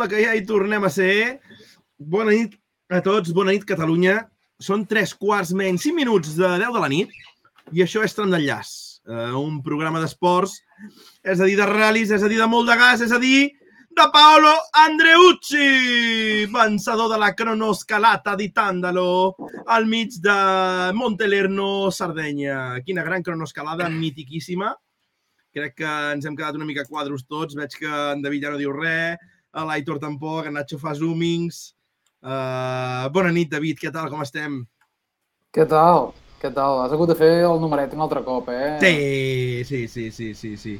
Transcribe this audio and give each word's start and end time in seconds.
Sembla 0.00 0.16
que 0.16 0.24
ja 0.24 0.32
hi 0.32 0.46
tornem 0.48 0.84
a 0.86 0.88
ser. 0.88 1.42
Bona 2.00 2.32
nit 2.32 2.54
a 2.88 3.02
tots, 3.04 3.34
bona 3.36 3.52
nit 3.52 3.66
Catalunya. 3.68 4.14
Són 4.56 4.86
tres 4.88 5.10
quarts 5.12 5.50
menys 5.52 5.82
5 5.84 5.92
minuts 5.92 6.30
de 6.38 6.48
10 6.62 6.70
de 6.72 6.80
la 6.80 6.88
nit 6.88 7.10
i 7.76 7.82
això 7.84 8.00
és 8.00 8.14
Tram 8.16 8.30
d'Enllaç, 8.32 8.70
uh, 9.04 9.34
un 9.36 9.58
programa 9.60 10.00
d'esports, 10.00 10.54
és 11.20 11.36
a 11.36 11.44
dir, 11.44 11.58
de 11.58 11.66
ral·lis, 11.68 12.14
és 12.16 12.24
a 12.24 12.30
dir, 12.32 12.38
de 12.40 12.46
molt 12.48 12.70
de 12.72 12.78
gas, 12.80 13.02
és 13.04 13.12
a 13.12 13.18
dir, 13.20 13.50
de 13.92 14.06
Paolo 14.14 14.54
Andreucci, 14.86 16.46
vencedor 16.48 17.10
de 17.12 17.18
la 17.20 17.34
cronoscalata 17.36 18.38
di 18.40 18.46
Tandalo 18.56 19.34
al 19.66 19.84
mig 19.84 20.16
de 20.24 20.38
Montelerno, 20.96 21.90
Sardenya. 21.92 22.78
Quina 22.86 23.04
gran 23.04 23.20
cronoscalada 23.26 23.90
mitiquíssima. 23.92 24.72
Crec 25.52 25.76
que 25.82 25.92
ens 26.14 26.24
hem 26.24 26.40
quedat 26.40 26.56
una 26.56 26.64
mica 26.64 26.86
quadros 26.88 27.26
tots. 27.28 27.58
Veig 27.58 27.76
que 27.76 27.92
en 28.14 28.24
David 28.24 28.48
ja 28.48 28.54
no 28.54 28.62
diu 28.62 28.72
res, 28.72 29.20
l'Aitor 29.54 29.98
tampoc, 29.98 30.46
en 30.46 30.54
Nacho 30.58 30.78
fa 30.78 30.94
zoomings. 30.94 31.74
Uh, 32.20 33.08
bona 33.14 33.32
nit, 33.32 33.50
David, 33.50 33.78
què 33.80 33.90
tal, 33.92 34.10
com 34.12 34.22
estem? 34.22 34.60
Què 35.54 35.66
tal? 35.66 36.12
Què 36.40 36.50
tal? 36.54 36.82
Has 36.84 36.92
hagut 36.94 37.10
de 37.10 37.16
fer 37.18 37.30
el 37.44 37.60
numeret 37.60 37.92
un 37.96 38.04
altre 38.04 38.22
cop, 38.24 38.48
eh? 38.52 38.76
Sí, 38.80 39.64
sí, 39.68 39.80
sí, 39.88 40.10
sí, 40.10 40.34
sí, 40.34 40.56
sí. 40.56 40.74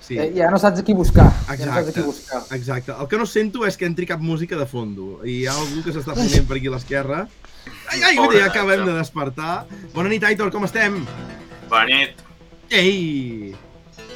sí. 0.00 0.18
Eh, 0.18 0.30
ja 0.38 0.48
no 0.50 0.58
saps 0.58 0.80
a 0.80 0.84
qui 0.86 0.94
buscar. 0.96 1.28
Exacte, 1.52 1.60
ja 1.60 1.68
no 1.68 1.74
saps 1.76 1.90
a 1.90 1.94
qui 1.94 2.06
buscar. 2.06 2.40
exacte. 2.56 2.94
El 2.94 3.10
que 3.10 3.20
no 3.20 3.26
sento 3.26 3.66
és 3.68 3.76
que 3.76 3.86
entri 3.86 4.08
cap 4.08 4.22
música 4.22 4.56
de 4.58 4.66
fondo. 4.66 5.20
I 5.24 5.42
hi 5.42 5.46
ha 5.46 5.54
algú 5.58 5.84
que 5.84 5.94
s'està 5.94 6.16
ponent 6.16 6.48
per 6.48 6.58
aquí 6.58 6.70
a 6.70 6.74
l'esquerra. 6.74 7.20
Ai, 7.92 8.00
ai, 8.00 8.16
Pobre 8.16 8.40
ja 8.40 8.48
acabem 8.48 8.86
de 8.86 8.96
despertar. 8.96 9.66
Bona 9.94 10.08
nit, 10.08 10.24
Aitor, 10.24 10.50
com 10.54 10.64
estem? 10.64 11.02
Bona 11.68 11.84
nit. 11.90 12.24
Ei! 12.70 13.54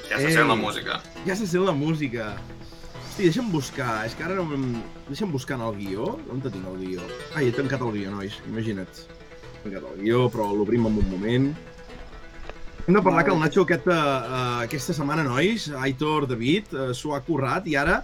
Ja 0.09 0.19
se 0.19 0.29
Ei. 0.29 0.35
sent 0.35 0.49
la 0.49 0.57
música. 0.57 0.99
Ja 1.27 1.37
se 1.37 1.47
sent 1.47 1.67
la 1.67 1.77
música. 1.77 2.33
Hosti, 3.23 3.31
deixa'm 3.31 3.51
buscar. 3.55 4.03
És 4.03 4.17
que 4.19 4.25
ara 4.27 4.35
no... 4.35 4.45
Deixa'm 5.07 5.31
buscar 5.31 5.55
en 5.55 5.63
el 5.63 5.77
guió. 5.79 6.07
On 6.33 6.41
te 6.43 6.51
tinc 6.51 6.65
el 6.67 6.79
guió? 6.81 7.03
Ai, 7.37 7.47
he 7.47 7.53
tancat 7.55 7.85
el 7.85 7.93
guió, 7.95 8.11
nois. 8.11 8.41
Imagina't. 8.51 9.03
He 9.61 9.69
tancat 9.69 9.85
el 9.93 10.01
guió, 10.01 10.25
però 10.33 10.49
l'obrim 10.51 10.89
en 10.89 10.97
un 10.99 11.07
moment. 11.13 11.47
Hem 12.83 12.99
de 12.99 13.03
parlar 13.07 13.23
que 13.23 13.31
el 13.31 13.39
Nacho 13.39 13.63
aquest, 13.63 13.87
uh, 13.87 14.65
aquesta 14.65 14.97
setmana, 14.97 15.23
nois, 15.23 15.69
Aitor, 15.85 16.27
David, 16.27 16.75
uh, 16.75 16.89
s'ho 16.99 17.15
ha 17.15 17.23
currat 17.23 17.71
i 17.71 17.79
ara 17.79 18.01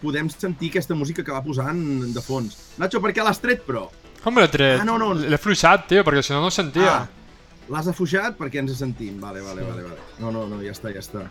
podem 0.00 0.32
sentir 0.32 0.72
aquesta 0.72 0.96
música 0.96 1.20
que 1.20 1.36
va 1.36 1.44
posant 1.44 1.84
de 2.16 2.24
fons. 2.24 2.56
Nacho, 2.80 3.04
per 3.04 3.12
què 3.12 3.20
l'has 3.24 3.44
tret, 3.44 3.68
però? 3.68 3.90
Com 4.24 4.40
l'he 4.40 4.48
tret? 4.48 4.78
Ah, 4.80 4.88
no, 4.88 4.96
no. 4.96 5.12
L'he 5.12 5.40
fluixat, 5.40 5.90
tio, 5.92 6.08
perquè 6.08 6.24
si 6.24 6.32
no 6.32 6.40
no 6.40 6.48
ho 6.48 6.56
sentia. 6.56 7.02
Ah, 7.04 7.64
l'has 7.68 7.92
afluixat 7.92 8.40
perquè 8.40 8.64
ens 8.64 8.72
sentim. 8.80 9.20
Vale, 9.20 9.44
vale, 9.44 9.60
vale, 9.68 9.90
vale. 9.90 10.12
No, 10.24 10.32
no, 10.32 10.48
no, 10.48 10.64
ja 10.64 10.72
està, 10.72 10.88
ja 10.96 11.04
està. 11.04 11.28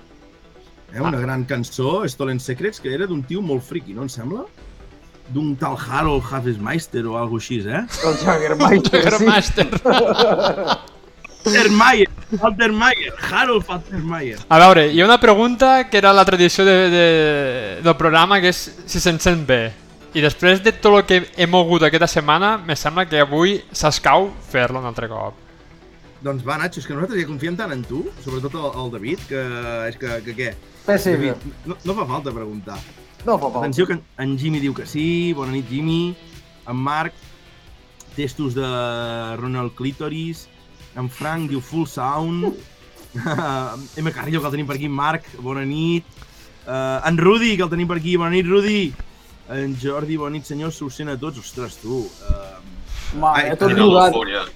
Eh, 0.94 1.02
una 1.02 1.19
gran 1.19 1.44
cançó, 1.45 2.08
Stolen 2.08 2.39
Secrets, 2.39 2.80
que 2.80 2.94
era 2.94 3.08
d'un 3.09 3.23
tio 3.25 3.41
molt 3.41 3.66
friki, 3.66 3.95
no 3.97 4.03
em 4.05 4.09
sembla? 4.13 4.44
D'un 5.33 5.55
tal 5.58 5.73
Harold 5.73 6.22
Hafesmeister 6.30 7.02
o 7.09 7.17
alguna 7.17 7.41
així, 7.41 7.61
eh? 7.66 7.81
El 8.05 8.17
Jaggermeister, 8.22 9.00
sí. 9.00 9.05
Grandmaster. 9.08 9.68
Faltermeyer, 11.44 12.09
Faltermeyer, 12.40 13.13
Harold 13.31 13.66
Faltermeyer. 13.66 14.38
A 14.47 14.59
veure, 14.62 14.85
hi 14.94 15.01
ha 15.01 15.07
una 15.09 15.19
pregunta 15.19 15.90
que 15.90 15.97
era 15.97 16.13
la 16.13 16.23
tradició 16.25 16.63
de, 16.63 16.78
de, 16.94 17.07
del 17.84 17.97
programa, 17.97 18.39
que 18.39 18.53
és 18.53 18.62
si 18.85 19.01
se'n 19.01 19.19
sent 19.19 19.47
bé. 19.50 19.63
I 20.13 20.22
després 20.22 20.62
de 20.62 20.72
tot 20.78 20.94
el 20.94 21.07
que 21.09 21.23
he 21.35 21.50
mogut 21.50 21.84
aquesta 21.84 22.07
setmana, 22.19 22.59
me 22.62 22.78
sembla 22.78 23.07
que 23.09 23.19
avui 23.19 23.57
s'escau 23.73 24.29
fer-lo 24.53 24.79
un 24.79 24.85
altre 24.85 25.09
cop. 25.09 25.43
Doncs 26.23 26.44
va, 26.47 26.56
Nacho, 26.57 26.79
és 26.79 26.88
que 26.88 26.95
nosaltres 26.95 27.19
ja 27.19 27.28
confiem 27.28 27.56
tant 27.59 27.72
en 27.75 27.81
tu, 27.84 28.06
sobretot 28.23 28.53
el, 28.56 28.67
el 28.79 28.91
David, 28.94 29.23
que 29.28 29.41
és 29.89 29.97
que, 30.00 30.13
que 30.23 30.35
què? 30.38 30.51
Sí, 30.97 31.16
bé. 31.19 31.34
David, 31.34 31.57
no, 31.67 31.75
no 31.84 31.95
fa 31.97 32.06
falta 32.07 32.31
preguntar. 32.35 32.78
No 33.25 33.35
fa 33.38 33.50
falta. 33.50 33.59
Atenció 33.66 33.88
que 33.89 33.97
en- 33.97 34.03
en 34.23 34.38
Jimmy 34.39 34.62
diu 34.63 34.73
que 34.78 34.85
sí, 34.88 35.33
bona 35.35 35.51
nit 35.51 35.67
Jimmy, 35.69 36.16
en 36.67 36.75
Marc, 36.79 37.13
testos 38.16 38.56
de 38.56 38.63
Ronald 39.35 39.75
Clitoris, 39.75 40.47
en 40.95 41.09
Frank 41.09 41.50
diu 41.51 41.59
full 41.59 41.88
sound, 41.88 42.53
M. 43.97 44.12
Carrillo 44.12 44.39
que 44.41 44.47
el 44.47 44.53
tenim 44.56 44.67
per 44.67 44.78
aquí, 44.79 44.88
Marc, 44.89 45.28
bona 45.44 45.66
nit, 45.67 46.06
uh, 46.66 47.01
en 47.06 47.17
Rudi 47.19 47.56
que 47.57 47.63
el 47.67 47.69
tenim 47.75 47.88
per 47.91 48.00
aquí, 48.00 48.16
bona 48.17 48.31
nit 48.33 48.47
Rudi, 48.47 48.94
en 49.53 49.75
Jordi, 49.81 50.16
bona 50.17 50.38
nit 50.38 50.47
senyors, 50.47 50.79
s'ho 50.79 50.88
sent 50.89 51.12
a 51.12 51.17
tots, 51.19 51.44
ostres 51.44 51.75
tu, 51.83 52.06
uh, 52.07 53.17
Mare, 53.19 53.50
Ai, 53.51 53.57
tot 53.59 53.69
Quina 53.75 54.47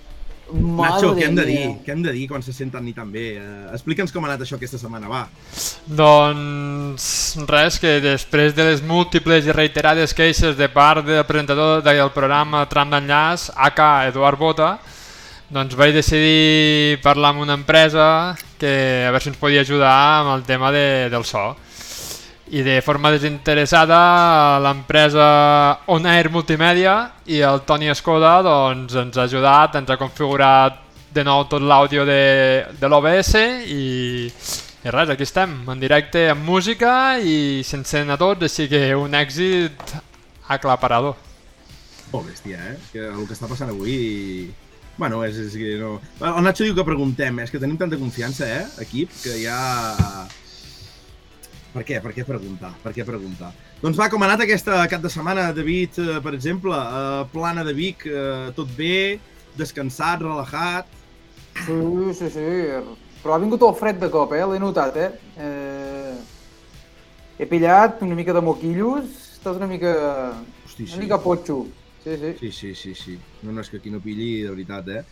eufòria. 0.47 0.89
Nacho, 0.95 1.11
què 1.17 1.25
hem 1.27 1.35
de 1.37 1.45
dir? 1.47 1.61
Què 1.85 1.93
hem 1.93 2.03
de 2.05 2.13
dir 2.15 2.25
quan 2.31 2.43
se 2.45 2.53
senten 2.55 2.85
ni 2.85 2.93
tan 2.95 3.11
bé? 3.11 3.25
Uh, 3.39 3.75
Explica'ns 3.75 4.13
com 4.15 4.25
ha 4.25 4.31
anat 4.31 4.45
això 4.45 4.57
aquesta 4.57 4.79
setmana, 4.81 5.09
va. 5.11 5.23
Doncs 5.87 7.07
res, 7.49 7.79
que 7.83 7.97
després 8.03 8.55
de 8.57 8.67
les 8.71 8.83
múltiples 8.85 9.47
i 9.47 9.55
reiterades 9.55 10.15
queixes 10.17 10.57
de 10.57 10.69
part 10.71 11.05
del 11.07 11.23
presentador 11.29 11.83
del 11.85 12.11
programa 12.15 12.65
Tram 12.71 12.91
d'Enllaç, 12.93 13.51
AK 13.69 13.83
Eduard 14.11 14.39
Bota, 14.39 14.71
doncs 15.53 15.77
vaig 15.79 15.93
decidir 15.95 16.99
parlar 17.03 17.31
amb 17.31 17.45
una 17.45 17.55
empresa 17.55 18.35
que 18.59 19.05
a 19.07 19.13
veure 19.13 19.23
si 19.23 19.31
ens 19.31 19.39
podia 19.39 19.61
ajudar 19.63 19.93
amb 20.23 20.33
el 20.35 20.43
tema 20.43 20.73
de, 20.75 21.07
del 21.13 21.23
so. 21.23 21.53
I 22.47 22.61
de 22.63 22.77
forma 22.81 23.11
desinteressada 23.11 24.59
l'empresa 24.63 25.27
On 25.91 26.05
Air 26.07 26.29
Multimèdia 26.31 26.93
i 27.27 27.41
el 27.43 27.65
Toni 27.67 27.91
Escoda 27.91 28.37
doncs, 28.45 28.95
ens 28.95 29.17
ha 29.17 29.25
ajudat, 29.27 29.75
ens 29.75 29.91
ha 29.91 29.99
configurat 29.99 30.79
de 31.11 31.25
nou 31.27 31.43
tot 31.51 31.63
l'àudio 31.63 32.05
de, 32.07 32.21
de 32.79 32.87
l'OBS 32.87 33.33
i, 33.67 33.83
i 34.31 34.93
res, 34.93 35.11
aquí 35.11 35.27
estem, 35.27 35.59
en 35.67 35.83
directe 35.83 36.27
amb 36.31 36.47
música 36.47 37.17
i 37.19 37.65
se'n 37.67 37.83
sent 37.87 38.13
a 38.13 38.19
tots, 38.21 38.47
així 38.47 38.69
que 38.71 38.81
un 38.95 39.17
èxit 39.17 39.97
aclaparador. 40.47 41.17
Molt 42.13 42.29
bèstia, 42.31 42.63
eh? 42.71 42.75
Que 42.93 43.09
el 43.09 43.27
que 43.27 43.35
està 43.35 43.51
passant 43.51 43.73
avui... 43.73 44.47
Bueno, 44.97 45.19
és, 45.27 45.35
és 45.37 45.55
que 45.59 45.75
no... 45.81 45.97
El 46.23 46.43
Nacho 46.45 46.63
diu 46.63 46.73
que 46.77 46.87
preguntem, 46.87 47.35
eh? 47.37 47.45
és 47.45 47.51
que 47.53 47.59
tenim 47.61 47.77
tanta 47.77 47.99
confiança, 47.99 48.47
eh, 48.47 48.65
equip, 48.87 49.11
que 49.21 49.35
ja... 49.43 49.57
Per 51.77 51.83
què? 51.85 51.99
Per 52.01 52.11
què 52.15 52.23
preguntar? 52.25 52.71
Per 52.81 52.91
què 52.95 53.03
preguntar? 53.05 53.51
Doncs 53.83 53.97
va, 53.99 54.07
com 54.09 54.23
ha 54.23 54.27
anat 54.31 54.47
aquesta 54.47 54.79
cap 54.89 55.03
de 55.03 55.11
setmana, 55.13 55.51
David, 55.53 55.99
eh, 56.01 56.15
per 56.25 56.33
exemple, 56.33 56.73
eh, 56.73 57.25
Plana 57.29 57.65
de 57.67 57.73
Vic, 57.77 58.07
eh, 58.09 58.47
tot 58.57 58.71
bé, 58.77 59.19
descansat, 59.59 60.23
relaxat... 60.25 60.95
Sí, 61.67 61.75
sí, 62.17 62.29
sí. 62.33 62.47
Però 63.21 63.35
ha 63.35 63.41
vingut 63.41 63.61
el 63.65 63.75
fred 63.77 63.99
de 64.01 64.09
cop, 64.13 64.33
eh? 64.33 64.41
L'he 64.49 64.57
notat, 64.61 64.97
eh? 64.97 65.11
eh? 65.41 66.15
He 67.37 67.45
pillat 67.49 68.01
una 68.05 68.17
mica 68.17 68.33
de 68.33 68.41
moquillos, 68.45 69.05
estàs 69.37 69.61
una 69.61 69.69
mica... 69.69 69.93
Hosti, 70.65 70.87
Una 70.89 71.03
mica 71.03 71.21
potxo. 71.21 71.59
Sí, 72.03 72.17
sí. 72.23 72.33
Sí, 72.39 72.51
sí, 72.51 72.73
sí, 72.81 72.95
sí. 72.97 73.19
No, 73.43 73.51
no, 73.51 73.61
és 73.61 73.69
que 73.69 73.77
aquí 73.77 73.93
no 73.93 74.01
pilli, 74.01 74.31
de 74.47 74.55
veritat, 74.55 74.89
eh? 74.89 75.05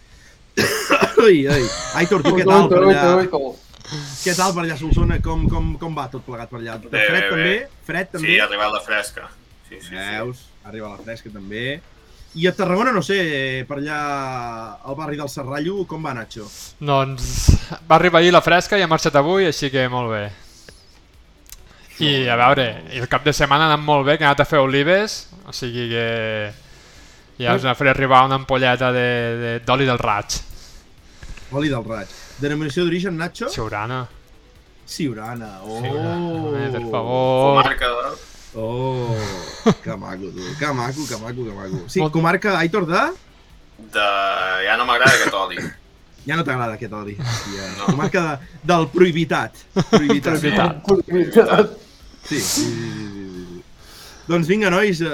ai, 1.27 1.45
ai. 1.45 1.61
Aitor, 2.01 2.25
tu 2.25 2.33
què 2.39 2.45
tal? 2.49 2.69
Ui, 2.73 2.89
ui, 2.89 3.29
ui, 3.37 3.53
Què 3.85 4.33
tal 4.35 4.53
per 4.55 4.63
allà 4.63 4.75
a 4.75 4.79
Solsona? 4.79 5.19
Com, 5.23 5.45
com, 5.51 5.73
com 5.81 5.97
va 5.97 6.07
tot 6.11 6.23
plegat 6.25 6.49
per 6.51 6.59
allà? 6.61 6.77
De 6.81 6.89
Bé, 6.89 7.03
fred 7.09 7.21
bé, 7.21 7.29
també? 7.29 7.49
bé. 7.49 7.83
Fred 7.85 8.13
també? 8.15 8.29
Sí, 8.31 8.39
ha 8.39 8.47
arribat 8.47 8.73
la 8.73 8.81
fresca. 8.85 9.27
Sí, 9.67 9.77
sí, 9.79 9.89
sí. 9.89 9.97
Veus? 9.97 10.45
Arriba 10.65 10.89
la 10.89 11.03
fresca 11.03 11.29
també. 11.33 11.65
I 12.35 12.47
a 12.49 12.51
Tarragona, 12.51 12.91
no 12.91 12.99
sé, 13.05 13.63
per 13.67 13.77
allà 13.77 13.99
al 14.83 14.97
barri 14.97 15.15
del 15.15 15.29
Serrallo, 15.31 15.85
com 15.87 16.03
va, 16.03 16.11
Nacho? 16.17 16.49
Doncs 16.83 17.29
va 17.87 17.95
arribar 17.95 18.19
ahir 18.19 18.33
la 18.35 18.43
fresca 18.43 18.79
i 18.79 18.83
ha 18.83 18.89
marxat 18.91 19.15
avui, 19.21 19.45
així 19.47 19.69
que 19.71 19.85
molt 19.91 20.11
bé. 20.11 20.25
I 22.03 22.27
a 22.27 22.35
veure, 22.35 22.65
i 22.91 22.99
el 22.99 23.07
cap 23.07 23.23
de 23.23 23.31
setmana 23.31 23.69
ha 23.69 23.71
anat 23.71 23.85
molt 23.85 24.03
bé, 24.09 24.17
que 24.17 24.25
ha 24.25 24.33
anat 24.33 24.43
a 24.43 24.49
fer 24.49 24.59
olives, 24.59 25.29
o 25.47 25.55
sigui 25.55 25.87
que 25.93 26.05
ja 27.39 27.55
us 27.55 27.63
faré 27.79 27.93
arribar 27.93 28.25
una 28.27 28.35
ampolleta 28.41 28.91
d'oli 28.91 29.39
de, 29.45 29.55
d'oli 29.63 29.87
del 29.87 30.01
raig. 30.03 30.41
Oli 31.55 31.69
del 31.71 31.87
Raig. 31.87 32.24
Denominació 32.41 32.83
d'origen, 32.83 33.15
Nacho? 33.17 33.49
Siurana. 33.49 34.05
Siurana. 34.85 35.61
Oh! 35.63 36.51
Eh, 36.55 36.69
per 36.71 36.81
favor. 36.91 37.63
Comarca 37.63 37.87
de... 37.87 38.15
Oh! 38.55 39.15
Que 39.83 39.95
maco, 39.95 40.29
tu. 40.31 40.43
Que 40.59 40.73
maco, 40.73 41.07
que 41.07 41.17
maco, 41.17 41.45
que 41.45 41.53
maco. 41.55 41.79
Sí, 41.87 42.03
comarca 42.11 42.57
Aitor 42.59 42.85
de... 42.87 43.01
de... 43.95 44.05
Ja 44.67 44.77
no 44.77 44.85
m'agrada 44.87 45.15
aquest 45.15 45.33
oli. 45.35 45.59
Ja 46.25 46.37
no 46.37 46.43
t'agrada 46.43 46.75
aquest 46.75 46.93
oli. 46.93 47.15
Hòstia. 47.19 47.71
No. 47.77 47.89
Comarca 47.93 48.23
de, 48.27 48.53
del 48.71 48.87
prohibitat. 48.93 49.59
Prohibitat. 49.89 50.39
Prohibitat. 50.39 50.79
Prohibitat. 50.87 51.75
Sí, 52.25 52.39
sí, 52.39 52.63
sí, 52.65 52.65
sí. 52.65 53.61
Doncs 54.25 54.47
vinga, 54.49 54.71
nois, 54.73 55.03
eh, 55.05 55.09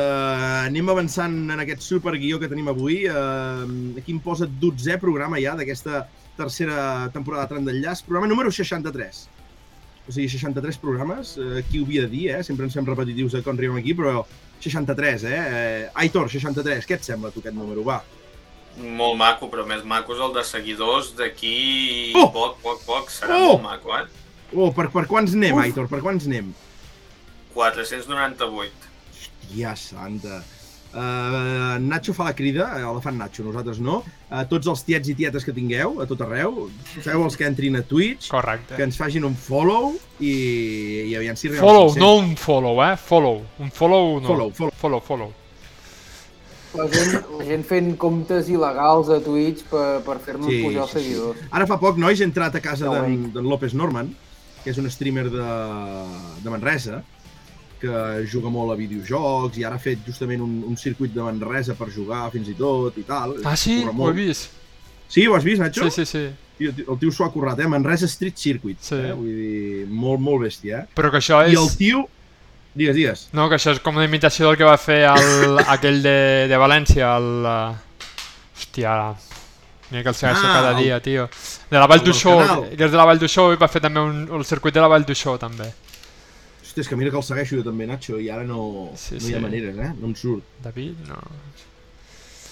anem 0.69 0.89
avançant 0.94 1.33
en 1.51 1.59
aquest 1.59 1.83
superguió 1.83 2.39
que 2.39 2.47
tenim 2.47 2.69
avui. 2.71 3.01
Eh, 3.12 3.97
aquí 4.00 4.15
em 4.15 4.21
posa 4.23 4.47
12è 4.47 4.97
programa 5.01 5.41
ja 5.41 5.57
d'aquesta 5.59 6.06
tercera 6.38 7.10
temporada 7.13 7.45
de 7.45 7.54
Tram 7.54 7.66
d'Enllaç, 7.66 8.04
programa 8.07 8.30
número 8.31 8.51
63. 8.51 9.22
O 10.07 10.12
sigui, 10.12 10.30
63 10.30 10.78
programes, 10.81 11.36
eh, 11.38 11.63
qui 11.69 11.80
ho 11.80 11.86
havia 11.86 12.07
de 12.07 12.12
dir, 12.13 12.30
eh? 12.36 12.42
Sempre 12.44 12.66
ens 12.66 12.74
fem 12.74 12.86
repetitius 12.88 13.36
de 13.38 13.44
com 13.45 13.54
arribem 13.54 13.78
aquí, 13.78 13.94
però 13.94 14.25
63, 14.60 15.24
eh? 15.30 15.38
eh 15.38 15.92
Aitor, 16.04 16.30
63, 16.30 16.88
què 16.89 16.98
et 16.98 17.06
sembla 17.06 17.31
tu 17.31 17.39
aquest 17.44 17.56
número? 17.56 17.83
Va. 17.86 18.01
Molt 18.81 19.18
maco, 19.19 19.50
però 19.51 19.66
més 19.68 19.83
maco 19.83 20.16
és 20.16 20.22
el 20.24 20.33
de 20.33 20.44
seguidors 20.48 21.12
d'aquí 21.18 22.13
Oh! 22.16 22.30
poc, 22.31 22.57
poc, 22.63 22.83
poc. 22.88 23.12
Serà 23.12 23.38
Oh! 23.38 23.57
molt 23.57 23.63
maco, 23.68 23.98
eh? 23.98 24.06
Oh, 24.54 24.72
per, 24.75 24.89
per 24.92 25.06
quants 25.07 25.36
anem, 25.36 25.56
Uf. 25.56 25.63
Aitor? 25.63 25.88
Per 25.92 26.01
quants 26.04 26.25
anem? 26.28 26.54
498. 27.54 28.89
Hòstia 29.51 29.75
santa. 29.75 30.42
Uh, 30.92 31.78
Nacho 31.80 32.12
fa 32.14 32.26
la 32.28 32.34
crida, 32.36 32.66
eh, 32.76 32.82
la 32.84 33.00
fan 33.00 33.16
Nacho, 33.18 33.44
nosaltres 33.48 33.80
no. 33.80 34.02
A 34.30 34.44
tots 34.50 34.68
els 34.68 34.82
tiets 34.84 35.08
i 35.08 35.16
tietes 35.16 35.46
que 35.48 35.54
tingueu, 35.56 36.02
a 36.04 36.06
tot 36.10 36.20
arreu, 36.26 36.66
feu 37.00 37.24
els 37.24 37.38
que 37.40 37.46
entrin 37.48 37.78
a 37.80 37.82
Twitch, 37.88 38.28
Correcte. 38.32 38.76
que 38.76 38.84
ens 38.84 38.98
facin 39.00 39.24
un 39.24 39.36
follow 39.40 39.94
i, 40.20 40.34
i 41.08 41.16
aviam 41.16 41.36
si 41.40 41.48
arribem 41.48 41.64
Follow, 41.64 41.86
als 41.90 41.96
500. 41.96 42.02
no 42.04 42.16
un 42.26 42.36
follow, 42.36 42.82
eh? 42.84 42.98
Follow. 42.98 43.40
Un 43.60 43.72
follow 43.72 44.20
no. 44.20 44.28
Follow, 44.28 44.52
follow. 44.52 44.74
Follow, 44.82 45.00
follow. 45.00 45.32
La 46.76 46.86
gent, 46.88 47.18
la 47.38 47.44
gent 47.48 47.64
fent 47.68 47.90
comptes 48.00 48.48
il·legals 48.48 49.10
a 49.12 49.18
Twitch 49.24 49.66
per, 49.68 50.00
per 50.06 50.18
fer-nos 50.24 50.48
Sí, 50.48 50.62
pujar 50.64 50.86
els 50.86 50.92
sí, 50.94 51.00
sí. 51.00 51.06
seguidors. 51.10 51.42
Ara 51.52 51.68
fa 51.68 51.76
poc, 51.82 51.98
nois, 52.00 52.20
he 52.20 52.28
entrat 52.28 52.56
a 52.56 52.62
casa 52.64 52.92
veig. 52.94 53.26
d'en 53.36 53.48
López 53.48 53.74
Norman, 53.76 54.14
que 54.64 54.72
és 54.72 54.78
un 54.80 54.88
streamer 54.92 55.26
de, 55.34 55.48
de 56.44 56.54
Manresa, 56.54 57.02
que 57.81 58.25
juga 58.31 58.51
molt 58.54 58.72
a 58.74 58.78
videojocs 58.80 59.57
i 59.60 59.66
ara 59.68 59.75
ha 59.80 59.81
fet 59.81 60.06
justament 60.06 60.42
un, 60.45 60.62
un 60.69 60.78
circuit 60.78 61.12
de 61.13 61.25
Manresa 61.25 61.75
per 61.80 61.89
jugar 61.94 62.28
fins 62.33 62.48
i 62.51 62.56
tot 62.57 62.98
i 63.01 63.04
tal. 63.07 63.36
Ah, 63.44 63.57
sí? 63.57 63.81
Ho 63.89 64.10
he 64.10 64.16
vist. 64.16 64.51
Sí, 65.12 65.25
ho 65.28 65.36
has 65.36 65.44
vist, 65.44 65.60
Nacho? 65.62 65.89
Sí, 65.89 66.06
sí, 66.06 66.06
sí. 66.06 66.24
Tio, 66.62 66.72
el 66.94 66.98
tio 67.01 67.12
s'ho 67.12 67.25
ha 67.25 67.31
currat, 67.33 67.60
eh? 67.60 67.68
Manresa 67.68 68.07
Street 68.07 68.38
Circuit. 68.38 68.78
Sí. 68.80 68.95
Eh? 68.95 69.12
Vull 69.18 69.33
dir, 69.36 69.86
molt, 69.89 70.22
molt 70.22 70.45
bèstia, 70.45 70.83
eh? 70.86 70.92
Però 70.95 71.10
que 71.12 71.19
això 71.19 71.42
és... 71.44 71.56
I 71.56 71.60
el 71.60 71.72
tio... 71.78 72.06
Digues, 72.72 72.95
digues. 72.95 73.25
No, 73.36 73.50
que 73.51 73.57
això 73.57 73.74
és 73.75 73.81
com 73.83 73.98
una 74.00 74.06
imitació 74.07 74.48
del 74.48 74.56
que 74.62 74.63
va 74.63 74.78
fer 74.80 75.01
el, 75.10 75.57
aquell 75.75 76.00
de, 76.06 76.18
de 76.48 76.60
València, 76.62 77.16
el... 77.18 77.31
eh, 77.50 78.12
Hòstia, 78.62 78.94
mira 79.92 80.04
que 80.06 80.10
el 80.13 80.16
segueixo 80.16 80.45
Ah, 80.48 80.54
cada 80.54 80.74
dia, 80.78 81.01
tio. 81.04 81.28
De 81.69 81.80
la 81.81 81.88
Vall 81.89 82.04
d'Uixó, 82.06 82.38
que 82.69 82.86
és 82.86 82.92
de 82.94 82.98
la 82.98 83.04
Vall 83.10 83.19
d'Uixó 83.19 83.50
i 83.51 83.60
va 83.60 83.68
fer 83.68 83.81
també 83.83 84.00
un, 84.00 84.22
el 84.31 84.45
circuit 84.48 84.78
de 84.78 84.80
la 84.83 84.88
Vall 84.88 85.04
d'Uixó, 85.04 85.33
també. 85.42 85.68
Hòstia, 86.71 86.85
és 86.85 86.88
que 86.88 86.95
mira 86.95 87.12
que 87.12 87.18
el 87.19 87.23
segueixo 87.27 87.57
jo 87.59 87.63
també, 87.68 87.83
Nacho, 87.89 88.15
i 88.23 88.29
ara 88.31 88.45
no, 88.47 88.91
Sí, 88.95 89.18
no 89.19 89.27
hi 89.27 89.33
ha 89.33 89.39
sí. 89.41 89.44
maneres, 89.44 89.75
eh? 89.77 89.89
No 90.00 90.07
em 90.07 90.13
surt. 90.15 90.44
David, 90.63 91.01
no. 91.09 91.18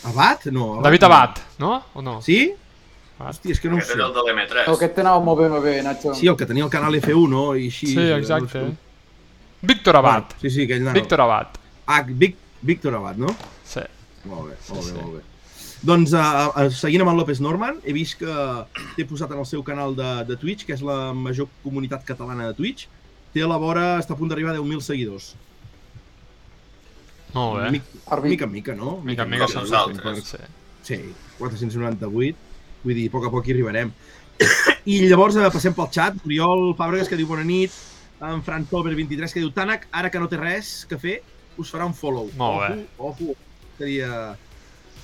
Abat? 0.10 0.46
No. 0.52 0.82
David 0.84 1.02
no. 1.02 1.08
Abad, 1.08 1.40
no? 1.60 1.72
O 1.94 2.02
no? 2.02 2.18
Sí? 2.22 2.42
Abad. 2.50 2.66
Hòstia, 3.30 3.52
és 3.52 3.60
que 3.60 3.68
no 3.72 3.76
em 3.78 3.82
Aquest 3.84 3.96
era 3.96 4.06
el 4.08 4.14
de 4.16 4.22
l'M3. 4.26 4.66
El 4.66 4.76
aquest 4.78 4.94
t'anava 4.96 5.24
molt 5.24 5.40
bé, 5.42 5.48
molt 5.52 5.64
bé, 5.64 5.78
Nacho. 5.84 6.14
Sí, 6.16 6.28
el 6.32 6.38
que 6.40 6.46
tenia 6.48 6.64
el 6.64 6.72
canal 6.72 6.96
F1 7.00 7.42
i 7.60 7.66
així. 7.68 7.94
Sí, 7.94 8.00
eh, 8.00 8.18
exacte. 8.18 8.62
no. 8.64 8.76
Víctor 9.62 9.98
Abad. 10.00 10.30
Bueno, 10.30 10.42
sí, 10.42 10.50
sí, 10.50 10.64
aquell 10.64 10.84
nano. 10.84 10.94
Víctor 11.00 11.22
Abad. 11.22 11.48
Ah, 11.86 12.02
Vic, 12.08 12.38
Víctor 12.62 12.96
Abad, 12.96 13.18
no? 13.18 13.28
Sí. 13.66 13.82
Molt 14.26 14.50
bé, 14.52 14.56
Sí, 14.64 14.74
molt 14.74 14.86
bé, 14.86 14.92
sí. 14.92 15.02
molt 15.02 15.18
bé. 15.18 15.24
Doncs, 15.82 16.12
uh, 16.12 16.52
uh, 16.60 16.70
seguint 16.76 17.02
amb 17.06 17.12
en 17.14 17.18
López 17.20 17.40
Norman, 17.40 17.78
he 17.88 17.94
vist 17.96 18.18
que 18.20 18.34
té 18.98 19.06
posat 19.08 19.32
en 19.32 19.40
el 19.40 19.46
seu 19.48 19.64
canal 19.64 19.96
de, 19.96 20.10
de 20.28 20.36
Twitch, 20.40 20.66
que 20.68 20.74
és 20.76 20.82
la 20.84 21.14
major 21.16 21.48
comunitat 21.64 22.04
catalana 22.08 22.50
de 22.50 22.56
Twitch, 22.58 22.88
té 23.34 23.44
a 23.46 23.50
la 23.50 23.60
vora, 23.62 23.92
està 24.02 24.16
a 24.16 24.20
punt 24.20 24.32
d'arribar 24.32 24.56
a 24.56 24.60
10.000 24.60 24.86
seguidors. 24.86 25.34
Molt 27.34 27.60
bé. 27.60 27.72
Mic, 27.78 27.90
Arbi. 28.10 28.30
mica 28.34 28.46
en 28.46 28.52
mica, 28.52 28.76
no? 28.76 29.00
Mica 29.06 29.24
en 29.24 29.30
mica 29.30 29.46
Com 29.46 29.54
som 29.54 29.68
nosaltres. 29.68 30.32
Sí. 30.32 30.48
Sí, 30.90 30.98
498, 31.38 32.10
vull 32.84 32.96
dir, 32.98 33.10
a 33.10 33.14
poc 33.14 33.28
a 33.28 33.32
poc 33.34 33.48
hi 33.48 33.54
arribarem. 33.54 33.92
I 34.90 35.02
llavors 35.12 35.38
eh, 35.38 35.50
passem 35.54 35.76
pel 35.76 35.90
xat, 35.94 36.18
Oriol 36.26 36.72
Fàbregas 36.80 37.12
que 37.12 37.20
diu 37.20 37.28
bona 37.30 37.44
nit, 37.46 37.76
en 38.26 38.42
Fran 38.44 38.66
Tolber 38.72 38.96
23 38.98 39.36
que 39.36 39.44
diu 39.44 39.52
Tànec, 39.56 39.86
ara 39.92 40.10
que 40.10 40.22
no 40.22 40.30
té 40.32 40.40
res 40.40 40.72
que 40.90 40.98
fer, 41.00 41.20
us 41.60 41.72
farà 41.74 41.86
un 41.88 41.94
follow. 41.94 42.32
Molt 42.40 42.64
bé. 42.64 42.72
Ojo, 42.98 43.34
ojo, 43.34 43.38
seria... 43.78 44.34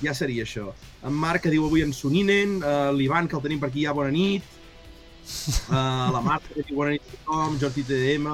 ja 0.02 0.12
seria 0.16 0.44
això. 0.44 0.72
En 1.06 1.14
Marc 1.16 1.46
que 1.46 1.52
diu 1.52 1.68
avui 1.68 1.84
en 1.84 1.94
Soninen, 1.96 2.58
uh, 2.60 2.90
l'Ivan 2.96 3.28
que 3.28 3.38
el 3.38 3.44
tenim 3.44 3.60
per 3.62 3.70
aquí 3.70 3.86
ja 3.86 3.94
bona 3.96 4.10
nit, 4.12 4.55
uh, 5.26 6.10
la 6.14 6.20
Marta 6.24 6.52
que 6.54 6.62
diu 6.66 6.76
bona 6.78 6.92
nit 6.94 7.02
a 7.02 7.16
tothom, 7.16 7.56
Jordi 7.60 7.84
TDM, 7.86 8.26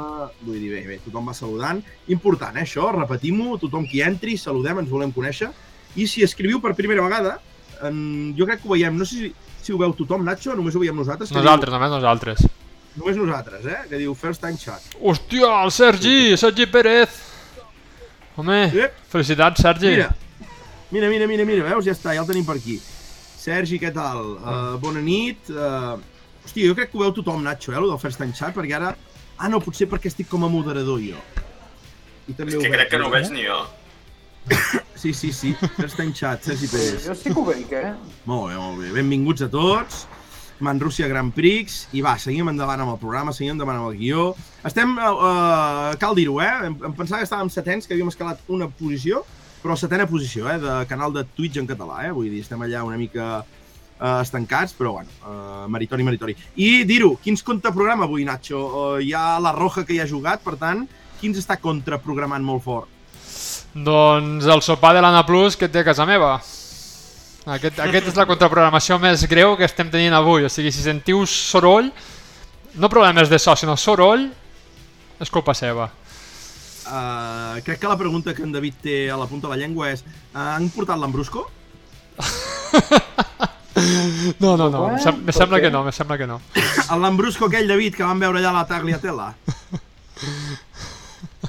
vull 0.44 0.58
dir, 0.60 0.70
bé, 0.74 0.82
bé, 0.88 0.98
tothom 1.04 1.30
va 1.30 1.34
saludant. 1.36 1.82
Important, 2.12 2.56
eh, 2.56 2.64
això, 2.66 2.90
repetim-ho, 2.96 3.56
tothom 3.62 3.86
qui 3.88 4.02
entri, 4.04 4.36
saludem, 4.40 4.82
ens 4.82 4.90
volem 4.92 5.12
conèixer. 5.14 5.50
I 5.96 6.06
si 6.08 6.22
escriviu 6.24 6.60
per 6.60 6.74
primera 6.78 7.02
vegada, 7.04 7.38
en, 7.84 8.34
jo 8.38 8.46
crec 8.48 8.62
que 8.62 8.68
ho 8.68 8.74
veiem, 8.76 8.96
no 8.96 9.04
sé 9.08 9.18
si, 9.18 9.32
si 9.62 9.72
ho 9.74 9.78
veu 9.80 9.92
tothom, 9.98 10.24
Nacho, 10.24 10.54
només 10.56 10.74
ho 10.76 10.80
veiem 10.82 10.96
nosaltres. 10.96 11.32
Nosaltres, 11.34 11.72
només 11.74 11.90
nosaltres. 11.96 12.46
Només 12.96 13.16
nosaltres, 13.16 13.66
eh? 13.66 13.80
Que 13.88 13.98
diu 14.00 14.12
first 14.14 14.42
time 14.44 14.58
chat. 14.60 14.82
Hòstia, 15.00 15.48
el 15.64 15.70
Sergi! 15.72 16.36
Sergi 16.36 16.66
Pérez! 16.68 17.20
Home, 18.36 18.58
Eh, 18.72 18.88
felicitats, 19.12 19.60
Sergi. 19.60 19.90
mira, 19.96 20.08
mira, 20.90 21.08
mira, 21.08 21.26
mira, 21.26 21.44
mira, 21.44 21.64
veus? 21.68 21.84
Ja 21.84 21.92
està, 21.92 22.14
ja 22.16 22.20
el 22.20 22.28
tenim 22.28 22.44
per 22.44 22.56
aquí. 22.56 22.78
Sergi, 23.42 23.78
què 23.80 23.90
tal? 23.92 24.36
Uh, 24.38 24.76
bona 24.80 25.00
nit. 25.02 25.48
Uh, 25.50 25.96
hòstia, 26.44 26.68
jo 26.68 26.76
crec 26.78 26.92
que 26.92 26.98
ho 26.98 27.04
veu 27.04 27.14
tothom, 27.16 27.42
Nacho, 27.44 27.72
eh, 27.72 27.78
el 27.80 27.88
del 27.90 28.00
first 28.02 28.20
time 28.22 28.34
chat, 28.36 28.54
perquè 28.56 28.78
ara... 28.78 28.94
Ah, 29.38 29.48
no, 29.50 29.58
potser 29.64 29.88
perquè 29.90 30.10
estic 30.10 30.28
com 30.30 30.44
a 30.46 30.50
moderador 30.52 31.00
jo. 31.02 31.18
I 32.30 32.34
també 32.38 32.52
És 32.52 32.60
que 32.60 32.68
ho 32.68 32.74
crec 32.76 32.90
que 32.92 33.00
no 33.00 33.08
ho 33.08 33.14
veig 33.14 33.26
eh? 33.26 33.34
ni 33.34 33.46
jo. 33.46 33.60
Sí, 35.02 35.10
sí, 35.18 35.32
sí. 35.34 35.50
First 35.80 35.96
time 35.98 36.12
chat, 36.14 36.44
Sergi 36.46 36.68
Pérez. 36.70 37.08
jo 37.08 37.14
sí 37.18 37.32
que 37.32 37.40
ho 37.40 37.42
veig, 37.42 37.72
eh? 37.74 37.88
Molt 38.30 38.52
bé, 38.52 38.58
molt 38.60 38.78
bé. 38.78 38.92
Benvinguts 38.94 39.42
a 39.42 39.48
tots. 39.50 40.04
Man 40.62 40.78
Rússia 40.78 41.08
Grand 41.10 41.34
Prix. 41.34 41.88
I 41.98 42.04
va, 42.06 42.12
seguim 42.22 42.46
endavant 42.52 42.84
amb 42.84 42.94
el 42.94 43.00
programa, 43.02 43.34
seguim 43.34 43.56
endavant 43.56 43.80
amb 43.80 43.90
el 43.90 43.98
guió. 43.98 44.28
Estem, 44.68 44.94
uh, 44.94 45.08
uh, 45.10 45.88
cal 45.98 46.14
dir-ho, 46.14 46.36
eh? 46.38 46.52
Em, 46.68 46.76
em 46.86 46.94
pensava 46.94 47.18
que 47.18 47.26
estàvem 47.26 47.50
setens, 47.50 47.88
que 47.88 47.96
havíem 47.96 48.12
escalat 48.12 48.46
una 48.46 48.70
posició, 48.70 49.24
però 49.64 49.74
setena 49.78 50.06
posició, 50.06 50.46
eh? 50.52 50.60
De 50.62 50.76
canal 50.90 51.16
de 51.16 51.26
Twitch 51.34 51.58
en 51.58 51.66
català, 51.66 52.04
eh? 52.06 52.14
Vull 52.14 52.30
dir, 52.30 52.44
estem 52.46 52.62
allà 52.62 52.84
una 52.86 53.00
mica 53.00 53.42
uh, 54.02 54.20
estancats, 54.20 54.74
però 54.74 54.96
bueno, 54.98 55.08
uh, 55.22 55.68
meritori, 55.70 56.02
meritori. 56.02 56.34
I 56.56 56.82
dir-ho, 56.88 57.14
quins 57.22 57.44
compta 57.46 57.72
programa 57.72 58.04
avui, 58.08 58.26
Nacho? 58.26 58.58
Uh, 58.58 58.98
hi 59.00 59.12
ha 59.14 59.38
la 59.40 59.54
Roja 59.54 59.86
que 59.86 59.94
hi 59.94 60.00
ha 60.02 60.08
jugat, 60.08 60.42
per 60.42 60.58
tant, 60.60 60.82
quins 61.20 61.38
està 61.38 61.58
contraprogramant 61.62 62.42
molt 62.44 62.66
fort? 62.66 62.90
Doncs 63.72 64.44
el 64.50 64.60
sopar 64.60 64.92
de 64.96 65.00
l'Anna 65.00 65.22
Plus 65.24 65.56
que 65.56 65.70
té 65.70 65.80
a 65.80 65.86
casa 65.86 66.04
meva. 66.08 66.34
Aquest, 67.42 67.78
aquest 67.82 68.12
és 68.12 68.18
la 68.18 68.26
contraprogramació 68.28 68.98
més 69.02 69.24
greu 69.30 69.56
que 69.58 69.66
estem 69.66 69.88
tenint 69.90 70.14
avui. 70.14 70.44
O 70.46 70.50
sigui, 70.52 70.70
si 70.74 70.84
sentiu 70.84 71.24
soroll, 71.26 71.88
no 72.78 72.90
problemes 72.92 73.32
de 73.32 73.40
so, 73.42 73.56
sinó 73.58 73.74
soroll, 73.80 74.28
és 75.22 75.32
culpa 75.32 75.54
seva. 75.56 75.88
Uh, 76.82 77.62
crec 77.64 77.78
que 77.80 77.88
la 77.90 77.96
pregunta 77.96 78.34
que 78.34 78.42
en 78.44 78.52
David 78.52 78.78
té 78.82 78.96
a 79.10 79.16
la 79.16 79.28
punta 79.30 79.46
de 79.46 79.54
la 79.54 79.60
llengua 79.60 79.92
és 79.94 80.02
uh, 80.02 80.56
han 80.58 80.66
portat 80.74 80.98
l'Ambrusco? 80.98 81.46
No, 84.38 84.56
no, 84.56 84.68
no, 84.68 84.82
em, 84.90 84.98
sem 85.00 85.14
em 85.22 85.32
sembla 85.32 85.60
que 85.60 85.70
no, 85.72 85.84
em 85.86 85.92
sembla 85.96 86.18
que 86.20 86.26
no. 86.28 86.40
El 86.92 87.00
Lambrusco 87.00 87.46
aquell, 87.48 87.68
David, 87.70 87.96
que 87.96 88.04
vam 88.04 88.20
veure 88.20 88.42
allà 88.42 88.50
a 88.52 88.58
la 88.60 88.66
Tagliatella. 88.68 89.32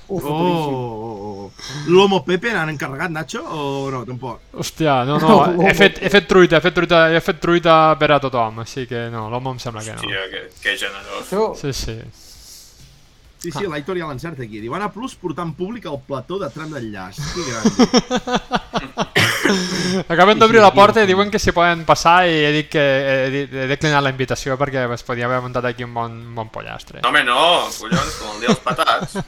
Uf, 0.08 0.24
Oh, 0.26 0.30
oh, 0.30 1.44
oh. 1.46 1.52
L'Homo 1.88 2.24
Pepe 2.26 2.52
n'han 2.54 2.70
encarregat, 2.74 3.12
Nacho, 3.14 3.42
o 3.44 3.90
no, 3.92 4.04
tampoc? 4.06 4.40
Hòstia, 4.54 5.04
no, 5.06 5.18
no, 5.22 5.38
he 5.68 5.74
fet, 5.78 6.00
he 6.02 6.10
fet 6.10 6.28
truita, 6.30 6.58
he 6.58 6.62
fet 6.66 6.76
truita, 6.76 7.00
he 7.14 7.22
fet 7.24 7.40
truita 7.42 7.76
per 8.00 8.12
a 8.16 8.20
tothom, 8.24 8.62
així 8.64 8.86
que 8.90 9.08
no, 9.14 9.28
l'home 9.32 9.54
em 9.56 9.62
sembla 9.64 9.84
que 9.86 9.96
no. 9.96 10.02
Hòstia, 10.02 10.26
que, 10.32 10.44
que 10.64 10.76
generós. 10.82 11.60
Sí, 11.62 11.74
sí. 11.74 11.98
Sí, 13.44 13.52
sí, 13.52 13.66
l'Aitor 13.68 13.98
ja 14.00 14.08
l'encerta 14.08 14.46
aquí. 14.46 14.62
Diu, 14.64 14.72
Anna 14.78 14.88
Plus 14.94 15.18
portant 15.20 15.52
públic 15.58 15.84
al 15.90 16.00
plató 16.08 16.38
de 16.40 16.48
tram 16.54 16.72
d'enllaç. 16.72 17.20
Que 17.34 17.44
gran. 17.50 17.66
Acaben 20.14 20.40
d'obrir 20.40 20.62
la 20.64 20.72
porta 20.72 21.02
i 21.02 21.04
no. 21.04 21.10
diuen 21.12 21.32
que 21.32 21.42
s'hi 21.44 21.52
poden 21.52 21.84
passar 21.84 22.24
i 22.32 22.38
he 22.48 22.52
dit 22.56 22.70
que 22.72 22.80
he, 22.80 23.44
declinat 23.68 24.06
la 24.06 24.14
invitació 24.14 24.56
perquè 24.60 24.86
es 24.96 25.04
podia 25.04 25.28
haver 25.28 25.42
muntat 25.44 25.68
aquí 25.68 25.84
un 25.84 25.92
bon, 25.94 26.16
un 26.30 26.36
bon 26.40 26.52
pollastre. 26.54 27.02
No, 27.04 27.12
home, 27.12 27.26
no, 27.28 27.68
collons, 27.76 28.16
com 28.22 28.32
el 28.38 28.46
dia 28.46 28.54
dels 28.54 28.64
patats. 28.64 29.20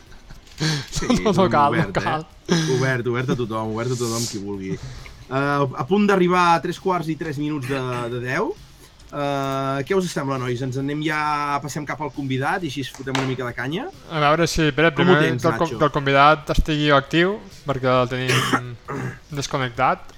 Sí, 0.56 1.10
No, 1.20 1.34
no 1.36 1.50
cal, 1.52 1.76
no 1.76 1.82
obert, 1.82 1.92
cal. 2.00 2.24
Eh? 2.48 2.62
Obert, 2.78 3.08
obert 3.12 3.34
a 3.34 3.36
tothom, 3.36 3.74
obert 3.76 3.92
a 3.92 3.98
tothom 4.00 4.24
qui 4.30 4.40
vulgui. 4.40 4.78
Uh, 5.26 5.68
a 5.76 5.84
punt 5.90 6.06
d'arribar 6.08 6.54
a 6.54 6.62
3 6.64 6.80
quarts 6.80 7.10
i 7.12 7.18
3 7.20 7.42
minuts 7.44 7.68
de, 7.68 7.82
de 8.14 8.22
10. 8.24 8.65
Uh, 9.12 9.84
què 9.88 9.96
us 9.96 10.08
sembla, 10.12 10.40
nois? 10.42 10.62
Ens 10.66 10.80
anem 10.82 11.04
ja, 11.06 11.20
passem 11.64 11.86
cap 11.88 12.02
al 12.04 12.12
convidat 12.16 12.66
i 12.66 12.72
així 12.72 12.84
es 12.84 12.90
fotem 12.92 13.16
una 13.16 13.28
mica 13.30 13.46
de 13.46 13.54
canya. 13.56 13.86
A 14.10 14.24
veure 14.24 14.48
si, 14.50 14.66
ho 14.68 14.74
primer 14.74 15.20
tens, 15.22 15.44
que, 15.44 15.52
el, 15.52 15.60
Nacho? 15.62 15.78
que 15.78 15.88
el 15.88 15.94
convidat 15.94 16.52
estigui 16.56 16.90
actiu 16.96 17.38
perquè 17.68 17.94
el 17.94 18.12
tenim 18.12 18.74
desconnectat. 19.40 20.12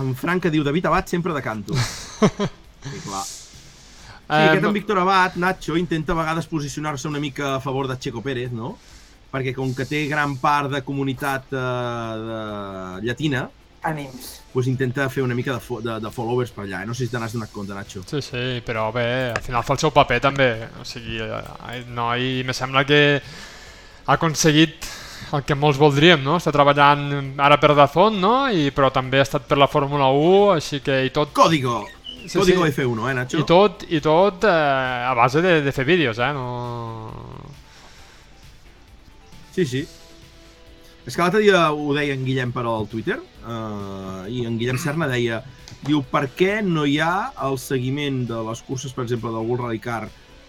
En 0.00 0.16
Frank 0.16 0.48
diu 0.50 0.64
David 0.64 0.88
Abad 0.88 1.12
sempre 1.12 1.36
de 1.36 1.44
canto. 1.44 1.76
Sí, 2.82 2.98
clar. 3.04 3.20
Sí, 3.22 3.42
Eh, 4.32 4.48
aquest 4.48 4.64
en 4.64 4.72
Víctor 4.72 4.98
Abad, 4.98 5.34
Nacho, 5.36 5.76
intenta 5.76 6.14
a 6.14 6.16
vegades 6.16 6.46
posicionar-se 6.46 7.08
una 7.08 7.20
mica 7.20 7.56
a 7.56 7.60
favor 7.60 7.86
de 7.86 7.98
Checo 7.98 8.22
Pérez, 8.22 8.50
no? 8.50 8.78
Perquè 9.32 9.52
com 9.56 9.74
que 9.76 9.84
té 9.88 10.06
gran 10.08 10.38
part 10.40 10.70
de 10.72 10.80
comunitat 10.86 11.52
eh, 11.52 11.58
de 12.22 13.06
llatina, 13.06 13.42
ànims. 13.82 14.28
doncs 14.52 14.66
intenta 14.68 15.08
fer 15.10 15.22
una 15.24 15.34
mica 15.34 15.54
de, 15.54 15.60
fo 15.60 15.80
de, 15.80 15.98
de 16.00 16.10
followers 16.12 16.50
per 16.52 16.64
allà. 16.64 16.82
eh? 16.82 16.86
No 16.86 16.94
sé 16.94 17.06
si 17.06 17.10
te 17.12 17.18
n'has 17.18 17.32
donat 17.32 17.50
compte, 17.52 17.74
Nacho. 17.74 18.02
Sí, 18.06 18.20
sí, 18.22 18.42
però 18.66 18.90
bé, 18.92 19.32
al 19.34 19.42
final 19.42 19.62
fa 19.64 19.72
el 19.74 19.80
seu 19.82 19.90
paper 19.90 20.20
també. 20.20 20.50
O 20.80 20.84
sigui, 20.84 21.18
eh, 21.24 21.84
no, 21.88 22.10
i 22.16 22.42
me 22.46 22.52
sembla 22.54 22.84
que 22.84 23.00
ha 24.04 24.12
aconseguit 24.18 24.86
el 25.32 25.42
que 25.48 25.54
molts 25.56 25.78
voldríem, 25.80 26.20
no? 26.22 26.36
Està 26.36 26.52
treballant 26.52 27.32
ara 27.40 27.56
per 27.62 27.72
Dazón, 27.78 28.20
no? 28.20 28.48
I, 28.52 28.70
però 28.74 28.90
també 28.92 29.18
ha 29.22 29.26
estat 29.26 29.46
per 29.48 29.56
la 29.58 29.68
Fórmula 29.70 30.10
1, 30.12 30.52
així 30.58 30.80
que 30.84 31.00
i 31.06 31.10
tot, 31.14 31.32
Código! 31.32 31.80
Sí, 32.26 32.38
Código 32.38 32.66
sí. 32.66 32.70
F1, 32.76 33.08
eh, 33.10 33.14
Nacho? 33.14 33.38
i 33.40 33.44
tot, 33.48 33.82
i 33.88 34.00
tot 34.04 34.44
eh, 34.44 35.08
a 35.08 35.14
base 35.18 35.40
de, 35.42 35.56
de 35.62 35.72
fer 35.72 35.84
vídeos, 35.88 36.18
eh? 36.22 36.28
No... 36.36 37.48
Sí, 39.54 39.64
sí. 39.66 39.86
És 41.02 41.16
que 41.16 41.22
l'altre 41.22 41.42
dia 41.42 41.64
ho 41.74 41.90
deia 41.96 42.14
en 42.14 42.22
Guillem 42.24 42.52
per 42.54 42.62
al 42.68 42.86
Twitter, 42.90 43.18
uh, 43.42 44.22
i 44.30 44.44
en 44.46 44.58
Guillem 44.60 44.78
Serna 44.78 45.08
deia, 45.10 45.40
diu, 45.82 46.02
per 46.06 46.28
què 46.38 46.60
no 46.62 46.86
hi 46.86 47.00
ha 47.02 47.32
el 47.48 47.58
seguiment 47.58 48.22
de 48.28 48.38
les 48.46 48.62
curses, 48.62 48.94
per 48.94 49.06
exemple, 49.08 49.32
del 49.34 49.48
World 49.48 49.66
Rally 49.66 49.82
Car 49.82 50.04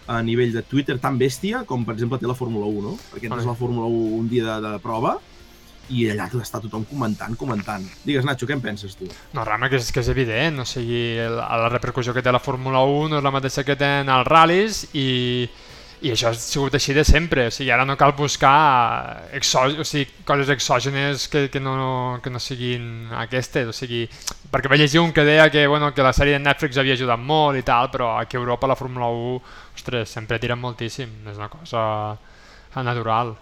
a 0.06 0.20
nivell 0.22 0.52
de 0.52 0.62
Twitter 0.62 0.98
tan 1.00 1.18
bèstia 1.18 1.64
com, 1.66 1.84
per 1.84 1.96
exemple, 1.96 2.20
té 2.20 2.28
la 2.28 2.36
Fórmula 2.38 2.68
1, 2.70 2.82
no? 2.84 2.94
Perquè 3.10 3.30
entres 3.30 3.46
a 3.48 3.54
la 3.54 3.58
Fórmula 3.58 3.88
1 3.88 4.18
un 4.20 4.28
dia 4.30 4.44
de, 4.46 4.74
de 4.76 4.82
prova 4.84 5.16
i 5.92 6.06
allà 6.08 6.28
està 6.40 6.60
tothom 6.62 6.84
comentant, 6.88 7.34
comentant. 7.36 7.84
Digues, 8.04 8.24
Nacho, 8.24 8.46
què 8.48 8.54
en 8.56 8.62
penses 8.64 8.94
tu? 8.96 9.08
No, 9.34 9.44
realment 9.44 9.72
que 9.72 9.80
és, 9.80 9.90
que 9.92 10.00
és 10.00 10.10
evident, 10.12 10.62
o 10.62 10.68
sigui, 10.68 11.02
el, 11.24 11.36
la 11.36 11.68
repercussió 11.72 12.14
que 12.16 12.22
té 12.24 12.32
la 12.32 12.40
Fórmula 12.40 12.84
1 12.88 13.10
no 13.12 13.20
és 13.20 13.26
la 13.26 13.34
mateixa 13.34 13.66
que 13.66 13.76
tenen 13.80 14.12
els 14.12 14.28
ral·lis 14.28 14.84
i, 14.92 15.08
i 16.04 16.10
això 16.12 16.28
ha 16.28 16.36
sigut 16.36 16.74
així 16.76 16.92
de 16.92 17.02
sempre, 17.08 17.46
o 17.48 17.52
sigui, 17.54 17.70
ara 17.72 17.86
no 17.88 17.96
cal 17.96 18.12
buscar 18.16 19.24
exò, 19.32 19.62
o 19.80 19.84
sigui, 19.88 20.04
coses 20.28 20.50
exògenes 20.52 21.28
que, 21.32 21.46
que, 21.48 21.60
no, 21.64 22.20
que 22.22 22.30
no 22.32 22.40
siguin 22.42 23.08
aquestes, 23.24 23.70
o 23.70 23.72
sigui, 23.72 24.02
perquè 24.52 24.68
vaig 24.68 24.82
llegir 24.84 25.00
un 25.00 25.14
que 25.16 25.24
deia 25.24 25.48
que, 25.52 25.64
bueno, 25.70 25.92
que 25.96 26.04
la 26.04 26.12
sèrie 26.12 26.36
de 26.36 26.42
Netflix 26.44 26.76
havia 26.78 26.92
ajudat 26.98 27.18
molt 27.20 27.56
i 27.58 27.64
tal, 27.64 27.88
però 27.94 28.18
aquí 28.18 28.36
a 28.36 28.42
Europa 28.42 28.68
la 28.68 28.76
Fórmula 28.76 29.08
1, 29.08 29.40
ostres, 29.78 30.12
sempre 30.12 30.38
tiren 30.42 30.60
moltíssim, 30.60 31.08
és 31.32 31.40
una 31.40 31.48
cosa 31.48 31.86
natural. 32.84 33.32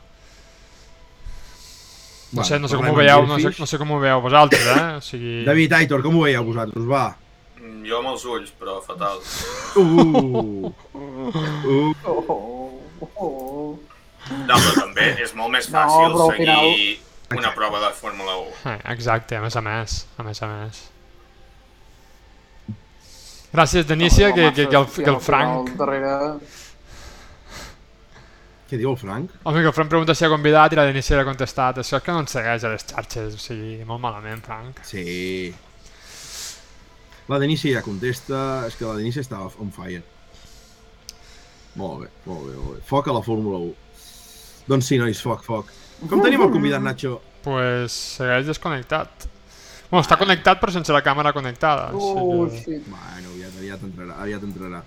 No 2.32 2.40
Bueno, 2.40 2.46
sé, 2.48 2.58
no 2.60 2.68
sé 2.68 2.76
com 2.78 2.88
ho 2.88 2.94
veieu, 2.96 3.26
no 3.28 3.36
sé, 3.42 3.50
no 3.58 3.66
sé 3.68 3.76
com 3.76 3.90
ho 3.92 3.98
veieu 4.00 4.22
vosaltres, 4.24 4.62
eh? 4.64 4.84
O 4.96 5.02
sigui... 5.04 5.42
David, 5.44 5.74
Aitor, 5.82 6.00
com 6.00 6.16
ho 6.16 6.22
veieu 6.24 6.46
vosaltres? 6.46 6.86
Va. 6.88 7.10
Mm, 7.60 7.82
Jo 7.84 7.98
amb 7.98 8.08
els 8.14 8.24
ulls, 8.24 8.54
però 8.56 8.78
fatal. 8.80 9.20
Uh, 9.76 10.72
uh. 11.28 11.94
Oh, 12.04 12.24
oh, 12.28 13.08
oh. 13.16 13.78
No, 14.46 14.54
però 14.54 14.72
també 14.80 15.08
és 15.22 15.34
molt 15.34 15.50
més 15.54 15.68
No, 15.70 15.78
fàcil 15.78 16.14
però 16.14 16.24
al 16.28 16.30
seguir 16.36 16.46
final- 16.46 17.38
una 17.38 17.52
prova 17.56 17.80
de 17.80 17.90
Fórmula 17.96 18.36
1. 18.38 18.50
Eh, 18.70 18.78
exacte, 18.92 19.36
a 19.36 19.40
més 19.42 19.56
a 19.56 19.62
més, 19.64 20.06
a 20.18 20.22
més 20.26 20.42
a 20.42 20.48
més. 20.50 20.82
Gràcies, 23.52 23.86
Denícia, 23.86 24.28
No, 24.30 24.34
que, 24.34 24.52
que, 24.52 24.68
que, 24.68 24.76
el, 24.76 24.86
que 24.86 25.10
el 25.10 25.20
Frank... 25.20 25.70
Darrere... 25.76 26.12
Què 28.70 28.78
diu 28.80 28.88
el 28.94 28.96
Frank? 28.96 29.34
Home, 29.44 29.60
que 29.60 29.68
el 29.68 29.74
Frank 29.76 29.90
pregunta 29.92 30.14
si 30.16 30.24
ha 30.24 30.30
convidat 30.32 30.72
i 30.72 30.78
la 30.78 30.86
Denícia 30.88 31.18
l'ha 31.18 31.26
contestat. 31.28 31.82
Això 31.82 31.98
és 31.98 32.04
que 32.06 32.14
no 32.14 32.22
ens 32.24 32.32
segueix 32.32 32.64
a 32.64 32.70
les 32.72 32.86
xarxes, 32.88 33.34
o 33.36 33.42
sigui, 33.42 33.74
molt 33.84 34.00
malament, 34.00 34.40
Frank. 34.46 34.80
Sí. 34.88 35.52
La 37.28 37.36
Denícia 37.42 37.74
ja 37.76 37.82
contesta, 37.84 38.38
és 38.70 38.78
que 38.78 38.86
la 38.88 38.94
Denícia 38.96 39.20
estava 39.20 39.50
on 39.60 39.68
fire. 39.76 40.00
Molt 41.80 42.04
bé, 42.04 42.08
molt 42.26 42.46
bé, 42.48 42.56
molt 42.56 42.76
bé. 42.76 42.80
Foc 42.88 43.08
a 43.08 43.16
la 43.16 43.22
Fórmula 43.24 43.60
1. 43.64 43.74
Doncs 44.68 44.88
sí, 44.90 44.98
nois, 45.00 45.20
foc, 45.24 45.44
foc. 45.46 45.70
Com 46.10 46.22
tenim 46.22 46.42
el 46.44 46.50
convidat, 46.52 46.82
Nacho? 46.84 47.18
Pues 47.44 47.94
segueix 48.18 48.46
desconnectat. 48.46 49.28
Bueno, 49.92 50.02
està 50.06 50.16
connectat 50.16 50.60
però 50.60 50.72
sense 50.72 50.94
la 50.94 51.02
càmera 51.04 51.34
connectada. 51.36 51.90
Oh, 51.92 52.46
que... 52.48 52.60
shit. 52.62 52.88
Bueno, 52.88 53.34
aviat, 53.34 53.56
aviat 53.60 53.86
entrarà, 53.88 54.18
aviat 54.24 54.46
entrarà. 54.48 54.82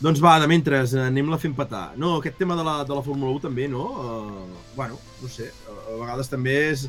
Doncs 0.00 0.20
va, 0.24 0.38
de 0.40 0.46
mentre, 0.48 0.78
anem-la 1.02 1.36
fent 1.40 1.54
petar. 1.58 1.90
No, 2.00 2.14
aquest 2.20 2.38
tema 2.40 2.56
de 2.56 2.64
la, 2.64 2.78
de 2.88 2.94
la 2.96 3.02
Fórmula 3.04 3.34
1 3.36 3.42
també, 3.48 3.66
no? 3.68 3.84
Uh, 4.00 4.60
bueno, 4.76 4.96
no 5.20 5.28
sé, 5.28 5.50
a, 5.68 5.76
vegades 6.00 6.30
també 6.32 6.56
és 6.70 6.88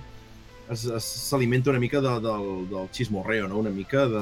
s'alimenta 0.71 1.73
una 1.73 1.81
mica 1.83 1.99
de, 1.99 2.13
del, 2.23 2.45
del 2.69 2.85
xismorreo, 2.95 3.49
no? 3.51 3.57
Una 3.59 3.73
mica 3.75 4.05
de, 4.07 4.21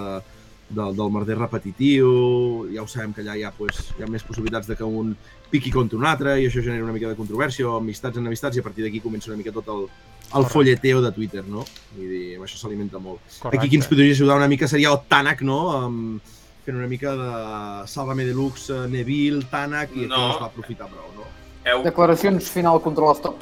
del, 0.69 0.95
del 0.95 1.09
merder 1.11 1.37
repetitiu, 1.37 2.67
ja 2.73 2.83
ho 2.83 2.87
sabem 2.87 3.13
que 3.13 3.21
allà 3.23 3.35
hi 3.37 3.43
ha, 3.43 3.51
pues, 3.51 3.89
hi 3.97 4.03
ha 4.03 4.07
més 4.07 4.23
possibilitats 4.23 4.67
de 4.69 4.75
que 4.77 4.83
un 4.85 5.15
piqui 5.49 5.71
contra 5.73 5.97
un 5.97 6.05
altre 6.05 6.35
i 6.41 6.45
això 6.47 6.61
genera 6.61 6.83
una 6.83 6.93
mica 6.93 7.09
de 7.09 7.15
controvèrsia, 7.17 7.67
o 7.67 7.77
amistats 7.79 8.17
en 8.17 8.27
amistats, 8.29 8.57
i 8.57 8.61
a 8.61 8.63
partir 8.67 8.83
d'aquí 8.85 9.01
comença 9.01 9.31
una 9.31 9.37
mica 9.37 9.51
tot 9.51 9.67
el, 9.67 9.85
el 9.87 10.29
Correcte. 10.29 10.53
folleteo 10.53 11.01
de 11.01 11.11
Twitter, 11.11 11.43
no? 11.47 11.65
Vull 11.95 12.07
dir, 12.09 12.35
amb 12.37 12.45
això 12.45 12.59
s'alimenta 12.61 12.99
molt. 13.01 13.19
Correcte. 13.39 13.57
Aquí 13.63 13.69
qui 13.73 13.79
ens 13.81 13.87
podria 13.89 14.13
ajudar 14.13 14.37
una 14.37 14.47
mica 14.47 14.67
seria 14.67 14.91
el 14.93 14.99
Tanak, 15.09 15.41
no? 15.41 15.59
Um, 15.87 16.19
fent 16.65 16.77
una 16.77 16.87
mica 16.87 17.15
de 17.17 17.87
Sálvame 17.89 18.25
Deluxe, 18.29 18.69
eh, 18.83 18.87
Neville, 18.87 19.41
Tanak, 19.49 19.95
i 19.95 20.05
No. 20.05 20.15
no. 20.15 20.17
no 20.27 20.33
es 20.35 20.41
va 20.41 20.45
aprofitar 20.53 20.87
prou, 20.87 21.09
no? 21.17 21.25
Heu, 21.65 21.83
Declaracions 21.83 22.49
final 22.53 22.79
contra 22.81 23.05
l'estop. 23.09 23.41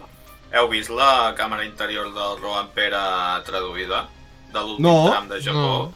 heu 0.58 0.70
vist 0.72 0.90
la 0.90 1.36
càmera 1.36 1.66
interior 1.68 2.08
del 2.16 2.38
Roland 2.42 2.70
Pere 2.74 2.98
traduïda? 3.46 4.06
De 4.54 4.60
l'últim 4.64 4.86
No. 4.86 5.10
tram 5.12 5.28
de 5.28 5.42
Japó? 5.44 5.60
No. 5.60 5.94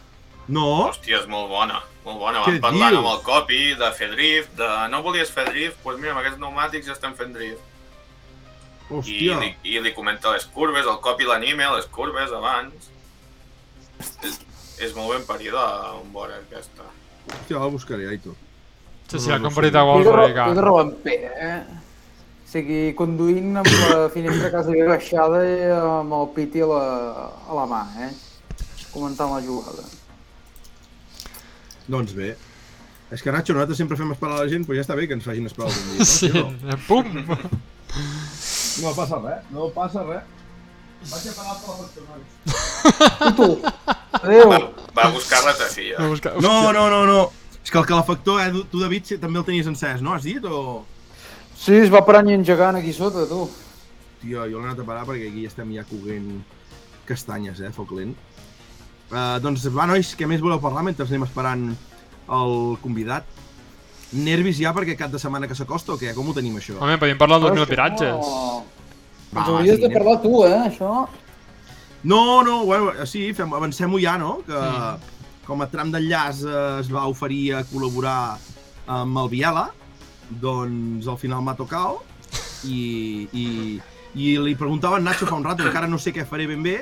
No? 0.51 0.67
Hòstia, 0.89 1.21
és 1.23 1.27
molt 1.31 1.49
bona. 1.51 1.79
Molt 2.05 2.17
bona. 2.19 2.41
Què 2.47 2.55
Vam 2.57 2.61
parlant 2.65 2.95
dius? 2.95 3.01
amb 3.03 3.11
el 3.13 3.19
copy 3.27 3.59
de 3.79 3.89
fer 3.97 4.09
drift, 4.15 4.53
de 4.59 4.69
no 4.91 5.01
volies 5.05 5.29
fer 5.31 5.45
drift, 5.51 5.77
doncs 5.77 5.83
pues 5.85 5.99
mira, 6.01 6.11
amb 6.15 6.21
aquests 6.23 6.39
pneumàtics 6.41 6.89
ja 6.89 6.95
estem 6.97 7.13
fent 7.19 7.33
drift. 7.35 7.67
I 8.91 8.93
Hòstia, 8.97 9.35
li, 9.39 9.51
I 9.71 9.79
li 9.85 9.93
comenta 9.95 10.33
les 10.33 10.43
curves, 10.51 10.83
el 10.85 10.97
copy 11.05 11.23
l'anime, 11.29 11.67
les 11.77 11.85
curves 11.95 12.33
abans. 12.35 12.89
És, 14.27 14.39
és 14.81 14.95
molt 14.97 15.13
ben 15.13 15.23
parida 15.29 15.61
on 15.99 16.09
veure 16.15 16.39
aquesta. 16.41 16.87
hòstia, 17.29 17.59
la 17.61 17.69
buscaré, 17.71 18.07
Aitor. 18.09 18.33
Sí, 19.07 19.19
sí, 19.19 19.27
No, 19.29 19.35
ha 19.35 19.39
no 19.39 19.49
sé. 19.51 19.77
a 19.77 19.83
Golf 19.83 20.03
de, 20.03 20.09
jo 20.09 20.15
Radical. 20.17 20.57
Robampera, 20.65 21.31
eh? 21.37 21.63
O 22.41 22.51
sigui, 22.51 22.81
conduint 22.99 23.57
amb 23.61 23.67
la 23.87 24.09
finestra 24.11 24.49
quasi 24.51 24.73
bé 24.75 24.87
baixada 24.89 25.39
i 25.47 25.71
amb 25.71 26.11
el 26.17 26.27
piti 26.35 26.59
a 26.59 26.67
la, 26.67 26.81
a 27.47 27.53
la 27.55 27.65
mà, 27.71 27.81
eh? 28.07 28.11
Comentant 28.91 29.31
la 29.31 29.39
jugada. 29.45 29.85
Doncs 31.91 32.13
bé. 32.17 32.33
És 33.11 33.19
que, 33.21 33.31
Nacho, 33.35 33.53
nosaltres 33.53 33.77
sempre 33.81 33.97
fem 33.99 34.11
esperar 34.15 34.37
la 34.39 34.47
gent, 34.51 34.63
però 34.67 34.77
ja 34.77 34.83
està 34.85 34.95
bé 34.95 35.07
que 35.09 35.17
ens 35.17 35.25
facin 35.27 35.49
esperar 35.49 35.67
algun 35.67 35.97
dia. 35.97 36.05
Sí, 36.07 36.29
No, 36.31 36.45
no? 36.63 36.77
pum! 36.87 37.09
no 38.81 38.93
passa 38.95 39.17
res, 39.19 39.49
no 39.51 39.67
passa 39.75 40.03
res. 40.07 40.23
Vaig 41.11 41.25
a 41.27 41.33
parar 41.33 41.55
per 41.65 41.73
la 41.73 43.33
tu? 43.35 43.47
Adéu! 44.21 44.49
Va, 44.53 44.59
va 44.99 45.07
buscar 45.15 45.41
la 45.43 45.53
tafia. 45.57 45.97
Buscar- 46.07 46.35
No, 46.45 46.71
no, 46.71 46.85
no, 46.93 47.01
no. 47.09 47.19
És 47.63 47.69
que 47.73 47.77
el 47.81 47.85
calefactor, 47.89 48.39
eh, 48.41 48.63
tu, 48.71 48.79
David, 48.79 49.05
sí, 49.09 49.17
també 49.21 49.41
el 49.41 49.45
tenies 49.45 49.67
encès, 49.69 50.01
no? 50.01 50.13
Has 50.15 50.23
dit? 50.23 50.45
O... 50.45 50.85
Sí, 51.57 51.75
es 51.81 51.91
va 51.93 52.03
parant 52.05 52.29
i 52.29 52.37
engegant 52.37 52.77
aquí 52.79 52.93
sota, 52.93 53.25
tu. 53.29 53.43
Tio, 54.21 54.45
jo 54.49 54.59
l'he 54.61 54.65
anat 54.69 54.79
a 54.81 54.85
parar 54.87 55.03
perquè 55.09 55.27
aquí 55.29 55.43
estem 55.49 55.73
ja 55.75 55.83
coguent 55.89 56.39
castanyes, 57.09 57.59
eh, 57.65 57.73
foc 57.75 57.91
lent. 57.97 58.15
Uh, 59.11 59.37
doncs 59.43 59.65
va, 59.75 59.85
nois, 59.89 60.13
què 60.15 60.27
més 60.29 60.39
voleu 60.39 60.61
parlar 60.63 60.85
mentre 60.87 61.03
anem 61.03 61.25
esperant 61.27 61.65
el 62.31 62.53
convidat? 62.83 63.27
Nervis 64.11 64.59
ja 64.59 64.71
perquè 64.75 64.97
cap 64.99 65.11
de 65.11 65.19
setmana 65.19 65.47
que 65.47 65.55
s'acosta 65.55 65.95
o 65.95 65.99
què? 65.99 66.13
Com 66.15 66.31
ho 66.31 66.35
tenim, 66.35 66.55
això? 66.59 66.77
Home, 66.79 66.97
podem 66.99 67.19
parlar 67.19 67.41
dels 67.43 67.55
2.000 67.55 67.63
Això, 67.63 67.71
viratges. 67.71 68.31
no. 68.31 68.63
Va, 69.31 69.43
Ens 69.43 69.51
hauries 69.51 69.77
sí, 69.77 69.83
de 69.85 69.91
parlar 69.93 70.17
tu, 70.23 70.31
eh, 70.43 70.57
això. 70.67 70.93
No, 72.03 72.41
no, 72.43 72.63
bueno, 72.65 73.05
sí, 73.07 73.29
fem, 73.37 73.51
avancem-ho 73.55 73.99
ja, 74.01 74.17
no? 74.19 74.39
Que 74.47 74.61
com 75.47 75.63
a 75.63 75.67
tram 75.71 75.91
d'enllaç 75.93 76.43
eh, 76.47 76.63
es 76.81 76.89
va 76.91 77.05
oferir 77.11 77.43
a 77.55 77.63
col·laborar 77.67 78.37
amb 78.91 79.21
el 79.23 79.29
Biela, 79.31 79.67
doncs 80.41 81.07
al 81.11 81.19
final 81.19 81.43
m'ha 81.43 81.55
tocat 81.59 82.67
i, 82.67 83.27
i, 83.31 83.45
i 84.15 84.33
li 84.39 84.55
preguntava 84.59 84.97
a 84.97 85.01
en 85.01 85.07
Nacho 85.07 85.27
fa 85.27 85.39
un 85.39 85.47
rato, 85.47 85.63
encara 85.67 85.89
no 85.91 85.99
sé 85.99 86.13
què 86.15 86.25
faré 86.27 86.47
ben 86.49 86.63
bé, 86.63 86.81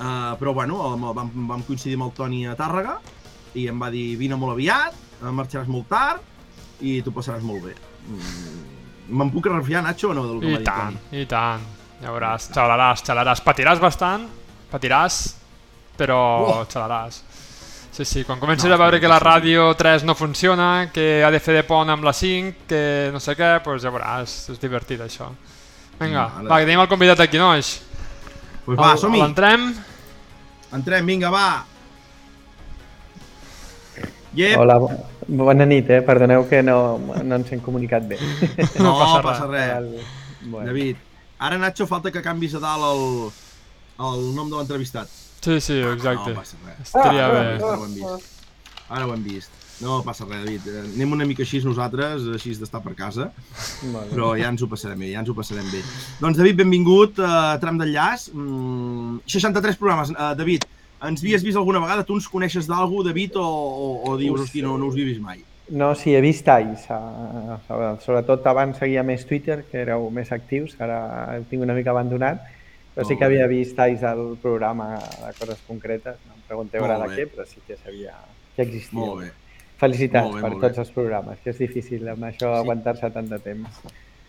uh, 0.00 0.34
però 0.40 0.54
bueno, 0.56 0.80
el, 0.88 0.98
vam, 1.14 1.30
vam 1.48 1.62
coincidir 1.68 1.94
amb 1.98 2.08
el 2.08 2.12
Toni 2.16 2.46
a 2.48 2.56
Tàrrega 2.58 2.96
i 3.54 3.68
em 3.68 3.78
va 3.82 3.90
dir 3.92 4.16
vine 4.16 4.36
molt 4.38 4.54
aviat, 4.56 4.94
eh, 5.20 5.30
marxaràs 5.34 5.68
molt 5.70 5.88
tard 5.90 6.20
i 6.80 7.00
t'ho 7.02 7.12
passaràs 7.12 7.42
molt 7.44 7.64
bé. 7.68 7.74
Mm, 8.08 8.68
Me'n 9.10 9.30
puc 9.34 9.46
refiar, 9.50 9.82
Nacho, 9.82 10.10
o 10.12 10.14
no, 10.14 10.22
del 10.28 10.38
que 10.40 10.46
I 10.52 10.56
dit 10.58 10.64
tant, 10.68 10.94
Toni? 11.10 11.22
i 11.22 11.26
tant. 11.26 11.64
Ja 12.00 12.12
veuràs, 12.14 12.46
xalaràs, 12.54 13.02
xalaràs. 13.04 13.40
Patiràs 13.42 13.80
bastant, 13.82 14.28
patiràs, 14.70 15.16
però 15.98 16.18
Oh. 16.46 16.64
xalaràs. 16.64 17.18
Sí, 17.90 18.04
sí, 18.04 18.22
quan 18.24 18.38
comences 18.38 18.68
No, 18.70 18.74
a 18.76 18.78
veure 18.78 19.00
que 19.00 19.08
la 19.08 19.18
ràdio 19.18 19.74
3 19.76 20.04
no 20.04 20.14
funciona, 20.14 20.90
que 20.94 21.24
ha 21.24 21.30
de 21.30 21.40
fer 21.40 21.56
de 21.56 21.64
pont 21.64 21.90
amb 21.90 22.04
la 22.04 22.12
5, 22.12 22.54
que 22.68 23.10
no 23.12 23.18
sé 23.18 23.34
què, 23.36 23.50
doncs 23.64 23.82
ja 23.82 23.90
veuràs, 23.90 24.36
és 24.54 24.60
divertit 24.62 25.00
això. 25.00 25.26
Vinga, 25.98 26.28
Vale. 26.36 26.48
va, 26.48 26.58
que 26.60 26.64
tenim 26.70 26.80
el 26.80 26.88
convidat 26.88 27.18
aquí, 27.20 27.36
nois. 27.36 27.82
Pues 28.64 28.78
va, 28.78 28.96
som-hi! 28.96 29.18
L'entrem? 29.20 29.74
Entrem, 30.72 31.06
vinga, 31.06 31.30
va! 31.30 31.64
Yep. 34.34 34.58
Hola, 34.58 34.78
bo- 34.78 35.06
bona 35.26 35.66
nit, 35.66 35.88
eh? 35.90 36.00
Perdoneu 36.06 36.44
que 36.48 36.62
no, 36.62 36.98
no 36.98 37.34
ens 37.40 37.50
hem 37.50 37.60
comunicat 37.60 38.06
bé. 38.06 38.18
No, 38.78 38.84
No 38.84 38.92
passa 39.00 39.22
passa, 39.26 39.46
res. 39.50 39.72
Val. 39.74 39.88
Bueno. 40.50 40.66
David, 40.70 40.96
ara 41.38 41.58
Nacho 41.58 41.86
falta 41.90 42.12
que 42.14 42.22
canvis 42.22 42.54
a 42.54 42.60
dalt 42.62 42.86
el, 42.86 43.02
el 44.06 44.28
nom 44.36 44.48
de 44.52 44.56
l'entrevistat. 44.60 45.10
Sí, 45.42 45.58
sí, 45.60 45.80
exacte. 45.82 46.30
No 46.36 46.38
passa 46.38 46.60
res. 46.64 46.78
Estaria 46.86 47.26
Ah, 47.26 47.32
bé. 47.34 47.42
Ara 47.58 47.74
ho 47.76 47.84
hem 47.88 47.94
vist. 47.98 48.30
Ara 48.88 49.06
ho 49.08 49.14
hem 49.16 49.24
vist. 49.26 49.50
No 49.80 50.02
passa 50.04 50.26
res, 50.28 50.42
David. 50.44 50.66
Eh, 50.68 50.80
Anem 50.94 51.12
una 51.16 51.24
mica 51.28 51.42
així 51.42 51.60
nosaltres, 51.64 52.26
així 52.36 52.52
d'estar 52.58 52.82
per 52.84 52.92
casa, 52.98 53.30
bé. 53.82 54.02
però 54.10 54.34
ja 54.36 54.50
ens 54.52 54.60
ho 54.62 54.68
passarem 54.68 54.98
bé, 55.00 55.12
ja 55.14 55.20
ens 55.22 55.30
ho 55.32 55.34
passarem 55.34 55.64
bé. 55.72 55.80
Doncs 56.20 56.36
David, 56.36 56.58
benvingut 56.60 57.18
a 57.24 57.56
Tram 57.62 57.78
d'Enllaç. 57.80 58.28
Mm, 58.34 59.22
63 59.26 59.76
programes. 59.80 60.10
Uh, 60.12 60.34
David, 60.36 60.66
ens 61.08 61.22
havies 61.24 61.42
vist 61.46 61.56
alguna 61.56 61.80
vegada? 61.80 62.04
Tu 62.04 62.12
ens 62.18 62.28
coneixes 62.28 62.68
d'algú, 62.68 63.02
David, 63.06 63.36
o, 63.40 63.46
o, 63.46 63.88
o 64.10 64.16
dius, 64.20 64.42
hosti, 64.44 64.60
no, 64.62 64.76
no 64.76 64.92
us 64.92 64.96
he 65.00 65.06
vist 65.08 65.20
mai? 65.24 65.40
No, 65.70 65.94
sí, 65.94 66.12
he 66.14 66.20
vist 66.20 66.44
talls. 66.44 66.84
eh, 66.90 67.90
Sobretot 68.04 68.46
abans 68.50 68.76
seguia 68.82 69.04
més 69.06 69.24
Twitter, 69.24 69.62
que 69.70 69.84
éreu 69.84 70.08
més 70.10 70.32
actius, 70.34 70.74
ara 70.82 70.98
el 71.36 71.44
tinc 71.50 71.62
una 71.62 71.76
mica 71.76 71.92
abandonat, 71.94 72.42
però 72.94 73.06
sí 73.06 73.14
que 73.14 73.22
bé. 73.22 73.36
havia 73.38 73.46
vist 73.46 73.76
talls 73.78 74.00
del 74.02 74.36
programa 74.42 74.96
de 74.98 75.32
coses 75.38 75.62
concretes. 75.68 76.18
No 76.26 76.34
em 76.34 76.42
pregunteu 76.48 76.84
ara 76.84 76.98
de 77.06 77.14
què, 77.14 77.28
però 77.30 77.46
sí 77.46 77.62
que 77.66 77.78
sabia 77.78 78.16
que 78.56 78.62
existia. 78.66 78.98
Molt 78.98 79.22
bé. 79.22 79.30
Felicitats 79.80 80.28
Molt 80.28 80.36
bé, 80.36 80.42
per 80.44 80.50
molt 80.50 80.60
bé. 80.60 80.68
tots 80.68 80.82
els 80.84 80.92
programes, 80.92 81.40
que 81.42 81.54
és 81.54 81.58
difícil 81.62 82.08
amb 82.12 82.28
això 82.28 82.52
aguantar-se 82.58 83.08
tant 83.14 83.28
de 83.30 83.38
temps. 83.40 83.80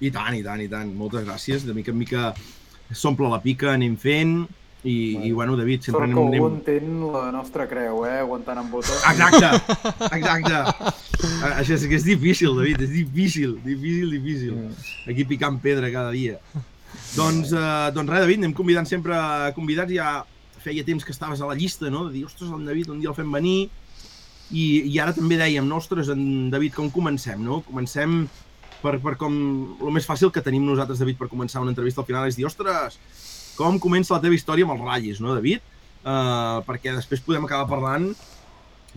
I 0.01 0.10
tant, 0.15 0.34
i 0.38 0.41
tant, 0.46 0.63
i 0.63 0.70
tant. 0.72 0.96
Moltes 0.98 1.27
gràcies. 1.27 1.67
De 1.67 1.75
mica 1.77 1.91
en 1.91 2.00
mica 2.00 2.31
s'omple 2.96 3.29
la 3.29 3.41
pica, 3.43 3.74
anem 3.75 3.98
fent. 4.00 4.48
I, 4.81 5.27
i 5.27 5.31
bueno, 5.31 5.53
David, 5.60 5.84
sempre 5.86 6.08
Sort 6.08 6.10
anem... 6.10 6.15
que 6.17 6.38
algú 6.39 6.48
entén 6.55 6.88
la 7.13 7.27
nostra 7.36 7.67
creu, 7.70 8.00
eh? 8.10 8.15
Aguantant 8.24 8.63
amb 8.63 8.74
botó. 8.74 8.96
Exacte, 9.12 9.75
exacte. 10.17 10.63
Això 11.51 11.75
és 11.75 11.86
que 11.86 12.00
és 12.00 12.08
difícil, 12.08 12.55
David, 12.58 12.81
és 12.88 12.96
difícil, 12.96 13.60
difícil, 13.62 14.15
difícil. 14.15 14.55
Aquí 15.05 15.27
picant 15.29 15.60
pedra 15.62 15.91
cada 15.93 16.15
dia. 16.15 16.39
Doncs, 17.13 17.51
eh, 17.53 17.91
doncs 17.93 18.10
res, 18.10 18.25
David, 18.25 18.41
anem 18.41 18.55
convidant 18.58 18.89
sempre 18.89 19.20
convidats. 19.53 19.93
Ja 19.93 20.24
feia 20.62 20.86
temps 20.88 21.05
que 21.05 21.13
estaves 21.13 21.41
a 21.41 21.51
la 21.51 21.60
llista, 21.60 21.93
no? 21.93 22.08
De 22.08 22.15
dir, 22.17 22.25
ostres, 22.25 22.50
el 22.50 22.65
David, 22.65 22.89
un 22.96 23.05
dia 23.05 23.13
el 23.13 23.17
fem 23.17 23.29
venir. 23.38 23.70
I, 24.51 24.63
i 24.91 25.00
ara 25.00 25.15
també 25.15 25.38
dèiem, 25.39 25.67
no, 25.67 25.79
ostres, 25.79 26.12
en 26.12 26.50
David, 26.51 26.75
com 26.75 26.89
comencem, 26.91 27.39
no? 27.43 27.62
Comencem 27.67 28.25
per, 28.81 28.98
per 29.03 29.15
com... 29.22 29.36
El 29.79 29.93
més 29.96 30.08
fàcil 30.08 30.31
que 30.34 30.43
tenim 30.43 30.65
nosaltres, 30.67 31.00
David, 31.00 31.20
per 31.20 31.29
començar 31.31 31.63
una 31.63 31.72
entrevista 31.72 32.03
al 32.03 32.10
final 32.10 32.27
és 32.27 32.39
dir, 32.39 32.48
ostres, 32.50 32.98
com 33.55 33.79
comença 33.79 34.15
la 34.15 34.22
teva 34.24 34.36
història 34.36 34.67
amb 34.67 34.75
els 34.75 34.84
ratllis, 34.84 35.24
no, 35.24 35.36
David? 35.38 35.63
Uh, 36.01 36.60
perquè 36.65 36.96
després 36.98 37.22
podem 37.22 37.46
acabar 37.46 37.70
parlant 37.70 38.10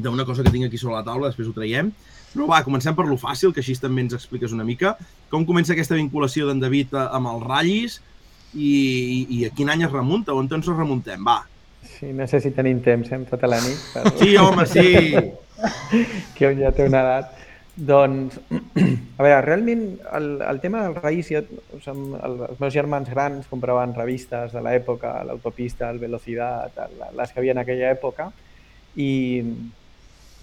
d'una 0.01 0.25
cosa 0.25 0.43
que 0.43 0.51
tinc 0.51 0.67
aquí 0.67 0.81
sobre 0.81 0.97
la 0.97 1.05
taula, 1.07 1.31
després 1.31 1.51
ho 1.51 1.55
traiem. 1.57 1.93
Però 2.35 2.49
va, 2.51 2.65
comencem 2.67 2.97
per 2.99 3.07
lo 3.07 3.19
fàcil, 3.21 3.53
que 3.55 3.63
així 3.63 3.77
també 3.79 4.03
ens 4.03 4.17
expliques 4.17 4.55
una 4.57 4.67
mica. 4.67 4.97
Com 5.31 5.47
comença 5.47 5.75
aquesta 5.77 5.95
vinculació 5.95 6.49
d'en 6.49 6.63
David 6.63 6.97
eh, 6.97 7.07
amb 7.15 7.31
els 7.31 7.45
ratllis 7.47 8.01
i, 8.55 8.73
i, 8.73 9.21
i 9.39 9.45
a 9.47 9.53
quin 9.55 9.71
any 9.71 9.85
es 9.87 9.93
remunta? 9.93 10.35
On 10.35 10.51
ens 10.51 10.71
remuntem? 10.73 11.23
Va. 11.23 11.45
Sí, 11.85 12.11
no 12.17 12.27
sé 12.27 12.41
si 12.43 12.51
tenim 12.57 12.81
temps, 12.83 13.07
eh, 13.13 13.21
amb 13.21 13.31
tota 13.31 13.51
la 13.51 13.61
nit, 13.63 13.79
per... 13.93 14.09
Sí, 14.19 14.35
home, 14.41 14.67
sí. 14.67 14.89
que 16.37 16.55
ja 16.59 16.73
té 16.75 16.87
una 16.89 17.03
edat. 17.05 17.33
Doncs, 17.75 18.39
a 19.19 19.25
veure, 19.25 19.41
realment 19.43 19.87
el, 20.15 20.29
el 20.47 20.61
tema 20.63 20.85
dels 20.85 21.01
raïs, 21.03 21.31
jo, 21.35 21.41
o 21.75 21.81
sigui, 21.83 22.19
el, 22.21 22.37
els 22.49 22.61
meus 22.63 22.75
germans 22.75 23.11
grans 23.11 23.49
compraven 23.51 23.97
revistes 23.97 24.55
de 24.55 24.63
l'època, 24.63 25.17
l'Autopista, 25.27 25.91
el 25.91 25.99
Velocidad, 26.03 26.71
el, 26.87 27.01
les 27.19 27.33
que 27.33 27.43
havia 27.43 27.57
en 27.57 27.63
aquella 27.65 27.91
època, 27.91 28.29
i, 28.95 29.11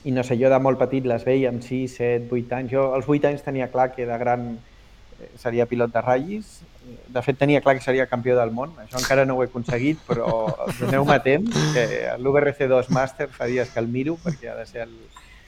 i 0.03 0.12
no 0.12 0.25
sé, 0.27 0.36
jo 0.41 0.51
de 0.51 0.60
molt 0.60 0.82
petit 0.82 1.08
les 1.08 1.24
veia 1.27 1.53
amb 1.53 1.63
6, 1.63 1.96
7, 2.01 2.27
8 2.36 2.60
anys. 2.60 2.74
Jo 2.74 2.89
als 2.98 3.08
8 3.08 3.32
anys 3.32 3.48
tenia 3.48 3.72
clar 3.72 3.91
que 3.96 4.08
de 4.10 4.20
gran 4.20 4.50
eh, 4.58 5.32
seria 5.39 5.70
pilot 5.72 5.96
de 5.96 6.03
ratllis. 6.03 6.58
De 6.81 7.21
fet, 7.21 7.38
tenia 7.38 7.61
clar 7.61 7.75
que 7.77 7.83
seria 7.85 8.07
campió 8.09 8.33
del 8.38 8.51
món. 8.55 8.73
Això 8.81 8.97
encara 8.97 9.25
no 9.27 9.35
ho 9.38 9.43
he 9.43 9.50
aconseguit, 9.50 10.00
però 10.07 10.31
doneu-me 10.79 11.19
temps, 11.21 11.58
que 11.75 11.86
l'URC2 12.17 12.89
Master 12.89 13.29
fa 13.29 13.45
dies 13.51 13.69
que 13.69 13.79
el 13.84 13.89
miro, 13.91 14.17
perquè 14.23 14.49
ha 14.49 14.58
de 14.58 14.65
ser 14.65 14.88
el, 14.88 14.95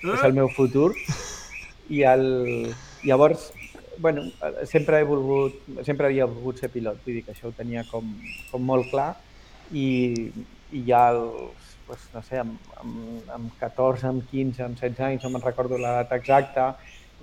és 0.04 0.24
el 0.24 0.38
meu 0.38 0.52
futur. 0.54 0.92
I 1.90 2.04
el, 2.08 2.28
llavors, 3.04 3.52
bueno, 3.98 4.24
sempre 4.70 5.00
he 5.00 5.04
volgut, 5.04 5.58
sempre 5.84 6.08
havia 6.08 6.26
volgut 6.30 6.62
ser 6.62 6.70
pilot, 6.74 7.02
vull 7.06 7.20
dir 7.20 7.24
que 7.26 7.34
això 7.34 7.50
ho 7.50 7.56
tenia 7.56 7.84
com, 7.90 8.10
com 8.52 8.64
molt 8.66 8.90
clar 8.92 9.12
i, 9.72 10.32
i 10.74 10.84
ja 10.88 11.06
els, 11.14 11.76
pues, 11.88 12.08
no 12.14 12.24
sé, 12.26 12.40
amb, 12.42 12.58
amb, 12.82 13.30
amb 13.38 13.60
14, 13.62 14.08
amb 14.10 14.26
15, 14.32 14.64
amb 14.66 14.80
16 14.80 15.06
anys, 15.10 15.26
no 15.26 15.34
me'n 15.34 15.46
recordo 15.46 15.78
l'edat 15.78 16.14
exacta, 16.18 16.74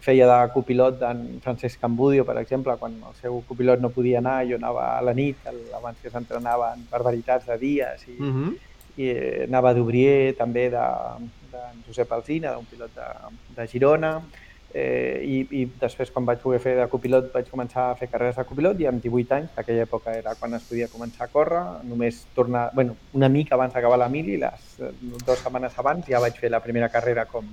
feia 0.00 0.26
de 0.26 0.38
copilot 0.54 0.98
d'en 1.00 1.22
Francesc 1.44 1.80
Cambudio, 1.80 2.24
per 2.24 2.38
exemple, 2.40 2.76
quan 2.80 2.96
el 2.96 3.14
seu 3.20 3.40
copilot 3.48 3.80
no 3.80 3.92
podia 3.94 4.18
anar, 4.18 4.40
jo 4.48 4.58
anava 4.58 4.86
a 4.96 5.00
la 5.04 5.14
nit, 5.14 5.40
el, 5.50 5.62
abans 5.76 6.00
que 6.02 6.12
s'entrenaven 6.12 6.86
barbaritats 6.90 7.46
de 7.46 7.58
dies, 7.58 8.06
i, 8.08 8.16
Uh 8.20 8.34
-huh. 8.34 8.52
i 8.96 9.08
eh, 9.08 9.44
anava 9.48 9.74
d'obrier 9.74 10.36
també 10.36 10.68
de, 10.70 10.86
de 11.52 11.62
Josep 11.86 12.12
Alzina, 12.12 12.54
d'un 12.54 12.64
pilot 12.64 12.90
de, 12.94 13.08
de 13.56 13.66
Girona, 13.66 14.22
eh, 14.74 15.22
i, 15.24 15.62
i 15.62 15.64
després 15.80 16.10
quan 16.10 16.24
vaig 16.24 16.38
poder 16.38 16.60
fer 16.60 16.76
de 16.78 16.86
copilot 16.88 17.32
vaig 17.32 17.48
començar 17.50 17.90
a 17.90 17.96
fer 17.98 18.08
carreres 18.10 18.36
de 18.36 18.44
copilot 18.44 18.80
i 18.80 18.86
amb 18.86 19.02
18 19.02 19.34
anys, 19.34 19.50
que 19.54 19.60
aquella 19.60 19.82
època 19.82 20.14
era 20.16 20.34
quan 20.34 20.54
es 20.54 20.62
podia 20.68 20.88
començar 20.88 21.24
a 21.26 21.32
córrer, 21.32 21.64
només 21.84 22.26
tornar, 22.34 22.70
bueno, 22.74 22.96
una 23.12 23.28
mica 23.28 23.54
abans 23.54 23.74
d'acabar 23.74 23.98
la 23.98 24.08
mili, 24.08 24.36
les 24.36 24.80
eh, 24.80 24.92
dues 25.00 25.38
setmanes 25.38 25.78
abans 25.78 26.06
ja 26.06 26.20
vaig 26.20 26.38
fer 26.38 26.50
la 26.50 26.60
primera 26.60 26.88
carrera 26.88 27.26
com, 27.26 27.44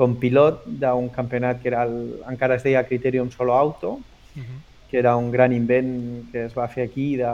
com 0.00 0.16
pilot 0.16 0.64
d'un 0.80 1.10
campionat 1.12 1.60
que 1.60 1.68
era 1.68 1.84
el, 1.84 1.96
encara 2.30 2.56
es 2.56 2.64
deia 2.64 2.86
Criterium 2.88 3.28
Solo 3.34 3.52
Auto, 3.52 3.98
que 4.90 4.98
era 4.98 5.14
un 5.16 5.30
gran 5.30 5.52
invent 5.52 6.30
que 6.32 6.46
es 6.46 6.54
va 6.56 6.66
fer 6.72 6.86
aquí, 6.88 7.12
de, 7.20 7.30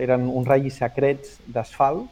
eren 0.00 0.30
uns 0.30 0.46
ratllis 0.48 0.78
secrets 0.80 1.40
d'asfalt, 1.50 2.06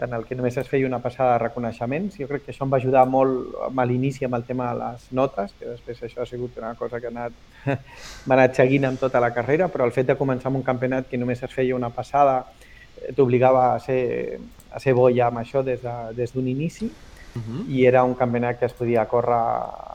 en 0.00 0.14
el 0.16 0.24
que 0.24 0.36
només 0.36 0.56
es 0.56 0.68
feia 0.68 0.86
una 0.88 1.00
passada 1.04 1.34
de 1.34 1.40
reconeixements. 1.42 2.14
Jo 2.16 2.28
crec 2.28 2.46
que 2.46 2.54
això 2.54 2.64
em 2.64 2.70
va 2.72 2.78
ajudar 2.80 3.02
molt 3.08 3.58
amb 3.66 3.82
l'inici 3.88 4.24
amb 4.24 4.38
el 4.38 4.46
tema 4.48 4.70
de 4.70 4.78
les 4.78 5.10
notes, 5.16 5.52
que 5.58 5.72
després 5.72 6.00
això 6.06 6.22
ha 6.22 6.28
sigut 6.28 6.56
una 6.60 6.72
cosa 6.78 7.00
que 7.00 7.10
ha 7.10 7.12
anat, 7.12 7.36
m'ha 8.26 8.38
anat 8.38 8.56
seguint 8.62 8.88
amb 8.88 9.00
tota 9.00 9.20
la 9.20 9.32
carrera, 9.36 9.68
però 9.68 9.88
el 9.88 9.92
fet 9.96 10.08
de 10.08 10.16
començar 10.20 10.48
amb 10.52 10.60
un 10.62 10.66
campionat 10.68 11.10
que 11.10 11.20
només 11.20 11.42
es 11.42 11.52
feia 11.52 11.76
una 11.76 11.92
passada 11.92 12.38
eh, 12.46 13.12
t'obligava 13.16 13.74
a 13.74 13.78
ser, 13.84 14.40
a 14.72 14.80
ser 14.80 14.96
bo 14.96 15.10
ja 15.12 15.28
amb 15.28 15.42
això 15.42 15.64
des 15.64 15.82
d'un 15.84 16.14
de, 16.16 16.24
des 16.24 16.36
inici 16.56 16.92
Uh 17.30 17.40
-huh. 17.40 17.68
i 17.68 17.84
era 17.86 18.02
un 18.02 18.14
campionat 18.14 18.58
que 18.58 18.66
es 18.66 18.72
podia 18.72 19.06
córrer 19.06 19.38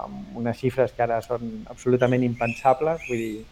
amb 0.06 0.38
unes 0.38 0.58
xifres 0.58 0.94
que 0.94 1.04
ara 1.04 1.22
són 1.22 1.66
absolutament 1.70 2.24
impensables, 2.24 3.02
vull 3.10 3.18
dir, 3.18 3.46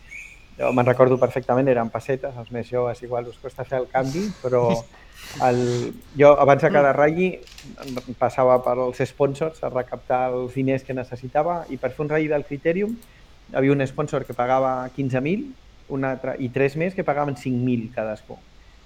jo 0.57 0.71
me'n 0.71 0.85
recordo 0.85 1.17
perfectament, 1.19 1.67
eren 1.67 1.89
pessetes, 1.89 2.35
els 2.37 2.51
més 2.51 2.69
joves 2.69 3.01
igual 3.03 3.27
us 3.27 3.39
costa 3.41 3.65
fer 3.65 3.79
el 3.79 3.87
canvi, 3.87 4.31
però 4.41 4.69
el, 5.47 5.93
jo 6.15 6.39
abans 6.39 6.61
de 6.61 6.71
cada 6.71 6.93
ratll 6.93 7.23
em 7.25 8.15
passava 8.19 8.61
pels 8.63 9.01
sponsors 9.09 9.63
a 9.63 9.69
recaptar 9.69 10.31
els 10.31 10.53
diners 10.53 10.83
que 10.83 10.93
necessitava 10.93 11.65
i 11.69 11.77
per 11.77 11.91
fer 11.91 12.05
un 12.05 12.09
ratll 12.09 12.29
del 12.29 12.45
Criterium 12.45 12.95
hi 13.51 13.55
havia 13.55 13.71
un 13.71 13.85
sponsor 13.87 14.25
que 14.25 14.33
pagava 14.33 14.89
15.000 14.95 15.51
un 15.89 16.05
altre, 16.05 16.35
i 16.39 16.49
tres 16.49 16.77
més 16.79 16.95
que 16.95 17.03
pagaven 17.03 17.35
5.000 17.35 17.91
cadascú. 17.93 18.37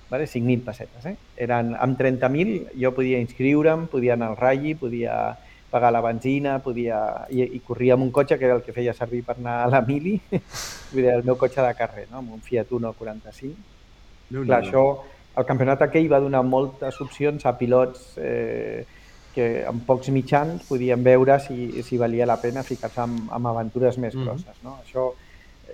Vale? 0.09 0.25
5.000 0.25 0.63
pessetes. 0.63 1.05
Eh? 1.05 1.15
Eren, 1.35 1.73
amb 1.75 1.99
30.000 1.99 2.71
jo 2.79 2.93
podia 2.95 3.19
inscriure'm, 3.19 3.87
podia 3.91 4.13
anar 4.15 4.29
al 4.31 4.37
ratll, 4.39 4.75
podia 4.79 5.37
pagar 5.69 5.91
la 5.91 5.99
benzina, 6.01 6.59
podia... 6.63 7.25
I, 7.29 7.43
i 7.57 7.59
corria 7.59 7.95
amb 7.97 8.03
un 8.05 8.11
cotxe 8.15 8.37
que 8.39 8.45
era 8.47 8.55
el 8.55 8.61
que 8.63 8.71
feia 8.71 8.93
servir 8.95 9.23
per 9.27 9.35
anar 9.37 9.57
a 9.65 9.67
la 9.67 9.81
mili, 9.81 10.15
el 10.95 11.23
meu 11.27 11.35
cotxe 11.35 11.61
de 11.61 11.73
carrer, 11.75 12.05
no? 12.11 12.21
amb 12.21 12.37
un 12.37 12.41
Fiat 12.41 12.71
Uno 12.71 12.93
45. 12.93 13.55
Clar, 14.31 14.61
això, 14.63 14.85
el 15.37 15.45
campionat 15.45 15.83
aquell 15.85 16.07
va 16.11 16.19
donar 16.23 16.41
moltes 16.43 17.01
opcions 17.03 17.43
a 17.45 17.53
pilots 17.59 18.13
eh, 18.17 18.85
que 19.35 19.65
amb 19.69 19.83
pocs 19.85 20.07
mitjans 20.09 20.63
podien 20.65 21.03
veure 21.03 21.35
si, 21.43 21.83
si 21.85 21.99
valia 22.01 22.25
la 22.25 22.39
pena 22.41 22.63
ficar-se 22.65 23.03
amb, 23.03 23.47
aventures 23.51 23.99
més 24.01 24.15
Mhm. 24.15 24.23
grosses. 24.23 24.63
No? 24.63 24.79
Això 24.83 25.11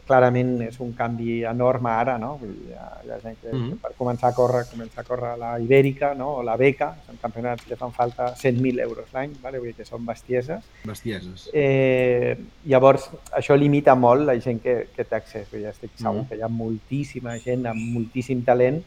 clarament 0.07 0.61
és 0.65 0.79
un 0.83 0.91
canvi 0.93 1.43
enorme 1.47 1.89
ara, 1.89 2.17
no? 2.19 2.33
Vull 2.41 2.51
dir, 2.53 2.71
hi 2.71 2.73
ha, 2.75 2.87
hi 3.05 3.11
ha 3.11 3.19
gent 3.23 3.37
que, 3.39 3.53
Mhm. 3.53 3.69
que 3.69 3.75
per 3.81 3.91
començar 3.97 4.29
a 4.29 4.35
córrer, 4.35 4.65
començar 4.71 5.01
a 5.01 5.03
córrer 5.07 5.29
a 5.33 5.37
la 5.37 5.59
Ibèrica 5.59 6.13
no? 6.13 6.35
o 6.37 6.43
la 6.43 6.57
Beca, 6.57 6.95
són 7.05 7.17
campionats 7.21 7.65
que 7.65 7.75
fan 7.77 7.93
falta 7.93 8.33
100.000 8.35 8.79
euros 8.79 9.11
l'any, 9.13 9.33
vale? 9.41 9.59
vull 9.59 9.67
dir 9.67 9.75
que 9.75 9.85
són 9.85 10.05
bestieses. 10.05 10.63
Bestieses. 10.83 11.49
Eh, 11.53 12.37
llavors, 12.65 13.09
això 13.31 13.55
limita 13.57 13.95
molt 13.95 14.25
la 14.25 14.35
gent 14.39 14.61
que, 14.61 14.89
que 14.95 15.05
té 15.05 15.15
accés. 15.15 15.49
Vull 15.51 15.61
dir, 15.61 15.69
estic 15.69 15.91
segur 15.95 16.21
Mhm. 16.23 16.27
que 16.29 16.35
hi 16.35 16.41
ha 16.41 16.47
moltíssima 16.49 17.37
gent 17.39 17.65
amb 17.67 17.79
moltíssim 17.79 18.43
talent 18.43 18.83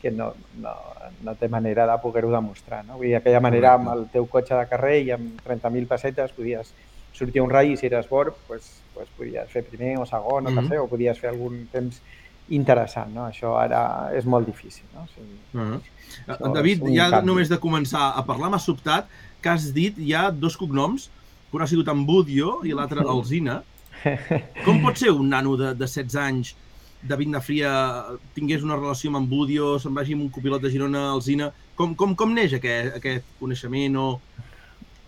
que 0.00 0.10
no, 0.10 0.32
no, 0.54 0.70
no 1.22 1.34
té 1.34 1.46
manera 1.48 1.84
de 1.86 1.98
poder-ho 2.00 2.30
demostrar. 2.30 2.84
No? 2.86 2.94
Vull 2.96 3.06
dir, 3.08 3.14
d'aquella 3.18 3.40
manera, 3.40 3.74
amb 3.74 3.88
el 3.92 4.06
teu 4.08 4.26
cotxe 4.26 4.54
de 4.54 4.66
carrer 4.66 5.02
i 5.04 5.10
amb 5.10 5.42
30.000 5.44 5.86
pessetes 5.86 6.32
podies 6.32 6.72
sortir 7.12 7.40
a 7.40 7.42
un 7.44 7.50
ratll 7.50 7.72
i 7.72 7.76
si 7.76 7.86
eres 7.86 8.08
bo, 8.08 8.24
pues, 8.46 8.79
pues 8.94 9.08
podies 9.16 9.48
fer 9.50 9.62
primer 9.64 9.96
o 9.98 10.06
segon 10.06 10.46
o 10.46 10.50
Mhm. 10.50 10.56
tercer 10.60 10.80
o 10.80 10.88
podies 10.88 11.18
fer 11.18 11.30
algun 11.30 11.66
temps 11.72 12.00
interessant. 12.50 13.12
No? 13.14 13.26
Això 13.28 13.54
ara 13.60 14.10
és 14.16 14.24
molt 14.26 14.46
difícil. 14.46 14.84
No? 14.94 15.02
O 15.02 15.06
sigui, 15.14 15.38
-huh. 15.54 15.80
Això 16.26 16.52
David, 16.52 16.82
ja 16.94 17.10
canvi. 17.10 17.26
només 17.26 17.48
de 17.48 17.58
començar 17.60 18.12
a 18.16 18.24
parlar 18.26 18.50
m'ha 18.50 18.58
sobtat 18.58 19.06
que 19.40 19.48
has 19.48 19.72
dit 19.72 19.96
hi 19.98 20.12
ha 20.14 20.30
dos 20.30 20.56
cognoms, 20.56 21.10
que 21.50 21.56
un 21.56 21.62
ha 21.62 21.66
sigut 21.66 21.88
en 21.88 22.04
Budio 22.06 22.60
i 22.64 22.72
l'altre 22.72 23.00
Alzina. 23.08 23.62
Com 24.64 24.80
pot 24.82 24.96
ser 24.96 25.10
un 25.10 25.28
nano 25.28 25.56
de, 25.56 25.74
de 25.74 25.86
16 25.86 26.16
anys, 26.16 26.54
David 27.02 27.28
Nafria, 27.28 28.04
tingués 28.34 28.62
una 28.62 28.76
relació 28.76 29.08
amb 29.08 29.16
en 29.18 29.28
Budio, 29.28 29.78
se'n 29.78 29.94
vagi 29.94 30.12
amb 30.12 30.22
un 30.22 30.28
copilot 30.30 30.60
de 30.62 30.70
Girona, 30.70 31.12
Alzina... 31.12 31.52
Com, 31.76 31.94
com, 31.94 32.14
com 32.14 32.34
neix 32.34 32.52
aquest, 32.52 32.96
aquest 32.96 33.24
coneixement 33.40 33.96
o... 33.96 34.20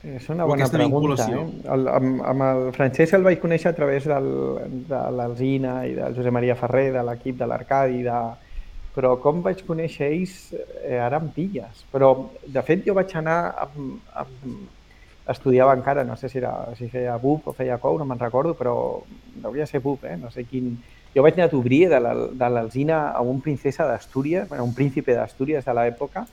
És 0.03 0.29
una 0.35 0.45
bona 0.45 0.67
pregunta. 0.67 1.29
Eh? 1.31 1.43
El, 1.71 1.87
amb, 1.87 2.23
amb 2.27 2.45
el 2.49 2.63
Francesc 2.75 3.15
el 3.15 3.27
vaig 3.27 3.39
conèixer 3.43 3.71
a 3.71 3.77
través 3.77 4.09
del, 4.11 4.29
de 4.89 5.03
l'Alzina 5.15 5.77
i 5.87 5.95
del 5.95 6.17
Josep 6.17 6.35
Maria 6.35 6.57
Ferrer, 6.59 6.89
de 6.97 7.05
l'equip 7.07 7.39
de 7.39 7.47
l'Arcadi, 7.47 8.03
de... 8.09 8.19
però 8.97 9.15
com 9.23 9.41
vaig 9.45 9.63
conèixer 9.65 10.11
ells, 10.11 10.37
eh, 10.83 10.99
ara 10.99 11.23
em 11.23 11.31
pilles. 11.33 11.85
Però, 11.95 12.13
de 12.43 12.65
fet, 12.67 12.83
jo 12.89 12.97
vaig 12.99 13.15
anar 13.21 13.39
amb, 13.63 14.01
amb 14.25 15.31
estudiava 15.33 15.77
encara, 15.79 16.03
no 16.05 16.17
sé 16.19 16.29
si, 16.29 16.41
era, 16.43 16.53
si 16.75 16.91
feia 16.91 17.15
BUP 17.23 17.47
o 17.47 17.55
feia 17.55 17.79
COU, 17.79 18.01
no 18.01 18.09
me'n 18.09 18.19
recordo, 18.19 18.57
però 18.59 18.75
hauria 19.45 19.69
de 19.69 19.71
ser 19.71 19.81
BUP, 19.85 20.05
eh? 20.11 20.19
no 20.19 20.35
sé 20.35 20.45
quin... 20.51 20.75
Jo 21.13 21.23
vaig 21.23 21.37
anar 21.37 21.51
a 21.51 21.57
obrir 21.59 21.83
de 21.93 22.49
l'Alzina 22.49 23.11
a 23.13 23.21
un 23.21 23.43
princesa 23.45 23.85
d'Astúries, 23.85 24.49
bueno, 24.49 24.65
un 24.65 24.73
príncipe 24.73 25.13
d'Astúries 25.15 25.65
de 25.65 25.75
l'època, 25.77 26.25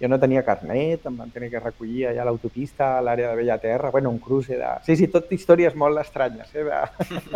jo 0.00 0.08
no 0.08 0.18
tenia 0.22 0.44
carnet, 0.46 1.06
em 1.06 1.16
van 1.18 1.30
tenir 1.34 1.50
que 1.50 1.62
recollir 1.62 2.06
allà 2.08 2.22
a 2.22 2.28
l'autopista, 2.28 2.92
a 2.96 3.00
l'àrea 3.02 3.32
de 3.32 3.40
Bellaterra, 3.40 3.90
bueno, 3.90 4.12
un 4.14 4.20
cruce 4.22 4.58
de... 4.60 4.68
Sí, 4.86 4.94
sí, 5.00 5.08
tot 5.10 5.32
històries 5.34 5.74
molt 5.74 5.98
estranyes, 5.98 6.52
eh? 6.54 6.66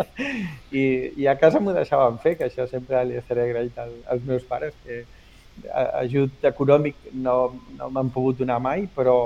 I, 0.79 0.85
I 1.19 1.27
a 1.27 1.35
casa 1.41 1.59
m'ho 1.59 1.75
deixaven 1.75 2.21
fer, 2.23 2.37
que 2.39 2.47
això 2.47 2.67
sempre 2.71 3.03
li 3.09 3.19
estaré 3.19 3.49
agraït 3.49 3.83
al, 3.83 3.91
als 4.15 4.23
meus 4.29 4.47
pares, 4.47 4.77
que 4.85 5.03
ajut 5.99 6.47
econòmic 6.49 7.11
no, 7.13 7.35
no 7.77 7.89
m'han 7.93 8.09
pogut 8.13 8.39
donar 8.39 8.59
mai, 8.63 8.87
però, 8.95 9.17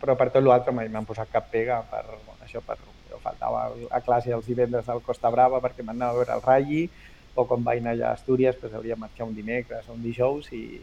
però 0.00 0.16
per 0.16 0.30
tot 0.30 0.46
l'altre 0.46 0.72
mai 0.72 0.88
m'han 0.88 1.08
posat 1.08 1.28
cap 1.32 1.50
pega 1.52 1.82
per 1.90 2.04
bueno, 2.06 2.40
això, 2.46 2.62
per, 2.64 2.78
jo 3.10 3.18
faltava 3.22 3.66
a 3.90 4.00
classe 4.00 4.32
els 4.32 4.46
divendres 4.48 4.86
del 4.86 5.02
Costa 5.04 5.30
Brava 5.30 5.60
perquè 5.60 5.84
m'anava 5.84 6.14
a 6.14 6.20
veure 6.20 6.36
el 6.38 6.46
Ralli, 6.46 6.84
o 7.34 7.44
quan 7.46 7.62
vaig 7.66 7.82
anar 7.82 7.92
allà 7.94 8.08
a 8.10 8.16
Astúries 8.18 8.56
pues, 8.58 8.72
hauria 8.74 8.96
de 8.96 9.04
marxar 9.04 9.26
un 9.28 9.36
dimecres 9.36 9.88
o 9.88 9.94
un 9.94 10.02
dijous 10.02 10.48
i, 10.56 10.80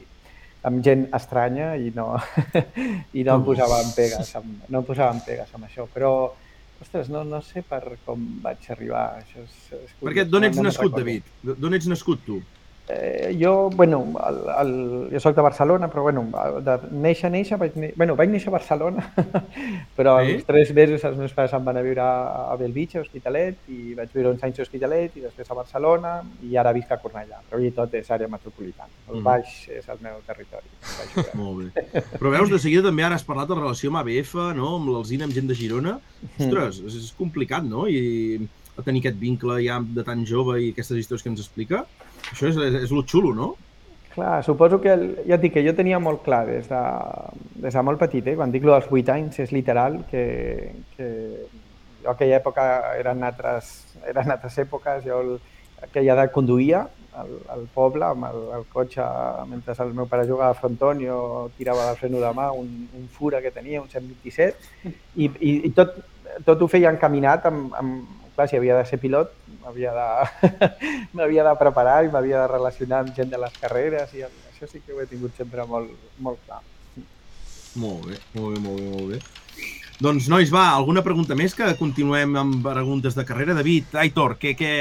amb 0.65 0.84
gent 0.86 1.06
estranya 1.15 1.76
i 1.78 1.91
no, 1.96 2.10
i 3.17 3.24
no 3.24 3.38
em 3.38 3.46
posaven 3.46 3.93
pegues 3.96 4.34
amb, 4.39 4.67
no 4.67 4.82
em 4.82 4.88
posaven 4.88 5.22
pegues 5.26 5.54
amb 5.54 5.70
això, 5.70 5.88
però 5.93 6.12
ostres, 6.82 7.10
no, 7.10 7.24
no 7.24 7.41
sé 7.46 7.63
per 7.65 7.82
com 8.06 8.24
vaig 8.43 8.70
arribar. 8.74 9.06
Això 9.22 9.43
és, 9.43 9.58
és 9.78 9.96
Perquè 10.02 10.28
d'on 10.30 10.48
ets 10.50 10.60
no 10.60 10.67
nascut, 10.67 10.93
David? 10.98 11.30
D'on 11.48 11.78
ets 11.78 11.89
nascut 11.89 12.22
tu? 12.26 12.41
Eh, 12.89 13.38
jo, 13.39 13.69
bueno, 13.69 14.06
el, 14.28 14.38
el, 14.62 15.10
jo 15.12 15.19
soc 15.19 15.36
de 15.36 15.43
Barcelona, 15.43 15.89
però 15.91 16.06
bueno, 16.06 16.23
de 16.63 16.76
néixer, 16.95 17.28
néixer, 17.34 17.58
vaig, 17.60 17.73
bueno, 18.00 18.15
vaig 18.15 18.32
néixer 18.32 18.47
a 18.47 18.54
Barcelona, 18.56 19.04
però 19.97 20.13
sí? 20.21 20.38
als 20.38 20.45
tres 20.47 20.71
mesos 20.78 21.04
els 21.10 21.17
meus 21.19 21.34
pares 21.36 21.56
em 21.58 21.65
van 21.67 21.80
a 21.82 21.84
viure 21.84 22.06
a 22.06 22.56
Belvitge, 22.60 23.02
a 23.02 23.04
Hospitalet, 23.04 23.60
i 23.67 23.91
vaig 23.97 24.13
viure 24.15 24.32
uns 24.32 24.45
anys 24.47 24.62
a 24.62 24.63
Hospitalet, 24.63 25.17
i 25.19 25.26
després 25.26 25.52
a 25.52 25.58
Barcelona, 25.60 26.13
i 26.47 26.56
ara 26.56 26.71
visc 26.78 26.93
a 26.95 27.00
Cornellà. 27.02 27.41
Però 27.50 27.60
i 27.60 27.73
tot 27.76 27.97
és 28.00 28.08
àrea 28.15 28.32
metropolitana. 28.32 28.93
El 29.10 29.19
mm. 29.19 29.26
baix 29.28 29.58
és 29.82 29.91
el 29.91 30.00
meu 30.08 30.23
territori. 30.28 30.71
Molt 31.41 31.65
bé. 31.65 32.06
Però 32.15 32.32
veus, 32.32 32.54
de 32.54 32.62
seguida 32.63 32.88
també 32.88 33.04
ara 33.04 33.19
has 33.19 33.28
parlat 33.28 33.52
de 33.52 33.60
relació 33.60 33.91
amb 33.91 34.00
ABF, 34.06 34.38
no? 34.56 34.78
amb 34.80 34.93
l'Alzina, 34.93 35.28
amb 35.28 35.36
gent 35.36 35.52
de 35.52 35.60
Girona. 35.60 35.97
Mm. 36.23 36.47
Ostres, 36.47 36.80
és, 36.88 37.02
és 37.04 37.12
complicat, 37.19 37.67
no? 37.67 37.84
I 37.91 38.47
tenir 38.86 39.02
aquest 39.02 39.17
vincle 39.19 39.58
ja 39.63 39.80
de 39.82 40.04
tan 40.06 40.23
jove 40.30 40.60
i 40.62 40.71
aquestes 40.71 41.00
històries 41.02 41.26
que 41.26 41.32
ens 41.34 41.43
explica. 41.43 41.84
Això 42.31 42.49
és, 42.51 42.59
és, 42.69 42.81
és 42.87 42.93
lo 42.93 43.03
xulo, 43.07 43.33
no? 43.35 43.53
Clar, 44.17 44.43
suposo 44.43 44.79
que, 44.81 44.89
el, 44.97 45.05
ja 45.29 45.37
et 45.37 45.43
dic 45.43 45.53
que 45.53 45.61
jo 45.65 45.75
tenia 45.77 45.99
molt 46.01 46.23
clar 46.25 46.41
des 46.47 46.65
de, 46.71 46.83
des 47.61 47.75
de 47.75 47.83
molt 47.85 48.01
petit, 48.01 48.25
eh? 48.25 48.33
quan 48.39 48.53
dic 48.53 48.65
lo 48.65 48.73
dels 48.73 48.89
8 48.89 49.13
anys, 49.13 49.37
és 49.43 49.53
literal 49.53 49.99
que, 50.09 50.23
que 50.95 51.09
jo 52.01 52.09
aquella 52.13 52.39
època 52.39 52.65
eren 52.97 53.21
altres, 53.27 53.75
eren 54.09 54.33
altres 54.33 54.57
èpoques, 54.63 55.05
jo 55.05 55.21
el, 55.21 55.35
aquella 55.85 56.15
edat 56.15 56.33
conduïa 56.33 56.87
al, 57.17 57.31
al 57.53 57.65
poble 57.73 58.05
amb 58.07 58.27
el, 58.29 58.39
el 58.57 58.65
cotxe 58.73 59.05
mentre 59.49 59.75
el 59.85 59.93
meu 59.97 60.09
pare 60.09 60.25
jugava 60.29 60.55
a 60.55 60.57
fronton, 60.57 61.01
jo 61.05 61.19
tirava 61.57 61.89
del 61.89 61.99
freno 62.01 62.21
de 62.23 62.31
mà 62.37 62.49
un, 62.57 62.71
un 62.97 63.07
fura 63.13 63.41
que 63.41 63.53
tenia, 63.53 63.81
un 63.81 63.89
127, 63.89 64.93
i, 65.15 65.29
i, 65.29 65.51
i 65.69 65.73
tot, 65.77 65.97
tot 66.47 66.61
ho 66.61 66.69
feia 66.71 66.93
encaminat 66.93 67.45
amb, 67.49 67.73
amb, 67.77 68.25
clar, 68.38 68.47
si 68.47 68.58
havia 68.60 68.78
de 68.78 68.86
ser 68.86 69.00
pilot, 69.02 69.34
m'havia 69.63 69.93
de, 69.97 71.41
de 71.50 71.56
preparar 71.60 72.04
i 72.06 72.12
m'havia 72.13 72.45
de 72.45 72.52
relacionar 72.54 73.02
amb 73.04 73.15
gent 73.17 73.34
de 73.34 73.41
les 73.41 73.58
carreres 73.58 74.13
i 74.13 74.23
això 74.28 74.69
sí 74.69 74.84
que 74.86 74.93
ho 74.93 75.02
he 75.02 75.10
tingut 75.10 75.34
sempre 75.38 75.65
molt, 75.65 75.89
molt 76.21 76.39
clar. 76.45 76.62
Molt 77.78 78.08
bé, 78.08 78.21
molt 78.38 78.56
bé, 78.56 78.62
molt 78.62 78.80
bé, 78.82 78.88
molt 78.93 79.12
bé. 79.13 79.19
Doncs, 79.97 80.28
nois, 80.30 80.52
va, 80.54 80.67
alguna 80.78 81.02
pregunta 81.02 81.36
més 81.38 81.56
que 81.58 81.71
continuem 81.80 82.36
amb 82.38 82.62
preguntes 82.65 83.17
de 83.17 83.26
carrera? 83.26 83.58
David, 83.58 83.95
Aitor, 83.97 84.38
què, 84.38 84.54
què, 84.58 84.71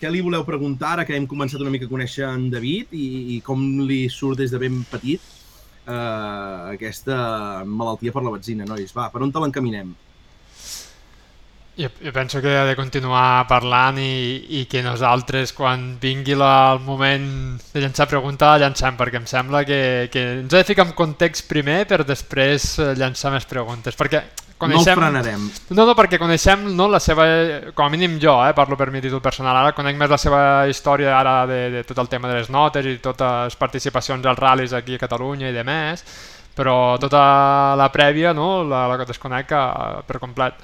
què 0.00 0.12
li 0.12 0.20
voleu 0.24 0.44
preguntar 0.44 0.94
ara 0.94 1.06
que 1.08 1.16
hem 1.16 1.28
començat 1.28 1.64
una 1.64 1.72
mica 1.72 1.88
a 1.88 1.92
conèixer 1.92 2.28
en 2.28 2.50
David 2.52 2.92
i, 2.92 3.08
i 3.36 3.40
com 3.44 3.64
li 3.88 4.02
surt 4.12 4.42
des 4.42 4.52
de 4.52 4.60
ben 4.60 4.82
petit 4.92 5.24
eh, 5.88 6.76
aquesta 6.76 7.64
malaltia 7.64 8.12
per 8.12 8.24
la 8.26 8.36
benzina, 8.36 8.68
nois? 8.68 8.92
Va, 8.96 9.08
per 9.08 9.24
on 9.24 9.32
te 9.32 9.40
l'encaminem? 9.40 9.96
Jo, 11.80 11.88
jo 12.04 12.12
penso 12.12 12.42
que 12.42 12.50
ha 12.58 12.66
de 12.68 12.76
continuar 12.76 13.46
parlant 13.48 13.96
i, 14.02 14.60
i 14.60 14.66
que 14.68 14.82
nosaltres, 14.84 15.54
quan 15.56 15.94
vingui 16.02 16.34
la, 16.36 16.74
el 16.74 16.82
moment 16.84 17.24
de 17.72 17.80
llançar 17.80 18.04
pregunta, 18.10 18.50
la 18.52 18.66
llancem, 18.66 18.98
perquè 18.98 19.16
em 19.16 19.28
sembla 19.30 19.62
que, 19.64 19.80
que 20.12 20.24
ens 20.42 20.52
ha 20.52 20.60
de 20.60 20.68
ficar 20.68 20.84
en 20.84 20.92
context 20.98 21.48
primer 21.48 21.86
per 21.88 22.02
després 22.04 22.74
eh, 22.76 22.90
llançar 23.00 23.32
més 23.32 23.48
preguntes, 23.48 23.96
perquè 23.96 24.20
coneixem... 24.60 24.92
No 24.92 25.06
frenarem. 25.06 25.46
No, 25.70 25.86
no, 25.88 25.94
perquè 25.96 26.18
coneixem 26.20 26.66
no, 26.76 26.88
la 26.92 27.00
seva... 27.00 27.24
Com 27.72 27.86
a 27.86 27.94
mínim 27.94 28.18
jo, 28.20 28.34
eh, 28.44 28.52
parlo 28.58 28.76
per 28.76 28.90
mi 28.92 29.00
títol 29.00 29.22
personal, 29.24 29.56
ara 29.62 29.72
conec 29.76 29.96
més 29.96 30.12
la 30.12 30.20
seva 30.20 30.42
història 30.68 31.14
ara 31.16 31.38
de, 31.48 31.62
de 31.78 31.82
tot 31.88 32.02
el 32.04 32.12
tema 32.12 32.28
de 32.28 32.42
les 32.42 32.52
notes 32.52 32.84
i 32.84 32.98
totes 33.00 33.48
les 33.48 33.56
participacions 33.62 34.28
als 34.28 34.42
ral·lis 34.42 34.76
aquí 34.76 35.00
a 35.00 35.04
Catalunya 35.06 35.48
i 35.48 35.56
de 35.56 35.64
més, 35.64 36.04
però 36.60 36.76
tota 37.00 37.24
la 37.80 37.88
prèvia 37.88 38.34
no, 38.36 38.60
la, 38.68 38.84
la 38.90 39.00
que 39.00 39.08
desconec 39.14 39.56
eh, 39.56 40.04
per 40.04 40.20
complet. 40.20 40.60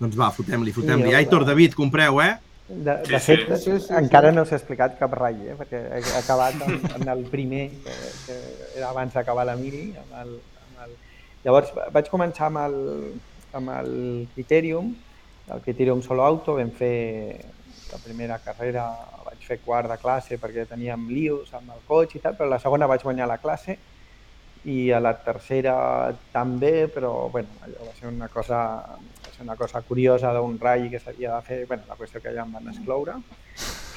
Doncs 0.00 0.18
va, 0.18 0.30
fotem-li, 0.34 0.74
fotem-li. 0.76 1.08
Sí, 1.10 1.16
Aitor, 1.16 1.46
David, 1.48 1.76
compreu, 1.78 2.20
eh? 2.20 2.34
De, 2.68 2.96
de 3.06 3.18
fet, 3.22 3.44
sí, 3.46 3.56
sí, 3.62 3.74
sí, 3.84 3.92
encara 3.94 4.32
no 4.34 4.42
s'ha 4.44 4.58
explicat 4.58 4.96
cap 4.98 5.12
rai, 5.14 5.36
eh? 5.52 5.54
perquè 5.54 5.84
he 5.94 6.00
acabat 6.18 6.58
en, 6.66 6.80
en 6.96 7.12
el 7.12 7.22
primer, 7.30 7.68
que, 7.84 7.94
que 8.26 8.38
era 8.74 8.88
abans 8.90 9.14
d'acabar 9.14 9.46
la 9.46 9.54
mini. 9.56 9.92
Amb 10.02 10.16
el, 10.22 10.32
amb 10.64 10.84
el... 10.86 10.96
Llavors 11.44 11.70
vaig 11.94 12.10
començar 12.10 12.50
amb 12.50 12.64
el, 12.64 12.78
amb 13.54 13.72
el 13.76 13.92
Criterium, 14.34 14.90
el 15.54 15.62
Criterium 15.62 16.02
Solo 16.02 16.26
Auto, 16.26 16.56
vam 16.58 16.72
fer 16.74 16.96
la 17.92 18.02
primera 18.02 18.40
carrera, 18.42 18.88
vaig 19.24 19.46
fer 19.46 19.60
quart 19.62 19.88
de 19.92 19.98
classe 20.02 20.40
perquè 20.42 20.66
teníem 20.66 21.06
lius 21.12 21.52
amb 21.54 21.70
el 21.70 21.84
cotxe 21.86 22.18
i 22.18 22.24
tal, 22.24 22.34
però 22.34 22.50
la 22.50 22.60
segona 22.62 22.90
vaig 22.90 23.06
guanyar 23.06 23.30
la 23.30 23.38
classe 23.38 23.78
i 24.66 24.90
a 24.90 24.98
la 24.98 25.14
tercera 25.22 25.76
també, 26.34 26.88
però 26.90 27.28
bueno, 27.30 27.60
allò 27.62 27.86
va 27.86 27.94
ser 27.94 28.10
una 28.10 28.26
cosa 28.26 28.58
ser 29.36 29.44
una 29.44 29.56
cosa 29.56 29.82
curiosa 29.82 30.32
d'un 30.34 30.56
ratll 30.60 30.88
que 30.90 31.00
s'havia 31.02 31.34
de 31.36 31.42
fer, 31.46 31.60
bueno, 31.66 31.84
la 31.88 31.98
qüestió 31.98 32.22
que 32.22 32.32
ja 32.34 32.46
em 32.46 32.56
van 32.56 32.72
excloure. 32.72 33.18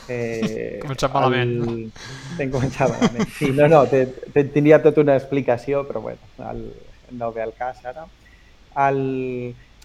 Eh, 0.09 0.79
començat 0.81 1.13
malament. 1.13 1.55
El... 1.63 1.81
Ten 2.37 2.51
començat 2.53 2.91
malament. 2.91 3.29
Sí, 3.37 3.51
no, 3.55 3.69
no, 3.71 3.83
te, 3.89 4.05
te, 4.33 4.43
tindria 4.53 4.81
tota 4.83 5.05
una 5.05 5.15
explicació, 5.19 5.83
però 5.87 6.01
bueno, 6.01 6.31
el, 6.51 6.63
no 7.17 7.31
ve 7.35 7.45
al 7.45 7.55
cas 7.57 7.83
ara. 7.85 8.07
El... 8.87 9.01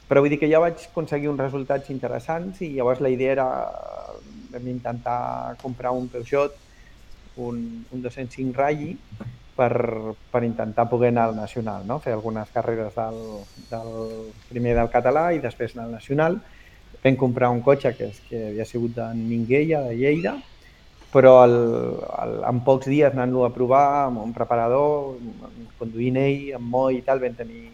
Però 0.09 0.21
vull 0.21 0.35
dir 0.35 0.41
que 0.41 0.51
ja 0.51 0.61
vaig 0.61 0.83
aconseguir 0.91 1.31
uns 1.31 1.41
resultats 1.41 1.89
interessants 1.93 2.61
i 2.65 2.75
llavors 2.75 3.01
la 3.01 3.13
idea 3.13 3.33
era 3.39 3.47
vam 4.53 4.67
intentar 4.69 5.57
comprar 5.63 5.95
un 5.97 6.11
Peugeot, 6.13 6.53
un, 7.37 7.87
un 7.91 8.03
205 8.03 8.53
Rally, 8.57 8.93
per, 9.57 9.73
per 10.33 10.43
intentar 10.45 10.89
poder 10.91 11.13
anar 11.13 11.29
al 11.31 11.37
nacional, 11.37 11.87
no? 11.87 12.01
fer 12.03 12.15
algunes 12.15 12.51
carreres 12.55 12.95
del, 12.97 13.21
del 13.71 13.93
primer 14.49 14.75
del 14.79 14.91
català 14.91 15.29
i 15.35 15.43
després 15.43 15.77
anar 15.77 15.89
al 15.89 15.97
nacional. 15.99 16.41
Vam 17.05 17.19
comprar 17.21 17.53
un 17.53 17.63
cotxe 17.63 17.95
que, 17.97 18.11
és, 18.11 18.21
que 18.29 18.49
havia 18.51 18.67
sigut 18.67 18.97
de 18.97 19.07
Minguella, 19.19 19.83
de 19.87 19.95
Lleida, 19.99 20.35
però 21.15 21.37
el, 21.45 21.55
el, 22.25 22.35
en 22.49 22.61
pocs 22.67 22.89
dies 22.91 23.13
anant-lo 23.13 23.45
a 23.47 23.53
provar 23.55 23.87
amb 24.09 24.25
un 24.25 24.33
preparador, 24.35 25.15
conduint 25.79 26.19
ell, 26.19 26.49
amb 26.59 26.71
moll 26.75 26.99
i 26.99 27.05
tal, 27.07 27.23
vam 27.23 27.37
tenir 27.39 27.69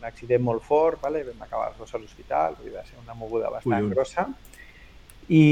un 0.00 0.08
accident 0.08 0.42
molt 0.42 0.64
fort, 0.66 0.98
vale? 1.04 1.22
vam 1.28 1.46
acabar 1.46 1.70
los 1.78 1.94
a 1.94 2.00
l'hospital, 2.00 2.58
va 2.74 2.82
ser 2.88 2.98
una 3.04 3.14
moguda 3.14 3.52
bastant 3.52 3.86
Ui, 3.86 3.94
grossa. 3.94 4.26
I, 5.30 5.44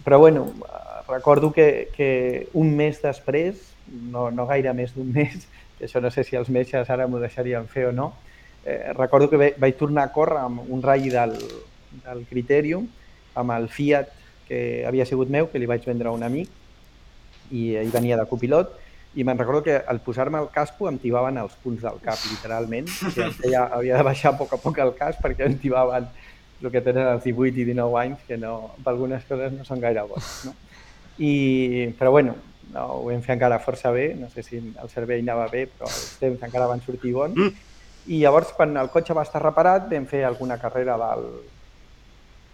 però 0.00 0.18
bueno, 0.22 0.46
recordo 1.08 1.52
que, 1.52 1.90
que 1.92 2.48
un 2.54 2.72
mes 2.72 3.02
després 3.02 3.73
no, 3.88 4.30
no 4.30 4.46
gaire 4.46 4.72
més 4.76 4.94
d'un 4.94 5.10
mes, 5.12 5.46
que 5.78 5.88
això 5.88 6.00
no 6.00 6.10
sé 6.10 6.24
si 6.24 6.36
els 6.36 6.50
metges 6.52 6.90
ara 6.90 7.06
m'ho 7.08 7.20
deixarien 7.22 7.66
fer 7.70 7.88
o 7.90 7.92
no, 7.92 8.12
eh, 8.64 8.92
recordo 8.96 9.30
que 9.30 9.54
vaig 9.58 9.78
tornar 9.78 10.08
a 10.08 10.12
córrer 10.12 10.42
amb 10.44 10.64
un 10.68 10.82
ratll 10.82 11.10
del, 11.12 11.34
del 12.04 12.24
Criterium, 12.30 12.86
amb 13.34 13.56
el 13.56 13.68
Fiat 13.68 14.12
que 14.48 14.84
havia 14.86 15.06
sigut 15.08 15.30
meu, 15.32 15.48
que 15.50 15.58
li 15.58 15.68
vaig 15.68 15.84
vendre 15.86 16.10
a 16.10 16.16
un 16.16 16.22
amic, 16.22 16.50
i 17.52 17.74
ell 17.80 17.92
venia 17.92 18.18
de 18.20 18.26
copilot, 18.28 18.72
i 19.14 19.22
me'n 19.22 19.38
recordo 19.38 19.62
que 19.62 19.76
al 19.78 20.00
posar-me 20.02 20.40
el 20.42 20.48
casco 20.50 20.88
em 20.90 20.98
tibaven 20.98 21.38
els 21.38 21.54
punts 21.62 21.84
del 21.84 22.00
cap, 22.02 22.18
literalment. 22.32 22.88
Sigui, 22.90 23.52
ja 23.52 23.68
havia 23.76 24.00
de 24.00 24.06
baixar 24.06 24.32
a 24.32 24.38
poc 24.38 24.56
a 24.56 24.58
poc 24.58 24.80
el 24.82 24.90
cas 24.98 25.20
perquè 25.22 25.46
em 25.46 25.54
tibaven 25.62 26.08
el 26.64 26.70
que 26.72 26.82
tenen 26.82 27.06
els 27.12 27.22
18 27.22 27.60
i 27.60 27.66
19 27.68 28.00
anys, 28.00 28.24
que 28.26 28.38
no, 28.40 28.74
per 28.82 28.94
algunes 28.94 29.22
coses 29.28 29.52
no 29.54 29.66
són 29.68 29.82
gaire 29.82 30.02
bons. 30.08 30.32
No? 30.48 30.54
I, 31.22 31.92
però 31.98 32.10
bueno, 32.10 32.34
no, 32.74 32.84
ho 32.98 33.02
vam 33.06 33.22
fer 33.22 33.36
encara 33.36 33.60
força 33.62 33.92
bé, 33.94 34.08
no 34.18 34.28
sé 34.32 34.42
si 34.42 34.58
el 34.58 34.90
servei 34.90 35.22
anava 35.22 35.46
bé, 35.52 35.66
però 35.70 35.86
els 35.86 36.16
temps 36.20 36.42
encara 36.42 36.68
van 36.70 36.82
sortir 36.82 37.14
bons. 37.14 37.38
Mm. 37.38 37.74
I 38.14 38.20
llavors, 38.20 38.50
quan 38.56 38.74
el 38.76 38.90
cotxe 38.92 39.14
va 39.16 39.24
estar 39.24 39.42
reparat, 39.42 39.86
vam 39.92 40.08
fer 40.10 40.24
alguna 40.26 40.58
carrera 40.60 40.96
del... 41.00 41.28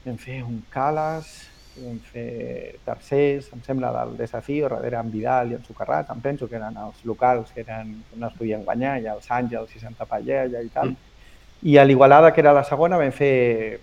Vam 0.04 0.18
fer 0.20 0.38
un 0.46 0.60
Calas, 0.72 1.30
vam 1.76 1.96
fer 2.12 2.76
tercers, 2.84 3.48
em 3.56 3.62
sembla, 3.64 3.90
del 3.96 4.14
desafí, 4.20 4.60
darrere 4.62 5.00
en 5.00 5.10
Vidal 5.12 5.52
i 5.52 5.56
en 5.58 5.64
Socarrat, 5.64 6.12
em 6.12 6.20
penso 6.24 6.48
que 6.48 6.56
eren 6.60 6.76
els 6.84 7.00
locals 7.08 7.50
que, 7.54 7.64
eren, 7.64 7.96
no 8.16 8.28
es 8.28 8.36
podien 8.36 8.64
guanyar, 8.64 8.98
i 9.00 9.08
els 9.12 9.28
Àngels 9.40 9.72
i 9.76 9.82
Santa 9.82 10.06
Pallella 10.08 10.62
i 10.62 10.70
tal. 10.74 10.92
Mm. 10.92 11.08
I 11.72 11.76
a 11.76 11.84
l'Igualada, 11.84 12.30
que 12.32 12.44
era 12.44 12.54
la 12.56 12.64
segona, 12.64 13.00
vam 13.00 13.12
fer, 13.12 13.80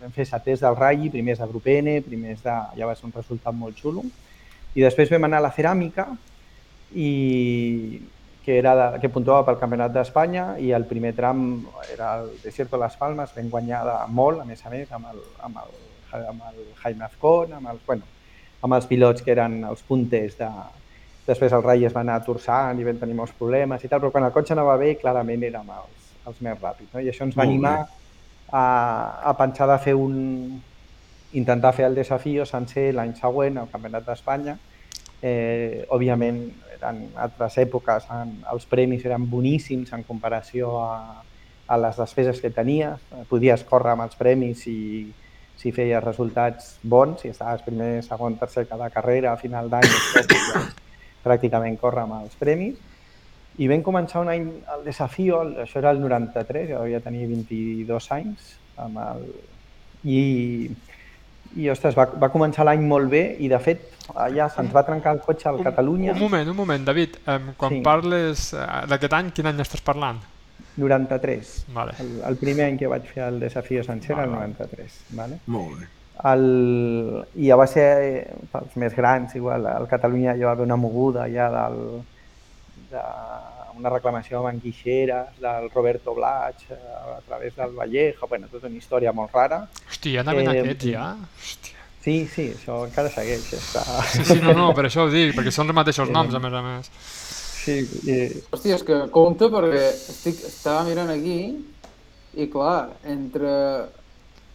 vam 0.00 0.12
fer 0.12 0.28
seters 0.28 0.62
del 0.64 0.76
Rai, 0.76 1.10
primers 1.12 1.40
de 1.40 1.50
grup 1.50 1.66
N, 1.72 1.98
primers 2.04 2.44
de... 2.44 2.60
ja 2.78 2.88
va 2.88 2.96
ser 2.96 3.08
un 3.08 3.16
resultat 3.16 3.56
molt 3.56 3.80
xulo. 3.80 4.04
I 4.76 4.84
després 4.84 5.10
vam 5.12 5.24
anar 5.26 5.40
a 5.40 5.46
la 5.48 5.54
ceràmica, 5.56 6.10
i 6.94 8.00
que, 8.44 8.58
era 8.58 8.74
de, 8.78 9.00
que 9.02 9.10
puntuava 9.10 9.42
pel 9.48 9.58
Campionat 9.58 9.94
d'Espanya 9.94 10.44
i 10.62 10.70
el 10.76 10.84
primer 10.86 11.12
tram 11.16 11.40
era 11.92 12.12
el 12.20 12.28
Desierto 12.44 12.76
de 12.76 12.84
les 12.84 12.94
Palmes, 13.00 13.32
vam 13.34 13.48
guanyar 13.50 13.82
de 13.88 13.96
molt, 14.14 14.40
a 14.40 14.46
més 14.46 14.62
a 14.62 14.70
més, 14.70 14.92
amb 14.94 15.08
el, 15.10 15.22
amb 15.48 15.58
el, 15.64 15.72
amb 16.30 16.44
el 16.52 16.60
Jaime 16.82 17.08
Azcón, 17.08 17.56
amb 17.58 17.72
els, 17.72 17.82
bueno, 17.88 18.06
amb 18.62 18.78
els 18.78 18.86
pilots 18.86 19.24
que 19.26 19.34
eren 19.34 19.62
els 19.68 19.82
punters 19.86 20.38
de... 20.38 20.50
Després 21.26 21.50
el 21.56 21.64
Rai 21.64 21.82
es 21.82 21.94
va 21.94 22.04
anar 22.04 22.20
torçant 22.22 22.78
i 22.78 22.84
vam 22.86 23.00
tenir 23.00 23.16
molts 23.18 23.32
problemes 23.34 23.82
i 23.82 23.88
tal, 23.90 23.98
però 23.98 24.12
quan 24.14 24.28
el 24.28 24.34
cotxe 24.34 24.54
anava 24.54 24.76
bé, 24.78 24.92
clarament 25.00 25.42
érem 25.42 25.72
els, 25.74 26.10
els 26.30 26.38
més 26.46 26.60
ràpids. 26.60 26.92
No? 26.92 27.02
I 27.02 27.10
això 27.10 27.26
ens 27.26 27.34
va 27.34 27.42
Molt 27.42 27.50
animar 27.50 27.74
a, 27.82 28.62
a 29.32 29.34
pensar 29.40 29.66
de 29.72 29.78
fer 29.82 29.96
un... 29.98 30.14
intentar 31.36 31.72
fer 31.76 31.86
el 31.90 31.94
desafió 31.98 32.46
sencer 32.48 32.88
l'any 32.96 33.14
següent 33.18 33.58
al 33.60 33.68
Campionat 33.72 34.06
d'Espanya. 34.08 34.56
Eh, 35.22 35.84
òbviament, 35.92 36.40
eren 36.76 37.02
altres 37.20 37.56
èpoques, 37.62 38.04
en, 38.12 38.34
els 38.52 38.66
premis 38.68 39.04
eren 39.08 39.24
boníssims 39.30 39.92
en 39.96 40.02
comparació 40.08 40.74
a, 40.82 41.22
a 41.66 41.78
les 41.80 41.96
despeses 42.00 42.40
que 42.40 42.50
tenies. 42.54 43.00
Podies 43.30 43.64
córrer 43.68 43.94
amb 43.96 44.04
els 44.06 44.16
premis 44.18 44.66
i 44.70 44.78
si 45.56 45.72
feies 45.72 46.02
resultats 46.04 46.74
bons, 46.84 47.22
si 47.22 47.30
estaves 47.32 47.62
primer, 47.64 48.02
segon, 48.04 48.36
tercer 48.36 48.66
cada 48.68 48.90
carrera 48.92 49.32
a 49.32 49.38
final 49.40 49.70
d'any, 49.72 49.88
pràcticament 51.24 51.78
córrer 51.80 52.04
amb 52.04 52.18
els 52.20 52.36
premis. 52.38 52.76
I 53.56 53.68
vam 53.70 53.80
començar 53.82 54.20
un 54.20 54.28
any 54.28 54.44
el 54.74 54.82
desafió, 54.84 55.40
el- 55.46 55.54
això 55.64 55.80
era 55.80 55.90
el 55.96 56.00
93, 56.02 56.68
jo 56.74 56.82
devia 56.82 57.00
tenir 57.00 57.26
22 57.30 58.10
anys, 58.12 58.50
amb 58.76 59.00
el... 59.00 59.24
i, 60.04 60.20
i 61.56 61.68
ostres, 61.70 61.94
va, 61.96 62.06
va 62.20 62.28
començar 62.32 62.64
l'any 62.66 62.82
molt 62.82 63.08
bé 63.10 63.36
i 63.40 63.48
de 63.48 63.58
fet 63.62 63.92
allà 64.14 64.48
se'ns 64.52 64.72
va 64.74 64.82
trencar 64.86 65.14
el 65.16 65.20
cotxe 65.20 65.48
al 65.48 65.62
Catalunya, 65.62 66.12
Un 66.12 66.18
moment, 66.20 66.48
un 66.50 66.56
moment, 66.56 66.84
David. 66.84 67.16
Um, 67.26 67.52
quan 67.56 67.72
Sí. 67.72 67.80
parles 67.82 68.52
eh, 68.54 68.66
d'aquest 68.88 69.12
any, 69.12 69.30
quin 69.32 69.46
any 69.46 69.60
estàs 69.60 69.80
parlant? 69.82 70.18
93. 70.76 71.64
Vale. 71.72 71.92
El, 72.00 72.10
el 72.28 72.36
primer 72.36 72.66
any 72.70 72.76
que 72.78 72.86
vaig 72.88 73.06
fer 73.08 73.24
el 73.30 73.40
desafió 73.40 73.82
sencer 73.84 74.12
era 74.12 74.24
el 74.24 74.30
Vale. 74.30 74.52
93. 74.58 74.98
Vale? 75.16 75.38
Molt 75.46 75.78
bé. 75.80 75.86
El, 76.24 77.24
I 77.36 77.48
ja 77.50 77.56
va 77.60 77.66
ser, 77.68 77.86
pels 78.52 78.76
més 78.80 78.94
grans, 78.96 79.34
igual, 79.36 79.66
al 79.68 79.86
Catalunya 79.88 80.34
hi 80.36 80.44
va 80.46 80.52
haver 80.52 80.64
una 80.64 80.76
moguda 80.80 81.26
ja 81.28 81.48
del, 81.52 81.80
de 82.90 83.02
una 83.76 83.92
reclamació 83.92 84.40
amb 84.40 84.50
en 84.50 84.60
Guixeres, 84.64 85.38
del 85.42 85.70
Roberto 85.70 86.14
Blach, 86.16 86.64
eh, 86.70 86.78
a 87.16 87.20
través 87.28 87.56
del 87.56 87.74
Vallejo, 87.76 88.28
bueno, 88.28 88.48
tota 88.52 88.70
una 88.70 88.78
història 88.80 89.12
molt 89.12 89.32
rara. 89.34 89.66
Hòstia, 89.90 90.18
ja 90.18 90.24
anaven 90.24 90.48
Eh, 90.50 90.60
aquests 90.60 90.90
ja? 90.92 91.08
Hòstia. 91.40 91.74
Sí, 92.06 92.16
sí, 92.30 92.44
això 92.54 92.84
encara 92.86 93.10
segueix. 93.10 93.48
Està... 93.58 93.82
Sí, 94.12 94.24
sí, 94.24 94.38
no, 94.42 94.52
no, 94.54 94.68
per 94.74 94.86
això 94.86 95.06
ho 95.06 95.10
dic, 95.10 95.34
perquè 95.34 95.50
són 95.50 95.66
els 95.66 95.74
mateixos 95.80 96.12
noms, 96.14 96.34
a 96.34 96.42
més 96.42 96.54
a 96.54 96.62
més. 96.62 96.90
Sí, 97.66 97.80
i, 98.06 98.18
Hòstia, 98.54 98.76
és 98.78 98.84
que 98.86 99.00
compte 99.10 99.48
perquè 99.50 99.88
estic, 99.90 100.44
estava 100.46 100.84
mirant 100.86 101.10
aquí 101.10 101.40
i 102.36 102.46
clar, 102.52 102.92
entre 103.10 103.50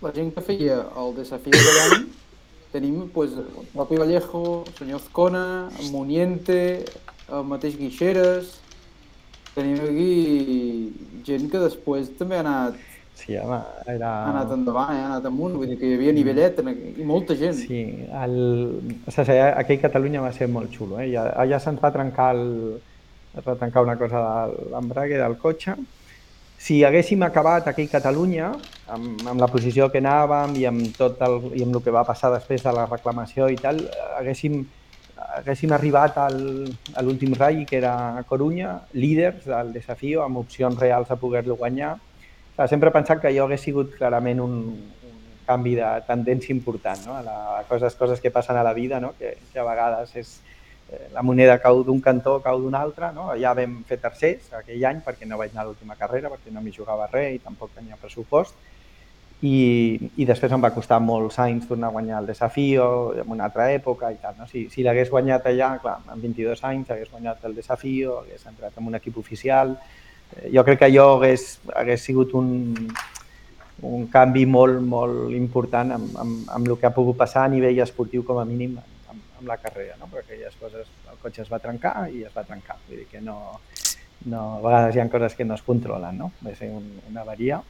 la 0.02 0.12
gent 0.16 0.32
que 0.34 0.44
feia 0.46 0.80
el 0.98 1.12
desafió 1.18 1.52
de 1.52 1.74
l'any 1.76 2.08
tenim 2.72 3.10
pues, 3.12 3.34
el 3.36 3.68
propi 3.74 3.98
Vallejo, 4.00 4.64
el 4.66 4.74
senyor 4.78 5.02
Azcona, 5.02 5.70
el 5.80 5.92
Muniente, 5.92 6.86
el 7.28 7.44
mateix 7.44 7.76
Guixeres, 7.76 8.61
tenim 9.56 9.82
aquí 9.86 10.12
gent 11.28 11.50
que 11.52 11.62
després 11.62 12.12
també 12.20 12.40
ha 12.40 12.44
anat, 12.46 12.78
sí 13.22 13.38
home, 13.38 13.60
era... 13.92 14.10
ha 14.10 14.30
anat 14.32 14.54
endavant, 14.56 14.94
eh? 14.96 15.02
ha 15.02 15.10
anat 15.12 15.28
amunt, 15.30 15.58
vull 15.60 15.70
dir 15.70 15.78
que 15.80 15.90
hi 15.90 15.98
havia 15.98 16.14
nivellet 16.16 16.62
i 16.64 17.08
molta 17.08 17.38
gent. 17.38 17.60
Sí, 17.60 17.82
el, 18.24 18.38
o 19.06 19.14
sigui, 19.14 19.40
aquell 19.50 19.82
Catalunya 19.84 20.24
va 20.24 20.32
ser 20.36 20.50
molt 20.50 20.74
xulo. 20.74 21.00
Eh? 21.04 21.12
I 21.14 21.18
allà 21.20 21.62
se'ns 21.62 21.82
va 21.84 21.94
trencar 21.94 22.32
el, 22.36 22.46
es 23.38 23.48
va 23.48 23.56
trencar 23.56 23.86
una 23.86 23.98
cosa 24.00 24.22
de 24.28 24.70
l'embrague 24.74 25.20
del 25.22 25.38
cotxe. 25.40 25.76
Si 26.62 26.84
haguéssim 26.86 27.24
acabat 27.26 27.70
aquell 27.72 27.90
Catalunya, 27.90 28.52
amb, 28.94 29.24
amb 29.28 29.42
la 29.42 29.50
posició 29.50 29.88
que 29.90 30.02
anàvem 30.02 30.54
i 30.62 30.68
amb, 30.70 30.92
tot 30.98 31.22
el, 31.26 31.40
i 31.58 31.64
amb 31.66 31.78
el 31.78 31.82
que 31.86 31.94
va 31.94 32.06
passar 32.06 32.30
després 32.36 32.62
de 32.66 32.74
la 32.76 32.86
reclamació 32.90 33.48
i 33.50 33.58
tal, 33.58 33.82
haguéssim, 34.20 34.60
haguéssim 35.38 35.72
arribat 35.74 36.18
al, 36.22 36.40
a 36.96 37.04
l'últim 37.04 37.34
ratll, 37.36 37.66
que 37.70 37.78
era 37.80 38.24
Corunya, 38.30 38.76
líders 38.94 39.46
del 39.48 39.74
desafió, 39.74 40.24
amb 40.26 40.42
opcions 40.42 40.80
reals 40.80 41.12
a 41.12 41.20
poder-lo 41.20 41.58
guanyar. 41.58 41.96
O 41.96 42.56
sigui, 42.56 42.70
sempre 42.70 42.92
he 42.92 42.96
pensat 42.96 43.22
que 43.22 43.30
allò 43.32 43.48
hagués 43.48 43.64
sigut 43.66 43.96
clarament 43.98 44.42
un, 44.44 44.58
un 45.08 45.20
canvi 45.48 45.76
de 45.80 45.90
tendència 46.08 46.54
important, 46.54 47.06
no? 47.08 47.18
a, 47.18 47.22
la, 47.26 47.38
a 47.60 47.64
coses, 47.70 47.96
coses 48.00 48.22
que 48.22 48.32
passen 48.32 48.58
a 48.58 48.64
la 48.64 48.74
vida, 48.74 49.00
no? 49.00 49.14
que, 49.20 49.38
que 49.52 49.60
a 49.60 49.68
vegades 49.68 50.16
és, 50.20 50.34
eh, 50.92 51.08
la 51.16 51.24
moneda 51.24 51.58
cau 51.64 51.84
d'un 51.88 52.02
cantó, 52.02 52.40
cau 52.44 52.62
d'un 52.62 52.76
altre. 52.76 53.12
No? 53.16 53.32
Ja 53.40 53.56
vam 53.58 53.82
fer 53.88 54.02
tercers 54.04 54.52
aquell 54.60 54.86
any 54.90 55.02
perquè 55.06 55.30
no 55.30 55.40
vaig 55.42 55.56
anar 55.56 55.66
a 55.66 55.72
l'última 55.72 55.98
carrera, 56.00 56.30
perquè 56.34 56.54
no 56.54 56.62
m'hi 56.62 56.76
jugava 56.76 57.10
res 57.14 57.38
i 57.38 57.44
tampoc 57.44 57.74
tenia 57.78 58.00
pressupost. 58.02 58.56
I, 59.42 60.10
I 60.22 60.26
després 60.30 60.52
em 60.54 60.62
va 60.62 60.70
costar 60.74 61.00
molts 61.02 61.40
anys 61.42 61.66
tornar 61.70 61.90
a 61.90 61.96
guanyar 61.96 62.20
el 62.22 62.28
desafió 62.30 62.84
en 63.18 63.32
una 63.34 63.48
altra 63.48 63.72
època 63.74 64.12
i 64.14 64.20
tal. 64.22 64.36
No? 64.38 64.46
Si, 64.50 64.68
si 64.70 64.86
l'hagués 64.86 65.10
guanyat 65.10 65.48
allà, 65.50 65.72
clar, 65.82 65.98
amb 66.06 66.22
22 66.22 66.62
anys 66.70 66.92
hagués 66.94 67.10
guanyat 67.10 67.48
el 67.50 67.58
desafió, 67.58 68.20
hagués 68.22 68.46
entrat 68.46 68.78
en 68.78 68.92
un 68.92 69.00
equip 69.00 69.18
oficial. 69.18 69.74
Eh, 70.36 70.52
jo 70.54 70.66
crec 70.68 70.84
que 70.84 70.92
allò 70.92 71.16
hagués, 71.16 71.56
hagués 71.74 72.06
sigut 72.06 72.36
un, 72.38 72.52
un 73.82 74.06
canvi 74.14 74.46
molt, 74.46 74.78
molt 74.86 75.34
important 75.34 75.96
amb, 75.98 76.14
amb, 76.22 76.46
amb 76.58 76.70
el 76.70 76.78
que 76.78 76.90
ha 76.90 76.94
pogut 76.94 77.18
passar 77.18 77.48
a 77.48 77.52
nivell 77.54 77.82
esportiu 77.82 78.24
com 78.28 78.38
a 78.38 78.46
mínim 78.46 78.78
amb, 78.78 79.24
amb 79.40 79.48
la 79.48 79.58
carrera, 79.58 79.98
no? 80.00 80.10
perquè 80.12 80.36
aquelles 80.36 80.60
coses, 80.62 80.94
el 81.10 81.18
cotxe 81.24 81.42
es 81.46 81.52
va 81.52 81.60
trencar 81.64 81.96
i 82.14 82.24
es 82.28 82.36
va 82.36 82.46
trencar, 82.46 82.78
vull 82.86 83.02
dir 83.02 83.10
que 83.10 83.24
no, 83.26 83.40
no, 84.26 84.44
a 84.60 84.62
vegades 84.62 84.96
hi 84.96 85.02
ha 85.02 85.10
coses 85.10 85.36
que 85.36 85.50
no 85.50 85.58
es 85.58 85.66
controlen, 85.66 86.22
no? 86.22 86.32
va 86.46 86.56
ser 86.56 86.70
un, 86.70 86.88
una 87.10 87.26
avaria. 87.26 87.62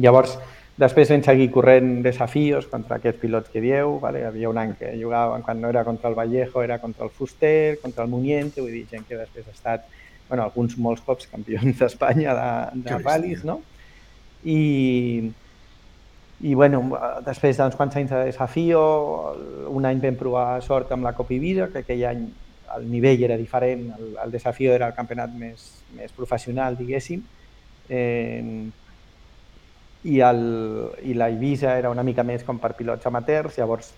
Llavors, 0.00 0.38
després 0.80 1.10
vam 1.12 1.22
seguir 1.24 1.50
corrent 1.52 1.90
desafios 2.04 2.66
contra 2.70 2.96
aquests 2.96 3.20
pilots 3.20 3.52
que 3.52 3.60
dieu, 3.60 3.98
vale? 4.00 4.22
hi 4.22 4.28
havia 4.28 4.48
un 4.48 4.60
any 4.60 4.72
que 4.78 4.94
jugaven, 4.96 5.44
quan 5.44 5.60
no 5.60 5.68
era 5.68 5.84
contra 5.84 6.08
el 6.08 6.16
Vallejo, 6.16 6.62
era 6.62 6.78
contra 6.80 7.04
el 7.04 7.10
Fuster, 7.10 7.78
contra 7.82 8.04
el 8.04 8.10
Muniente, 8.10 8.62
vull 8.62 8.72
dir, 8.72 8.86
gent 8.90 9.04
que 9.08 9.20
després 9.20 9.46
ha 9.48 9.56
estat, 9.56 9.86
bueno, 10.30 10.46
alguns 10.46 10.78
molts 10.78 11.04
cops 11.04 11.28
campions 11.28 11.76
d'Espanya 11.80 12.34
de, 12.38 12.50
de 12.88 12.98
ral·lis, 13.04 13.44
no? 13.44 13.60
I, 14.48 15.30
i 16.42 16.54
bueno, 16.58 16.82
després 17.26 17.60
d'uns 17.60 17.76
quants 17.78 18.00
anys 18.00 18.10
de 18.10 18.24
desafió, 18.32 18.80
un 19.70 19.84
any 19.86 20.00
vam 20.02 20.16
provar 20.18 20.46
sort 20.64 20.90
amb 20.96 21.04
la 21.06 21.12
Copa 21.14 21.36
Ibiza, 21.36 21.68
que 21.70 21.84
aquell 21.84 22.06
any 22.08 22.24
el 22.72 22.86
nivell 22.88 23.22
era 23.28 23.36
diferent, 23.36 23.90
el, 23.98 24.14
el 24.24 24.32
desafió 24.32 24.72
era 24.72 24.88
el 24.88 24.96
campionat 24.96 25.34
més, 25.36 25.68
més 25.92 26.14
professional, 26.16 26.78
diguéssim, 26.80 27.20
eh, 27.92 28.70
i, 30.04 30.20
el, 30.20 30.42
i 31.02 31.14
la 31.14 31.30
Ibiza 31.30 31.76
era 31.78 31.90
una 31.90 32.02
mica 32.02 32.24
més 32.26 32.42
com 32.44 32.58
per 32.58 32.74
pilots 32.78 33.06
amateurs, 33.06 33.58
llavors 33.58 33.92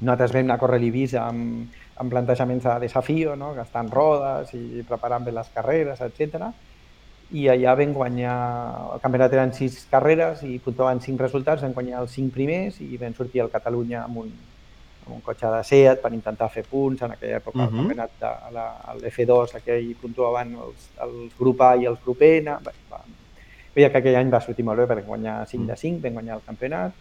nosaltres 0.00 0.32
vam 0.32 0.44
anar 0.44 0.56
a 0.58 0.60
córrer 0.60 0.78
l'Ibiza 0.80 1.22
amb, 1.24 1.76
amb 1.96 2.12
plantejaments 2.12 2.64
de 2.64 2.78
desafió, 2.84 3.36
no? 3.36 3.54
gastant 3.56 3.88
rodes 3.92 4.52
i 4.54 4.82
preparant 4.88 5.24
bé 5.24 5.32
les 5.32 5.48
carreres, 5.54 6.02
etc. 6.04 6.50
I 7.32 7.46
allà 7.50 7.74
vam 7.80 7.94
guanyar, 7.96 8.34
el 8.94 9.00
campionat 9.02 9.32
eren 9.34 9.54
sis 9.56 9.80
carreres 9.90 10.44
i 10.44 10.58
puntuaven 10.62 11.00
cinc 11.00 11.24
resultats, 11.24 11.64
vam 11.64 11.72
guanyar 11.74 12.04
els 12.04 12.12
cinc 12.18 12.34
primers 12.34 12.78
i 12.84 13.00
vam 13.00 13.16
sortir 13.16 13.42
al 13.42 13.50
Catalunya 13.50 14.04
amb 14.04 14.20
un, 14.26 14.30
amb 15.06 15.14
un 15.16 15.24
cotxe 15.24 15.48
de 15.50 15.62
Seat 15.64 16.04
per 16.04 16.12
intentar 16.12 16.50
fer 16.52 16.66
punts. 16.68 17.02
En 17.02 17.16
aquella 17.16 17.40
època, 17.40 17.58
uh 17.58 17.64
-huh. 17.64 17.70
el 17.70 17.76
campionat 17.76 18.10
de 18.20 18.52
la, 18.52 18.66
el 18.92 19.00
F2, 19.10 19.56
aquell 19.56 19.94
puntuaven 20.00 20.54
els, 20.54 20.90
els 21.00 21.38
grup 21.38 21.60
A 21.62 21.76
i 21.76 21.86
els 21.86 22.02
grup 22.04 22.20
N. 22.20 22.58
Bé, 22.60 22.72
va, 22.90 23.00
veia 23.76 23.90
que 23.92 24.00
aquell 24.00 24.16
any 24.16 24.30
va 24.32 24.40
sortir 24.40 24.64
molt 24.64 24.80
bé 24.82 24.86
perquè 24.90 25.06
guanyar 25.06 25.42
5 25.50 25.66
de 25.68 25.76
5, 25.76 26.00
vam 26.06 26.16
guanyar 26.20 26.38
el 26.40 26.44
campionat. 26.46 26.92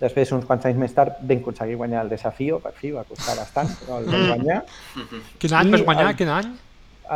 Després, 0.00 0.32
uns 0.36 0.44
quants 0.44 0.64
anys 0.68 0.76
més 0.76 0.92
tard, 0.92 1.20
vam 1.24 1.38
aconseguir 1.40 1.76
guanyar 1.80 2.02
el 2.04 2.10
desafió, 2.12 2.58
per 2.60 2.72
fi, 2.76 2.90
va 2.92 3.04
costar 3.08 3.36
bastant, 3.38 3.70
però 3.84 4.00
el 4.02 4.10
vam 4.12 4.26
guanyar. 4.34 4.58
Quin 5.40 5.54
any 5.56 5.70
I 5.70 5.76
vas 5.76 5.84
guanyar? 5.86 6.10
el- 6.10 6.16
Quin 6.18 6.28
any? 6.34 6.50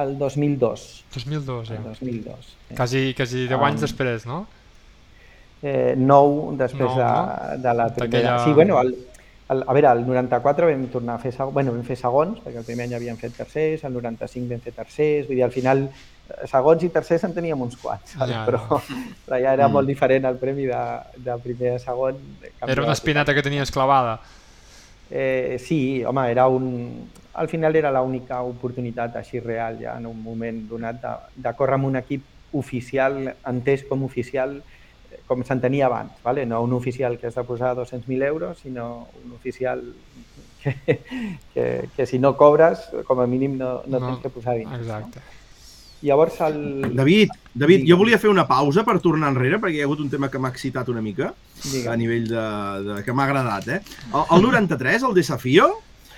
El 0.00 0.12
2002. 0.20 1.04
2002, 1.16 1.70
El 1.70 1.76
ja. 1.76 1.82
2002. 1.82 2.46
sí. 2.68 2.74
Quasi, 2.78 3.00
quasi 3.18 3.46
10 3.48 3.58
Um, 3.58 3.64
anys 3.66 3.80
després, 3.88 4.24
no? 4.26 4.46
eh, 5.62 5.94
nou 5.96 6.54
després 6.56 6.88
Nou, 6.88 6.96
de, 6.96 7.04
no? 7.04 7.62
de 7.62 7.74
la 7.74 7.88
primera. 7.94 8.38
Sí, 8.44 8.52
bueno, 8.52 8.80
el, 8.80 8.94
el, 9.50 9.64
a 9.66 9.72
veure, 9.74 9.90
el 9.98 10.06
94 10.06 10.66
vam 10.70 10.86
tornar 10.92 11.14
a 11.18 11.18
fer, 11.18 11.32
seg... 11.34 11.50
bueno, 11.52 11.72
vam 11.74 11.82
fer 11.84 11.96
segons, 12.00 12.38
perquè 12.40 12.62
el 12.62 12.64
primer 12.68 12.86
any 12.88 12.94
havíem 12.96 13.18
fet 13.20 13.34
tercers, 13.36 13.84
el 13.84 13.92
95 13.98 14.48
vam 14.54 14.62
fer 14.64 14.72
tercers, 14.78 15.26
vull 15.28 15.36
dir, 15.36 15.44
al 15.44 15.52
final 15.52 15.84
eh, 15.88 15.90
segons 16.50 16.82
i 16.86 16.90
tercers 16.92 17.24
en 17.28 17.34
teníem 17.36 17.60
uns 17.60 17.76
quants, 17.80 18.16
saps? 18.16 18.30
Ja, 18.30 18.42
però, 18.48 18.80
però 19.26 19.38
ja 19.42 19.54
era 19.56 19.68
molt 19.72 19.88
diferent 19.90 20.28
el 20.28 20.38
premi 20.40 20.68
de, 20.68 20.82
de 21.16 21.38
primer 21.44 21.76
a 21.76 21.80
segon. 21.82 22.20
Era 22.66 22.84
una 22.84 22.96
espineta 22.96 23.34
que 23.34 23.44
tenies 23.46 23.72
clavada. 23.74 24.18
Eh, 25.10 25.58
sí, 25.58 26.04
home, 26.04 26.30
era 26.30 26.46
un... 26.46 27.10
Al 27.34 27.48
final 27.48 27.76
era 27.76 27.90
l'única 27.94 28.40
oportunitat 28.42 29.16
així 29.18 29.40
real 29.40 29.78
ja 29.80 29.96
en 29.98 30.06
un 30.06 30.18
moment 30.22 30.64
donat 30.68 31.00
de, 31.02 31.14
de 31.46 31.52
córrer 31.58 31.78
amb 31.78 31.88
un 31.88 31.98
equip 31.98 32.26
oficial, 32.58 33.22
entès 33.46 33.84
com 33.88 34.02
oficial 34.06 34.56
eh, 34.58 35.20
com 35.26 35.42
s'entenia 35.46 35.86
abans, 35.86 36.18
vale? 36.24 36.44
no 36.46 36.60
un 36.66 36.74
oficial 36.74 37.18
que 37.18 37.28
has 37.30 37.38
de 37.38 37.44
posar 37.46 37.76
200.000 37.78 38.26
euros, 38.26 38.58
sinó 38.58 39.08
un 39.24 39.34
oficial 39.34 39.82
que, 40.62 41.00
que, 41.54 41.66
que 41.96 42.06
si 42.06 42.18
no 42.18 42.36
cobres, 42.36 42.88
com 43.06 43.20
a 43.20 43.26
mínim 43.26 43.56
no, 43.58 43.80
no, 43.86 43.98
no 43.98 44.06
tens 44.06 44.24
que 44.26 44.34
posar 44.38 44.58
diners. 44.58 44.82
Exacte. 44.82 45.22
No? 45.22 45.39
Llavors, 46.02 46.40
el... 46.40 46.94
David, 46.96 47.30
David, 47.54 47.84
jo 47.88 47.96
volia 48.00 48.18
fer 48.18 48.30
una 48.30 48.46
pausa 48.48 48.84
per 48.86 48.98
tornar 49.04 49.28
enrere, 49.34 49.58
perquè 49.60 49.76
hi 49.76 49.82
ha 49.82 49.88
hagut 49.88 50.00
un 50.00 50.08
tema 50.08 50.30
que 50.32 50.38
m'ha 50.40 50.48
excitat 50.48 50.88
una 50.88 51.02
mica, 51.04 51.34
Digue'm. 51.62 51.90
a 51.92 51.96
nivell 52.00 52.28
de, 52.30 52.44
de 52.86 53.02
que 53.04 53.12
m'ha 53.12 53.26
agradat, 53.28 53.68
eh? 53.68 53.80
El, 54.14 54.24
el 54.38 54.42
93, 54.48 55.02
el 55.10 55.14
Desafío, 55.14 55.68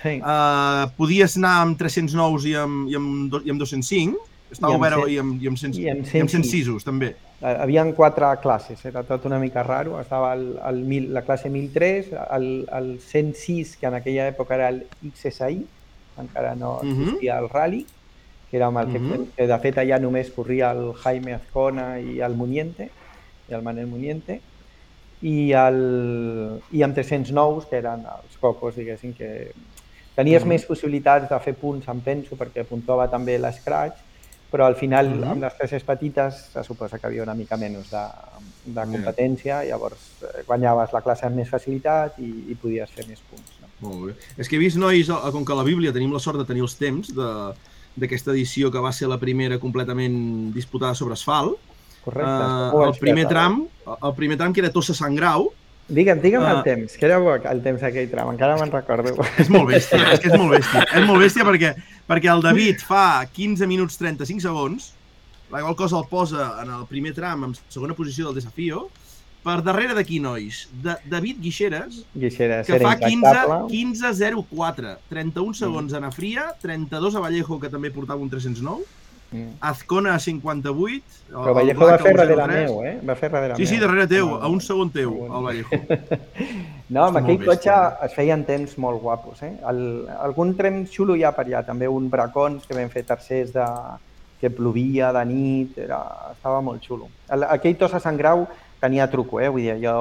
Sí. 0.03 0.17
eh, 0.19 0.85
podies 0.97 1.37
anar 1.39 1.61
amb 1.63 1.77
309 1.79 2.47
i 2.49 2.55
amb, 2.59 2.87
i 2.91 2.95
amb, 2.99 3.35
i 3.43 3.51
amb 3.53 3.59
205, 3.61 4.19
estava 4.51 4.75
obert 4.75 5.07
i 5.09 5.15
amb, 5.21 5.37
i 5.41 5.47
amb, 5.47 5.57
100, 5.57 5.77
i 5.79 5.87
amb 5.89 6.01
i 6.03 6.19
amb 6.23 6.29
106. 6.31 6.65
106, 6.67 6.83
també. 6.83 7.13
Havien 7.43 7.91
quatre 7.95 8.27
classes, 8.43 8.83
era 8.85 9.01
tot 9.07 9.23
una 9.27 9.39
mica 9.39 9.63
raro. 9.63 9.95
Estava 9.99 10.33
el, 10.35 10.43
el, 10.69 10.77
mil- 10.87 11.09
la 11.15 11.23
classe 11.23 11.49
1003, 11.49 12.11
el, 12.35 12.45
el 12.71 12.89
106, 12.99 13.77
que 13.79 13.87
en 13.87 13.95
aquella 13.99 14.27
època 14.31 14.55
era 14.55 14.67
el 14.75 14.83
XSI, 15.01 15.65
encara 16.19 16.53
no 16.55 16.79
Mhm. 16.83 17.01
existia 17.01 17.39
el 17.39 17.49
Rally, 17.49 17.85
que 18.53 18.57
era 18.57 18.67
amb 18.67 18.77
el 18.77 18.91
que, 18.91 18.99
Mhm. 18.99 19.25
que 19.35 19.47
de 19.47 19.57
fet 19.57 19.77
allà 19.81 19.97
només 19.99 20.29
corria 20.29 20.67
el 20.77 20.93
Jaime 20.93 21.33
Azcona 21.33 21.99
i 21.99 22.19
el 22.21 22.35
Muniente, 22.37 22.91
i 23.49 23.53
el 23.57 23.63
Manel 23.65 23.87
Muniente, 23.87 24.41
i, 25.23 25.51
el, 25.57 26.59
i 26.71 26.83
amb 26.85 26.93
309, 26.93 27.63
que 27.67 27.79
eren 27.81 28.03
els 28.05 28.37
cocos, 28.37 28.75
diguéssim, 28.77 29.15
que 29.17 29.51
tenies 30.15 30.43
Mhm. 30.43 30.49
més 30.49 30.65
possibilitats 30.69 31.27
de 31.31 31.39
fer 31.39 31.55
punts, 31.55 31.87
em 31.87 31.99
penso, 32.01 32.35
perquè 32.37 32.63
puntuava 32.63 33.09
també 33.09 33.39
l'Scratch, 33.39 33.97
però 34.51 34.67
al 34.67 34.75
final, 34.75 35.09
Mhm. 35.09 35.23
amb 35.31 35.41
les 35.41 35.53
classes 35.55 35.83
petites, 35.83 36.35
se 36.53 36.63
suposa 36.63 36.99
que 36.99 37.07
havia 37.07 37.23
una 37.23 37.33
mica 37.33 37.57
menys 37.57 37.89
de, 37.89 38.05
de 38.65 38.81
competència, 38.85 39.63
llavors 39.65 40.21
eh, 40.21 40.43
guanyaves 40.45 40.93
la 40.93 41.01
classe 41.01 41.25
amb 41.25 41.37
més 41.37 41.49
facilitat 41.49 42.19
i, 42.19 42.45
i 42.51 42.53
podies 42.53 42.91
fer 42.91 43.07
més 43.07 43.19
punts. 43.21 43.51
No? 43.61 43.89
Molt 43.89 44.05
bé. 44.05 44.13
És 44.37 44.47
que 44.47 44.57
he 44.57 44.59
vist, 44.59 44.77
nois, 44.77 45.09
eh, 45.09 45.31
com 45.31 45.43
que 45.43 45.53
a 45.53 45.55
la 45.55 45.63
Bíblia 45.63 45.91
tenim 45.91 46.13
la 46.13 46.19
sort 46.19 46.37
de 46.37 46.45
tenir 46.45 46.61
els 46.61 46.77
temps 46.77 47.07
de- 47.15 47.53
d'aquesta 47.95 48.31
edició 48.31 48.71
que 48.71 48.79
va 48.79 48.91
ser 48.91 49.07
la 49.07 49.17
primera 49.19 49.59
completament 49.59 50.51
disputada 50.53 50.95
sobre 50.95 51.13
asfalt, 51.13 51.55
Correcte. 52.03 52.29
eh, 52.29 52.69
Molt 52.73 52.93
el 52.95 52.99
primer 52.99 53.27
tram, 53.27 53.67
el 54.01 54.13
primer 54.15 54.37
tram 54.37 54.53
que 54.53 54.61
era 54.61 54.71
Tossa 54.71 54.93
Sant 54.93 55.15
Grau, 55.15 55.51
Digue'm, 55.85 56.21
digue'm 56.21 56.41
Ah. 56.41 56.51
el 56.57 56.63
temps, 56.63 56.93
que 56.97 57.05
era 57.05 57.17
bo 57.19 57.33
el 57.35 57.61
temps 57.61 57.81
d'aquell 57.81 58.09
tram, 58.09 58.29
encara 58.31 58.55
me'n 58.57 58.71
recordo. 58.71 59.17
és 59.37 59.49
molt 59.49 59.67
bèstia, 59.69 60.13
és 60.13 60.19
que 60.21 60.29
és 60.29 60.37
molt 60.39 60.53
bèstia. 60.55 60.85
És 60.95 61.05
molt 61.05 61.19
bèstia 61.21 61.43
perquè, 61.43 61.73
perquè 62.07 62.31
el 62.33 62.41
David 62.41 62.79
fa 62.79 63.25
15 63.27 63.67
minuts 63.67 63.97
35 63.97 64.39
segons, 64.39 64.93
la 65.51 65.59
qual 65.59 65.75
cosa 65.75 65.97
el 65.99 66.05
posa 66.09 66.53
en 66.63 66.71
el 66.71 66.85
primer 66.87 67.13
tram 67.13 67.43
en 67.43 67.55
segona 67.67 67.93
posició 67.93 68.27
del 68.27 68.35
desafío, 68.35 68.87
per 69.43 69.57
darrere 69.61 69.93
d'aquí, 69.97 70.19
nois, 70.23 70.69
de 70.83 70.95
David 71.11 71.41
Guixeres, 71.43 72.01
Guixera, 72.15 72.61
que 72.63 72.79
fa 72.79 72.95
15 72.97 73.11
intractable. 73.13 73.67
15.04, 73.69 74.97
31 75.09 75.53
segons 75.53 75.93
a 75.93 75.97
Anafria, 75.99 76.49
32 76.61 77.15
a 77.15 77.23
Vallejo, 77.23 77.59
que 77.59 77.69
també 77.69 77.91
portava 77.91 78.21
un 78.23 78.29
309, 78.31 78.83
Mm. 79.33 79.55
Azcona 79.65 80.11
a 80.13 80.19
58, 80.19 81.01
el- 81.29 81.33
Però 81.33 81.47
el 81.47 81.53
Vallejo 81.55 81.85
va 81.87 81.95
a 81.95 81.97
fer 81.97 82.11
darrere 82.15 82.35
03. 82.45 82.69
meu, 82.69 82.83
eh? 82.85 82.99
Va 83.03 83.15
fer 83.15 83.31
darrere 83.31 83.55
Sí, 83.57 83.65
sí, 83.65 83.79
darrere 83.79 84.05
teu, 84.05 84.27
No, 84.29 84.35
a 84.35 84.47
un 84.47 84.61
segon 84.61 84.91
teu, 84.93 85.25
el 85.25 85.43
Vallejo. 85.43 85.69
No, 86.93 87.05
amb 87.07 87.17
aquell 87.17 87.39
cotxe 87.43 87.73
es 88.05 88.13
feien 88.13 88.43
temps 88.45 88.77
molt 88.77 89.01
guapos. 89.01 89.41
Eh? 89.41 89.55
El, 89.71 90.05
algun 90.21 90.53
tren 90.55 90.83
xulo 90.85 91.15
hi 91.17 91.23
ha 91.25 91.31
per 91.33 91.47
allà, 91.47 91.63
també 91.65 91.87
un 91.89 92.11
bracons 92.11 92.67
que 92.67 92.75
vam 92.77 92.91
fer 92.93 93.01
tercers 93.09 93.51
de, 93.55 93.65
que 94.39 94.51
plovia 94.53 95.09
de 95.15 95.25
nit, 95.25 95.79
era, 95.81 95.97
estava 96.35 96.61
molt 96.61 96.83
xulo. 96.85 97.07
El, 97.33 97.47
aquell 97.55 97.75
Tossa 97.79 97.99
Sant 98.03 98.17
Grau 98.19 98.45
tenia 98.83 99.07
truco, 99.11 99.39
eh? 99.39 99.47
vull 99.53 99.63
dir, 99.63 99.77
jo 99.81 99.93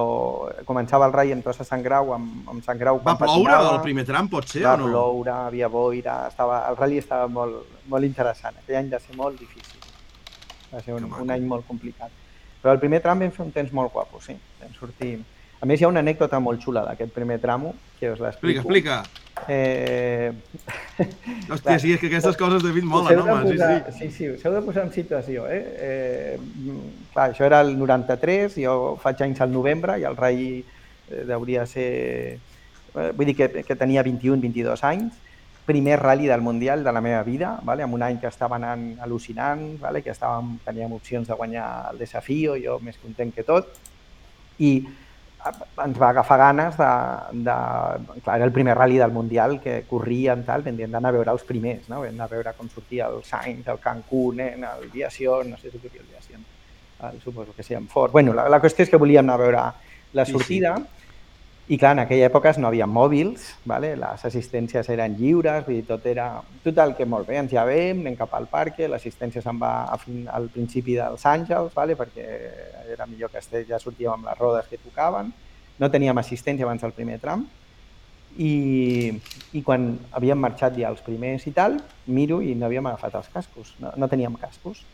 començava 0.69 1.07
el 1.09 1.15
rai 1.15 1.33
amb 1.35 1.45
Tossa 1.47 1.67
Sant 1.67 1.85
Grau, 1.85 2.13
amb, 2.17 2.49
amb 2.51 2.65
Sant 2.67 2.81
Grau 2.81 2.99
Va 2.99 3.13
quan 3.13 3.21
ploure 3.21 3.51
patinava, 3.51 3.77
el 3.77 3.85
primer 3.87 4.05
tram, 4.09 4.31
pot 4.33 4.49
ser, 4.51 4.65
va 4.67 4.75
o 4.75 4.83
no? 4.83 4.89
ploure, 4.91 5.35
havia 5.51 5.71
boira, 5.73 6.17
estava, 6.33 6.65
el 6.71 6.79
rally 6.81 6.99
estava 7.03 7.29
molt, 7.31 7.77
molt 7.93 8.09
interessant. 8.09 8.59
Aquell 8.63 8.81
any 8.81 8.91
va 8.93 9.01
ser 9.03 9.15
molt 9.19 9.39
difícil. 9.39 9.79
Va 10.73 10.83
ser 10.83 10.97
un, 10.97 11.07
un 11.23 11.31
any 11.35 11.47
molt 11.47 11.69
complicat. 11.69 12.19
Però 12.63 12.75
el 12.75 12.83
primer 12.83 13.03
tram 13.05 13.23
vam 13.23 13.33
fer 13.35 13.45
un 13.45 13.55
temps 13.55 13.73
molt 13.75 13.95
guapo, 13.95 14.21
sí. 14.25 14.37
Vam 14.63 14.75
sortir... 14.79 15.15
A 15.63 15.67
més, 15.71 15.79
hi 15.79 15.87
ha 15.87 15.89
una 15.93 16.01
anècdota 16.03 16.41
molt 16.43 16.59
xula 16.65 16.83
d'aquest 16.83 17.13
primer 17.15 17.37
tramo, 17.39 17.77
que 18.01 18.09
us 18.11 18.19
Explica, 18.19 18.65
l'explico. 18.65 18.97
explica. 18.97 19.23
Eh, 19.47 20.33
Hòstia, 21.49 21.77
sí, 21.79 21.93
és 21.95 22.01
que 22.01 22.09
aquestes 22.09 22.37
coses, 22.37 22.65
David, 22.65 22.83
molen, 22.91 23.15
de 23.15 23.23
home, 23.23 23.37
sí, 23.47 23.53
posar, 23.55 23.93
sí. 23.93 23.99
sí, 24.01 24.09
sí, 24.17 24.31
us 24.35 24.43
heu 24.43 24.57
de 24.57 24.63
posar 24.67 24.89
en 24.89 24.91
situació. 24.95 25.45
Eh? 25.47 25.61
Eh, 25.87 26.39
clar, 27.13 27.29
això 27.31 27.47
era 27.47 27.61
el 27.63 27.77
93, 27.79 28.57
jo 28.65 28.97
faig 29.03 29.23
anys 29.23 29.43
al 29.47 29.53
novembre 29.55 30.01
i 30.03 30.07
el 30.09 30.19
rei 30.19 30.43
eh, 30.59 31.27
hauria 31.31 31.67
ser... 31.71 31.93
Eh, 32.93 33.07
vull 33.15 33.31
dir 33.31 33.37
que, 33.39 33.63
que 33.63 33.79
tenia 33.79 34.03
21-22 34.03 34.83
anys, 34.89 35.15
primer 35.65 36.01
rally 36.03 36.27
del 36.27 36.43
Mundial 36.43 36.83
de 36.83 36.91
la 36.91 37.01
meva 37.01 37.23
vida, 37.23 37.53
vale? 37.63 37.87
en 37.87 37.95
un 37.95 38.03
any 38.03 38.19
que 38.19 38.27
estava 38.27 38.59
anant 38.59 38.97
al·lucinant, 38.99 39.63
vale? 39.79 40.03
que 40.03 40.11
estàvem, 40.11 40.57
teníem 40.67 40.99
opcions 40.99 41.31
de 41.31 41.39
guanyar 41.39 41.69
el 41.93 42.03
desafío, 42.03 42.59
jo 42.59 42.81
més 42.83 42.99
content 42.99 43.31
que 43.31 43.47
tot, 43.47 43.79
i 44.59 44.75
ens 45.85 45.99
va 46.01 46.09
agafar 46.11 46.39
ganes 46.39 46.77
de, 46.79 46.91
de... 47.47 47.57
Clar, 48.23 48.37
era 48.37 48.45
el 48.45 48.53
primer 48.53 48.77
rally 48.79 48.99
del 48.99 49.13
Mundial 49.13 49.61
que 49.61 49.83
corrien, 49.91 50.45
tal, 50.47 50.63
vam 50.63 50.79
hem 50.79 50.95
d'anar 50.95 51.11
a 51.11 51.17
veure 51.19 51.35
els 51.35 51.45
primers, 51.49 51.89
no? 51.91 52.01
Vam 52.05 52.15
anar 52.15 52.29
a 52.29 52.33
veure 52.35 52.55
com 52.59 52.71
sortia 52.71 53.09
el 53.11 53.23
Sainz, 53.27 53.67
el 53.69 53.81
Cancún, 53.83 54.41
eh? 54.41 54.55
el 54.55 54.91
Viación, 54.91 55.51
no 55.51 55.59
sé 55.59 55.71
si 55.71 55.79
corria 55.79 56.03
el 56.03 56.09
Viación, 56.09 56.45
el, 57.11 57.21
suposo 57.21 57.55
que 57.57 57.63
sí, 57.63 57.75
en 57.75 57.89
Ford. 57.89 58.13
Bueno, 58.13 58.35
la, 58.35 58.49
la 58.49 58.61
qüestió 58.63 58.87
és 58.87 58.93
que 58.93 59.01
volíem 59.01 59.27
anar 59.27 59.41
a 59.41 59.45
veure 59.45 59.65
la 60.13 60.27
Sí, 60.27 60.39
sí. 60.39 60.61
I 61.73 61.79
clar, 61.81 61.95
en 61.97 62.03
aquella 62.03 62.27
època 62.29 62.51
no 62.61 62.69
havia 62.69 62.85
mòbils, 62.85 63.47
vale? 63.65 63.95
les 63.97 64.25
assistències 64.29 64.89
eren 64.93 65.15
lliures, 65.17 65.63
vull 65.65 65.79
dir, 65.79 65.87
tot 65.89 66.05
era... 66.11 66.27
Total, 66.61 66.93
que 66.99 67.07
molt 67.09 67.25
bé, 67.31 67.39
ens 67.41 67.55
llevem, 67.55 68.03
anem 68.03 68.19
cap 68.19 68.35
al 68.37 68.45
parc, 68.51 68.83
l'assistència 68.93 69.41
se'n 69.41 69.57
va 69.63 69.71
a 69.89 69.97
fin, 69.97 70.27
al 70.29 70.51
principi 70.53 70.99
dels 70.99 71.25
Àngels, 71.31 71.73
vale? 71.73 71.97
perquè 71.97 72.27
era 72.93 73.09
millor 73.09 73.33
que 73.33 73.65
ja 73.71 73.81
sortíem 73.81 74.13
amb 74.13 74.29
les 74.29 74.39
rodes 74.43 74.69
que 74.69 74.83
tocaven, 74.83 75.33
no 75.81 75.91
teníem 75.91 76.21
assistència 76.21 76.69
abans 76.69 76.85
del 76.85 76.93
primer 76.93 77.17
tram, 77.25 77.47
i, 78.37 78.53
i 79.57 79.65
quan 79.65 79.95
havíem 80.13 80.45
marxat 80.45 80.77
ja 80.77 80.93
els 80.93 81.01
primers 81.05 81.49
i 81.49 81.55
tal, 81.57 81.79
miro 82.05 82.43
i 82.45 82.53
no 82.53 82.69
havíem 82.69 82.93
agafat 82.93 83.17
els 83.23 83.33
cascos, 83.33 83.73
no, 83.81 83.95
no 83.97 84.11
teníem 84.13 84.37
cascos. 84.41 84.85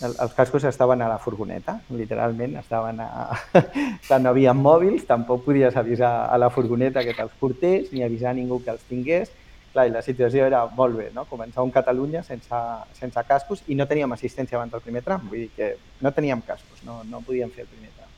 El, 0.00 0.14
els 0.16 0.32
cascos 0.34 0.64
estaven 0.64 1.02
a 1.02 1.08
la 1.10 1.18
furgoneta, 1.18 1.80
literalment, 1.92 2.56
estaven 2.60 3.00
a... 3.04 3.10
No 4.20 4.32
havia 4.32 4.52
mòbils, 4.56 5.04
tampoc 5.06 5.44
podies 5.44 5.76
avisar 5.76 6.26
a 6.32 6.38
la 6.40 6.50
furgoneta 6.50 7.04
que 7.06 7.14
te'ls 7.14 7.36
portés, 7.40 7.92
ni 7.92 8.02
avisar 8.02 8.32
a 8.32 8.38
ningú 8.38 8.58
que 8.64 8.72
els 8.74 8.82
tingués. 8.88 9.30
Clar, 9.70 9.86
i 9.86 9.94
la 9.94 10.02
situació 10.02 10.48
era 10.48 10.64
molt 10.66 10.96
bé, 10.98 11.08
no? 11.14 11.24
Començar 11.30 11.62
un 11.62 11.70
Catalunya 11.70 12.24
sense, 12.26 12.60
sense 12.98 13.22
cascos 13.28 13.62
i 13.70 13.76
no 13.78 13.86
teníem 13.86 14.10
assistència 14.16 14.58
abans 14.58 14.72
del 14.74 14.82
primer 14.82 15.04
tram, 15.06 15.28
vull 15.30 15.44
dir 15.44 15.50
que 15.54 15.68
no 16.02 16.10
teníem 16.16 16.42
cascos, 16.42 16.82
no, 16.82 17.04
no 17.06 17.22
podíem 17.22 17.52
fer 17.54 17.68
el 17.68 17.70
primer 17.70 17.92
tram. 17.94 18.10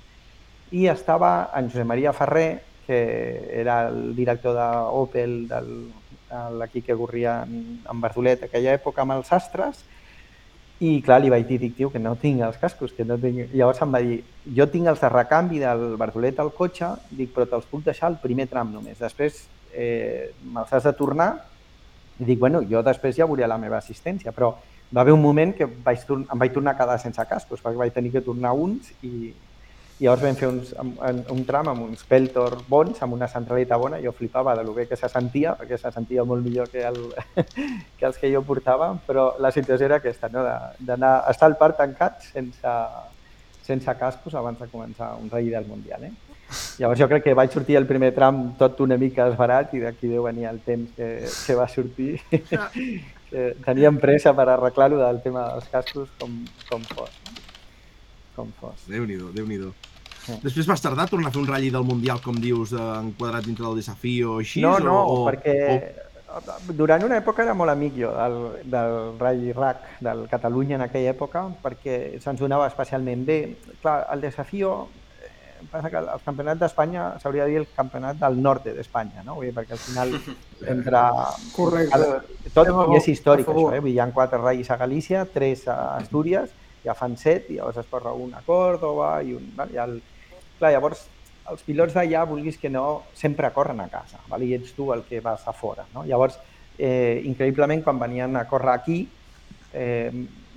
I 0.72 0.86
estava 0.88 1.50
en 1.58 1.68
Josep 1.68 1.86
Maria 1.90 2.14
Ferrer, 2.16 2.62
que 2.86 3.02
era 3.60 3.88
el 3.90 4.14
director 4.16 4.56
d'Opel, 4.56 5.42
de 5.50 5.60
l'equip 6.56 6.86
que 6.86 6.96
corria 6.96 7.42
en, 7.44 7.82
en 7.84 8.00
Bardolet 8.00 8.46
aquella 8.46 8.72
època 8.78 9.04
amb 9.04 9.18
els 9.18 9.32
astres, 9.36 9.84
i 10.82 10.96
clar, 11.04 11.20
li 11.22 11.30
vaig 11.30 11.44
dir, 11.46 11.60
dic, 11.62 11.76
tio, 11.78 11.92
que 11.92 12.00
no 12.02 12.16
tinc 12.18 12.42
els 12.42 12.58
cascos, 12.58 12.90
que 12.96 13.04
no 13.06 13.14
tinc... 13.22 13.52
Llavors 13.54 13.82
em 13.84 13.92
va 13.94 14.00
dir, 14.02 14.16
jo 14.56 14.66
tinc 14.72 14.90
els 14.90 15.02
de 15.02 15.10
recanvi 15.12 15.60
del 15.62 15.92
Bardolet 16.00 16.40
al 16.42 16.50
cotxe, 16.56 16.88
dic, 17.14 17.30
però 17.34 17.46
te'ls 17.46 17.68
puc 17.70 17.84
deixar 17.86 18.10
el 18.10 18.18
primer 18.22 18.48
tram 18.50 18.72
només. 18.74 18.98
Després 18.98 19.44
eh, 19.70 20.32
me'ls 20.42 20.72
has 20.74 20.88
de 20.88 20.94
tornar 20.98 21.30
i 22.18 22.26
dic, 22.26 22.40
bueno, 22.42 22.64
jo 22.66 22.82
després 22.82 23.14
ja 23.14 23.28
veuré 23.30 23.46
la 23.46 23.60
meva 23.62 23.78
assistència, 23.78 24.34
però 24.34 24.50
va 24.92 25.04
haver 25.04 25.14
un 25.14 25.22
moment 25.22 25.54
que 25.56 25.70
vaig 25.86 26.02
em 26.10 26.26
vaig 26.42 26.52
tornar 26.52 26.74
a 26.74 26.80
quedar 26.80 26.98
sense 27.00 27.24
cascos, 27.30 27.62
perquè 27.62 27.78
vaig 27.78 27.94
tenir 27.94 28.12
que 28.12 28.24
tornar 28.26 28.52
uns 28.52 28.90
i, 29.06 29.32
i 30.02 30.06
llavors 30.08 30.24
vam 30.24 30.34
fer 30.34 30.48
uns, 30.50 30.70
un, 30.82 31.18
un 31.30 31.42
tram 31.46 31.68
amb 31.70 31.84
uns 31.84 32.00
Peltor 32.10 32.56
bons, 32.66 32.98
amb 33.04 33.14
una 33.14 33.28
centralita 33.30 33.76
bona, 33.78 34.00
jo 34.02 34.10
flipava 34.10 34.56
de 34.58 34.64
lo 34.66 34.72
bé 34.74 34.88
que 34.90 34.96
se 34.98 35.06
sentia, 35.06 35.52
perquè 35.54 35.76
se 35.78 35.92
sentia 35.94 36.24
molt 36.26 36.42
millor 36.42 36.66
que, 36.72 36.82
el, 36.88 36.96
que 38.00 38.08
els 38.08 38.18
que 38.18 38.30
jo 38.32 38.40
portava, 38.42 38.88
però 39.06 39.28
la 39.38 39.52
situació 39.54 39.86
era 39.86 40.00
aquesta, 40.02 40.26
no? 40.32 40.42
De- 40.42 40.88
d'anar 40.88 41.12
a 41.20 41.30
estar 41.30 41.46
al 41.46 41.54
parc 41.60 41.78
tancat 41.78 42.26
sense, 42.32 42.72
sense 43.62 43.94
cascos 44.00 44.34
abans 44.34 44.58
de 44.58 44.66
començar 44.72 45.12
un 45.22 45.30
rei 45.30 45.52
del 45.54 45.70
Mundial. 45.70 46.08
Eh? 46.08 46.10
Llavors 46.82 46.98
jo 46.98 47.08
crec 47.12 47.28
que 47.28 47.36
vaig 47.38 47.54
sortir 47.54 47.78
el 47.78 47.86
primer 47.86 48.10
tram 48.18 48.42
tot 48.58 48.82
una 48.82 48.98
mica 48.98 49.28
esbarat 49.30 49.70
i 49.78 49.84
d'aquí 49.84 50.10
deu 50.10 50.26
venir 50.26 50.50
el 50.50 50.58
temps 50.66 50.90
que, 50.98 51.12
que 51.30 51.58
va 51.62 51.68
sortir. 51.70 52.16
que 53.30 53.46
teníem 53.62 54.02
pressa 54.02 54.34
per 54.34 54.50
arreglar-ho 54.50 54.98
del 54.98 55.22
tema 55.22 55.46
dels 55.54 55.70
cascos 55.70 56.10
com, 56.18 56.42
com 56.66 56.90
fos. 56.90 57.16
Com 58.34 58.52
fos. 58.58 58.90
Déu-n'hi-do, 58.90 59.30
déu 59.30 59.46
nhi 59.46 59.62
déu 59.62 59.91
Sí. 60.22 60.36
Després 60.44 60.68
vas 60.70 60.82
tardar 60.84 61.08
a 61.08 61.10
tornar 61.10 61.32
a 61.32 61.34
fer 61.34 61.40
un 61.42 61.48
ratll 61.50 61.72
del 61.74 61.84
Mundial, 61.88 62.20
com 62.22 62.36
dius, 62.38 62.72
enquadrat 62.78 63.44
dintre 63.46 63.66
del 63.66 63.80
desafío 63.80 64.36
o 64.36 64.40
així? 64.44 64.62
No, 64.62 64.76
no, 64.78 64.96
o, 65.10 65.20
perquè 65.26 65.56
O... 66.32 66.72
durant 66.78 67.02
una 67.04 67.18
època 67.20 67.42
era 67.44 67.52
molt 67.58 67.72
amic 67.72 67.98
jo 67.98 68.12
del, 68.14 68.36
del 68.72 68.94
Rai 69.20 69.52
RAC, 69.52 69.82
del 70.00 70.22
Catalunya 70.30 70.78
en 70.78 70.86
aquella 70.86 71.12
època, 71.12 71.42
perquè 71.64 72.20
se'ns 72.22 72.40
donava 72.40 72.68
especialment 72.70 73.26
bé. 73.28 73.38
Clar, 73.82 73.98
el 74.14 74.22
desafió, 74.24 74.86
eh, 75.20 75.66
passa 75.74 75.90
que 75.92 76.00
el 76.00 76.24
campionat 76.24 76.62
d'Espanya 76.62 77.10
s'hauria 77.20 77.44
de 77.44 77.50
dir 77.50 77.60
el 77.64 77.68
campionat 77.74 78.22
del 78.22 78.40
nord 78.40 78.64
d'Espanya, 78.70 79.26
no? 79.26 79.36
Vull 79.40 79.50
dir, 79.50 79.54
perquè 79.58 79.76
al 79.76 79.82
final 79.82 80.16
entre... 80.76 81.04
Correcte. 81.58 82.00
Tot 82.54 82.70
i 82.70 82.98
és 83.02 83.12
històric, 83.16 83.50
això, 83.50 83.68
eh? 83.74 83.82
Vull 83.82 83.90
dir, 83.90 83.98
hi 83.98 84.02
ha 84.06 84.10
quatre 84.14 84.40
Rais 84.40 84.70
a 84.70 84.80
Galícia, 84.80 85.26
tres 85.26 85.66
a 85.68 85.98
Astúries, 85.98 86.54
ja 86.84 86.94
fan 86.98 87.16
set, 87.16 87.50
i 87.50 87.58
llavors 87.58 87.82
es 87.82 87.88
posa 87.90 88.12
un 88.12 88.34
a 88.34 88.42
Còrdoba, 88.46 89.14
i 89.22 89.36
un... 89.38 89.50
I 89.72 89.80
el... 89.82 89.98
Clar, 90.58 90.72
llavors 90.74 91.06
els 91.50 91.64
pilots 91.66 91.94
d'allà, 91.96 92.22
vulguis 92.28 92.58
que 92.58 92.70
no, 92.70 93.02
sempre 93.18 93.50
corren 93.54 93.80
a 93.82 93.88
casa, 93.90 94.20
val? 94.30 94.44
i 94.46 94.54
ets 94.54 94.74
tu 94.76 94.92
el 94.94 95.02
que 95.08 95.20
vas 95.20 95.42
a 95.48 95.54
fora. 95.56 95.84
No? 95.94 96.04
Llavors, 96.06 96.38
eh, 96.78 97.20
increïblement, 97.26 97.82
quan 97.82 97.98
venien 97.98 98.36
a 98.38 98.46
córrer 98.48 98.72
aquí, 98.74 99.00
eh, 99.72 100.12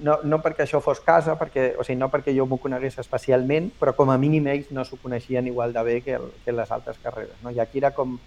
no, 0.05 0.17
no 0.23 0.39
perquè 0.43 0.65
això 0.65 0.82
fos 0.84 0.99
casa, 1.03 1.38
perquè, 1.39 1.71
o 1.80 1.86
sigui, 1.88 1.97
no 1.99 2.11
perquè 2.13 2.36
jo 2.36 2.45
m'ho 2.49 2.59
conegués 2.61 2.99
especialment, 3.01 3.71
però 3.80 3.95
com 3.97 4.11
a 4.11 4.19
mínim 4.21 4.47
ells 4.51 4.71
no 4.76 4.86
s'ho 4.86 4.99
coneixien 5.01 5.47
igual 5.47 5.73
de 5.73 5.84
bé 5.88 5.99
que, 6.05 6.19
el, 6.19 6.30
que 6.43 6.53
les 6.53 6.71
altres 6.71 6.99
carreres. 7.03 7.36
No? 7.43 7.53
I 7.53 7.61
aquí 7.63 7.82
era 7.82 7.93
com, 7.95 8.17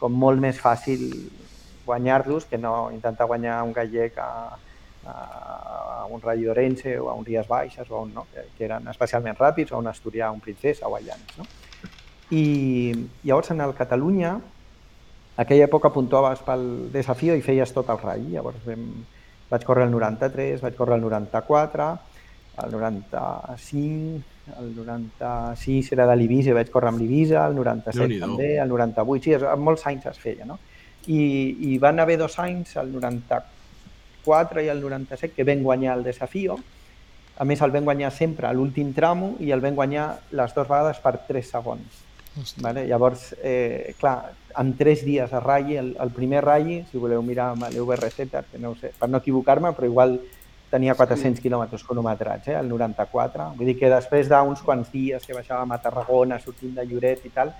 com 0.00 0.16
molt 0.24 0.40
més 0.40 0.58
fàcil 0.60 1.06
guanyar-los 1.86 2.46
que 2.46 2.58
no 2.58 2.90
intentar 2.94 3.26
guanyar 3.26 3.62
un 3.66 3.72
gallec 3.76 4.18
a, 4.18 4.58
a 5.06 6.06
un 6.10 6.20
Rally 6.20 6.44
d'Orense 6.44 6.98
o 6.98 7.08
a 7.10 7.14
un 7.14 7.24
Ries 7.24 7.48
Baixes 7.48 7.90
o 7.90 7.96
a 7.96 8.02
un, 8.02 8.14
no? 8.14 8.26
que, 8.32 8.64
eren 8.64 8.88
especialment 8.92 9.38
ràpids, 9.38 9.72
o 9.72 9.78
a 9.78 9.82
un 9.82 9.88
Asturià, 9.88 10.30
un 10.30 10.40
Princesa 10.40 10.88
o 10.88 10.96
a 10.96 11.00
Llanes. 11.00 11.38
No? 11.38 11.46
I 12.30 12.92
llavors 13.24 13.50
en 13.50 13.60
el 13.64 13.74
Catalunya, 13.74 14.36
aquella 15.40 15.66
època 15.66 15.92
puntuaves 15.94 16.42
pel 16.46 16.66
desafio 16.92 17.36
i 17.36 17.44
feies 17.44 17.72
tot 17.74 17.90
el 17.90 18.00
ratll. 18.02 18.28
Llavors 18.34 18.60
vam, 18.66 18.86
vaig 19.50 19.64
córrer 19.66 19.88
el 19.88 19.94
93, 19.94 20.60
vaig 20.62 20.76
córrer 20.78 20.98
el 21.00 21.06
94, 21.06 21.88
el 22.60 22.74
95, 22.76 24.26
el 24.60 24.74
96 24.76 25.92
era 25.94 26.06
de 26.10 26.16
l'Ibisa 26.18 26.54
vaig 26.56 26.68
córrer 26.74 26.90
amb 26.90 27.00
l'Ibisa, 27.00 27.46
el 27.46 27.54
97 27.56 27.96
Déu-n'hi-do. 27.96 28.26
també, 28.26 28.50
el 28.58 28.68
98, 28.68 29.24
sí, 29.24 29.62
molts 29.62 29.86
anys 29.88 30.10
es 30.10 30.20
feia, 30.20 30.44
no? 30.44 30.58
I, 31.06 31.20
i 31.70 31.78
van 31.80 32.02
haver 32.02 32.18
dos 32.20 32.36
anys, 32.42 32.74
el 32.76 32.92
94 32.92 33.59
i 34.26 34.68
el 34.68 34.80
97, 34.80 35.34
que 35.34 35.44
vam 35.44 35.62
guanyar 35.62 35.96
el 35.98 36.04
desafio. 36.04 36.58
A 37.40 37.44
més, 37.44 37.60
el 37.62 37.72
vam 37.72 37.84
guanyar 37.84 38.10
sempre 38.12 38.46
a 38.46 38.52
l'últim 38.52 38.92
tramo 38.92 39.36
i 39.40 39.50
el 39.50 39.60
vam 39.60 39.74
guanyar 39.74 40.06
les 40.30 40.54
dues 40.54 40.68
vegades 40.68 40.98
per 41.00 41.18
3 41.28 41.50
segons. 41.56 42.02
Vale? 42.60 42.86
Llavors, 42.86 43.34
eh, 43.42 43.94
clar, 43.98 44.32
en 44.58 44.76
3 44.76 45.04
dies 45.04 45.32
a 45.32 45.40
ratll, 45.40 45.72
el, 45.76 45.96
el 45.98 46.10
primer 46.14 46.44
ratll, 46.44 46.84
si 46.90 46.98
voleu 46.98 47.22
mirar 47.22 47.50
amb 47.54 47.66
l'UVRZ, 47.72 48.28
que 48.52 48.60
no 48.60 48.74
sé, 48.78 48.92
per 48.98 49.08
no 49.08 49.18
equivocar-me, 49.18 49.72
però 49.74 49.88
igual 49.88 50.20
tenia 50.70 50.94
400 50.94 51.42
quilòmetres 51.42 51.82
cronometrats, 51.84 52.48
eh, 52.48 52.56
el 52.60 52.68
94. 52.70 53.50
Vull 53.58 53.72
dir 53.72 53.76
que 53.80 53.90
després 53.90 54.30
d'uns 54.30 54.62
quants 54.62 54.92
dies 54.92 55.26
que 55.26 55.34
baixàvem 55.34 55.74
a 55.74 55.80
Tarragona, 55.82 56.38
sortint 56.38 56.76
de 56.78 56.86
Lloret 56.86 57.26
i 57.26 57.34
tal, 57.34 57.52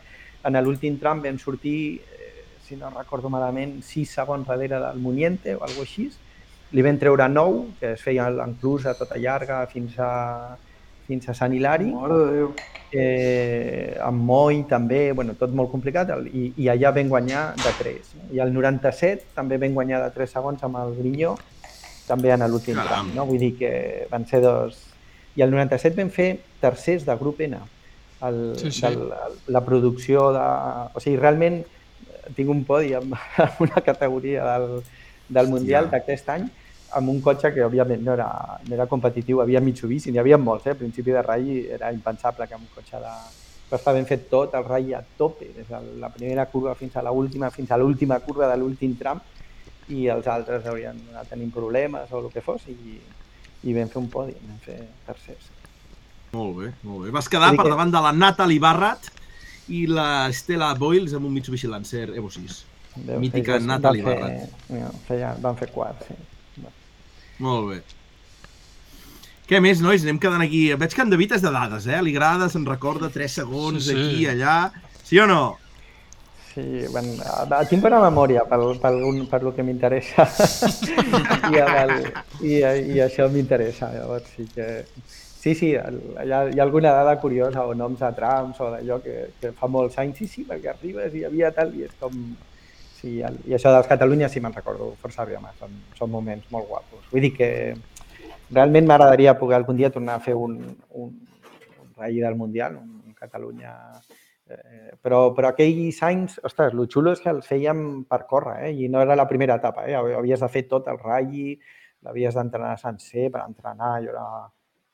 en 0.46 0.56
l'últim 0.62 0.96
tram 0.98 1.20
vam 1.22 1.38
sortir, 1.38 2.00
eh, 2.00 2.44
si 2.64 2.76
no 2.76 2.90
recordo 2.94 3.28
malament, 3.28 3.80
6 3.82 4.14
segons 4.20 4.46
darrere 4.46 4.78
del 4.78 5.02
Muniente 5.02 5.56
o 5.56 5.64
alguna 5.64 5.88
així. 5.88 6.10
Li 6.72 6.82
vam 6.86 6.98
treure 7.00 7.26
9, 7.28 7.62
que 7.80 7.92
es 7.96 8.02
feia 8.04 8.28
l'enclusa 8.30 8.92
tota 8.94 9.18
llarga 9.18 9.64
fins 9.70 9.96
a, 9.98 10.56
fins 11.08 11.26
a 11.28 11.34
Sant 11.34 11.52
Hilari 11.56 11.88
Mare 11.90 12.18
de 12.20 12.28
Déu. 12.36 12.50
eh, 12.92 13.96
amb 14.02 14.22
Moi 14.26 14.62
també, 14.70 15.12
bueno, 15.12 15.34
tot 15.38 15.50
molt 15.54 15.70
complicat, 15.72 16.10
el- 16.14 16.28
i, 16.30 16.52
i 16.62 16.68
allà 16.70 16.92
vam 16.94 17.08
guanyar 17.10 17.42
de 17.58 17.72
3. 17.78 18.12
No? 18.18 18.28
I 18.36 18.42
el 18.44 18.52
97 18.54 19.32
també 19.34 19.58
vam 19.58 19.74
guanyar 19.74 20.02
de 20.04 20.12
3 20.14 20.30
segons 20.36 20.62
amb 20.66 20.78
el 20.82 20.94
Grinyó, 20.98 21.34
també 22.06 22.30
en 22.34 22.42
l'últim 22.50 22.74
tram, 22.86 23.10
no? 23.14 23.26
Vull 23.26 23.38
dir 23.38 23.52
que 23.58 24.06
van 24.10 24.26
ser 24.26 24.40
dos... 24.42 24.78
I 25.38 25.42
el 25.46 25.50
97 25.54 25.94
vam 25.98 26.08
fer 26.10 26.30
tercers 26.60 27.04
de 27.06 27.14
grup 27.16 27.38
N. 27.46 27.58
El, 28.26 28.40
Sí, 28.58 28.70
sí. 28.70 28.82
Del, 28.82 29.04
la 29.54 29.60
producció 29.64 30.30
de... 30.34 30.46
O 30.94 31.00
sigui, 31.00 31.16
realment 31.22 31.60
eh, 31.62 32.32
tinc 32.36 32.50
un 32.50 32.64
podi 32.66 32.94
amb, 32.98 33.14
amb 33.46 33.62
una 33.66 33.82
categoria 33.86 34.42
del, 34.54 34.80
del 35.28 35.48
Mundial 35.48 35.86
d'aquest 35.90 36.28
any 36.34 36.48
amb 36.98 37.08
un 37.12 37.20
cotxe 37.22 37.52
que 37.54 37.62
òbviament 37.64 38.02
no 38.02 38.12
era, 38.16 38.28
no 38.66 38.74
era 38.74 38.86
competitiu, 38.90 39.40
havia 39.42 39.60
Mitsubishi, 39.60 40.10
n'hi 40.10 40.18
havia 40.18 40.38
molts, 40.38 40.66
eh? 40.66 40.70
al 40.74 40.80
principi 40.80 41.10
de 41.14 41.22
ratll 41.22 41.50
era 41.76 41.92
impensable 41.92 42.48
que 42.48 42.54
amb 42.54 42.64
un 42.68 42.74
cotxe 42.74 42.98
de... 43.02 43.12
Però 43.70 43.78
està 43.78 43.92
ben 43.94 44.06
fet 44.08 44.24
tot, 44.30 44.54
el 44.58 44.64
ratll 44.66 44.94
a 44.98 45.02
tope, 45.18 45.46
des 45.54 45.68
de 45.68 45.78
la 46.02 46.08
primera 46.10 46.46
curva 46.50 46.74
fins 46.74 46.96
a 46.98 47.04
l'última, 47.06 47.50
fins 47.54 47.70
a 47.70 47.76
l'última 47.78 48.18
curva 48.18 48.48
de 48.50 48.56
l'últim 48.58 48.96
tram, 48.98 49.20
i 49.90 50.08
els 50.10 50.26
altres 50.26 50.66
haurien 50.66 50.98
anat 51.12 51.30
tenint 51.30 51.52
problemes 51.54 52.10
o 52.10 52.18
el 52.24 52.28
que 52.34 52.42
fos, 52.42 52.64
i, 52.66 52.98
i 53.62 53.74
vam 53.76 53.88
fer 53.92 54.00
un 54.02 54.08
podi, 54.10 54.34
vam 54.48 54.58
fer 54.64 54.80
tercers. 55.06 55.46
Molt 56.34 56.56
bé, 56.58 56.72
molt 56.86 57.04
bé. 57.06 57.12
Vas 57.14 57.28
quedar 57.30 57.52
per 57.54 57.64
que- 57.64 57.70
davant 57.76 57.90
de 57.94 58.02
la 58.02 58.12
Natalie 58.12 58.58
Barrat 58.62 59.06
i 59.70 59.84
la 59.86 60.26
Stella 60.34 60.72
Boyles 60.74 61.14
amb 61.14 61.26
un 61.30 61.32
Mitsubishi 61.38 61.70
Lancer 61.70 62.08
Evo 62.14 62.30
6. 62.30 62.64
Deu 63.06 63.20
Mítica 63.22 63.60
Natalie 63.62 64.02
van 64.02 64.16
fer, 64.16 64.20
Barrat. 64.20 64.68
no, 64.74 64.90
feia, 65.06 65.32
van 65.42 65.56
fer 65.58 65.70
quart, 65.70 66.02
sí. 66.08 66.14
Molt 67.40 67.70
bé. 67.72 67.80
Què 69.50 69.58
més, 69.64 69.80
nois? 69.82 70.04
Anem 70.06 70.18
quedant 70.22 70.42
aquí. 70.44 70.68
Veig 70.78 70.92
que 70.94 71.02
en 71.02 71.10
David 71.10 71.32
és 71.38 71.42
de 71.42 71.50
dades, 71.50 71.86
eh? 71.90 71.98
Li 72.06 72.12
agrada, 72.14 72.46
se'n 72.52 72.66
recorda 72.68 73.08
3 73.10 73.40
segons 73.40 73.82
Sí, 73.82 73.90
sí. 73.90 73.96
aquí, 73.96 74.26
allà... 74.30 74.58
Sí 75.10 75.18
o 75.18 75.26
no? 75.26 75.56
Sí, 76.52 76.62
bueno, 76.90 77.14
a- 77.26 77.64
tinc 77.70 77.82
bona 77.82 77.98
memòria 78.02 78.44
per, 78.46 78.58
un, 78.62 79.24
per 79.30 79.40
lo 79.42 79.52
que 79.54 79.62
m'interessa 79.62 80.24
I, 81.50 81.58
el, 81.62 81.92
i, 82.42 82.54
i 82.94 83.00
això 83.04 83.26
m'interessa, 83.30 83.90
llavors 83.94 84.30
sí 84.36 84.46
que... 84.54 84.66
Sí, 85.40 85.54
sí, 85.56 85.70
el- 85.78 86.00
hi 86.26 86.30
ha, 86.34 86.40
hi 86.50 86.58
ha 86.60 86.64
alguna 86.66 86.90
dada 86.92 87.16
curiosa 87.22 87.62
o 87.66 87.74
noms 87.74 88.02
de 88.02 88.10
trams 88.18 88.58
o 88.60 88.70
d'allò 88.74 88.98
que, 89.02 89.14
que 89.40 89.52
fa 89.56 89.70
molts 89.70 89.96
anys, 90.02 90.18
sí, 90.20 90.26
sí, 90.28 90.44
perquè 90.46 90.74
arribes 90.74 91.14
i 91.14 91.22
hi 91.22 91.26
havia 91.30 91.50
tal 91.56 91.70
i 91.78 91.86
és 91.88 91.94
com... 92.02 92.18
Sí, 93.00 93.16
i 93.20 93.54
això 93.56 93.72
dels 93.72 93.88
Catalunya 93.88 94.28
sí 94.28 94.42
me'n 94.44 94.52
recordo 94.52 94.92
força 95.00 95.24
bé, 95.24 95.38
home, 95.38 95.52
són, 95.58 95.76
són 95.96 96.10
moments 96.12 96.50
molt 96.52 96.68
guapos. 96.68 97.06
Vull 97.12 97.24
dir 97.24 97.32
que 97.36 97.50
realment 98.50 98.86
m'agradaria 98.86 99.38
poder 99.40 99.56
algun 99.56 99.78
dia 99.78 99.92
tornar 99.94 100.18
a 100.18 100.24
fer 100.24 100.34
un, 100.36 100.58
un, 100.90 101.14
un 101.80 101.92
ratll 101.96 102.20
del 102.26 102.36
Mundial, 102.36 102.76
un, 102.76 102.98
un 103.06 103.16
Catalunya 103.16 103.72
Eh, 104.50 104.96
però, 105.00 105.30
però 105.34 105.52
aquells 105.52 106.00
anys, 106.02 106.38
ostres, 106.46 106.74
el 106.74 106.88
xulo 106.90 107.12
és 107.14 107.20
que 107.22 107.30
els 107.30 107.46
fèiem 107.46 107.82
per 108.10 108.24
córrer, 108.30 108.56
eh? 108.66 108.72
i 108.74 108.88
no 108.90 109.02
era 109.04 109.16
la 109.18 109.28
primera 109.30 109.56
etapa, 109.60 109.84
eh? 109.86 109.94
havies 109.94 110.42
de 110.42 110.48
fer 110.50 110.64
tot 110.70 110.88
el 110.90 110.98
ratll, 110.98 111.52
l'havies 112.06 112.34
d'entrenar 112.34 112.74
sencer 112.80 113.28
per 113.30 113.44
entrenar, 113.46 113.98
i 114.02 114.10
era... 114.14 114.24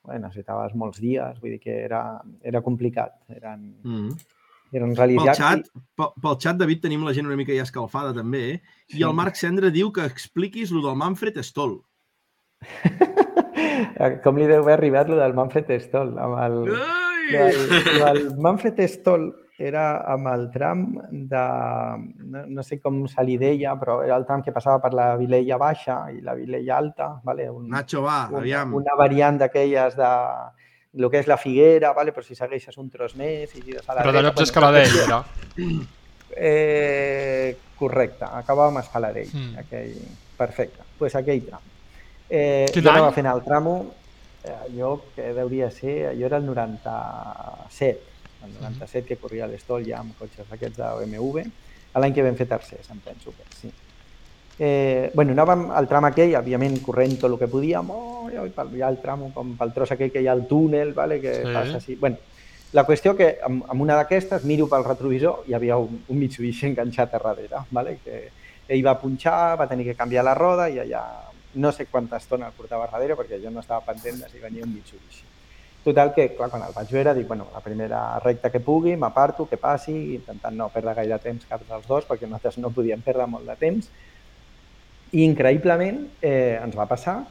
Bé, 0.07 0.21
necessitaves 0.23 0.71
molts 0.79 1.01
dies, 1.03 1.39
vull 1.41 1.51
dir 1.51 1.57
que 1.59 1.73
era, 1.83 1.99
era 2.47 2.61
complicat, 2.63 3.17
eren, 3.27 3.63
Mm 3.83 3.95
-hmm. 3.95 4.36
Eren 4.73 4.93
Pel 4.93 4.97
realitzats. 4.99 5.39
xat, 5.39 5.69
pel, 5.97 6.11
pel 6.23 6.37
xat, 6.43 6.57
David, 6.59 6.81
tenim 6.83 7.05
la 7.07 7.13
gent 7.15 7.27
una 7.29 7.37
mica 7.39 7.55
ja 7.55 7.65
escalfada, 7.67 8.13
també, 8.17 8.43
eh? 8.53 8.59
I 8.97 9.03
el 9.07 9.15
Marc 9.17 9.39
Cendra 9.39 9.71
diu 9.73 9.91
que 9.95 10.05
expliquis 10.05 10.71
lo 10.75 10.83
del 10.85 10.97
Manfred 10.99 11.39
Stoll. 11.43 11.79
Com 14.23 14.37
li 14.37 14.47
deu 14.49 14.61
haver 14.63 14.77
arribat 14.77 15.09
lo 15.09 15.17
del 15.19 15.35
Manfred 15.37 15.69
Stoll, 15.83 16.15
amb 16.21 16.39
el, 16.43 16.55
Ai! 16.75 17.35
el, 17.41 17.59
el 18.07 18.23
Manfred 18.41 18.79
Stoll 18.89 19.29
era 19.57 20.03
amb 20.13 20.27
el 20.29 20.43
tram 20.53 20.83
de, 21.09 21.43
no, 22.29 22.43
no 22.45 22.63
sé 22.65 22.77
com 22.79 22.99
se 23.09 23.23
li 23.25 23.39
deia, 23.41 23.73
però 23.79 23.99
era 24.05 24.17
el 24.19 24.25
tram 24.29 24.43
que 24.45 24.53
passava 24.53 24.77
per 24.83 24.93
la 24.93 25.07
Vilella 25.17 25.57
Baixa 25.57 25.97
i 26.13 26.21
la 26.21 26.35
Vilella 26.37 26.77
Alta, 26.77 27.07
vale? 27.25 27.49
un, 27.49 27.65
Nacho, 27.73 28.03
va, 28.05 28.27
una, 28.29 28.43
aviam. 28.43 28.75
una 28.77 28.97
variant 28.99 29.39
d'aquelles 29.41 29.97
de 29.97 30.11
el 30.95 31.09
que 31.11 31.19
és 31.19 31.27
la 31.27 31.37
Figuera, 31.37 31.91
vale? 31.93 32.13
però 32.15 32.23
si 32.25 32.35
segueixes 32.35 32.77
un 32.77 32.89
tros 32.89 33.15
més 33.19 33.53
i 33.55 33.61
gires 33.61 33.87
a 33.87 33.95
la 33.95 34.05
Però 34.05 34.13
dreta... 34.13 34.31
bueno, 34.31 34.43
Escaladell, 34.47 34.97
era. 35.05 35.23
Eh, 36.35 37.57
correcte, 37.77 38.25
acabava 38.25 38.69
amb 38.69 38.83
Escaladell. 38.83 39.29
Mm. 39.33 39.51
Mm. 39.51 39.63
Aquell... 39.65 39.97
Perfecte, 40.37 40.77
doncs 40.77 40.97
pues 40.99 41.15
aquell 41.17 41.41
tram. 41.47 41.63
Eh, 42.29 42.67
Quin 42.69 42.83
jo 42.85 42.91
anava 42.91 43.07
any? 43.07 43.15
fent 43.15 43.29
el 43.31 43.39
tramo, 43.41 43.73
eh, 44.43 44.53
allò 44.53 44.91
que 45.15 45.31
deuria 45.33 45.71
ser, 45.73 46.11
allò 46.11 46.27
era 46.27 46.37
el 46.37 46.45
97, 46.45 48.03
el 48.45 48.53
97 48.59 49.07
que 49.07 49.17
corria 49.17 49.47
a 49.47 49.49
l'Estol 49.49 49.85
ja 49.87 50.03
amb 50.03 50.13
cotxes 50.19 50.51
aquests 50.53 50.77
de 50.77 50.91
BMW, 50.99 51.47
l'any 51.97 52.13
que 52.13 52.21
vam 52.21 52.37
fer 52.37 52.45
tercers, 52.51 52.91
em 52.93 52.99
penso 53.01 53.33
que 53.33 53.47
sí. 53.57 53.71
Eh, 54.59 55.11
bueno, 55.13 55.35
anàvem 55.35 55.67
al 55.69 55.85
tram 55.89 56.07
aquell, 56.07 56.33
òbviament 56.39 56.79
corrent 56.85 57.13
tot 57.21 57.29
el 57.29 57.37
que 57.37 57.49
podíem, 57.51 57.91
oh, 57.93 58.25
ja, 58.33 58.45
pel, 58.55 58.73
ja 58.79 58.89
el 58.89 58.97
tram, 59.03 59.27
com 59.35 59.53
pel 59.59 59.73
tros 59.75 59.93
aquell 59.93 60.09
que 60.13 60.23
hi 60.23 60.27
ha 60.27 60.33
el 60.33 60.47
túnel, 60.49 60.95
vale, 60.97 61.19
que 61.21 61.35
sí. 61.43 61.53
passa 61.53 61.77
així. 61.77 61.97
Bueno, 62.01 62.17
la 62.73 62.83
qüestió 62.87 63.13
que 63.15 63.37
amb, 63.45 63.63
amb 63.69 63.85
una 63.85 63.95
d'aquestes 63.99 64.43
miro 64.49 64.67
pel 64.67 64.83
retrovisor 64.87 65.45
i 65.45 65.51
hi 65.51 65.57
havia 65.59 65.77
un, 65.79 66.01
un 66.09 66.19
Mitsubishi 66.19 66.71
enganxat 66.71 67.13
a 67.13 67.21
darrere, 67.23 67.63
vale? 67.71 67.99
que 68.03 68.25
ell 68.67 68.83
va 68.83 68.97
punxar, 68.99 69.55
va 69.59 69.69
tenir 69.69 69.85
que 69.87 69.95
canviar 69.95 70.25
la 70.27 70.35
roda 70.35 70.67
i 70.67 70.81
allà 70.81 71.05
no 71.55 71.71
sé 71.71 71.85
quanta 71.87 72.17
estona 72.17 72.49
el 72.49 72.57
portava 72.57 72.85
a 72.85 72.91
darrere 72.91 73.15
perquè 73.15 73.39
jo 73.43 73.53
no 73.53 73.63
estava 73.63 73.85
pendent 73.85 74.19
de 74.23 74.29
si 74.29 74.41
venia 74.43 74.65
un 74.65 74.73
Mitsubishi. 74.73 75.23
Total 75.85 76.11
que, 76.13 76.33
clar, 76.35 76.49
quan 76.51 76.65
el 76.65 76.73
vaig 76.75 76.89
veure, 76.91 77.13
dic, 77.15 77.27
bueno, 77.29 77.45
la 77.53 77.61
primera 77.63 78.01
recta 78.19 78.49
que 78.51 78.59
pugui, 78.59 78.97
m'aparto, 78.99 79.45
que 79.47 79.55
passi, 79.55 79.93
intentant 80.17 80.57
no 80.59 80.67
perdre 80.73 80.97
gaire 80.97 81.19
temps 81.23 81.47
cap 81.47 81.63
dels 81.69 81.87
dos, 81.87 82.03
perquè 82.09 82.27
nosaltres 82.27 82.57
no 82.59 82.73
podíem 82.75 83.05
perdre 83.05 83.29
molt 83.31 83.47
de 83.47 83.55
temps. 83.61 83.87
I 85.11 85.23
increïblement 85.23 86.03
eh, 86.21 86.59
ens 86.61 86.75
va 86.75 86.87
passar 86.89 87.21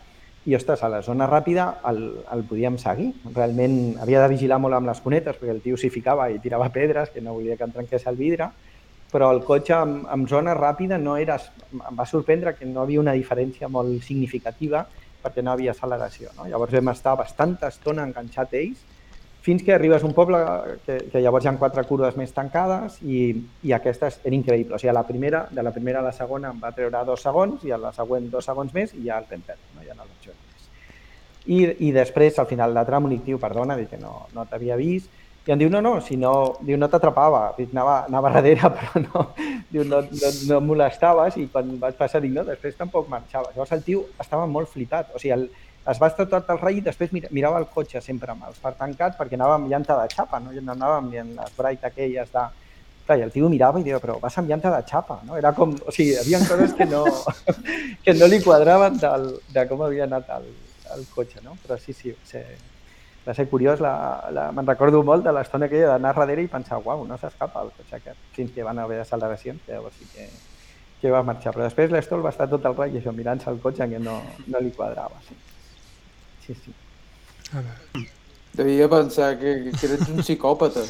i, 0.46 0.54
ostres, 0.54 0.82
a 0.86 0.88
la 0.88 1.02
zona 1.02 1.26
ràpida 1.26 1.66
el, 1.90 2.00
el 2.32 2.44
podíem 2.46 2.78
seguir. 2.78 3.10
Realment 3.34 3.96
havia 4.02 4.22
de 4.22 4.30
vigilar 4.30 4.60
molt 4.62 4.78
amb 4.78 4.88
les 4.88 5.00
cunetes 5.02 5.36
perquè 5.40 5.52
el 5.52 5.62
tio 5.64 5.78
s'hi 5.80 5.90
ficava 5.90 6.28
i 6.30 6.38
tirava 6.42 6.70
pedres, 6.72 7.10
que 7.10 7.20
no 7.20 7.34
volia 7.34 7.56
que 7.58 7.66
em 7.66 7.74
trenqués 7.74 8.06
el 8.06 8.16
vidre, 8.20 8.48
però 9.10 9.32
el 9.34 9.42
cotxe 9.46 9.74
en, 9.74 9.98
en 10.12 10.26
zona 10.30 10.54
ràpida 10.54 11.00
no 11.02 11.16
era... 11.18 11.38
Em 11.74 11.98
va 11.98 12.06
sorprendre 12.06 12.54
que 12.54 12.66
no 12.66 12.84
havia 12.84 13.02
una 13.02 13.16
diferència 13.18 13.68
molt 13.68 14.04
significativa 14.06 14.86
perquè 15.22 15.42
no 15.42 15.52
havia 15.52 15.74
acceleració. 15.74 16.30
No? 16.38 16.46
Llavors 16.46 16.74
vam 16.78 16.92
estar 16.94 17.16
bastanta 17.18 17.72
estona 17.74 18.06
enganxat 18.06 18.54
ells 18.54 18.84
fins 19.46 19.62
que 19.62 19.72
arribes 19.72 20.02
a 20.02 20.06
un 20.06 20.14
poble 20.14 20.40
que, 20.84 20.96
que 21.12 21.20
llavors 21.22 21.44
hi 21.44 21.48
ha 21.52 21.58
quatre 21.60 21.84
curves 21.86 22.16
més 22.18 22.32
tancades 22.34 22.96
i, 23.06 23.28
i 23.62 23.74
aquesta 23.76 24.08
era 24.10 24.34
increïble. 24.34 24.74
O 24.74 24.80
sigui, 24.82 24.90
la 24.96 25.04
primera, 25.06 25.44
de 25.54 25.62
la 25.62 25.70
primera 25.70 26.00
a 26.02 26.06
la 26.08 26.14
segona 26.16 26.50
em 26.50 26.58
va 26.58 26.72
treure 26.74 27.04
dos 27.06 27.22
segons 27.22 27.62
i 27.62 27.70
a 27.70 27.78
la 27.78 27.92
següent 27.94 28.26
dos 28.32 28.48
segons 28.50 28.74
més 28.74 28.90
i 28.98 29.04
ja 29.04 29.20
el 29.22 29.28
perdre, 29.30 29.54
no? 29.76 29.84
ja 29.86 29.94
no 29.94 30.02
l'opció 30.02 30.34
més. 30.34 30.64
I, 31.46 31.60
I 31.86 31.92
després, 31.94 32.40
al 32.42 32.50
final 32.50 32.74
de 32.74 32.82
tram, 32.88 33.06
un 33.06 33.14
diu, 33.28 33.38
perdona, 33.38 33.76
dic 33.78 33.92
que 33.94 34.00
no, 34.02 34.16
no 34.34 34.48
t'havia 34.50 34.80
vist, 34.80 35.14
i 35.46 35.54
em 35.54 35.60
diu, 35.60 35.70
no, 35.70 35.78
no, 35.78 36.00
si 36.02 36.16
no, 36.18 36.32
diu, 36.66 36.74
no 36.74 36.88
t'atrapava, 36.90 37.44
anava, 37.68 38.00
anava 38.08 38.32
darrere, 38.34 38.66
però 38.80 39.04
no, 39.04 39.28
diu, 39.70 39.86
no, 39.86 40.02
no, 40.10 40.32
no 40.48 40.58
molestaves 40.72 41.38
i 41.38 41.46
quan 41.52 41.70
vas 41.78 41.94
passar, 41.94 42.18
dic, 42.24 42.34
no, 42.34 42.42
després 42.50 42.74
tampoc 42.74 43.06
marxava. 43.12 43.54
Llavors 43.54 43.78
el 43.78 43.86
tio 43.86 44.02
estava 44.18 44.50
molt 44.50 44.74
flipat, 44.74 45.14
o 45.14 45.22
sigui, 45.22 45.36
el, 45.38 45.46
es 45.90 46.00
va 46.02 46.08
estar 46.10 46.26
tot 46.30 46.48
el 46.50 46.58
rei 46.58 46.80
i 46.80 46.84
després 46.84 47.12
mirava 47.14 47.60
el 47.62 47.68
cotxe 47.72 48.00
sempre 48.02 48.32
amb 48.32 48.46
els 48.48 48.58
fars 48.62 48.78
tancats 48.78 49.18
perquè 49.18 49.38
anava 49.38 49.58
amb 49.58 49.68
llanta 49.70 49.98
de 50.00 50.06
xapa, 50.14 50.40
no, 50.42 50.54
no 50.54 50.74
anava 50.74 51.00
amb 51.02 51.14
les 51.14 51.58
bright 51.58 51.84
aquelles 51.90 52.32
de... 52.32 52.46
Clar, 53.06 53.20
i 53.20 53.22
el 53.22 53.30
tio 53.30 53.46
mirava 53.46 53.78
i 53.78 53.84
deia, 53.86 54.00
però 54.02 54.16
vas 54.18 54.34
amb 54.40 54.48
llanta 54.50 54.72
de 54.72 54.80
xapa, 54.88 55.20
no? 55.28 55.36
Era 55.38 55.52
com, 55.54 55.76
o 55.78 55.92
sigui, 55.94 56.16
hi 56.16 56.22
havia 56.24 56.40
coses 56.42 56.72
que 56.74 56.88
no, 56.90 57.04
que 58.04 58.14
no 58.16 58.26
li 58.26 58.40
quadraven 58.42 58.98
del, 58.98 59.28
de 59.54 59.64
com 59.70 59.84
havia 59.86 60.08
anat 60.08 60.32
el, 60.40 60.48
el 60.96 61.06
cotxe, 61.14 61.38
no? 61.44 61.54
Però 61.62 61.78
sí, 61.78 61.94
sí, 61.94 62.10
va 62.10 62.26
ser, 62.26 62.42
va 63.28 63.36
ser 63.38 63.46
curiós, 63.52 63.78
la, 63.78 63.94
la, 64.34 64.48
me'n 64.58 64.66
recordo 64.66 65.04
molt 65.06 65.22
de 65.22 65.36
l'estona 65.38 65.70
aquella 65.70 65.94
d'anar 65.94 66.16
darrere 66.18 66.42
i 66.42 66.50
pensar, 66.50 66.82
uau, 66.82 67.06
no 67.06 67.22
s'escapa 67.22 67.62
el 67.62 67.70
cotxe 67.78 68.00
aquest, 68.00 68.26
fins 68.34 68.50
que 68.58 68.66
van 68.66 68.82
haver 68.82 68.98
acceleracions, 69.04 69.62
llavors 69.70 70.02
sí 70.02 70.10
que, 70.10 70.26
que 70.98 71.14
va 71.14 71.22
marxar. 71.22 71.54
Però 71.54 71.70
després 71.70 71.94
l'Estol 71.94 72.26
va 72.26 72.34
estar 72.34 72.50
tot 72.50 72.66
el 72.66 72.74
raig 72.74 72.98
això, 72.98 73.14
mirant-se 73.14 73.54
el 73.54 73.62
cotxe 73.62 73.86
que 73.94 74.02
no, 74.02 74.18
no 74.50 74.66
li 74.66 74.74
quadrava. 74.74 75.22
Sí. 75.28 75.38
Sí, 76.46 76.54
sí. 76.54 76.72
A 77.52 77.60
veure. 77.60 78.08
Devia 78.56 78.88
pensar 78.88 79.38
que, 79.38 79.72
que 79.78 79.86
eres 79.86 80.08
un 80.08 80.22
psicòpata. 80.22 80.80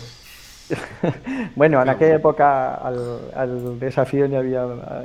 bueno, 1.57 1.81
en 1.83 1.89
aquella 1.89 2.19
època 2.19 2.49
el, 2.89 2.99
el 3.43 3.55
desafió 3.81 4.27
n'hi 4.29 4.39
havia... 4.39 4.65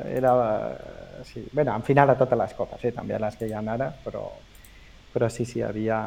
Era, 0.09 0.33
sí, 1.25 1.45
bueno, 1.53 1.75
en 1.75 1.83
final 1.83 2.09
a 2.09 2.17
totes 2.17 2.37
les 2.37 2.53
copes, 2.57 2.83
eh, 2.85 2.91
també 2.93 3.15
a 3.15 3.21
les 3.21 3.37
que 3.37 3.49
hi 3.49 3.53
ha 3.53 3.61
ara, 3.61 3.91
però, 4.03 4.27
però 5.13 5.29
sí, 5.29 5.45
sí, 5.45 5.61
havia... 5.65 6.01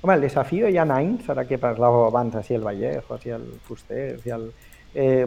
Home, 0.00 0.14
el 0.14 0.26
desafió 0.28 0.68
hi 0.68 0.78
ha 0.78 0.86
anys, 0.96 1.28
ara 1.32 1.46
que 1.48 1.60
parlàveu 1.60 2.06
abans, 2.08 2.36
si 2.46 2.54
el 2.54 2.66
Vallejo, 2.66 3.18
si 3.22 3.32
el 3.34 3.48
Fuster, 3.66 4.18
si 4.22 4.34
el... 4.34 4.50
Eh, 4.94 5.26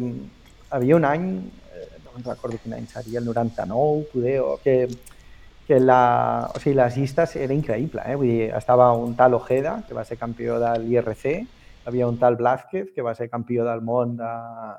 havia 0.71 0.95
un 0.95 1.05
any, 1.05 1.25
eh, 1.75 1.87
no 2.05 2.17
em 2.17 2.27
recordo 2.27 2.59
quin 2.61 2.77
any 2.77 2.87
seria, 2.87 3.19
el 3.19 3.25
99, 3.25 4.05
poder, 4.13 4.39
o 4.41 4.57
que 4.63 4.87
que 5.67 5.79
la, 5.79 6.49
o 6.53 6.59
sigui, 6.59 6.75
les 6.75 6.97
llistes 6.97 7.35
era 7.35 7.53
increïble. 7.53 8.03
Eh? 8.05 8.15
Vull 8.19 8.31
dir, 8.31 8.49
estava 8.57 8.91
un 8.97 9.15
tal 9.15 9.35
Ojeda, 9.37 9.81
que 9.87 9.95
va 9.97 10.03
ser 10.05 10.17
campió 10.19 10.59
de 10.59 10.73
l'IRC, 10.83 11.25
havia 11.85 12.07
un 12.07 12.17
tal 12.21 12.35
Blázquez, 12.37 12.91
que 12.93 13.01
va 13.01 13.15
ser 13.15 13.29
campió 13.29 13.65
del 13.65 13.81
món 13.81 14.17
de, 14.17 14.33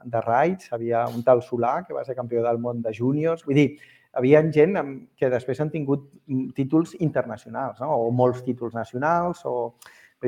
de 0.05 0.21
raids, 0.21 0.73
havia 0.73 1.07
un 1.09 1.25
tal 1.27 1.43
Solà, 1.43 1.81
que 1.87 1.95
va 1.95 2.05
ser 2.05 2.15
campió 2.19 2.43
del 2.45 2.61
món 2.63 2.83
de 2.83 2.95
júniors. 2.95 3.45
Vull 3.47 3.59
dir, 3.59 3.69
havia 4.13 4.43
gent 4.53 4.77
que 5.17 5.31
després 5.33 5.61
han 5.61 5.73
tingut 5.73 6.07
títols 6.55 6.95
internacionals, 7.01 7.81
no? 7.81 7.97
o 7.97 8.11
molts 8.11 8.45
títols 8.45 8.75
nacionals, 8.77 9.43
o 9.47 9.75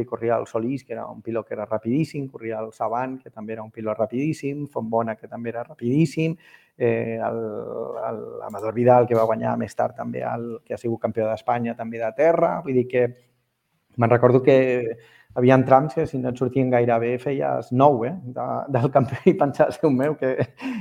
dir, 0.01 0.07
corria 0.07 0.37
el 0.37 0.47
Solís, 0.47 0.85
que 0.85 0.93
era 0.95 1.07
un 1.07 1.23
pilot 1.23 1.47
que 1.47 1.55
era 1.55 1.67
rapidíssim, 1.67 2.29
corria 2.29 2.61
el 2.61 2.73
Saban, 2.73 3.19
que 3.19 3.31
també 3.31 3.55
era 3.55 3.63
un 3.63 3.71
pilot 3.71 3.99
rapidíssim, 3.99 4.67
Fontbona, 4.69 5.17
que 5.17 5.29
també 5.29 5.51
era 5.51 5.65
rapidíssim, 5.65 6.37
eh, 6.77 7.19
l'Amador 7.19 8.75
Vidal, 8.75 9.07
que 9.07 9.17
va 9.19 9.27
guanyar 9.29 9.57
més 9.59 9.75
tard 9.75 9.97
també, 9.97 10.23
el, 10.27 10.61
que 10.65 10.75
ha 10.75 10.81
sigut 10.81 11.01
campió 11.03 11.29
d'Espanya 11.29 11.77
també 11.79 12.03
de 12.03 12.13
terra. 12.17 12.61
Vull 12.65 12.81
dir 12.81 12.87
que 12.91 13.05
me'n 13.97 14.11
recordo 14.11 14.43
que 14.43 14.57
havia 15.35 15.59
trams 15.67 15.95
que 15.95 16.07
si 16.07 16.19
no 16.19 16.31
et 16.31 16.39
sortien 16.39 16.71
gaire 16.71 16.97
bé 17.03 17.17
feies 17.19 17.73
nou 17.73 18.05
eh, 18.07 18.15
de, 18.37 18.49
del 18.77 18.91
campió 18.95 19.21
i 19.27 19.37
pensaves, 19.39 19.81
Déu 19.83 19.91
meu, 19.91 20.17
que 20.19 20.37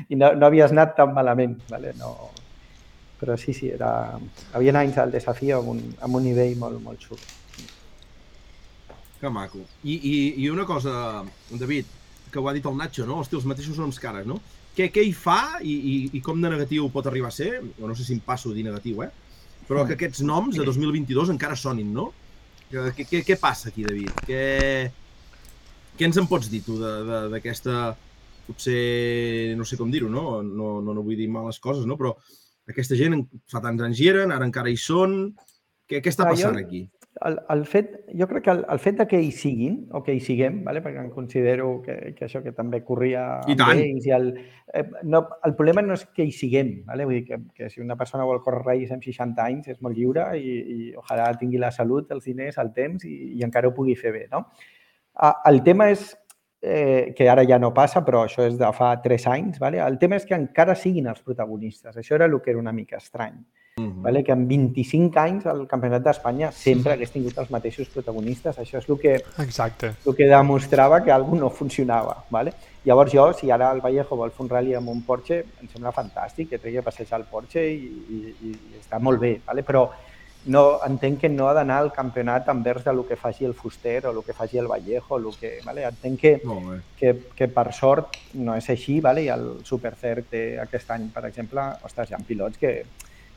i 0.10 0.16
no, 0.16 0.34
no 0.38 0.48
havies 0.48 0.72
anat 0.72 0.96
tan 0.98 1.14
malament. 1.14 1.58
Vale? 1.70 1.94
No, 2.00 2.14
però 3.20 3.38
sí, 3.38 3.54
sí, 3.54 3.70
era... 3.72 4.20
havia 4.54 4.76
anys 4.80 4.98
al 5.00 5.14
desafió 5.14 5.62
amb 5.62 5.74
un, 5.76 5.88
amb 6.02 6.20
un 6.20 6.30
nivell 6.30 6.58
molt, 6.60 6.82
molt 6.84 7.08
xulo. 7.08 7.43
Que 9.24 9.30
maco. 9.32 9.62
I, 9.88 9.94
i, 9.94 10.16
I 10.44 10.50
una 10.52 10.66
cosa, 10.68 11.24
David, 11.50 11.88
que 12.30 12.42
ho 12.42 12.48
ha 12.50 12.54
dit 12.54 12.66
el 12.68 12.76
Nacho, 12.76 13.06
no? 13.08 13.22
Hosti, 13.22 13.38
els 13.40 13.46
mateixos 13.48 13.78
noms 13.80 13.96
cares, 14.04 14.26
no? 14.28 14.36
Què, 14.76 14.90
què 14.92 15.06
hi 15.06 15.14
fa 15.16 15.62
i, 15.64 15.72
i, 15.72 15.94
i 16.18 16.20
com 16.26 16.42
de 16.44 16.50
negatiu 16.52 16.90
pot 16.92 17.08
arribar 17.08 17.30
a 17.32 17.36
ser? 17.36 17.62
O 17.80 17.88
no 17.88 17.96
sé 17.96 18.04
si 18.04 18.18
em 18.18 18.20
passo 18.26 18.52
a 18.52 18.58
dir 18.58 18.66
negatiu, 18.68 19.00
eh? 19.06 19.08
Però 19.70 19.86
que 19.88 19.96
aquests 19.96 20.26
noms 20.28 20.58
de 20.60 20.66
2022 20.68 21.32
encara 21.32 21.56
sonin, 21.56 21.94
no? 21.96 22.10
Què, 22.68 23.06
què, 23.06 23.22
què 23.24 23.38
passa 23.40 23.70
aquí, 23.72 23.86
David? 23.88 24.12
Què, 24.28 24.42
què 25.96 26.10
ens 26.10 26.20
en 26.20 26.28
pots 26.28 26.52
dir 26.52 26.60
tu 26.66 26.76
d'aquesta... 26.82 27.94
Potser, 28.44 29.54
no 29.56 29.64
sé 29.64 29.78
com 29.80 29.88
dir-ho, 29.88 30.10
no? 30.12 30.42
no? 30.44 30.74
No, 30.84 30.92
no 30.98 31.04
vull 31.06 31.16
dir 31.16 31.30
males 31.32 31.62
coses, 31.64 31.86
no? 31.88 31.96
Però 31.96 32.12
aquesta 32.68 32.98
gent 33.00 33.22
fa 33.48 33.64
tants 33.64 33.86
anys 33.88 34.04
hi 34.04 34.10
eren, 34.12 34.36
ara 34.36 34.44
encara 34.44 34.68
hi 34.68 34.76
són. 34.76 35.32
Què, 35.88 36.04
què 36.04 36.12
està 36.12 36.28
passant 36.28 36.60
aquí? 36.60 36.84
El, 37.28 37.38
el 37.50 37.66
fet, 37.66 37.92
jo 38.20 38.28
crec 38.28 38.44
que 38.46 38.52
el, 38.52 38.64
el 38.70 38.80
fet 38.84 38.98
de 39.00 39.06
que 39.08 39.20
hi 39.22 39.32
siguin, 39.36 39.78
o 39.96 40.02
que 40.04 40.16
hi 40.16 40.22
siguem, 40.24 40.62
vale? 40.66 40.82
perquè 40.84 41.02
em 41.02 41.10
considero 41.14 41.70
que, 41.86 41.96
que 42.18 42.28
això 42.28 42.42
que 42.44 42.54
també 42.56 42.82
corria 42.84 43.24
I 43.50 43.56
tant. 43.60 43.80
ells, 43.80 44.08
i 44.08 44.14
el, 44.16 44.30
eh, 44.74 44.84
no, 45.10 45.24
el 45.48 45.56
problema 45.60 45.84
no 45.86 45.98
és 45.98 46.06
que 46.16 46.26
hi 46.28 46.34
siguem, 46.36 46.74
vale? 46.90 47.08
vull 47.08 47.22
dir 47.22 47.26
que, 47.30 47.40
que 47.56 47.70
si 47.72 47.82
una 47.84 47.98
persona 48.00 48.28
vol 48.28 48.44
córrer 48.44 48.64
reis 48.66 48.92
amb 48.96 49.06
60 49.06 49.46
anys 49.46 49.72
és 49.76 49.80
molt 49.82 49.98
lliure 49.98 50.30
i, 50.40 50.58
i 50.76 50.90
ojalà 51.00 51.32
tingui 51.40 51.62
la 51.62 51.72
salut, 51.76 52.12
els 52.12 52.28
diners, 52.28 52.60
el 52.62 52.74
temps 52.76 53.08
i, 53.08 53.16
i 53.38 53.48
encara 53.48 53.72
ho 53.72 53.76
pugui 53.78 53.96
fer 54.00 54.14
bé. 54.16 54.28
No? 54.32 54.46
El 55.48 55.62
tema 55.64 55.92
és 55.94 56.10
eh, 56.64 57.14
que 57.16 57.30
ara 57.30 57.44
ja 57.48 57.60
no 57.60 57.74
passa, 57.76 58.04
però 58.04 58.24
això 58.28 58.46
és 58.48 58.56
de 58.60 58.70
fa 58.76 58.96
3 59.04 59.28
anys, 59.32 59.60
vale? 59.64 59.82
el 59.84 60.00
tema 60.02 60.20
és 60.20 60.26
que 60.28 60.36
encara 60.36 60.76
siguin 60.76 61.12
els 61.12 61.22
protagonistes. 61.22 61.96
Això 61.96 62.20
era 62.20 62.28
el 62.28 62.42
que 62.42 62.52
era 62.52 62.60
una 62.60 62.76
mica 62.76 62.98
estrany. 62.98 63.38
Vale? 64.04 64.24
que 64.24 64.36
en 64.36 64.46
25 64.48 65.20
anys 65.20 65.48
el 65.50 65.64
Campionat 65.72 66.04
d'Espanya 66.06 66.52
sempre 66.54 66.94
hagués 66.94 67.14
tingut 67.16 67.40
els 67.42 67.50
mateixos 67.56 67.90
protagonistes. 67.90 68.60
Això 68.60 68.78
és 68.82 68.90
el 68.90 69.00
que, 69.00 69.16
Exacte. 69.42 69.96
el 70.06 70.16
que 70.16 70.30
demostrava 70.30 71.02
que 71.04 71.16
alguna 71.16 71.48
no 71.48 71.50
funcionava. 71.50 72.20
Vale? 72.30 72.54
Llavors 72.86 73.14
jo, 73.16 73.30
si 73.34 73.50
ara 73.50 73.72
el 73.72 73.82
Vallejo 73.82 74.20
vol 74.20 74.32
fer 74.36 74.44
un 74.44 74.50
rally 74.52 74.76
amb 74.76 74.92
un 74.92 75.02
Porsche, 75.08 75.40
em 75.64 75.70
sembla 75.72 75.96
fantàstic 75.96 76.52
que 76.52 76.60
tregui 76.60 76.82
a 76.82 76.86
passejar 76.86 77.22
el 77.22 77.30
Porsche 77.32 77.64
i, 77.64 77.88
i, 77.88 78.34
i 78.50 78.82
està 78.82 79.00
molt 79.00 79.24
bé, 79.24 79.38
vale? 79.48 79.64
però 79.64 79.88
no, 80.46 80.64
entenc 80.84 81.22
que 81.22 81.30
no 81.32 81.48
ha 81.48 81.54
d'anar 81.56 81.78
al 81.80 81.94
campionat 81.96 82.50
envers 82.52 82.84
del 82.84 83.00
que 83.08 83.16
faci 83.16 83.48
el 83.48 83.54
Fuster 83.56 84.02
o 84.08 84.12
el 84.12 84.20
que 84.28 84.36
faci 84.36 84.60
el 84.60 84.68
Vallejo, 84.68 85.18
el 85.18 85.30
que, 85.40 85.54
vale? 85.64 85.86
entenc 85.88 86.20
que, 86.20 86.34
que, 87.00 87.14
que 87.38 87.48
per 87.48 87.70
sort 87.72 88.20
no 88.36 88.58
és 88.60 88.68
així, 88.70 89.00
vale? 89.00 89.24
i 89.24 89.32
el 89.32 89.48
Supercert 89.64 90.36
aquest 90.66 90.92
any, 90.92 91.08
per 91.16 91.24
exemple, 91.30 91.64
ostres, 91.88 92.12
hi 92.12 92.18
ha 92.18 92.24
pilots 92.28 92.60
que, 92.60 92.76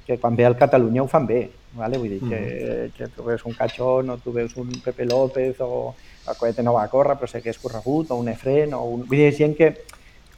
que 0.07 0.19
quan 0.19 0.37
ve 0.37 0.47
al 0.47 0.57
Catalunya 0.57 1.03
ho 1.03 1.09
fan 1.09 1.27
bé, 1.27 1.51
¿vale? 1.75 1.99
vull 1.99 2.15
dir 2.15 2.21
que, 2.21 2.39
mm. 2.39 2.97
que 2.97 3.09
tu 3.09 3.25
veus 3.25 3.45
un 3.45 3.55
Cachón 3.55 4.11
o 4.11 4.19
tu 4.19 4.33
veus 4.33 4.57
un 4.57 4.71
Pepe 4.85 5.05
López 5.05 5.61
o 5.61 5.95
el 6.29 6.37
Coete 6.37 6.63
no 6.63 6.75
va 6.75 6.85
a 6.85 6.91
córrer 6.91 7.19
però 7.19 7.29
sé 7.31 7.43
que 7.43 7.51
és 7.51 7.59
corregut 7.59 8.11
o 8.11 8.21
un 8.23 8.31
Efren 8.31 8.75
o 8.75 8.85
un... 8.95 9.05
Vull 9.07 9.25
dir, 9.25 9.33
gent 9.35 9.57
que, 9.59 9.73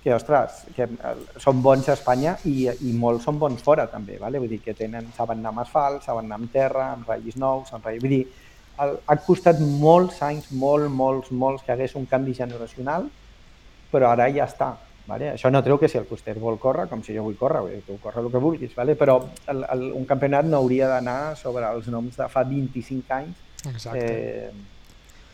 que 0.03 0.14
ostres, 0.16 0.64
que 0.77 0.89
són 1.37 1.62
bons 1.62 1.89
a 1.89 1.99
Espanya 1.99 2.39
i, 2.49 2.66
i 2.69 2.97
molts 2.97 3.29
són 3.29 3.39
bons 3.39 3.62
fora 3.62 3.87
també, 3.93 4.19
¿vale? 4.19 4.41
vull 4.41 4.51
dir 4.57 4.62
que 4.64 4.77
tenen, 4.77 5.12
saben 5.16 5.43
anar 5.43 5.53
amb 5.53 5.64
asfalt, 5.66 6.03
saben 6.05 6.29
anar 6.29 6.41
amb 6.41 6.53
terra, 6.53 6.93
amb 6.97 7.09
ratllis 7.09 7.37
nous, 7.37 7.73
amb 7.73 7.85
ratllis... 7.85 8.03
Vull 8.05 8.16
dir, 8.16 8.25
el, 8.81 8.99
ha 9.05 9.16
costat 9.27 9.61
molts 9.61 10.23
anys, 10.25 10.49
molt, 10.55 10.89
molts, 10.89 11.31
molts 11.31 11.64
que 11.66 11.75
hagués 11.75 11.97
un 11.99 12.07
canvi 12.09 12.37
generacional, 12.37 13.09
però 13.93 14.12
ara 14.12 14.29
ja 14.33 14.47
està. 14.49 14.77
Vale? 15.09 15.31
Això 15.33 15.49
no 15.49 15.63
treu 15.65 15.79
que 15.81 15.89
si 15.89 15.97
el 15.97 16.05
Fuster 16.05 16.35
vol 16.37 16.59
córrer, 16.61 16.85
com 16.91 17.01
si 17.01 17.15
jo 17.17 17.23
vull 17.25 17.37
córrer, 17.41 17.63
vull 17.65 17.85
tu 17.87 17.97
córrer 18.03 18.27
el 18.27 18.33
que 18.33 18.43
vulguis, 18.43 18.75
vale? 18.77 18.93
però 18.95 19.15
el, 19.49 19.65
el, 19.73 19.85
un 19.97 20.05
campionat 20.05 20.45
no 20.45 20.59
hauria 20.61 20.91
d'anar 20.91 21.33
sobre 21.41 21.65
els 21.65 21.89
noms 21.89 22.19
de 22.21 22.27
fa 22.29 22.45
25 22.45 23.17
anys 23.17 23.87
eh, 23.95 24.51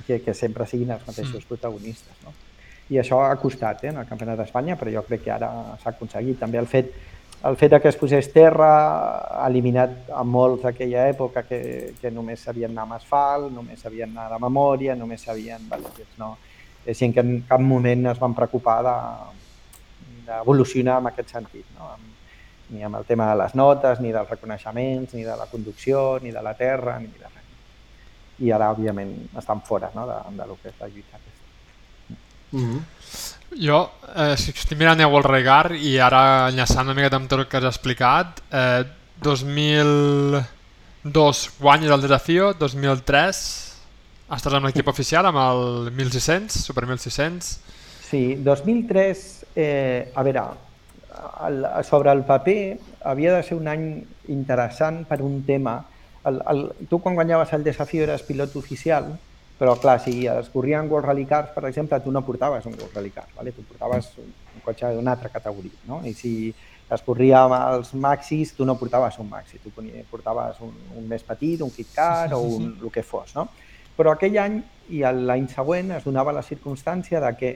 que, 0.06 0.20
que 0.22 0.34
sempre 0.34 0.68
siguin 0.70 0.94
els 0.94 1.02
mateixos 1.08 1.42
mm. 1.42 1.48
protagonistes. 1.50 2.22
No? 2.22 2.36
I 2.94 3.00
això 3.02 3.18
ha 3.24 3.34
costat 3.42 3.82
eh, 3.82 3.90
en 3.90 3.98
el 3.98 4.06
Campionat 4.06 4.38
d'Espanya, 4.38 4.78
però 4.78 4.94
jo 4.94 5.02
crec 5.08 5.26
que 5.26 5.34
ara 5.34 5.50
s'ha 5.82 5.90
aconseguit. 5.90 6.38
També 6.38 6.62
el 6.62 6.70
fet, 6.70 6.94
el 7.50 7.58
fet 7.58 7.74
que 7.80 7.90
es 7.90 7.98
posés 7.98 8.30
terra 8.32 8.72
ha 9.42 9.46
eliminat 9.50 10.10
a 10.14 10.22
molts 10.22 10.68
d'aquella 10.68 11.08
època 11.10 11.42
que, 11.48 11.60
que 12.00 12.14
només 12.14 12.46
sabien 12.46 12.70
anar 12.70 12.86
amb 12.86 13.00
asfalt, 13.00 13.50
només 13.52 13.82
sabien 13.82 14.14
anar 14.14 14.30
de 14.36 14.42
memòria, 14.46 14.94
només 14.94 15.26
sabien... 15.26 15.66
Vale, 15.70 15.90
no, 16.20 16.36
és 16.84 16.98
gent 17.00 17.14
que 17.16 17.24
en 17.24 17.40
cap 17.48 17.62
moment 17.64 18.12
es 18.12 18.20
van 18.20 18.36
preocupar 18.36 18.82
de, 18.84 18.98
d'evolucionar 20.26 20.98
en 21.00 21.12
aquest 21.12 21.38
sentit. 21.38 21.70
No? 21.78 21.94
ni 22.70 22.82
amb 22.82 22.96
el 22.96 23.04
tema 23.04 23.30
de 23.30 23.36
les 23.42 23.54
notes, 23.54 24.00
ni 24.00 24.12
dels 24.12 24.30
reconeixements, 24.30 25.14
ni 25.14 25.22
de 25.22 25.36
la 25.36 25.46
conducció, 25.46 26.18
ni 26.22 26.30
de 26.32 26.42
la 26.42 26.54
terra, 26.56 26.98
ni 26.98 27.06
de 27.06 27.28
res. 27.28 27.44
I 28.44 28.52
ara, 28.56 28.70
òbviament, 28.74 29.12
estan 29.38 29.60
fora 29.62 29.90
no? 29.94 30.06
de, 30.08 30.14
de 30.38 30.46
lo 30.48 30.54
que 30.60 30.68
és 30.72 30.76
la 30.80 30.88
lluita 30.88 31.16
aquesta. 31.16 31.44
Mm 32.52 32.64
-hmm. 32.64 32.80
Jo 33.54 33.90
eh, 34.16 34.36
si 34.36 34.50
estic 34.50 34.78
mirant 34.78 35.00
el 35.00 35.22
Regar 35.22 35.72
i 35.72 35.98
ara 35.98 36.48
enllaçant 36.48 36.86
una 36.86 36.94
mica 36.94 37.16
amb 37.16 37.28
tot 37.28 37.38
el 37.38 37.46
que 37.46 37.56
has 37.56 37.64
explicat, 37.64 38.40
eh, 38.50 38.84
2002 39.22 41.50
guanyes 41.60 41.90
el 41.90 42.00
desafio, 42.00 42.54
2003 42.54 43.74
estàs 44.30 44.54
amb 44.54 44.64
l'equip 44.66 44.88
oficial, 44.88 45.26
amb 45.26 45.38
el 45.38 45.90
1600, 45.92 46.64
Super 46.64 46.86
1600. 46.86 47.60
Sí, 48.10 48.34
2003, 48.36 49.43
eh, 49.54 50.12
a 50.14 50.22
veure, 50.22 50.44
el, 51.46 51.66
sobre 51.84 52.12
el 52.12 52.24
paper 52.24 52.78
havia 53.04 53.36
de 53.36 53.42
ser 53.42 53.58
un 53.58 53.68
any 53.68 53.86
interessant 54.32 55.04
per 55.06 55.20
un 55.22 55.42
tema. 55.46 55.78
El, 56.24 56.40
el, 56.50 56.64
tu 56.88 57.00
quan 57.04 57.14
guanyaves 57.14 57.52
el 57.52 57.64
desafio 57.64 58.04
eres 58.04 58.24
pilot 58.26 58.56
oficial, 58.56 59.12
però 59.58 59.76
clar, 59.78 60.00
si 60.02 60.26
es 60.26 60.48
corrien 60.50 60.90
World 60.90 61.06
Rally 61.06 61.26
Cars, 61.30 61.52
per 61.54 61.66
exemple, 61.68 62.00
tu 62.02 62.12
no 62.12 62.24
portaves 62.26 62.66
un 62.66 62.74
World 62.74 62.96
Rally 62.96 63.10
Car, 63.10 63.26
vale? 63.36 63.52
tu 63.52 63.62
portaves 63.62 64.10
un, 64.18 64.32
un 64.32 64.64
cotxe 64.64 64.90
d'una 64.96 65.12
altra 65.14 65.30
categoria. 65.30 65.78
No? 65.86 66.00
I 66.04 66.14
si 66.16 66.34
es 66.94 67.04
corria 67.06 67.44
amb 67.44 67.54
els 67.56 67.92
maxis, 67.94 68.52
tu 68.56 68.66
no 68.66 68.74
portaves 68.80 69.18
un 69.22 69.28
maxi, 69.30 69.60
tu 69.62 69.70
portaves 70.10 70.58
un, 70.64 70.74
un 70.98 71.06
més 71.08 71.22
petit, 71.24 71.62
un 71.62 71.70
kit 71.70 71.94
car 71.94 72.34
o 72.34 72.42
un, 72.56 72.72
el 72.82 72.90
que 72.92 73.04
fos. 73.06 73.34
No? 73.38 73.46
Però 73.94 74.12
aquell 74.12 74.36
any 74.42 74.58
i 74.90 75.04
l'any 75.04 75.46
següent 75.52 75.94
es 75.96 76.04
donava 76.04 76.34
la 76.34 76.42
circumstància 76.42 77.22
de 77.22 77.30
que 77.38 77.52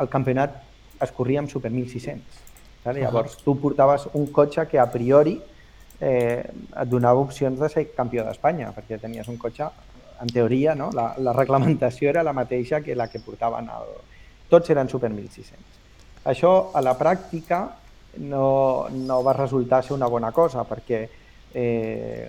el 0.00 0.08
campionat 0.12 0.60
es 1.00 1.12
corria 1.16 1.40
amb 1.42 1.50
Super 1.50 1.70
1600. 1.70 2.40
Vale? 2.84 3.02
Llavors, 3.04 3.36
tu 3.44 3.56
portaves 3.60 4.06
un 4.14 4.26
cotxe 4.32 4.66
que 4.68 4.80
a 4.80 4.88
priori 4.90 5.36
eh, 6.00 6.44
et 6.48 6.88
donava 6.88 7.20
opcions 7.20 7.60
de 7.60 7.68
ser 7.68 7.90
campió 7.96 8.24
d'Espanya, 8.24 8.72
perquè 8.76 8.98
tenies 9.00 9.28
un 9.28 9.36
cotxe, 9.40 9.68
en 10.20 10.28
teoria, 10.28 10.74
no? 10.76 10.90
la, 10.92 11.14
la 11.18 11.32
reglamentació 11.32 12.10
era 12.10 12.22
la 12.22 12.36
mateixa 12.36 12.80
que 12.84 12.96
la 12.96 13.08
que 13.08 13.22
portaven 13.24 13.68
el... 13.72 13.92
Tots 14.50 14.72
eren 14.72 14.88
Super 14.90 15.12
1600. 15.14 15.78
Això, 16.30 16.50
a 16.76 16.82
la 16.84 16.96
pràctica, 16.98 17.62
no, 18.18 18.88
no 18.90 19.20
va 19.24 19.36
resultar 19.36 19.84
ser 19.84 19.94
una 19.94 20.08
bona 20.10 20.32
cosa, 20.36 20.64
perquè 20.68 21.04
eh, 21.54 22.26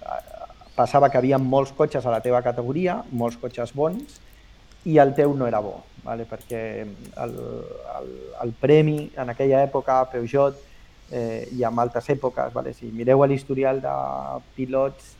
passava 0.76 1.10
que 1.10 1.20
havia 1.20 1.40
molts 1.42 1.74
cotxes 1.76 2.06
a 2.06 2.14
la 2.14 2.22
teva 2.24 2.44
categoria, 2.46 3.02
molts 3.12 3.40
cotxes 3.42 3.74
bons, 3.76 4.20
i 4.86 4.98
el 5.02 5.16
teu 5.18 5.34
no 5.38 5.50
era 5.50 5.60
bo, 5.62 5.76
vale? 6.04 6.26
perquè 6.30 6.64
el, 6.82 7.38
el, 7.96 8.12
el 8.44 8.54
premi 8.60 9.10
en 9.16 9.34
aquella 9.34 9.64
època, 9.64 10.04
Peugeot, 10.12 10.60
eh, 11.12 11.48
i 11.52 11.64
en 11.68 11.80
altres 11.80 12.10
èpoques, 12.14 12.54
vale? 12.54 12.74
si 12.74 12.92
mireu 12.96 13.24
l'historial 13.26 13.82
de 13.84 13.96
pilots, 14.56 15.18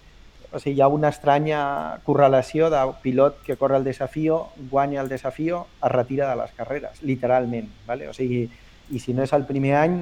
o 0.52 0.60
sigui, 0.60 0.76
hi 0.78 0.82
ha 0.84 0.90
una 0.92 1.10
estranya 1.14 1.62
correlació 2.04 2.70
de 2.72 2.80
pilot 3.04 3.40
que 3.46 3.56
corre 3.56 3.78
el 3.78 3.86
desafio, 3.88 4.48
guanya 4.72 5.00
el 5.02 5.10
desafio, 5.10 5.66
es 5.80 5.92
retira 5.92 6.30
de 6.30 6.36
les 6.42 6.52
carreres, 6.58 7.02
literalment. 7.08 7.70
Vale? 7.88 8.10
O 8.12 8.14
sigui, 8.14 8.50
i 8.92 9.00
si 9.00 9.16
no 9.16 9.24
és 9.24 9.32
el 9.38 9.46
primer 9.48 9.78
any, 9.80 10.00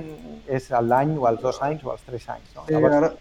és 0.50 0.72
l'any 0.74 1.14
o 1.20 1.28
els 1.30 1.42
dos 1.44 1.60
anys 1.66 1.84
o 1.86 1.94
els 1.94 2.06
tres 2.08 2.26
anys. 2.34 2.56
No? 2.56 2.66
Sí, 2.66 2.74
Llavors... 2.74 2.96
ara... 3.02 3.12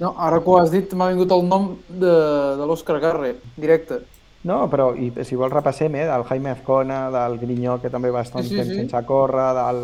No, 0.00 0.16
ara 0.18 0.40
que 0.42 0.50
ho 0.50 0.56
has 0.58 0.72
dit 0.72 0.92
m'ha 0.98 1.12
vingut 1.12 1.30
el 1.30 1.44
nom 1.46 1.68
de, 1.88 2.14
de 2.58 2.66
l'Òscar 2.66 2.98
Garre, 3.00 3.36
directe. 3.54 4.00
No, 4.48 4.62
però 4.72 4.94
i, 4.96 5.10
si 5.26 5.36
vols 5.36 5.52
repassem, 5.52 5.94
eh, 6.00 6.06
del 6.08 6.24
Jaime 6.24 6.54
Azcona, 6.54 7.02
del 7.12 7.36
Grinyó, 7.38 7.76
que 7.80 7.90
també 7.92 8.10
va 8.10 8.22
estar 8.24 8.40
un 8.40 8.48
sí, 8.48 8.54
sí, 8.54 8.60
temps 8.62 8.72
sí. 8.72 8.78
sense 8.80 9.02
córrer, 9.04 9.50
del, 9.58 9.82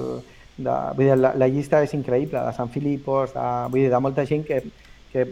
de, 0.56 0.76
vull 0.96 1.04
dir, 1.04 1.16
la, 1.20 1.34
la 1.36 1.48
llista 1.52 1.82
és 1.84 1.92
increïble, 1.98 2.40
de 2.40 2.56
Sant 2.56 2.72
Filipos, 2.72 3.34
de, 3.34 3.46
vull 3.72 3.84
dir, 3.84 3.90
de 3.92 4.00
molta 4.00 4.24
gent 4.28 4.46
que, 4.48 4.62
que 5.12 5.26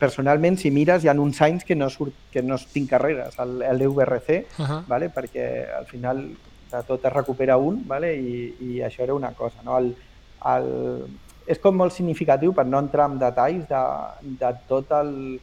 personalment, 0.00 0.56
si 0.60 0.72
mires, 0.72 1.04
hi 1.04 1.10
ha 1.12 1.16
uns 1.20 1.42
anys 1.44 1.66
que 1.68 1.76
no, 1.76 1.90
surt, 1.92 2.16
que 2.32 2.42
no 2.42 2.56
tinc 2.72 2.88
carreres 2.94 3.36
a 3.38 3.44
l'UVRC, 3.44 4.30
uh 4.58 4.64
-huh. 4.64 4.80
vale? 4.88 5.10
perquè 5.12 5.46
al 5.76 5.86
final 5.86 6.24
de 6.70 6.82
tot 6.86 7.04
es 7.04 7.12
recupera 7.12 7.56
un, 7.56 7.82
vale? 7.86 8.14
I, 8.16 8.54
i 8.60 8.80
això 8.80 9.02
era 9.02 9.14
una 9.14 9.32
cosa. 9.32 9.62
No? 9.64 9.76
El, 9.78 9.94
el, 10.46 11.04
és 11.46 11.58
com 11.58 11.76
molt 11.76 11.92
significatiu, 11.92 12.52
per 12.54 12.64
no 12.66 12.78
entrar 12.78 13.10
en 13.10 13.18
detalls, 13.18 13.68
de, 13.68 13.82
de 14.22 14.54
tot 14.68 14.90
el, 14.92 15.40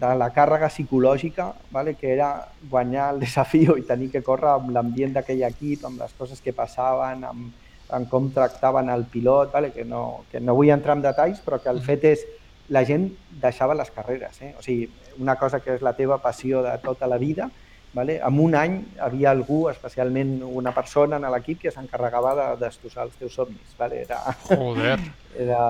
de 0.00 0.14
la 0.18 0.28
càrrega 0.34 0.68
psicològica 0.68 1.50
vale? 1.72 1.94
que 1.96 2.12
era 2.12 2.30
guanyar 2.70 3.12
el 3.14 3.20
desafio 3.24 3.76
i 3.76 3.86
tenir 3.88 4.10
que 4.12 4.24
córrer 4.26 4.54
amb 4.54 4.72
l'ambient 4.74 5.14
d'aquell 5.16 5.44
equip, 5.48 5.84
amb 5.88 6.02
les 6.02 6.12
coses 6.18 6.42
que 6.44 6.54
passaven, 6.56 7.24
amb, 7.24 7.52
amb 7.96 8.08
com 8.10 8.30
tractaven 8.34 8.90
el 8.90 9.06
pilot, 9.10 9.52
vale? 9.52 9.72
que, 9.72 9.84
no, 9.84 10.24
que 10.30 10.40
no 10.40 10.56
vull 10.58 10.72
entrar 10.74 10.96
en 10.96 11.04
detalls, 11.04 11.42
però 11.44 11.60
que 11.62 11.72
el 11.72 11.82
fet 11.84 12.04
és 12.12 12.26
la 12.68 12.82
gent 12.84 13.10
deixava 13.42 13.76
les 13.78 13.92
carreres. 13.94 14.40
Eh? 14.42 14.54
O 14.58 14.64
sigui, 14.64 14.88
una 15.22 15.36
cosa 15.38 15.60
que 15.62 15.76
és 15.76 15.84
la 15.86 15.94
teva 15.98 16.18
passió 16.22 16.64
de 16.66 16.74
tota 16.82 17.06
la 17.06 17.18
vida, 17.22 17.48
vale? 17.94 18.18
en 18.18 18.40
un 18.42 18.56
any 18.58 18.80
havia 19.00 19.30
algú, 19.30 19.66
especialment 19.70 20.40
una 20.42 20.74
persona 20.74 21.20
en 21.20 21.28
l'equip, 21.32 21.62
que 21.62 21.72
s'encarregava 21.72 22.34
de 22.40 22.48
destrossar 22.64 23.06
els 23.06 23.16
teus 23.20 23.38
somnis. 23.38 23.76
Vale? 23.78 24.02
Era, 24.04 24.20
Joder! 24.50 24.98
Era, 25.46 25.62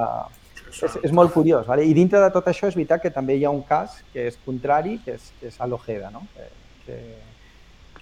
és, 0.70 0.98
és 1.08 1.12
molt 1.14 1.32
curiós. 1.34 1.66
Vale? 1.66 1.84
I 1.86 1.94
dintre 1.96 2.20
de 2.22 2.32
tot 2.34 2.48
això 2.50 2.68
és 2.70 2.76
veritat 2.76 3.02
que 3.02 3.12
també 3.14 3.36
hi 3.36 3.46
ha 3.46 3.54
un 3.54 3.62
cas 3.66 4.00
que 4.12 4.28
és 4.30 4.38
contrari, 4.44 4.98
que 5.04 5.16
és, 5.16 5.30
que 5.40 5.50
és 5.52 5.60
a 5.60 5.68
l'Ojeda, 5.70 6.10
no? 6.14 6.24
que, 6.34 6.48
que, 6.86 6.98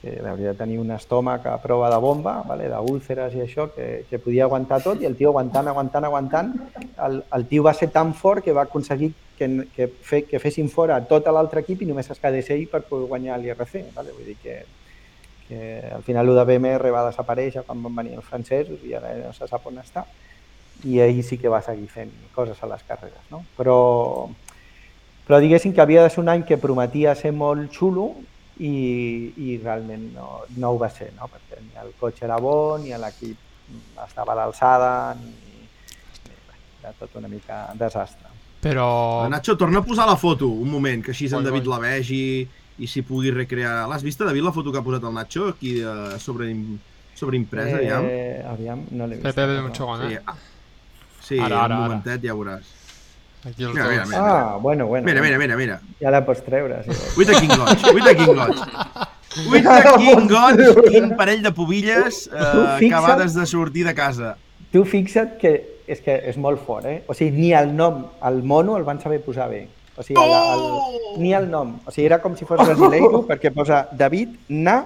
que 0.01 0.15
hauria 0.29 0.53
de 0.53 0.59
tenir 0.59 0.79
un 0.83 0.91
estómac 0.95 1.47
a 1.51 1.57
prova 1.63 1.91
de 1.93 1.99
bomba, 2.03 2.41
vale? 2.49 2.69
d'úlceres 2.73 3.37
i 3.39 3.45
això, 3.45 3.69
que, 3.75 4.05
que 4.11 4.21
podia 4.23 4.47
aguantar 4.49 4.83
tot, 4.85 5.03
i 5.03 5.09
el 5.09 5.17
tio 5.17 5.33
aguantant, 5.33 5.69
aguantant, 5.73 6.09
aguantant, 6.11 6.55
el, 7.07 7.23
el 7.39 7.47
tio 7.51 7.67
va 7.67 7.75
ser 7.75 7.91
tan 7.95 8.15
fort 8.15 8.45
que 8.45 8.57
va 8.57 8.67
aconseguir 8.69 9.13
que, 9.39 9.69
que, 9.75 9.89
fe, 9.89 10.25
que 10.29 10.39
fessin 10.39 10.69
fora 10.71 11.01
tot 11.11 11.27
l'altre 11.33 11.65
equip 11.65 11.83
i 11.83 11.89
només 11.91 12.11
es 12.11 12.21
quedés 12.23 12.51
ell 12.55 12.69
per 12.71 12.85
poder 12.89 13.09
guanyar 13.11 13.41
l'IRC. 13.41 13.81
Vale? 13.97 14.15
Vull 14.15 14.29
dir 14.31 14.37
que, 14.43 14.61
que 15.49 15.63
al 15.93 16.05
final 16.07 16.31
el 16.31 16.39
de 16.39 16.45
BMR 16.53 16.93
va 16.95 17.09
desaparèixer 17.09 17.65
quan 17.67 17.83
van 17.83 17.99
venir 18.03 18.15
els 18.21 18.29
francesos 18.29 18.85
i 18.87 18.95
ara 18.95 19.17
no 19.19 19.33
se 19.35 19.49
sap 19.51 19.67
on 19.67 19.83
està 19.83 20.07
i 20.85 21.01
ell 21.01 21.23
sí 21.25 21.39
que 21.41 21.53
va 21.53 21.63
seguir 21.65 21.89
fent 21.89 22.13
coses 22.35 22.61
a 22.63 22.69
les 22.71 22.83
carreres. 22.89 23.23
No? 23.31 23.45
Però, 23.57 23.79
però 25.27 25.41
diguéssim 25.41 25.73
que 25.73 25.83
havia 25.85 26.03
de 26.05 26.13
ser 26.13 26.23
un 26.25 26.33
any 26.33 26.45
que 26.49 26.61
prometia 26.61 27.15
ser 27.19 27.33
molt 27.33 27.73
xulo 27.73 28.11
i, 28.59 29.33
i 29.37 29.57
realment 29.63 30.11
no, 30.15 30.29
no 30.59 30.75
ho 30.75 30.79
va 30.79 30.91
ser, 30.93 31.11
no? 31.19 31.31
perquè 31.31 31.63
ni 31.63 31.73
el 31.81 31.95
cotxe 32.01 32.27
era 32.29 32.39
bo, 32.43 32.77
ni 32.83 32.93
l'equip 32.93 33.41
estava 34.05 34.35
a 34.35 34.39
l'alçada, 34.43 34.93
ni, 35.19 35.33
era 36.85 36.93
tot 36.99 37.17
una 37.17 37.29
mica 37.29 37.67
desastre. 37.81 38.29
Però... 38.65 39.29
Nacho, 39.29 39.57
torna 39.57 39.81
a 39.81 39.85
posar 39.85 40.07
la 40.09 40.17
foto, 40.17 40.49
un 40.49 40.71
moment, 40.71 41.03
que 41.05 41.13
així 41.13 41.29
en 41.33 41.45
David 41.45 41.69
la 41.69 41.81
vegi 41.83 42.25
i 42.81 42.89
s'hi 42.89 43.03
pugui 43.05 43.33
recrear. 43.33 43.85
L'has 43.89 44.05
vista, 44.05 44.25
David, 44.25 44.47
la 44.47 44.55
foto 44.57 44.73
que 44.73 44.81
ha 44.81 44.85
posat 44.85 45.05
el 45.05 45.15
Nacho 45.15 45.51
aquí 45.53 45.77
eh, 45.81 46.19
sobre, 46.19 46.49
sobre 47.15 47.37
impresa, 47.37 47.77
eh, 47.77 47.85
aviam? 47.85 48.09
Aviam, 48.55 48.85
no 48.93 49.09
l'he 49.09 49.21
vist. 49.21 49.29
Pepe, 49.29 49.61
un 49.61 49.75
segon, 49.77 50.07
eh? 50.09 50.17
Sí, 50.17 50.54
Sí, 51.25 51.39
ara, 51.41 51.65
ara, 51.65 51.77
un 51.79 51.83
momentet 51.89 52.23
ja 52.25 52.35
veuràs. 52.37 52.71
Aquí 53.45 53.65
els 53.67 53.75
Mira, 53.75 53.89
mira, 53.91 54.01
dos. 54.05 54.09
mira. 54.11 54.23
Ah, 54.25 54.57
bueno, 54.61 54.87
bueno. 54.87 55.05
Mira, 55.05 55.21
mira, 55.21 55.39
mira, 55.39 55.57
mira. 55.57 55.81
Ja 56.01 56.11
la 56.15 56.23
pots 56.25 56.41
treure, 56.47 56.83
si 56.85 56.89
vols. 56.95 57.19
Uita 57.19 57.35
quin 57.41 57.53
goig, 57.53 57.85
uita 57.95 58.15
quin 58.17 58.33
goig. 58.39 58.63
Uita 59.51 59.77
quin 59.99 60.29
goig, 60.31 60.63
quin 60.89 61.11
parell 61.19 61.43
de 61.43 61.53
pubilles 61.53 62.27
eh, 62.29 62.39
fixa't. 62.79 62.89
acabades 62.93 63.35
de 63.35 63.47
sortir 63.47 63.85
de 63.85 63.95
casa. 63.95 64.37
Tu 64.73 64.85
fixa't 64.89 65.37
que 65.41 65.53
és 65.87 66.01
que 66.01 66.15
és 66.31 66.37
molt 66.41 66.63
fort, 66.65 66.87
eh? 66.89 67.03
O 67.09 67.15
sigui, 67.15 67.35
ni 67.37 67.51
el 67.53 67.75
nom, 67.77 68.07
el 68.25 68.39
mono, 68.43 68.79
el 68.79 68.85
van 68.87 69.01
saber 69.03 69.21
posar 69.21 69.51
bé. 69.51 69.67
O 69.97 70.03
sigui, 70.03 70.17
el, 70.17 70.31
el, 70.33 70.63
Oh! 70.65 71.17
ni 71.21 71.35
el 71.37 71.51
nom. 71.51 71.75
O 71.85 71.93
sigui, 71.93 72.07
era 72.09 72.23
com 72.23 72.33
si 72.39 72.47
fos 72.49 72.59
brasileiro, 72.65 73.21
perquè 73.29 73.53
posa 73.55 73.85
David 73.93 74.33
Na, 74.49 74.79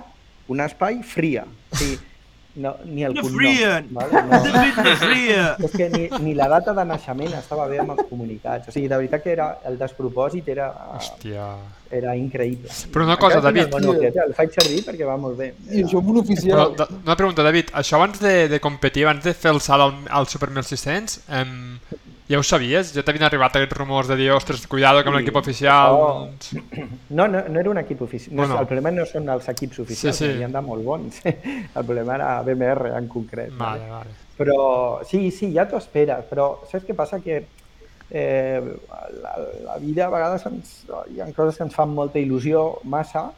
un 0.49 0.61
espai, 0.65 0.99
fria. 1.07 1.45
O 1.71 1.77
sigui, 1.79 2.01
no, 2.59 2.75
ni 2.85 3.05
el 3.07 3.15
No 3.15 3.23
cognom. 3.23 3.89
Vale? 3.97 4.23
No. 4.29 4.41
Fria. 5.05 5.45
És 5.65 5.73
que 5.77 5.89
ni, 5.95 6.09
ni 6.25 6.35
la 6.35 6.49
data 6.53 6.75
de 6.77 6.85
naixement 6.91 7.33
estava 7.39 7.67
bé 7.71 7.79
amb 7.83 7.95
els 7.97 8.07
comunicats. 8.11 8.69
O 8.69 8.75
sigui, 8.75 8.89
de 8.91 8.97
veritat 9.01 9.23
que 9.25 9.33
era, 9.37 9.49
el 9.71 9.79
despropòsit 9.81 10.49
era, 10.53 10.69
Hòstia. 10.99 11.47
era 11.91 12.15
increïble. 12.19 12.69
Però 12.93 13.07
una 13.07 13.17
cosa, 13.17 13.39
Encara 13.39 13.53
David. 13.53 13.73
Mono 13.77 13.95
aquest, 13.97 14.19
el 14.27 14.35
faig 14.37 14.53
servir 14.59 14.83
perquè 14.87 15.07
va 15.09 15.17
molt 15.17 15.39
bé. 15.39 15.53
I 15.71 15.85
això 15.87 16.03
amb 16.03 16.11
un 16.13 16.19
Però, 16.19 16.25
oficial. 16.27 16.77
da- 16.77 16.89
una 17.05 17.17
pregunta, 17.17 17.43
David. 17.47 17.71
Això 17.73 17.97
abans 18.03 18.21
de, 18.21 18.35
de 18.49 18.61
competir, 18.61 19.07
abans 19.07 19.25
de 19.25 19.35
fer 19.35 19.53
el 19.55 19.61
salt 19.65 19.87
al, 19.89 19.95
al 20.21 20.27
Super 20.29 20.51
1600, 20.51 21.21
em, 21.41 21.79
ja 22.29 22.39
ho 22.39 22.43
sabies? 22.45 22.93
Ja 22.95 23.03
t'havien 23.03 23.25
arribat 23.25 23.57
aquests 23.57 23.77
rumors 23.79 24.09
de 24.11 24.17
dir, 24.17 24.31
ostres, 24.35 24.67
cuidado 24.69 25.03
que 25.03 25.09
amb 25.09 25.17
Sí. 25.19 25.23
l'equip 25.23 25.37
oficial... 25.41 25.93
Oh. 25.97 26.29
No, 27.11 27.27
no, 27.27 27.43
no 27.49 27.61
era 27.61 27.71
un 27.71 27.79
equip 27.79 28.03
oficial. 28.03 28.35
No, 28.37 28.43
Bueno. 28.43 28.61
El 28.61 28.67
problema 28.67 28.91
no 28.93 29.07
són 29.07 29.29
els 29.33 29.49
equips 29.49 29.79
oficials, 29.81 30.17
Sí, 30.17 30.27
sí. 30.27 30.33
sí. 30.45 30.53
de 30.53 30.61
molt 30.61 30.85
bons. 30.85 31.21
El 31.79 31.85
problema 31.85 32.15
era 32.17 32.43
BMR 32.43 32.93
en 32.99 33.09
concret. 33.09 33.51
Vale, 33.57 33.89
vale. 33.91 34.11
Però 34.39 35.01
sí, 35.09 35.31
sí, 35.31 35.53
ja 35.55 35.65
t'ho 35.67 35.79
esperes, 35.81 36.25
però 36.31 36.61
saps 36.71 36.85
què 36.87 36.95
passa? 36.95 37.19
Que 37.25 37.41
eh, 38.11 38.61
la, 39.23 39.33
la 39.65 39.79
vida 39.83 40.07
a 40.07 40.11
vegades 40.11 40.45
ens, 40.47 40.85
hi 41.15 41.21
ha 41.21 41.27
coses 41.35 41.57
que 41.59 41.65
ens 41.67 41.75
fan 41.75 41.91
molta 41.97 42.21
il·lusió 42.21 42.79
massa 42.85 43.31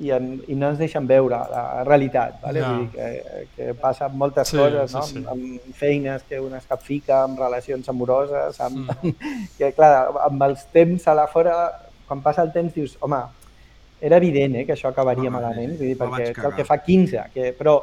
i, 0.00 0.10
en, 0.16 0.30
i 0.48 0.54
no 0.56 0.70
ens 0.72 0.78
deixen 0.80 1.06
veure 1.08 1.38
la 1.50 1.64
realitat, 1.86 2.38
vale? 2.42 2.62
Ja. 2.62 2.70
Vull 2.72 2.86
dir 2.86 2.90
que, 2.94 3.44
que 3.56 3.74
passa 3.80 4.08
moltes 4.08 4.48
Sí, 4.48 4.56
coses, 4.56 4.90
sí, 4.90 4.96
no? 4.96 5.02
sí. 5.06 5.18
Amb, 5.20 5.28
amb 5.34 5.74
feines 5.76 6.24
que 6.28 6.40
un 6.40 6.54
es 6.56 6.64
capfica, 6.68 7.22
amb 7.26 7.38
relacions 7.40 7.88
amoroses, 7.92 8.60
amb, 8.60 8.88
Mm. 9.02 9.12
que 9.58 9.72
clar, 9.76 10.08
amb 10.26 10.42
els 10.48 10.64
temps 10.72 11.06
a 11.08 11.14
la 11.14 11.26
fora, 11.28 11.54
quan 12.08 12.22
passa 12.24 12.42
el 12.42 12.52
temps 12.52 12.74
dius, 12.74 12.96
home, 13.00 13.20
era 14.00 14.16
evident 14.16 14.56
eh, 14.56 14.64
que 14.64 14.72
això 14.72 14.88
acabaria 14.88 15.28
Home, 15.28 15.36
malament, 15.36 15.74
sí, 15.76 15.78
vull 15.82 15.88
dir, 15.92 15.96
perquè 16.00 16.30
és 16.30 16.44
el 16.48 16.54
que 16.56 16.64
fa 16.64 16.78
15, 16.80 17.26
que, 17.34 17.50
però 17.58 17.74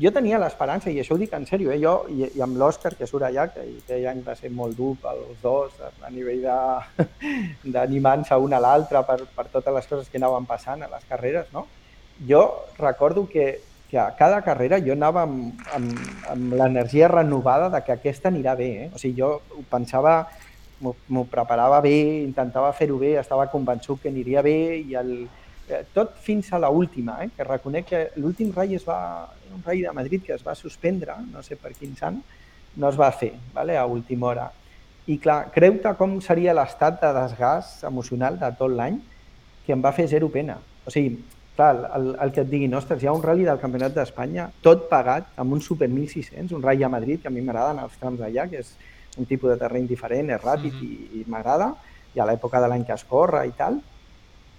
jo 0.00 0.10
tenia 0.10 0.40
l'esperança, 0.42 0.90
i 0.90 0.98
això 0.98 1.14
ho 1.14 1.20
dic 1.20 1.34
en 1.36 1.44
sèrio, 1.46 1.70
eh, 1.70 1.78
jo 1.82 1.94
i, 2.10 2.24
i 2.34 2.42
amb 2.42 2.58
l'Òscar, 2.58 2.94
que 2.98 3.06
surt 3.06 3.28
allà, 3.28 3.46
que 3.52 3.62
aquell 3.62 4.08
any 4.10 4.22
va 4.26 4.34
ser 4.38 4.50
molt 4.50 4.74
dur 4.78 4.94
pels 5.02 5.36
dos, 5.42 5.76
a 5.80 6.10
nivell 6.10 6.42
d'animar-se 7.76 8.38
un 8.42 8.56
a 8.56 8.62
l'altre 8.62 9.04
per, 9.06 9.20
per 9.36 9.46
totes 9.52 9.76
les 9.78 9.86
coses 9.90 10.10
que 10.10 10.18
anaven 10.18 10.48
passant 10.50 10.82
a 10.82 10.90
les 10.90 11.06
carreres, 11.10 11.46
no? 11.54 11.66
Jo 12.26 12.42
recordo 12.78 13.26
que, 13.30 13.60
que 13.90 13.98
a 13.98 14.10
cada 14.18 14.40
carrera 14.46 14.80
jo 14.82 14.94
anava 14.94 15.22
amb, 15.28 15.62
amb, 15.74 16.02
amb 16.30 16.58
l'energia 16.58 17.10
renovada 17.10 17.70
de 17.70 17.82
que 17.86 17.94
aquesta 17.94 18.30
anirà 18.30 18.56
bé, 18.58 18.70
eh? 18.86 18.90
O 18.94 18.98
sigui, 18.98 19.20
jo 19.22 19.30
ho 19.54 19.62
pensava, 19.70 20.24
m'ho 20.82 21.24
preparava 21.30 21.78
bé, 21.80 21.96
intentava 22.24 22.74
fer-ho 22.74 22.98
bé, 22.98 23.14
estava 23.20 23.46
convençut 23.52 24.02
que 24.02 24.10
aniria 24.10 24.42
bé 24.42 24.58
i 24.82 24.98
el, 24.98 25.14
eh, 25.68 25.84
tot 25.94 26.16
fins 26.20 26.52
a 26.52 26.58
l'última, 26.58 27.18
eh? 27.24 27.30
que 27.36 27.44
reconec 27.44 27.86
que 27.88 28.02
l'últim 28.16 28.52
rai 28.54 28.74
es 28.74 28.84
va, 28.86 29.28
un 29.54 29.62
rai 29.64 29.82
de 29.82 29.92
Madrid 29.92 30.22
que 30.24 30.34
es 30.34 30.44
va 30.46 30.54
suspendre, 30.54 31.16
no 31.32 31.42
sé 31.42 31.56
per 31.56 31.72
quins 31.72 32.02
anys, 32.02 32.22
no 32.76 32.88
es 32.90 32.98
va 32.98 33.10
fer 33.12 33.32
vale? 33.54 33.76
a 33.78 33.86
última 33.86 34.26
hora. 34.32 34.50
I 35.06 35.18
clar, 35.20 35.50
creu-te 35.52 35.92
com 35.98 36.16
seria 36.24 36.54
l'estat 36.56 37.00
de 37.02 37.12
desgast 37.12 37.84
emocional 37.84 38.38
de 38.40 38.50
tot 38.58 38.72
l'any 38.72 38.98
que 39.66 39.72
em 39.72 39.82
va 39.84 39.92
fer 39.92 40.08
zero 40.08 40.30
pena. 40.32 40.56
O 40.84 40.90
sigui, 40.90 41.18
clar, 41.56 41.90
el, 41.96 42.14
el 42.20 42.32
que 42.32 42.40
et 42.40 42.48
diguin, 42.50 42.74
ostres, 42.74 43.02
hi 43.02 43.06
ha 43.06 43.12
un 43.12 43.22
rally 43.22 43.44
del 43.44 43.60
Campionat 43.60 43.94
d'Espanya 43.94 44.48
tot 44.64 44.88
pagat 44.90 45.28
amb 45.40 45.52
un 45.52 45.60
Super 45.60 45.88
1600, 45.92 46.52
un 46.56 46.62
rally 46.64 46.82
a 46.82 46.88
Madrid, 46.92 47.20
que 47.22 47.28
a 47.28 47.34
mi 47.34 47.44
m'agraden 47.44 47.82
els 47.84 47.96
trams 48.00 48.18
d'allà, 48.20 48.48
que 48.50 48.64
és 48.64 48.74
un 49.16 49.28
tipus 49.30 49.52
de 49.52 49.58
terreny 49.60 49.86
diferent, 49.86 50.30
és 50.34 50.42
ràpid 50.42 50.72
Mhm. 50.72 50.82
i, 50.88 51.20
i 51.20 51.24
m'agrada, 51.28 51.74
i 52.14 52.20
a 52.20 52.26
l'època 52.26 52.60
de 52.60 52.68
l'any 52.68 52.84
que 52.84 52.94
es 52.94 53.04
corre 53.04 53.46
i 53.46 53.52
tal, 53.52 53.80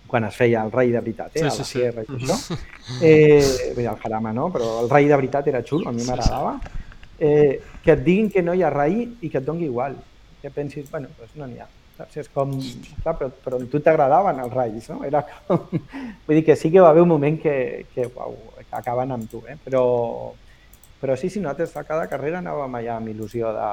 quan 0.08 0.24
es 0.28 0.36
feia 0.38 0.64
el 0.64 0.72
rei 0.72 0.91
de 0.91 0.99
veritat, 1.01 1.36
eh, 1.36 1.39
Sí, 1.39 1.45
a 1.45 1.51
sí, 1.51 1.58
la 1.58 1.66
sí. 1.66 1.72
sierra 1.72 2.03
i 2.03 2.06
tot 2.06 2.22
això. 2.22 2.58
Eh, 3.01 3.39
vull 3.74 3.84
dir, 3.84 3.88
el 3.89 4.01
Jarama 4.03 4.34
no, 4.34 4.49
però 4.53 4.82
el 4.84 4.89
rei 4.89 5.08
de 5.10 5.16
veritat 5.16 5.47
era 5.47 5.64
xulo, 5.64 5.89
a 5.89 5.93
mi 5.95 6.03
m'agradava. 6.06 6.60
Eh, 7.20 7.62
que 7.84 7.93
et 7.95 8.03
diguin 8.03 8.30
que 8.30 8.43
no 8.43 8.53
hi 8.53 8.62
ha 8.64 8.70
rei 8.70 9.01
i 9.22 9.30
que 9.30 9.39
et 9.39 9.45
doni 9.45 9.66
igual. 9.66 9.95
Que 10.41 10.51
pensis, 10.51 10.89
bueno, 10.91 11.10
doncs 11.18 11.36
no 11.39 11.47
n'hi 11.47 11.60
ha. 11.60 11.68
Saps? 11.97 12.18
És 12.18 12.30
com, 12.30 12.51
clar, 13.03 13.14
però, 13.18 13.30
però 13.43 13.58
a 13.62 13.68
tu 13.72 13.80
t'agradaven 13.80 14.41
els 14.43 14.53
rais, 14.53 14.89
no? 14.91 15.03
Era 15.08 15.22
com... 15.47 15.62
Vull 16.28 16.36
dir 16.41 16.43
que 16.43 16.58
sí 16.60 16.72
que 16.72 16.82
va 16.84 16.89
haver 16.89 17.06
un 17.06 17.14
moment 17.14 17.39
que, 17.41 17.86
que, 17.93 18.10
uau, 18.12 18.36
que 18.60 18.76
acaben 18.76 19.16
amb 19.16 19.30
tu, 19.32 19.39
eh? 19.47 19.56
Però, 19.64 19.86
però 20.99 21.16
sí, 21.16 21.30
sí, 21.30 21.39
nosaltres 21.39 21.76
a 21.80 21.86
cada 21.88 22.10
carrera 22.12 22.41
anàvem 22.43 22.76
allà 22.82 22.97
amb 22.99 23.14
il·lusió 23.14 23.53
de, 23.56 23.70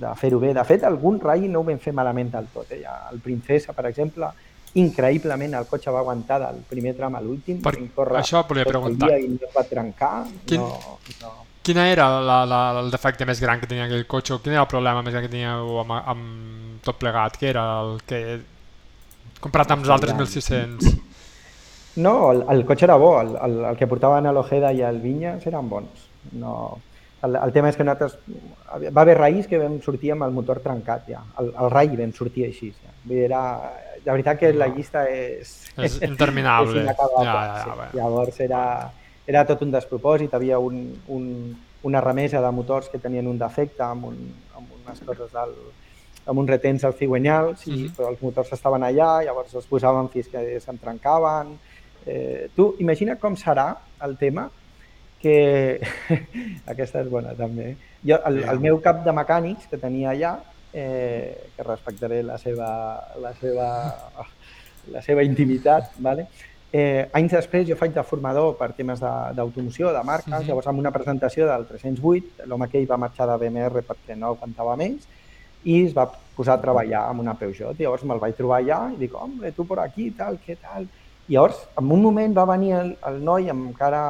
de 0.00 0.14
fer-ho 0.16 0.40
bé. 0.40 0.54
De 0.56 0.64
fet, 0.64 0.86
algun 0.88 1.20
rai 1.20 1.50
no 1.52 1.60
ho 1.60 1.68
vam 1.68 1.78
fer 1.82 1.92
malament 1.92 2.32
del 2.32 2.48
tot. 2.54 2.72
Eh? 2.72 2.80
El 3.12 3.20
Princesa, 3.20 3.76
per 3.76 3.90
exemple, 3.90 4.32
increïblement 4.74 5.54
el 5.58 5.66
cotxe 5.68 5.90
va 5.92 6.00
aguantar 6.00 6.38
del 6.40 6.60
primer 6.68 6.94
tram 6.96 7.14
a 7.16 7.20
l'últim. 7.20 7.60
Per- 7.62 7.76
córrer 7.94 8.20
això 8.22 8.44
volia 8.48 8.64
preguntar. 8.64 9.10
I 9.20 9.28
no 9.28 9.46
es 9.48 9.54
va 9.56 9.64
trencar. 9.68 10.24
Quin- 10.46 10.60
No, 10.60 10.98
no. 11.20 11.32
Quina 11.62 11.84
era 11.92 12.08
la, 12.20 12.40
la, 12.44 12.60
el 12.80 12.88
defecte 12.90 13.24
més 13.24 13.38
gran 13.40 13.60
que 13.60 13.68
tenia 13.70 13.84
aquell 13.84 14.06
cotxe? 14.10 14.34
Quin 14.42 14.52
era 14.56 14.62
el 14.64 14.68
problema 14.68 15.02
més 15.02 15.12
gran 15.14 15.22
que 15.22 15.30
tenia 15.30 15.52
amb, 15.60 15.92
amb 15.94 16.82
tot 16.82 16.98
plegat? 16.98 17.36
Què 17.38 17.52
era 17.52 17.62
el 17.84 18.00
que... 18.06 18.40
Comparat 19.42 19.70
amb 19.70 19.84
els 19.84 19.90
altres 19.94 20.10
Gran. 20.10 20.24
1600? 20.26 20.96
No, 22.02 22.32
el, 22.32 22.42
el 22.50 22.64
cotxe 22.66 22.86
era 22.88 22.96
bo, 22.96 23.20
el, 23.20 23.36
el, 23.36 23.58
el 23.70 23.76
que 23.76 23.86
portaven 23.86 24.26
a 24.26 24.32
l'Ojeda 24.32 24.72
i 24.72 24.80
al 24.82 24.98
Vinyes 25.02 25.46
eren 25.46 25.68
bons. 25.68 26.06
No, 26.40 26.78
el, 27.22 27.36
el 27.36 27.52
tema 27.52 27.68
és 27.70 27.76
que 27.78 27.84
nosaltres... 27.84 28.18
Va 28.96 29.02
haver 29.04 29.18
raïs 29.20 29.46
que 29.46 29.58
vam 29.60 29.76
sortir 29.84 30.14
amb 30.14 30.24
el 30.26 30.32
motor 30.34 30.58
trencat 30.64 31.06
ja. 31.10 31.20
El, 31.38 31.52
el 31.52 31.70
rai 31.70 31.90
vam 31.94 32.14
sortir 32.16 32.46
així. 32.48 32.72
Ja. 32.72 32.90
Vull 33.04 33.18
dir, 33.18 33.26
era, 33.28 33.42
de 34.04 34.10
veritat 34.10 34.38
que 34.40 34.52
la 34.52 34.66
llista 34.68 35.04
és... 35.08 35.52
És 35.86 36.00
interminable. 36.02 36.80
és 36.80 36.84
inacabable. 36.84 37.26
Ja, 37.28 37.42
ja, 37.66 37.88
sí. 37.90 37.96
Llavors 37.98 38.40
era, 38.40 38.62
era 39.26 39.44
tot 39.46 39.62
un 39.62 39.70
despropòsit, 39.70 40.34
havia 40.34 40.58
un, 40.58 40.80
un, 41.08 41.28
una 41.82 42.00
remesa 42.00 42.40
de 42.42 42.50
motors 42.50 42.88
que 42.90 42.98
tenien 42.98 43.26
un 43.26 43.38
defecte 43.38 43.82
amb, 43.86 44.04
un, 44.10 44.18
amb 44.58 44.74
unes 44.80 45.00
coses 45.06 45.30
del, 45.32 45.54
amb 46.26 46.38
uns 46.38 46.50
retens 46.50 46.84
al 46.84 46.94
cigüenyals, 46.94 47.66
i, 47.66 47.70
Mhm. 47.72 47.92
però 47.96 48.08
els 48.12 48.22
motors 48.22 48.52
estaven 48.52 48.82
allà, 48.86 49.22
llavors 49.24 49.54
els 49.54 49.66
posaven 49.66 50.08
fins 50.10 50.28
que 50.28 50.60
se'n 50.60 50.78
trencaven. 50.78 51.56
Eh, 52.06 52.48
tu 52.56 52.74
imagina 52.82 53.16
com 53.16 53.34
serà 53.38 53.70
el 54.02 54.16
tema 54.18 54.48
que... 55.22 55.80
Aquesta 56.66 57.00
és 57.02 57.08
bona 57.10 57.34
també. 57.38 57.76
Jo, 58.02 58.18
el, 58.26 58.40
el 58.50 58.58
meu 58.62 58.80
cap 58.82 59.04
de 59.04 59.12
mecànics 59.14 59.68
que 59.70 59.78
tenia 59.78 60.10
allà, 60.10 60.32
eh, 60.72 61.50
que 61.56 61.62
respectaré 61.62 62.22
la 62.22 62.38
seva, 62.38 62.68
la 63.20 63.32
seva, 63.34 63.68
la 64.92 65.02
seva 65.02 65.22
intimitat, 65.22 65.92
vale? 65.98 66.26
Eh, 66.72 67.10
anys 67.12 67.34
després 67.36 67.66
jo 67.68 67.76
faig 67.76 67.92
de 67.92 68.02
formador 68.02 68.54
per 68.56 68.70
temes 68.72 69.00
d'automoció, 69.36 69.90
de, 69.92 69.98
de 69.98 70.04
marques, 70.08 70.32
Mhm. 70.40 70.46
llavors 70.48 70.66
amb 70.68 70.78
una 70.80 70.90
presentació 70.90 71.46
del 71.46 71.66
308, 71.66 72.46
l'home 72.46 72.64
aquell 72.64 72.86
va 72.88 72.96
marxar 72.96 73.26
de 73.28 73.36
BMR 73.36 73.82
perquè 73.84 74.16
no 74.16 74.28
aguantava 74.32 74.76
més 74.76 75.06
i 75.64 75.84
es 75.84 75.92
va 75.94 76.06
posar 76.34 76.54
a 76.54 76.60
treballar 76.62 77.04
amb 77.10 77.20
una 77.20 77.34
Peugeot. 77.38 77.76
Llavors 77.78 78.02
me'l 78.04 78.18
vaig 78.18 78.34
trobar 78.34 78.62
allà 78.62 78.92
i 78.94 78.96
dic, 78.96 79.14
home, 79.14 79.52
tu 79.52 79.66
por 79.66 79.78
aquí, 79.80 80.10
tal, 80.16 80.38
què 80.40 80.56
tal? 80.58 80.88
I 81.28 81.34
llavors, 81.34 81.68
en 81.78 81.92
un 81.92 82.02
moment 82.02 82.34
va 82.34 82.46
venir 82.46 82.72
el, 82.72 82.96
el 83.06 83.22
noi 83.22 83.48
amb 83.50 83.76
cara, 83.76 84.00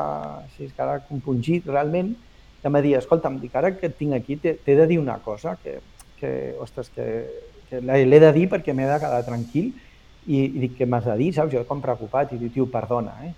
així, 0.45 0.71
cara 0.77 1.01
compungit 1.01 1.67
realment, 1.67 2.15
i 2.63 2.67
em 2.67 2.73
va 2.73 2.81
dir, 2.81 2.95
escolta'm, 2.97 3.41
dic, 3.43 3.55
ara 3.59 3.75
que 3.77 3.87
et 3.91 3.99
tinc 3.99 4.15
aquí 4.15 4.37
t'he 4.39 4.77
de 4.77 4.87
dir 4.87 4.99
una 5.01 5.19
cosa, 5.19 5.57
que, 5.63 5.81
que 6.23 6.33
ostres, 6.63 6.89
que, 6.95 7.07
que 7.69 7.83
l'he 7.83 8.23
de 8.23 8.31
dir 8.39 8.47
perquè 8.53 8.75
m'he 8.77 8.87
de 8.87 9.01
quedar 9.03 9.25
tranquil, 9.27 9.73
i, 10.27 10.39
i 10.47 10.63
dic, 10.63 10.77
què 10.79 10.87
m'has 10.87 11.07
de 11.09 11.17
dir, 11.19 11.33
saps? 11.35 11.53
Jo 11.55 11.65
com 11.69 11.83
preocupat, 11.83 12.33
i 12.33 12.41
diu, 12.41 12.53
tio, 12.55 12.69
perdona, 12.71 13.17
eh? 13.27 13.33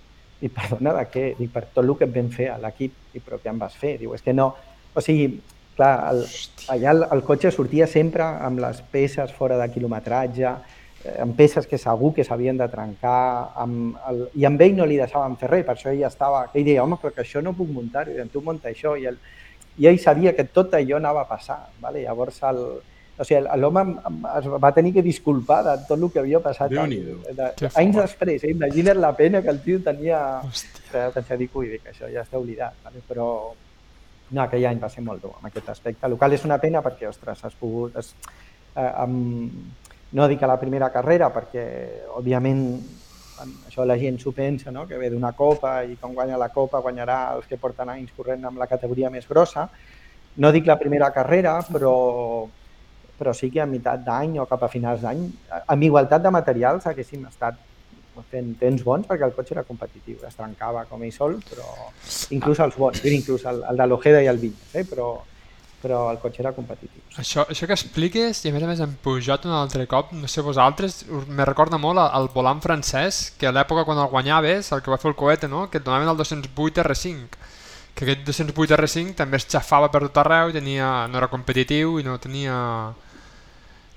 I 0.45 0.51
perdona 0.53 0.93
de 0.99 1.03
què? 1.09 1.25
Dic, 1.39 1.49
per 1.53 1.65
tot 1.71 1.83
el 1.83 1.93
que 1.97 2.05
et 2.05 2.13
vam 2.13 2.29
fer 2.33 2.51
a 2.53 2.59
l'equip. 2.61 2.93
Dic, 3.13 3.23
però 3.25 3.39
què 3.41 3.49
em 3.49 3.59
vas 3.61 3.75
fer? 3.79 3.95
Diu, 4.01 4.13
és 4.15 4.23
que 4.25 4.35
no... 4.35 4.51
O 4.95 5.03
sigui, 5.03 5.29
clar, 5.75 5.93
el, 6.11 6.23
allà 6.71 6.91
el, 6.93 7.05
el 7.15 7.23
cotxe 7.27 7.51
sortia 7.51 7.87
sempre 7.89 8.23
amb 8.23 8.61
les 8.63 8.81
peces 8.91 9.33
fora 9.35 9.57
de 9.59 9.67
quilometratge, 9.73 10.51
eh, 11.03 11.15
amb 11.23 11.35
peces 11.35 11.67
que 11.67 11.79
segur 11.81 12.13
que 12.15 12.23
s'havien 12.27 12.59
de 12.59 12.67
trencar, 12.71 13.55
amb 13.63 13.97
el, 14.11 14.21
i 14.39 14.45
amb 14.47 14.61
ell 14.61 14.77
no 14.77 14.87
li 14.87 14.99
deixaven 15.01 15.39
fer 15.41 15.51
res, 15.51 15.65
per 15.67 15.75
això 15.75 15.91
ell 15.91 16.05
estava... 16.07 16.45
Ell 16.53 16.67
deia, 16.67 16.83
home, 16.83 16.99
però 17.01 17.15
que 17.15 17.25
això 17.25 17.43
no 17.43 17.55
puc 17.57 17.71
muntar, 17.71 18.05
i 18.11 18.27
tu 18.31 18.43
munta 18.45 18.71
això, 18.71 18.95
i, 18.99 19.09
el, 19.11 19.19
i 19.77 19.87
ell 19.89 19.99
sabia 19.99 20.35
que 20.35 20.45
tot 20.47 20.73
allò 20.77 20.99
anava 20.99 21.25
a 21.25 21.29
passar. 21.29 21.59
Vale? 21.81 22.03
Llavors, 22.05 22.41
el, 22.49 22.61
o 23.17 23.27
sigui, 23.27 23.41
l'home 23.61 23.83
es 24.35 24.47
va 24.63 24.71
tenir 24.75 24.93
que 24.95 25.03
disculpar 25.03 25.61
de 25.67 25.75
tot 25.87 25.99
el 25.99 26.09
que 26.11 26.21
havia 26.23 26.41
passat. 26.43 26.71
De, 26.71 26.87
de, 27.31 27.51
Que 27.59 27.69
anys 27.71 27.95
fort. 27.95 28.01
després, 28.01 28.43
eh? 28.43 28.51
imagina't 28.55 28.99
la 28.99 29.13
pena 29.15 29.41
que 29.41 29.51
el 29.53 29.61
tio 29.63 29.79
tenia... 29.83 30.21
Hòstia. 30.43 31.09
Pensar, 31.15 31.37
dic, 31.39 31.55
ui, 31.55 31.69
dic, 31.75 31.87
això 31.91 32.07
ja 32.11 32.23
està 32.23 32.39
oblidat, 32.39 32.75
vale? 32.83 33.01
però 33.07 33.29
no, 34.31 34.41
aquell 34.41 34.65
any 34.67 34.79
va 34.79 34.89
ser 34.89 35.03
molt 35.03 35.23
dur 35.23 35.33
en 35.39 35.49
aquest 35.49 35.71
aspecte. 35.73 36.07
El 36.07 36.17
qual 36.19 36.33
és 36.35 36.45
una 36.47 36.59
pena 36.59 36.83
perquè, 36.85 37.09
ostres, 37.11 37.43
has 37.43 37.57
pogut... 37.59 37.97
Has, 37.99 38.13
eh, 38.75 38.91
amb, 39.03 39.51
no 40.15 40.27
dic 40.31 40.43
a 40.43 40.47
la 40.47 40.59
primera 40.61 40.87
carrera 40.93 41.27
perquè, 41.33 41.65
òbviament, 42.15 42.61
en- 43.43 43.55
això 43.69 43.85
la 43.85 43.97
gent 43.97 44.19
s'ho 44.21 44.31
pensa, 44.31 44.71
no? 44.71 44.87
que 44.87 44.97
ve 44.97 45.09
d'una 45.09 45.33
copa 45.33 45.83
i 45.83 45.95
quan 45.99 46.13
guanya 46.13 46.37
la 46.37 46.49
copa 46.49 46.79
guanyarà 46.81 47.35
els 47.35 47.45
que 47.47 47.57
porten 47.57 47.89
anys 47.89 48.11
corrent 48.15 48.45
amb 48.45 48.57
la 48.57 48.67
categoria 48.67 49.09
més 49.09 49.27
grossa. 49.27 49.69
No 50.37 50.51
dic 50.51 50.65
la 50.67 50.77
primera 50.79 51.11
carrera, 51.11 51.59
però, 51.71 52.45
però 53.17 53.33
sí 53.33 53.49
que 53.51 53.61
a 53.61 53.65
meitat 53.65 54.03
d'any 54.03 54.39
o 54.39 54.45
cap 54.45 54.63
a 54.63 54.67
finals 54.71 55.01
d'any, 55.01 55.21
amb 55.67 55.83
igualtat 55.83 56.21
de 56.23 56.31
materials 56.31 56.87
haguéssim 56.87 57.25
estat 57.29 57.55
fent 58.31 58.53
temps 58.59 58.83
bons 58.83 59.07
perquè 59.07 59.25
el 59.27 59.33
cotxe 59.35 59.53
era 59.53 59.63
competitiu, 59.67 60.17
es 60.27 60.35
trencava 60.35 60.85
com 60.87 61.01
ell 61.03 61.11
sol, 61.11 61.33
però 61.49 61.65
inclús 62.31 62.59
els 62.63 62.75
bons, 62.79 63.01
inclús 63.05 63.43
el, 63.45 63.61
el 63.69 63.75
de 63.77 63.87
l'Ojeda 63.87 64.21
i 64.23 64.27
el 64.31 64.37
Vinyes, 64.39 64.75
eh? 64.75 64.83
però, 64.87 65.09
però 65.81 66.09
el 66.11 66.17
cotxe 66.19 66.41
era 66.41 66.51
competitiu. 66.55 67.01
Això, 67.21 67.43
això 67.49 67.67
que 67.69 67.75
expliques, 67.77 68.39
i 68.45 68.49
a 68.49 68.53
més 68.55 68.63
a 68.63 68.67
més 68.67 68.79
hem 68.81 68.95
pujat 69.03 69.45
un 69.45 69.51
altre 69.53 69.85
cop, 69.87 70.11
no 70.17 70.27
sé 70.27 70.41
vosaltres, 70.41 71.03
me 71.27 71.45
recorda 71.45 71.77
molt 71.77 71.99
el 72.01 72.29
volant 72.33 72.61
francès, 72.63 73.31
que 73.37 73.47
a 73.47 73.53
l'època 73.53 73.85
quan 73.85 73.99
el 74.01 74.09
guanyaves, 74.09 74.71
el 74.73 74.81
que 74.81 74.91
va 74.91 74.97
fer 74.97 75.11
el 75.11 75.15
coete, 75.19 75.47
no? 75.47 75.69
que 75.69 75.77
et 75.77 75.85
donaven 75.85 76.09
el 76.09 76.17
208 76.17 76.81
R5, 76.83 77.27
que 77.95 78.03
aquest 78.07 78.25
208 78.27 78.75
R5 78.81 79.13
també 79.15 79.37
es 79.37 79.45
xafava 79.47 79.91
per 79.93 80.01
tot 80.07 80.17
arreu, 80.25 80.51
tenia, 80.51 81.07
no 81.07 81.17
era 81.21 81.29
competitiu 81.31 81.99
i 81.99 82.03
no 82.03 82.17
tenia 82.19 82.57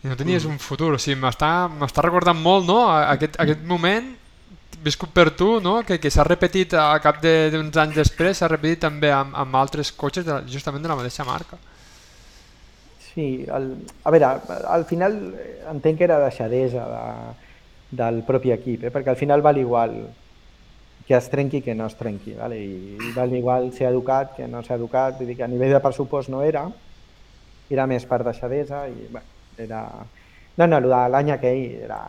i 0.05 0.07
no 0.07 0.15
tenies 0.15 0.45
un 0.47 0.61
futur, 0.63 0.93
o 0.95 0.99
sigui, 1.03 1.17
m'està 1.19 2.05
recordant 2.05 2.39
molt, 2.39 2.69
no?, 2.69 2.85
a- 2.87 3.09
aquest, 3.17 3.35
aquest 3.43 3.65
moment 3.67 4.13
viscut 4.89 5.13
per 5.15 5.31
tu, 5.37 5.57
no?, 5.65 5.79
que, 5.87 6.01
que 6.03 6.11
s'ha 6.13 6.27
repetit 6.27 6.75
a 6.75 6.91
cap 7.05 7.21
de- 7.25 7.51
d'uns 7.55 7.77
anys 7.85 7.99
després, 8.03 8.39
s'ha 8.41 8.51
repetit 8.51 8.83
també 8.87 9.13
amb, 9.15 9.37
amb 9.37 9.59
altres 9.61 9.93
cotxes 9.93 10.27
de, 10.27 10.41
justament 10.51 10.85
de 10.85 10.91
la 10.91 10.99
mateixa 10.99 11.27
marca. 11.29 11.61
Sí, 13.09 13.45
el, 13.51 13.73
a 14.07 14.13
veure, 14.15 14.29
al 14.71 14.85
final 14.87 15.15
eh, 15.35 15.59
entenc 15.73 15.99
que 15.99 16.07
era 16.07 16.21
deixadesa 16.23 16.85
de, 16.93 17.05
del 17.99 18.23
propi 18.29 18.53
equip, 18.55 18.85
eh? 18.87 18.93
perquè 18.95 19.11
al 19.15 19.19
final 19.19 19.43
val 19.43 19.59
igual 19.59 19.97
que 21.09 21.17
es 21.17 21.31
trenqui 21.33 21.63
que 21.65 21.75
no 21.75 21.87
es 21.89 21.97
trenqui. 21.97 22.35
Vale? 22.37 22.61
I 22.61 23.13
val 23.17 23.33
igual 23.35 23.73
ser 23.73 23.89
educat 23.89 24.37
que 24.37 24.47
no 24.47 24.61
ser 24.63 24.77
educat, 24.77 25.17
vull 25.19 25.31
dir 25.31 25.39
que 25.39 25.47
a 25.47 25.51
nivell 25.51 25.73
de 25.73 25.81
pressupost 25.83 26.29
no 26.31 26.45
era, 26.45 26.67
era 27.73 27.89
més 27.89 28.05
per 28.07 28.21
deixadesa 28.27 28.85
i 28.93 29.09
bueno, 29.09 29.27
era... 29.57 29.83
No, 30.59 30.67
no, 30.67 30.81
el 30.83 30.89
de 30.91 31.03
l'any 31.15 31.31
aquell 31.35 31.61
era... 31.87 32.01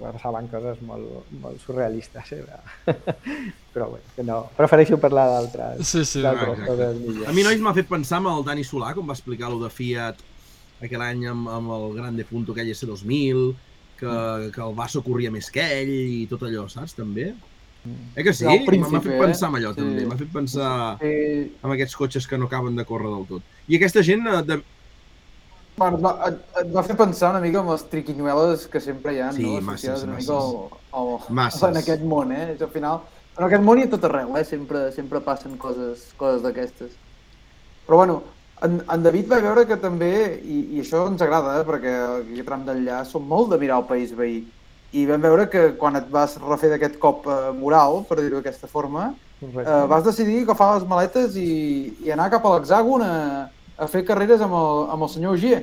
passaven 0.00 0.46
coses 0.48 0.80
molt, 0.88 1.28
molt 1.42 1.60
surrealistes. 1.60 2.32
Era... 2.38 2.60
Però 3.74 3.90
bé, 3.92 4.00
que 4.16 4.24
no, 4.24 4.40
prefereixo 4.56 4.96
parlar 5.02 5.26
d'altres 5.34 5.84
Sí, 5.86 6.04
sí, 6.08 6.22
coses 6.24 6.96
millors. 7.02 7.28
A 7.28 7.34
mi, 7.36 7.44
nois, 7.46 7.60
m'ha 7.60 7.74
fet 7.76 7.90
pensar 7.90 8.22
en 8.22 8.30
el 8.32 8.44
Dani 8.46 8.64
Solà, 8.64 8.94
com 8.96 9.06
va 9.08 9.16
explicar 9.18 9.52
lo 9.52 9.60
de 9.62 9.70
Fiat 9.70 10.24
aquell 10.82 11.02
any 11.02 11.26
amb, 11.28 11.50
amb 11.50 11.74
el 11.74 11.88
Grande 11.96 12.24
Punto 12.24 12.54
aquell 12.54 12.70
S2000, 12.72 13.44
que, 13.98 14.16
que 14.54 14.62
el 14.62 14.74
Basso 14.78 15.02
corria 15.02 15.30
més 15.34 15.50
que 15.50 15.64
ell 15.80 15.90
i 15.90 16.26
tot 16.30 16.44
allò, 16.46 16.68
saps, 16.70 16.94
també? 16.96 17.32
Eh 18.16 18.24
que 18.24 18.32
sí? 18.34 18.44
El 18.46 18.66
M'ha 18.82 19.00
fet 19.00 19.18
pensar 19.20 19.48
en 19.50 19.58
allò, 19.60 19.70
eh? 19.72 19.78
també. 19.78 20.02
Sí. 20.02 20.08
M'ha 20.08 20.18
fet 20.20 20.32
pensar 20.34 20.72
Eh, 21.04 21.46
en 21.62 21.74
aquests 21.74 21.96
cotxes 21.96 22.26
que 22.28 22.38
no 22.38 22.46
acaben 22.46 22.76
de 22.76 22.84
córrer 22.84 23.10
del 23.14 23.26
tot. 23.30 23.54
I 23.68 23.78
aquesta 23.78 24.02
gent, 24.02 24.26
eh, 24.26 24.42
de... 24.48 24.60
bueno, 25.78 25.96
et, 25.98 26.02
va, 26.04 26.12
et, 26.28 26.38
et 26.62 26.72
va 26.74 26.82
fer 26.86 26.96
pensar 26.96 27.30
una 27.34 27.40
mica 27.44 27.60
amb 27.62 27.70
les 27.72 27.84
triquinyueles 27.92 28.66
que 28.72 28.80
sempre 28.84 29.14
hi 29.16 29.20
ha, 29.24 29.30
Sí, 29.32 29.44
no? 29.46 29.60
masses, 29.60 29.90
Associades 29.90 30.02
una 30.04 30.16
masses. 30.16 30.28
mica 30.28 30.98
al, 30.98 31.04
al, 31.04 31.36
Masses. 31.40 31.62
en 31.70 31.76
aquest 31.82 32.02
món, 32.14 32.32
eh? 32.32 32.48
És, 32.56 32.62
al 32.62 32.72
final, 32.74 33.00
en 33.38 33.44
aquest 33.46 33.62
món 33.64 33.78
i 33.78 33.86
a 33.86 33.90
tot 33.94 34.04
arreu, 34.08 34.34
eh? 34.36 34.44
Sempre, 34.44 34.90
sempre 34.92 35.20
passen 35.24 35.56
coses, 35.60 36.08
coses 36.18 36.42
d'aquestes. 36.42 36.92
Però 37.86 37.96
bueno, 38.02 38.22
en, 38.62 38.80
en 38.90 39.02
David 39.02 39.30
va 39.30 39.38
veure 39.44 39.66
que 39.66 39.76
també, 39.80 40.12
i, 40.44 40.58
i 40.76 40.80
això 40.82 41.06
ens 41.08 41.22
agrada, 41.22 41.60
eh? 41.60 41.64
perquè 41.68 41.92
aquí 42.18 42.40
a 42.42 42.46
tram 42.48 42.64
d'enllà 42.66 43.04
som 43.06 43.22
molt 43.24 43.52
de 43.54 43.58
mirar 43.62 43.78
el 43.82 43.86
país 43.90 44.12
veí, 44.18 44.42
i 44.92 45.04
vam 45.06 45.20
veure 45.20 45.48
que 45.52 45.62
quan 45.76 45.96
et 46.00 46.06
vas 46.10 46.34
refer 46.42 46.70
d'aquest 46.72 46.98
cop 46.98 47.26
eh, 47.28 47.52
moral, 47.56 48.02
per 48.08 48.18
dir-ho 48.20 48.40
d'aquesta 48.40 48.66
forma, 48.68 49.10
Correcte. 49.40 49.70
eh, 49.70 49.86
vas 49.86 50.04
decidir 50.04 50.42
agafar 50.42 50.74
les 50.78 50.86
maletes 50.88 51.36
i, 51.36 51.94
i 52.04 52.10
anar 52.10 52.30
cap 52.32 52.44
a 52.48 52.54
l'hexàgon 52.56 53.04
a, 53.04 53.12
a 53.78 53.86
fer 53.90 54.04
carreres 54.04 54.42
amb 54.44 54.56
el, 54.58 54.86
amb 54.92 55.06
el 55.06 55.12
senyor 55.12 55.36
Ogier. 55.38 55.60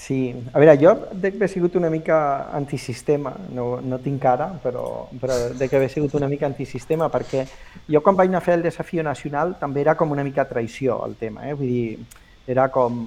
Sí, 0.00 0.32
a 0.52 0.58
veure, 0.58 0.76
jo 0.80 0.92
dec 1.22 1.36
haver 1.36 1.48
sigut 1.52 1.74
una 1.76 1.90
mica 1.90 2.16
antisistema, 2.56 3.34
no, 3.54 3.80
no 3.82 3.98
tinc 4.02 4.22
cara, 4.22 4.48
però, 4.62 4.84
però 5.20 5.36
dec 5.58 5.74
haver 5.76 5.90
sigut 5.92 6.14
una 6.18 6.28
mica 6.30 6.48
antisistema 6.48 7.10
perquè 7.12 7.44
jo 7.90 8.00
quan 8.02 8.16
vaig 8.18 8.30
anar 8.30 8.40
a 8.40 8.46
fer 8.46 8.56
el 8.58 8.64
desafió 8.64 9.04
nacional 9.06 9.56
també 9.60 9.82
era 9.84 9.96
com 9.98 10.14
una 10.14 10.24
mica 10.24 10.46
traïció 10.48 10.96
el 11.06 11.18
tema, 11.20 11.44
eh? 11.50 11.54
vull 11.58 11.68
dir, 11.68 12.20
era 12.48 12.68
com, 12.72 13.02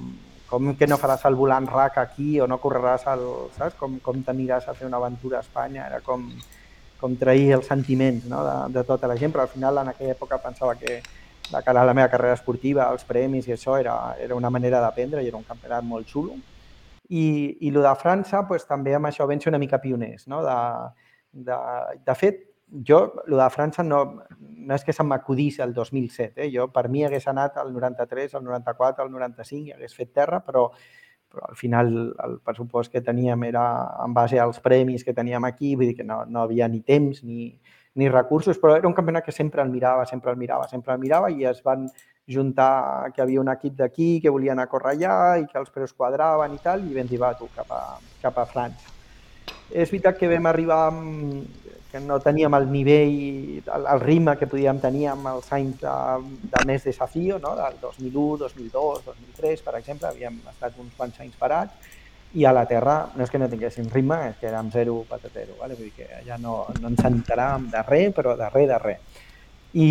com 0.51 0.75
que 0.77 0.87
no 0.87 0.99
faràs 1.01 1.25
el 1.27 1.39
volant 1.39 1.67
RAC 1.71 1.97
aquí 2.03 2.37
o 2.39 2.47
no 2.47 2.59
correràs 2.61 3.07
el, 3.15 3.25
saps? 3.57 3.79
Com, 3.79 3.97
com 4.03 4.21
t'aniràs 4.23 4.69
a 4.69 4.77
fer 4.77 4.87
una 4.87 5.01
aventura 5.01 5.39
a 5.39 5.47
Espanya, 5.47 5.87
era 5.87 6.03
com, 6.05 6.27
com 7.01 7.17
trair 7.19 7.55
els 7.57 7.67
sentiments 7.71 8.29
no? 8.29 8.43
de, 8.45 8.55
de 8.77 8.83
tota 8.87 9.09
la 9.09 9.17
gent, 9.17 9.33
però 9.33 9.47
al 9.47 9.51
final 9.55 9.81
en 9.81 9.91
aquella 9.95 10.13
època 10.13 10.39
pensava 10.43 10.75
que 10.79 11.01
de 11.53 11.61
cara 11.63 11.81
a 11.81 11.85
la 11.85 11.93
meva 11.93 12.09
carrera 12.09 12.37
esportiva, 12.37 12.89
els 12.91 13.05
premis 13.05 13.47
i 13.47 13.53
això 13.55 13.77
era, 13.79 13.97
era 14.19 14.35
una 14.35 14.49
manera 14.53 14.81
d'aprendre 14.81 15.23
i 15.23 15.29
era 15.29 15.37
un 15.37 15.45
campionat 15.47 15.85
molt 15.85 16.09
xulo. 16.09 16.39
I, 17.09 17.25
i 17.61 17.69
el 17.69 17.81
de 17.83 17.93
França, 17.99 18.41
pues, 18.47 18.65
també 18.65 18.95
amb 18.95 19.09
això 19.09 19.27
vam 19.29 19.41
ser 19.41 19.51
una 19.51 19.61
mica 19.61 19.81
pioners. 19.83 20.25
No? 20.31 20.41
De, 20.45 20.57
de, 21.49 21.59
de 22.07 22.15
fet, 22.17 22.41
jo, 22.89 23.03
el 23.27 23.37
de 23.37 23.49
França 23.53 23.83
no, 23.85 24.01
no 24.39 24.75
és 24.75 24.85
que 24.85 24.95
se'm 24.95 25.11
acudís 25.13 25.59
el 25.61 25.73
2007. 25.75 26.41
Eh? 26.41 26.49
Jo, 26.53 26.69
per 26.73 26.87
mi, 26.89 27.03
hagués 27.05 27.27
anat 27.29 27.59
al 27.61 27.73
93, 27.75 28.33
al 28.39 28.45
94, 28.47 29.05
al 29.05 29.11
95 29.13 29.69
i 29.69 29.75
hagués 29.75 29.93
fet 29.97 30.13
terra, 30.15 30.39
però, 30.45 30.69
però 31.29 31.45
al 31.49 31.59
final 31.59 31.93
el 32.25 32.39
pressupost 32.45 32.91
que 32.91 33.03
teníem 33.05 33.45
era 33.51 33.65
en 34.05 34.15
base 34.15 34.39
als 34.39 34.61
premis 34.63 35.05
que 35.05 35.13
teníem 35.13 35.45
aquí, 35.45 35.75
vull 35.75 35.91
dir 35.91 35.97
que 35.99 36.07
no, 36.07 36.23
no 36.25 36.47
havia 36.47 36.69
ni 36.71 36.81
temps 36.81 37.23
ni, 37.23 37.51
ni 37.95 38.09
recursos, 38.09 38.57
però 38.57 38.75
era 38.77 38.89
un 38.89 38.95
campionat 38.97 39.25
que 39.25 39.35
sempre 39.35 39.61
el 39.61 39.69
mirava, 39.69 40.05
sempre 40.09 40.31
el 40.31 40.37
mirava, 40.37 40.67
sempre 40.67 40.95
el 40.95 40.99
mirava 40.99 41.29
i 41.31 41.45
es 41.45 41.61
van 41.63 41.87
juntar 42.27 43.11
que 43.13 43.21
havia 43.21 43.41
un 43.41 43.51
equip 43.51 43.75
d'aquí 43.77 44.19
que 44.23 44.31
volia 44.31 44.53
anar 44.53 44.65
a 44.65 44.71
córrer 44.71 44.95
allà 44.95 45.17
i 45.41 45.45
que 45.49 45.59
els 45.59 45.69
preus 45.69 45.93
quadraven 45.93 46.55
i 46.55 46.61
tal, 46.63 46.85
i 46.87 46.95
vam 46.95 47.09
dir, 47.09 47.19
va, 47.21 47.33
tu, 47.37 47.49
cap 47.55 47.69
a, 47.71 47.83
cap 48.21 48.39
a 48.39 48.47
França. 48.49 48.93
És 49.69 49.91
veritat 49.91 50.17
que 50.17 50.29
vam 50.31 50.47
arribar 50.49 50.79
amb, 50.87 51.43
que 51.93 51.99
no 52.01 52.17
teníem 52.19 52.55
el 52.57 52.71
nivell, 52.71 53.61
el, 53.61 53.83
el 53.93 53.99
ritme 54.01 54.33
que 54.39 54.47
podíem 54.49 54.79
tenir 54.81 55.11
amb 55.11 55.29
els 55.29 55.51
anys 55.53 55.83
de, 55.83 55.97
de 56.55 56.61
més 56.65 56.87
desafio, 56.87 57.37
no? 57.43 57.51
del 57.59 57.77
2001, 57.83 58.39
2002, 58.41 59.03
2003, 59.05 59.61
per 59.61 59.75
exemple, 59.77 60.09
havíem 60.09 60.39
estat 60.49 60.79
uns 60.81 60.95
quants 60.97 61.21
anys 61.21 61.37
parats, 61.37 61.92
i 62.33 62.45
a 62.45 62.51
la 62.55 62.65
Terra 62.65 62.95
no 63.15 63.23
és 63.23 63.29
que 63.29 63.37
no 63.37 63.47
tinguéssim 63.49 63.89
ritme, 63.93 64.17
és 64.31 64.37
que 64.39 64.47
érem 64.49 64.71
zero 64.73 65.03
patatero, 65.09 65.53
vale? 65.59 65.75
vull 65.77 65.85
dir 65.91 65.93
que 65.99 66.07
allà 66.21 66.37
no, 66.41 66.65
no 66.81 66.87
ens 66.89 67.03
enteràvem 67.05 67.67
de 67.71 67.83
res, 67.85 68.13
però 68.15 68.35
de 68.39 68.49
res, 68.49 68.67
de 68.71 68.79
res. 68.81 68.99
I, 69.73 69.89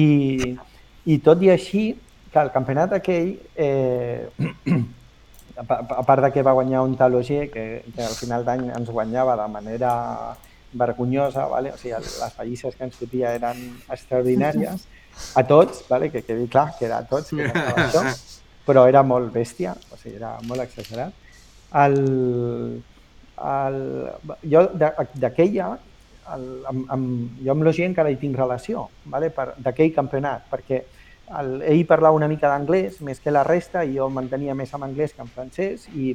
I 1.06 1.18
tot 1.22 1.42
i 1.42 1.50
així, 1.50 1.84
que 2.32 2.40
el 2.40 2.50
campionat 2.54 2.92
aquell, 2.98 3.34
eh, 3.54 4.26
a 5.56 5.64
pa- 5.68 5.80
a 5.98 6.02
part 6.02 6.22
de 6.24 6.30
que 6.32 6.42
va 6.42 6.52
guanyar 6.56 6.82
un 6.82 6.96
taloger 6.96 7.50
que, 7.50 7.84
que 7.94 8.02
al 8.02 8.14
final 8.16 8.44
d'any 8.44 8.70
ens 8.72 8.88
guanyava 8.90 9.36
de 9.36 9.48
manera 9.52 9.92
vergonyosa, 10.72 11.46
vale? 11.46 11.72
o 11.72 11.76
sigui, 11.76 11.92
les 12.00 12.32
pallisses 12.36 12.74
que 12.74 12.84
ens 12.88 12.96
fotia 12.96 13.34
eren 13.36 13.58
extraordinàries, 13.92 14.86
a 15.36 15.42
tots, 15.46 15.84
vale? 15.90 16.10
que 16.10 16.22
quedi 16.24 16.46
clar 16.48 16.70
que 16.78 16.86
era 16.88 16.98
a 17.02 17.06
tots, 17.06 17.28
que 17.36 17.44
no 17.52 17.74
això, 17.76 18.02
però 18.66 18.86
era 18.88 19.02
molt 19.04 19.30
bèstia, 19.34 19.74
o 19.92 19.98
sigui, 20.00 20.16
era 20.16 20.38
molt 20.48 20.64
exagerat. 20.64 21.12
El, 21.80 21.96
el, 23.42 23.78
jo 24.52 24.64
d'aquella, 24.76 25.68
el, 26.34 26.48
amb, 26.68 26.90
amb, 26.92 27.38
jo 27.42 27.54
amb 27.54 27.64
l'Ogier 27.66 27.88
encara 27.90 28.12
hi 28.12 28.18
tinc 28.20 28.36
relació, 28.38 28.88
vale? 29.12 29.32
d'aquell 29.64 29.94
campionat, 29.96 30.44
perquè 30.52 30.82
el, 31.38 31.54
ell 31.62 31.84
parlava 31.88 32.18
una 32.18 32.28
mica 32.28 32.50
d'anglès 32.50 33.00
més 33.06 33.20
que 33.22 33.32
la 33.32 33.44
resta 33.46 33.86
i 33.86 33.96
jo 33.96 34.08
mantenia 34.12 34.56
més 34.58 34.74
en 34.76 34.84
anglès 34.84 35.16
que 35.16 35.24
en 35.24 35.32
francès 35.32 35.88
i, 35.94 36.12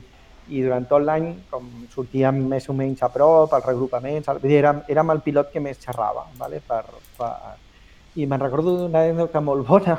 i 0.50 0.64
durant 0.64 0.86
tot 0.88 1.04
l'any 1.04 1.32
com 1.52 1.68
sortíem 1.94 2.44
més 2.52 2.70
o 2.70 2.76
menys 2.78 3.04
a 3.04 3.10
prop, 3.14 3.54
als 3.54 3.66
regrupaments, 3.66 4.30
el, 4.32 4.42
érem, 4.60 4.84
érem 4.88 5.16
el 5.16 5.24
pilot 5.26 5.52
que 5.52 5.64
més 5.64 5.82
xerrava. 5.84 6.28
Vale? 6.40 6.62
Per, 6.68 6.84
per... 7.18 7.34
I 8.18 8.26
me'n 8.26 8.42
recordo 8.42 8.74
d'una 8.80 9.04
anècdota 9.06 9.44
molt 9.46 9.68
bona 9.72 9.98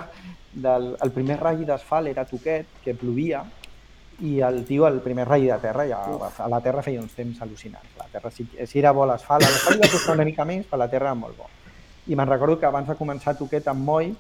del 0.59 0.95
el 1.05 1.13
primer 1.15 1.37
ratll 1.39 1.67
d'asfalt 1.69 2.11
era 2.11 2.25
toquet, 2.27 2.81
que 2.85 2.97
plovia, 2.99 3.45
i 4.21 4.41
el 4.41 4.65
tio, 4.67 4.87
el 4.89 5.01
primer 5.01 5.29
ratll 5.29 5.47
de 5.47 5.59
terra, 5.63 5.85
ja, 5.87 6.01
a 6.29 6.49
la 6.51 6.61
terra 6.61 6.83
feia 6.83 7.03
uns 7.03 7.15
temps 7.15 7.39
al·lucinants. 7.45 7.93
La 7.99 8.09
terra, 8.11 8.33
si, 8.35 8.49
si 8.67 8.81
era 8.81 8.93
bo 8.93 9.07
l'asfalt, 9.07 9.47
a 9.47 9.51
l'asfalt 9.53 9.85
va 9.85 9.91
costar 9.93 10.15
una 10.19 10.27
mica 10.27 10.47
més, 10.49 10.67
però 10.67 10.83
la 10.83 10.91
terra 10.91 11.13
era 11.13 11.19
molt 11.19 11.39
bo. 11.39 11.47
I 12.09 12.17
me'n 12.17 12.29
recordo 12.29 12.59
que 12.59 12.67
abans 12.67 12.89
de 12.89 12.97
començar 12.99 13.37
toquet 13.39 13.69
amb 13.71 13.85
Moi, 13.87 14.11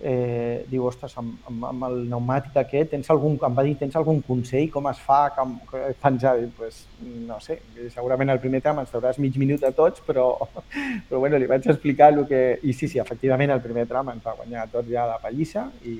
eh, 0.00 0.64
diu, 0.70 0.84
ostres, 0.86 1.16
amb, 1.18 1.40
amb, 1.48 1.64
amb 1.72 1.86
el 1.88 1.96
pneumàtic 2.04 2.60
aquest, 2.60 2.92
tens 2.92 3.10
algun, 3.10 3.34
em 3.48 3.56
va 3.56 3.64
dir, 3.66 3.74
tens 3.80 3.96
algun 3.98 4.20
consell, 4.22 4.68
com 4.70 4.86
es 4.92 5.00
fa, 5.02 5.20
com, 5.34 5.56
pensava, 6.02 6.46
pues, 6.58 6.84
no 7.02 7.40
sé, 7.42 7.58
segurament 7.94 8.30
el 8.30 8.42
primer 8.44 8.62
tram 8.62 8.78
ens 8.84 8.94
trauràs 8.94 9.18
mig 9.18 9.40
minut 9.40 9.66
a 9.66 9.72
tots, 9.74 10.04
però, 10.06 10.28
però 11.08 11.24
bueno, 11.24 11.40
li 11.40 11.50
vaig 11.50 11.66
explicar 11.66 12.12
el 12.14 12.24
que... 12.30 12.60
I 12.62 12.76
sí, 12.76 12.86
sí, 12.86 13.02
efectivament, 13.02 13.56
el 13.56 13.64
primer 13.64 13.88
tram 13.90 14.14
ens 14.14 14.22
va 14.22 14.38
guanyar 14.38 14.64
a 14.68 14.72
tots 14.78 14.92
ja 14.92 15.08
de 15.10 15.18
pallissa, 15.24 15.66
i... 15.82 15.98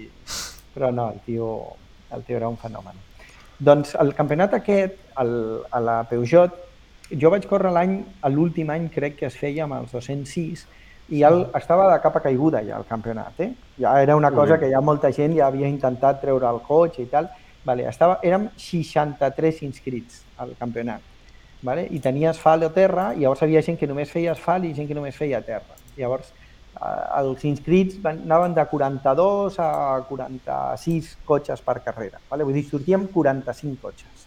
però 0.78 0.94
no, 0.94 1.10
el 1.10 1.22
tio, 1.26 1.52
el 2.14 2.22
tio 2.22 2.38
era 2.38 2.48
un 2.52 2.60
fenomen. 2.60 3.07
Doncs 3.58 3.94
el 3.98 4.14
campionat 4.14 4.54
aquest, 4.54 4.98
el, 5.18 5.32
a 5.74 5.80
la 5.82 6.00
Peugeot, 6.10 6.54
jo 7.10 7.30
vaig 7.32 7.46
córrer 7.50 7.72
l'any, 7.74 7.96
l'últim 8.30 8.70
any 8.70 8.86
crec 8.94 9.16
que 9.18 9.26
es 9.26 9.38
feia 9.38 9.64
amb 9.64 9.74
els 9.80 9.94
206, 9.96 10.66
i 11.08 11.22
el, 11.24 11.46
estava 11.56 11.88
de 11.90 11.98
capa 12.04 12.20
caiguda 12.20 12.60
ja 12.66 12.76
el 12.76 12.86
campionat, 12.88 13.40
eh? 13.40 13.50
Ja 13.80 13.94
era 14.02 14.16
una 14.16 14.30
cosa 14.30 14.58
que 14.60 14.68
ja 14.70 14.80
molta 14.84 15.10
gent 15.12 15.34
ja 15.38 15.46
havia 15.48 15.68
intentat 15.68 16.20
treure 16.20 16.50
el 16.50 16.60
cotxe 16.66 17.02
i 17.02 17.08
tal. 17.08 17.30
Vale, 17.64 17.86
estava, 17.88 18.18
érem 18.22 18.48
63 18.56 19.62
inscrits 19.66 20.22
al 20.36 20.52
campionat. 20.60 21.00
Vale? 21.62 21.86
I 21.90 21.98
tenia 22.00 22.30
asfalt 22.30 22.64
o 22.68 22.70
terra, 22.70 23.10
i 23.16 23.24
llavors 23.24 23.42
havia 23.42 23.62
gent 23.64 23.78
que 23.80 23.88
només 23.88 24.12
feia 24.12 24.34
asfalt 24.36 24.68
i 24.68 24.74
gent 24.76 24.86
que 24.88 24.96
només 24.96 25.16
feia 25.16 25.40
terra. 25.42 25.80
Llavors, 25.96 26.30
els 26.78 27.44
inscrits 27.48 27.98
van, 28.02 28.22
anaven 28.24 28.54
de 28.54 28.64
42 28.70 29.58
a 29.58 29.70
46 30.08 31.16
cotxes 31.26 31.62
per 31.66 31.80
carrera. 31.82 32.20
Vale? 32.30 32.46
Vull 32.46 32.58
dir, 32.58 32.64
sortíem 32.68 33.08
45 33.12 33.80
cotxes. 33.82 34.26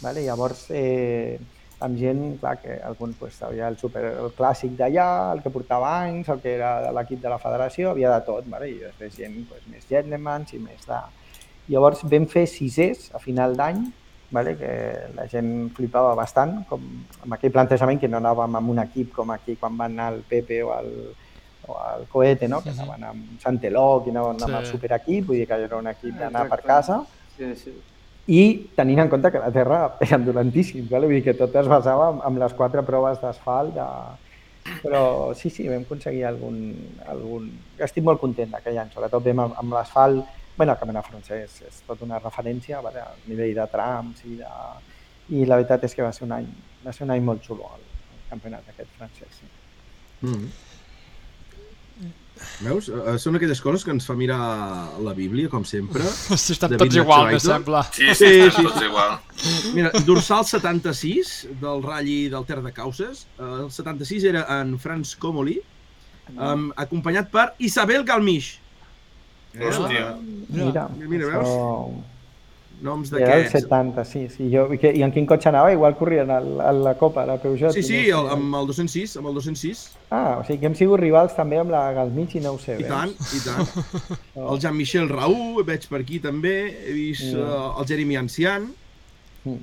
Vale? 0.00 0.24
Llavors, 0.24 0.66
eh, 0.70 1.38
amb 1.80 1.96
gent, 2.00 2.22
clar, 2.40 2.56
que 2.60 2.78
algun 2.84 3.12
pues, 3.18 3.40
havia 3.42 3.68
el, 3.68 3.76
super, 3.80 4.04
el 4.22 4.32
clàssic 4.36 4.76
d'allà, 4.78 5.06
el 5.34 5.44
que 5.44 5.52
portava 5.52 5.92
anys, 6.04 6.28
el 6.32 6.40
que 6.40 6.54
era 6.56 6.74
de 6.86 6.92
l'equip 6.96 7.22
de 7.22 7.32
la 7.32 7.40
federació, 7.40 7.92
havia 7.92 8.12
de 8.16 8.26
tot, 8.26 8.48
vale? 8.52 8.68
i 8.70 8.78
després 8.80 9.16
gent 9.16 9.40
pues, 9.48 9.64
més 9.72 9.88
gentlemans 9.88 10.52
i 10.56 10.60
més 10.62 10.84
de... 10.88 11.00
Llavors 11.70 12.02
vam 12.10 12.26
fer 12.26 12.46
sisers 12.50 13.10
a 13.14 13.20
final 13.22 13.56
d'any, 13.56 13.84
vale? 14.34 14.56
que 14.58 14.72
la 15.16 15.26
gent 15.30 15.70
flipava 15.76 16.14
bastant, 16.18 16.60
com 16.68 16.84
amb 17.24 17.36
aquell 17.36 17.52
plantejament 17.54 18.00
que 18.00 18.08
no 18.10 18.20
anàvem 18.20 18.60
amb 18.60 18.72
un 18.74 18.82
equip 18.84 19.12
com 19.16 19.32
aquí 19.32 19.56
quan 19.60 19.76
van 19.78 19.96
anar 19.96 20.14
el 20.16 20.24
Pepe 20.28 20.62
o 20.64 20.72
el, 20.76 20.90
el 21.96 22.06
Coete, 22.08 22.48
no? 22.48 22.62
que 22.62 22.70
anaven 22.70 23.04
amb 23.04 23.40
Santeló, 23.42 24.02
que 24.04 24.10
anaven 24.10 24.42
amb 24.42 24.56
el 24.60 24.66
Sí. 24.66 24.72
superequip, 24.72 25.26
vull 25.26 25.36
dir 25.36 25.46
que 25.48 25.54
era 25.64 25.76
un 25.76 25.86
equip 25.86 26.16
d'anar 26.18 26.48
per 26.48 26.62
casa, 26.62 27.02
Sí, 27.36 27.54
sí. 27.56 27.74
i 28.26 28.70
tenint 28.76 29.00
en 29.00 29.08
compte 29.08 29.30
que 29.32 29.38
la 29.38 29.50
terra 29.50 29.96
eren 30.00 30.24
dolentíssims, 30.24 30.90
vale? 30.90 31.06
vull 31.06 31.14
dir 31.16 31.24
que 31.24 31.34
tot 31.34 31.54
es 31.56 31.68
basava 31.68 32.10
en, 32.12 32.20
en 32.26 32.38
les 32.40 32.52
quatre 32.54 32.82
proves 32.82 33.20
d'asfalt 33.20 33.74
de, 33.74 33.86
Però 34.82 35.34
sí, 35.34 35.48
sí, 35.50 35.66
vam 35.68 35.82
aconseguir 35.82 36.24
algun... 36.28 36.58
algun... 37.08 37.46
Estic 37.80 38.04
molt 38.04 38.20
content 38.20 38.50
d'aquell 38.52 38.76
any, 38.78 38.90
sobretot 38.92 39.24
vam 39.24 39.40
amb, 39.46 39.54
amb 39.58 39.72
l'asfalt, 39.72 40.20
bueno, 40.56 40.74
el 40.74 40.78
campionat 40.78 41.06
francès 41.08 41.62
és 41.66 41.78
tot 41.86 42.02
una 42.04 42.18
referència 42.20 42.80
vale, 42.84 43.00
al 43.00 43.22
nivell 43.26 43.54
de 43.56 43.66
trams 43.72 44.20
i, 44.28 44.36
de... 44.36 44.50
i 45.30 45.46
la 45.48 45.56
veritat 45.56 45.84
és 45.88 45.94
que 45.96 46.04
va 46.04 46.12
ser 46.12 46.26
un 46.26 46.32
any, 46.36 46.46
va 46.84 46.92
ser 46.92 47.06
un 47.06 47.14
any 47.16 47.24
molt 47.24 47.42
xulo 47.46 47.70
el, 47.78 47.86
el 48.12 48.20
campionat 48.28 48.68
aquest 48.68 48.92
francès. 48.98 49.40
Sí. 49.40 49.48
Mm. 50.28 50.50
Veus? 52.60 52.88
Eh, 52.92 53.16
Són 53.22 53.36
aquelles 53.38 53.60
coses 53.64 53.84
que 53.84 53.92
ens 53.94 54.04
fa 54.08 54.14
mirar 54.18 54.38
la 55.04 55.14
Bíblia, 55.16 55.48
com 55.52 55.64
sempre. 55.64 56.04
Hosti, 56.34 56.52
estan 56.56 56.74
David 56.74 56.84
tots 56.86 57.00
igual, 57.02 57.26
me 57.32 57.40
sembla. 57.40 57.82
Sí, 57.92 58.06
sí, 58.12 58.14
Sí, 58.14 58.30
sí, 58.44 58.50
sí. 58.56 58.62
tots 58.68 58.82
igual. 58.84 59.18
Mira, 59.74 59.90
dorsal 60.06 60.44
76 60.44 61.34
del 61.60 61.82
Ralli 61.82 62.28
del 62.32 62.44
Ter 62.48 62.60
de 62.62 62.72
Causes. 62.76 63.26
Eh, 63.38 63.42
El 63.64 63.70
76 63.70 64.24
era 64.34 64.44
en 64.60 64.78
Franz 64.78 65.14
Comoli, 65.16 65.58
um, 66.36 66.70
acompanyat 66.76 67.30
per 67.32 67.48
Isabel 67.58 68.04
Galmich. 68.04 68.58
Eh, 69.54 69.66
Hòstia. 69.66 70.14
Mira, 70.48 70.88
Mira, 70.94 71.26
això... 71.26 71.40
veus? 71.40 72.09
Noms 72.82 73.10
Era 73.12 73.36
el 73.36 73.44
d'aquests. 73.44 73.64
70, 73.66 74.04
sí, 74.08 74.22
sí. 74.32 74.48
Jo, 74.52 74.66
i, 74.72 74.78
que, 74.80 74.90
I 74.96 75.02
en 75.04 75.12
quin 75.12 75.26
cotxe 75.28 75.50
anava? 75.50 75.72
Igual 75.74 75.96
corrien 75.98 76.30
a 76.32 76.38
la, 76.40 76.68
a 76.70 76.72
la 76.72 76.94
Copa, 77.00 77.26
la 77.28 77.36
Peugeot. 77.42 77.74
Sí, 77.76 77.82
sí, 77.84 77.98
el, 78.08 78.28
amb 78.32 78.54
el 78.56 78.66
206, 78.70 79.16
amb 79.20 79.28
el 79.28 79.34
206. 79.40 79.82
Ah, 80.10 80.38
o 80.40 80.44
sigui 80.48 80.58
que 80.62 80.70
hem 80.70 80.76
sigut 80.78 81.00
rivals 81.02 81.34
també 81.36 81.58
amb 81.60 81.70
la 81.74 81.82
Galmich 81.96 82.36
i 82.38 82.44
no 82.44 82.54
ho 82.56 82.58
sé. 82.62 82.78
I 82.80 82.86
veus? 82.86 82.92
tant, 82.92 83.12
i 83.36 83.42
tant. 83.44 84.08
El 84.50 84.62
Jean-Michel 84.64 85.10
Raúl, 85.12 85.60
veig 85.68 85.84
per 85.90 86.00
aquí 86.04 86.20
també. 86.24 86.56
He 86.86 86.96
vist 86.96 87.28
Ja. 87.34 87.44
uh, 87.44 87.80
el 87.82 87.86
Jeremy 87.90 88.16
Ancian. 88.24 88.70
Mm. 89.44 89.60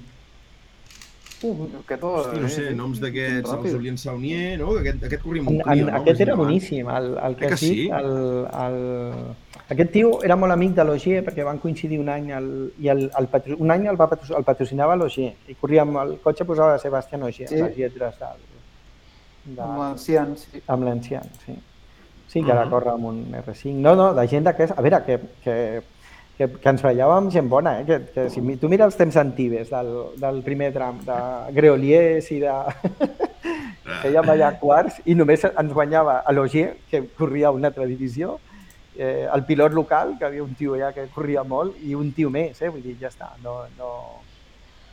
Uh, 1.43 1.67
aquest, 1.83 2.03
Hosti, 2.03 2.39
no 2.41 2.47
sé, 2.49 2.63
eh, 2.69 2.73
noms 2.73 2.99
d'aquests, 2.99 3.51
el. 3.53 3.71
Julien 3.75 3.97
Saunier, 4.01 4.57
no? 4.57 4.71
Aquest, 4.79 5.03
aquest 5.05 5.21
corria 5.21 5.43
molt 5.45 5.59
en, 5.59 5.61
clia, 5.67 5.85
no? 5.85 5.97
aquest 6.01 6.21
era 6.25 6.35
boníssim, 6.35 6.87
el, 6.89 7.11
el 7.27 7.35
que 7.37 7.45
Eh 7.45 7.49
que 7.51 7.55
dit. 7.61 7.75
sí? 7.75 7.89
El, 7.93 8.47
el... 8.63 8.79
Aquest 9.69 9.91
tio 9.91 10.11
era 10.23 10.35
molt 10.39 10.53
amic 10.55 10.73
de 10.73 10.83
l'Ogier 10.87 11.21
perquè 11.27 11.43
van 11.45 11.59
coincidir 11.59 11.99
un 11.99 12.09
any 12.09 12.31
el, 12.31 12.47
i 12.79 12.87
el, 12.89 13.11
el 13.19 13.27
patro... 13.27 13.57
un 13.59 13.69
any 13.71 13.85
el, 13.91 13.99
va 13.99 14.07
patro... 14.09 14.35
el 14.37 14.43
patrocinava 14.47 14.95
l'Ogier 14.95 15.33
i 15.47 15.55
corria 15.59 15.81
amb 15.83 15.97
el 16.01 16.15
cotxe 16.23 16.45
posava 16.47 16.79
Sebastián 16.79 17.23
Ogier, 17.23 17.49
Sí. 17.49 17.61
les 17.61 17.75
lletres 17.77 18.17
del, 18.17 18.41
de, 19.45 19.61
Amb 19.61 19.77
l'ancian, 19.83 20.35
sí. 20.37 20.61
amb 20.67 20.83
l'ancian, 20.87 21.29
sí. 21.45 21.53
Sí, 22.27 22.41
que 22.43 22.51
ara 22.51 22.65
Mhm. 22.65 22.71
corre 22.71 22.89
amb 22.91 23.05
un 23.05 23.21
R5. 23.31 23.73
No, 23.75 23.95
no, 23.95 24.13
de 24.13 24.27
gent 24.27 24.43
d'aquesta... 24.43 24.75
A 24.77 24.81
veure, 24.81 25.03
que, 25.05 25.19
que, 25.43 25.81
que, 26.37 26.47
que 26.61 26.69
ens 26.69 26.81
veiem 26.85 27.29
gent 27.33 27.47
bona, 27.49 27.79
eh? 27.81 27.85
Que, 27.87 27.97
que 28.13 28.27
si 28.29 28.41
mi- 28.41 28.57
tu 28.61 28.69
mires 28.69 28.85
els 28.91 28.97
temps 28.99 29.15
antigues 29.17 29.69
del, 29.73 29.89
del 30.21 30.41
primer 30.45 30.71
tram, 30.75 30.99
de 31.05 31.17
Greoliers 31.55 32.31
i 32.31 32.39
de... 32.43 32.53
Fèiem 34.01 34.29
allà 34.29 34.51
quarts 34.59 34.99
i 35.07 35.15
només 35.15 35.45
ens 35.47 35.71
guanyava 35.73 36.19
a 36.27 36.33
l'Ogier, 36.35 36.73
que 36.91 37.05
corria 37.17 37.47
a 37.47 37.55
una 37.55 37.69
altra 37.71 37.85
divisió, 37.87 38.35
eh, 38.97 39.25
el 39.33 39.45
pilot 39.47 39.73
local, 39.73 40.15
que 40.19 40.25
havia 40.27 40.43
un 40.43 40.53
tio 40.59 40.75
allà 40.75 40.91
que 40.93 41.07
corria 41.15 41.43
molt, 41.47 41.77
i 41.87 41.95
un 41.95 42.11
tio 42.13 42.29
més, 42.29 42.59
eh? 42.61 42.69
vull 42.69 42.83
dir, 42.83 42.97
ja 43.01 43.09
està. 43.13 43.31
No, 43.43 43.61
no... 43.79 43.91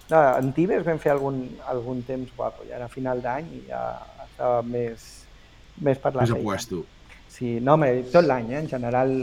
No, 0.05 0.19
en 0.37 0.51
Tibes 0.53 0.83
vam 0.85 0.99
fer 1.01 1.15
algun, 1.15 1.39
algun 1.73 2.03
temps 2.05 2.29
guapo, 2.37 2.61
ja 2.69 2.77
era 2.77 2.91
final 2.93 3.23
d'any 3.25 3.47
i 3.57 3.61
ja 3.71 3.79
estava 4.27 4.59
més, 4.63 5.07
més 5.81 5.97
per 6.03 6.11
la 6.13 6.21
Més 6.27 6.29
feina. 6.35 6.43
apuesto. 6.43 6.83
Sí, 7.33 7.55
no, 7.65 7.73
home, 7.79 7.89
tot 8.13 8.27
l'any, 8.29 8.51
eh? 8.53 8.59
en 8.61 8.69
general 8.69 9.15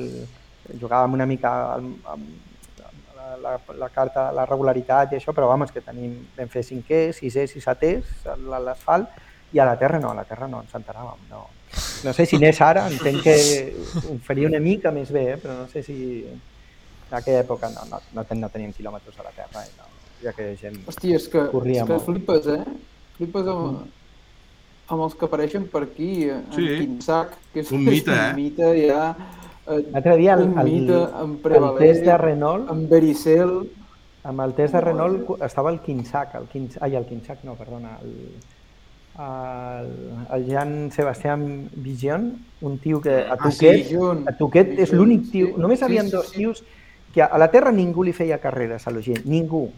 jugàvem 0.80 1.13
una 1.17 1.26
mica 1.30 1.51
amb, 1.76 2.07
amb 2.07 2.82
la, 3.15 3.38
la, 3.43 3.53
la 3.80 3.89
carta 3.93 4.30
la 4.36 4.45
regularitat 4.49 5.13
i 5.13 5.19
això, 5.19 5.34
però 5.36 5.47
vamos, 5.51 5.72
que 5.72 5.82
tenim, 5.86 6.15
vam 6.38 6.49
fer 6.51 6.63
cinquè, 6.67 7.01
sisè 7.15 7.45
i 7.47 7.61
setès 7.63 8.26
a 8.28 8.38
l'asfalt 8.59 9.09
i 9.53 9.59
a 9.59 9.65
la 9.67 9.76
terra 9.78 9.99
no, 9.99 10.11
a 10.11 10.15
la 10.22 10.24
terra 10.28 10.47
no 10.47 10.61
ens 10.63 10.74
enteràvem. 10.78 11.26
No, 11.30 11.45
no 12.05 12.13
sé 12.15 12.26
si 12.26 12.39
n'és 12.39 12.59
ara, 12.63 12.86
entenc 12.91 13.22
que 13.24 13.36
ho 14.07 14.17
faria 14.26 14.47
una 14.47 14.59
mica 14.63 14.91
més 14.95 15.11
bé, 15.11 15.26
eh? 15.34 15.38
però 15.41 15.57
no 15.59 15.67
sé 15.72 15.84
si 15.84 15.97
en 16.28 17.15
aquella 17.17 17.43
època 17.43 17.69
no, 17.74 17.84
no, 17.91 17.99
no, 18.15 18.24
ten, 18.28 18.39
no 18.39 18.49
teníem 18.49 18.72
quilòmetres 18.76 19.17
a 19.19 19.28
la 19.28 19.34
terra 19.36 19.65
i 19.67 19.74
no, 19.78 19.89
ja 20.24 20.32
que 20.38 20.53
gent... 20.59 20.80
Hòstia, 20.88 21.17
és 21.19 21.28
que, 21.32 21.45
Corria 21.51 21.84
és 21.84 21.89
que 21.89 21.97
molt. 21.97 22.07
flipes, 22.07 22.47
eh? 22.47 22.63
Flipes 23.17 23.51
amb, 23.51 23.84
amb 24.91 25.05
els 25.07 25.15
que 25.19 25.28
apareixen 25.28 25.67
per 25.72 25.84
aquí, 25.89 26.11
en 26.32 26.47
Sí. 26.55 26.67
Quinsac, 26.80 27.36
que 27.53 27.63
és 27.65 27.72
Un 27.76 27.84
mite, 27.86 28.15
eh? 28.15 28.30
un 28.32 28.39
mite 28.39 28.72
ja... 28.88 29.05
Eh, 29.68 29.84
L'altre 29.91 30.18
dia 30.18 30.34
el, 30.34 30.47
el, 30.57 30.89
el 30.89 31.36
Prevaler, 31.43 31.78
test 31.80 32.07
de 32.07 32.18
Renault 32.18 32.70
amb 32.72 32.89
Bericel, 32.89 33.53
Amb 34.24 34.41
el 34.43 34.53
test 34.53 34.76
de 34.78 34.82
Renault 34.82 35.41
estava 35.41 35.72
el 35.74 35.80
Quinsac, 35.82 36.36
el 36.38 36.43
Quins... 36.51 36.78
ai, 36.82 36.95
el 36.95 37.07
Quinsac 37.09 37.39
no, 37.43 37.55
perdona, 37.57 37.95
el, 38.03 38.12
el, 39.18 39.88
el 40.38 40.45
Jan 40.45 40.91
Sebastián 40.93 41.70
Vigion, 41.74 42.28
un 42.62 42.78
tio 42.78 43.01
que 43.01 43.16
a 43.24 43.34
Ah, 43.39 43.49
sí, 43.49 43.88
Tuquet, 43.89 44.28
a 44.30 44.36
Tuquet 44.38 44.76
és 44.86 44.93
l'únic 44.93 45.32
tio, 45.32 45.47
sí. 45.55 45.62
només 45.62 45.82
Sí, 45.82 45.86
havien 45.86 46.05
sí, 46.05 46.14
dos 46.14 46.32
tios 46.36 46.64
que 47.16 47.24
a 47.26 47.38
la 47.41 47.49
Terra 47.51 47.74
ningú 47.74 48.05
li 48.05 48.14
feia 48.14 48.38
carreres 48.38 48.86
a 48.88 48.93
l'Ogent, 48.93 49.26
ningú, 49.26 49.72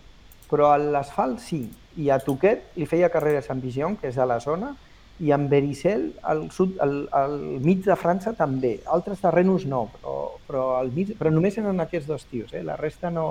però 0.51 0.73
a 0.73 0.77
l'asfalt 0.77 1.39
sí, 1.39 1.63
i 1.97 2.11
a 2.11 2.19
Tuquet 2.19 2.75
li 2.75 2.85
feia 2.85 3.09
carreres 3.13 3.47
amb 3.49 3.63
Vigion, 3.63 3.95
que 3.95 4.11
és 4.11 4.19
de 4.19 4.27
la 4.27 4.41
zona, 4.43 4.75
i 5.23 5.31
amb 5.31 5.47
Bericel 5.51 6.09
al, 6.27 6.43
sud, 6.51 6.75
al, 6.83 6.95
al 7.15 7.35
mig 7.63 7.83
de 7.85 7.95
França 7.99 8.33
també. 8.35 8.75
Altres 8.91 9.21
terrenos 9.23 9.63
no, 9.69 9.85
però, 9.95 10.15
però, 10.49 10.63
al 10.81 10.91
mig, 10.95 11.13
però 11.19 11.31
només 11.31 11.57
eren 11.61 11.79
aquests 11.83 12.09
dos 12.09 12.25
tios, 12.31 12.51
eh? 12.53 12.63
la 12.67 12.75
resta 12.79 13.11
no... 13.13 13.27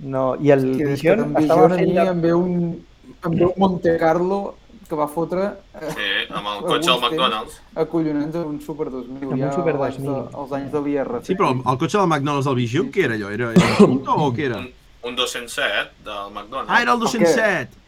no. 0.00 0.24
I 0.42 0.50
el 0.56 0.64
que, 0.76 0.92
és 0.96 1.04
que 1.04 1.14
estava 1.42 1.68
fent... 1.74 1.92
De... 1.94 2.06
em 2.14 2.24
ve 2.24 2.32
un, 2.34 2.56
em 3.24 3.36
ve 3.38 3.46
un 3.46 3.54
Monte 3.62 3.94
Carlo 4.00 4.40
que 4.88 4.96
va 4.96 5.04
fotre 5.12 5.42
eh, 5.76 5.88
Sí, 5.92 6.04
amb 6.32 6.46
el 6.48 6.62
cotxe 6.64 6.88
del 6.88 7.02
McDonald's. 7.02 7.58
acollonants 7.82 8.38
amb 8.40 8.54
un 8.54 8.60
Super 8.64 8.86
2000, 8.88 9.18
Amb 9.26 9.34
un 9.34 9.42
ja 9.42 9.50
Super 9.52 9.74
als 9.76 9.84
anys 9.90 9.98
2000. 10.06 10.14
De, 10.14 10.38
als 10.42 10.54
anys 10.58 10.70
de 10.72 10.80
l'IRC. 10.86 11.26
Sí, 11.28 11.36
però 11.36 11.50
el, 11.52 11.60
cotxe 11.82 11.98
del 11.98 12.08
McDonald's 12.08 12.48
del 12.48 12.56
Vigion, 12.56 12.88
què 12.94 13.04
era 13.04 13.18
allò? 13.18 13.28
Era, 13.36 13.50
era 13.52 13.68
un 13.68 13.76
punto 13.98 14.16
o 14.24 14.30
què 14.32 14.46
era? 14.48 14.62
Un, 14.64 14.70
un 15.10 15.18
207 15.20 16.08
del 16.08 16.32
McDonald's. 16.32 16.72
Ah, 16.72 16.80
era 16.86 16.96
el 16.96 17.04
207. 17.04 17.84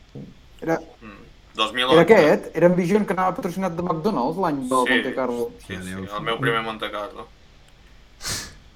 Era, 0.60 0.76
Mm. 1.00 1.19
2011. 1.60 1.92
era 1.94 2.02
aquest, 2.06 2.48
era 2.56 2.66
en 2.70 2.76
Vision 2.78 3.04
que 3.06 3.12
anava 3.16 3.34
patrocinat 3.36 3.76
de 3.76 3.82
McDonald's 3.84 4.38
l'any 4.44 4.62
del 4.70 4.86
Sí. 4.86 4.94
Monte 4.96 5.14
Carlo. 5.18 5.50
Sí, 5.66 5.76
sí, 5.84 5.92
el 5.98 6.24
meu 6.30 6.38
primer 6.40 6.62
Monte 6.66 6.90
Carlo. 6.90 7.26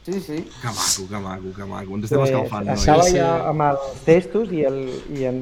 Sí, 0.05 0.21
sí. 0.21 0.37
Que 0.61 0.69
maco, 0.69 1.09
que 1.09 1.17
maco, 1.17 1.53
que 1.57 1.65
maco. 1.65 1.95
Ens 1.97 2.05
estem 2.05 2.19
Pues, 2.21 2.31
escalfant, 2.31 2.69
estava 2.75 2.99
nois. 3.07 3.15
ja 3.15 3.29
amb 3.49 3.63
els 3.65 4.03
testos 4.05 4.51
i, 4.53 4.61
el, 4.69 4.77
i 5.17 5.25
en, 5.31 5.39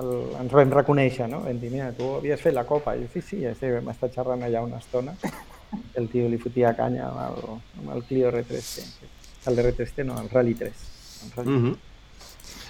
el, 0.00 0.08
ens 0.40 0.50
vam 0.52 0.72
reconèixer, 0.74 1.28
no? 1.30 1.44
Vam 1.44 1.60
dir, 1.62 1.70
mira, 1.70 1.92
tu 1.94 2.08
havies 2.16 2.40
fet 2.42 2.54
la 2.56 2.64
copa. 2.66 2.96
I 2.98 3.04
jo, 3.04 3.08
sí, 3.14 3.20
sí, 3.22 3.38
sí 3.60 3.70
vam 3.70 3.88
estar 3.94 4.10
xerrant 4.10 4.42
allà 4.42 4.64
una 4.66 4.80
estona. 4.82 5.14
El 5.98 6.08
tio 6.10 6.26
li 6.30 6.38
fotia 6.38 6.74
canya 6.78 7.06
amb 7.08 7.20
el, 7.22 7.54
amb 7.82 7.94
el 7.96 8.02
Clio 8.06 8.28
R3T. 8.30 8.82
El 9.50 9.58
R3T 9.62 10.04
no, 10.06 10.18
el 10.20 10.28
Rally 10.30 10.54
3. 10.54 10.72
El 11.24 11.30
Rally. 11.36 11.50
Mhm. 11.50 11.72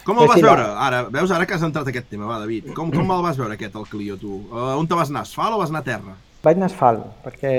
Com 0.04 0.20
el 0.20 0.28
vas 0.28 0.38
sí, 0.38 0.44
veure? 0.44 0.66
Ara, 0.86 1.02
veus 1.12 1.32
ara 1.32 1.46
que 1.48 1.56
has 1.56 1.64
entrat 1.64 1.88
aquest 1.88 2.10
tema, 2.12 2.28
va, 2.28 2.38
David. 2.42 2.70
Com, 2.76 2.90
com 2.92 3.10
el 3.14 3.22
vas 3.24 3.38
veure 3.40 3.56
aquest, 3.56 3.76
el 3.80 3.86
Clio, 3.88 4.18
tu? 4.20 4.36
Uh, 4.50 4.74
on 4.76 4.88
te 4.88 4.98
vas 4.98 5.10
anar, 5.12 5.24
asfalt 5.24 5.56
o 5.56 5.60
vas 5.62 5.72
anar 5.72 5.80
a 5.80 5.88
terra? 5.88 6.16
Vaig 6.44 6.58
anar 6.58 6.68
a 6.68 6.72
asfalt, 6.74 7.06
perquè 7.24 7.52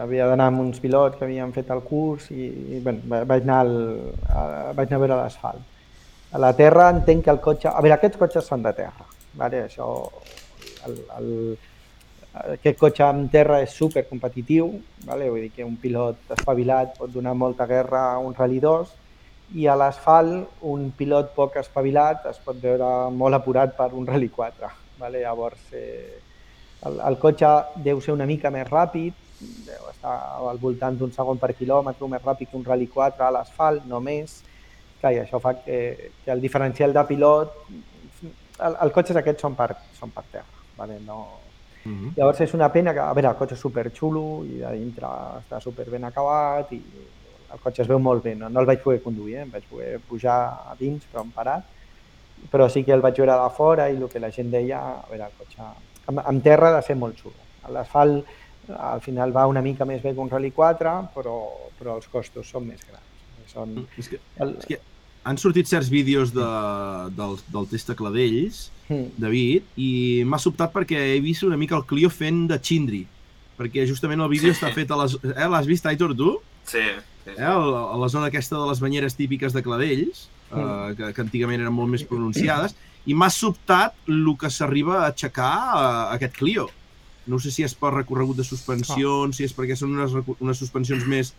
havia 0.00 0.26
d'anar 0.26 0.48
amb 0.50 0.64
uns 0.64 0.82
pilots 0.82 1.14
que 1.18 1.24
havien 1.28 1.52
fet 1.54 1.70
el 1.70 1.84
curs 1.86 2.26
i, 2.34 2.48
i 2.74 2.80
bueno, 2.82 3.04
va- 3.12 3.22
vaig, 3.30 3.46
anar 3.46 3.60
al, 3.62 3.76
a, 4.26 4.42
vaig 4.74 4.90
anar 4.90 4.98
a 4.98 5.04
veure 5.04 5.20
l'asfalt. 5.20 5.62
A 6.34 6.42
la 6.42 6.50
terra 6.58 6.90
entenc 6.90 7.22
que 7.24 7.30
el 7.30 7.40
cotxe... 7.44 7.70
A 7.70 7.78
veure, 7.78 7.94
aquests 7.94 8.18
cotxes 8.18 8.50
són 8.50 8.66
de 8.66 8.74
terra. 8.74 9.06
Vale? 9.38 9.62
Això, 9.68 9.86
el, 10.88 10.98
el, 11.20 11.32
aquest 12.56 12.82
cotxe 12.82 13.06
en 13.06 13.28
terra 13.30 13.62
és 13.62 13.78
super 13.78 14.08
competitiu, 14.10 14.72
vale? 15.06 15.30
vull 15.30 15.46
dir 15.46 15.54
que 15.54 15.64
un 15.64 15.78
pilot 15.80 16.34
espavilat 16.34 16.98
pot 16.98 17.14
donar 17.14 17.38
molta 17.38 17.70
guerra 17.70 18.08
a 18.10 18.18
un 18.18 18.34
Rally 18.34 18.58
2 18.60 18.90
i 19.54 19.66
a 19.66 19.76
l'asfalt 19.78 20.62
un 20.66 20.88
pilot 20.96 21.30
poc 21.36 21.56
espavilat 21.60 22.26
es 22.30 22.38
pot 22.42 22.58
veure 22.62 22.88
molt 23.14 23.38
apurat 23.38 23.76
per 23.76 23.92
un 23.94 24.06
Rally 24.06 24.28
4. 24.28 24.70
Vale? 24.98 25.20
Llavors, 25.22 25.68
eh, 25.72 26.18
el, 26.88 26.98
el 27.10 27.18
cotxe 27.22 27.52
deu 27.84 28.00
ser 28.00 28.14
una 28.16 28.26
mica 28.26 28.50
més 28.50 28.66
ràpid, 28.68 29.14
deu 29.68 29.88
estar 29.92 30.16
al 30.50 30.58
voltant 30.58 30.96
d'un 30.98 31.12
segon 31.12 31.38
per 31.38 31.52
quilòmetre 31.54 32.08
més 32.08 32.24
ràpid 32.24 32.50
que 32.50 32.58
un 32.58 32.64
Rally 32.64 32.88
4 32.92 33.26
a 33.26 33.32
l'asfalt, 33.38 33.86
no 33.86 34.00
més. 34.00 34.40
Clar, 35.00 35.12
i 35.12 35.22
això 35.22 35.40
fa 35.40 35.54
que, 35.60 36.12
que 36.24 36.32
el 36.32 36.40
diferencial 36.40 36.96
de 36.96 37.04
pilot... 37.04 37.58
El, 38.56 38.72
el 38.80 38.88
cotxes 38.88 39.18
aquests 39.20 39.44
són 39.44 39.52
per, 39.52 39.74
són 39.98 40.14
per 40.14 40.22
terra, 40.32 40.62
vale? 40.78 40.96
no, 41.04 41.18
Mm 41.86 41.94
-hmm. 41.94 42.12
Llavors 42.16 42.40
és 42.40 42.54
una 42.54 42.72
pena 42.72 42.92
que, 42.92 42.98
a 42.98 43.12
veure, 43.12 43.28
el 43.28 43.36
cotxe 43.36 43.54
és 43.54 43.60
super 43.60 43.92
xulo 43.94 44.44
i 44.44 44.58
de 44.58 44.72
dintre 44.72 45.06
està 45.38 45.60
super 45.60 45.88
ben 45.88 46.04
acabat 46.04 46.72
i 46.72 46.82
el 47.52 47.62
cotxe 47.62 47.82
es 47.84 47.88
veu 47.90 48.00
molt 48.02 48.24
bé, 48.24 48.34
no, 48.38 48.48
no 48.52 48.62
el 48.62 48.68
vaig 48.68 48.82
poder 48.84 49.00
conduir, 49.04 49.36
eh? 49.36 49.44
em 49.46 49.52
vaig 49.52 49.66
poder 49.70 49.98
pujar 50.08 50.38
a 50.70 50.76
dins 50.78 51.04
però 51.10 51.24
em 51.24 51.32
parat, 51.34 51.68
però 52.52 52.68
sí 52.72 52.84
que 52.84 52.94
el 52.94 53.04
vaig 53.04 53.18
veure 53.18 53.36
de 53.42 53.52
fora 53.56 53.88
i 53.90 53.96
el 53.96 54.08
que 54.12 54.22
la 54.22 54.32
gent 54.34 54.50
deia, 54.52 54.80
a 54.80 55.06
veure, 55.10 55.30
el 55.30 55.38
cotxe 55.38 55.62
amb, 56.06 56.22
amb 56.24 56.44
terra 56.44 56.72
ha 56.72 56.76
de 56.78 56.84
ser 56.86 56.98
molt 56.98 57.18
xulo. 57.20 57.38
L'asfalt 57.72 58.26
al 58.76 59.00
final 59.02 59.32
va 59.34 59.46
una 59.46 59.62
mica 59.62 59.86
més 59.86 60.02
bé 60.02 60.12
que 60.12 60.22
un 60.22 60.30
Rally 60.30 60.52
4, 60.54 60.94
però, 61.14 61.38
però 61.78 61.96
els 62.00 62.06
costos 62.10 62.50
són 62.50 62.66
més 62.66 62.82
grans. 62.86 63.02
Són, 63.52 63.76
És 63.98 64.10
que, 64.10 64.18
el, 64.42 64.56
és 64.60 64.66
que 64.66 64.80
han 65.26 65.38
sortit 65.38 65.66
certs 65.70 65.90
vídeos 65.90 66.32
de, 66.34 66.46
del, 67.16 67.38
del 67.54 67.68
test 67.70 67.90
de 67.90 67.98
cladells, 67.98 68.66
Mm. 68.88 69.16
David, 69.18 69.64
i 69.82 69.88
m'ha 70.28 70.38
sobtat 70.38 70.70
perquè 70.74 71.00
he 71.16 71.18
vist 71.18 71.42
una 71.46 71.58
mica 71.58 71.74
el 71.78 71.84
Clio 71.90 72.10
fent 72.12 72.44
de 72.50 72.58
Chindri, 72.62 73.02
perquè 73.58 73.86
justament 73.88 74.22
el 74.22 74.30
vídeo 74.30 74.52
està 74.54 74.70
fet 74.74 74.92
a 74.94 74.98
les... 75.00 75.16
Eh, 75.32 75.48
L'has 75.50 75.66
vist, 75.66 75.88
Aitor, 75.90 76.14
tu? 76.14 76.36
Sí, 76.66 76.78
sí, 76.78 76.94
sí. 76.94 77.15
Eh, 77.26 77.42
a 77.42 77.56
la- 77.58 77.84
a 77.94 77.96
la 77.98 78.08
zona 78.08 78.26
aquesta 78.30 78.56
de 78.58 78.66
les 78.68 78.80
banyeres 78.80 79.16
típiques 79.16 79.52
de 79.52 79.62
cladells, 79.62 80.28
eh, 80.54 80.94
que, 80.96 81.12
que 81.12 81.20
antigament 81.24 81.60
eren 81.60 81.72
molt 81.74 81.90
més 81.90 82.04
pronunciades, 82.04 82.74
i 83.06 83.14
m'ha 83.14 83.30
sobtat 83.30 83.94
el 84.08 84.36
que 84.38 84.50
s'arriba 84.50 85.00
a 85.04 85.08
aixecar 85.12 85.52
a, 85.74 86.12
aquest 86.14 86.34
Clio. 86.38 86.68
No 87.26 87.38
sé 87.42 87.50
si 87.50 87.64
és 87.66 87.74
per 87.74 87.92
recorregut 87.94 88.36
de 88.36 88.44
suspensions, 88.46 89.36
si 89.36 89.44
és 89.44 89.52
perquè 89.54 89.74
són 89.76 89.96
unes, 89.98 90.12
unes 90.38 90.58
suspensions 90.58 91.04
més, 91.06 91.32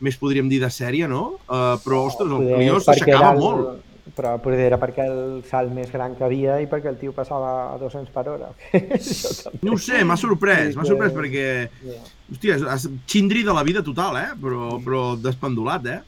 més 0.00 0.16
podríem 0.16 0.48
dir, 0.48 0.60
de 0.62 0.70
sèrie, 0.70 1.08
no? 1.10 1.38
Uh, 1.48 1.74
però, 1.82 2.04
ostres, 2.06 2.30
el 2.30 2.46
Clio 2.56 2.78
s'aixecava 2.80 3.32
molt. 3.38 3.82
Però 4.12 4.34
poder 4.44 4.66
era 4.66 4.76
perquè 4.76 5.06
el 5.08 5.42
salt 5.48 5.72
més 5.72 5.88
gran 5.92 6.12
que 6.18 6.26
havia 6.26 6.58
i 6.60 6.66
perquè 6.68 6.90
el 6.90 6.98
tio 7.00 7.14
passava 7.16 7.72
a 7.72 7.78
200 7.80 8.10
per 8.12 8.26
hora. 8.28 8.50
No 9.64 9.76
ho 9.76 9.80
sé, 9.80 10.02
m'ha 10.04 10.18
sorprès, 10.20 10.76
m'ha 10.76 10.84
sorprès 10.84 11.14
perquè, 11.16 11.46
Ja. 11.86 12.00
hòstia, 12.32 12.58
és 12.74 12.88
xindri 13.08 13.44
de 13.46 13.54
la 13.56 13.62
vida 13.64 13.82
total, 13.82 14.18
eh? 14.20 14.30
Però, 14.42 14.76
però 14.84 15.04
despendolat, 15.16 15.86
eh? 15.86 16.00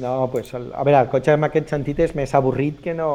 No, 0.00 0.30
pues, 0.32 0.52
el, 0.56 0.70
a 0.72 0.82
veure, 0.82 1.02
el 1.04 1.10
cotxe 1.12 1.34
en 1.36 1.44
aquest 1.44 1.68
sentit 1.70 1.98
és 2.00 2.14
més 2.16 2.32
avorrit 2.34 2.80
que 2.80 2.94
no... 2.96 3.08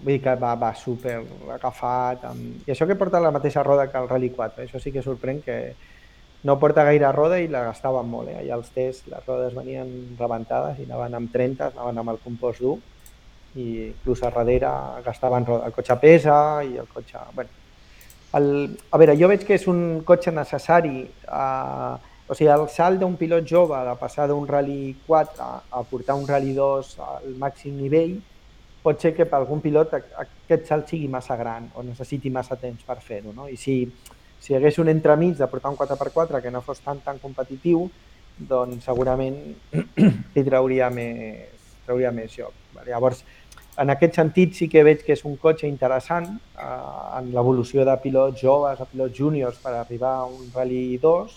Vull 0.00 0.14
dir 0.14 0.20
que 0.22 0.36
va, 0.38 0.54
va 0.54 0.70
super 0.78 1.18
agafat. 1.56 2.24
Amb... 2.30 2.62
I 2.64 2.72
això 2.72 2.86
que 2.86 2.96
porta 2.96 3.20
la 3.20 3.32
mateixa 3.34 3.64
roda 3.66 3.88
que 3.90 3.98
el 3.98 4.08
Rally 4.08 4.30
4, 4.30 4.64
això 4.68 4.80
sí 4.80 4.92
que 4.94 5.02
sorprèn 5.02 5.42
que 5.44 5.58
no 6.46 6.60
porta 6.62 6.84
gaire 6.86 7.10
roda 7.12 7.40
i 7.42 7.48
la 7.50 7.64
gastaven 7.66 8.06
molt. 8.08 8.30
Eh? 8.30 8.38
Allà 8.44 8.60
els 8.60 8.70
tests 8.70 9.10
les 9.10 9.26
rodes 9.26 9.56
venien 9.56 9.90
rebentades 10.18 10.78
i 10.78 10.86
anaven 10.86 11.18
amb 11.18 11.32
30, 11.34 11.72
anaven 11.74 12.04
amb 12.04 12.14
el 12.14 12.22
compost 12.22 12.62
dur 12.62 12.76
i 13.56 13.66
inclús 13.88 14.22
a 14.22 14.30
darrere 14.30 14.68
gastaven. 15.04 15.46
El 15.64 15.72
cotxe 15.72 15.96
pesa 16.02 16.36
i 16.64 16.76
el 16.76 16.88
cotxe... 16.92 17.18
Bueno, 17.34 17.50
el, 18.36 18.76
a 18.92 18.98
veure, 19.00 19.16
jo 19.16 19.28
veig 19.30 19.46
que 19.48 19.56
és 19.56 19.66
un 19.70 20.02
cotxe 20.04 20.32
necessari 20.34 21.06
a, 21.28 21.96
o 22.28 22.34
sigui, 22.36 22.50
el 22.52 22.66
salt 22.68 23.00
d'un 23.00 23.14
pilot 23.16 23.46
jove 23.48 23.78
de 23.86 23.94
passar 24.00 24.26
d'un 24.28 24.44
Rally 24.48 24.96
4 25.06 25.46
a 25.70 25.82
portar 25.88 26.16
un 26.18 26.26
Rally 26.28 26.52
2 26.56 26.96
al 27.06 27.30
màxim 27.40 27.76
nivell 27.80 28.18
pot 28.82 29.00
ser 29.02 29.14
que 29.16 29.24
per 29.26 29.40
algun 29.40 29.62
pilot 29.64 29.94
a- 29.96 30.02
aquest 30.26 30.68
salt 30.68 30.90
sigui 30.92 31.08
massa 31.10 31.34
gran 31.38 31.70
o 31.74 31.82
necessiti 31.82 32.30
massa 32.30 32.54
temps 32.60 32.84
per 32.86 33.00
fer-ho. 33.02 33.32
No? 33.34 33.48
I 33.48 33.56
si, 33.56 33.78
si 34.38 34.52
hi 34.52 34.56
hagués 34.58 34.76
un 34.78 34.90
entremig 34.92 35.38
de 35.38 35.48
portar 35.50 35.72
un 35.72 35.78
4x4 35.80 36.42
que 36.42 36.52
no 36.54 36.60
fos 36.62 36.82
tan 36.84 37.00
tan 37.02 37.18
competitiu, 37.18 37.88
doncs 38.36 38.84
segurament 38.84 39.40
li 40.36 40.44
trauria 40.44 40.90
més, 40.90 41.48
trauria 41.86 42.12
més 42.12 42.30
joc. 42.36 42.52
Llavors, 42.86 43.24
en 43.82 43.92
aquest 43.92 44.16
sentit 44.16 44.54
sí 44.56 44.68
que 44.72 44.82
veig 44.86 45.02
que 45.04 45.12
és 45.16 45.22
un 45.28 45.36
cotxe 45.40 45.68
interessant 45.68 46.28
eh, 46.32 47.18
en 47.18 47.28
l'evolució 47.34 47.84
de 47.84 47.96
pilots 48.02 48.40
joves 48.40 48.80
a 48.80 48.88
pilots 48.88 49.16
júniors 49.18 49.58
per 49.62 49.74
arribar 49.76 50.14
a 50.22 50.30
un 50.30 50.48
Rally 50.54 50.96
2. 51.02 51.36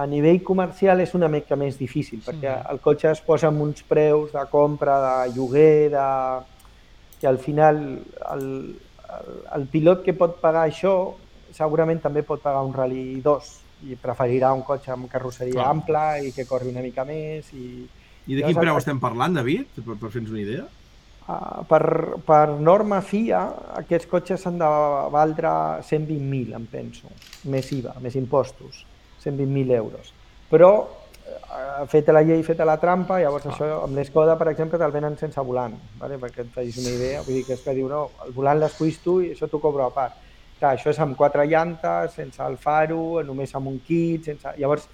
A 0.00 0.04
nivell 0.06 0.42
comercial 0.46 1.02
és 1.02 1.14
una 1.18 1.28
mica 1.30 1.58
més 1.58 1.78
difícil 1.78 2.22
perquè 2.26 2.56
el 2.70 2.82
cotxe 2.82 3.10
es 3.12 3.22
posa 3.26 3.48
amb 3.50 3.62
uns 3.62 3.82
preus 3.86 4.34
de 4.34 4.44
compra, 4.50 4.98
de 5.06 5.34
lloguer, 5.36 5.90
de... 5.94 6.06
i 7.22 7.26
al 7.26 7.38
final 7.38 7.80
el, 8.34 8.44
el, 9.16 9.32
el 9.56 9.66
pilot 9.72 10.04
que 10.06 10.14
pot 10.16 10.38
pagar 10.42 10.66
això 10.66 10.94
segurament 11.54 11.98
també 12.02 12.22
pot 12.26 12.42
pagar 12.42 12.62
un 12.66 12.74
Rally 12.74 13.20
2 13.22 13.50
i 13.90 13.96
preferirà 13.98 14.52
un 14.54 14.62
cotxe 14.66 14.92
amb 14.94 15.08
carrosseria 15.10 15.58
Clar. 15.58 15.70
ampla 15.72 16.04
i 16.22 16.34
que 16.36 16.46
corri 16.48 16.70
una 16.70 16.82
mica 16.84 17.06
més 17.08 17.48
i, 17.54 17.86
I 18.26 18.36
de 18.38 18.44
quin 18.44 18.58
preu 18.60 18.76
estem 18.78 19.00
parlant, 19.02 19.34
David? 19.38 19.80
Per, 19.80 19.96
per 19.96 20.10
fer-nos 20.12 20.34
una 20.34 20.42
idea? 20.42 20.66
Uh, 21.30 21.62
per, 21.68 22.16
per 22.26 22.56
norma 22.58 22.98
FIA, 23.06 23.40
aquests 23.78 24.08
cotxes 24.10 24.40
s'han 24.42 24.56
de 24.58 24.68
valdre 25.14 25.50
120.000, 25.86 26.56
em 26.56 26.64
penso, 26.72 27.10
més 27.52 27.68
IVA, 27.76 27.92
més 28.02 28.16
impostos, 28.18 28.80
120.000 29.22 29.76
euros. 29.76 30.10
Però, 30.50 30.70
uh, 30.80 31.84
feta 31.92 32.16
la 32.16 32.24
llei, 32.26 32.42
feta 32.42 32.66
la 32.66 32.78
trampa, 32.82 33.20
llavors 33.22 33.46
Ah. 33.46 33.52
això 33.52 33.68
amb 33.84 33.94
l'Escoda, 34.00 34.36
per 34.40 34.48
exemple, 34.50 34.80
te'l 34.80 34.96
venen 34.96 35.18
sense 35.20 35.44
volant, 35.46 35.76
vale? 36.00 36.18
perquè 36.18 36.42
et 36.46 36.52
facis 36.56 36.80
una 36.82 36.96
idea. 36.96 37.22
Vull 37.22 37.38
dir 37.38 37.46
que 37.46 37.54
és 37.54 37.62
que 37.62 37.76
diu, 37.78 37.86
no, 37.88 38.10
el 38.26 38.32
volant 38.32 38.58
l'esculls 38.58 38.98
tu 39.04 39.20
i 39.20 39.30
això 39.34 39.46
t'ho 39.46 39.60
cobro 39.62 39.86
a 39.86 39.94
part. 39.94 40.16
Clar, 40.58 40.74
això 40.74 40.90
és 40.90 40.98
amb 40.98 41.16
quatre 41.16 41.46
llantes, 41.46 42.16
sense 42.18 42.42
el 42.42 42.56
faro, 42.56 43.22
només 43.22 43.54
amb 43.54 43.68
un 43.68 43.78
kit, 43.86 44.24
sense... 44.24 44.56
Llavors, 44.58 44.88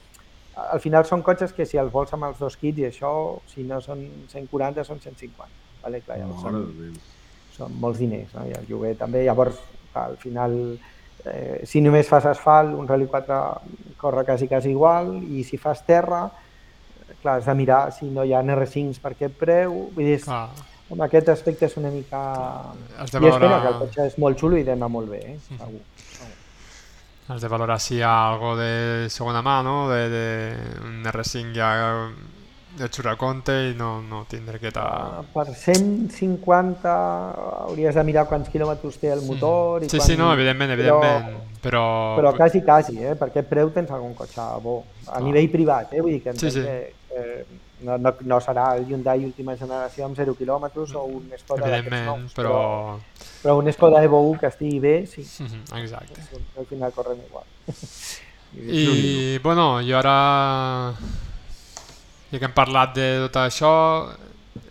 al 0.57 0.80
final 0.80 1.05
són 1.09 1.22
cotxes 1.22 1.53
que 1.53 1.64
si 1.64 1.78
els 1.78 1.93
vols 1.93 2.12
amb 2.12 2.28
els 2.28 2.39
dos 2.39 2.57
kits 2.57 2.78
i 2.78 2.91
això, 2.91 3.12
si 3.47 3.62
no 3.62 3.80
són 3.80 4.05
140, 4.28 4.84
són 4.84 5.01
150. 5.01 5.66
Vale? 5.87 6.03
Clar, 6.03 6.18
llavors 6.18 6.43
són, 6.43 6.61
són 7.57 7.76
molts 7.80 8.03
diners, 8.03 8.32
no? 8.34 8.45
i 8.51 8.53
el 8.59 8.66
lloguer 8.68 8.97
també. 8.99 9.22
Llavors, 9.24 9.57
clar, 9.93 10.09
al 10.11 10.16
final, 10.18 10.57
eh, 11.24 11.61
si 11.64 11.80
només 11.84 12.09
fas 12.11 12.26
asfalt, 12.26 12.74
un 12.74 12.89
Rally 12.91 13.07
4 13.07 13.39
corre 14.01 14.24
quasi, 14.26 14.49
quasi 14.51 14.74
igual, 14.74 15.14
i 15.30 15.45
si 15.47 15.57
fas 15.62 15.84
terra, 15.87 16.24
clar, 17.22 17.39
has 17.39 17.47
de 17.47 17.55
mirar 17.55 17.84
si 17.95 18.11
no 18.11 18.24
hi 18.26 18.34
ha 18.34 18.43
NR5s 18.43 18.99
per 19.01 19.14
aquest 19.14 19.39
preu. 19.39 19.87
Vull 19.95 20.11
dir, 20.11 20.18
Clar, 20.26 20.49
en 20.91 21.01
aquest 21.07 21.28
aspecte 21.32 21.66
és 21.70 21.76
una 21.80 21.91
mica... 21.95 22.20
Has 22.99 23.11
de 23.14 23.22
I 23.22 23.30
espera, 23.30 23.30
valorar- 23.30 23.62
que 23.62 23.68
el 23.72 23.78
cotxe 23.84 24.07
és 24.12 24.18
molt 24.22 24.39
xulo 24.43 24.59
i 24.59 24.66
d'anar 24.66 24.91
molt 24.91 25.11
bé, 25.14 25.22
eh? 25.34 25.39
segur. 25.47 25.80
has 27.28 27.41
de 27.43 27.49
valorar 27.51 27.80
si 27.82 27.97
hi 27.97 28.03
ha 28.07 28.12
algo 28.28 28.53
de 28.59 29.07
segona 29.11 29.41
mà, 29.43 29.57
no? 29.66 29.89
De, 29.91 30.03
de 30.12 30.26
un 30.87 31.01
R5 31.11 31.55
ja 31.57 31.70
de 32.77 32.89
xurraconte 32.93 33.53
i 33.70 33.74
no, 33.74 34.01
no 34.05 34.24
tindre 34.29 34.59
que 34.61 34.70
ta... 34.70 35.22
Per 35.33 35.47
150 35.55 36.93
hauries 37.66 37.95
de 37.97 38.05
mirar 38.05 38.27
quants 38.29 38.49
quilòmetres 38.53 38.99
té 39.01 39.11
el 39.14 39.22
motor 39.27 39.83
i 39.85 39.89
Sí, 39.89 39.97
quan... 39.99 40.07
sí, 40.09 40.16
no, 40.20 40.33
evidentment, 40.35 40.72
evidentment, 40.77 41.31
però... 41.64 41.85
Però 42.18 42.33
quasi, 42.37 42.61
quasi, 42.62 42.99
eh? 43.03 43.14
perquè 43.16 43.41
aquest 43.41 43.49
preu 43.51 43.70
tens 43.74 43.91
algun 43.91 44.14
cotxe 44.18 44.45
bo, 44.62 44.83
a 45.07 45.16
Ah. 45.18 45.20
nivell 45.24 45.49
privat, 45.51 45.93
eh? 45.95 46.01
vull 46.01 46.12
dir 46.18 46.22
que 46.22 46.35
Sí, 46.39 46.51
sí. 46.51 46.62
que 46.62 46.95
eh, 47.16 47.47
no, 47.87 47.97
no, 47.99 48.12
no 48.24 48.39
serà 48.41 48.74
el 48.77 48.87
Hyundai 48.89 49.24
última 49.24 49.57
generació 49.57 50.07
amb 50.07 50.16
0 50.16 50.35
quilòmetres 50.39 50.95
o 50.97 51.05
un 51.05 51.31
Skoda 51.39 51.68
d'aquests 51.68 52.07
nous, 52.07 52.35
però... 52.37 52.99
però 53.43 53.57
un 53.61 53.72
Skoda 53.72 54.03
Evo 54.05 54.20
1 54.31 54.39
que 54.41 54.47
estigui 54.53 54.81
bé, 54.81 54.95
sí, 55.07 55.24
Mhm, 55.41 55.64
Exacte. 55.83 56.20
al 56.59 56.67
final 56.67 56.92
corren 56.92 57.18
igual. 57.26 57.45
I, 58.57 59.38
bueno, 59.42 59.80
i 59.83 59.92
ara, 59.92 60.95
ja 62.33 62.39
que 62.39 62.45
hem 62.49 62.55
parlat 62.57 62.95
de 62.97 63.09
tot 63.27 63.37
això, 63.47 63.73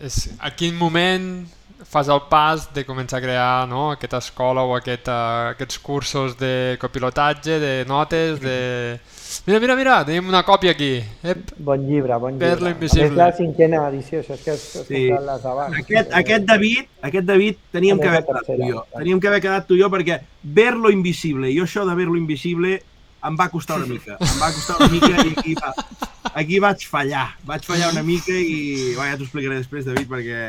és 0.02 0.26
a 0.38 0.50
quin 0.56 0.74
moment 0.76 1.46
fas 1.86 2.08
el 2.10 2.18
pas 2.28 2.64
de 2.74 2.82
començar 2.84 3.20
a 3.20 3.22
crear 3.22 3.66
no, 3.70 3.90
aquesta 3.94 4.18
escola 4.18 4.64
o 4.66 4.72
aquest, 4.74 5.06
uh, 5.08 5.52
aquests 5.54 5.78
cursos 5.78 6.34
de 6.40 6.76
copilotatge, 6.82 7.60
de 7.62 7.74
notes, 7.88 8.40
de... 8.42 8.98
Mira, 9.46 9.60
mira, 9.60 9.76
mira, 9.78 9.94
tenim 10.06 10.26
una 10.28 10.40
còpia 10.46 10.72
aquí. 10.74 10.96
Ep, 11.22 11.52
Bon 11.58 11.78
llibre, 11.86 12.16
bon 12.18 12.32
llibre. 12.34 12.48
Perla 12.48 12.70
A 12.72 12.74
invisible. 12.74 13.08
més, 13.10 13.16
la 13.18 13.28
cinquena 13.36 13.84
edició, 13.90 14.20
això 14.22 14.34
és 14.34 14.42
que 14.42 14.50
has, 14.56 14.64
Sí. 14.88 15.04
les 15.10 15.42
d'abans. 15.44 15.78
Aquest, 15.82 16.12
aquest 16.22 16.44
David, 16.48 16.90
aquest 17.02 17.26
David 17.28 17.56
teníem 17.72 18.00
que 18.00 18.08
haver 18.08 18.24
quedat 18.26 18.46
tu 18.46 18.52
i 18.58 18.70
jo. 18.72 18.84
Teníem 18.96 19.20
que 19.20 19.28
haver 19.28 19.40
quedat 19.46 19.66
tu 19.68 19.76
i 19.78 19.82
jo 19.82 19.90
perquè 19.92 20.20
ver-lo 20.42 20.90
invisible, 20.90 21.52
jo 21.54 21.64
això 21.68 21.86
de 21.86 21.94
ver-lo 21.94 22.16
invisible 22.16 22.80
em 23.26 23.36
va 23.38 23.48
costar 23.50 23.78
una 23.78 23.86
mica. 23.86 24.16
Em 24.20 24.38
va 24.42 24.50
costar 24.54 24.76
una 24.80 24.88
mica 24.92 25.08
i 25.22 25.34
aquí, 25.36 25.54
va, 25.54 25.72
aquí 26.34 26.58
vaig 26.62 26.86
fallar. 26.88 27.28
Vaig 27.46 27.64
fallar 27.66 27.92
una 27.92 28.02
mica 28.02 28.32
i 28.34 28.94
bueno, 28.96 29.10
ja 29.12 29.16
t'ho 29.20 29.26
explicaré 29.28 29.56
després, 29.62 29.84
David, 29.86 30.08
perquè 30.10 30.42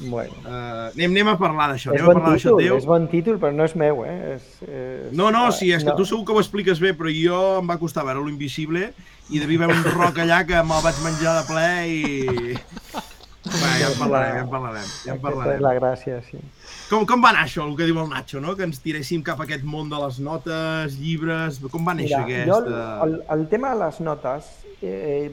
Bueno. 0.00 0.32
uh, 0.46 0.86
anem, 0.94 1.10
anem 1.10 1.28
a 1.28 1.36
parlar 1.36 1.66
d'això. 1.68 1.90
És 1.92 2.00
Anem 2.00 2.06
a 2.06 2.08
bon, 2.08 2.20
parlar 2.22 2.36
d'això 2.38 2.54
teu. 2.56 2.76
és 2.78 2.86
bon 2.88 3.08
títol, 3.12 3.36
però 3.42 3.52
no 3.52 3.64
és 3.68 3.74
meu, 3.76 4.04
eh? 4.08 4.36
És, 4.36 4.46
és... 4.64 5.10
No, 5.12 5.28
no, 5.34 5.50
sí, 5.52 5.68
és 5.76 5.84
que 5.84 5.90
no. 5.90 5.96
tu 5.98 6.06
segur 6.08 6.24
que 6.24 6.32
ho 6.32 6.40
expliques 6.40 6.80
bé, 6.80 6.94
però 6.96 7.12
jo 7.12 7.40
em 7.60 7.68
va 7.68 7.76
costar 7.82 8.06
veure-lo 8.08 8.30
invisible 8.32 8.92
i 9.28 9.42
devia 9.42 9.66
haver 9.66 9.76
un 9.76 9.84
roc 9.92 10.22
allà 10.24 10.40
que 10.48 10.62
me'l 10.64 10.80
vaig 10.86 11.02
menjar 11.04 11.36
de 11.40 11.44
ple 11.50 11.68
i... 11.92 12.56
Bueno, 13.46 13.74
ja 13.78 13.86
en 13.92 13.98
parlarem, 14.00 14.32
ja 14.34 14.40
en 14.42 14.48
parlarem, 14.50 14.86
ja 15.04 15.12
en 15.12 15.12
Aquesta 15.12 15.12
és 15.14 15.22
parlarem. 15.22 15.60
la 15.62 15.74
gràcia, 15.76 16.16
sí. 16.26 16.40
Com, 16.86 17.02
com 17.02 17.22
va 17.22 17.32
anar 17.32 17.42
això, 17.48 17.64
el 17.66 17.74
que 17.74 17.86
diu 17.88 17.96
el 17.98 18.06
Nacho, 18.12 18.38
no? 18.42 18.54
Que 18.54 18.62
ens 18.68 18.78
tiréssim 18.82 19.22
cap 19.26 19.40
a 19.42 19.46
aquest 19.46 19.64
món 19.66 19.88
de 19.90 19.98
les 19.98 20.20
notes, 20.22 20.94
llibres... 21.00 21.58
Com 21.72 21.86
va 21.86 21.96
néixer 21.98 22.20
Mira, 22.22 22.44
jo 22.46 22.58
el, 22.60 22.68
aquesta... 22.68 22.82
el, 23.06 23.16
el 23.34 23.46
tema 23.50 23.72
de 23.72 23.80
les 23.80 23.98
notes, 24.06 24.50
eh, 24.86 25.30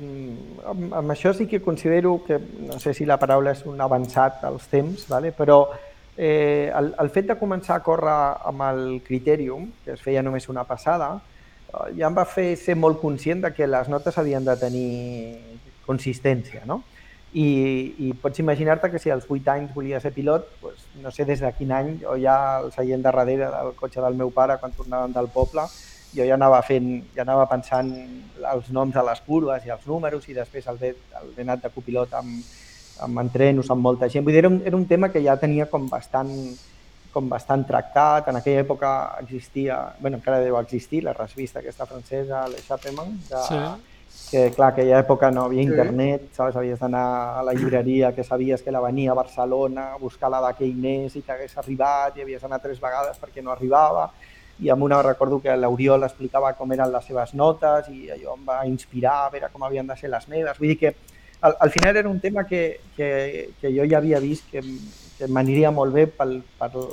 amb, 0.71 0.95
amb 0.97 1.13
això 1.13 1.33
sí 1.37 1.45
que 1.51 1.61
considero 1.61 2.15
que, 2.25 2.39
no 2.65 2.79
sé 2.81 2.95
si 2.97 3.05
la 3.05 3.19
paraula 3.21 3.53
és 3.53 3.61
un 3.69 3.81
avançat 3.85 4.41
als 4.49 4.65
temps, 4.71 5.05
vale? 5.11 5.29
però 5.37 5.59
eh, 6.17 6.71
el, 6.73 6.89
el 7.03 7.13
fet 7.13 7.29
de 7.29 7.37
començar 7.37 7.77
a 7.77 7.85
córrer 7.85 8.17
amb 8.49 8.65
el 8.71 8.81
Criterium, 9.05 9.69
que 9.85 9.93
es 9.93 10.01
feia 10.01 10.25
només 10.25 10.49
una 10.49 10.65
passada, 10.65 11.11
eh, 11.67 11.91
ja 11.99 12.09
em 12.09 12.17
va 12.17 12.25
fer 12.25 12.55
ser 12.57 12.79
molt 12.81 12.97
conscient 13.03 13.45
de 13.45 13.53
que 13.53 13.69
les 13.69 13.93
notes 13.93 14.17
havien 14.17 14.49
de 14.49 14.57
tenir 14.57 14.89
consistència, 15.85 16.65
no? 16.65 16.81
I, 17.33 17.47
i 18.05 18.11
pots 18.21 18.39
imaginar-te 18.43 18.91
que 18.91 18.99
si 19.01 19.09
als 19.09 19.25
8 19.29 19.49
anys 19.55 19.73
volia 19.73 19.99
ser 19.99 20.11
pilot, 20.13 20.45
doncs, 20.61 20.83
no 21.01 21.11
sé 21.11 21.25
des 21.25 21.41
de 21.41 21.49
quin 21.57 21.71
any, 21.73 21.95
o 22.05 22.17
ja 22.21 22.35
al 22.59 22.69
seient 22.75 23.01
de 23.01 23.09
darrere 23.09 23.49
del 23.49 23.73
cotxe 23.79 24.01
del 24.03 24.19
meu 24.19 24.29
pare 24.29 24.59
quan 24.61 24.75
tornàvem 24.77 25.15
del 25.15 25.31
poble, 25.33 25.65
jo 26.13 26.25
ja 26.27 26.35
anava 26.37 26.59
fent, 26.61 26.91
ja 27.15 27.23
anava 27.25 27.47
pensant 27.49 27.89
els 28.51 28.69
noms 28.69 28.95
a 28.95 29.03
les 29.07 29.21
curves 29.25 29.65
i 29.65 29.73
els 29.73 29.87
números 29.89 30.27
i 30.29 30.35
després 30.37 30.67
el, 30.69 30.77
el 30.83 31.31
he 31.35 31.41
anat 31.41 31.63
de 31.63 31.71
copilot 31.73 32.13
amb, 32.19 32.43
amb 33.01 33.23
entrenos, 33.23 33.71
amb 33.73 33.81
molta 33.81 34.09
gent. 34.09 34.25
Vull 34.25 34.35
dir, 34.35 34.43
era 34.43 34.51
un, 34.51 34.61
era 34.65 34.77
un 34.77 34.85
tema 34.85 35.09
que 35.09 35.23
ja 35.25 35.35
tenia 35.41 35.65
com 35.71 35.87
bastant, 35.89 36.29
com 37.13 37.31
bastant 37.31 37.65
tractat. 37.65 38.29
En 38.29 38.37
aquella 38.37 38.61
època 38.61 38.91
existia, 39.23 39.79
bueno, 39.99 40.21
encara 40.21 40.43
deu 40.43 40.59
existir, 40.61 41.01
la 41.07 41.15
revista 41.17 41.63
aquesta 41.63 41.89
francesa, 41.89 42.45
Le 42.47 42.61
Chapeman, 42.61 43.17
de, 43.29 43.41
Sí. 43.47 43.63
Que 44.33 44.49
clar, 44.49 44.73
que 44.73 44.81
aquella 44.81 44.99
època 45.03 45.29
no 45.29 45.43
havia 45.45 45.61
internet, 45.61 46.29
saps? 46.33 46.55
Havies 46.57 46.79
d'anar 46.81 47.05
a 47.37 47.43
la 47.45 47.53
llibreria 47.53 48.13
que 48.15 48.23
sabies 48.23 48.63
que 48.65 48.71
la 48.73 48.81
venia 48.81 49.11
a 49.11 49.17
Barcelona, 49.19 49.91
a 49.93 49.99
buscar 50.01 50.31
la 50.33 50.41
d'aquell 50.41 50.73
mes 50.73 51.15
i 51.15 51.21
que 51.21 51.35
hagués 51.35 51.53
arribat 51.61 52.17
i 52.17 52.23
havies 52.25 52.41
d'anar 52.41 52.61
tres 52.63 52.81
vegades 52.81 53.19
perquè 53.21 53.43
no 53.45 53.53
arribava 53.53 54.07
i 54.59 54.69
amb 54.69 54.83
una 54.83 55.01
recordo 55.01 55.39
que 55.41 55.55
l'Oriol 55.57 56.05
explicava 56.05 56.53
com 56.57 56.71
eren 56.73 56.91
les 56.91 57.05
seves 57.05 57.33
notes 57.33 57.89
i 57.93 58.09
allò 58.13 58.33
em 58.37 58.45
va 58.47 58.59
inspirar 58.69 59.15
a 59.23 59.29
veure 59.33 59.49
com 59.53 59.65
havien 59.65 59.87
de 59.87 59.97
ser 59.97 60.09
les 60.09 60.27
meves. 60.27 60.57
Vull 60.57 60.73
dir 60.73 60.79
que 60.81 60.93
al, 61.41 61.55
al 61.59 61.71
final 61.71 61.97
era 61.97 62.09
un 62.09 62.19
tema 62.19 62.45
que, 62.45 62.79
que, 62.97 63.51
que 63.61 63.73
jo 63.75 63.85
ja 63.89 63.97
havia 63.97 64.21
vist 64.23 64.49
que, 64.51 64.61
que 65.17 65.27
m'aniria 65.27 65.71
molt 65.71 65.93
bé 65.93 66.07
pel, 66.07 66.39
pel, 66.59 66.87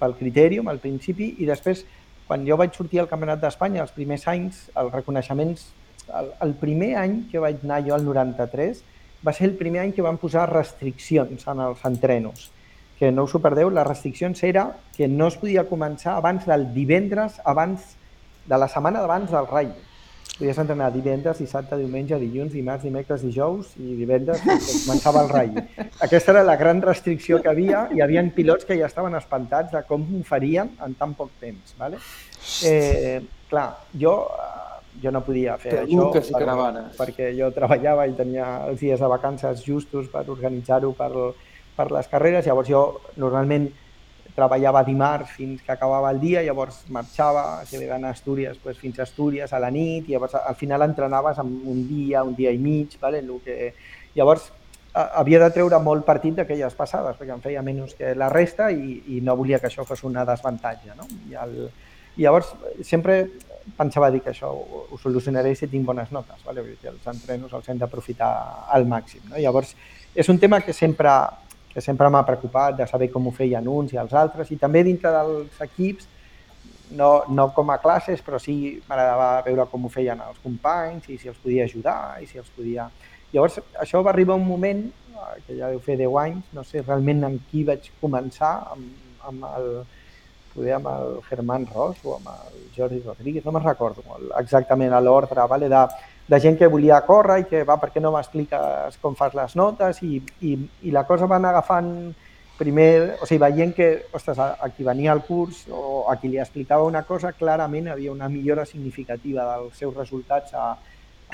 pel 0.00 0.16
Criterium 0.18 0.68
al 0.68 0.80
principi 0.84 1.34
i 1.38 1.48
després 1.48 1.84
quan 2.26 2.44
jo 2.48 2.56
vaig 2.56 2.76
sortir 2.76 3.00
al 3.00 3.08
Campionat 3.08 3.40
d'Espanya 3.40 3.82
els 3.84 3.92
primers 3.92 4.28
anys, 4.32 4.66
els 4.74 4.92
reconeixements 4.92 5.68
el, 6.08 6.32
el 6.48 6.56
primer 6.60 6.94
any 7.00 7.22
que 7.30 7.42
vaig 7.42 7.62
anar 7.64 7.82
jo 7.86 7.94
al 7.94 8.04
93 8.04 8.82
va 9.24 9.32
ser 9.32 9.48
el 9.48 9.56
primer 9.60 9.84
any 9.84 9.94
que 9.96 10.04
van 10.04 10.18
posar 10.20 10.48
restriccions 10.50 11.46
en 11.48 11.64
els 11.68 11.84
entrenos 11.88 12.50
que 12.98 13.10
no 13.10 13.24
us 13.26 13.34
ho 13.34 13.40
perdeu, 13.42 13.70
les 13.70 13.86
restriccions 13.86 14.42
era 14.46 14.68
que 14.96 15.08
no 15.08 15.28
es 15.28 15.38
podia 15.40 15.66
començar 15.68 16.14
abans 16.18 16.46
del 16.46 16.68
divendres, 16.74 17.40
abans 17.44 17.94
de 18.46 18.60
la 18.60 18.68
setmana 18.70 19.02
d'abans 19.02 19.32
del 19.34 19.50
Rai. 19.50 19.68
Podies 20.34 20.58
entrenar 20.58 20.88
divendres, 20.90 21.38
dissabte, 21.38 21.76
diumenge, 21.78 22.16
dilluns, 22.18 22.54
dimarts, 22.54 22.82
dimecres, 22.82 23.22
dijous 23.22 23.74
i 23.78 23.94
divendres 24.00 24.40
començava 24.42 25.22
el 25.22 25.30
Rai. 25.30 25.52
Aquesta 26.02 26.34
era 26.34 26.42
la 26.46 26.56
gran 26.58 26.82
restricció 26.82 27.38
que 27.42 27.52
havia. 27.52 27.84
Hi 27.94 28.02
havia 28.02 28.24
pilots 28.34 28.66
que 28.66 28.78
ja 28.78 28.88
estaven 28.90 29.14
espantats 29.18 29.74
de 29.74 29.84
com 29.86 30.02
ho 30.02 30.22
farien 30.26 30.72
en 30.82 30.96
tan 30.98 31.14
poc 31.14 31.30
temps. 31.42 31.76
Vale? 31.78 32.02
Eh, 32.66 33.20
clar, 33.50 33.68
jo, 33.94 34.16
jo 35.02 35.10
no 35.14 35.22
podia 35.26 35.56
fer 35.58 35.72
això 35.82 35.86
Peluques 35.88 36.30
i 36.30 36.34
caravanes. 36.36 36.96
perquè 36.98 37.30
jo 37.36 37.50
treballava 37.54 38.06
i 38.06 38.14
tenia 38.18 38.50
els 38.68 38.80
dies 38.80 39.00
de 39.00 39.08
vacances 39.10 39.64
justos 39.64 40.10
per 40.12 40.24
organitzar-ho 40.28 40.92
per, 40.98 41.10
per 41.76 41.90
les 41.92 42.10
carreres, 42.10 42.46
llavors 42.46 42.70
jo 42.70 42.84
normalment 43.16 43.70
treballava 44.34 44.82
dimarts 44.82 45.30
fins 45.36 45.62
que 45.62 45.72
acabava 45.72 46.10
el 46.10 46.18
dia, 46.20 46.42
llavors 46.42 46.82
marxava, 46.90 47.62
si 47.66 47.76
havia 47.76 47.92
d'anar 47.92 48.10
a 48.10 48.16
Astúries, 48.16 48.58
doncs 48.64 48.80
fins 48.82 48.98
a 48.98 49.04
Astúries 49.06 49.52
a 49.52 49.60
la 49.62 49.70
nit, 49.70 50.08
i 50.08 50.16
llavors 50.16 50.34
al 50.40 50.56
final 50.58 50.82
entrenaves 50.82 51.38
en 51.38 51.52
un 51.70 51.86
dia, 51.88 52.24
un 52.26 52.34
dia 52.34 52.50
i 52.50 52.58
mig, 52.58 52.98
vale? 53.00 53.22
El 53.22 53.38
que... 53.44 53.72
llavors 54.14 54.50
havia 54.94 55.40
de 55.42 55.50
treure 55.54 55.78
molt 55.82 56.04
partit 56.06 56.36
d'aquelles 56.38 56.74
passades, 56.78 57.16
perquè 57.18 57.34
em 57.34 57.42
feia 57.42 57.62
menys 57.66 57.96
que 57.98 58.12
la 58.14 58.28
resta 58.30 58.70
i, 58.70 59.00
i 59.16 59.20
no 59.26 59.34
volia 59.38 59.58
que 59.58 59.66
això 59.70 59.86
fos 59.86 60.04
una 60.06 60.22
desavantatge. 60.26 60.94
No? 60.98 61.06
I, 61.30 61.34
el, 61.42 61.56
I 62.16 62.26
llavors 62.26 62.52
sempre 62.86 63.24
pensava 63.76 64.10
dir 64.12 64.20
que 64.22 64.32
això 64.32 64.50
ho, 64.52 64.84
ho 64.92 64.98
solucionaré 65.00 65.54
si 65.56 65.68
tinc 65.72 65.86
bones 65.86 66.10
notes, 66.12 66.42
vale? 66.46 66.62
Vull 66.62 66.76
dir 66.80 66.90
els 66.92 67.06
entrenos 67.10 67.52
els 67.52 67.68
hem 67.68 67.80
d'aprofitar 67.80 68.30
al 68.76 68.86
màxim. 68.88 69.24
No? 69.30 69.38
Llavors 69.40 69.74
és 70.14 70.28
un 70.28 70.38
tema 70.38 70.60
que 70.60 70.72
sempre, 70.72 71.12
que 71.72 71.82
sempre 71.84 72.10
m'ha 72.12 72.24
preocupat 72.26 72.76
de 72.78 72.88
saber 72.90 73.10
com 73.12 73.26
ho 73.26 73.32
feien 73.34 73.68
uns 73.68 73.94
i 73.94 74.00
els 74.00 74.12
altres 74.14 74.52
i 74.52 74.60
també 74.60 74.84
dintre 74.86 75.12
dels 75.14 75.62
equips 75.64 76.10
no, 76.94 77.24
no 77.28 77.48
com 77.54 77.70
a 77.70 77.78
classes, 77.82 78.20
però 78.22 78.38
sí 78.38 78.80
m'agradava 78.88 79.42
veure 79.46 79.66
com 79.70 79.86
ho 79.86 79.90
feien 79.92 80.20
els 80.20 80.38
companys 80.44 81.08
i 81.08 81.18
si 81.18 81.30
els 81.32 81.40
podia 81.40 81.64
ajudar 81.64 81.98
i 82.22 82.28
si 82.30 82.38
els 82.38 82.50
podia... 82.54 82.88
Llavors, 83.32 83.58
això 83.82 84.02
va 84.04 84.12
arribar 84.12 84.36
un 84.38 84.46
moment, 84.46 84.84
eh, 85.10 85.40
que 85.46 85.56
ja 85.58 85.72
deu 85.72 85.80
fer 85.82 85.96
10 85.98 86.18
anys, 86.22 86.52
no 86.54 86.62
sé 86.62 86.84
realment 86.84 87.24
amb 87.26 87.48
qui 87.50 87.64
vaig 87.66 87.88
començar, 88.02 88.52
amb, 88.70 88.92
amb 89.26 89.48
el, 89.48 89.70
poder 90.54 90.76
amb 90.78 90.90
el 90.92 91.20
Germán 91.28 91.66
Ros 91.72 92.00
o 92.04 92.16
amb 92.16 92.30
el 92.32 92.58
Jordi 92.76 93.00
Rodríguez, 93.04 93.44
no 93.44 93.52
me'n 93.54 93.66
recordo 93.66 94.04
molt 94.08 94.34
exactament 94.40 94.92
a 94.92 95.00
l'ordre, 95.02 95.46
vale? 95.50 95.68
de, 95.68 95.82
de 96.28 96.40
gent 96.40 96.58
que 96.58 96.70
volia 96.70 97.02
córrer 97.06 97.40
i 97.42 97.48
que 97.50 97.64
va, 97.68 97.76
per 97.82 97.90
què 97.92 98.02
no 98.02 98.14
m'expliques 98.14 99.00
com 99.02 99.16
fas 99.18 99.34
les 99.36 99.56
notes 99.58 100.00
i, 100.06 100.20
i, 100.40 100.54
i 100.88 100.94
la 100.94 101.04
cosa 101.08 101.28
va 101.30 101.40
anar 101.40 101.52
agafant 101.54 101.90
primer, 102.58 103.18
o 103.20 103.26
sigui, 103.26 103.40
veient 103.42 103.74
que, 103.74 103.88
ostres, 104.14 104.38
a, 104.38 104.68
qui 104.76 104.86
venia 104.86 105.12
al 105.12 105.24
curs 105.26 105.64
o 105.74 106.04
a 106.10 106.16
qui 106.20 106.30
li 106.30 106.38
explicava 106.38 106.86
una 106.86 107.02
cosa, 107.02 107.34
clarament 107.34 107.90
havia 107.90 108.12
una 108.12 108.28
millora 108.30 108.64
significativa 108.66 109.46
dels 109.50 109.78
seus 109.78 109.94
resultats 109.96 110.54
a, 110.54 110.70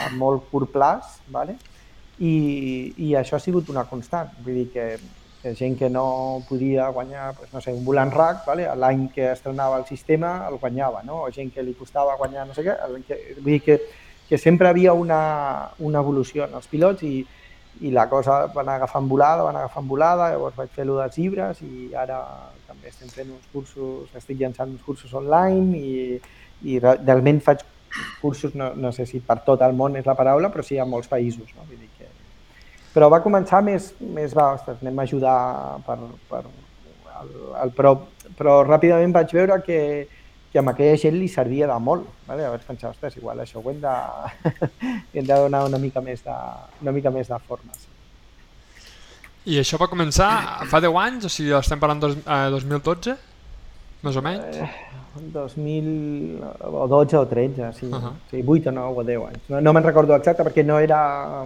a 0.00 0.08
molt 0.16 0.48
curt 0.50 0.72
plaç, 0.72 1.18
¿vale? 1.28 1.58
I, 2.20 2.92
i 2.96 3.14
això 3.16 3.36
ha 3.36 3.42
sigut 3.42 3.68
una 3.72 3.86
constant. 3.88 4.32
Vull 4.44 4.62
dir 4.62 4.68
que 4.72 4.86
gent 5.56 5.78
que 5.78 5.88
no 5.88 6.42
podia 6.48 6.88
guanyar, 6.92 7.34
pues, 7.34 7.52
no 7.52 7.60
sé, 7.60 7.72
un 7.72 7.84
volant 7.84 8.12
RAC, 8.12 8.44
¿vale? 8.46 8.66
l'any 8.76 9.08
que 9.14 9.30
estrenava 9.32 9.78
el 9.78 9.86
sistema 9.86 10.46
el 10.50 10.58
guanyava, 10.60 11.02
no? 11.02 11.22
o 11.24 11.30
gent 11.32 11.52
que 11.54 11.62
li 11.62 11.72
costava 11.74 12.16
guanyar 12.20 12.46
no 12.46 12.54
sé 12.54 12.64
què, 12.66 12.74
que, 13.08 13.16
vull 13.38 13.54
dir 13.54 13.60
que, 13.64 13.78
que 14.28 14.38
sempre 14.38 14.68
havia 14.68 14.92
una, 14.92 15.70
una 15.78 15.98
evolució 16.04 16.44
en 16.44 16.54
els 16.54 16.66
pilots 16.68 17.02
i, 17.08 17.24
i 17.80 17.90
la 17.90 18.04
cosa 18.10 18.46
va 18.52 18.60
anar 18.60 18.74
agafant 18.76 19.08
volada, 19.08 19.42
va 19.46 19.50
anar 19.54 19.64
agafant 19.64 19.88
volada, 19.88 20.28
llavors 20.34 20.56
vaig 20.56 20.70
fer-lo 20.76 20.98
dels 21.00 21.16
llibres 21.16 21.62
i 21.64 21.88
ara 21.96 22.20
també 22.68 22.88
estem 22.92 23.08
fent 23.08 23.30
uns 23.32 23.46
cursos, 23.52 24.10
estic 24.20 24.38
llançant 24.42 24.70
uns 24.70 24.82
cursos 24.84 25.14
online 25.14 25.78
i, 25.78 26.20
i 26.68 26.78
re- 26.78 26.98
realment 27.00 27.40
faig 27.40 27.64
cursos, 28.20 28.52
no, 28.54 28.74
no 28.76 28.92
sé 28.92 29.06
si 29.06 29.18
per 29.24 29.40
tot 29.46 29.62
el 29.66 29.72
món 29.72 29.96
és 29.96 30.04
la 30.06 30.14
paraula, 30.14 30.52
però 30.52 30.62
sí 30.62 30.78
a 30.78 30.84
molts 30.84 31.08
països. 31.08 31.48
No? 31.56 31.64
Vull 31.66 31.80
dir. 31.80 31.88
Però 32.94 33.08
va 33.12 33.22
començar 33.22 33.60
més, 33.62 33.92
més 34.00 34.32
va, 34.34 34.54
ostres, 34.56 34.80
anem 34.82 34.98
a 34.98 35.04
ajudar 35.06 35.36
per, 35.86 35.98
per 36.30 36.42
el, 37.20 37.30
el 37.62 37.70
però, 37.76 37.94
però 38.38 38.56
ràpidament 38.66 39.14
vaig 39.14 39.34
veure 39.36 39.60
que, 39.62 39.78
que 40.50 40.58
amb 40.58 40.72
aquella 40.72 40.98
gent 40.98 41.14
li 41.18 41.28
servia 41.30 41.68
de 41.70 41.78
molt. 41.78 42.08
Vale? 42.26 42.48
Vaig 42.50 42.66
pensar, 42.66 42.90
ostres, 42.90 43.16
igual 43.20 43.44
això 43.44 43.62
ho 43.62 43.70
hem 43.70 43.80
de, 43.84 43.94
hem 45.14 45.24
de 45.24 45.40
donar 45.46 45.64
una 45.68 45.78
mica 45.78 46.02
més 46.02 46.24
de, 46.26 46.36
una 46.82 46.94
mica 46.96 47.14
més 47.14 47.30
de 47.30 47.38
forma. 47.46 47.78
Sí. 47.78 47.88
I 49.50 49.62
això 49.62 49.78
va 49.80 49.88
començar 49.88 50.30
fa 50.68 50.82
10 50.84 50.96
anys, 51.00 51.26
o 51.26 51.32
sigui, 51.32 51.54
estem 51.56 51.80
parlant 51.80 52.02
dos, 52.02 52.18
eh, 52.20 52.46
2012, 52.52 53.14
més 54.04 54.16
o 54.18 54.22
menys? 54.24 54.58
Eh, 54.60 54.90
2000 55.32 56.42
o 56.68 56.86
12 56.90 57.16
o 57.18 57.26
13, 57.26 57.72
sí, 57.78 57.86
uh. 57.86 57.94
-huh. 57.94 58.12
sí 58.30 58.42
8 58.46 58.68
o 58.68 58.72
9 58.72 59.00
o 59.00 59.04
10 59.04 59.28
anys. 59.28 59.48
No, 59.48 59.60
no 59.60 59.72
me'n 59.72 59.84
recordo 59.84 60.14
exacte 60.14 60.44
perquè 60.44 60.64
no 60.64 60.78
era... 60.78 61.44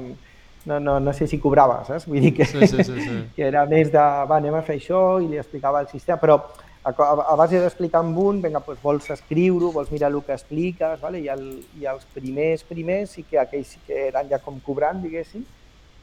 No, 0.64 0.78
no, 0.80 0.98
no 1.00 1.12
sé 1.12 1.26
si 1.28 1.38
cobrava, 1.38 1.82
saps? 1.84 2.06
Vull 2.08 2.22
dir 2.24 2.34
que, 2.36 2.46
Sí, 2.48 2.66
sí, 2.66 2.84
sí, 2.84 3.00
sí. 3.00 3.16
que 3.36 3.48
era 3.50 3.66
més 3.68 3.90
de, 3.92 4.00
va, 4.00 4.38
anem 4.38 4.54
a 4.56 4.62
fer 4.64 4.78
això 4.78 5.00
i 5.20 5.28
li 5.28 5.40
explicava 5.40 5.82
el 5.84 5.90
sistema, 5.90 6.16
però 6.22 6.38
a, 6.84 6.92
a, 6.92 7.34
base 7.36 7.60
d'explicar 7.60 8.00
amb 8.04 8.18
un, 8.20 8.40
vinga, 8.44 8.62
doncs 8.64 8.80
vols 8.84 9.10
escriure-ho, 9.14 9.72
vols 9.72 9.92
mirar 9.92 10.10
el 10.12 10.20
que 10.24 10.36
expliques, 10.36 11.00
vale? 11.00 11.20
I, 11.24 11.28
el, 11.32 11.44
i 11.80 11.88
els 11.88 12.06
primers, 12.16 12.64
primers, 12.68 13.16
sí 13.16 13.24
que 13.28 13.40
aquells 13.40 13.74
sí 13.74 13.82
que 13.86 14.08
eren 14.08 14.28
ja 14.32 14.40
com 14.44 14.60
cobrant, 14.64 15.00
diguéssim, 15.04 15.44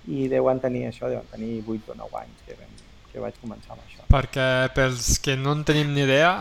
i 0.10 0.28
deuen 0.30 0.62
tenir 0.62 0.88
això, 0.90 1.10
deuen 1.10 1.28
tenir 1.34 1.60
8 1.62 1.94
o 1.94 1.98
9 2.00 2.22
anys 2.24 2.46
que, 2.48 2.58
vam, 2.58 2.78
que 3.12 3.26
vaig 3.26 3.42
començar 3.42 3.76
amb 3.76 3.84
això. 3.86 4.06
Perquè 4.12 4.48
pels 4.78 5.18
que 5.22 5.38
no 5.38 5.54
en 5.58 5.66
tenim 5.68 5.94
ni 5.94 6.06
idea, 6.08 6.34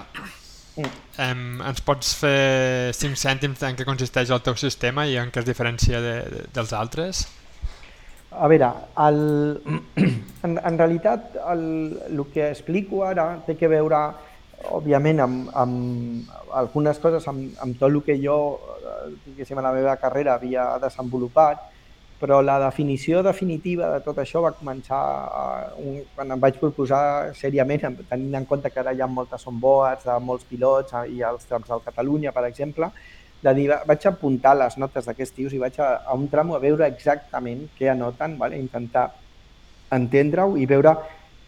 em, 1.20 1.60
ens 1.60 1.84
pots 1.84 2.14
fer 2.20 2.94
5 2.96 3.20
cèntims 3.20 3.64
en 3.68 3.76
què 3.76 3.84
consisteix 3.88 4.32
el 4.32 4.40
teu 4.46 4.56
sistema 4.60 5.04
i 5.08 5.18
en 5.20 5.32
què 5.32 5.44
es 5.44 5.48
diferencia 5.48 6.00
de, 6.00 6.16
de, 6.32 6.46
dels 6.56 6.72
altres? 6.76 7.26
A 8.30 8.46
veure, 8.48 8.68
el, 9.08 9.60
en, 10.46 10.58
en 10.58 10.78
realitat 10.78 11.34
el, 11.50 11.62
el 12.08 12.20
que 12.32 12.46
explico 12.50 13.02
ara 13.04 13.24
té 13.46 13.56
que 13.58 13.68
veure, 13.70 13.98
òbviament, 14.76 15.22
amb, 15.24 15.50
amb 15.56 16.30
algunes 16.60 17.00
coses, 17.02 17.26
amb, 17.30 17.56
amb 17.64 17.78
tot 17.80 17.88
el 17.90 17.98
que 18.06 18.16
jo, 18.22 18.36
eh, 18.78 19.10
diguéssim, 19.26 19.58
a 19.58 19.64
la 19.66 19.74
meva 19.74 19.96
carrera 19.98 20.36
havia 20.36 20.66
desenvolupat, 20.82 21.66
però 22.20 22.42
la 22.44 22.58
definició 22.60 23.22
definitiva 23.24 23.88
de 23.94 24.02
tot 24.04 24.18
això 24.20 24.42
va 24.44 24.52
començar 24.52 25.00
eh, 25.00 25.70
un, 25.82 26.00
quan 26.14 26.30
em 26.36 26.42
vaig 26.42 26.60
proposar 26.60 27.02
seriament, 27.34 27.88
amb- 27.88 28.04
tenint 28.10 28.36
en 28.42 28.46
compte 28.46 28.70
que 28.70 28.82
ara 28.84 28.92
hi 28.94 29.00
ha 29.00 29.08
moltes 29.10 29.46
onboards 29.48 30.04
de 30.06 30.18
molts 30.22 30.44
pilots 30.46 30.94
eh, 31.00 31.06
i 31.16 31.24
els 31.26 31.48
trams 31.48 31.66
del 31.72 31.82
Catalunya, 31.88 32.30
per 32.36 32.44
exemple, 32.46 32.92
de 33.42 33.54
dir, 33.56 33.68
va- 33.70 33.82
vaig 33.88 34.06
apuntar 34.06 34.56
les 34.58 34.76
notes 34.78 35.06
d'aquests 35.08 35.34
tios 35.36 35.52
i 35.56 35.58
vaig 35.62 35.78
a, 35.80 35.88
a 36.06 36.14
un 36.14 36.28
tram 36.28 36.52
a 36.52 36.58
veure 36.60 36.86
exactament 36.86 37.66
què 37.78 37.88
anoten, 37.92 38.36
vale? 38.38 38.58
intentar 38.60 39.08
entendre-ho 39.90 40.56
i 40.60 40.66
veure 40.70 40.94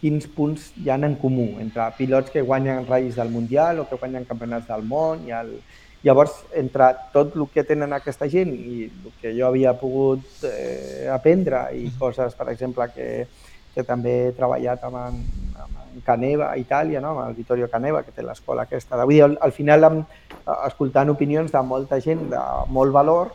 quins 0.03 0.27
punts 0.35 0.73
hi 0.83 0.89
ha 0.91 0.97
en 0.99 1.15
comú 1.21 1.61
entre 1.63 1.85
pilots 1.99 2.33
que 2.35 2.43
guanyen 2.43 2.89
raïs 2.89 3.15
del 3.21 3.31
Mundial 3.31 3.79
o 3.81 3.87
que 3.89 3.99
guanyen 4.01 4.25
campionats 4.27 4.69
del 4.69 4.83
món 4.83 5.29
i 5.29 5.37
el... 5.37 5.57
Llavors, 6.03 6.33
entre 6.59 6.89
tot 7.13 7.37
el 7.39 7.45
que 7.55 7.63
tenen 7.63 7.93
aquesta 7.95 8.27
gent 8.27 8.51
i 8.51 8.89
el 8.89 9.13
que 9.21 9.31
jo 9.37 9.45
havia 9.47 9.71
pogut 9.79 10.43
eh, 10.49 11.07
aprendre 11.15 11.61
i 11.79 11.93
coses, 11.95 12.35
per 12.35 12.49
exemple, 12.51 12.89
que, 12.91 13.29
que 13.71 13.85
també 13.87 14.17
he 14.25 14.33
treballat 14.35 14.83
amb, 14.89 14.99
amb 14.99 15.77
Caneva 16.07 16.51
a 16.51 16.57
Itàlia, 16.61 17.01
no? 17.01 17.13
amb 17.17 17.29
el 17.29 17.37
Vittorio 17.37 17.69
Caneva, 17.71 18.03
que 18.03 18.15
té 18.15 18.25
l'escola 18.25 18.67
aquesta. 18.67 18.99
Vull 19.05 19.15
dir, 19.15 19.23
al, 19.27 19.39
al 19.41 19.53
final, 19.53 19.89
amb, 19.89 20.19
escoltant 20.67 21.13
opinions 21.13 21.53
de 21.53 21.63
molta 21.63 22.01
gent 22.01 22.29
de 22.33 22.43
molt 22.73 22.95
valor, 22.95 23.33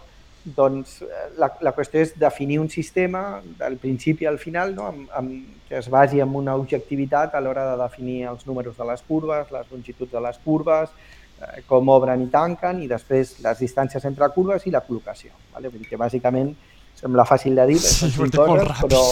doncs 0.56 1.02
la, 1.36 1.50
la 1.62 1.74
qüestió 1.76 2.00
és 2.00 2.14
definir 2.20 2.60
un 2.62 2.70
sistema 2.72 3.42
del 3.60 3.78
principi 3.82 4.28
al 4.30 4.38
final 4.40 4.74
no? 4.76 4.86
amb, 4.88 5.10
amb, 5.20 5.34
que 5.68 5.78
es 5.82 5.90
basi 5.92 6.22
en 6.24 6.36
una 6.36 6.56
objectivitat 6.56 7.36
a 7.36 7.42
l'hora 7.44 7.66
de 7.74 7.82
definir 7.82 8.22
els 8.32 8.46
números 8.48 8.78
de 8.78 8.88
les 8.88 9.04
curves, 9.04 9.52
les 9.52 9.72
longituds 9.72 10.12
de 10.14 10.22
les 10.24 10.40
curves, 10.46 10.94
eh, 11.42 11.64
com 11.68 11.92
obren 11.92 12.24
i 12.24 12.30
tanquen 12.32 12.80
i 12.84 12.88
després 12.88 13.38
les 13.44 13.60
distàncies 13.60 14.06
entre 14.08 14.30
curves 14.36 14.64
i 14.68 14.72
la 14.72 14.84
col·locació. 14.86 15.34
Vale? 15.54 15.68
Vull 15.74 15.84
dir 15.84 15.92
que 15.92 16.00
bàsicament 16.00 16.54
sembla 16.98 17.26
fàcil 17.30 17.56
de 17.58 17.66
dir, 17.70 17.78
Sí, 17.82 18.10
són 18.16 18.34
coses, 18.34 18.72
però, 18.82 19.04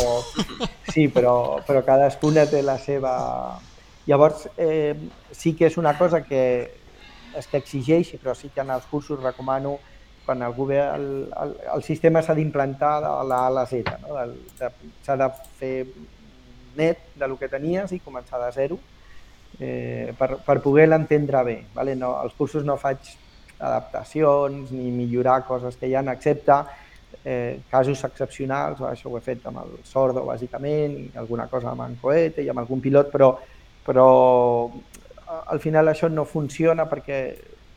sí, 0.91 1.07
però, 1.13 1.35
però 1.67 1.83
cadascuna 1.85 2.47
té 2.49 2.63
la 2.65 2.79
seva... 2.81 3.13
Llavors, 4.05 4.47
eh, 4.61 4.93
sí 5.33 5.55
que 5.57 5.65
és 5.69 5.77
una 5.81 5.95
cosa 5.97 6.21
que 6.25 6.41
és 7.35 7.47
que 7.51 7.59
exigeix, 7.59 8.13
però 8.21 8.35
sí 8.37 8.49
que 8.53 8.63
en 8.63 8.71
els 8.71 8.85
cursos 8.87 9.19
recomano 9.19 9.77
quan 10.25 10.41
algú 10.41 10.65
ve, 10.65 10.79
el, 10.81 11.07
el, 11.37 11.51
el 11.75 11.83
sistema 11.85 12.23
s'ha 12.25 12.33
d'implantar 12.33 12.95
de 13.03 13.11
la 13.29 13.43
A 13.43 13.47
a 13.47 13.53
la 13.53 13.65
Z, 13.69 13.97
no? 14.01 14.15
S'ha 15.05 15.17
de 15.21 15.27
fer 15.59 15.75
net 16.75 17.11
de 17.15 17.27
lo 17.29 17.37
que 17.37 17.49
tenies 17.51 17.93
i 17.93 18.01
començar 18.01 18.41
de 18.41 18.49
zero 18.55 18.79
eh, 19.59 20.15
per, 20.17 20.35
per 20.47 20.57
poder 20.63 20.87
l'entendre 20.89 21.43
bé. 21.45 21.59
Vale? 21.75 21.93
No, 21.95 22.15
als 22.17 22.33
cursos 22.33 22.65
no 22.65 22.79
faig 22.81 23.13
adaptacions 23.59 24.73
ni 24.73 24.89
millorar 24.91 25.43
coses 25.47 25.77
que 25.77 25.87
hi 25.87 25.95
ha, 25.95 26.03
excepte 26.11 26.57
eh, 27.25 27.61
casos 27.71 28.03
excepcionals, 28.05 28.83
això 28.85 29.09
ho 29.09 29.17
he 29.17 29.23
fet 29.25 29.47
amb 29.49 29.63
el 29.63 29.73
Sordo, 29.83 30.23
bàsicament, 30.27 30.95
i 31.07 31.17
alguna 31.17 31.47
cosa 31.49 31.71
amb 31.71 31.81
en 31.87 31.97
Coete 32.01 32.45
i 32.45 32.49
amb 32.51 32.61
algun 32.61 32.83
pilot, 32.83 33.09
però, 33.11 33.31
però 33.85 34.07
al 35.35 35.59
final 35.59 35.89
això 35.89 36.07
no 36.11 36.27
funciona 36.29 36.85
perquè, 36.85 37.19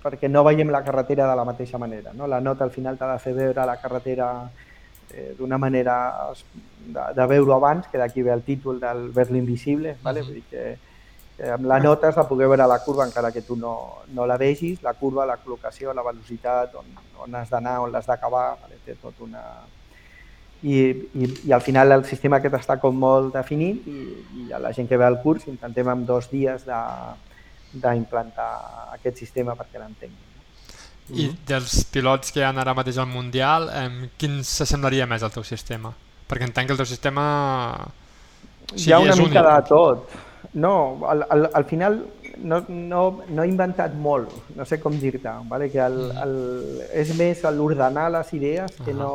perquè 0.03 0.29
no 0.29 0.45
veiem 0.45 0.69
la 0.71 0.85
carretera 0.85 1.31
de 1.31 1.37
la 1.41 1.47
mateixa 1.49 1.81
manera. 1.81 2.13
No? 2.13 2.29
La 2.29 2.43
nota 2.45 2.65
al 2.65 2.75
final 2.75 3.01
t'ha 3.01 3.15
de 3.15 3.23
fer 3.25 3.33
veure 3.39 3.65
la 3.67 3.79
carretera 3.81 4.29
eh, 5.15 5.33
d'una 5.39 5.57
manera 5.57 5.97
de, 6.85 7.09
de 7.17 7.27
veure 7.33 7.57
abans, 7.57 7.89
que 7.89 7.99
d'aquí 7.99 8.23
ve 8.23 8.37
el 8.37 8.45
títol 8.45 8.79
del 8.81 9.09
ver 9.17 9.31
l'invisible, 9.33 9.97
vale? 10.05 10.27
Vull 10.29 10.43
dir 10.43 10.45
que 10.51 10.67
amb 11.39 11.67
la 11.71 11.79
nota 11.79 12.09
has 12.09 12.17
de 12.19 12.25
poder 12.27 12.49
veure 12.51 12.67
la 12.67 12.81
curva 12.83 13.07
encara 13.07 13.31
que 13.31 13.45
tu 13.47 13.57
no, 13.57 14.03
no 14.15 14.27
la 14.27 14.37
vegis, 14.37 14.83
la 14.83 14.95
curva, 14.99 15.27
la 15.27 15.39
col·locació, 15.39 15.95
la 15.95 16.03
velocitat, 16.03 16.75
on, 16.75 16.89
on 17.25 17.35
has 17.39 17.51
d'anar, 17.53 17.79
on 17.85 17.93
l'has 17.95 18.09
d'acabar, 18.11 18.57
vale? 18.63 18.81
té 18.85 18.97
tot 18.99 19.21
una... 19.23 19.45
I, 20.59 20.75
i, 21.15 21.27
I 21.47 21.53
al 21.55 21.63
final 21.63 21.95
el 21.95 22.03
sistema 22.05 22.41
aquest 22.41 22.57
està 22.59 22.81
com 22.83 22.97
molt 22.99 23.31
definit 23.37 23.85
i, 23.87 24.01
i 24.43 24.49
a 24.51 24.59
la 24.59 24.73
gent 24.75 24.89
que 24.91 24.99
ve 24.99 25.07
al 25.07 25.21
curs 25.23 25.47
intentem 25.47 25.87
en 25.87 26.03
dos 26.09 26.27
dies 26.33 26.65
de, 26.67 26.79
d'implantar 27.79 28.49
aquest 28.97 29.23
sistema 29.23 29.55
perquè 29.55 29.79
l'entengui. 29.79 30.27
I 31.15 31.31
dels 31.47 31.85
pilots 31.89 32.35
que 32.35 32.43
hi 32.43 32.45
ha 32.45 32.51
ara 32.51 32.75
mateix 32.77 32.99
al 32.99 33.09
Mundial, 33.09 33.71
eh, 33.71 34.09
quin 34.21 34.43
s'assemblaria 34.45 35.07
més 35.07 35.23
al 35.23 35.33
teu 35.33 35.47
sistema? 35.47 35.95
Perquè 36.29 36.51
entenc 36.51 36.69
que 36.69 36.75
el 36.75 36.83
teu 36.83 36.89
sistema... 36.91 37.25
O 38.69 38.77
Hi 38.77 38.93
ha 38.93 38.99
una 39.01 39.15
mica 39.17 39.41
únic. 39.41 39.47
de 39.47 39.69
tot. 39.71 40.17
No, 40.55 41.01
al, 41.09 41.25
al, 41.29 41.51
al 41.55 41.65
final 41.65 42.07
no, 42.43 42.65
no, 42.69 43.03
no 43.29 43.43
he 43.43 43.49
inventat 43.49 43.95
molt, 43.95 44.33
no 44.57 44.67
sé 44.69 44.79
com 44.81 44.99
dir-te, 44.99 45.31
vale? 45.51 45.71
que 45.73 45.81
el, 45.83 45.99
el, 46.23 46.37
és 46.95 47.11
més 47.19 47.43
l'ordenar 47.55 48.09
les 48.15 48.33
idees 48.39 48.79
que 48.85 48.95
no... 48.95 49.11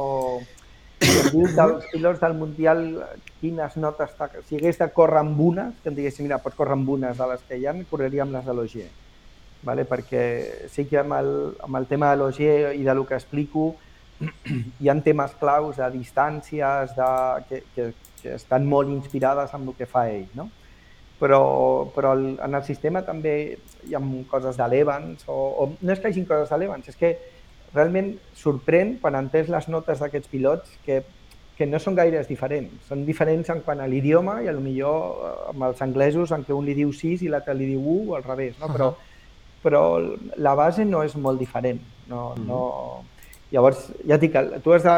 Si 1.04 1.34
dius 1.34 1.52
dels 1.52 1.88
pilots 1.92 2.22
del 2.22 2.36
Mundial 2.40 2.84
quines 3.42 3.74
notes... 3.76 4.14
Si 4.48 4.56
hagués 4.56 4.78
de 4.80 4.88
córrer 4.96 5.20
amb 5.20 5.40
unes, 5.40 5.74
que 5.84 5.92
em 5.92 5.98
diguessin, 5.98 6.30
mira, 6.30 6.40
pots 6.40 6.56
córrer 6.56 6.78
amb 6.78 6.92
unes 6.96 7.18
de 7.18 7.28
les 7.28 7.44
que 7.48 7.58
hi 7.60 7.66
ha, 7.68 7.74
correria 7.90 8.24
amb 8.24 8.38
les 8.38 8.46
de 8.48 8.56
l'Ogier. 8.56 8.88
Vale? 9.68 9.84
Perquè 9.88 10.24
sí 10.72 10.86
que 10.88 11.02
amb 11.02 11.18
el, 11.18 11.34
amb 11.64 11.80
el 11.80 11.90
tema 11.92 12.14
de 12.14 12.22
l'Ogier 12.22 12.72
i 12.80 12.88
de 12.88 12.96
lo 12.96 13.04
que 13.08 13.20
explico 13.20 13.74
hi 14.80 14.90
ha 14.90 14.96
temes 15.04 15.36
claus 15.42 15.80
de 15.82 15.90
distàncies 15.92 16.96
de, 16.96 17.12
que, 17.50 17.64
que, 17.76 17.90
que 18.22 18.36
estan 18.38 18.68
molt 18.70 18.92
inspirades 18.92 19.52
amb 19.56 19.74
el 19.74 19.80
que 19.80 19.90
fa 19.90 20.08
ell, 20.12 20.30
no? 20.40 20.50
Però, 21.24 21.40
però 21.96 22.12
el, 22.18 22.34
en 22.44 22.58
el 22.58 22.64
sistema 22.68 23.00
també 23.08 23.34
hi 23.88 23.96
ha 23.96 24.02
coses 24.28 24.58
de 24.60 24.66
l'Evans, 24.68 25.24
o, 25.32 25.38
o 25.64 25.68
no 25.80 25.94
és 25.94 26.02
que 26.02 26.10
hi 26.10 26.18
hagin 26.18 26.28
coses 26.28 26.52
de 26.52 26.58
l'Evans, 26.60 26.90
és 26.92 27.00
que 27.00 27.14
realment 27.74 28.14
sorprèn 28.38 28.98
quan 29.02 29.16
entens 29.18 29.48
les 29.50 29.70
notes 29.72 30.02
d'aquests 30.04 30.30
pilots 30.30 30.74
que, 30.86 31.00
que 31.58 31.68
no 31.70 31.80
són 31.82 31.98
gaires 31.98 32.28
diferents. 32.30 32.88
Són 32.90 33.06
diferents 33.08 33.50
en 33.54 33.62
quant 33.66 33.82
a 33.82 33.88
l'idioma 33.90 34.40
i 34.44 34.50
a 34.50 34.54
lo 34.56 34.62
millor 34.64 35.00
eh, 35.14 35.34
amb 35.54 35.68
els 35.70 35.82
anglesos 35.86 36.34
en 36.36 36.46
què 36.46 36.56
un 36.56 36.66
li 36.68 36.76
diu 36.78 36.94
6 36.94 37.26
i 37.26 37.32
l'altre 37.32 37.56
li 37.58 37.72
diu 37.74 37.82
1 37.82 38.12
o 38.12 38.18
al 38.18 38.26
revés, 38.26 38.58
no? 38.62 38.70
però, 38.74 38.92
però 39.64 39.84
la 40.38 40.56
base 40.60 40.86
no 40.86 41.04
és 41.06 41.16
molt 41.16 41.42
diferent. 41.42 41.82
No, 42.10 42.34
no... 42.48 42.62
Llavors, 43.54 43.86
ja 44.02 44.18
et 44.18 44.24
dic, 44.24 44.38
tu 44.66 44.74
has 44.74 44.82
de, 44.82 44.94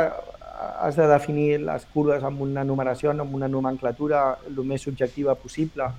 has 0.80 0.96
de 0.96 1.08
definir 1.12 1.60
les 1.60 1.84
curves 1.92 2.24
amb 2.24 2.40
una 2.46 2.64
numeració, 2.64 3.12
amb 3.12 3.36
una 3.36 3.50
nomenclatura 3.52 4.22
el 4.48 4.62
més 4.64 4.86
subjectiva 4.88 5.36
possible 5.36 5.90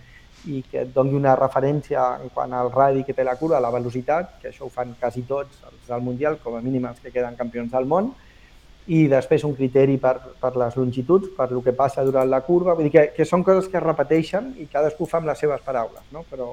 i 0.46 0.62
que 0.70 0.82
et 0.82 0.92
doni 0.94 1.14
una 1.14 1.34
referència 1.36 2.20
en 2.22 2.28
quant 2.34 2.52
al 2.54 2.70
radi 2.72 3.02
que 3.04 3.12
té 3.14 3.24
la 3.24 3.36
curva, 3.36 3.60
la 3.60 3.70
velocitat, 3.74 4.36
que 4.42 4.48
això 4.52 4.66
ho 4.66 4.70
fan 4.70 4.94
quasi 5.00 5.22
tots 5.26 5.58
els 5.66 5.88
del 5.88 6.00
Mundial, 6.06 6.38
com 6.42 6.54
a 6.56 6.60
mínim 6.62 6.86
els 6.86 7.00
que 7.00 7.10
queden 7.10 7.36
campions 7.36 7.70
del 7.72 7.86
món, 7.86 8.12
i 8.86 9.08
després 9.10 9.42
un 9.44 9.56
criteri 9.58 9.96
per, 9.98 10.14
per 10.40 10.52
les 10.56 10.76
longituds, 10.78 11.32
per 11.36 11.48
el 11.50 11.62
que 11.64 11.72
passa 11.74 12.04
durant 12.06 12.28
la 12.30 12.40
curva, 12.46 12.74
vull 12.78 12.86
dir 12.86 12.92
que, 12.94 13.06
que 13.16 13.24
són 13.26 13.42
coses 13.42 13.66
que 13.68 13.80
es 13.80 13.82
repeteixen 13.82 14.52
i 14.62 14.68
cadascú 14.70 15.06
fa 15.10 15.18
amb 15.18 15.26
les 15.32 15.38
seves 15.42 15.60
paraules, 15.66 16.04
no? 16.14 16.22
però, 16.30 16.46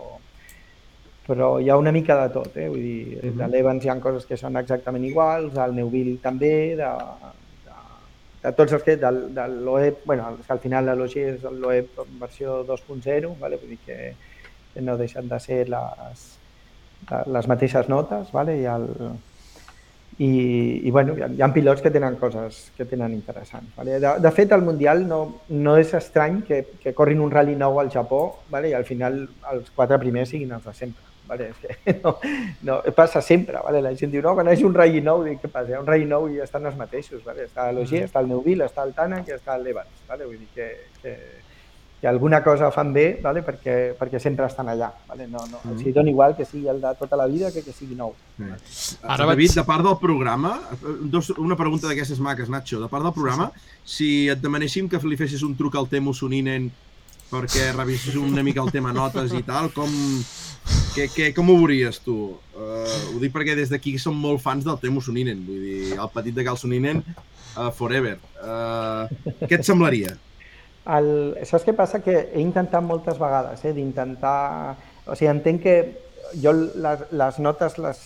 però 1.28 1.52
hi 1.62 1.70
ha 1.70 1.78
una 1.78 1.92
mica 1.94 2.18
de 2.24 2.34
tot, 2.34 2.58
eh? 2.58 2.68
vull 2.70 2.82
dir, 2.82 3.20
Mhm. 3.24 3.38
de 3.38 3.48
l'Evans 3.48 3.86
hi 3.86 3.90
ha 3.90 4.00
coses 4.02 4.26
que 4.26 4.36
són 4.38 4.58
exactament 4.58 5.06
iguals, 5.06 5.56
al 5.58 5.76
Neuville 5.76 6.18
també, 6.22 6.76
de 6.76 6.90
tots 8.52 8.76
els 8.76 8.84
que, 8.84 8.98
del, 9.00 9.20
de 9.34 9.48
l'OEP, 9.48 10.04
bueno, 10.06 10.38
que 10.46 10.54
al 10.54 10.60
final 10.60 10.86
la 10.86 10.96
Logi 11.00 11.22
és 11.24 11.44
l'OEP 11.48 12.02
versió 12.20 12.62
2.0, 12.68 13.36
vale? 13.40 13.60
vull 13.62 13.76
dir 13.76 13.80
que, 13.86 14.00
no 14.84 14.98
deixen 14.98 15.30
de 15.30 15.38
ser 15.40 15.68
les, 15.70 16.26
les 17.30 17.48
mateixes 17.48 17.88
notes, 17.88 18.32
vale? 18.34 18.58
I, 18.60 18.66
el, 18.66 18.88
i, 20.18 20.32
i 20.84 20.92
bueno, 20.92 21.16
hi 21.18 21.24
ha, 21.24 21.30
hi 21.30 21.46
ha 21.46 21.52
pilots 21.54 21.86
que 21.86 21.94
tenen 21.94 22.18
coses 22.22 22.66
que 22.76 22.86
tenen 22.90 23.14
interessants. 23.14 23.72
Vale? 23.78 24.00
De, 24.02 24.16
de 24.26 24.34
fet, 24.36 24.52
al 24.52 24.66
Mundial 24.66 25.08
no, 25.08 25.22
no 25.54 25.78
és 25.80 25.94
estrany 25.98 26.42
que, 26.48 26.64
que 26.82 26.96
corrin 26.98 27.22
un 27.24 27.32
rally 27.32 27.56
nou 27.56 27.80
al 27.80 27.94
Japó 27.94 28.26
vale? 28.52 28.74
i 28.74 28.78
al 28.78 28.86
final 28.90 29.24
els 29.54 29.72
quatre 29.78 30.02
primers 30.02 30.34
siguin 30.36 30.58
els 30.58 30.68
de 30.68 30.76
sempre. 30.84 31.13
Vale? 31.28 31.52
És 31.54 31.62
que 31.62 31.94
no, 32.04 32.18
no, 32.68 32.80
passa 32.96 33.22
sempre. 33.22 33.60
Vale? 33.64 33.82
La 33.82 33.94
gent 33.96 34.12
diu, 34.12 34.24
no, 34.26 34.34
quan 34.38 34.50
hagi 34.52 34.66
un 34.68 34.76
rally 34.76 35.02
nou, 35.02 35.24
dic, 35.28 35.40
què 35.44 35.52
passa? 35.52 35.72
Hi 35.72 35.78
ha 35.78 35.84
un 35.84 35.88
rally 35.88 36.10
nou 36.10 36.28
i 36.32 36.42
estan 36.44 36.66
els 36.70 36.80
mateixos. 36.80 37.24
Vale? 37.26 37.48
Està 37.50 37.70
l'Ogier, 37.72 38.06
està 38.10 38.24
el 38.24 38.30
Neuville, 38.34 38.68
està 38.68 38.84
el 38.88 38.94
Tanak 38.98 39.30
i 39.32 39.38
està 39.38 39.58
l'Evans. 39.62 40.04
Vale? 40.10 40.28
Vull 40.28 40.42
dir 40.42 40.50
que, 40.56 40.70
que, 41.02 41.16
que 42.04 42.08
alguna 42.12 42.42
cosa 42.44 42.68
fan 42.76 42.92
bé 42.92 43.06
vale? 43.24 43.46
perquè, 43.48 43.94
perquè 43.96 44.20
sempre 44.20 44.44
estan 44.50 44.68
allà. 44.68 44.90
Vale? 45.08 45.24
No, 45.32 45.40
no, 45.48 45.62
mm. 45.64 45.78
Els 45.78 45.96
dona 45.96 46.12
igual 46.12 46.36
que 46.36 46.44
sigui 46.44 46.68
el 46.68 46.82
de 46.84 46.92
tota 47.00 47.16
la 47.16 47.30
vida 47.32 47.52
que 47.56 47.64
que 47.64 47.72
sigui 47.72 47.96
nou. 47.96 48.12
Ara 48.44 48.58
Ara, 48.58 49.24
vaig- 49.24 49.38
David, 49.38 49.56
de 49.56 49.64
part 49.64 49.88
del 49.88 49.96
programa, 50.02 50.58
dos, 51.08 51.30
una 51.40 51.56
pregunta 51.56 51.88
d'aquestes 51.88 52.20
maques, 52.20 52.52
Nacho. 52.52 52.82
De 52.84 52.90
part 52.92 53.08
del 53.08 53.16
programa, 53.16 53.54
si 53.86 54.28
et 54.28 54.42
demanéssim 54.44 54.90
que 54.92 55.00
li 55.08 55.16
fessis 55.16 55.48
un 55.48 55.56
truc 55.56 55.80
al 55.80 55.88
Temo 55.88 56.12
Soninen 56.12 56.68
perquè 57.32 57.72
revisis 57.72 58.16
una 58.20 58.44
mica 58.44 58.62
el 58.62 58.72
tema 58.72 58.92
notes 58.94 59.32
i 59.34 59.42
tal, 59.48 59.72
com, 59.74 59.90
que, 60.94 61.08
que, 61.10 61.30
com 61.34 61.50
ho 61.50 61.58
veuries 61.58 62.00
tu? 62.04 62.16
Uh, 62.54 62.98
ho 63.14 63.22
dic 63.22 63.34
perquè 63.34 63.56
des 63.58 63.72
d'aquí 63.72 63.96
som 64.02 64.16
molt 64.18 64.42
fans 64.44 64.66
del 64.68 64.78
Temo 64.82 65.02
Soninen, 65.02 65.42
vull 65.48 65.66
dir, 65.66 65.96
el 65.98 66.12
petit 66.14 66.38
de 66.38 66.46
Cal 66.46 66.60
Soninen, 66.60 67.02
uh, 67.58 67.72
forever. 67.76 68.16
Uh, 68.40 69.34
què 69.48 69.58
et 69.60 69.68
semblaria? 69.68 70.16
El, 70.94 71.10
saps 71.48 71.66
què 71.66 71.76
passa? 71.76 72.02
Que 72.04 72.16
he 72.34 72.42
intentat 72.44 72.84
moltes 72.86 73.20
vegades, 73.22 73.64
eh, 73.66 73.76
d'intentar... 73.76 74.40
O 75.04 75.16
sigui, 75.20 75.32
entenc 75.32 75.64
que 75.66 75.78
jo 76.40 76.54
les, 76.56 77.02
les 77.12 77.40
notes 77.44 77.76
les, 77.82 78.04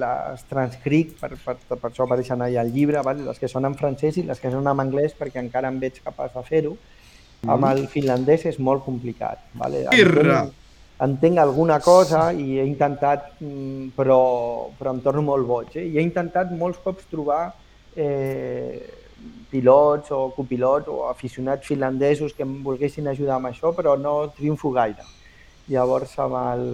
les 0.00 0.44
transcric, 0.48 1.14
per, 1.20 1.34
per, 1.44 1.56
per 1.70 1.90
això 1.90 2.06
apareixen 2.06 2.42
allà 2.44 2.62
al 2.64 2.72
llibre, 2.72 3.02
vale? 3.04 3.26
les 3.26 3.40
que 3.40 3.50
són 3.50 3.68
en 3.68 3.76
francès 3.78 4.20
i 4.20 4.24
les 4.28 4.40
que 4.40 4.52
són 4.52 4.66
en 4.66 4.84
anglès 4.84 5.16
perquè 5.18 5.42
encara 5.42 5.70
em 5.72 5.80
veig 5.82 6.00
capaç 6.04 6.32
de 6.36 6.44
fer-ho. 6.46 6.76
Amb 7.46 7.68
el 7.68 7.84
finlandès 7.86 8.48
és 8.50 8.56
molt 8.58 8.82
complicat. 8.82 9.44
Vale? 9.54 9.84
Irra! 9.94 10.40
Entenc, 10.40 10.57
entenc 11.00 11.38
alguna 11.38 11.78
cosa 11.80 12.32
i 12.32 12.58
he 12.58 12.66
intentat, 12.66 13.30
mm, 13.40 13.90
però, 13.96 14.70
però 14.78 14.94
em 14.94 15.02
torno 15.02 15.22
molt 15.22 15.46
boig. 15.46 15.76
Eh? 15.76 15.86
I 15.86 15.98
he 15.98 16.02
intentat 16.02 16.50
molts 16.50 16.80
cops 16.82 17.06
trobar 17.10 17.52
eh, 17.94 18.82
pilots 19.50 20.10
o 20.10 20.28
copilots 20.34 20.88
o 20.88 21.04
aficionats 21.08 21.66
finlandesos 21.66 22.34
que 22.34 22.42
em 22.42 22.58
volguessin 22.62 23.06
ajudar 23.08 23.38
amb 23.38 23.50
això, 23.52 23.72
però 23.74 23.96
no 23.98 24.32
triomfo 24.34 24.72
gaire. 24.74 25.06
Llavors, 25.68 26.18
amb 26.18 26.38
el... 26.42 26.66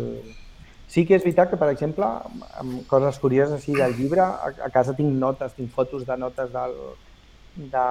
Sí 0.88 1.02
que 1.08 1.16
és 1.16 1.24
veritat 1.24 1.50
que, 1.50 1.58
per 1.58 1.72
exemple, 1.72 2.06
amb 2.60 2.84
coses 2.86 3.16
curioses 3.18 3.56
així 3.56 3.74
del 3.74 3.96
llibre, 3.98 4.22
a, 4.22 4.52
a 4.62 4.70
casa 4.70 4.94
tinc 4.94 5.10
notes, 5.18 5.56
tinc 5.56 5.72
fotos 5.74 6.04
de 6.06 6.16
notes 6.20 6.52
del, 6.52 6.76
de 7.56 7.82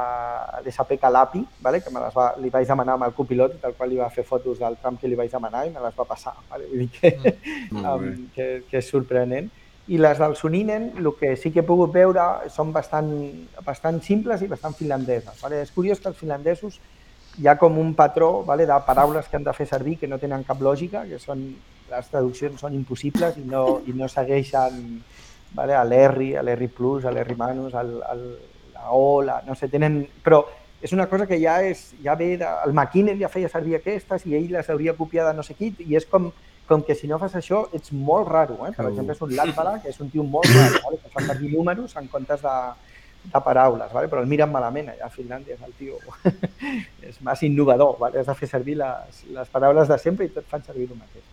l'SP 0.65 0.97
Calapi, 0.99 1.45
vale? 1.61 1.81
que 1.81 1.89
me 1.89 2.01
les 2.03 2.15
va, 2.15 2.33
li 2.39 2.49
vaig 2.51 2.67
demanar 2.67 2.97
amb 2.97 3.07
el 3.07 3.13
copilot, 3.15 3.59
del 3.61 3.75
qual 3.77 3.89
li 3.89 3.99
va 3.99 4.09
fer 4.11 4.25
fotos 4.27 4.59
del 4.59 4.75
tram 4.81 4.97
que 4.99 5.07
li 5.07 5.15
vaig 5.15 5.31
demanar 5.31 5.65
i 5.67 5.71
me 5.71 5.83
les 5.83 5.95
va 5.97 6.05
passar. 6.07 6.35
Vale? 6.49 6.67
Vull 6.71 6.83
dir 6.83 6.89
que, 6.91 7.11
bé. 7.23 7.35
um, 7.79 8.09
que, 8.35 8.47
que 8.69 8.81
és 8.81 8.89
sorprenent. 8.89 9.49
I 9.87 9.99
les 9.99 10.19
del 10.19 10.35
Suninen, 10.39 10.91
el 10.99 11.09
que 11.19 11.33
sí 11.35 11.51
que 11.51 11.63
he 11.63 11.67
pogut 11.67 11.91
veure, 11.95 12.49
són 12.51 12.71
bastant, 12.75 13.09
bastant 13.65 13.99
simples 14.03 14.43
i 14.43 14.51
bastant 14.51 14.75
finlandeses. 14.75 15.39
Vale? 15.43 15.63
És 15.63 15.71
curiós 15.75 15.99
que 15.99 16.11
els 16.11 16.19
finlandesos 16.19 16.79
hi 17.39 17.47
ha 17.47 17.57
com 17.57 17.79
un 17.79 17.93
patró 17.97 18.43
vale, 18.45 18.67
de 18.69 18.79
paraules 18.85 19.27
que 19.27 19.39
han 19.39 19.47
de 19.47 19.53
fer 19.57 19.67
servir 19.67 19.97
que 19.97 20.07
no 20.07 20.19
tenen 20.21 20.43
cap 20.47 20.61
lògica, 20.61 21.03
que 21.09 21.19
són, 21.19 21.47
les 21.89 22.09
traduccions 22.11 22.61
són 22.61 22.75
impossibles 22.77 23.39
i 23.39 23.43
no, 23.47 23.81
i 23.87 23.95
no 23.97 24.07
segueixen 24.11 25.01
vale, 25.55 25.75
a 25.75 25.83
l'Erri, 25.83 26.33
a 26.35 26.43
l'Erri 26.43 26.67
Plus, 26.67 27.05
a 27.05 27.11
l'Erri 27.11 27.35
Manus, 27.39 27.73
al, 27.75 27.95
al, 28.83 28.89
la 28.89 28.91
O, 28.91 29.21
la, 29.21 29.41
no 29.47 29.55
sé, 29.55 29.69
tenen... 29.69 30.03
Però 30.23 30.43
és 30.83 30.91
una 30.91 31.07
cosa 31.07 31.25
que 31.25 31.39
ja 31.39 31.61
és, 31.63 31.93
ja 32.03 32.15
ve 32.19 32.33
de, 32.37 32.47
el 32.65 32.73
McKinnon 32.73 33.19
ja 33.19 33.29
feia 33.31 33.49
servir 33.49 33.77
aquestes 33.77 34.25
i 34.27 34.35
ell 34.35 34.49
les 34.51 34.69
hauria 34.69 34.95
copiat 34.97 35.29
de 35.29 35.37
no 35.37 35.45
sé 35.47 35.55
qui 35.55 35.71
i 35.79 35.95
és 35.95 36.05
com, 36.05 36.27
com 36.67 36.83
que 36.83 36.95
si 36.95 37.07
no 37.07 37.19
fas 37.21 37.37
això 37.39 37.63
ets 37.71 37.93
molt 37.95 38.27
raro, 38.27 38.57
eh? 38.67 38.73
Per 38.75 38.89
exemple, 38.89 39.15
és 39.15 39.21
un 39.23 39.31
Latvala, 39.37 39.77
que 39.79 39.93
és 39.93 40.01
un 40.03 40.11
tio 40.11 40.25
molt 40.27 40.51
raro, 40.51 40.81
vale? 40.83 40.99
que 40.99 41.13
fa 41.13 41.23
servir 41.29 41.53
números 41.53 41.95
en 41.95 42.11
comptes 42.11 42.43
de, 42.43 42.57
de 43.31 43.43
paraules, 43.47 43.95
vale? 43.95 44.11
però 44.11 44.25
el 44.25 44.27
miren 44.27 44.51
malament 44.51 44.91
allà 44.91 45.07
a 45.07 45.13
Finlàndia, 45.13 45.55
és 45.55 45.63
el 45.63 45.71
tio 45.79 45.99
és 47.09 47.21
massa 47.23 47.47
innovador, 47.47 47.95
vale? 48.03 48.19
has 48.19 48.27
de 48.27 48.35
fer 48.43 48.51
servir 48.51 48.75
les, 48.83 49.23
les 49.39 49.55
paraules 49.55 49.87
de 49.87 50.01
sempre 50.03 50.27
i 50.27 50.35
tot 50.35 50.51
fan 50.51 50.67
servir 50.67 50.89
el 50.91 50.99
mateix. 50.99 51.23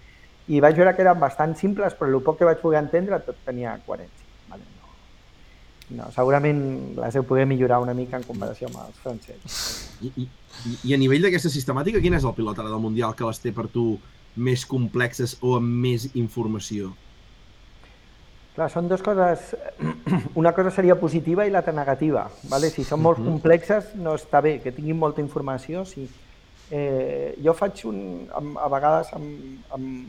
I 0.47 0.63
vaig 0.63 0.79
veure 0.79 0.95
que 0.95 1.03
eren 1.03 1.19
bastant 1.19 1.59
simples, 1.59 1.99
però 1.99 2.11
el 2.11 2.23
poc 2.23 2.39
que 2.39 2.47
vaig 2.47 2.63
poder 2.63 2.85
entendre 2.85 3.19
tot 3.27 3.43
tenia 3.47 3.75
coherència. 3.87 4.30
No, 5.91 6.07
segurament 6.15 6.61
les 7.01 7.17
heu 7.19 7.25
poder 7.27 7.47
millorar 7.51 7.81
una 7.83 7.95
mica 7.99 8.19
en 8.21 8.27
comparació 8.27 8.69
amb 8.71 8.79
els 8.85 8.99
francesos. 9.03 9.61
I, 10.07 10.13
i, 10.23 10.27
I 10.91 10.95
a 10.95 10.99
nivell 11.01 11.27
d'aquesta 11.27 11.51
sistemàtica, 11.51 12.03
quin 12.03 12.15
és 12.15 12.27
el 12.27 12.35
pilot 12.37 12.63
ara 12.63 12.71
del 12.71 12.83
Mundial 12.83 13.17
que 13.19 13.27
les 13.27 13.43
té 13.43 13.53
per 13.57 13.67
tu 13.73 13.97
més 14.37 14.65
complexes 14.71 15.37
o 15.43 15.57
amb 15.59 15.81
més 15.83 16.07
informació? 16.15 16.93
Clar, 18.55 18.71
són 18.71 18.91
dues 18.91 19.03
coses... 19.03 19.55
Una 20.41 20.53
cosa 20.55 20.71
seria 20.75 20.99
positiva 20.99 21.47
i 21.47 21.51
l'altra 21.51 21.75
negativa. 21.75 22.27
Vale? 22.51 22.71
Si 22.71 22.85
són 22.85 23.03
molt 23.03 23.19
uh 23.19 23.25
-huh. 23.25 23.31
complexes, 23.31 23.95
no 23.95 24.15
està 24.15 24.43
bé. 24.43 24.61
Que 24.63 24.73
tinguin 24.73 24.99
molta 24.99 25.21
informació, 25.21 25.85
sí. 25.85 26.09
Eh, 26.71 27.39
jo 27.43 27.55
faig 27.55 27.85
un... 27.85 28.29
A 28.31 28.69
vegades 28.69 29.13
amb, 29.13 29.65
amb, 29.71 30.07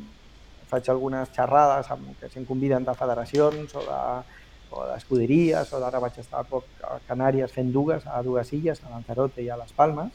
faig 0.68 0.90
algunes 0.90 1.30
xerrades 1.36 1.90
amb, 1.91 2.14
que 2.20 2.30
se'm 2.30 2.45
conviden 2.45 2.86
de 2.86 2.94
federacions 2.94 3.76
o 3.76 3.80
de 3.80 4.02
o 4.72 4.85
d'escuderies, 4.88 5.73
o 5.73 5.80
d'ara 5.84 5.99
vaig 5.99 6.18
estar 6.22 6.41
a 6.41 6.48
poc 6.48 6.65
a 6.88 6.98
Canàries 7.07 7.52
fent 7.52 7.72
dues, 7.73 8.06
a 8.07 8.22
dues 8.23 8.53
illes, 8.56 8.81
a 8.84 8.91
Lanzarote 8.93 9.43
i 9.43 9.49
a 9.52 9.60
les 9.60 9.73
Palmes, 9.76 10.11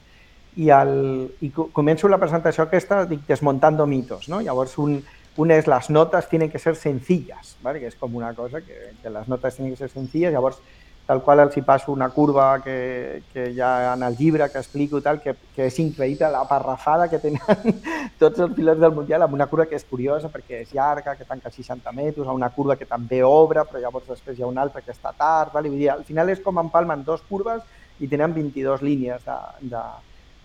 i, 0.57 0.71
el, 0.73 1.29
i 1.45 1.51
començo 1.53 2.09
la 2.09 2.19
presentació 2.19 2.65
aquesta, 2.65 3.05
dic, 3.09 3.27
desmontando 3.29 3.87
mitos, 3.87 4.31
no? 4.33 4.41
Llavors, 4.41 4.79
un, 4.81 4.97
un 5.37 5.53
és 5.53 5.69
les 5.69 5.91
notes 5.91 6.29
tienen 6.31 6.51
que 6.51 6.59
ser 6.59 6.75
sencillas, 6.77 7.57
¿vale? 7.63 7.81
que 7.81 7.91
és 7.93 7.97
com 8.01 8.15
una 8.17 8.33
cosa 8.35 8.63
que, 8.65 8.95
que 9.03 9.13
les 9.13 9.29
notes 9.29 9.57
tenen 9.59 9.75
que 9.75 9.81
ser 9.83 9.91
sencilles, 9.93 10.33
llavors 10.33 10.63
tal 11.07 11.23
qual 11.23 11.41
els 11.45 11.55
hi 11.57 11.63
passo 11.63 11.93
una 11.93 12.09
curva 12.11 12.61
que, 12.65 13.23
que 13.33 13.51
hi 13.55 13.61
ha 13.63 13.93
en 13.95 14.03
el 14.03 14.17
llibre 14.19 14.49
que 14.51 14.59
explico 14.59 15.01
tal, 15.01 15.21
que, 15.23 15.37
que 15.55 15.69
és 15.71 15.79
increïble 15.79 16.31
la 16.33 16.43
parrafada 16.51 17.07
que 17.09 17.21
tenen 17.23 17.79
tots 18.23 18.43
els 18.43 18.57
pilots 18.57 18.83
del 18.83 18.95
Mundial 18.97 19.23
amb 19.23 19.37
una 19.39 19.47
curva 19.47 19.69
que 19.71 19.79
és 19.79 19.87
curiosa 19.87 20.33
perquè 20.33 20.65
és 20.65 20.75
llarga, 20.75 21.15
que 21.15 21.29
tanca 21.29 21.53
60 21.55 21.95
metres, 21.95 22.27
una 22.27 22.51
curva 22.51 22.75
que 22.77 22.91
també 22.91 23.23
obre, 23.23 23.63
però 23.69 23.83
llavors 23.83 24.11
després 24.11 24.39
hi 24.39 24.43
ha 24.43 24.51
una 24.51 24.67
altra 24.67 24.83
que 24.83 24.91
està 24.91 25.15
tard. 25.15 25.55
Vale? 25.55 25.71
Vull 25.71 25.85
dir, 25.85 25.93
al 25.95 26.03
final 26.05 26.35
és 26.35 26.43
com 26.43 26.59
empalmen 26.59 27.07
dos 27.07 27.23
curves 27.29 27.63
i 28.01 28.11
tenen 28.11 28.35
22 28.35 28.83
línies 28.83 29.23
de, 29.25 29.37
de, 29.71 29.85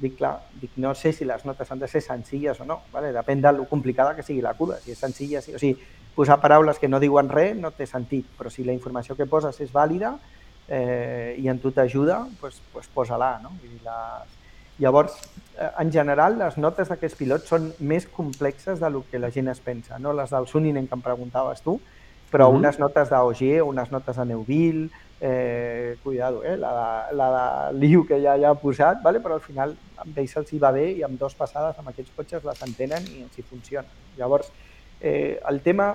dic, 0.01 0.19
clar, 0.19 0.35
dic, 0.61 0.75
no 0.77 0.93
sé 0.97 1.13
si 1.13 1.25
les 1.25 1.45
notes 1.45 1.71
han 1.71 1.79
de 1.79 1.89
ser 1.89 2.03
senzilles 2.05 2.59
o 2.61 2.67
no, 2.69 2.81
vale? 2.93 3.09
depèn 3.15 3.41
de 3.41 3.51
lo 3.57 3.65
complicada 3.69 4.15
que 4.15 4.25
sigui 4.25 4.41
la 4.45 4.53
curva, 4.57 4.77
si 4.81 4.93
és 4.93 5.01
senzilla, 5.01 5.41
sí, 5.41 5.55
o 5.55 5.61
sigui, 5.61 5.77
posar 6.15 6.39
paraules 6.41 6.79
que 6.79 6.89
no 6.91 6.99
diuen 6.99 7.29
res 7.31 7.55
no 7.57 7.71
té 7.71 7.87
sentit, 7.87 8.27
però 8.37 8.51
si 8.51 8.65
la 8.67 8.75
informació 8.75 9.15
que 9.15 9.29
poses 9.29 9.59
és 9.63 9.71
vàlida, 9.71 10.15
eh, 10.67 11.35
i 11.39 11.47
en 11.49 11.59
tu 11.59 11.71
t'ajuda, 11.71 12.27
pues, 12.39 12.61
pues 12.73 12.87
posa-la. 12.87 13.39
No? 13.43 13.53
Vull 13.61 13.73
dir, 13.75 13.81
les... 13.85 14.37
Llavors, 14.81 15.13
eh, 15.57 15.69
en 15.79 15.91
general, 15.93 16.39
les 16.39 16.57
notes 16.57 16.89
d'aquests 16.89 17.17
pilots 17.19 17.51
són 17.51 17.69
més 17.79 18.07
complexes 18.09 18.79
de 18.81 18.89
lo 18.89 19.03
que 19.11 19.19
la 19.19 19.29
gent 19.31 19.51
es 19.51 19.59
pensa. 19.61 19.99
No? 19.99 20.13
Les 20.17 20.31
del 20.33 20.47
Suninen 20.47 20.87
que 20.87 20.97
em 20.97 21.03
preguntaves 21.05 21.61
tu, 21.61 21.79
però 22.31 22.49
mm 22.49 22.53
-hmm. 22.53 22.57
unes 22.57 22.79
notes 22.79 23.09
d'Auger, 23.09 23.61
unes 23.63 23.91
notes 23.91 24.15
de 24.15 24.25
Neuville, 24.25 24.89
eh, 25.21 25.97
cuidado, 26.03 26.43
eh? 26.43 26.57
la, 26.57 27.09
la 27.13 27.71
de 27.71 27.79
Liu 27.79 28.05
que 28.07 28.19
ja, 28.21 28.37
ja 28.39 28.49
ha 28.49 28.55
posat, 28.55 29.03
vale? 29.03 29.19
però 29.21 29.37
al 29.37 29.45
final 29.45 29.75
amb 30.01 30.17
ells 30.17 30.33
se'ls 30.33 30.51
hi 30.51 30.57
va 30.59 30.71
bé 30.71 30.87
i 30.97 31.03
amb 31.05 31.19
dos 31.19 31.35
passades 31.37 31.77
amb 31.77 31.91
aquests 31.91 32.15
cotxes 32.15 32.43
les 32.43 32.61
entenen 32.65 33.05
i 33.05 33.21
els 33.21 33.37
hi 33.37 33.43
funciona. 33.43 33.87
Llavors, 34.17 34.49
eh, 34.99 35.39
el 35.47 35.61
tema 35.61 35.93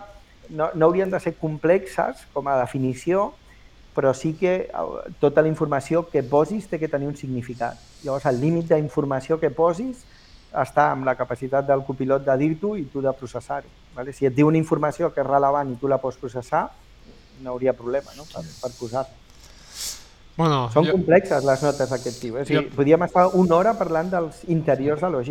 no, 0.48 0.70
no 0.74 0.86
haurien 0.86 1.10
de 1.10 1.18
ser 1.18 1.34
complexes 1.40 2.22
com 2.32 2.46
a 2.46 2.60
definició, 2.60 3.32
però 3.96 4.12
sí 4.12 4.34
que 4.36 4.68
tota 5.18 5.40
la 5.40 5.48
informació 5.48 6.04
que 6.12 6.22
posis 6.22 6.68
té 6.68 6.78
que 6.78 6.90
tenir 6.92 7.08
un 7.08 7.16
significat. 7.16 7.80
Llavors, 8.04 8.28
el 8.28 8.40
límit 8.42 8.68
d'informació 8.68 9.40
que 9.40 9.48
posis 9.50 10.04
està 10.52 10.90
amb 10.92 11.08
la 11.08 11.16
capacitat 11.16 11.66
del 11.66 11.82
copilot 11.84 12.24
de 12.24 12.36
dir-t'ho 12.42 12.76
i 12.76 12.84
tu 12.92 13.00
de 13.04 13.12
processar-ho. 13.16 13.68
Vale? 13.96 14.12
Si 14.12 14.28
et 14.28 14.36
diu 14.36 14.50
una 14.52 14.60
informació 14.60 15.08
que 15.14 15.24
és 15.24 15.28
relevant 15.28 15.72
i 15.72 15.78
tu 15.80 15.88
la 15.88 15.98
pots 16.02 16.20
processar, 16.20 16.66
no 17.40 17.54
hauria 17.54 17.72
problema 17.76 18.12
no? 18.16 18.28
per, 18.28 18.44
per 18.44 18.72
posar-la. 18.78 19.24
Bueno, 20.36 20.66
Són 20.72 20.84
jo... 20.84 20.92
complexes 20.92 21.44
les 21.48 21.62
notes 21.64 21.88
d'aquest 21.88 22.20
tipus. 22.20 22.40
Eh? 22.40 22.42
O 22.42 22.48
sigui, 22.50 22.58
jo... 22.60 22.76
Podríem 22.76 23.04
estar 23.08 23.30
una 23.40 23.56
hora 23.56 23.72
parlant 23.78 24.12
dels 24.12 24.42
interiors 24.52 25.00
de 25.00 25.12
l'OG 25.12 25.30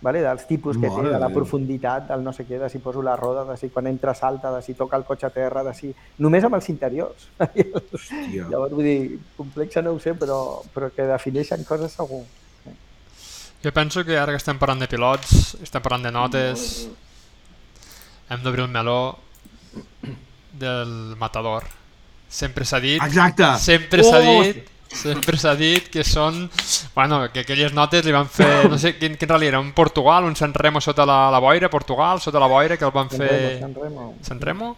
vale? 0.00 0.20
dels 0.24 0.46
tipus 0.46 0.78
que 0.78 0.88
Mare 0.88 1.08
té, 1.08 1.14
de 1.14 1.20
la 1.20 1.28
profunditat, 1.32 2.06
del 2.08 2.24
no 2.24 2.32
sé 2.32 2.46
què, 2.48 2.58
de 2.60 2.68
si 2.72 2.80
poso 2.82 3.02
la 3.02 3.16
roda, 3.16 3.44
de 3.48 3.56
si 3.60 3.70
quan 3.72 3.88
entra 3.90 4.14
salta, 4.14 4.52
de 4.54 4.62
si 4.62 4.74
toca 4.74 4.96
el 4.96 5.04
cotxe 5.08 5.28
a 5.28 5.32
terra, 5.34 5.64
de 5.66 5.74
si... 5.76 5.92
Només 6.24 6.44
amb 6.46 6.56
els 6.58 6.68
interiors. 6.72 7.28
Hòstia. 7.40 8.48
Llavors, 8.48 8.74
vull 8.74 8.88
dir, 8.88 9.18
complexa 9.36 9.82
no 9.84 9.94
ho 9.96 10.00
sé, 10.02 10.14
però, 10.18 10.40
però 10.74 10.90
que 10.94 11.08
defineixen 11.08 11.64
coses 11.68 11.96
segur. 11.98 12.24
Jo 13.60 13.74
penso 13.76 14.04
que 14.08 14.16
ara 14.16 14.32
que 14.32 14.40
estem 14.40 14.58
parlant 14.58 14.80
de 14.80 14.88
pilots, 14.88 15.54
estem 15.60 15.84
parlant 15.84 16.08
de 16.08 16.14
notes, 16.16 16.66
hem 18.32 18.42
d'obrir 18.44 18.64
el 18.64 18.72
meló 18.72 19.00
del 20.56 21.14
matador. 21.20 21.68
Sempre 22.30 22.64
s'ha 22.64 22.80
dit... 22.80 23.02
Exacte! 23.04 23.56
Sempre 23.60 24.04
s'ha 24.06 24.20
oh! 24.22 24.44
dit 24.44 24.68
Sempre 24.90 25.38
s'ha 25.38 25.54
dit 25.54 25.86
que 25.88 26.02
són... 26.04 26.48
Bueno, 26.94 27.22
que 27.32 27.44
aquelles 27.44 27.72
notes 27.72 28.04
li 28.04 28.12
van 28.12 28.26
fer... 28.26 28.66
No 28.70 28.78
sé 28.78 28.96
quin, 28.98 29.14
quin 29.16 29.30
rally 29.30 29.46
era, 29.46 29.60
un 29.62 29.70
Portugal, 29.72 30.26
un 30.26 30.34
San 30.36 30.54
Remo 30.54 30.82
sota 30.82 31.06
la, 31.06 31.30
la 31.30 31.38
boira, 31.38 31.70
Portugal, 31.70 32.20
sota 32.20 32.42
la 32.42 32.48
boira, 32.50 32.76
que 32.76 32.84
el 32.88 32.94
van 32.94 33.10
fer... 33.12 33.60
San 33.60 33.74
Remo. 33.74 34.14
San 34.26 34.40
Remo? 34.40 34.76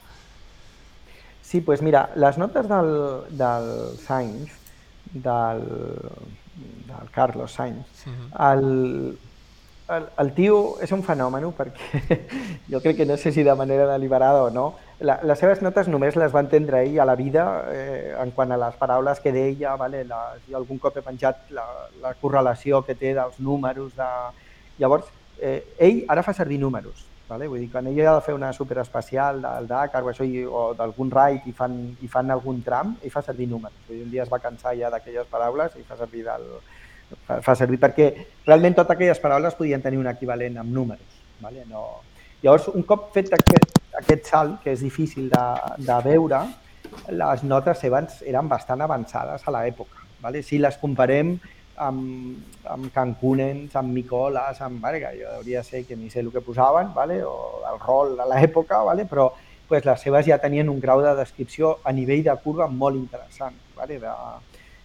Sí, 1.40 1.58
doncs 1.58 1.66
pues 1.66 1.82
mira, 1.82 2.10
les 2.16 2.38
notes 2.38 2.68
del, 2.68 2.92
del 3.36 3.98
Sainz, 4.00 4.52
del, 5.12 5.66
del 6.88 7.10
Carlos 7.10 7.52
Sainz, 7.52 8.06
uh 8.06 8.12
-huh. 8.12 8.52
el, 8.52 9.18
el, 9.96 10.06
el 10.18 10.32
tio 10.32 10.78
és 10.80 10.92
un 10.92 11.02
fenomen 11.02 11.44
perquè 11.52 12.18
jo 12.70 12.80
crec 12.80 12.96
que 12.96 13.06
no 13.06 13.16
sé 13.16 13.32
si 13.32 13.42
de 13.42 13.54
manera 13.54 13.86
deliberada 13.86 14.44
o 14.44 14.50
no, 14.50 14.74
la, 15.02 15.18
les 15.26 15.38
seves 15.38 15.62
notes 15.62 15.88
només 15.90 16.16
les 16.16 16.32
va 16.34 16.42
entendre 16.44 16.82
ell 16.86 16.98
a 17.02 17.06
la 17.08 17.16
vida 17.18 17.44
eh, 17.72 18.14
en 18.22 18.30
quant 18.36 18.50
a 18.52 18.58
les 18.60 18.76
paraules 18.80 19.20
que 19.20 19.32
deia, 19.34 19.76
vale? 19.76 20.04
la, 20.08 20.20
jo 20.48 20.58
algun 20.58 20.80
cop 20.82 20.96
he 20.96 21.04
penjat 21.04 21.50
la, 21.56 21.66
la 22.02 22.14
correlació 22.20 22.82
que 22.86 22.96
té 22.98 23.14
dels 23.16 23.38
números. 23.40 23.94
De... 23.98 24.10
Llavors, 24.82 25.08
eh, 25.40 25.58
ell 25.78 26.04
ara 26.12 26.24
fa 26.26 26.34
servir 26.36 26.60
números. 26.62 27.08
Vale? 27.28 27.46
Vull 27.48 27.62
dir, 27.62 27.70
quan 27.72 27.86
ell 27.88 27.98
ha 28.02 28.16
de 28.18 28.24
fer 28.26 28.34
una 28.36 28.52
superespecial 28.52 29.40
del 29.40 29.66
Dakar 29.70 30.02
o, 30.04 30.10
això, 30.10 30.26
o 30.50 30.64
d'algun 30.76 31.10
raid 31.10 31.46
i 31.48 31.54
fan, 31.56 31.76
i 32.04 32.10
fan 32.10 32.30
algun 32.34 32.60
tram, 32.66 32.96
ell 33.02 33.14
fa 33.14 33.22
servir 33.24 33.48
números. 33.48 33.78
Vull 33.88 33.98
dir, 33.98 34.06
un 34.06 34.12
dia 34.12 34.26
es 34.26 34.32
va 34.32 34.42
cansar 34.42 34.76
ja 34.78 34.90
d'aquelles 34.92 35.30
paraules 35.30 35.78
i 35.80 35.84
fa 35.88 35.96
servir 35.96 36.26
del, 36.28 36.48
fa, 37.26 37.40
fa 37.40 37.56
servir 37.58 37.80
perquè 37.80 38.12
realment 38.46 38.76
totes 38.76 38.96
aquelles 38.96 39.22
paraules 39.22 39.56
podien 39.56 39.82
tenir 39.82 40.00
un 40.02 40.10
equivalent 40.12 40.60
amb 40.62 40.74
números. 40.80 41.20
Vale? 41.40 41.64
No... 41.70 41.86
Llavors, 42.42 42.68
un 42.74 42.82
cop 42.82 43.10
fet 43.14 43.30
aquest, 43.36 43.76
aquest 44.00 44.28
salt, 44.32 44.58
que 44.64 44.72
és 44.74 44.80
difícil 44.82 45.28
de, 45.30 45.42
de 45.78 45.98
veure, 46.02 46.42
les 47.14 47.44
notes 47.46 47.78
seves 47.78 48.22
eren 48.26 48.48
bastant 48.50 48.82
avançades 48.82 49.44
a 49.46 49.54
l'època. 49.54 50.02
Vale? 50.22 50.42
Si 50.42 50.58
les 50.58 50.76
comparem 50.80 51.36
amb, 51.86 52.58
amb 52.74 52.88
Cancunens, 52.94 53.76
amb 53.78 53.94
Micolas, 53.94 54.60
amb, 54.60 54.82
vale, 54.82 55.00
que 55.02 55.12
jo 55.20 55.30
hauria 55.36 55.62
ser 55.62 55.84
que 55.86 55.96
ni 55.96 56.10
sé 56.10 56.20
el 56.20 56.32
que 56.32 56.42
posaven, 56.42 56.92
vale? 56.94 57.22
o 57.24 57.62
el 57.70 57.78
rol 57.80 58.16
de 58.18 58.26
l'època, 58.34 58.82
vale? 58.90 59.06
però 59.06 59.30
pues, 59.68 59.86
les 59.86 60.00
seves 60.00 60.26
ja 60.26 60.38
tenien 60.42 60.68
un 60.68 60.80
grau 60.80 61.02
de 61.02 61.14
descripció 61.18 61.78
a 61.84 61.92
nivell 61.92 62.24
de 62.26 62.36
curva 62.42 62.66
molt 62.66 62.98
interessant. 62.98 63.54
Vale? 63.76 63.98
De, 64.02 64.16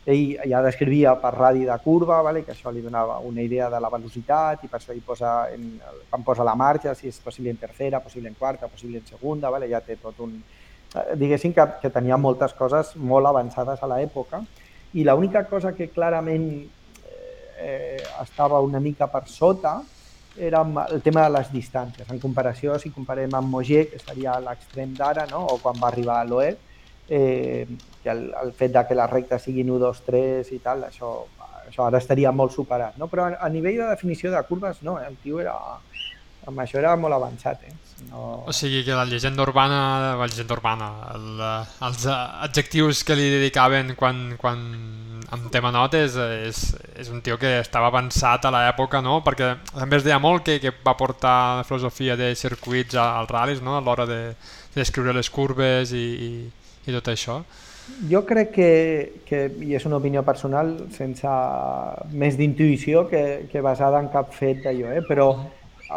ell 0.08 0.38
ja 0.48 0.62
descrivia 0.64 1.16
per 1.20 1.34
radi 1.36 1.66
de 1.68 1.76
curva, 1.84 2.22
vale? 2.24 2.44
que 2.46 2.54
això 2.54 2.72
li 2.72 2.82
donava 2.82 3.20
una 3.20 3.44
idea 3.44 3.68
de 3.70 3.82
la 3.84 3.92
velocitat 3.92 4.64
i 4.64 4.70
per 4.72 4.80
això 4.80 4.96
hi 4.96 5.04
posa, 5.04 5.34
en, 5.52 5.74
quan 6.10 6.24
posa 6.24 6.46
la 6.48 6.56
marxa, 6.56 6.96
si 6.96 7.12
és 7.12 7.20
possible 7.24 7.52
en 7.52 7.60
tercera, 7.60 8.00
possible 8.00 8.32
en 8.32 8.40
quarta, 8.40 8.72
possible 8.72 9.02
en 9.02 9.06
segunda, 9.08 9.52
vale? 9.52 9.68
ja 9.68 9.84
té 9.84 10.00
tot 10.00 10.24
un... 10.24 10.40
Eh, 10.96 11.18
diguéssim 11.20 11.52
que, 11.54 11.68
que 11.82 11.92
tenia 11.92 12.18
moltes 12.18 12.56
coses 12.56 12.96
molt 12.96 13.28
avançades 13.28 13.84
a 13.84 13.92
l'època 13.92 14.42
i 14.96 15.04
l'única 15.04 15.44
cosa 15.52 15.74
que 15.76 15.92
clarament 15.92 16.48
eh, 17.58 18.02
estava 18.22 18.62
una 18.64 18.80
mica 18.80 19.08
per 19.12 19.28
sota 19.28 19.82
era 20.38 20.62
el 20.92 21.02
tema 21.02 21.24
de 21.26 21.34
les 21.34 21.50
distàncies. 21.52 22.08
En 22.14 22.20
comparació, 22.22 22.78
si 22.78 22.92
comparem 22.94 23.34
amb 23.34 23.50
Moger, 23.50 23.88
que 23.90 24.00
seria 24.00 24.36
a 24.36 24.44
l'extrem 24.44 24.94
d'ara, 24.94 25.26
no? 25.32 25.44
o 25.50 25.58
quan 25.58 25.80
va 25.82 25.90
arribar 25.90 26.20
a 26.22 26.28
l'Oed, 26.30 26.60
eh, 27.10 27.66
que 28.08 28.16
el, 28.16 28.30
el 28.42 28.54
fet 28.56 28.72
de 28.78 28.86
que 28.88 28.96
les 28.96 29.12
rectes 29.12 29.44
siguin 29.44 29.74
1, 29.76 29.82
2, 29.84 30.04
3 30.08 30.54
i 30.56 30.62
tal, 30.64 30.86
això, 30.88 31.12
això 31.68 31.88
ara 31.88 32.00
estaria 32.00 32.32
molt 32.32 32.56
superat. 32.56 32.96
No? 33.02 33.12
Però 33.12 33.28
a, 33.28 33.36
a 33.44 33.52
nivell 33.52 33.82
de 33.84 33.92
definició 33.92 34.32
de 34.32 34.44
curves, 34.48 34.80
no, 34.88 34.96
el 35.04 35.20
tio 35.24 35.42
era, 35.44 35.58
amb 36.48 36.64
això 36.64 36.80
era 36.80 36.96
molt 37.00 37.18
avançat. 37.18 37.68
Eh? 37.68 37.76
No... 38.12 38.44
O 38.48 38.56
sigui 38.56 38.84
que 38.88 38.96
la 38.96 39.06
llegenda 39.10 39.44
urbana, 39.44 39.82
la 40.20 40.30
llegenda 40.30 40.56
urbana, 40.56 40.92
el, 41.16 41.44
els 41.90 42.08
adjectius 42.14 43.04
que 43.04 43.18
li 43.20 43.28
dedicaven 43.34 43.96
quan, 44.00 44.24
quan 44.40 44.64
amb 45.36 45.50
tema 45.52 45.74
notes 45.76 46.16
és, 46.16 46.62
és 46.96 47.10
un 47.12 47.20
tio 47.26 47.36
que 47.42 47.58
estava 47.60 47.90
avançat 47.92 48.48
a 48.48 48.54
l'època, 48.54 49.02
no? 49.04 49.20
perquè 49.26 49.56
també 49.74 50.00
es 50.00 50.06
deia 50.08 50.22
molt 50.24 50.46
que, 50.48 50.60
que 50.64 50.72
va 50.86 50.96
portar 51.00 51.38
la 51.60 51.68
filosofia 51.68 52.16
de 52.20 52.32
circuits 52.40 52.96
als 52.96 53.32
ral·lis 53.34 53.64
no? 53.66 53.76
a 53.76 53.84
l'hora 53.84 54.08
d'escriure 54.08 55.12
de, 55.12 55.18
les 55.20 55.32
curves 55.34 55.92
i, 55.92 56.08
i, 56.30 56.32
i 56.88 56.96
tot 56.96 57.12
això. 57.12 57.42
Jo 58.12 58.24
crec 58.28 58.52
que, 58.54 58.72
que, 59.26 59.46
i 59.64 59.76
és 59.78 59.86
una 59.88 59.98
opinió 60.02 60.24
personal, 60.28 60.74
sense 60.96 61.32
més 62.12 62.36
d'intuïció 62.38 63.08
que, 63.10 63.24
que 63.52 63.64
basada 63.64 64.02
en 64.04 64.12
cap 64.14 64.34
fet 64.36 64.62
d'allò, 64.66 64.92
eh? 65.00 65.04
però 65.08 65.30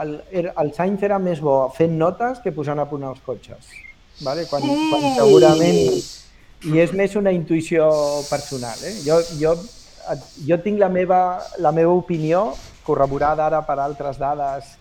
el, 0.01 0.21
el 0.31 0.73
Sainz 0.77 1.03
era 1.03 1.19
més 1.19 1.43
bo 1.43 1.65
fent 1.75 1.99
notes 1.99 2.41
que 2.45 2.55
posant 2.55 2.79
a 2.79 2.87
punt 2.89 3.05
els 3.11 3.21
cotxes. 3.27 3.75
Vale? 4.23 4.47
Quan, 4.51 4.65
quan 4.65 5.07
segurament... 5.19 6.01
I 6.61 6.77
és 6.83 6.91
més 6.93 7.15
una 7.17 7.33
intuïció 7.33 7.87
personal. 8.29 8.77
Eh? 8.85 8.91
Jo, 9.01 9.15
jo, 9.41 9.55
jo 10.45 10.59
tinc 10.61 10.77
la 10.81 10.91
meva, 10.93 11.41
la 11.57 11.73
meva 11.73 11.95
opinió 11.97 12.51
corroborada 12.85 13.47
ara 13.47 13.63
per 13.65 13.79
altres 13.81 14.21
dades 14.21 14.75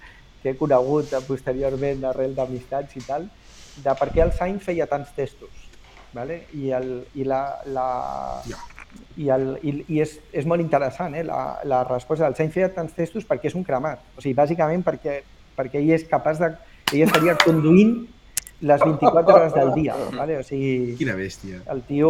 que 0.43 0.51
he 0.51 0.57
conegut 0.59 1.13
posteriorment 1.27 2.03
arrel 2.09 2.35
d'amistats 2.35 2.99
i 2.99 3.05
tal, 3.07 3.29
de 3.79 3.95
per 3.95 4.09
què 4.11 4.25
el 4.25 4.35
Sainz 4.35 4.67
feia 4.67 4.87
tants 4.91 5.15
testos. 5.15 5.58
Vale? 6.13 6.43
I, 6.57 6.71
el, 6.73 6.91
i 7.15 7.25
la, 7.27 7.43
la, 7.69 7.87
yeah 8.49 8.61
i, 9.17 9.27
el, 9.29 9.49
i, 9.61 9.73
i 9.91 9.99
és, 10.03 10.15
és 10.33 10.47
molt 10.49 10.63
interessant 10.63 11.15
eh? 11.17 11.23
la, 11.27 11.59
la 11.67 11.81
resposta 11.87 12.25
del 12.25 12.37
Sainz 12.37 12.55
feia 12.55 12.69
tants 12.73 12.95
testos 12.95 13.27
perquè 13.27 13.49
és 13.51 13.57
un 13.57 13.65
cremat, 13.67 14.01
o 14.15 14.23
sigui, 14.23 14.35
bàsicament 14.37 14.85
perquè, 14.85 15.19
perquè 15.57 15.81
ell 15.81 15.91
és 15.97 16.07
capaç 16.09 16.39
de... 16.41 16.53
ell 16.93 17.03
estaria 17.05 17.35
conduint 17.43 17.99
les 18.59 18.81
24 18.83 19.33
hores 19.33 19.53
del 19.55 19.69
dia, 19.71 19.95
vale? 20.17 20.39
o 20.39 20.43
sigui... 20.43 20.95
Quina 20.99 21.13
bèstia. 21.15 21.61
El 21.71 21.79
tio, 21.87 22.09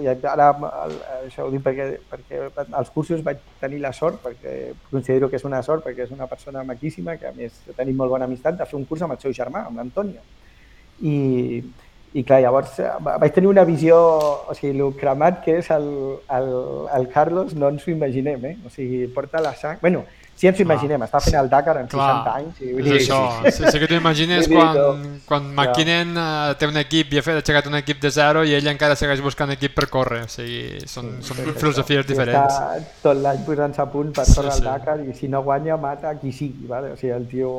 ara 0.00 0.46
el, 0.56 0.94
això 1.26 1.44
ho 1.44 1.50
dic 1.52 1.60
perquè, 1.66 1.88
perquè 2.08 2.46
als 2.64 2.88
cursos 2.94 3.20
vaig 3.26 3.42
tenir 3.60 3.82
la 3.82 3.92
sort, 3.92 4.22
perquè 4.24 4.72
considero 4.88 5.28
que 5.28 5.36
és 5.36 5.44
una 5.44 5.60
sort, 5.66 5.84
perquè 5.84 6.06
és 6.06 6.14
una 6.14 6.30
persona 6.30 6.64
maquíssima, 6.64 7.18
que 7.20 7.28
a 7.28 7.34
més 7.36 7.60
tenim 7.76 8.00
molt 8.00 8.14
bona 8.14 8.24
amistat, 8.24 8.56
de 8.56 8.68
fer 8.70 8.78
un 8.80 8.88
curs 8.88 9.04
amb 9.04 9.18
el 9.18 9.20
seu 9.20 9.36
germà, 9.36 9.66
amb 9.68 9.82
l'Antonio. 9.82 10.24
I, 11.04 11.12
i 12.12 12.24
clar, 12.28 12.42
llavors 12.44 12.78
eh, 12.82 12.88
vaig 13.00 13.32
tenir 13.32 13.48
una 13.48 13.64
visió, 13.64 13.98
o 14.48 14.56
sigui, 14.56 14.74
el 14.76 14.96
cremat 15.00 15.40
que 15.44 15.58
és 15.62 15.70
el, 15.72 15.86
el, 16.36 16.50
el 16.98 17.06
Carlos 17.12 17.54
no 17.56 17.70
ens 17.72 17.86
ho 17.86 17.92
imaginem, 17.94 18.44
eh? 18.50 18.56
O 18.66 18.72
sigui, 18.72 19.06
porta 19.14 19.40
la 19.40 19.54
sang... 19.56 19.78
Bueno, 19.80 20.04
si 20.36 20.48
ens 20.48 20.58
ho 20.58 20.64
imaginem, 20.64 21.00
ah, 21.00 21.06
està 21.08 21.20
fent 21.24 21.38
el 21.38 21.48
Dakar 21.48 21.76
en 21.80 21.88
60 21.88 22.32
anys. 22.34 22.60
I, 22.60 22.72
vull 22.74 22.88
dir, 22.88 22.96
és 22.98 23.04
això, 23.06 23.18
sí, 23.46 23.64
sí 23.64 23.80
que 23.80 23.88
t'ho 23.88 23.96
imagines 23.96 24.48
quan, 24.52 24.76
no. 24.76 25.12
quan 25.28 25.46
McKinnon 25.52 26.16
uh, 26.18 26.56
té 26.58 26.68
un 26.68 26.80
equip 26.82 27.14
i 27.14 27.20
ha 27.20 27.24
fet 27.24 27.38
aixecat 27.40 27.70
un 27.70 27.78
equip 27.78 28.00
de 28.02 28.10
zero 28.12 28.42
i 28.44 28.56
ell 28.58 28.68
encara 28.72 28.96
segueix 28.98 29.22
buscant 29.24 29.54
equip 29.54 29.76
per 29.76 29.86
córrer, 29.92 30.24
o 30.26 30.32
sigui, 30.32 30.82
són, 30.90 31.14
sí, 31.20 31.30
són 31.30 31.40
sí, 31.40 31.54
filosofies 31.60 32.02
això. 32.02 32.10
diferents. 32.10 32.58
Està 32.58 32.98
tot 33.06 33.22
l'any 33.22 33.40
posant-se 33.46 33.84
a 33.84 33.88
punt 33.94 34.12
per 34.18 34.26
sí, 34.28 34.36
córrer 34.36 34.56
sí. 34.56 34.60
el 34.60 34.68
Dakar 34.68 34.98
i 35.06 35.16
si 35.16 35.32
no 35.32 35.44
guanya 35.46 35.80
mata 35.80 36.12
qui 36.20 36.34
sigui, 36.34 36.68
vale? 36.68 36.92
o 36.92 37.00
sigui, 37.00 37.14
el 37.16 37.28
tio 37.30 37.54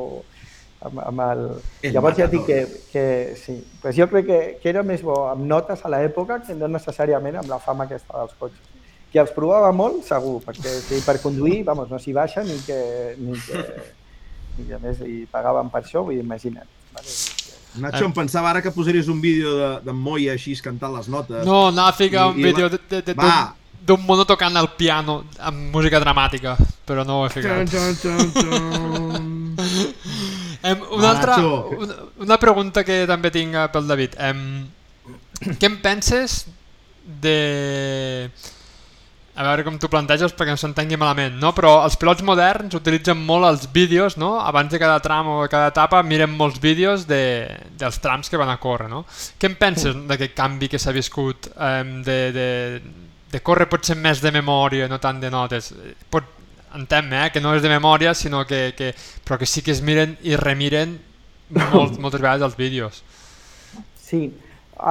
amb, 0.84 1.00
amb 1.04 1.24
el... 1.24 1.42
el 1.82 1.94
Llavors 1.96 2.18
ja 2.20 2.28
dic 2.30 2.44
que, 2.48 2.60
que 2.92 3.04
sí, 3.40 3.56
pues 3.82 3.96
jo 3.96 4.06
crec 4.12 4.28
que, 4.28 4.40
que 4.62 4.70
era 4.72 4.84
més 4.86 5.02
bo 5.04 5.24
amb 5.30 5.46
notes 5.50 5.84
a 5.84 5.92
l'època 5.92 6.40
que 6.44 6.56
no 6.58 6.70
necessàriament 6.70 7.40
amb 7.40 7.52
la 7.52 7.60
fama 7.62 7.88
aquesta 7.88 8.18
dels 8.20 8.36
cotxes. 8.40 8.72
Qui 9.12 9.22
els 9.22 9.32
provava 9.34 9.70
molt, 9.72 10.02
segur, 10.06 10.40
perquè 10.42 10.72
sí, 10.82 11.00
per 11.06 11.20
conduir, 11.22 11.62
vamos, 11.66 11.90
no 11.90 12.00
s'hi 12.02 12.14
baixa 12.16 12.42
ni 12.46 12.58
que, 12.66 12.80
ni 13.20 13.38
que, 13.46 13.64
ni 14.58 14.68
que 14.72 14.82
més 14.82 15.02
hi 15.06 15.22
pagaven 15.30 15.70
per 15.70 15.84
això, 15.84 16.02
vull 16.02 16.18
dir, 16.18 16.26
imagina't. 16.26 16.70
Vale? 16.94 17.18
Nacho, 17.74 18.04
em 18.06 18.12
pensava 18.14 18.52
ara 18.52 18.62
que 18.62 18.70
posaries 18.70 19.08
un 19.10 19.20
vídeo 19.22 19.54
de, 19.58 19.70
de 19.86 19.92
Moya 19.92 20.34
així 20.34 20.54
cantant 20.62 20.94
les 20.94 21.08
notes. 21.10 21.42
No, 21.46 21.68
anava 21.72 21.90
a 21.90 21.98
ficar 21.98 22.28
un 22.30 22.38
vídeo 22.38 22.68
de, 22.70 22.78
de, 22.90 23.00
de, 23.10 23.14
d'un 23.84 24.04
mono 24.06 24.24
tocant 24.24 24.56
el 24.56 24.70
piano 24.78 25.24
amb 25.38 25.74
música 25.74 26.00
dramàtica, 26.00 26.56
però 26.86 27.04
no 27.04 27.20
ho 27.20 27.26
he 27.26 27.32
ficat. 27.34 27.68
Dun, 27.70 27.98
dun, 28.02 28.30
dun, 28.38 29.23
Em, 30.64 30.80
una, 30.96 31.10
altra, 31.10 31.36
una, 31.76 31.94
una 32.24 32.40
pregunta 32.40 32.84
que 32.88 33.02
també 33.08 33.28
tinc 33.34 33.52
eh, 33.52 33.68
pel 33.72 33.88
David. 33.90 34.16
Em, 34.16 34.42
què 35.60 35.68
en 35.68 35.80
penses 35.84 36.44
de... 37.04 38.30
A 39.34 39.42
veure 39.42 39.64
com 39.66 39.74
t'ho 39.82 39.90
planteges 39.90 40.32
perquè 40.38 40.54
no 40.54 40.60
s'entengui 40.60 40.94
malament, 40.94 41.34
no? 41.42 41.50
però 41.56 41.72
els 41.82 41.96
pilots 41.98 42.22
moderns 42.22 42.76
utilitzen 42.78 43.18
molt 43.18 43.48
els 43.48 43.64
vídeos, 43.74 44.14
no? 44.14 44.36
abans 44.38 44.70
de 44.70 44.78
cada 44.78 45.00
tram 45.02 45.32
o 45.32 45.40
de 45.42 45.48
cada 45.50 45.72
etapa 45.72 46.04
miren 46.06 46.30
molts 46.38 46.60
vídeos 46.62 47.02
de, 47.10 47.48
dels 47.74 47.98
trams 47.98 48.30
que 48.30 48.38
van 48.38 48.52
a 48.52 48.60
córrer. 48.62 48.86
No? 48.92 49.02
Què 49.34 49.50
en 49.50 49.58
penses 49.58 49.98
d'aquest 50.06 50.36
canvi 50.38 50.70
que 50.70 50.78
s'ha 50.78 50.94
viscut 50.94 51.50
de, 51.50 52.18
de, 52.36 52.48
de 53.34 53.42
córrer 53.42 53.66
potser 53.68 53.98
més 53.98 54.22
de 54.22 54.30
memòria, 54.38 54.86
no 54.88 55.02
tant 55.02 55.18
de 55.18 55.32
notes? 55.34 55.72
Pot, 56.14 56.30
entenc 56.74 57.12
eh, 57.12 57.26
que 57.32 57.42
no 57.42 57.54
és 57.56 57.62
de 57.62 57.70
memòria, 57.72 58.14
sinó 58.14 58.44
que, 58.48 58.72
que, 58.76 58.92
però 59.24 59.38
que 59.38 59.46
sí 59.46 59.62
que 59.62 59.74
es 59.74 59.82
miren 59.82 60.16
i 60.22 60.36
remiren 60.40 60.96
molt, 61.72 61.98
moltes 62.02 62.20
vegades 62.20 62.46
els 62.46 62.58
vídeos. 62.58 63.02
Sí, 64.00 64.26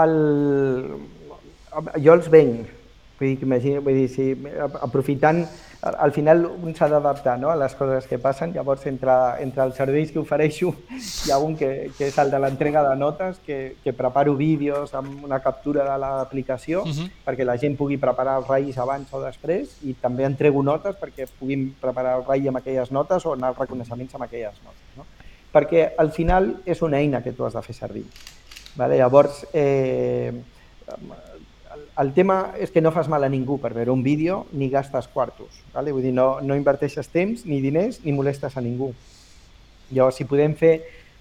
el... 0.04 0.16
jo 2.00 2.16
els 2.16 2.30
venc, 2.32 2.72
vull 3.20 3.34
dir, 3.34 3.38
imagina, 3.46 3.84
vull 3.84 4.00
dir, 4.02 4.10
sí, 4.12 4.32
aprofitant 4.82 5.46
al 5.84 6.14
final 6.14 6.46
un 6.46 6.76
s'ha 6.76 6.88
d'adaptar 6.88 7.36
no? 7.40 7.50
a 7.52 7.56
les 7.60 7.74
coses 7.76 8.06
que 8.08 8.18
passen, 8.20 8.54
llavors 8.56 8.86
entre, 8.88 9.14
entre 9.44 9.66
els 9.68 9.76
serveis 9.76 10.14
que 10.14 10.22
ofereixo 10.22 10.72
hi 10.96 11.34
ha 11.34 11.40
un 11.44 11.58
que, 11.60 11.92
que 11.98 12.08
és 12.08 12.20
el 12.24 12.32
de 12.32 12.40
l'entrega 12.40 12.86
de 12.88 12.94
notes, 12.96 13.42
que, 13.44 13.76
que 13.84 13.92
preparo 13.96 14.36
vídeos 14.40 14.94
amb 14.96 15.26
una 15.28 15.42
captura 15.44 15.84
de 15.90 15.98
l'aplicació 16.00 16.84
uh 16.84 16.88
mhm. 16.88 16.94
-huh. 16.94 17.10
perquè 17.26 17.44
la 17.44 17.58
gent 17.58 17.76
pugui 17.78 17.98
preparar 17.98 18.38
els 18.40 18.48
raïs 18.48 18.78
abans 18.78 19.12
o 19.14 19.22
després 19.22 19.78
i 19.84 19.94
també 19.94 20.24
entrego 20.24 20.64
notes 20.64 20.96
perquè 20.96 21.28
puguin 21.40 21.76
preparar 21.82 22.18
el 22.18 22.26
raï 22.26 22.48
amb 22.48 22.58
aquelles 22.58 22.92
notes 22.92 23.26
o 23.26 23.34
anar 23.34 23.50
als 23.50 23.58
reconeixements 23.58 24.16
amb 24.16 24.24
aquelles 24.24 24.56
notes. 24.64 24.88
No? 24.98 25.06
Perquè 25.52 25.94
al 25.98 26.12
final 26.12 26.62
és 26.66 26.82
una 26.82 26.98
eina 26.98 27.22
que 27.22 27.34
tu 27.34 27.46
has 27.46 27.54
de 27.54 27.62
fer 27.62 27.76
servir. 27.76 28.06
Vale? 28.76 28.98
Llavors, 28.98 29.46
eh, 29.54 30.34
el 31.98 32.14
tema 32.14 32.54
és 32.58 32.72
que 32.74 32.82
no 32.82 32.92
fas 32.92 33.08
mal 33.10 33.24
a 33.24 33.30
ningú 33.30 33.60
per 33.62 33.74
veure 33.76 33.94
un 33.94 34.02
vídeo 34.04 34.44
ni 34.52 34.70
gastes 34.70 35.08
quartos. 35.08 35.62
Vale? 35.74 35.94
Vull 35.94 36.08
dir, 36.08 36.14
no, 36.14 36.42
no 36.42 36.58
inverteixes 36.58 37.10
temps, 37.14 37.46
ni 37.46 37.62
diners, 37.62 38.02
ni 38.04 38.16
molestes 38.16 38.58
a 38.58 38.64
ningú. 38.66 38.92
Llavors, 39.94 40.18
si 40.18 40.26
podem 40.26 40.56
fer 40.58 40.74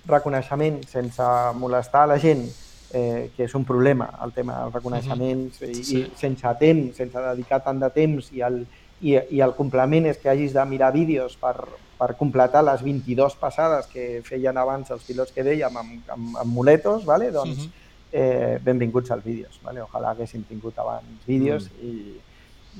reconeixement 0.08 0.80
sense 0.88 1.26
molestar 1.60 2.06
a 2.06 2.12
la 2.14 2.18
gent, 2.22 2.46
eh, 2.92 3.28
que 3.36 3.44
és 3.44 3.54
un 3.54 3.66
problema, 3.68 4.08
el 4.24 4.32
tema 4.32 4.62
dels 4.62 4.74
reconeixements, 4.78 5.60
uh 5.60 5.66
-huh. 5.66 5.76
i, 5.76 5.84
sí. 5.84 5.98
i 5.98 6.10
sense 6.16 6.54
temps, 6.58 6.96
sense 6.96 7.18
dedicar 7.18 7.62
tant 7.62 7.80
de 7.80 7.90
temps, 7.90 8.32
i 8.32 8.40
el, 8.40 8.66
i, 9.02 9.18
i 9.30 9.40
el 9.40 9.54
complement 9.54 10.06
és 10.06 10.16
que 10.16 10.30
hagis 10.30 10.52
de 10.54 10.64
mirar 10.64 10.92
vídeos 10.92 11.36
per, 11.36 11.56
per 11.98 12.16
completar 12.16 12.64
les 12.64 12.82
22 12.82 13.36
passades 13.36 13.86
que 13.86 14.22
feien 14.24 14.56
abans 14.56 14.90
els 14.90 15.04
pilots 15.04 15.32
que 15.32 15.44
dèiem 15.44 15.76
amb, 15.76 16.08
amb, 16.08 16.36
amb 16.36 16.52
muletos, 16.52 17.04
vale? 17.04 17.30
doncs 17.30 17.58
uh 17.58 17.64
-huh 17.64 17.81
eh, 18.12 18.58
benvinguts 18.62 19.10
als 19.10 19.24
vídeos. 19.24 19.58
Vale? 19.64 19.82
Ojalà 19.82 20.12
haguéssim 20.12 20.44
tingut 20.48 20.78
abans 20.78 21.24
vídeos 21.26 21.68
mm. 21.70 21.88
i, 21.88 22.20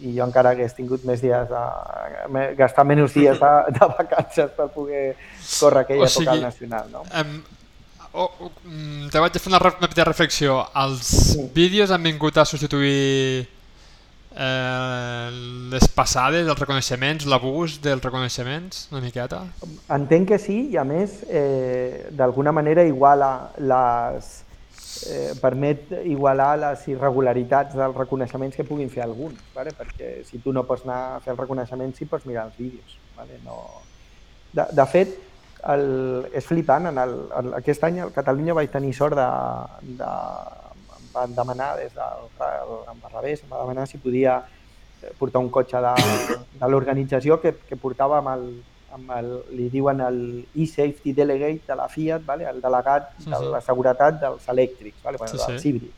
i 0.08 0.12
jo 0.16 0.26
encara 0.26 0.52
hagués 0.52 0.76
tingut 0.76 1.04
més 1.08 1.24
dies 1.24 1.48
de, 1.48 1.64
gastar 2.58 2.84
menys 2.88 3.16
dies 3.16 3.40
de, 3.40 3.54
de 3.78 3.88
vacances 3.96 4.52
per 4.56 4.68
poder 4.76 5.16
córrer 5.58 5.86
aquella 5.86 6.06
o 6.06 6.12
sigui, 6.12 6.28
època 6.28 6.46
nacional. 6.46 6.92
No? 6.92 7.02
Um, 7.08 7.34
oh, 8.12 8.30
oh, 8.46 8.52
te 9.10 9.24
vaig 9.24 9.40
fer 9.40 9.52
una, 9.52 9.60
una 9.64 9.88
petita 9.88 10.06
reflexió. 10.08 10.62
Els 10.84 11.10
sí. 11.32 11.48
vídeos 11.56 11.90
han 11.90 12.04
vingut 12.04 12.38
a 12.38 12.46
substituir 12.48 13.48
eh, 14.36 15.30
les 15.72 15.88
passades, 15.88 16.46
els 16.46 16.58
reconeixements, 16.58 17.26
l'abús 17.28 17.78
dels 17.82 18.02
reconeixements, 18.04 18.86
una 18.92 19.02
miqueta? 19.04 19.42
Entenc 19.92 20.32
que 20.32 20.40
sí, 20.40 20.58
i 20.72 20.78
a 20.80 20.84
més, 20.88 21.22
eh, 21.28 22.08
d'alguna 22.16 22.52
manera 22.52 22.84
iguala 22.88 23.52
les, 23.58 24.41
eh, 25.08 25.32
permet 25.40 25.92
igualar 26.04 26.52
les 26.60 26.86
irregularitats 26.92 27.76
dels 27.78 27.96
reconeixements 27.96 28.56
que 28.56 28.66
puguin 28.68 28.90
fer 28.92 29.04
alguns, 29.04 29.40
¿vale? 29.54 29.74
perquè 29.76 30.14
si 30.28 30.40
tu 30.44 30.52
no 30.52 30.64
pots 30.68 30.86
anar 30.86 31.00
a 31.16 31.20
fer 31.24 31.34
el 31.34 31.40
reconeixement 31.40 31.94
sí 31.96 32.08
pots 32.08 32.26
mirar 32.28 32.48
els 32.50 32.58
vídeos. 32.58 32.98
¿vale? 33.16 33.38
No... 33.44 33.58
De, 34.52 34.66
de 34.72 34.86
fet, 34.86 35.14
el, 35.72 35.86
és 36.34 36.44
flipant, 36.44 36.90
en 36.90 36.98
el, 36.98 37.14
en 37.38 37.52
aquest 37.60 37.84
any 37.88 38.02
a 38.02 38.10
Catalunya 38.12 38.56
vaig 38.58 38.72
tenir 38.72 38.92
sort 38.96 39.16
de, 39.16 39.28
de 40.00 40.10
van 41.12 41.34
demanar 41.36 41.76
des 41.76 41.92
del 41.94 42.28
Barrabés, 43.02 43.42
em 43.44 43.52
va 43.52 43.62
demanar 43.62 43.86
si 43.86 44.00
podia 44.00 44.40
portar 45.18 45.42
un 45.42 45.50
cotxe 45.50 45.80
de, 45.82 45.94
de 46.60 46.68
l'organització 46.68 47.38
que, 47.42 47.54
que 47.68 47.76
portava 47.76 48.20
amb 48.20 48.32
el, 48.32 48.46
amb 48.92 49.10
el, 49.16 49.28
li 49.56 49.68
diuen 49.72 50.00
el 50.04 50.18
e-safety 50.54 51.12
delegate 51.16 51.62
de 51.68 51.76
la 51.76 51.88
Fiat, 51.88 52.24
vale? 52.26 52.44
el 52.48 52.60
delegat 52.60 53.10
Sí, 53.18 53.30
de 53.30 53.36
sí. 53.40 53.50
la 53.52 53.60
seguretat 53.64 54.20
dels 54.20 54.48
elèctrics, 54.48 55.02
vale? 55.04 55.18
bueno, 55.18 55.32
Sí, 55.32 55.38
dels 55.46 55.62
sí. 55.62 55.68
híbrids. 55.68 55.94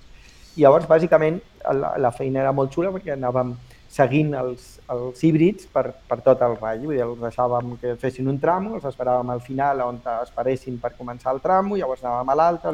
I 0.57 0.63
llavors, 0.63 0.87
bàsicament, 0.87 1.41
la, 1.75 1.95
la 1.99 2.13
feina 2.15 2.41
era 2.45 2.53
molt 2.55 2.71
xula 2.73 2.93
perquè 2.95 3.17
anàvem 3.17 3.57
seguint 3.95 4.33
els, 4.35 4.81
els 4.91 5.23
híbrids 5.27 5.67
per, 5.71 5.89
per 6.09 6.21
tot 6.23 6.41
el 6.43 6.57
ratll. 6.57 6.85
Vull 6.87 6.95
dir, 6.97 7.03
els 7.05 7.19
deixàvem 7.23 7.77
que 7.83 7.97
fessin 7.99 8.29
un 8.31 8.39
tramo, 8.43 8.77
els 8.79 8.87
esperàvem 8.91 9.31
al 9.35 9.41
final 9.43 9.83
on 9.87 10.01
esperessin 10.23 10.79
per 10.83 10.93
començar 10.99 11.35
el 11.35 11.41
tramo, 11.43 11.77
llavors 11.79 12.03
anàvem 12.05 12.31
a 12.31 12.39
l'altre, 12.39 12.73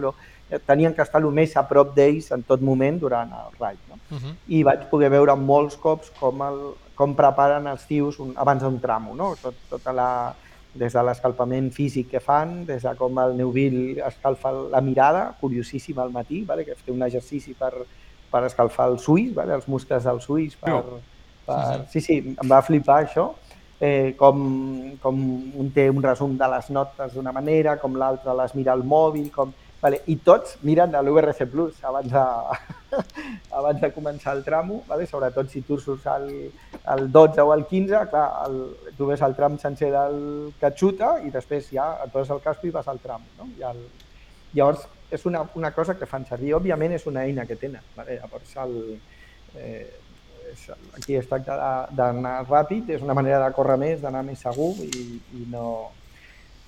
tenien 0.67 0.95
que 0.95 1.03
estar 1.03 1.21
el 1.23 1.31
més 1.35 1.57
a 1.57 1.67
prop 1.69 1.95
d'ells 1.95 2.31
en 2.35 2.43
tot 2.43 2.61
moment 2.61 2.99
durant 3.01 3.31
el 3.31 3.57
ratll. 3.59 3.81
No? 3.89 3.99
Uh 4.11 4.19
-huh. 4.19 4.35
i 4.49 4.63
vaig 4.63 4.89
poder 4.91 5.11
veure 5.11 5.35
molts 5.37 5.77
cops 5.77 6.11
com, 6.19 6.43
el, 6.43 6.59
com 6.95 7.15
preparen 7.15 7.67
els 7.67 7.87
tios 7.87 8.19
un, 8.19 8.33
abans 8.37 8.63
d'un 8.63 8.81
tramo, 8.81 9.15
no? 9.15 9.37
Tot, 9.43 9.55
tota 9.69 9.93
la, 9.93 10.35
des 10.75 10.93
de 10.93 11.03
l'escalpament 11.03 11.71
físic 11.75 12.11
que 12.11 12.21
fan, 12.21 12.65
des 12.67 12.83
de 12.83 12.95
com 12.99 13.19
el 13.19 13.37
Neuville 13.37 14.03
escalfa 14.07 14.53
la 14.53 14.81
mirada, 14.81 15.35
curiosíssim 15.41 15.99
al 15.99 16.11
matí, 16.11 16.45
vale? 16.45 16.65
que 16.65 16.75
té 16.75 16.93
un 16.93 17.03
exercici 17.03 17.55
per, 17.55 17.73
per 18.31 18.45
escalfar 18.47 18.89
els 18.93 19.09
ulls, 19.09 19.35
vale? 19.35 19.55
els 19.55 19.67
muscles 19.69 20.05
dels 20.05 20.29
ulls. 20.29 20.57
Per, 20.57 20.83
per... 21.47 21.87
Sí, 21.91 22.01
sí, 22.01 22.19
em 22.37 22.51
va 22.51 22.63
flipar 22.63 23.01
això, 23.05 23.33
eh, 23.81 24.15
com, 24.19 24.93
com 25.03 25.19
un 25.59 25.73
té 25.75 25.89
un 25.91 26.03
resum 26.03 26.37
de 26.39 26.51
les 26.55 26.71
notes 26.71 27.17
d'una 27.17 27.33
manera, 27.33 27.77
com 27.81 27.99
l'altre 27.99 28.37
les 28.39 28.55
mira 28.55 28.77
al 28.77 28.87
mòbil, 28.87 29.31
com... 29.35 29.53
Vale, 29.81 30.03
I 30.13 30.19
tots 30.21 30.59
miren 30.69 30.93
a 30.95 31.01
l'URC 31.01 31.47
Plus 31.49 31.79
abans 31.89 32.11
de, 32.13 32.25
abans 33.59 33.81
de 33.81 33.89
començar 33.95 34.35
el 34.37 34.43
tramo, 34.45 34.83
vale? 34.89 35.07
sobretot 35.09 35.49
si 35.49 35.63
tu 35.65 35.79
surts 35.81 36.05
al, 36.07 36.29
al 36.85 37.07
12 37.13 37.41
o 37.41 37.53
al 37.55 37.65
15, 37.67 38.03
clar, 38.13 38.27
el, 38.45 38.59
tu 38.99 39.09
ves 39.09 39.25
el 39.25 39.37
tram 39.39 39.57
sencer 39.63 39.89
del 39.95 40.21
que 40.61 40.73
xuta 40.77 41.15
i 41.25 41.33
després 41.33 41.73
ja 41.73 41.95
et 42.05 42.13
poses 42.13 42.35
el 42.37 42.45
casco 42.45 42.69
i 42.69 42.75
vas 42.75 42.89
al 42.93 43.01
tram. 43.01 43.25
No? 43.39 43.49
I 43.57 43.65
el, 43.71 43.81
llavors, 44.53 44.85
és 45.11 45.25
una, 45.27 45.47
una 45.57 45.73
cosa 45.73 45.97
que 45.97 46.07
fan 46.07 46.29
servir. 46.29 46.53
Òbviament 46.59 46.95
és 46.99 47.07
una 47.09 47.25
eina 47.25 47.47
que 47.49 47.57
tenen. 47.57 47.83
Vale? 47.97 48.19
Llavors, 48.21 48.53
el, 48.63 48.77
eh, 49.57 49.89
aquí 50.97 51.17
es 51.17 51.29
tracta 51.31 51.57
d'anar 51.97 52.43
ràpid, 52.45 52.93
és 52.97 53.03
una 53.03 53.17
manera 53.17 53.41
de 53.45 53.55
córrer 53.57 53.79
més, 53.81 54.01
d'anar 54.03 54.23
més 54.27 54.45
segur 54.45 54.75
i, 54.85 55.07
i 55.41 55.47
no... 55.51 55.91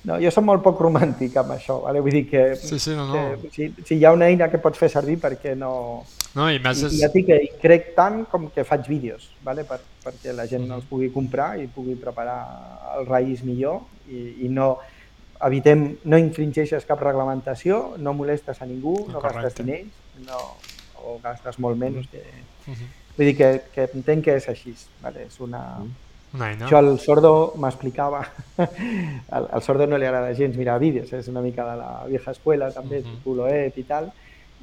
No, 0.05 0.17
jo 0.19 0.31
soc 0.35 0.43
molt 0.45 0.63
poc 0.65 0.81
romàntic 0.83 1.37
amb 1.39 1.53
això, 1.55 1.77
vale? 1.85 2.01
vull 2.03 2.11
dir 2.11 2.25
que, 2.29 2.57
Sí, 2.59 2.79
sí, 2.83 2.91
no, 2.99 3.05
no. 3.07 3.21
que 3.43 3.51
si, 3.55 3.69
si 3.87 3.95
hi 4.01 4.05
ha 4.05 4.11
una 4.13 4.27
eina 4.27 4.49
que 4.51 4.59
pots 4.59 4.79
fer 4.79 4.89
servir, 4.91 5.19
perquè 5.23 5.55
no... 5.57 6.03
No, 6.35 6.49
i 6.51 6.59
més 6.59 6.81
és... 6.83 6.95
i 6.97 7.03
ja 7.05 7.09
dic 7.13 7.27
que 7.29 7.37
hi 7.45 7.51
crec 7.63 7.93
tant 7.95 8.25
com 8.27 8.49
que 8.51 8.65
faig 8.65 8.89
vídeos, 8.89 9.29
vale? 9.47 9.63
per, 9.69 9.79
perquè 10.03 10.33
la 10.35 10.47
gent 10.51 10.65
Mhm. 10.67 10.73
els 10.81 10.85
pugui 10.91 11.11
comprar 11.15 11.53
i 11.61 11.69
pugui 11.69 11.95
preparar 11.95 12.41
els 12.99 13.09
raïs 13.09 13.45
millor 13.45 13.83
i, 14.09 14.47
i 14.47 14.49
no 14.49 14.79
evitem, 15.43 15.97
no 16.05 16.19
infringeixes 16.19 16.85
cap 16.87 17.01
reglamentació, 17.03 17.95
no 17.99 18.13
molestes 18.15 18.61
a 18.63 18.67
ningú, 18.67 19.07
no 19.09 19.21
Correcte. 19.21 19.43
gastes 19.43 19.65
diners, 19.67 19.89
no, 20.27 20.39
o 21.05 21.19
gastes 21.23 21.59
molt 21.59 21.79
menys. 21.79 22.09
Que... 22.11 22.23
Mhm. 22.67 22.91
Vull 23.17 23.27
dir 23.29 23.37
que, 23.37 23.49
que 23.75 23.89
entenc 23.95 24.25
que 24.25 24.35
és 24.39 24.49
així. 24.49 24.75
Vale? 25.03 25.27
És 25.29 25.39
una... 25.41 25.63
Una 26.33 26.49
eina. 26.53 26.65
Això 26.67 26.81
el 26.81 26.99
sordo 27.01 27.53
m'explicava, 27.61 28.23
al, 29.37 29.49
al 29.53 29.63
sordo 29.63 29.87
no 29.87 29.99
li 30.01 30.09
agrada 30.09 30.33
gens 30.37 30.57
mirar 30.57 30.79
vídeos, 30.81 31.13
és 31.13 31.29
una 31.29 31.43
mica 31.45 31.67
de 31.69 31.77
la 31.77 31.91
vieja 32.09 32.33
escuela 32.33 32.71
també, 32.73 33.03
uh. 33.03 33.07
-huh. 33.07 33.19
Puloet 33.25 33.77
i 33.77 33.85
tal, 33.85 34.09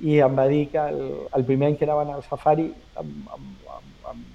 i 0.02 0.20
em 0.24 0.36
va 0.38 0.48
dir 0.48 0.68
que 0.72 0.80
el, 0.80 1.02
el 1.36 1.46
primer 1.46 1.68
any 1.70 1.78
que 1.78 1.86
anaven 1.86 2.14
al 2.14 2.24
safari 2.24 2.70
em, 3.02 3.08
em, 3.36 3.46
em, 3.76 3.86
em, 4.12 4.26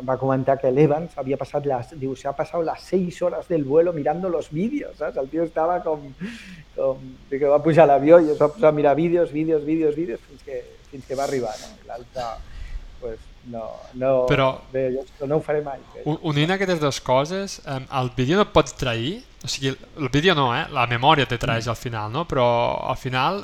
em 0.00 0.08
va 0.08 0.18
comentar 0.18 0.58
que 0.58 0.70
l'Evans 0.70 1.16
havia 1.16 1.38
passat 1.38 1.66
las, 1.66 1.94
diu, 1.98 2.14
se 2.16 2.28
ha 2.28 2.32
pasado 2.32 2.62
las 2.62 2.82
seis 2.82 3.22
horas 3.22 3.48
del 3.48 3.64
vuelo 3.64 3.92
mirando 3.92 4.28
los 4.28 4.50
vídeos, 4.50 4.96
saps? 4.96 5.16
El 5.16 5.28
tio 5.28 5.44
estava 5.44 5.80
com, 5.82 6.12
com 6.76 6.98
que 7.30 7.46
va 7.46 7.62
pujar 7.62 7.84
a 7.84 7.92
l'avió 7.94 8.20
i 8.20 8.30
es 8.30 8.40
va 8.40 8.52
posar 8.52 8.68
a 8.68 8.72
mirar 8.72 8.96
vídeos, 8.96 9.32
vídeos, 9.32 9.64
vídeos, 9.64 9.94
vídeos, 9.94 10.20
fins 10.20 10.42
que, 10.42 10.64
fins 10.90 11.06
que 11.06 11.14
va 11.14 11.24
arribar, 11.24 11.54
no? 11.60 11.86
L'altre, 11.86 12.22
pues, 13.00 13.31
no, 13.50 13.64
no, 13.94 14.26
Però- 14.28 14.60
bé, 14.72 14.84
jo 15.18 15.26
no 15.26 15.36
ho 15.36 15.40
faré 15.42 15.62
mai. 15.62 15.78
Un- 16.04 16.18
Unint 16.22 16.50
aquestes 16.54 16.78
dues 16.80 17.00
coses, 17.00 17.60
eh, 17.66 17.80
el 18.00 18.10
vídeo 18.16 18.36
no 18.36 18.42
et 18.42 18.52
pot 18.52 18.70
trair, 18.78 19.22
o 19.44 19.48
sigui, 19.48 19.72
el 19.98 20.08
vídeo 20.08 20.34
no, 20.34 20.54
eh? 20.56 20.66
la 20.70 20.86
memòria 20.86 21.26
te 21.26 21.38
traeix 21.38 21.66
al 21.68 21.76
final, 21.76 22.12
no? 22.12 22.26
però 22.28 22.46
al 22.88 22.96
final 22.96 23.42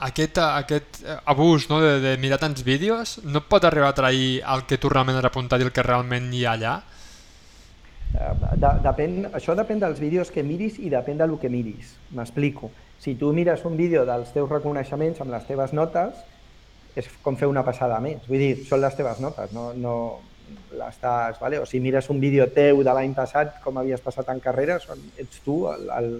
aquest, 0.00 0.38
aquest 0.38 1.02
eh, 1.04 1.18
abús 1.26 1.68
no? 1.68 1.80
de, 1.82 2.00
de 2.00 2.16
mirar 2.18 2.38
tants 2.40 2.62
vídeos 2.64 3.18
no 3.24 3.42
pot 3.44 3.64
arribar 3.68 3.90
a 3.92 3.94
trair 3.98 4.40
el 4.40 4.64
que 4.66 4.78
tu 4.80 4.88
realment 4.88 5.18
has 5.20 5.28
apuntat 5.28 5.60
i 5.60 5.66
el 5.68 5.72
que 5.76 5.82
realment 5.84 6.30
hi 6.32 6.46
ha 6.46 6.54
allà. 6.56 6.74
Eh, 8.14 8.32
De, 8.56 8.70
depèn, 8.84 9.20
això 9.36 9.54
depèn 9.58 9.78
dels 9.82 10.00
vídeos 10.00 10.30
que 10.32 10.42
miris 10.42 10.78
i 10.80 10.88
depèn 10.90 11.20
del 11.20 11.36
que 11.38 11.48
miris. 11.52 11.92
M'explico. 12.16 12.70
Si 13.00 13.14
tu 13.16 13.32
mires 13.32 13.62
un 13.64 13.76
vídeo 13.76 14.02
dels 14.08 14.32
teus 14.32 14.48
reconeixements 14.50 15.20
amb 15.20 15.30
les 15.32 15.44
teves 15.46 15.72
notes, 15.76 16.16
és 16.98 17.08
com 17.22 17.36
fer 17.38 17.48
una 17.50 17.64
passada 17.66 18.00
més. 18.02 18.24
Vull 18.28 18.42
dir, 18.42 18.52
són 18.68 18.82
les 18.82 18.96
teves 18.98 19.20
notes, 19.22 19.52
no, 19.56 19.70
no 19.74 19.94
l'estàs... 20.76 21.38
Vale? 21.40 21.60
O 21.60 21.66
si 21.66 21.80
mires 21.80 22.10
un 22.10 22.20
vídeo 22.22 22.48
teu 22.54 22.82
de 22.86 22.94
l'any 22.96 23.14
passat, 23.14 23.58
com 23.64 23.78
havies 23.78 24.02
passat 24.04 24.28
en 24.32 24.40
carrera, 24.42 24.80
són, 24.82 25.02
ets 25.18 25.42
tu. 25.44 25.62
El, 25.70 25.86
el... 25.98 26.10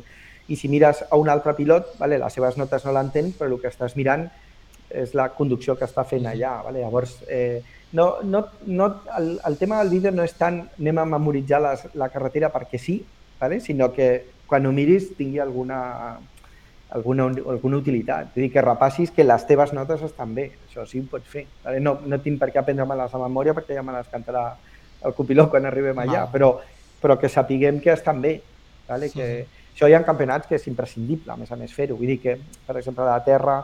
I 0.50 0.56
si 0.58 0.68
mires 0.70 1.04
a 1.06 1.18
un 1.18 1.28
altre 1.30 1.54
pilot, 1.54 1.94
vale? 2.00 2.18
les 2.18 2.34
seves 2.34 2.56
notes 2.58 2.84
no 2.86 2.94
l'entens, 2.96 3.36
però 3.38 3.50
el 3.52 3.60
que 3.62 3.70
estàs 3.70 3.94
mirant 3.98 4.26
és 4.90 5.12
la 5.14 5.28
conducció 5.36 5.76
que 5.78 5.86
està 5.86 6.02
fent 6.02 6.26
allà. 6.26 6.56
Vale? 6.66 6.82
Llavors, 6.82 7.20
eh, 7.30 7.62
no, 7.92 8.16
no, 8.22 8.46
no, 8.66 8.88
el, 9.18 9.38
el 9.46 9.56
tema 9.58 9.78
del 9.78 9.92
vídeo 9.94 10.10
no 10.14 10.26
és 10.26 10.34
tant 10.38 10.64
anem 10.78 10.98
a 10.98 11.06
memoritzar 11.16 11.62
les, 11.62 11.86
la 11.98 12.10
carretera 12.10 12.50
perquè 12.54 12.78
sí, 12.82 13.00
vale? 13.40 13.60
sinó 13.60 13.92
que 13.94 14.10
quan 14.50 14.66
ho 14.66 14.72
miris 14.74 15.12
tingui 15.18 15.38
alguna, 15.38 16.18
alguna, 16.90 17.28
alguna 17.52 17.78
utilitat. 17.78 18.32
Vull 18.34 18.46
dir, 18.46 18.50
que 18.52 18.64
repassis 18.64 19.12
que 19.14 19.24
les 19.24 19.46
teves 19.46 19.72
notes 19.76 20.02
estan 20.06 20.34
bé. 20.34 20.50
Això 20.68 20.84
sí 20.88 21.00
ho 21.00 21.06
pots 21.10 21.28
fer. 21.30 21.46
Vale? 21.64 21.80
No, 21.80 21.98
no 22.06 22.18
tinc 22.22 22.40
per 22.40 22.50
què 22.50 22.60
aprendre-me-les 22.60 23.14
a 23.14 23.22
memòria 23.22 23.54
perquè 23.56 23.78
ja 23.78 23.86
me 23.86 23.94
les 23.96 24.10
cantarà 24.12 24.44
el 25.06 25.16
copilot 25.16 25.50
quan 25.52 25.66
arribem 25.66 25.98
allà, 26.02 26.26
Val. 26.26 26.32
però, 26.34 26.50
però 27.00 27.16
que 27.18 27.30
sapiguem 27.32 27.80
que 27.80 27.92
estan 27.94 28.20
bé. 28.20 28.36
Vale? 28.88 29.10
Que, 29.14 29.30
això 29.74 29.88
hi 29.88 29.94
ha 29.96 30.02
campionats 30.04 30.48
que 30.48 30.58
és 30.58 30.66
imprescindible, 30.68 31.32
a 31.32 31.38
més 31.40 31.50
a 31.52 31.56
més, 31.56 31.72
fer-ho. 31.72 31.96
Vull 31.96 32.10
dir 32.12 32.18
que, 32.20 32.36
per 32.66 32.76
exemple, 32.76 33.06
a 33.06 33.14
la 33.14 33.24
Terra, 33.24 33.60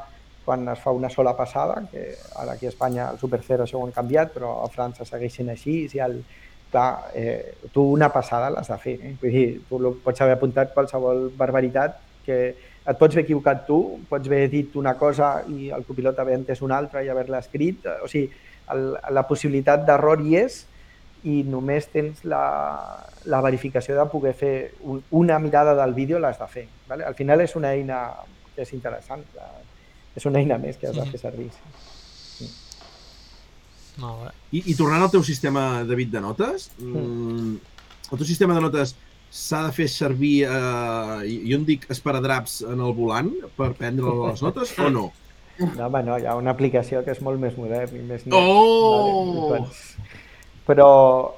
quan 0.46 0.62
es 0.70 0.78
fa 0.78 0.92
una 0.94 1.10
sola 1.10 1.34
passada, 1.36 1.80
que 1.90 2.12
ara 2.38 2.54
aquí 2.54 2.68
a 2.68 2.70
Espanya 2.70 3.10
el 3.10 3.18
Super 3.18 3.42
Zero 3.42 3.66
això 3.66 3.80
ho 3.80 3.84
han 3.84 3.92
canviat, 3.92 4.30
però 4.32 4.60
a 4.62 4.70
França 4.70 5.04
segueix 5.04 5.34
sent 5.34 5.50
així, 5.50 5.80
i 5.92 6.00
el, 6.00 6.20
clar, 6.70 7.10
eh, 7.14 7.56
tu 7.74 7.82
una 7.92 8.08
passada 8.14 8.48
l'has 8.54 8.70
de 8.70 8.78
fer. 8.78 8.94
Eh? 9.02 9.12
Vull 9.20 9.34
dir, 9.34 9.46
tu 9.68 9.92
pots 10.04 10.22
haver 10.22 10.38
apuntat 10.38 10.72
qualsevol 10.74 11.26
barbaritat 11.36 11.98
que 12.24 12.38
et 12.86 12.98
pots 12.98 13.14
haver 13.14 13.24
equivocat 13.24 13.64
tu, 13.66 13.80
pots 14.10 14.28
haver 14.28 14.46
dit 14.52 14.74
una 14.78 14.94
cosa 14.98 15.40
i 15.50 15.70
el 15.74 15.84
copilot 15.88 16.18
haver 16.22 16.36
entès 16.38 16.62
una 16.62 16.78
altra 16.78 17.02
i 17.02 17.10
haver-la 17.10 17.42
escrit. 17.42 17.86
O 18.02 18.08
sigui, 18.10 18.30
el, 18.72 18.88
la 19.14 19.24
possibilitat 19.26 19.84
d'error 19.86 20.22
hi 20.22 20.36
és 20.42 20.60
i 21.26 21.40
només 21.46 21.88
tens 21.90 22.22
la, 22.28 22.42
la 23.26 23.40
verificació 23.42 23.96
de 23.98 24.06
poder 24.10 24.34
fer 24.38 24.54
un, 24.86 25.00
una 25.18 25.38
mirada 25.42 25.74
del 25.78 25.94
vídeo 25.94 26.20
l'has 26.22 26.38
de 26.38 26.46
fer. 26.50 26.66
Vale? 26.86 27.06
Al 27.06 27.16
final 27.18 27.42
és 27.42 27.56
una 27.58 27.72
eina 27.74 28.02
que 28.54 28.62
és 28.62 28.72
interessant, 28.76 29.24
la, 29.34 29.48
és 30.16 30.26
una 30.28 30.40
eina 30.40 30.58
més 30.62 30.78
que 30.78 30.88
has 30.90 30.96
de 30.96 31.08
fer 31.10 31.22
servir. 31.22 31.50
sí. 31.50 32.52
Molt 33.96 34.26
bé. 34.26 34.30
I, 34.52 34.62
I 34.70 34.74
tornant 34.76 35.02
al 35.02 35.10
teu 35.10 35.22
sistema, 35.24 35.82
David, 35.88 36.10
de 36.12 36.20
notes, 36.20 36.70
mm. 36.78 37.52
el 38.12 38.18
teu 38.20 38.28
sistema 38.28 38.54
de 38.54 38.60
notes 38.60 38.94
s'ha 39.36 39.62
de 39.66 39.72
fer 39.76 39.86
servir, 39.92 40.34
eh, 40.48 41.38
jo 41.44 41.60
en 41.60 41.64
dic 41.68 41.86
esparadraps 41.92 42.62
en 42.64 42.80
el 42.80 42.94
volant 42.96 43.32
per 43.58 43.72
prendre 43.76 44.14
les 44.22 44.42
notes 44.44 44.72
o 44.80 44.90
no? 44.90 45.06
No, 45.58 45.86
home, 45.86 46.02
no, 46.04 46.16
hi 46.20 46.26
ha 46.28 46.36
una 46.36 46.52
aplicació 46.52 47.02
que 47.04 47.14
és 47.16 47.20
molt 47.24 47.40
més 47.40 47.56
modern 47.56 47.96
i 47.96 48.02
més 48.04 48.24
net. 48.26 48.36
Oh! 48.36 49.48
Vale, 49.48 49.60
doncs, 49.60 49.82
però, 50.66 50.88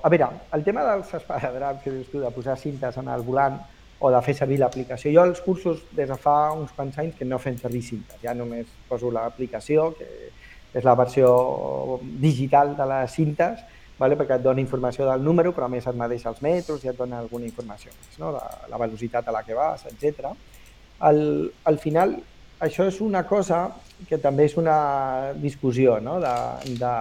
a 0.02 0.10
veure, 0.10 0.30
el 0.56 0.64
tema 0.66 0.86
dels 0.86 1.10
esparadraps 1.18 1.82
que 1.84 1.92
dius 1.92 2.08
tu, 2.12 2.22
de 2.22 2.30
posar 2.34 2.56
cintes 2.58 2.96
en 2.98 3.10
el 3.12 3.26
volant 3.26 3.58
o 3.98 4.10
de 4.14 4.20
fer 4.24 4.34
servir 4.38 4.60
l'aplicació, 4.62 5.12
jo 5.12 5.24
als 5.26 5.42
cursos 5.44 5.82
des 5.98 6.08
de 6.08 6.16
fa 6.22 6.36
uns 6.54 6.70
quants 6.76 6.98
anys 7.02 7.18
que 7.18 7.26
no 7.26 7.40
fem 7.42 7.58
servir 7.58 7.82
cintes, 7.82 8.18
ja 8.22 8.34
només 8.34 8.70
poso 8.88 9.10
l'aplicació, 9.14 9.90
que 9.98 10.08
és 10.78 10.86
la 10.86 10.94
versió 10.98 11.28
digital 12.22 12.76
de 12.78 12.86
les 12.88 13.18
cintes, 13.18 13.60
vale? 13.98 14.16
perquè 14.16 14.38
et 14.38 14.44
dona 14.44 14.62
informació 14.62 15.06
del 15.08 15.24
número, 15.24 15.52
però 15.56 15.66
a 15.66 15.72
més 15.72 15.86
et 15.86 15.98
medeix 15.98 16.24
els 16.30 16.40
metros 16.44 16.84
i 16.84 16.92
et 16.92 16.98
dona 16.98 17.18
alguna 17.18 17.48
informació 17.48 17.92
més, 17.94 18.18
no? 18.22 18.32
de 18.36 18.70
la 18.70 18.80
velocitat 18.84 19.28
a 19.28 19.34
la 19.34 19.42
que 19.46 19.58
vas, 19.58 19.84
etc. 19.90 20.30
Al, 21.08 21.20
al 21.64 21.78
final, 21.82 22.16
això 22.60 22.88
és 22.90 23.00
una 23.04 23.24
cosa 23.26 23.66
que 24.08 24.18
també 24.22 24.46
és 24.46 24.56
una 24.58 25.32
discussió, 25.38 25.98
no? 26.00 26.18
de, 26.22 26.34
de, 26.78 26.94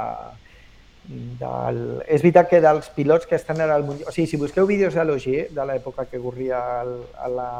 del... 1.39 1.81
És 2.05 2.21
veritat 2.25 2.49
que 2.51 2.61
dels 2.63 2.89
pilots 2.95 3.29
que 3.29 3.37
estan 3.37 3.61
ara 3.63 3.77
al 3.77 3.85
Mundial... 3.87 4.09
O 4.09 4.15
sigui, 4.15 4.27
si 4.29 4.41
busqueu 4.41 4.67
vídeos 4.69 4.97
de 4.97 5.05
l'Ogier, 5.05 5.47
de 5.53 5.67
l'època 5.69 6.07
que 6.09 6.21
corria 6.21 6.61
el, 6.81 6.97
a 7.17 7.29
la... 7.31 7.51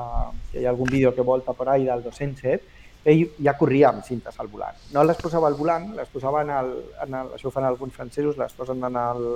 que 0.52 0.62
hi 0.62 0.66
ha 0.68 0.74
algun 0.74 0.90
vídeo 0.92 1.14
que 1.16 1.26
volta 1.26 1.56
per 1.58 1.70
ahí 1.74 1.86
del 1.86 2.04
207, 2.04 2.77
ell 3.08 3.24
ja 3.44 3.54
corria 3.58 3.90
amb 3.94 4.04
cintes 4.04 4.36
al 4.40 4.50
volant. 4.52 4.76
No 4.94 5.04
les 5.08 5.18
posava 5.22 5.48
al 5.48 5.56
volant, 5.56 5.94
les 5.96 6.10
posaven 6.12 6.50
al, 6.52 6.74
en 7.06 7.14
el, 7.22 7.34
això 7.38 7.48
ho 7.48 7.52
fan 7.56 7.64
alguns 7.68 7.94
francesos, 7.96 8.38
les 8.38 8.54
posen 8.54 8.84
en 8.84 8.96
el, 9.00 9.28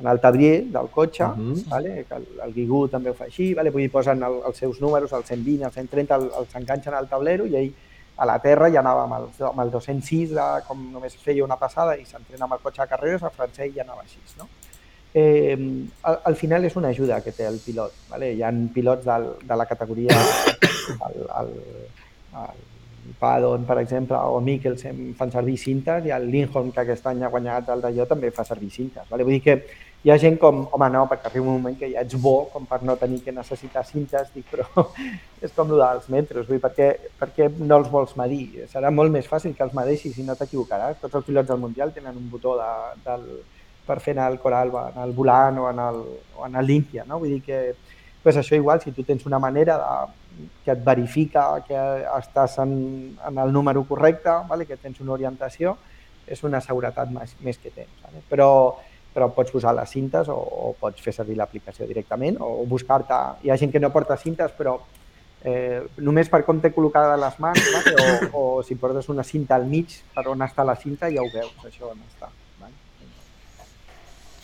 en 0.00 0.06
el 0.10 0.20
tablier 0.22 0.64
del 0.74 0.88
cotxe, 0.94 1.24
uh 1.24 1.34
Mhm. 1.36 1.54
-huh. 1.54 1.68
vale? 1.68 2.06
el, 2.10 2.26
el 2.44 2.52
Guigú 2.54 2.88
també 2.88 3.10
ho 3.10 3.14
fa 3.14 3.24
així, 3.24 3.52
vale? 3.54 3.70
vull 3.70 3.82
dir, 3.82 3.90
posen 3.90 4.22
el, 4.22 4.40
els 4.46 4.56
seus 4.56 4.80
números, 4.80 5.12
el 5.12 5.24
120, 5.24 5.64
el 5.64 5.72
130, 5.72 6.14
el, 6.14 6.30
els 6.38 6.54
enganxen 6.54 6.94
al 6.94 7.08
tablero 7.08 7.46
i 7.46 7.56
ell 7.56 7.72
a 8.16 8.24
la 8.26 8.38
terra 8.38 8.70
ja 8.70 8.78
anava 8.78 9.02
amb 9.04 9.14
el, 9.14 9.46
amb 9.46 9.60
el 9.60 9.70
206, 9.72 10.30
de, 10.30 10.62
com 10.68 10.92
només 10.92 11.16
feia 11.16 11.42
una 11.44 11.56
passada 11.56 11.96
i 11.96 12.04
s'entrena 12.04 12.44
amb 12.44 12.52
el 12.54 12.60
cotxe 12.60 12.82
de 12.82 12.88
carreres, 12.88 13.22
el 13.22 13.30
francès 13.30 13.74
ja 13.74 13.82
anava 13.82 14.02
així. 14.02 14.18
No? 14.38 14.46
Eh, 15.12 15.56
al, 16.02 16.20
al 16.24 16.36
final 16.36 16.64
és 16.64 16.76
una 16.76 16.88
ajuda 16.88 17.20
que 17.22 17.32
té 17.32 17.44
el 17.46 17.58
pilot. 17.64 17.92
Vale? 18.10 18.32
Hi 18.34 18.42
ha 18.42 18.52
pilots 18.74 19.04
del, 19.04 19.26
de 19.42 19.56
la 19.56 19.66
categoria, 19.66 20.10
el, 21.08 21.20
el, 21.40 21.50
el 22.34 22.73
Padon, 23.18 23.64
per 23.68 23.78
exemple, 23.80 24.16
o 24.16 24.40
Mikkelsen 24.40 25.14
fan 25.18 25.32
servir 25.32 25.56
cintes 25.60 26.06
i 26.08 26.12
el 26.14 26.28
Lindholm, 26.30 26.70
que 26.72 26.82
aquest 26.82 27.06
any 27.10 27.24
ha 27.24 27.30
guanyat 27.32 27.68
el 27.74 27.82
d'allò, 27.84 28.06
també 28.10 28.30
fa 28.34 28.44
servir 28.48 28.70
cintes. 28.72 29.08
Vale? 29.10 29.26
Vull 29.26 29.36
dir 29.36 29.42
que 29.44 29.56
hi 30.04 30.12
ha 30.12 30.18
gent 30.20 30.36
com, 30.40 30.62
home, 30.76 30.88
no, 30.92 31.04
perquè 31.08 31.30
arriba 31.30 31.48
un 31.48 31.58
moment 31.58 31.76
que 31.80 31.88
ja 31.92 32.02
ets 32.04 32.16
bo 32.20 32.34
com 32.52 32.66
per 32.68 32.82
no 32.84 32.96
tenir 33.00 33.22
que 33.24 33.32
necessitar 33.32 33.84
cintes, 33.88 34.28
dic, 34.34 34.44
però 34.50 34.86
és 35.44 35.52
com 35.56 35.72
el 35.72 35.80
dels 35.80 36.10
metros, 36.12 36.48
vull 36.48 36.58
dir, 36.58 36.62
per 36.64 36.72
què, 36.76 36.88
per 37.20 37.30
què 37.36 37.48
no 37.58 37.78
els 37.80 37.90
vols 37.92 38.16
medir? 38.20 38.66
Serà 38.72 38.92
molt 38.92 39.12
més 39.14 39.28
fàcil 39.30 39.56
que 39.56 39.64
els 39.64 39.76
medeixis 39.76 40.18
i 40.20 40.26
no 40.26 40.36
t'equivocaràs. 40.36 41.00
Tots 41.00 41.20
els 41.20 41.28
pilots 41.28 41.48
del 41.48 41.62
Mundial 41.62 41.94
tenen 41.96 42.20
un 42.20 42.28
botó 42.32 42.58
de, 42.60 42.70
del, 43.06 43.24
per 43.86 44.00
fer 44.04 44.16
anar 44.16 44.30
el 44.32 44.40
Coralba, 44.42 44.90
en 44.94 45.02
el 45.04 45.16
volant 45.16 45.60
o 45.60 45.70
en 45.70 45.80
el, 45.88 46.04
o 46.36 46.46
en 46.46 46.60
el 46.60 46.66
Límpia, 46.66 47.04
no? 47.08 47.20
Vull 47.22 47.36
dir 47.36 47.42
que 47.44 47.64
pues 48.24 48.38
això 48.40 48.56
igual, 48.56 48.80
si 48.80 48.90
tu 48.96 49.04
tens 49.04 49.26
una 49.28 49.38
manera 49.38 49.76
de, 49.76 49.88
que 50.64 50.72
et 50.72 50.80
verifica 50.84 51.46
que 51.66 51.80
estàs 52.18 52.58
en, 52.62 52.72
en 53.28 53.38
el 53.38 53.52
número 53.52 53.84
correcte, 53.88 54.32
vale? 54.48 54.66
que 54.66 54.76
tens 54.76 55.00
una 55.00 55.14
orientació, 55.14 55.76
és 56.26 56.42
una 56.44 56.60
seguretat 56.64 57.10
més, 57.12 57.36
més 57.44 57.60
que 57.60 57.70
tens. 57.70 57.92
Vale? 58.02 58.22
Però, 58.30 58.48
però 59.14 59.30
pots 59.34 59.54
posar 59.54 59.74
les 59.76 59.90
cintes 59.90 60.28
o, 60.32 60.36
o 60.36 60.74
pots 60.80 61.02
fer 61.04 61.14
servir 61.14 61.38
l'aplicació 61.38 61.86
directament 61.86 62.40
o 62.42 62.64
buscar-te... 62.68 63.20
Hi 63.44 63.52
ha 63.52 63.58
gent 63.60 63.72
que 63.72 63.82
no 63.82 63.92
porta 63.94 64.16
cintes, 64.20 64.54
però 64.56 64.78
eh, 65.44 65.82
només 65.98 66.30
per 66.32 66.42
com 66.46 66.60
té 66.60 66.72
col·locada 66.74 67.18
les 67.20 67.36
mans 67.42 67.60
vale? 67.76 67.94
o, 68.32 68.40
o 68.40 68.62
si 68.66 68.74
portes 68.80 69.10
una 69.12 69.26
cinta 69.26 69.58
al 69.58 69.68
mig 69.68 70.00
per 70.14 70.26
on 70.32 70.42
està 70.46 70.64
la 70.64 70.76
cinta 70.80 71.12
ja 71.12 71.22
ho 71.22 71.30
veus, 71.32 71.54
això 71.68 71.92
on 71.92 72.00
està. 72.08 72.32
Vale? 72.62 72.74
Molt 73.00 73.12
bé. 73.12 73.22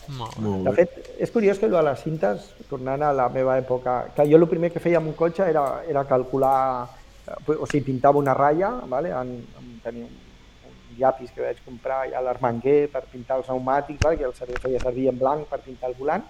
De 0.65 0.71
bé. 0.71 0.85
fet, 0.85 1.11
és 1.25 1.31
curiós 1.31 1.59
que 1.59 1.67
allò 1.69 1.79
de 1.79 1.89
les 1.89 2.01
cintes, 2.03 2.49
tornant 2.69 3.03
a 3.05 3.11
la 3.15 3.29
meva 3.29 3.57
època, 3.59 3.95
que 4.15 4.25
jo 4.29 4.39
el 4.39 4.47
primer 4.51 4.71
que 4.73 4.81
feia 4.83 4.99
amb 4.99 5.11
un 5.11 5.15
cotxe 5.19 5.47
era, 5.49 5.63
era 5.87 6.03
calcular, 6.09 6.89
eh, 7.27 7.55
o 7.55 7.65
sigui, 7.65 7.85
pintava 7.91 8.19
una 8.19 8.35
ratlla, 8.37 8.73
vale? 8.91 9.13
en, 9.15 9.33
en 9.61 9.71
tenia 9.83 10.05
un, 10.05 10.19
un 10.67 10.99
llapis 10.99 11.31
que 11.31 11.45
vaig 11.45 11.63
comprar 11.65 12.03
ja 12.11 12.19
a 12.19 12.25
l'Armenguer 12.25 12.89
per 12.91 13.05
pintar 13.11 13.39
els 13.39 13.47
pneumàtics, 13.47 14.01
vale? 14.03 14.19
que 14.19 14.29
el 14.29 14.35
servei 14.37 14.59
feia 14.63 14.83
servir 14.83 15.07
en 15.13 15.19
blanc 15.19 15.47
per 15.49 15.61
pintar 15.63 15.91
el 15.91 15.97
volant, 15.99 16.27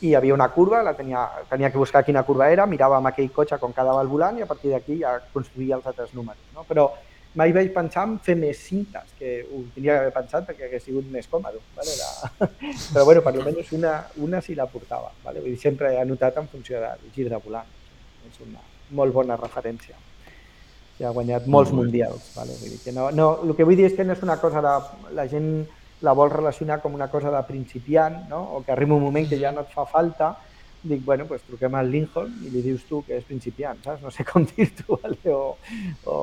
i 0.00 0.12
hi 0.12 0.14
havia 0.14 0.34
una 0.34 0.48
curva, 0.54 0.80
la 0.86 0.94
tenia, 0.94 1.24
tenia 1.50 1.72
que 1.74 1.78
buscar 1.78 2.04
quina 2.06 2.22
curva 2.22 2.48
era, 2.54 2.66
mirava 2.70 3.00
amb 3.00 3.10
aquell 3.10 3.32
cotxe 3.34 3.58
com 3.58 3.72
quedava 3.74 4.02
el 4.04 4.10
volant 4.10 4.38
i 4.38 4.44
a 4.44 4.46
partir 4.46 4.70
d'aquí 4.70 5.00
ja 5.00 5.16
construïa 5.32 5.76
els 5.76 5.86
altres 5.90 6.12
números. 6.14 6.44
No? 6.54 6.62
Però 6.68 6.86
mai 7.38 7.52
vaig 7.54 7.70
pensar 7.74 8.04
en 8.08 8.16
fer 8.24 8.34
més 8.38 8.58
cintes, 8.66 9.12
que 9.18 9.38
ho 9.46 9.62
tindria 9.74 9.98
d'haver 9.98 10.14
pensat 10.16 10.48
perquè 10.48 10.66
hagués 10.66 10.84
sigut 10.88 11.06
més 11.12 11.28
còmode. 11.30 11.62
Vale? 11.76 11.94
La... 12.00 12.48
Però 12.94 13.04
bueno, 13.06 13.22
per 13.22 13.34
almenys 13.36 13.70
una, 13.78 13.94
una 14.24 14.42
sí 14.44 14.58
la 14.58 14.66
portava. 14.70 15.12
Vale? 15.24 15.44
Vull 15.44 15.54
dir, 15.54 15.62
sempre 15.62 15.92
he 15.94 16.02
anotat 16.02 16.40
en 16.42 16.50
funció 16.50 16.82
del 16.82 17.06
gir 17.14 17.28
de 17.30 17.40
volant. 17.44 17.70
És 18.28 18.42
una 18.44 18.64
molt 18.98 19.14
bona 19.14 19.36
referència. 19.38 19.96
I 20.98 21.06
ha 21.06 21.14
guanyat 21.14 21.46
molts 21.46 21.70
Molt 21.70 21.84
mundials. 21.84 22.30
Vale? 22.34 22.56
Vull 22.58 22.74
dir 22.74 22.80
que 22.82 22.94
no, 22.96 23.10
no, 23.14 23.28
el 23.46 23.54
que 23.54 23.66
vull 23.68 23.78
dir 23.78 23.86
és 23.86 23.94
que 23.94 24.06
no 24.06 24.16
és 24.16 24.24
una 24.26 24.40
cosa 24.42 24.64
de... 24.64 24.74
La 25.14 25.28
gent 25.30 25.52
la 26.02 26.14
vol 26.14 26.30
relacionar 26.30 26.78
com 26.82 26.94
una 26.94 27.08
cosa 27.10 27.30
de 27.34 27.40
principiant, 27.46 28.20
no? 28.30 28.42
o 28.54 28.62
que 28.62 28.70
arriba 28.70 28.94
un 28.94 29.02
moment 29.02 29.26
que 29.28 29.38
ja 29.38 29.50
no 29.50 29.64
et 29.66 29.72
fa 29.74 29.82
falta, 29.86 30.36
dic, 30.82 31.04
bueno, 31.04 31.26
pues 31.26 31.42
truquem 31.42 31.74
al 31.74 31.90
Lincoln 31.90 32.30
i 32.46 32.52
li 32.52 32.62
dius 32.62 32.84
tu 32.88 33.00
que 33.06 33.16
és 33.18 33.26
principiant, 33.26 33.80
saps? 33.84 34.02
No 34.04 34.12
sé 34.14 34.24
com 34.28 34.46
dir-t'ho, 34.50 34.98
vale? 35.02 35.34
o, 35.34 35.56
o 36.06 36.16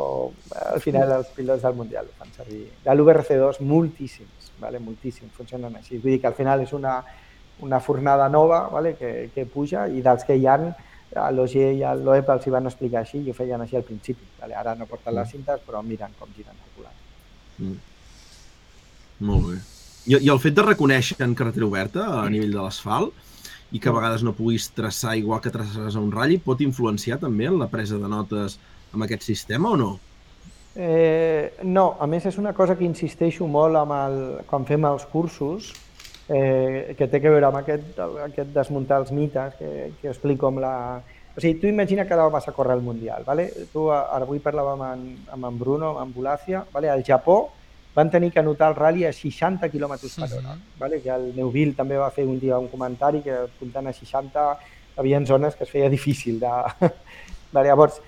al 0.72 0.82
final 0.84 1.12
els 1.18 1.32
pilots 1.36 1.66
del 1.66 1.76
Mundial 1.76 2.10
ho 2.10 2.18
fan 2.20 2.34
servir. 2.38 2.66
De 2.86 2.96
l'URC2 2.96 3.62
moltíssims, 3.68 4.52
vale? 4.62 4.80
moltíssims, 4.80 5.34
funcionen 5.36 5.76
així. 5.76 6.00
Vull 6.00 6.16
dir 6.16 6.22
que 6.24 6.32
al 6.32 6.38
final 6.38 6.64
és 6.64 6.74
una, 6.78 6.98
una 7.66 7.80
fornada 7.80 8.30
nova 8.30 8.66
vale? 8.72 8.96
que, 9.00 9.30
que 9.36 9.46
puja 9.46 9.88
i 9.88 10.04
dels 10.06 10.24
que 10.28 10.40
hi 10.40 10.48
han 10.48 10.72
a 11.16 11.30
l'OG 11.32 11.54
i 11.60 11.84
a 11.86 11.94
l'OEP 11.96 12.32
els 12.34 12.48
hi 12.48 12.52
van 12.52 12.68
explicar 12.68 13.04
així 13.04 13.22
i 13.24 13.32
ho 13.32 13.36
feien 13.38 13.62
així 13.62 13.78
al 13.80 13.86
principi. 13.88 14.26
Vale? 14.40 14.56
Ara 14.56 14.76
no 14.76 14.88
porten 14.90 15.16
les 15.16 15.30
cintes 15.32 15.62
però 15.68 15.84
miren 15.84 16.16
com 16.20 16.32
giren 16.36 16.56
el 16.56 16.74
volant. 16.80 17.04
Mm. 17.60 17.78
Molt 19.28 19.48
bé. 19.52 19.62
I, 20.06 20.18
I 20.28 20.30
el 20.30 20.42
fet 20.42 20.56
de 20.58 20.66
reconèixer 20.66 21.22
en 21.26 21.36
carretera 21.38 21.68
oberta 21.68 22.10
a 22.20 22.26
nivell 22.30 22.52
de 22.54 22.62
l'asfalt 22.62 23.25
i 23.76 23.80
que 23.80 23.92
a 23.92 23.96
vegades 23.96 24.24
no 24.24 24.32
puguis 24.38 24.70
traçar 24.72 25.18
igual 25.20 25.42
que 25.44 25.52
traçaràs 25.52 25.98
a 25.98 26.02
un 26.04 26.14
ratll 26.14 26.38
pot 26.44 26.62
influenciar 26.64 27.20
també 27.20 27.50
en 27.50 27.58
la 27.60 27.68
presa 27.72 28.00
de 28.00 28.08
notes 28.12 28.56
amb 28.96 29.04
aquest 29.04 29.26
sistema 29.28 29.74
o 29.76 29.80
no? 29.80 29.90
Eh, 30.76 31.56
no, 31.64 31.96
a 32.00 32.08
més 32.08 32.28
és 32.28 32.38
una 32.40 32.54
cosa 32.56 32.78
que 32.80 32.88
insisteixo 32.88 33.48
molt 33.48 33.80
amb 33.80 33.96
el, 33.96 34.16
quan 34.48 34.68
fem 34.68 34.88
els 34.88 35.04
cursos, 35.12 35.74
eh, 36.28 36.96
que 36.98 37.08
té 37.12 37.20
que 37.20 37.32
veure 37.32 37.50
amb 37.50 37.60
aquest, 37.62 38.00
aquest 38.30 38.56
desmuntar 38.56 39.02
els 39.04 39.12
mites 39.16 39.60
que, 39.60 39.92
que 40.02 40.12
explico 40.12 40.52
amb 40.52 40.64
la... 40.64 40.74
O 41.36 41.44
sigui, 41.44 41.60
tu 41.60 41.68
imagina 41.68 42.06
que 42.08 42.16
ara 42.16 42.30
vas 42.32 42.48
a 42.48 42.56
córrer 42.56 42.78
el 42.78 42.84
Mundial, 42.84 43.24
¿vale? 43.28 43.50
Tu, 43.74 43.90
ara 43.92 44.24
avui 44.24 44.40
parlàvem 44.44 44.84
amb, 44.88 45.32
amb 45.36 45.52
en 45.52 45.60
Bruno, 45.60 45.98
amb 46.00 46.16
Bulàcia, 46.16 46.64
¿vale? 46.72 46.92
al 46.92 47.04
Japó 47.04 47.50
van 47.96 48.10
tenir 48.12 48.32
que 48.32 48.40
anotar 48.40 48.70
el 48.70 48.76
rally 48.76 49.06
a 49.06 49.14
60 49.14 49.70
km 49.72 49.94
per 50.20 50.28
hora, 50.34 50.58
¿vale? 50.80 51.02
que 51.02 51.10
el 51.10 51.30
Neuville 51.36 51.74
també 51.76 51.98
va 51.98 52.10
fer 52.12 52.26
un 52.28 52.40
dia 52.40 52.58
un 52.60 52.68
comentari 52.68 53.22
que 53.24 53.32
apuntant 53.46 53.88
a 53.88 53.94
60 53.94 54.44
hi 54.96 55.00
havia 55.00 55.22
zones 55.26 55.56
que 55.56 55.64
es 55.64 55.70
feia 55.72 55.90
difícil 55.90 56.40
de... 56.40 56.48
vale, 57.56 57.68
llavors, 57.70 58.02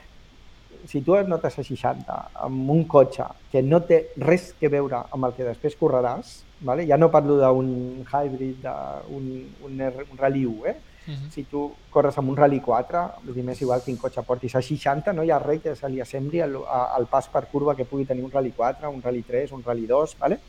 si 0.88 1.02
tu 1.02 1.16
et 1.16 1.28
notes 1.28 1.58
a 1.60 1.64
60 1.64 2.18
amb 2.48 2.70
un 2.72 2.84
cotxe 2.88 3.24
que 3.52 3.62
no 3.64 3.82
té 3.88 4.10
res 4.18 4.54
que 4.60 4.70
veure 4.72 5.02
amb 5.12 5.26
el 5.26 5.34
que 5.36 5.44
després 5.48 5.76
correràs, 5.80 6.44
vale? 6.62 6.86
ja 6.88 6.98
no 6.98 7.10
parlo 7.12 7.38
d'un 7.40 8.04
hybrid, 8.08 8.62
d'un 8.64 9.26
un, 9.68 9.82
R- 9.82 10.06
un 10.12 10.18
Rally 10.20 10.46
1, 10.46 10.66
eh? 10.68 10.76
Mhm. 11.08 11.32
si 11.32 11.44
tu 11.44 11.72
corres 11.90 12.18
amb 12.18 12.30
un 12.30 12.38
Rally 12.38 12.60
4, 12.60 13.04
vull 13.24 13.34
dir, 13.34 13.44
m'és 13.44 13.62
igual 13.62 13.82
quin 13.82 13.96
cotxe 13.98 14.22
portis 14.28 14.56
a 14.56 14.62
60, 14.62 15.14
no 15.14 15.24
hi 15.24 15.32
ha 15.32 15.40
res 15.40 15.62
que 15.64 15.76
se 15.76 15.90
li 15.90 16.02
assembli 16.04 16.42
al, 16.42 16.58
al 16.68 17.08
pas 17.08 17.30
per 17.32 17.46
curva 17.48 17.76
que 17.76 17.86
pugui 17.86 18.06
tenir 18.06 18.26
un 18.26 18.32
Rally 18.32 18.52
4, 18.52 18.90
un 18.90 19.02
Rally 19.02 19.24
3, 19.24 19.54
un 19.54 19.64
Rally 19.64 19.88
2, 19.88 20.18
¿vale? 20.20 20.40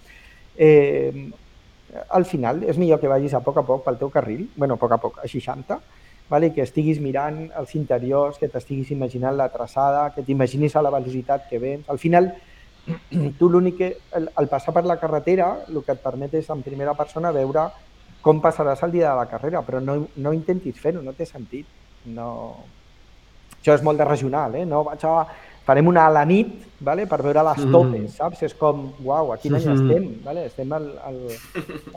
Eh, 0.56 1.30
al 2.10 2.24
final 2.24 2.64
és 2.64 2.76
millor 2.76 3.00
que 3.00 3.08
vagis 3.08 3.34
a 3.34 3.40
poc 3.40 3.62
a 3.62 3.62
poc 3.62 3.84
pel 3.84 3.98
teu 4.00 4.10
carril, 4.10 4.48
bueno, 4.56 4.74
a 4.74 4.82
poc 4.82 4.92
a 4.92 4.98
poc, 4.98 5.18
a 5.22 5.28
60, 5.28 5.78
vale? 6.28 6.52
que 6.52 6.62
estiguis 6.62 7.00
mirant 7.00 7.48
els 7.56 7.74
interiors, 7.78 8.38
que 8.38 8.48
t'estiguis 8.48 8.90
imaginant 8.90 9.36
la 9.36 9.48
traçada, 9.52 10.08
que 10.14 10.22
t'imaginis 10.22 10.76
a 10.76 10.82
la 10.82 10.90
velocitat 10.90 11.48
que 11.48 11.58
vens. 11.58 11.88
Al 11.88 11.98
final, 11.98 12.34
tu 13.38 13.48
l'únic 13.48 13.78
que, 13.78 13.90
el, 14.18 14.28
el 14.36 14.48
passar 14.48 14.74
per 14.74 14.84
la 14.84 14.98
carretera, 15.00 15.52
el 15.68 15.82
que 15.84 15.94
et 15.94 16.02
permet 16.02 16.34
és 16.40 16.50
en 16.50 16.64
primera 16.66 16.94
persona 16.98 17.32
veure 17.32 17.68
com 18.28 18.40
passaràs 18.44 18.82
el 18.84 18.92
dia 18.92 19.08
de 19.10 19.16
la 19.22 19.26
carrera, 19.30 19.64
però 19.64 19.80
no, 19.80 20.02
no 20.20 20.32
intentis 20.36 20.76
fer-ho, 20.80 21.00
no 21.02 21.16
té 21.16 21.24
sentit. 21.28 21.66
No... 22.12 22.28
Això 23.58 23.74
és 23.74 23.82
molt 23.82 23.98
de 23.98 24.04
regional, 24.06 24.54
eh? 24.60 24.66
No 24.68 24.84
vaig 24.86 25.04
a... 25.08 25.22
Farem 25.68 25.84
una 25.90 26.06
a 26.08 26.10
la 26.14 26.22
nit 26.24 26.52
vale? 26.80 27.04
per 27.04 27.18
veure 27.20 27.42
les 27.44 27.58
topes, 27.74 28.14
saps? 28.16 28.40
És 28.46 28.54
com, 28.56 28.86
uau, 29.04 29.34
a 29.34 29.36
quin 29.36 29.52
any 29.58 29.66
Mhm. 29.66 29.74
estem? 29.74 30.06
Vale? 30.24 30.44
Estem 30.48 30.70
al, 30.72 30.86
al, 31.04 31.18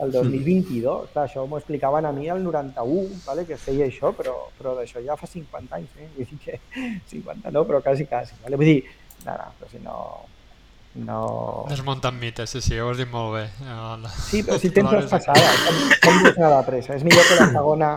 al 0.04 0.12
2022. 0.18 1.06
Clar, 1.14 1.24
això 1.24 1.46
m'ho 1.48 1.56
explicaven 1.56 2.04
a 2.04 2.12
mi 2.12 2.28
el 2.28 2.42
91, 2.44 3.06
vale? 3.24 3.46
que 3.48 3.54
es 3.56 3.64
feia 3.64 3.86
això, 3.88 4.10
però, 4.12 4.34
però 4.58 4.74
d'això 4.76 5.00
ja 5.06 5.16
fa 5.16 5.26
50 5.30 5.78
anys. 5.78 5.88
Eh? 5.96 6.08
Vull 6.18 6.28
dir 6.34 6.38
que 6.44 6.58
50 7.14 7.50
no, 7.56 7.64
però 7.64 7.80
quasi, 7.80 8.04
quasi. 8.10 8.36
Vale? 8.44 8.60
Vull 8.60 8.68
dir, 8.74 8.82
no, 9.24 9.32
no, 9.40 9.48
però 9.58 9.70
si 9.72 9.80
no... 9.86 9.96
no... 10.94 11.64
Desmuntant 11.70 12.18
mites, 12.20 12.50
sí, 12.50 12.60
sí, 12.60 12.78
ho 12.78 12.90
has 12.92 12.98
dit 13.00 13.08
molt 13.10 13.34
bé. 13.36 13.44
El- 13.64 14.08
Sí, 14.28 14.42
però 14.44 14.58
si 14.60 14.70
tens 14.76 14.92
les 14.92 15.08
passades, 15.10 15.62
com, 15.66 15.80
com 16.04 16.26
anar 16.34 16.50
de 16.58 16.62
pressa? 16.68 16.96
És 16.98 17.04
millor 17.06 17.24
que 17.28 17.38
la 17.40 17.48
segona 17.54 17.92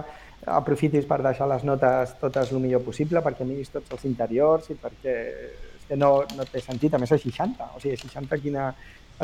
aprofitis 0.56 1.08
per 1.10 1.22
deixar 1.26 1.48
les 1.50 1.64
notes 1.66 2.12
totes 2.22 2.52
el 2.54 2.60
millor 2.62 2.84
possible 2.86 3.22
perquè 3.26 3.48
miris 3.50 3.72
tots 3.74 3.90
els 3.96 4.04
interiors 4.06 4.68
i 4.70 4.76
perquè 4.78 5.16
és 5.16 5.88
que 5.90 5.98
no, 5.98 6.20
no 6.38 6.46
té 6.46 6.62
sentit, 6.62 6.94
a 6.94 7.00
més 7.02 7.12
a 7.12 7.18
60, 7.18 7.72
o 7.76 7.82
sigui, 7.82 7.96
a 7.98 8.02
60 8.04 8.38
quina, 8.44 8.68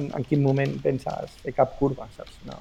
en, 0.01 0.09
en 0.17 0.25
quin 0.25 0.41
moment 0.43 0.73
penses 0.81 1.37
fer 1.43 1.53
cap 1.57 1.77
curva, 1.79 2.07
saps? 2.17 2.39
No. 2.49 2.57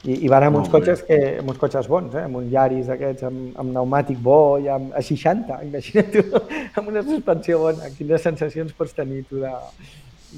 I, 0.00 0.14
i 0.24 0.28
van 0.32 0.46
amb 0.46 0.56
uns 0.56 0.68
bé. 0.70 0.78
cotxes, 0.78 1.02
que, 1.04 1.16
amb 1.42 1.50
uns 1.52 1.58
cotxes 1.60 1.88
bons, 1.90 2.14
eh? 2.16 2.22
amb 2.24 2.38
un 2.40 2.46
Yaris 2.48 2.86
d'aquests, 2.88 3.26
amb, 3.28 3.40
amb 3.60 3.74
pneumàtic 3.74 4.20
bo 4.24 4.56
i 4.62 4.70
amb, 4.72 4.94
a 4.96 5.02
60, 5.04 5.58
imagina't 5.66 6.08
tu, 6.14 6.22
amb 6.80 6.88
una 6.88 7.02
suspensió 7.04 7.58
bona, 7.66 7.90
quines 7.98 8.24
sensacions 8.24 8.72
pots 8.78 8.96
tenir 8.96 9.26
tu 9.28 9.42
de, 9.42 9.52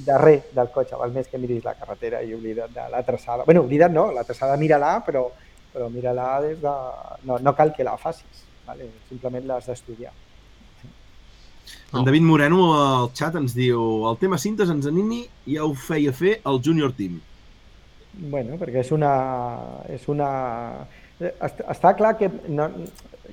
de 0.09 0.19
res 0.19 0.51
del 0.57 0.73
cotxe, 0.75 0.99
val 0.99 1.15
més 1.15 1.31
que 1.31 1.39
miris 1.39 1.63
la 1.69 1.77
carretera 1.79 2.25
i 2.27 2.35
oblida't 2.35 2.75
de 2.75 2.89
la 2.91 3.05
traçada. 3.07 3.47
bueno, 3.47 3.63
oblida't 3.63 3.95
no, 3.95 4.11
la 4.11 4.27
traçada 4.27 4.59
mira-la, 4.59 4.97
però, 5.07 5.29
però 5.73 5.89
mira-la 5.95 6.29
des 6.43 6.59
de... 6.61 6.77
No, 7.31 7.39
no 7.39 7.55
cal 7.55 7.71
que 7.77 7.87
la 7.87 7.97
facis, 7.97 8.45
vale? 8.67 8.91
simplement 9.09 9.47
l'has 9.47 9.71
d'estudiar. 9.71 10.11
En 11.95 12.03
David 12.05 12.25
Moreno 12.27 12.73
al 12.75 13.11
xat 13.15 13.37
ens 13.39 13.55
diu 13.55 14.09
el 14.09 14.17
tema 14.19 14.39
cintes 14.41 14.71
ens 14.73 14.89
animi 14.89 15.27
ja 15.47 15.63
ho 15.63 15.75
feia 15.77 16.11
fer 16.11 16.41
el 16.49 16.59
Junior 16.65 16.91
Team. 16.97 17.21
Bueno, 18.13 18.59
perquè 18.61 18.83
és 18.83 18.91
una... 18.93 19.13
És 19.93 20.05
una... 20.13 20.29
Est- 21.23 21.63
Està 21.73 21.95
clar 21.97 22.15
que, 22.21 22.29
no, 22.53 22.69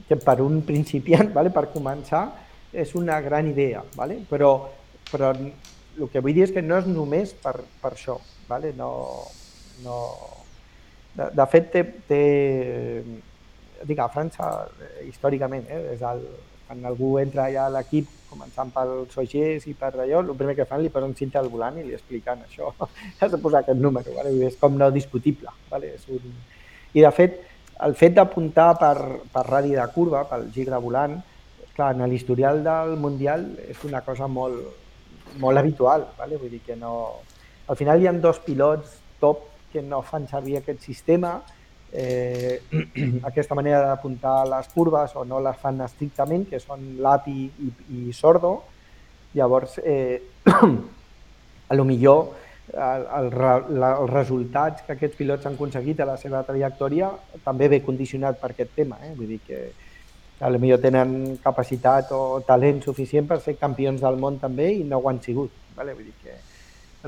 que 0.07 0.17
per 0.23 0.39
un 0.45 0.61
principiant, 0.67 1.31
vale, 1.37 1.51
per 1.55 1.67
començar, 1.73 2.27
és 2.71 2.93
una 2.95 3.19
gran 3.21 3.49
idea, 3.49 3.81
vale? 3.97 4.19
però, 4.29 4.53
però 5.09 5.31
el 5.33 6.09
que 6.13 6.21
vull 6.21 6.35
dir 6.37 6.45
és 6.45 6.53
que 6.55 6.61
no 6.63 6.77
és 6.79 6.87
només 6.87 7.33
per, 7.43 7.57
per 7.81 7.93
això. 7.95 8.19
Vale? 8.49 8.71
No, 8.77 8.91
no... 9.83 9.97
De, 11.17 11.27
de 11.35 11.45
fet, 11.51 11.71
té, 11.73 11.83
té... 12.07 12.21
Dic, 13.89 13.99
a 13.99 14.09
França, 14.11 14.47
històricament, 15.07 15.65
eh, 15.71 15.95
és 15.95 16.01
el, 16.03 16.23
quan 16.67 16.83
algú 16.87 17.13
entra 17.21 17.45
allà 17.47 17.67
a 17.67 17.73
l'equip, 17.77 18.09
començant 18.29 18.71
pels 18.73 19.13
Sogers 19.15 19.65
i 19.67 19.73
per 19.77 19.91
allò, 19.95 20.21
el 20.21 20.35
primer 20.37 20.55
que 20.57 20.67
fan 20.69 20.83
li 20.83 20.91
posen 20.93 21.15
cinta 21.17 21.41
al 21.41 21.49
volant 21.51 21.79
i 21.79 21.85
li 21.87 21.95
expliquen 21.97 22.45
això. 22.45 22.71
Has 23.19 23.33
de 23.33 23.41
posar 23.41 23.63
aquest 23.63 23.81
número, 23.81 24.13
vale? 24.15 24.33
És 24.47 24.57
com 24.61 24.77
no 24.77 24.91
discutible. 24.95 25.51
Vale? 25.71 25.95
És 25.97 26.07
un... 26.13 26.33
I 26.93 27.05
de 27.05 27.11
fet, 27.13 27.41
el 27.85 27.95
fet 27.95 28.15
d'apuntar 28.17 28.71
per, 28.79 28.95
per 29.33 29.45
radi 29.47 29.75
de 29.75 29.85
curva, 29.93 30.23
pel 30.29 30.47
gir 30.55 30.67
de 30.69 30.79
volant, 30.83 31.19
clar, 31.75 31.93
en 31.95 32.05
l'historial 32.11 32.63
del 32.65 32.97
Mundial 32.99 33.45
és 33.69 33.83
una 33.87 34.01
cosa 34.05 34.27
molt, 34.27 34.65
molt 35.39 35.61
habitual. 35.61 36.07
Vale? 36.17 36.39
Vull 36.41 36.57
dir 36.57 36.63
que 36.65 36.75
no... 36.79 36.95
Al 37.69 37.77
final 37.79 38.01
hi 38.01 38.09
ha 38.09 38.15
dos 38.17 38.41
pilots 38.43 38.97
top 39.21 39.45
que 39.71 39.81
no 39.85 40.01
fan 40.01 40.25
servir 40.27 40.57
aquest 40.57 40.81
sistema, 40.81 41.37
eh, 41.93 42.61
aquesta 43.29 43.55
manera 43.55 43.81
d'apuntar 43.87 44.43
les 44.49 44.67
curves 44.73 45.15
o 45.15 45.25
no 45.25 45.39
les 45.43 45.57
fan 45.57 45.81
estrictament, 45.85 46.45
que 46.49 46.59
són 46.59 46.95
l'API 47.01 47.39
i, 47.65 47.71
i 47.99 48.13
Sordo. 48.13 48.55
Llavors, 49.33 49.79
eh, 49.83 50.21
a 51.69 51.75
lo 51.77 51.85
millor 51.85 52.33
el, 52.73 53.05
el, 53.17 53.29
la, 53.79 53.91
els 54.01 54.11
resultats 54.11 54.83
que 54.85 54.93
aquests 54.93 55.17
pilots 55.17 55.45
han 55.47 55.55
aconseguit 55.57 55.99
a 56.01 56.07
la 56.09 56.17
seva 56.21 56.41
trajectòria 56.45 57.09
també 57.45 57.69
ve 57.71 57.81
condicionat 57.85 58.39
per 58.41 58.51
aquest 58.53 58.75
tema. 58.75 58.99
Eh? 59.05 59.13
Vull 59.17 59.33
dir 59.33 59.39
que 59.45 59.61
a 60.39 60.49
lo 60.49 60.59
millor 60.59 60.79
tenen 60.79 61.39
capacitat 61.43 62.13
o 62.15 62.39
talent 62.47 62.83
suficient 62.85 63.27
per 63.27 63.41
ser 63.43 63.57
campions 63.59 64.01
del 64.01 64.19
món 64.21 64.39
també 64.39 64.69
i 64.77 64.85
no 64.87 65.01
ho 65.01 65.09
han 65.09 65.21
sigut. 65.23 65.51
Vale? 65.75 65.97
Vull 65.97 66.11
dir 66.11 66.15
que 66.23 66.37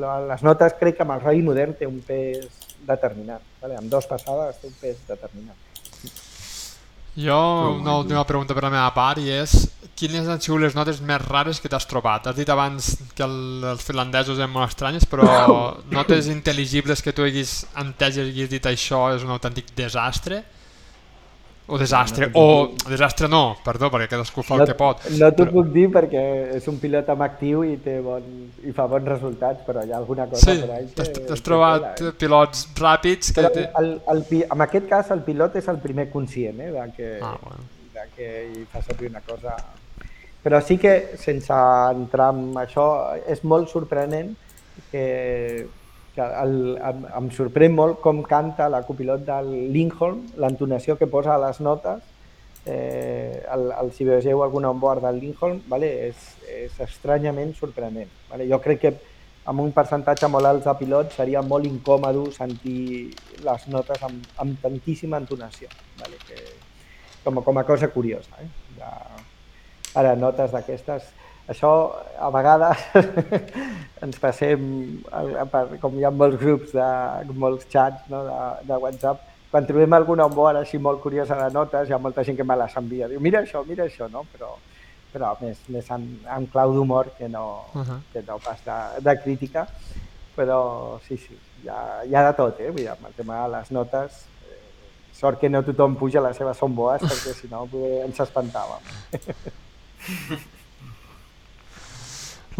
les 0.02 0.44
notes 0.44 0.76
crec 0.80 0.98
que 0.98 1.06
amb 1.06 1.18
el 1.18 1.24
rally 1.24 1.46
modern 1.46 1.78
té 1.80 1.88
un 1.88 2.02
pes 2.08 2.48
determinat. 2.88 3.51
Vale? 3.62 3.78
Amb 3.78 3.92
dos 3.92 4.08
passades 4.10 4.58
té 4.62 4.70
un 4.70 4.80
pes 4.82 5.04
determinat. 5.08 5.68
Jo, 7.12 7.38
una 7.76 7.98
última 8.00 8.24
pregunta 8.24 8.56
per 8.56 8.64
la 8.64 8.72
meva 8.72 8.90
part 8.96 9.20
i 9.20 9.28
és 9.36 9.68
quines 10.00 10.30
han 10.32 10.40
sigut 10.42 10.64
les 10.64 10.76
notes 10.78 11.02
més 11.06 11.20
rares 11.22 11.60
que 11.62 11.70
t'has 11.70 11.86
trobat? 11.86 12.30
Has 12.32 12.38
dit 12.40 12.50
abans 12.50 12.88
que 13.18 13.26
el, 13.26 13.36
els 13.74 13.84
finlandesos 13.86 14.40
eren 14.40 14.54
molt 14.54 14.72
estranyes, 14.72 15.06
però 15.06 15.28
notes 15.98 16.30
intel·ligibles 16.32 17.04
que 17.06 17.14
tu 17.14 17.28
haguis 17.28 17.60
entès 17.78 18.18
i 18.18 18.24
haguis 18.24 18.50
dit 18.50 18.72
això 18.72 19.10
és 19.14 19.28
un 19.28 19.36
autèntic 19.36 19.76
desastre? 19.78 20.42
O 21.72 21.78
desastre, 21.80 22.28
o 22.36 22.74
desastre 22.90 23.30
no, 23.32 23.56
perdó, 23.64 23.88
perquè 23.94 24.10
cadascú 24.12 24.44
fa 24.44 24.58
el 24.60 24.66
que 24.68 24.74
pot. 24.76 25.06
no 25.16 25.30
t'ho 25.32 25.46
però- 25.46 25.54
puc 25.54 25.70
dir 25.72 25.86
perquè 25.94 26.24
és 26.58 26.66
un 26.68 26.80
pilot 26.82 27.08
amb 27.14 27.24
actiu 27.24 27.62
i, 27.64 27.78
té 27.80 27.94
bon, 28.04 28.26
i 28.68 28.74
fa 28.76 28.90
bons 28.92 29.08
resultats, 29.08 29.62
però 29.66 29.86
hi 29.88 29.94
ha 29.94 29.98
alguna 30.02 30.26
cosa 30.28 30.52
Sí, 30.52 30.58
per 30.66 30.72
ahí 30.76 30.88
que... 30.90 30.96
t'has 30.98 31.40
que 31.40 31.46
trobat 31.48 32.02
eh? 32.02 32.12
pilots 32.20 32.66
ràpids 32.76 33.32
que... 33.32 33.42
Però 33.48 33.64
el, 33.80 33.94
el, 34.16 34.24
pi- 34.28 34.44
en 34.52 34.66
aquest 34.68 34.90
cas 34.92 35.12
el 35.16 35.24
pilot 35.24 35.56
és 35.62 35.68
el 35.72 35.80
primer 35.80 36.10
conscient 36.12 36.60
eh, 36.60 36.72
de, 36.76 36.84
que, 36.98 37.12
Ah, 37.24 37.38
bueno. 37.42 37.64
de 37.96 38.08
que 38.18 38.30
hi 38.52 38.66
fa 38.72 38.82
servir 38.84 39.10
una 39.16 39.22
cosa... 39.24 39.56
Però 40.44 40.60
sí 40.66 40.76
que, 40.82 41.14
sense 41.22 41.54
entrar 41.96 42.32
en 42.34 42.52
això, 42.58 42.86
és 43.30 43.44
molt 43.46 43.70
sorprenent 43.70 44.34
que, 44.92 45.68
que 46.16 46.24
el, 46.44 46.56
em, 46.78 47.06
em 47.18 47.30
sorprèn 47.36 47.76
molt 47.76 48.02
com 48.04 48.22
canta 48.28 48.70
la 48.72 48.82
copilot 48.88 49.24
del 49.28 49.52
Lindholm, 49.72 50.26
l'entonació 50.42 50.98
que 51.00 51.08
posa 51.12 51.36
a 51.36 51.42
les 51.46 51.62
notes, 51.64 52.02
eh, 52.66 53.44
el, 53.54 53.70
el, 53.72 53.92
si 53.96 54.06
vegeu 54.08 54.44
algun 54.44 54.68
onboard 54.70 55.06
del 55.08 55.22
Lindholm, 55.22 55.62
vale, 55.72 55.92
és, 56.10 56.28
és 56.52 56.76
estranyament 56.84 57.56
sorprenent. 57.58 58.12
Vale? 58.30 58.48
Jo 58.52 58.60
crec 58.64 58.84
que 58.84 58.94
amb 59.52 59.64
un 59.64 59.72
percentatge 59.74 60.30
molt 60.30 60.46
alt 60.46 60.68
de 60.68 60.74
pilots 60.84 61.16
seria 61.18 61.42
molt 61.42 61.66
incòmodo 61.66 62.28
sentir 62.36 63.16
les 63.46 63.68
notes 63.74 64.04
amb, 64.06 64.28
amb 64.44 64.60
tantíssima 64.62 65.18
entonació. 65.22 65.72
Vale? 66.02 66.20
Que, 66.28 66.44
com, 67.24 67.42
com 67.46 67.58
a 67.58 67.66
cosa 67.66 67.90
curiosa. 67.94 68.44
Eh? 68.44 68.52
De, 68.78 68.94
ara, 69.96 70.16
notes 70.16 70.54
d'aquestes... 70.54 71.10
Això, 71.50 71.72
a 72.20 72.30
vegades, 72.30 72.78
ens 74.06 74.20
passem, 74.22 74.62
per- 75.52 75.78
com 75.82 75.98
hi 76.00 76.06
ha 76.06 76.12
molts 76.12 76.38
grups, 76.40 76.72
de, 76.72 77.34
molts 77.34 77.66
xats 77.72 78.08
no, 78.10 78.24
de, 78.28 78.38
de 78.70 78.78
WhatsApp, 78.84 79.22
quan 79.52 79.66
trobem 79.68 79.94
alguna 79.94 80.26
onboard 80.30 80.58
així 80.62 80.78
molt 80.80 81.02
curiosa 81.04 81.36
de 81.36 81.50
notes, 81.54 81.90
hi 81.90 81.94
ha 81.94 81.98
molta 82.00 82.24
gent 82.24 82.38
que 82.38 82.44
me 82.48 82.56
les 82.56 82.78
envia. 82.78 83.08
Diu, 83.12 83.20
mira 83.20 83.42
això, 83.42 83.66
mira 83.68 83.84
això, 83.84 84.08
no? 84.10 84.24
Però, 84.32 84.54
però 85.12 85.34
més, 85.42 85.58
més 85.68 85.90
en, 85.92 86.06
en 86.38 86.46
clau 86.54 86.72
d'humor 86.74 87.10
que 87.18 87.28
no, 87.28 87.66
Uh 87.76 87.82
-huh. 87.84 88.00
que 88.14 88.22
no 88.28 88.38
pas 88.40 88.64
de, 88.64 89.02
de 89.10 89.18
crítica, 89.22 89.68
però 90.36 91.00
sí, 91.08 91.18
sí, 91.18 91.36
hi 91.64 91.68
ha, 91.68 92.06
hi 92.06 92.16
ha 92.16 92.28
de 92.28 92.34
tot, 92.38 92.60
eh? 92.60 92.70
Vull 92.70 92.78
dir, 92.86 92.90
amb 92.90 93.06
el 93.08 93.14
tema 93.14 93.44
de 93.44 93.50
les 93.58 93.72
notes, 93.72 94.26
eh, 94.48 94.58
sort 95.14 95.38
que 95.40 95.50
no 95.50 95.64
tothom 95.64 95.96
puja 95.96 96.22
les 96.22 96.38
seves 96.38 96.58
sonboas, 96.58 97.02
perquè 97.02 97.34
si 97.34 97.48
no 97.52 97.68
ens 98.06 98.20
espantàvem. 98.20 98.80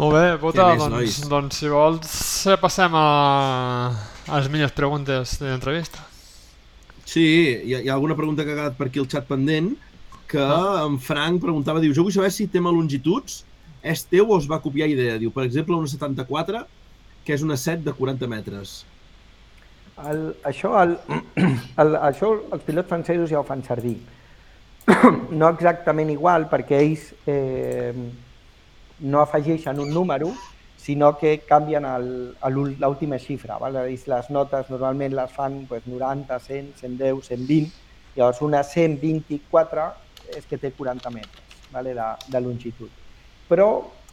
Molt 0.02 0.16
bé, 0.16 0.22
Bota, 0.42 0.64
més, 0.72 0.80
doncs, 0.82 0.90
nois? 0.90 1.16
doncs 1.30 1.58
si 1.60 1.68
vols 1.70 2.14
eh, 2.50 2.56
passem 2.58 2.94
a, 2.98 3.02
a 4.26 4.38
les 4.40 4.48
millors 4.50 4.72
preguntes 4.74 5.36
de 5.38 5.46
l'entrevista. 5.46 6.02
Sí, 7.06 7.22
hi 7.22 7.76
ha, 7.76 7.82
hi 7.84 7.90
ha 7.90 7.94
alguna 7.94 8.16
pregunta 8.18 8.42
que 8.42 8.50
ha 8.50 8.56
quedat 8.58 8.74
per 8.80 8.88
aquí 8.88 8.98
al 8.98 9.06
xat 9.12 9.28
pendent, 9.28 9.68
que 10.32 10.42
en 10.42 10.96
Frank 10.98 11.38
preguntava, 11.44 11.78
diu, 11.84 11.94
jo 11.94 12.02
vull 12.08 12.16
saber 12.16 12.32
si 12.34 12.48
tema 12.50 12.72
longituds 12.74 13.44
és 13.92 14.02
teu 14.10 14.32
o 14.34 14.40
es 14.42 14.48
va 14.50 14.58
copiar 14.64 14.90
idea. 14.90 15.20
Diu, 15.22 15.30
per 15.30 15.46
exemple, 15.46 15.78
una 15.78 15.92
74, 15.92 16.64
que 17.22 17.36
és 17.36 17.46
una 17.46 17.60
7 17.60 17.86
de 17.86 17.94
40 17.94 18.30
metres. 18.32 18.74
El, 20.02 20.26
això, 20.50 20.74
el, 20.82 20.96
el, 21.84 21.94
això 22.10 22.32
els 22.50 22.66
pilots 22.66 22.90
francesos 22.90 23.30
ja 23.30 23.38
ho 23.38 23.46
fan 23.46 23.62
servir. 23.70 24.00
no 25.38 25.54
exactament 25.54 26.10
igual, 26.10 26.50
perquè 26.50 26.82
ells 26.82 27.06
eh, 27.30 27.94
no 29.02 29.20
afegeixen 29.20 29.80
un 29.82 29.92
número, 29.92 30.32
sinó 30.82 31.16
que 31.18 31.38
canvien 31.46 31.84
a 31.84 31.98
l'última 31.98 33.18
xifra. 33.18 33.58
Val? 33.62 33.76
Ells 33.84 34.08
les 34.10 34.30
notes 34.34 34.70
normalment 34.70 35.14
les 35.14 35.30
fan 35.30 35.64
pues, 35.70 35.86
90, 35.86 36.38
100, 36.38 36.72
110, 36.80 37.22
120, 37.28 37.70
llavors 38.16 38.42
una 38.42 38.62
124 38.66 39.86
és 40.36 40.46
que 40.48 40.58
té 40.58 40.72
40 40.74 41.10
metres 41.14 41.56
vale? 41.72 41.94
de, 41.94 42.08
de 42.28 42.40
longitud. 42.40 42.90
Però 43.48 43.68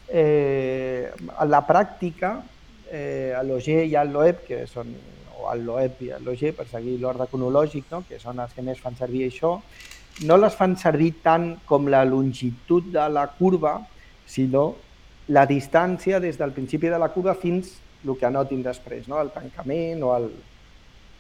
eh, 0.07 1.11
a 1.37 1.45
la 1.45 1.61
pràctica, 1.65 2.35
eh, 2.91 3.33
a 3.37 3.43
l'OG 3.43 3.69
i 3.85 3.95
al 3.97 4.13
LOEB, 4.13 4.43
que 4.47 4.63
són, 4.69 4.93
o 5.39 5.49
al 5.49 5.63
LOEB 5.65 6.03
i 6.07 6.11
al 6.15 6.25
l'OG, 6.25 6.49
per 6.57 6.67
seguir 6.69 6.97
l'ordre 7.01 7.29
cronològic, 7.31 7.89
no? 7.91 8.03
que 8.07 8.19
són 8.21 8.41
els 8.43 8.53
que 8.55 8.65
més 8.65 8.81
fan 8.81 8.97
servir 8.99 9.27
això, 9.27 9.57
no 10.25 10.37
les 10.37 10.55
fan 10.55 10.75
servir 10.77 11.13
tant 11.23 11.53
com 11.65 11.87
la 11.87 12.03
longitud 12.05 12.89
de 12.93 13.05
la 13.09 13.29
curva, 13.37 13.77
sinó 14.29 14.75
la 15.29 15.45
distància 15.49 16.19
des 16.21 16.37
del 16.37 16.53
principi 16.53 16.89
de 16.89 16.99
la 17.01 17.09
curva 17.13 17.35
fins 17.37 17.75
el 18.05 18.15
que 18.17 18.27
anotin 18.29 18.63
després, 18.63 19.07
no? 19.09 19.19
el 19.21 19.33
tancament 19.33 20.03
o 20.05 20.15
el... 20.15 20.31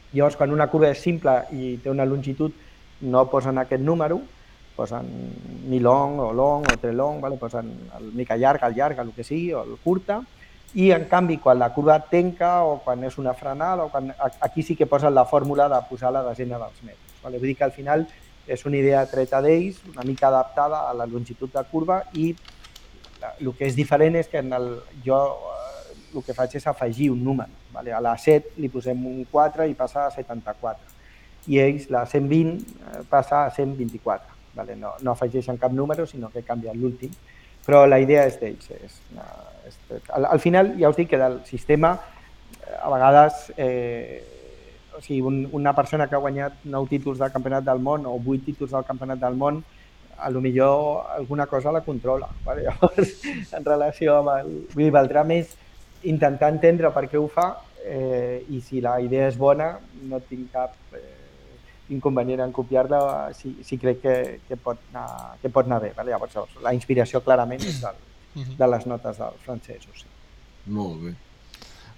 Llavors, 0.09 0.39
quan 0.39 0.49
una 0.49 0.65
curva 0.71 0.89
és 0.89 1.01
simple 1.03 1.35
i 1.53 1.75
té 1.83 1.91
una 1.91 2.07
longitud, 2.09 2.53
no 3.05 3.27
posen 3.29 3.59
aquest 3.61 3.83
número, 3.85 4.17
posen 4.75 5.09
mi 5.69 5.77
long 5.83 6.17
o 6.23 6.31
long 6.33 6.65
o 6.65 6.77
tre 6.81 6.93
long, 6.95 7.19
vale? 7.21 7.37
posen 7.37 7.69
el 7.99 8.09
mica 8.17 8.37
llarga, 8.37 8.67
el 8.67 8.77
llarga, 8.79 9.05
el 9.05 9.11
que 9.13 9.25
sigui, 9.27 9.51
o 9.53 9.61
el 9.67 9.77
curta, 9.83 10.21
i 10.73 10.89
en 10.93 11.05
canvi 11.09 11.37
quan 11.41 11.59
la 11.59 11.71
curva 11.73 11.99
tenca 12.09 12.63
o 12.65 12.79
quan 12.85 13.03
és 13.05 13.17
una 13.21 13.35
frenada, 13.37 13.85
o 13.85 13.93
quan, 13.93 14.13
aquí 14.41 14.63
sí 14.63 14.75
que 14.75 14.89
posen 14.89 15.13
la 15.13 15.25
fórmula 15.25 15.69
de 15.69 15.81
posar 15.89 16.13
la 16.13 16.23
desena 16.25 16.57
dels 16.61 16.81
metres. 16.83 17.21
Vale? 17.23 17.37
Vull 17.37 17.51
dir 17.51 17.57
que 17.57 17.67
al 17.67 17.75
final 17.75 18.07
és 18.49 18.65
una 18.65 18.77
idea 18.77 19.05
treta 19.09 19.41
d'ells, 19.45 19.81
una 19.93 20.05
mica 20.05 20.29
adaptada 20.29 20.87
a 20.89 20.93
la 20.97 21.05
longitud 21.05 21.51
de 21.53 21.63
curva 21.69 22.03
i 22.13 22.31
el 23.39 23.53
que 23.57 23.67
és 23.67 23.75
diferent 23.75 24.15
és 24.15 24.27
que 24.31 24.39
en 24.39 24.53
el, 24.53 24.69
jo 25.05 25.17
eh, 25.35 25.95
el 26.15 26.23
que 26.25 26.33
faig 26.33 26.55
és 26.57 26.67
afegir 26.67 27.09
un 27.11 27.23
número. 27.23 27.51
Vale? 27.73 27.93
A 27.93 27.99
la 28.01 28.15
7 28.17 28.55
li 28.57 28.69
posem 28.69 29.01
un 29.05 29.25
4 29.31 29.67
i 29.69 29.75
passa 29.77 30.07
a 30.07 30.11
74. 30.11 30.79
I 31.47 31.59
ells, 31.63 31.89
la 31.89 32.05
120, 32.05 32.59
eh, 32.59 33.03
passa 33.09 33.45
a 33.45 33.51
124. 33.51 34.37
Vale? 34.55 34.75
No, 34.75 34.95
no 35.01 35.11
afegeixen 35.11 35.57
cap 35.57 35.71
número, 35.71 36.05
sinó 36.07 36.29
que 36.29 36.43
canvien 36.43 36.79
l'últim. 36.79 37.11
Però 37.65 37.85
la 37.87 37.99
idea 38.01 38.25
és 38.25 38.39
d'ells. 38.39 38.71
És, 38.71 38.99
una- 39.13 39.27
és, 39.67 39.77
al, 40.15 40.25
al 40.25 40.39
final, 40.39 40.73
ja 40.79 40.89
us 40.89 40.97
dic 40.97 41.09
que 41.11 41.17
del 41.21 41.41
sistema, 41.45 41.93
eh, 42.65 42.75
a 42.81 42.89
vegades, 42.89 43.51
eh, 43.57 44.23
o 44.97 45.01
sigui, 45.01 45.21
un, 45.21 45.43
una 45.53 45.75
persona 45.75 46.07
que 46.09 46.15
ha 46.15 46.23
guanyat 46.23 46.63
9 46.65 46.89
títols 46.89 47.19
del 47.19 47.31
Campionat 47.31 47.63
del 47.63 47.79
Món 47.79 48.05
o 48.09 48.15
8 48.17 48.41
títols 48.49 48.71
del 48.71 48.83
Campionat 48.87 49.19
del 49.21 49.37
Món, 49.37 49.61
a 50.21 50.29
lo 50.29 50.41
millor 50.41 51.05
alguna 51.15 51.45
cosa 51.47 51.71
la 51.71 51.81
controla. 51.81 52.27
Vale? 52.45 52.63
Llavors, 52.67 53.15
en 53.53 53.65
relació 53.65 54.19
amb 54.19 54.33
el... 54.37 54.51
Vull 54.73 54.85
dir, 54.87 54.91
valdrà 54.95 55.23
més 55.27 55.55
intentar 56.03 56.51
entendre 56.53 56.91
per 56.95 57.07
què 57.11 57.19
ho 57.19 57.27
fa 57.31 57.49
eh, 57.83 58.45
i 58.49 58.61
si 58.63 58.81
la 58.81 58.99
idea 59.03 59.27
és 59.27 59.37
bona, 59.39 59.73
no 60.07 60.19
tinc 60.29 60.51
cap 60.53 60.75
eh, 60.95 61.05
inconvenient 61.95 62.43
en 62.45 62.53
copiar-la 62.55 63.31
si, 63.33 63.55
si 63.65 63.79
crec 63.81 64.01
que, 64.03 64.15
que, 64.47 64.57
pot 64.57 64.79
anar, 64.93 65.37
que 65.41 65.49
pot 65.49 65.65
anar 65.67 65.81
bé. 65.83 65.93
Vale? 65.97 66.13
Llavors, 66.13 66.59
la 66.63 66.75
inspiració 66.77 67.23
clarament 67.25 67.63
és 67.65 67.81
del, 67.83 67.97
de 68.59 68.69
les 68.75 68.85
notes 68.87 69.17
dels 69.19 69.41
francesos. 69.47 70.05
Sí. 70.05 70.15
Molt 70.75 71.01
bé. 71.07 71.15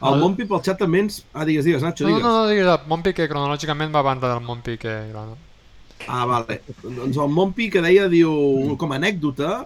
El 0.01 0.17
Montpi 0.17 0.47
pel 0.49 0.63
xat 0.65 0.79
també 0.81 1.03
ens... 1.03 1.19
Ah, 1.29 1.43
digues, 1.45 1.65
digues, 1.67 1.83
Nacho, 1.85 2.07
No, 2.07 2.15
digues. 2.15 2.23
no, 2.25 2.31
no, 2.39 2.45
digues 2.49 2.65
el 2.71 2.87
Montpi 2.89 3.11
que 3.13 3.27
cronològicament 3.29 3.91
va 3.93 4.01
abans 4.01 4.23
del 4.23 4.39
Montpi 4.47 4.79
que... 4.81 4.95
Ah, 6.07 6.25
vale. 6.29 6.61
Doncs 6.83 7.17
el 7.17 7.31
Montpi 7.33 7.69
que 7.73 7.83
deia, 7.83 8.07
diu, 8.11 8.31
com 8.81 8.93
a 8.93 8.99
anècdota, 8.99 9.65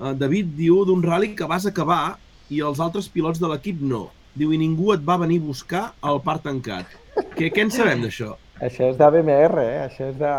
eh, 0.00 0.12
David 0.20 0.54
diu 0.58 0.84
d'un 0.88 1.02
rally 1.04 1.34
que 1.38 1.48
vas 1.50 1.66
acabar 1.70 2.16
i 2.52 2.60
els 2.60 2.80
altres 2.80 3.08
pilots 3.08 3.40
de 3.42 3.50
l'equip 3.50 3.82
no. 3.82 4.06
Diu, 4.34 4.52
i 4.54 4.58
ningú 4.58 4.92
et 4.94 5.02
va 5.06 5.18
venir 5.20 5.38
a 5.42 5.46
buscar 5.48 5.84
al 6.02 6.20
parc 6.24 6.46
tancat. 6.48 6.90
Què, 7.36 7.50
què 7.54 7.62
en 7.62 7.70
sabem 7.70 8.02
d'això? 8.02 8.34
Això 8.62 8.88
és 8.92 8.98
de 8.98 9.06
BMR, 9.10 9.62
eh? 9.62 9.78
Això 9.88 10.08
és 10.12 10.16
de, 10.18 10.32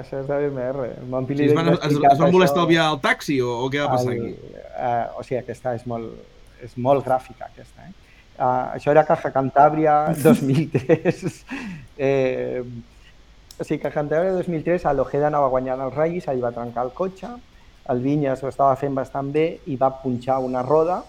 això 0.00 0.20
és 0.20 0.28
de 0.28 0.38
BMR. 0.44 0.86
El 1.02 1.28
li 1.38 1.48
es 1.48 1.54
van, 1.54 1.72
es, 1.76 1.94
es 1.94 2.18
van 2.18 2.32
voler 2.34 2.48
això 2.48 2.52
estalviar 2.52 2.88
el 2.92 3.00
taxi 3.02 3.38
o, 3.42 3.52
o 3.64 3.68
què 3.70 3.82
va 3.84 3.94
passar 3.94 4.14
aquí? 4.16 4.32
Eh, 4.72 5.04
o 5.18 5.22
sigui, 5.26 5.38
aquesta 5.40 5.74
és 5.78 5.84
molt, 5.90 6.14
és 6.62 6.74
molt 6.76 7.06
gràfica, 7.06 7.50
aquesta. 7.50 7.86
Eh? 7.86 7.92
Uh, 8.32 8.72
això 8.74 8.90
era 8.90 9.04
Caja 9.06 9.30
Cantàbria 9.30 9.96
2003. 10.24 11.44
eh, 12.08 12.62
sigui, 13.64 13.82
Caja 13.82 14.00
Cantàbria 14.00 14.32
2003, 14.34 14.86
a 14.86 14.92
l'Ojeda 14.96 15.28
anava 15.28 15.50
guanyant 15.52 15.80
els 15.84 15.94
ratllis, 15.94 16.28
ell 16.32 16.40
va 16.42 16.52
trencar 16.54 16.86
el 16.86 16.92
cotxe, 16.96 17.28
el 17.92 18.00
Vinyes 18.00 18.42
ho 18.42 18.48
estava 18.48 18.76
fent 18.80 18.94
bastant 18.94 19.32
bé 19.34 19.46
i 19.66 19.76
va 19.76 19.90
punxar 20.02 20.38
una 20.40 20.62
roda. 20.62 21.02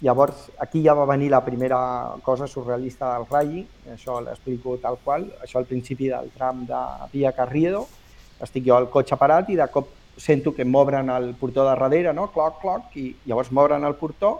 Llavors, 0.00 0.46
aquí 0.64 0.80
ja 0.84 0.94
va 0.96 1.04
venir 1.10 1.28
la 1.28 1.42
primera 1.44 1.80
cosa 2.24 2.46
surrealista 2.48 3.10
del 3.12 3.26
ratll, 3.28 3.58
això 3.92 4.16
l'explico 4.24 4.78
tal 4.80 4.96
qual, 5.04 5.26
això 5.44 5.60
al 5.60 5.68
principi 5.68 6.08
del 6.08 6.30
tram 6.36 6.64
de 6.66 6.80
Via 7.12 7.34
Carriedo, 7.36 7.86
estic 8.40 8.64
jo 8.64 8.78
al 8.78 8.88
cotxe 8.88 9.18
parat 9.20 9.50
i 9.52 9.58
de 9.60 9.66
cop 9.68 9.90
sento 10.16 10.54
que 10.54 10.64
m'obren 10.64 11.10
el 11.12 11.34
portó 11.34 11.66
de 11.66 11.74
darrere, 11.76 12.14
no? 12.16 12.30
cloc, 12.32 12.60
cloc, 12.62 12.96
i 12.96 13.12
llavors 13.26 13.52
m'obren 13.52 13.84
el 13.84 13.98
portó, 14.00 14.38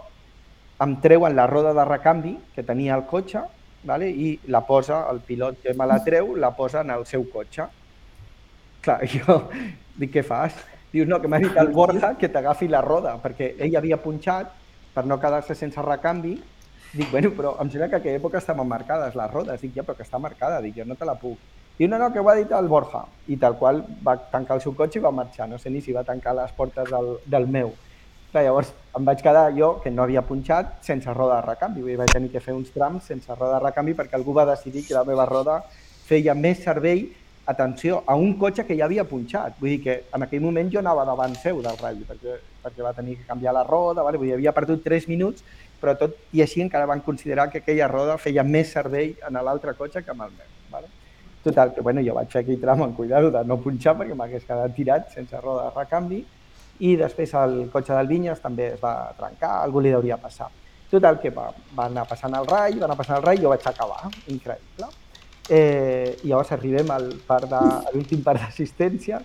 em 0.81 0.95
treuen 1.01 1.35
la 1.37 1.45
roda 1.47 1.75
de 1.77 1.85
recanvi 1.85 2.35
que 2.55 2.65
tenia 2.65 2.95
el 2.97 3.05
cotxe 3.09 3.43
vale? 3.83 4.09
i 4.09 4.33
la 4.47 4.61
posa, 4.65 5.05
el 5.11 5.21
pilot 5.25 5.61
que 5.63 5.73
me 5.73 5.87
la 5.87 6.01
treu, 6.07 6.35
la 6.35 6.51
posa 6.55 6.81
en 6.81 6.91
el 6.95 7.05
seu 7.05 7.25
cotxe. 7.29 7.67
Clar, 8.81 8.99
jo 9.13 9.41
dic, 9.97 10.13
què 10.15 10.23
fas? 10.25 10.57
Dius, 10.91 11.07
no, 11.07 11.21
que 11.23 11.29
m'ha 11.31 11.39
dit 11.39 11.55
el 11.55 11.69
Borja 11.71 12.15
que 12.19 12.27
t'agafi 12.31 12.67
la 12.67 12.81
roda, 12.83 13.15
perquè 13.23 13.53
ell 13.63 13.77
havia 13.79 13.99
punxat 14.01 14.49
per 14.91 15.05
no 15.07 15.19
quedar-se 15.21 15.55
sense 15.55 15.81
recanvi. 15.85 16.35
Dic, 16.91 17.07
bueno, 17.13 17.31
però 17.31 17.55
em 17.63 17.69
sembla 17.71 17.87
que 17.87 17.95
a 17.95 18.01
aquella 18.03 18.19
època 18.19 18.41
estaven 18.41 18.67
marcades 18.67 19.15
les 19.15 19.31
rodes. 19.31 19.61
Dic, 19.61 19.77
ja, 19.77 19.85
però 19.87 19.95
que 19.95 20.03
està 20.03 20.19
marcada. 20.19 20.59
Dic, 20.63 20.75
jo 20.75 20.85
no 20.87 20.97
te 20.99 21.07
la 21.07 21.15
puc. 21.15 21.39
Diu, 21.77 21.87
no, 21.87 21.97
no, 22.01 22.09
que 22.11 22.19
ho 22.19 22.27
ha 22.27 22.35
dit 22.35 22.51
el 22.51 22.67
Borja. 22.67 23.05
I 23.31 23.37
tal 23.39 23.55
qual 23.61 23.79
va 24.03 24.17
tancar 24.33 24.57
el 24.59 24.65
seu 24.65 24.75
cotxe 24.75 24.99
i 24.99 25.05
va 25.05 25.13
marxar. 25.15 25.47
No 25.47 25.61
sé 25.61 25.71
ni 25.71 25.79
si 25.81 25.95
va 25.95 26.03
tancar 26.03 26.35
les 26.35 26.51
portes 26.57 26.91
del, 26.91 27.13
del 27.25 27.47
meu. 27.47 27.71
Clar, 28.31 28.45
llavors 28.45 28.69
em 28.95 29.03
vaig 29.03 29.19
quedar 29.19 29.49
jo, 29.51 29.73
que 29.83 29.91
no 29.91 30.05
havia 30.05 30.21
punxat, 30.23 30.77
sense 30.87 31.11
roda 31.11 31.41
de 31.41 31.47
recanvi. 31.49 31.81
Vull 31.83 31.91
dir, 31.91 31.97
vaig 31.99 32.13
tenir 32.15 32.29
que 32.31 32.39
fer 32.39 32.53
uns 32.55 32.69
trams 32.71 33.09
sense 33.11 33.35
roda 33.35 33.57
de 33.57 33.65
recanvi 33.65 33.95
perquè 33.97 34.15
algú 34.15 34.31
va 34.37 34.45
decidir 34.47 34.85
que 34.87 34.95
la 34.95 35.03
meva 35.03 35.25
roda 35.27 35.57
feia 36.07 36.31
més 36.35 36.61
servei, 36.63 37.09
atenció, 37.51 37.99
a 38.07 38.15
un 38.15 38.37
cotxe 38.39 38.63
que 38.63 38.77
ja 38.79 38.87
havia 38.87 39.03
punxat. 39.09 39.59
Vull 39.59 39.73
dir 39.73 39.81
que 39.83 39.97
en 40.15 40.23
aquell 40.23 40.45
moment 40.47 40.71
jo 40.71 40.79
anava 40.79 41.03
davant 41.09 41.35
seu 41.43 41.59
del 41.59 41.75
ratll 41.75 42.07
perquè, 42.07 42.39
perquè 42.63 42.87
va 42.87 42.95
tenir 42.95 43.19
que 43.19 43.27
canviar 43.27 43.57
la 43.57 43.67
roda, 43.67 44.07
vale? 44.07 44.21
Vull 44.21 44.31
dir, 44.31 44.39
havia 44.39 44.55
perdut 44.55 44.87
3 44.87 45.11
minuts, 45.11 45.43
però 45.83 45.99
tot 45.99 46.15
i 46.31 46.39
així 46.45 46.63
encara 46.63 46.87
van 46.87 47.03
considerar 47.03 47.49
que 47.51 47.59
aquella 47.59 47.91
roda 47.91 48.15
feia 48.15 48.47
més 48.47 48.71
servei 48.71 49.17
en 49.27 49.43
l'altre 49.43 49.75
cotxe 49.75 50.05
que 50.05 50.15
amb 50.15 50.29
el 50.29 50.37
meu. 50.37 50.59
Vale? 50.71 50.87
Total, 51.43 51.75
que 51.75 51.83
bueno, 51.83 51.99
jo 52.05 52.15
vaig 52.15 52.31
fer 52.31 52.45
aquell 52.45 52.63
tram 52.63 52.85
en 52.87 52.93
cuidar 52.95 53.25
de 53.27 53.43
no 53.43 53.59
punxar 53.59 53.97
perquè 53.99 54.15
m'hagués 54.15 54.47
quedat 54.47 54.77
tirat 54.77 55.11
sense 55.11 55.35
roda 55.41 55.67
de 55.67 55.81
recanvi 55.81 56.27
i 56.81 56.95
després 56.97 57.33
el 57.37 57.59
cotxe 57.73 57.93
del 57.93 58.09
Vinyes 58.09 58.41
també 58.41 58.71
es 58.73 58.81
va 58.81 59.11
trencar, 59.17 59.59
algú 59.61 59.83
li 59.83 59.93
hauria 59.93 60.17
passar. 60.21 60.49
Total, 60.91 61.19
que 61.21 61.29
va, 61.31 61.45
va 61.77 61.85
anar 61.87 62.07
passant 62.09 62.33
el 62.35 62.47
rai, 62.49 62.79
va 62.79 62.89
anar 62.89 62.97
passant 62.99 63.19
el 63.19 63.27
rai 63.27 63.37
i 63.37 63.43
jo 63.43 63.51
vaig 63.53 63.67
acabar, 63.69 64.09
increïble. 64.33 64.89
Eh, 65.49 66.17
I 66.23 66.31
llavors 66.31 66.51
arribem 66.55 66.89
al 66.91 67.07
part 67.27 67.47
de, 67.51 67.61
a 67.61 67.93
l'últim 67.93 68.23
part 68.25 68.41
d'assistència, 68.41 69.21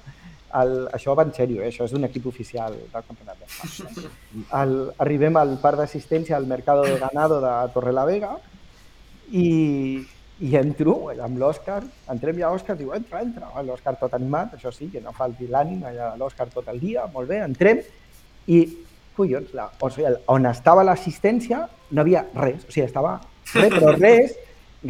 el, 0.60 0.74
això 0.94 1.14
va 1.18 1.24
en 1.26 1.32
sèrio, 1.36 1.62
eh? 1.62 1.70
això 1.70 1.86
és 1.88 1.94
d'un 1.94 2.06
equip 2.06 2.28
oficial 2.30 2.76
del 2.76 3.06
Campionat 3.08 3.40
d'Espanya. 3.40 4.04
Eh? 4.04 4.44
El, 4.60 4.76
arribem 5.04 5.40
al 5.40 5.56
part 5.62 5.80
d'assistència 5.80 6.36
al 6.36 6.46
Mercado 6.46 6.84
de 6.86 7.00
Ganado 7.02 7.40
de 7.44 7.54
Torrelavega 7.74 8.36
i, 9.32 9.48
i 10.44 10.52
entro 10.58 10.96
amb 11.10 11.38
l'Òscar, 11.40 11.80
entrem 12.12 12.40
ja 12.40 12.50
Òscar, 12.52 12.76
diu, 12.76 12.90
entra, 12.96 13.22
entra, 13.24 13.48
l'Òscar 13.64 13.94
tot 14.00 14.14
animat, 14.16 14.56
això 14.58 14.72
sí, 14.74 14.90
que 14.92 15.00
no 15.00 15.14
falti 15.16 15.48
l'ànim, 15.48 15.80
allà 15.88 16.12
l'Òscar 16.20 16.50
tot 16.52 16.68
el 16.72 16.80
dia, 16.82 17.06
molt 17.14 17.30
bé, 17.30 17.40
entrem, 17.44 17.80
i, 18.52 18.58
collons, 19.16 19.54
la, 19.56 19.70
o 19.80 19.88
sigui, 19.92 20.12
on 20.32 20.48
estava 20.50 20.84
l'assistència 20.84 21.62
no 21.90 22.02
havia 22.04 22.26
res, 22.34 22.66
o 22.66 22.74
sigui, 22.74 22.84
estava 22.84 23.14
res, 23.54 23.72
però 23.78 23.94
res, 23.96 24.36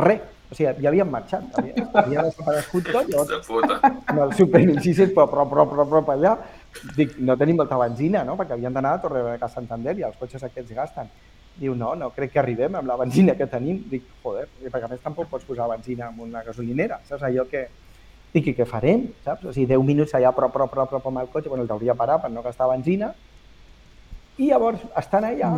res, 0.02 0.26
o 0.50 0.58
sigui, 0.58 0.72
ja 0.82 0.90
havien 0.90 1.14
marxat, 1.14 1.46
havia, 1.60 1.86
havia 2.02 2.26
desaparegut 2.26 2.90
tot, 2.90 3.12
llavors, 3.12 3.30
De 3.30 3.40
puta. 3.46 3.78
amb 3.94 4.20
el 4.26 4.34
Super 4.34 4.64
1600, 4.66 5.14
però, 5.14 5.28
però, 5.30 5.46
però, 5.46 5.68
però, 5.70 5.86
però, 5.92 6.02
per 6.10 6.18
allà, 6.18 6.34
dic, 6.98 7.14
no 7.22 7.38
tenim 7.38 7.62
molta 7.62 7.78
benzina, 7.78 8.26
no?, 8.26 8.34
perquè 8.40 8.58
havien 8.58 8.74
d'anar 8.74 8.96
a 8.98 9.02
Torre 9.06 9.38
Santander 9.54 9.94
i 10.00 10.06
els 10.10 10.18
cotxes 10.18 10.42
aquests 10.42 10.74
gasten. 10.74 11.14
Diu, 11.56 11.74
no, 11.74 11.94
no 11.96 12.10
crec 12.12 12.34
que 12.34 12.38
arribem 12.42 12.74
amb 12.76 12.88
la 12.88 12.96
benzina 13.00 13.34
que 13.36 13.46
tenim. 13.48 13.78
Dic, 13.90 14.04
joder, 14.22 14.46
perquè 14.66 14.84
a 14.84 14.90
més 14.92 15.00
tampoc 15.04 15.30
pots 15.30 15.46
posar 15.48 15.68
benzina 15.70 16.10
en 16.12 16.20
una 16.28 16.42
gasolinera, 16.44 17.00
saps? 17.08 17.22
Allò 17.24 17.46
que... 17.48 17.66
Dic, 18.34 18.50
i 18.50 18.54
què 18.58 18.66
farem, 18.68 19.06
saps? 19.24 19.46
O 19.48 19.52
sigui, 19.54 19.66
10 19.70 19.84
minuts 19.86 20.12
allà 20.18 20.34
prop, 20.36 20.52
prop, 20.52 20.68
prop, 20.70 20.90
prop 20.90 21.06
amb 21.08 21.22
el 21.22 21.30
cotxe, 21.32 21.48
bueno, 21.48 21.64
el 21.64 21.70
hauria 21.72 21.94
parar 21.96 22.18
per 22.20 22.30
no 22.30 22.42
gastar 22.44 22.68
benzina. 22.68 23.14
I 24.36 24.50
llavors, 24.50 24.82
estan 25.00 25.24
allà, 25.24 25.48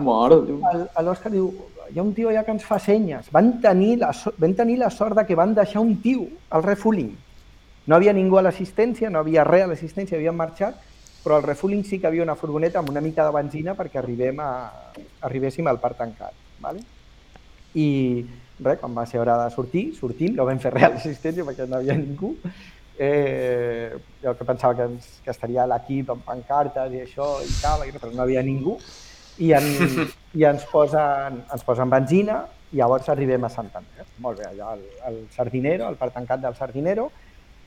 l'Òscar 1.03 1.33
diu, 1.35 1.49
hi 1.91 1.99
ha 1.99 2.05
un 2.05 2.13
tio 2.15 2.29
allà 2.31 2.45
que 2.47 2.55
ens 2.55 2.63
fa 2.69 2.79
senyes. 2.79 3.33
Van 3.35 3.57
tenir, 3.65 3.97
la, 3.99 4.13
so- 4.15 4.35
van 4.39 4.55
tenir 4.55 4.77
la 4.79 4.91
sort 4.95 5.19
de 5.19 5.25
que 5.27 5.35
van 5.35 5.57
deixar 5.57 5.83
un 5.83 5.97
tio 6.05 6.29
al 6.55 6.63
refueling. 6.63 7.11
No 7.89 7.97
havia 7.97 8.13
ningú 8.15 8.39
a 8.39 8.45
l'assistència, 8.47 9.11
no 9.11 9.25
havia 9.25 9.43
res 9.49 9.65
a 9.65 9.73
l'assistència, 9.73 10.15
havien 10.21 10.37
marxat, 10.39 10.79
però 11.29 11.37
al 11.37 11.43
refueling 11.45 11.85
sí 11.85 11.99
que 12.01 12.07
havia 12.09 12.25
una 12.25 12.39
furgoneta 12.41 12.79
amb 12.81 12.89
una 12.89 13.03
mica 13.05 13.27
de 13.27 13.33
benzina 13.35 13.75
perquè 13.77 13.99
arribem 14.01 14.39
a, 14.41 14.53
arribéssim 15.29 15.67
al 15.69 15.77
parc 15.77 15.99
tancat. 15.99 16.33
¿vale? 16.65 16.81
I 17.77 18.25
res, 18.65 18.79
quan 18.81 18.97
va 18.97 19.05
ser 19.05 19.21
hora 19.21 19.35
de 19.43 19.51
sortir, 19.53 19.91
sortim, 19.99 20.33
no 20.39 20.47
vam 20.49 20.57
fer 20.63 20.73
res 20.73 20.87
a 20.87 20.91
l'assistència 20.95 21.45
perquè 21.45 21.67
no 21.69 21.77
havia 21.77 21.99
ningú. 22.01 22.33
Eh, 22.97 23.93
jo 24.23 24.33
que 24.39 24.47
pensava 24.49 24.75
que, 24.79 24.89
ens, 24.89 25.11
que 25.21 25.35
estaria 25.35 25.69
l'equip 25.69 26.15
amb 26.15 26.25
pancartes 26.25 26.97
i 26.97 27.05
això 27.05 27.29
i 27.45 27.53
tal, 27.61 27.85
però 28.01 28.15
no 28.15 28.25
havia 28.25 28.41
ningú. 28.43 28.79
I, 29.45 29.53
en, 29.61 29.69
i 30.41 30.49
ens, 30.49 30.65
posen, 30.73 31.43
ens 31.45 31.69
posen 31.69 31.93
benzina 31.93 32.41
i 32.73 32.81
llavors 32.81 33.13
arribem 33.13 33.45
a 33.45 33.53
Santander. 33.53 34.09
Molt 34.25 34.41
bé, 34.41 34.49
allà 34.49 34.73
al, 34.79 34.89
al 35.13 35.21
Sardinero, 35.37 35.93
al 35.93 36.01
parc 36.01 36.17
tancat 36.17 36.41
del 36.49 36.57
Sardinero, 36.57 37.11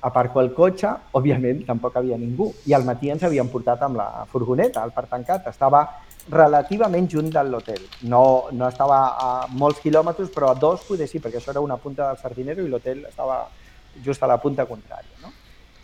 aparco 0.01 0.41
el 0.41 0.51
cotxe, 0.53 0.91
òbviament 1.17 1.65
tampoc 1.67 1.97
havia 1.97 2.17
ningú. 2.17 2.51
I 2.65 2.73
al 2.73 2.85
matí 2.87 3.11
ens 3.13 3.23
havien 3.23 3.49
portat 3.49 3.83
amb 3.85 3.99
la 4.01 4.25
furgoneta 4.31 4.81
al 4.81 4.93
parc 4.95 5.11
tancat. 5.13 5.47
Estava 5.51 5.85
relativament 6.29 7.09
junt 7.09 7.29
de 7.33 7.43
l'hotel. 7.43 7.83
No, 8.09 8.23
no 8.51 8.69
estava 8.69 9.01
a 9.17 9.29
molts 9.51 9.81
quilòmetres, 9.83 10.31
però 10.33 10.51
a 10.51 10.57
dos 10.57 10.85
poder 10.87 11.07
sí, 11.09 11.21
perquè 11.21 11.39
això 11.39 11.53
era 11.53 11.63
una 11.63 11.77
punta 11.77 12.07
del 12.07 12.17
Sardinero 12.21 12.65
i 12.65 12.69
l'hotel 12.69 13.05
estava 13.09 13.45
just 14.03 14.23
a 14.23 14.29
la 14.29 14.39
punta 14.41 14.65
contrària. 14.69 15.21
No? 15.21 15.31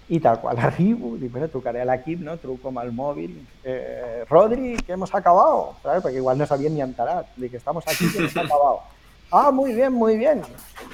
I 0.10 0.22
tal 0.24 0.40
qual 0.40 0.60
arribo, 0.64 1.16
dic, 1.20 1.32
bueno, 1.32 1.50
trucaré 1.52 1.82
a 1.84 1.88
l'equip, 1.90 2.22
no? 2.24 2.38
truco 2.40 2.70
amb 2.72 2.80
el 2.86 2.94
mòbil, 2.96 3.34
eh, 3.64 4.24
Rodri, 4.30 4.78
que 4.78 4.94
hemos 4.94 5.14
acabado, 5.14 5.76
¿sabes? 5.84 6.04
perquè 6.04 6.22
igual 6.22 6.38
no 6.38 6.46
s'havien 6.48 6.74
ni 6.74 6.82
enterat, 6.82 7.34
dic, 7.36 7.58
estamos 7.60 7.84
aquí, 7.86 8.08
que 8.14 8.20
hemos 8.20 8.38
acabado. 8.38 8.97
Ah, 9.32 9.52
muy 9.52 9.74
bien, 9.74 9.94
muy 9.94 10.18
bien. 10.18 10.42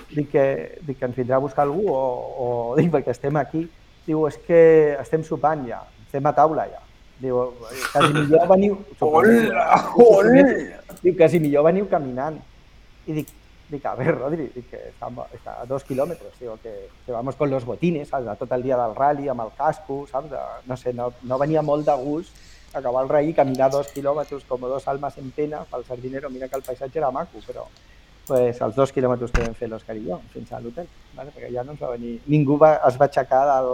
Dic 0.10 0.31
que, 0.31 0.80
dic 0.81 0.97
que 0.97 1.05
ens 1.05 1.18
vindrà 1.18 1.38
a 1.38 1.43
buscar 1.43 1.65
algú 1.68 1.85
o, 1.89 1.99
o 2.45 2.47
dic 2.80 2.89
perquè 2.93 3.14
estem 3.14 3.38
aquí. 3.38 3.68
Diu, 4.07 4.26
és 4.27 4.39
que 4.47 4.61
estem 4.99 5.23
sopant 5.23 5.61
ja, 5.68 5.84
estem 6.05 6.26
a 6.26 6.34
taula 6.35 6.65
ja. 6.69 6.81
Diu, 7.22 7.53
quasi 7.91 8.10
millor 8.18 8.49
veniu... 8.49 8.80
Hola, 8.99 9.77
hola! 9.95 10.43
Diu, 11.03 11.14
quasi 11.15 11.39
millor 11.39 11.69
veniu 11.69 11.88
caminant. 11.91 12.39
I 13.07 13.19
dic, 13.19 13.30
dic 13.69 13.85
a 13.85 13.93
ver, 13.99 14.11
Rodri, 14.18 14.49
dic 14.55 14.68
que 14.72 14.81
està, 14.89 15.11
està 15.38 15.55
a 15.61 15.69
dos 15.69 15.85
kilómetros, 15.88 16.34
digo, 16.39 16.57
que, 16.64 16.73
que 17.05 17.14
vamos 17.14 17.38
con 17.38 17.53
los 17.53 17.65
botines, 17.69 18.10
saps? 18.10 18.26
De 18.26 18.35
tot 18.41 18.57
el 18.57 18.65
dia 18.65 18.80
del 18.81 18.97
rally, 18.97 19.30
amb 19.31 19.45
el 19.45 19.53
casco, 19.55 20.03
saps? 20.10 20.34
De, 20.34 20.41
no 20.68 20.77
sé, 20.77 20.93
no, 20.97 21.11
no 21.30 21.39
venia 21.39 21.61
molt 21.61 21.85
de 21.88 21.95
gust 22.01 22.51
acabar 22.73 23.03
el 23.05 23.10
rally 23.10 23.30
i 23.30 23.38
caminar 23.38 23.69
dos 23.69 23.91
quilòmetres 23.93 24.47
com 24.49 24.64
dos 24.65 24.88
almes 24.89 25.18
en 25.22 25.30
pena 25.31 25.61
pel 25.69 25.85
sardinero. 25.85 26.34
Mira 26.34 26.49
que 26.49 26.57
el 26.57 26.65
paisatge 26.65 26.97
era 26.99 27.14
maco, 27.14 27.39
però 27.45 27.68
pues, 28.28 28.60
els 28.62 28.76
dos 28.76 28.91
quilòmetres 28.95 29.32
que 29.34 29.44
vam 29.44 29.56
fer 29.58 29.68
l'Òscar 29.72 29.95
i 30.00 30.06
jo, 30.06 30.20
fins 30.34 30.52
a 30.54 30.62
l'hotel, 30.64 30.88
vale? 31.18 31.34
perquè 31.36 31.52
ja 31.54 31.64
no 31.66 31.76
ens 31.76 31.84
va 31.84 31.91
venir... 31.94 32.14
Ningú 32.32 32.58
va, 32.62 32.74
es 32.88 32.98
va 33.00 33.10
aixecar 33.10 33.44
del... 33.50 33.70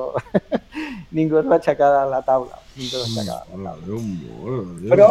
Ningú 1.18 1.40
es 1.42 1.48
va 1.50 1.58
aixecar 1.60 1.90
de 1.96 2.04
la 2.12 2.22
taula. 2.26 2.60
Ningú 2.78 3.02
es 3.04 3.14
va 3.16 3.24
aixecar 3.24 3.40
de 3.52 3.62
la 3.64 3.76
taula. 3.78 4.90
Però 4.94 5.10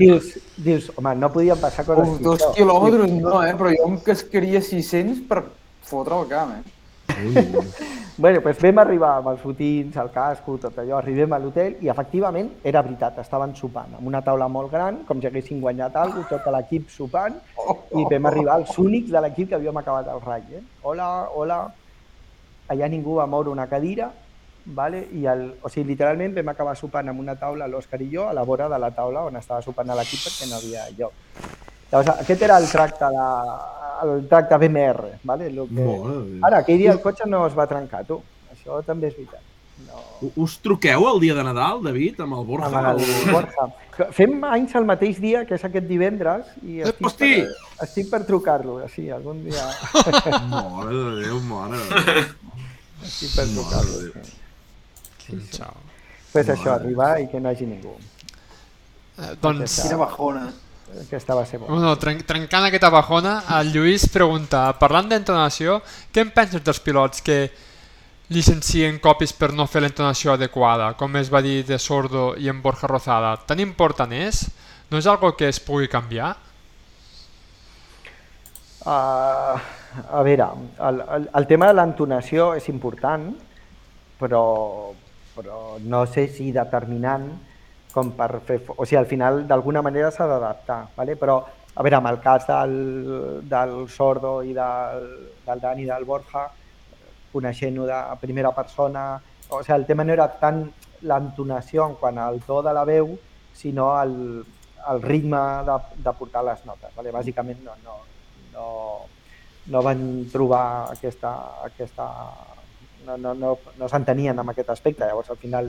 dius, 0.00 0.30
dius, 0.68 0.92
home, 0.96 1.16
no 1.20 1.32
podien 1.34 1.60
passar 1.60 1.86
coses 1.88 2.14
Uf, 2.16 2.22
dos 2.24 2.46
quilòmetres 2.56 3.12
no, 3.18 3.36
eh? 3.42 3.52
Però 3.60 3.74
jo 3.74 3.90
em 3.90 3.98
cascaria 4.06 4.62
600 4.64 5.24
per 5.28 5.44
fotre 5.84 6.20
el 6.22 6.32
camp, 6.32 6.56
eh? 6.58 6.83
Bueno, 8.16 8.38
doncs 8.44 8.60
vam 8.62 8.78
arribar 8.78 9.08
amb 9.18 9.32
els 9.32 9.40
botins, 9.42 9.96
el 9.98 10.10
casco, 10.14 10.54
tot 10.62 10.76
allò, 10.78 11.00
arribem 11.00 11.32
a 11.34 11.38
l'hotel 11.42 11.80
i 11.82 11.88
efectivament 11.90 12.52
era 12.62 12.82
veritat, 12.86 13.16
estaven 13.18 13.56
sopant 13.58 13.96
amb 13.98 14.06
una 14.06 14.20
taula 14.22 14.46
molt 14.46 14.70
gran, 14.70 15.00
com 15.08 15.18
si 15.18 15.26
haguessin 15.26 15.58
guanyat 15.58 15.96
alguna 15.98 16.22
cosa, 16.22 16.38
tot 16.44 16.54
l'equip 16.54 16.92
sopant 16.94 17.40
i 17.98 18.04
vam 18.12 18.28
arribar 18.30 18.60
els 18.60 18.78
únics 18.78 19.10
de 19.10 19.24
l'equip 19.24 19.50
que 19.50 19.58
havíem 19.58 19.82
acabat 19.82 20.12
el 20.14 20.22
ratll. 20.22 20.60
Eh? 20.60 20.62
Hola, 20.86 21.08
hola, 21.34 21.58
allà 22.70 22.92
ningú 22.92 23.18
va 23.18 23.26
moure 23.26 23.50
una 23.50 23.66
cadira, 23.66 24.12
vale? 24.64 25.08
I 25.10 25.26
el, 25.34 25.48
o 25.58 25.68
sigui, 25.68 25.90
literalment 25.90 26.38
vam 26.38 26.54
acabar 26.54 26.78
sopant 26.78 27.10
amb 27.10 27.18
una 27.18 27.34
taula, 27.34 27.66
l'Òscar 27.66 27.98
i 27.98 28.12
jo, 28.14 28.28
a 28.28 28.32
la 28.32 28.46
vora 28.46 28.70
de 28.70 28.78
la 28.78 28.94
taula 28.94 29.26
on 29.26 29.42
estava 29.42 29.58
sopant 29.66 29.90
l'equip 29.90 30.22
perquè 30.22 30.52
no 30.52 30.62
havia 30.62 30.86
lloc. 30.94 31.73
Llavors, 31.92 32.10
aquest 32.24 32.42
era 32.42 32.58
el 32.58 32.68
tracte, 32.70 33.08
de, 33.14 33.24
el 34.04 34.28
tracte 34.28 34.58
BMR. 34.58 35.10
Vale? 35.24 35.50
Lo 35.50 35.66
que... 35.68 35.80
Mare. 35.80 36.20
Ara, 36.48 36.60
aquell 36.64 36.78
dia 36.82 36.92
el 36.92 37.00
cotxe 37.04 37.28
no 37.30 37.46
es 37.46 37.56
va 37.56 37.66
trencar, 37.70 38.04
tu. 38.08 38.20
Això 38.54 38.80
també 38.86 39.10
és 39.12 39.16
veritat. 39.18 39.42
No. 39.88 40.30
Us 40.42 40.56
truqueu 40.62 41.08
el 41.10 41.18
dia 41.22 41.34
de 41.34 41.42
Nadal, 41.42 41.80
David, 41.82 42.20
amb 42.22 42.36
el 42.38 42.44
Borja? 42.46 42.68
Amb 42.70 43.00
el 43.00 43.32
Borja. 43.34 43.66
Fem 44.14 44.36
anys 44.46 44.74
el 44.78 44.86
mateix 44.86 45.18
dia, 45.22 45.42
que 45.46 45.56
és 45.58 45.64
aquest 45.66 45.86
divendres, 45.90 46.46
i 46.62 46.80
estic 46.86 47.08
hosti! 47.10 47.32
per, 47.42 47.82
estic 47.86 48.08
per 48.10 48.20
trucar-lo, 48.26 48.78
sí, 48.90 49.08
algun 49.14 49.42
dia 49.44 49.66
Mare 50.50 50.94
de 50.94 51.12
Déu, 51.24 51.42
mare 51.50 51.78
de 51.82 52.06
Déu. 52.06 52.24
estic 53.10 53.34
per 53.34 53.46
trucar-lo. 53.50 54.00
Mare 54.14 54.42
Sí. 55.24 55.38
Xau. 55.56 55.72
Pues 56.32 56.48
això, 56.52 56.74
arribar 56.74 57.14
i 57.22 57.28
que 57.30 57.40
no 57.40 57.48
hi 57.48 57.54
hagi 57.54 57.66
ningú. 57.68 57.94
Eh, 59.16 59.30
doncs, 59.40 59.78
Quina 59.84 59.96
bajona. 60.02 60.42
Aquesta 61.02 61.34
va 61.34 61.44
ser 61.46 61.58
bona. 61.58 61.72
bueno, 61.72 61.92
tren 61.98 62.20
trencant 62.26 62.68
aquesta 62.68 62.90
bajona, 62.92 63.34
el 63.58 63.72
Lluís 63.74 64.06
pregunta, 64.12 64.66
parlant 64.78 65.08
d'entonació, 65.10 65.80
què 66.14 66.22
en 66.22 66.30
penses 66.34 66.62
dels 66.62 66.80
pilots 66.80 67.24
que 67.24 67.38
llicencien 68.30 69.00
copis 69.02 69.34
per 69.36 69.52
no 69.52 69.66
fer 69.66 69.82
l'entonació 69.84 70.34
adequada, 70.34 70.92
com 70.98 71.16
es 71.20 71.30
va 71.32 71.42
dir 71.44 71.62
de 71.66 71.78
Sordo 71.78 72.34
i 72.40 72.48
en 72.48 72.62
Borja 72.62 72.88
Rozada? 72.90 73.34
Tan 73.46 73.60
important 73.60 74.12
és? 74.14 74.46
No 74.90 75.00
és 75.00 75.08
algo 75.10 75.34
que 75.36 75.48
es 75.50 75.60
pugui 75.60 75.90
canviar? 75.90 76.34
Uh, 78.84 79.56
a 80.12 80.22
veure, 80.22 80.46
el, 80.88 81.00
el, 81.16 81.26
el 81.40 81.46
tema 81.48 81.70
de 81.70 81.76
l'entonació 81.78 82.52
és 82.54 82.68
important, 82.68 83.30
però, 84.20 84.44
però 85.34 85.80
no 85.82 86.04
sé 86.06 86.28
si 86.28 86.50
determinant 86.52 87.30
com 87.94 88.10
per 88.18 88.40
fer... 88.42 88.58
O 88.74 88.82
sigui, 88.82 88.98
al 88.98 89.06
final, 89.10 89.44
d'alguna 89.46 89.82
manera 89.86 90.10
s'ha 90.10 90.26
d'adaptar, 90.26 90.80
¿vale? 90.96 91.14
però, 91.20 91.38
a 91.74 91.82
veure, 91.86 91.98
amb 92.00 92.10
el 92.10 92.18
cas 92.22 92.48
del, 92.48 92.74
del 93.50 93.76
Sordo 93.88 94.40
i 94.42 94.52
del, 94.56 95.06
del 95.46 95.62
Dani 95.62 95.86
del 95.86 96.06
Borja, 96.08 96.48
coneixent-ho 97.32 97.86
de 97.86 98.00
primera 98.22 98.50
persona, 98.54 99.12
o 99.48 99.62
sigui, 99.62 99.78
el 99.78 99.86
tema 99.86 100.06
no 100.06 100.14
era 100.16 100.26
tant 100.40 100.64
l'entonació 101.06 101.86
en 101.86 101.96
quant 102.00 102.18
al 102.18 102.42
to 102.46 102.60
de 102.66 102.74
la 102.74 102.84
veu, 102.88 103.14
sinó 103.54 103.92
el, 104.02 104.16
el 104.90 105.02
ritme 105.02 105.42
de, 105.66 105.78
de 106.02 106.12
portar 106.18 106.44
les 106.44 106.64
notes. 106.66 106.90
¿vale? 106.96 107.14
Bàsicament 107.14 107.62
no, 107.62 107.76
no, 107.84 108.00
no, 108.56 108.66
no 109.70 109.86
van 109.86 110.02
trobar 110.32 110.66
aquesta... 110.96 111.36
aquesta 111.70 112.10
no, 113.04 113.18
no, 113.20 113.34
no, 113.36 113.50
no 113.76 113.88
s'entenien 113.92 114.38
amb 114.40 114.54
aquest 114.54 114.70
aspecte. 114.72 115.04
Llavors, 115.04 115.28
al 115.28 115.36
final, 115.36 115.66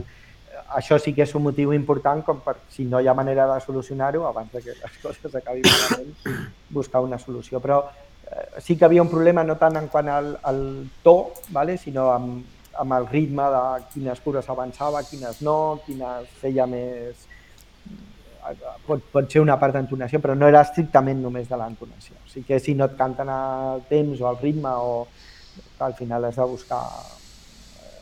això 0.76 0.98
sí 0.98 1.12
que 1.14 1.24
és 1.24 1.34
un 1.34 1.44
motiu 1.46 1.72
important 1.76 2.22
com 2.24 2.40
per, 2.44 2.56
si 2.72 2.84
no 2.88 3.00
hi 3.00 3.08
ha 3.08 3.14
manera 3.14 3.46
de 3.52 3.60
solucionar-ho, 3.64 4.26
abans 4.28 4.52
de 4.52 4.62
que 4.62 4.74
les 4.74 4.98
coses 5.04 5.34
acabin 5.34 5.64
malament, 5.66 6.42
buscar 6.70 7.02
una 7.04 7.18
solució. 7.18 7.60
Però 7.60 7.82
eh, 7.86 8.60
sí 8.62 8.76
que 8.76 8.84
havia 8.84 9.04
un 9.04 9.12
problema 9.12 9.44
no 9.44 9.58
tant 9.60 9.78
en 9.80 9.88
quant 9.92 10.10
al, 10.12 10.34
al 10.42 10.60
to, 11.02 11.16
vale? 11.54 11.78
sinó 11.78 12.10
amb, 12.14 12.44
amb 12.78 12.98
el 12.98 13.08
ritme 13.08 13.48
de 13.52 13.62
quines 13.94 14.20
cures 14.24 14.48
avançava, 14.52 15.02
quines 15.08 15.42
no, 15.46 15.80
quines 15.86 16.28
feia 16.42 16.68
més... 16.70 17.26
Pot, 18.86 19.02
pot 19.10 19.26
ser 19.26 19.40
una 19.42 19.56
part 19.58 19.74
d'entonació, 19.74 20.20
però 20.22 20.36
no 20.38 20.46
era 20.46 20.60
estrictament 20.62 21.18
només 21.18 21.48
de 21.50 21.56
l'entonació. 21.58 22.14
O 22.20 22.28
sigui 22.30 22.46
que 22.52 22.60
si 22.62 22.76
no 22.78 22.86
et 22.86 22.94
canten 22.98 23.32
el 23.32 23.82
temps 23.88 24.20
o 24.22 24.28
el 24.30 24.38
ritme, 24.38 24.70
o 24.70 25.06
al 25.82 25.96
final 25.98 26.28
has 26.28 26.38
de 26.38 26.46
buscar... 26.46 26.82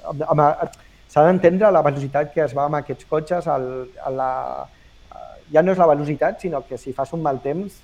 Amb, 0.05 0.27
amb, 0.29 0.83
S'ha 1.15 1.23
d'entendre 1.29 1.71
la 1.71 1.83
velocitat 1.87 2.33
que 2.35 2.43
es 2.43 2.55
va 2.59 2.65
amb 2.67 2.81
aquests 2.81 3.07
cotxes, 3.07 3.47
el, 3.47 3.67
a 4.03 4.11
la, 4.11 4.31
ja 5.55 5.63
no 5.63 5.71
és 5.71 5.79
la 5.79 5.87
velocitat, 5.87 6.41
sinó 6.43 6.65
que 6.67 6.79
si 6.79 6.95
fas 6.97 7.13
un 7.15 7.23
mal 7.23 7.39
temps, 7.45 7.77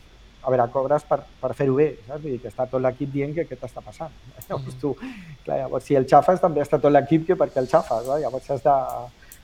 a 0.43 0.51
veure, 0.51 0.67
cobres 0.73 1.05
per, 1.07 1.21
per 1.39 1.53
fer-ho 1.55 1.77
bé, 1.77 1.87
saps? 2.07 2.23
Vull 2.25 2.33
dir 2.35 2.41
que 2.43 2.51
està 2.51 2.67
tot 2.67 2.83
l'equip 2.83 3.13
dient 3.13 3.35
que 3.37 3.45
què 3.47 3.59
t'està 3.61 3.85
passant. 3.85 4.11
Llavors 4.49 4.79
tu, 4.81 4.95
clar, 5.45 5.61
llavors 5.61 5.87
si 5.87 5.99
el 6.01 6.09
xafes 6.11 6.43
també 6.43 6.65
està 6.65 6.81
tot 6.83 6.91
l'equip 6.91 7.29
que 7.29 7.37
perquè 7.39 7.63
el 7.63 7.71
xafes, 7.71 8.09
no? 8.09 8.17
llavors 8.19 8.51
has 8.51 8.65
de, 8.65 8.77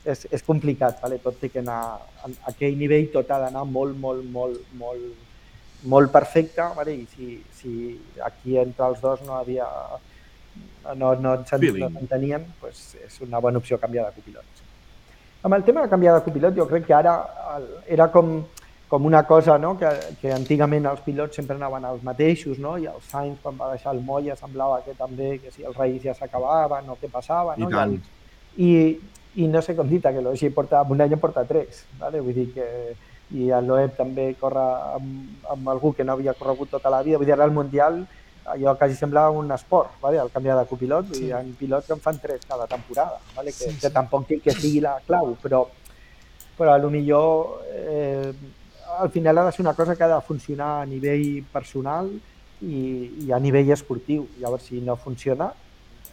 és, 0.07 0.27
és 0.35 0.45
complicat, 0.47 0.99
vale? 1.05 1.21
tot 1.23 1.39
té 1.39 1.53
que 1.53 1.63
anar, 1.63 1.81
a 2.25 2.33
aquell 2.51 2.75
nivell 2.81 3.07
tot 3.15 3.31
ha 3.31 3.39
d'anar 3.45 3.67
molt, 3.69 3.95
molt, 4.03 4.27
molt, 4.33 4.75
molt, 4.81 5.23
molt 5.95 6.15
perfecte, 6.15 6.67
vale? 6.75 6.97
i 6.97 7.07
si, 7.13 7.39
si 7.55 7.73
aquí 8.25 8.59
entre 8.59 8.91
els 8.91 9.05
dos 9.05 9.23
no 9.29 9.37
havia 9.39 9.69
no, 10.95 11.15
no, 11.15 11.37
no 11.37 11.45
s'entenien, 11.47 12.47
pues 12.61 12.95
és 13.05 13.21
una 13.27 13.41
bona 13.41 13.59
opció 13.59 13.79
canviar 13.79 14.07
de 14.07 14.21
copilot. 14.21 14.45
sí. 14.55 14.65
Amb 15.43 15.55
el 15.55 15.65
tema 15.65 15.83
de 15.83 15.89
canviar 15.89 16.15
de 16.15 16.25
copilot, 16.25 16.55
jo 16.57 16.67
crec 16.67 16.87
que 16.87 16.95
ara 16.95 17.17
el, 17.57 17.67
era 17.87 18.09
com, 18.11 18.43
com 18.89 19.05
una 19.07 19.25
cosa 19.27 19.59
no? 19.59 19.77
que, 19.79 19.89
que 20.21 20.33
antigament 20.33 20.87
els 20.87 21.01
pilots 21.01 21.37
sempre 21.37 21.57
anaven 21.57 21.85
els 21.85 22.03
mateixos, 22.03 22.59
no? 22.59 22.77
i 22.79 22.87
el 22.87 23.01
Sainz 23.11 23.39
quan 23.43 23.59
va 23.59 23.73
deixar 23.75 23.95
el 23.95 24.01
Moya 24.03 24.37
semblava 24.37 24.81
que 24.83 24.95
també 24.99 25.37
que 25.39 25.53
si 25.55 25.63
els 25.63 25.77
Reis 25.77 26.03
ja 26.03 26.15
s'acabaven 26.15 26.91
o 26.91 26.99
què 27.01 27.11
passava. 27.13 27.55
I 27.57 27.63
No? 27.63 27.71
tant. 27.71 27.95
el, 27.95 28.01
i, 28.57 28.99
I 29.37 29.47
no 29.53 29.61
sé 29.63 29.77
com 29.77 29.89
dir 29.89 30.01
que 30.01 30.21
l'Oixi 30.21 30.51
porta, 30.51 30.83
un 30.83 31.01
any 31.01 31.17
porta 31.21 31.45
tres, 31.45 31.85
vale? 32.01 32.21
vull 32.21 32.35
dir 32.35 32.53
que 32.55 32.67
i 33.35 33.51
el 33.51 33.67
Loeb 33.67 33.97
també 33.97 34.29
corre 34.39 34.63
amb, 34.97 35.47
amb 35.51 35.69
algú 35.69 35.93
que 35.93 36.05
no 36.05 36.15
havia 36.15 36.35
corregut 36.35 36.71
tota 36.71 36.91
la 36.91 37.03
vida, 37.03 37.19
vull 37.19 37.27
dir, 37.27 37.35
ara 37.35 37.45
el 37.45 37.55
Mundial 37.55 38.05
allò 38.47 38.77
quasi 38.77 38.95
semblava 38.95 39.31
un 39.31 39.51
esport, 39.53 39.99
vale? 40.01 40.19
el 40.19 40.31
canviar 40.31 40.59
de 40.59 40.67
copilot, 40.71 41.09
vull 41.09 41.19
dir, 41.19 41.29
hi 41.29 41.33
ha 41.33 41.41
pilots 41.59 41.87
que 41.87 41.93
en 41.97 42.01
fan 42.01 42.19
tres 42.23 42.45
cada 42.49 42.67
temporada, 42.67 43.19
vale? 43.35 43.51
que, 43.53 43.65
Sí, 43.71 43.75
que 43.81 43.89
sí. 43.89 43.93
tampoc 43.93 44.27
que, 44.27 44.41
que 44.41 44.53
sigui 44.55 44.81
la 44.81 44.99
clau, 45.07 45.35
però, 45.43 45.65
però 46.57 46.73
a 46.75 46.79
lo 46.79 46.91
millor 46.91 47.63
eh, 47.73 48.33
al 48.99 49.11
final 49.11 49.39
ha 49.39 49.45
de 49.47 49.53
ser 49.53 49.63
una 49.67 49.75
cosa 49.75 49.97
que 49.97 50.05
ha 50.05 50.09
de 50.15 50.21
funcionar 50.23 50.83
a 50.83 50.87
nivell 50.87 51.43
personal 51.53 52.09
i, 52.63 53.27
i 53.27 53.33
a 53.33 53.39
nivell 53.39 53.71
esportiu. 53.75 54.29
Llavors, 54.41 54.63
si 54.71 54.81
no 54.81 54.95
funciona, 54.97 55.51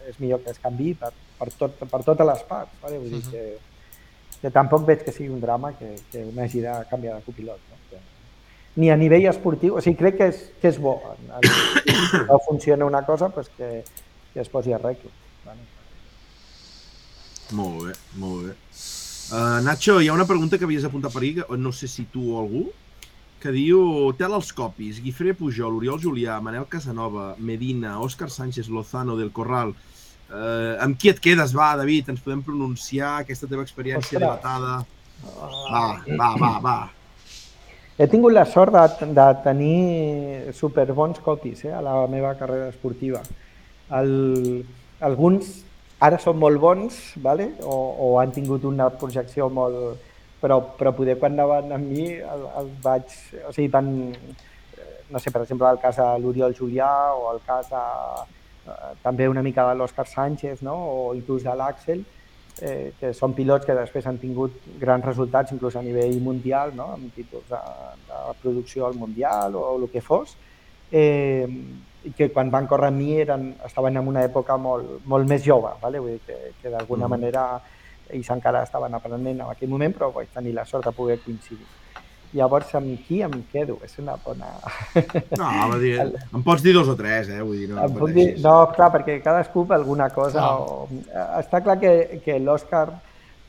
és 0.10 0.18
millor 0.20 0.42
que 0.44 0.50
es 0.52 0.60
canvi 0.60 0.94
per, 1.00 1.14
per, 1.40 1.48
tot, 1.56 1.78
per 1.88 2.02
totes 2.04 2.28
les 2.28 2.42
parts. 2.50 2.74
Vale? 2.82 2.98
Vull 3.00 3.14
dir 3.14 3.22
Mhm. 3.24 3.32
que, 3.32 3.44
que 4.42 4.52
tampoc 4.52 4.84
veig 4.86 5.06
que 5.06 5.14
sigui 5.16 5.30
un 5.30 5.40
drama 5.40 5.72
que, 5.78 5.94
que 6.12 6.26
un 6.26 6.38
hagi 6.44 6.60
de 6.66 6.74
canviar 6.90 7.16
de 7.16 7.24
copilot. 7.24 7.62
Ni 8.76 8.90
a 8.90 8.98
nivell 8.98 9.28
esportiu, 9.30 9.76
o 9.78 9.82
sigui, 9.86 10.00
crec 10.00 10.16
que 10.18 10.28
és, 10.32 10.40
que 10.62 10.72
és 10.72 10.80
bo. 10.82 10.96
Si 11.44 12.22
no 12.26 12.40
funciona 12.48 12.88
una 12.90 13.04
cosa, 13.06 13.30
pues 13.30 13.52
que, 13.58 13.84
que 14.34 14.42
es 14.42 14.50
posi 14.50 14.74
a 14.74 14.80
arreglo. 14.80 15.12
Vale? 15.46 15.62
Molt 17.54 17.84
bé, 17.86 17.94
molt 18.18 18.48
bé. 18.48 18.56
Uh, 19.34 19.60
Nacho, 19.66 20.00
hi 20.02 20.10
ha 20.10 20.16
una 20.16 20.26
pregunta 20.30 20.58
que 20.58 20.66
havies 20.66 20.88
apuntat 20.88 21.14
per 21.14 21.22
aquí, 21.22 21.36
que 21.38 21.58
no 21.58 21.72
sé 21.72 21.88
si 21.88 22.08
tu 22.10 22.34
o 22.34 22.40
algú, 22.42 22.64
que 23.44 23.54
diu 23.54 24.10
tel 24.18 24.34
els 24.34 24.50
copis, 24.56 25.02
Guifré 25.04 25.36
Pujol, 25.38 25.78
Oriol 25.78 26.02
Julià, 26.02 26.40
Manel 26.42 26.66
Casanova, 26.72 27.36
Medina, 27.38 28.00
Òscar 28.02 28.32
Sánchez 28.32 28.70
Lozano 28.74 29.18
del 29.20 29.32
Corral. 29.36 29.76
Uh, 30.34 30.80
amb 30.82 30.98
qui 30.98 31.12
et 31.12 31.22
quedes, 31.22 31.54
va, 31.54 31.76
David? 31.78 32.10
Ens 32.16 32.24
podem 32.26 32.42
pronunciar 32.42 33.20
aquesta 33.22 33.46
teva 33.52 33.62
experiència 33.68 34.18
Ostres. 34.18 34.24
dilatada? 34.24 34.82
Va, 35.70 35.86
va, 36.18 36.30
va, 36.42 36.54
va. 36.64 36.78
He 37.94 38.08
tingut 38.10 38.34
la 38.34 38.46
sort 38.50 38.74
de, 38.74 39.08
de 39.14 39.26
tenir 39.44 40.54
superbons 40.58 41.20
copis 41.22 41.62
eh, 41.68 41.74
a 41.78 41.82
la 41.86 42.08
meva 42.10 42.34
carrera 42.40 42.72
esportiva. 42.72 43.22
El, 43.94 44.64
alguns 45.00 45.60
ara 46.02 46.18
són 46.18 46.40
molt 46.42 46.58
bons 46.60 46.98
vale? 47.22 47.52
o, 47.62 47.76
o 47.76 48.08
han 48.22 48.34
tingut 48.34 48.66
una 48.66 48.90
projecció 48.90 49.50
molt... 49.50 50.10
Però, 50.44 50.58
però 50.76 50.92
poder 50.92 51.14
quan 51.22 51.38
anaven 51.38 51.70
amb 51.72 51.86
mi 51.88 52.10
el, 52.18 52.42
el 52.60 52.72
vaig... 52.84 53.14
O 53.48 53.54
sigui, 53.56 53.70
eh, 53.70 54.90
No 55.14 55.20
sé, 55.22 55.30
per 55.30 55.44
exemple, 55.44 55.70
el 55.70 55.78
cas 55.80 56.00
de 56.02 56.08
l'Oriol 56.20 56.56
Julià 56.58 56.90
o 57.14 57.30
el 57.36 57.40
cas 57.46 57.70
de, 57.70 57.84
eh, 58.74 58.92
també 59.04 59.30
una 59.30 59.44
mica 59.46 59.68
de 59.70 59.78
l'Òscar 59.78 60.08
Sánchez 60.10 60.64
no? 60.66 60.74
o 60.74 61.14
inclús 61.14 61.46
de 61.46 61.54
l'Àxel, 61.54 62.02
que 62.56 63.14
són 63.18 63.34
pilots 63.34 63.66
que 63.66 63.76
després 63.76 64.06
han 64.08 64.20
tingut 64.22 64.56
grans 64.80 65.06
resultats, 65.06 65.52
inclús 65.52 65.76
a 65.76 65.82
nivell 65.82 66.20
mundial, 66.22 66.74
no? 66.78 66.92
amb 66.94 67.16
títols 67.16 67.50
de, 67.50 67.62
de 68.10 68.22
producció 68.42 68.86
al 68.88 68.96
mundial 68.96 69.56
o, 69.58 69.66
el 69.80 69.90
que 69.92 70.02
fos, 70.02 70.36
eh, 70.92 71.48
i 72.04 72.12
que 72.12 72.30
quan 72.36 72.52
van 72.52 72.68
córrer 72.68 72.92
amb 72.92 73.00
mi 73.00 73.16
eren, 73.20 73.54
estaven 73.66 73.98
en 73.98 74.08
una 74.08 74.24
època 74.28 74.58
molt, 74.60 75.00
molt 75.10 75.28
més 75.30 75.44
jove, 75.46 75.72
vale? 75.82 76.02
Vull 76.04 76.18
dir 76.18 76.26
que, 76.28 76.40
que 76.62 76.74
d'alguna 76.74 77.08
mm. 77.08 77.16
manera 77.16 77.46
ells 78.14 78.30
encara 78.36 78.64
estaven 78.68 78.94
aprenent 78.94 79.40
en 79.40 79.48
aquell 79.48 79.72
moment, 79.72 79.96
però 79.96 80.12
vaig 80.14 80.30
tenir 80.34 80.54
la 80.54 80.68
sort 80.70 80.86
de 80.86 80.94
poder 80.96 81.20
coincidir. 81.24 81.66
Llavors, 82.34 82.72
amb 82.80 82.98
qui 83.06 83.22
em 83.22 83.34
quedo? 83.52 83.78
És 83.86 83.94
una 84.02 84.16
bona... 84.24 84.50
No, 85.38 85.46
va 85.70 85.78
dir, 85.78 85.94
em 86.02 86.44
pots 86.46 86.64
dir 86.66 86.74
dos 86.74 86.90
o 86.90 86.96
tres, 86.98 87.30
eh? 87.30 87.42
Vull 87.46 87.60
dir, 87.62 87.68
no, 87.70 87.78
em 87.86 87.94
puc 87.94 88.14
dir, 88.16 88.28
no, 88.42 88.56
clar, 88.74 88.90
perquè 88.96 89.20
cadascú 89.22 89.68
per 89.70 89.78
alguna 89.78 90.10
cosa... 90.14 90.42
No. 90.42 90.86
O... 90.88 91.02
Està 91.38 91.62
clar 91.66 91.78
que, 91.82 92.22
que 92.26 92.40
l'Òscar 92.42 92.88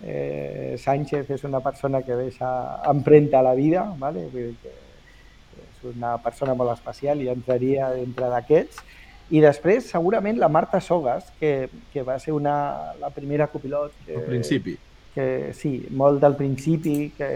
eh, 0.05 0.77
Sánchez 0.81 1.33
és 1.39 1.47
una 1.49 1.63
persona 1.65 2.03
que 2.05 2.19
deixa 2.19 2.51
empremta 2.93 3.41
a 3.41 3.47
la 3.49 3.55
vida, 3.57 3.87
¿vale? 3.99 4.27
Vull 4.33 4.51
dir 4.51 4.59
que 4.61 4.75
és 5.65 5.89
una 5.95 6.19
persona 6.21 6.53
molt 6.59 6.77
especial 6.77 7.25
i 7.25 7.33
entraria 7.33 7.89
dintre 7.97 8.29
d'aquests. 8.37 8.85
I 9.33 9.41
després, 9.41 9.89
segurament, 9.89 10.37
la 10.37 10.53
Marta 10.53 10.83
Sogas, 10.85 11.33
que, 11.41 11.71
que 11.93 12.05
va 12.05 12.19
ser 12.21 12.37
una, 12.37 12.93
la 13.01 13.09
primera 13.17 13.49
copilot... 13.49 13.97
Que, 14.05 14.21
Al 14.21 14.29
principi. 14.29 14.77
Que, 15.15 15.29
sí, 15.57 15.79
molt 15.97 16.21
del 16.21 16.37
principi, 16.37 17.15
que 17.17 17.29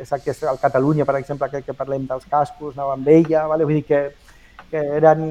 és 0.00 0.12
aquest, 0.12 0.44
el 0.48 0.60
Catalunya, 0.62 1.04
per 1.08 1.16
exemple, 1.18 1.48
que, 1.52 1.62
que 1.66 1.76
parlem 1.76 2.06
dels 2.08 2.26
cascos, 2.30 2.76
anava 2.76 2.96
amb 2.96 3.08
ella, 3.08 3.46
vale? 3.50 3.66
vull 3.68 3.80
dir 3.80 3.86
que, 3.88 4.02
que 4.70 4.82
eren 4.98 5.24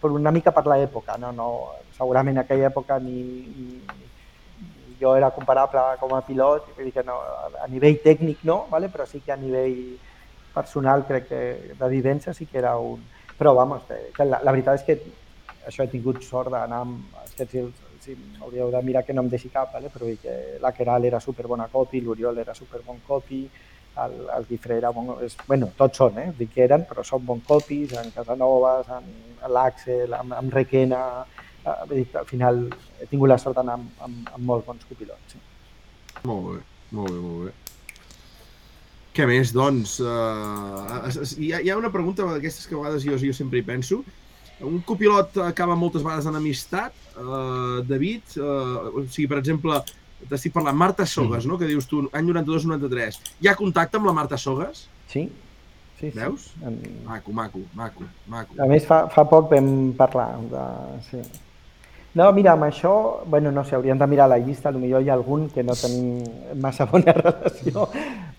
per 0.00 0.10
una 0.12 0.32
mica 0.34 0.52
per 0.52 0.66
l'època, 0.68 1.16
no? 1.20 1.32
no, 1.32 1.48
segurament 1.96 2.36
en 2.36 2.44
aquella 2.44 2.68
època 2.70 2.98
ni, 3.02 3.22
ni 3.56 3.98
jo 5.00 5.14
era 5.16 5.30
comparable 5.30 5.84
com 6.00 6.14
a 6.14 6.22
pilot, 6.26 6.72
vull 6.76 6.88
dir 6.88 6.94
que 6.96 7.06
no, 7.06 7.18
a 7.62 7.68
nivell 7.70 8.00
tècnic 8.04 8.44
no, 8.48 8.64
vale? 8.72 8.90
però 8.92 9.06
sí 9.06 9.22
que 9.24 9.32
a 9.32 9.40
nivell 9.40 9.96
personal 10.54 11.04
crec 11.06 11.28
que 11.28 11.42
de 11.78 11.88
vivència 11.92 12.34
sí 12.34 12.46
que 12.46 12.58
era 12.58 12.76
un... 12.78 13.04
Però, 13.38 13.52
vamos, 13.54 13.84
que, 13.86 13.98
que 14.16 14.24
la, 14.26 14.40
la 14.42 14.50
veritat 14.50 14.80
és 14.80 14.86
que 14.86 14.96
això 15.68 15.84
he 15.84 15.92
tingut 15.92 16.24
sort 16.26 16.50
d'anar 16.50 16.82
amb... 16.82 17.04
És 17.38 17.54
si 18.08 18.16
hauríeu 18.40 18.70
de 18.72 18.82
mirar 18.82 19.04
que 19.04 19.12
no 19.12 19.24
em 19.24 19.28
deixi 19.28 19.50
cap, 19.52 19.72
vale? 19.74 19.90
però 19.92 20.08
que 20.22 20.34
la 20.62 20.72
Queralt 20.72 21.04
era 21.04 21.20
superbona 21.20 21.68
copi, 21.72 22.00
l'Oriol 22.00 22.40
era 22.40 22.54
superbon 22.56 23.02
copi, 23.06 23.42
el, 24.04 24.14
el 24.36 24.46
Guifré 24.48 24.78
era 24.78 24.90
bon... 24.94 25.10
És, 25.24 25.36
bueno, 25.48 25.70
tots 25.76 26.00
són, 26.00 26.18
eh? 26.22 26.28
Dic 26.38 26.52
que 26.54 26.64
eren, 26.66 26.84
però 26.88 27.04
són 27.06 27.24
bon 27.26 27.42
copis, 27.46 27.94
en 27.98 28.12
Casanovas, 28.14 28.90
en, 28.94 29.08
en 29.42 29.54
l'Àxel, 29.54 30.16
amb, 30.20 30.36
amb 30.38 30.58
Requena... 30.60 31.02
Eh, 31.66 32.04
al 32.16 32.26
final 32.28 32.60
he 33.02 33.08
tingut 33.10 33.28
la 33.28 33.38
sort 33.42 33.58
d'anar 33.58 33.74
amb, 33.80 33.88
amb, 34.06 34.28
amb 34.36 34.44
molts 34.52 34.66
bons 34.68 34.86
copilots. 34.88 35.34
Sí. 35.34 35.42
Molt 36.28 36.46
bé, 36.46 36.60
molt 36.94 37.10
bé, 37.10 37.18
molt 37.24 37.48
bé. 37.48 37.56
Què 39.18 39.26
més, 39.26 39.50
doncs? 39.50 39.96
Uh, 39.98 41.10
hi, 41.34 41.50
ha, 41.50 41.58
hi 41.58 41.72
ha 41.72 41.78
una 41.80 41.90
pregunta 41.90 42.26
d'aquestes 42.28 42.70
que 42.70 42.76
a 42.76 42.84
vegades 42.84 43.02
jo, 43.02 43.18
jo 43.18 43.34
sempre 43.34 43.58
hi 43.58 43.66
penso. 43.66 44.04
Un 44.66 44.80
copilot 44.82 45.36
acaba 45.46 45.76
moltes 45.78 46.02
vegades 46.02 46.26
en 46.26 46.36
amistat, 46.38 46.94
uh, 47.16 47.78
David, 47.86 48.38
uh, 48.40 48.88
o 48.90 49.04
sigui, 49.06 49.28
per 49.30 49.38
exemple, 49.38 49.78
t'estic 50.26 50.54
parlant, 50.54 50.76
Marta 50.76 51.06
Sogas, 51.06 51.44
mm. 51.44 51.50
no?, 51.50 51.58
que 51.60 51.68
dius 51.70 51.86
tu, 51.86 52.02
any 52.12 52.26
92-93. 52.32 53.20
Hi 53.42 53.50
ha 53.50 53.58
contacte 53.58 54.00
amb 54.00 54.10
la 54.10 54.16
Marta 54.16 54.38
Sogas? 54.40 54.88
Sí. 55.12 55.28
Sí, 55.98 56.10
Veus? 56.14 56.52
Sí. 56.54 56.94
Maco, 57.06 57.32
maco, 57.34 57.60
maco, 57.74 58.06
maco. 58.30 58.54
A 58.62 58.66
més, 58.70 58.86
fa, 58.86 59.04
fa 59.10 59.26
poc 59.30 59.50
vam 59.54 59.92
parlar 59.98 60.30
de... 60.50 60.64
Sí. 61.10 61.22
No, 62.18 62.30
mira, 62.34 62.54
amb 62.56 62.64
això, 62.66 62.92
bueno, 63.30 63.50
no 63.54 63.62
sé, 63.66 63.76
hauríem 63.76 63.98
de 63.98 64.06
mirar 64.10 64.28
la 64.30 64.38
llista, 64.42 64.72
potser 64.74 65.02
hi 65.04 65.10
ha 65.10 65.14
algun 65.14 65.48
que 65.54 65.62
no 65.62 65.76
tenim 65.78 66.56
massa 66.58 66.86
bona 66.90 67.14
relació, 67.18 67.84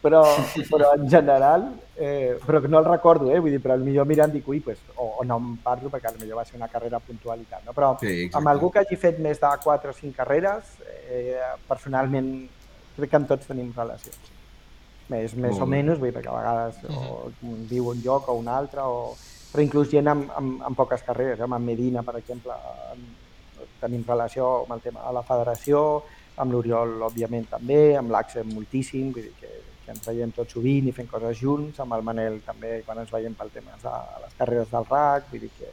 però, 0.04 0.24
però 0.72 0.90
en 0.98 1.06
general, 1.12 1.70
eh, 2.00 2.40
però 2.46 2.62
que 2.62 2.70
no 2.72 2.80
el 2.80 2.86
recordo, 2.86 3.30
eh, 3.34 3.42
vull 3.44 3.52
dir, 3.52 3.60
però 3.60 3.76
millor 3.78 4.08
mirant 4.08 4.32
dic, 4.32 4.48
ui, 4.48 4.62
pues, 4.64 4.80
o, 4.96 5.10
o 5.20 5.26
no 5.28 5.36
em 5.42 5.50
parlo 5.64 5.92
perquè 5.92 6.14
potser 6.16 6.38
va 6.38 6.46
ser 6.48 6.56
una 6.56 6.70
carrera 6.72 7.02
puntual 7.04 7.42
i 7.44 7.48
tal, 7.50 7.66
no? 7.68 7.76
però 7.76 7.92
sí, 8.00 8.30
amb 8.40 8.48
algú 8.48 8.72
que 8.72 8.80
hagi 8.80 8.96
fet 8.96 9.20
més 9.20 9.42
de 9.42 9.52
4 9.66 9.92
o 9.92 9.98
5 9.98 10.16
carreres, 10.16 10.78
eh, 11.12 11.36
personalment 11.68 12.32
crec 12.96 13.12
que 13.12 13.20
amb 13.20 13.28
tots 13.28 13.52
tenim 13.52 13.74
relacions. 13.76 14.32
Més, 15.10 15.34
més 15.36 15.60
o 15.60 15.66
menys, 15.66 15.98
vull 15.98 16.12
dir, 16.12 16.16
perquè 16.16 16.32
a 16.32 16.38
vegades 16.38 16.80
o 16.88 17.32
viu 17.68 17.90
un 17.92 18.00
lloc 18.06 18.30
o 18.30 18.38
un 18.40 18.48
altre, 18.48 18.86
o... 18.86 19.16
però 19.52 19.66
inclús 19.66 19.90
gent 19.92 20.08
amb, 20.08 20.30
amb, 20.38 20.60
amb 20.70 20.78
poques 20.78 21.04
carreres, 21.04 21.42
eh? 21.42 21.48
amb 21.48 21.60
Medina, 21.66 22.06
per 22.06 22.16
exemple, 22.22 22.56
amb, 22.94 23.66
tenim 23.82 24.06
relació 24.08 24.62
amb 24.62 24.78
el 24.78 24.86
tema 24.86 25.04
de 25.08 25.16
la 25.18 25.26
federació, 25.28 25.82
amb 26.40 26.54
l'Oriol, 26.54 27.02
òbviament, 27.10 27.50
també, 27.52 27.98
amb 28.00 28.14
l'Axel 28.14 28.48
moltíssim, 28.54 29.12
vull 29.16 29.26
dir 29.26 29.36
que, 29.42 29.52
que 29.90 29.98
ens 29.98 30.06
veiem 30.06 30.32
tots 30.36 30.54
sovint 30.54 30.90
i 30.90 30.94
fem 30.94 31.08
coses 31.10 31.40
junts, 31.42 31.80
amb 31.82 31.96
el 31.98 32.06
Manel 32.06 32.38
també, 32.46 32.84
quan 32.86 33.02
ens 33.02 33.10
veiem 33.10 33.34
pel 33.38 33.50
tema 33.54 33.74
de 33.82 33.94
les 34.22 34.36
carreres 34.38 34.70
del 34.70 34.86
RAC, 34.86 35.32
vull 35.32 35.42
dir 35.48 35.50
que, 35.58 35.72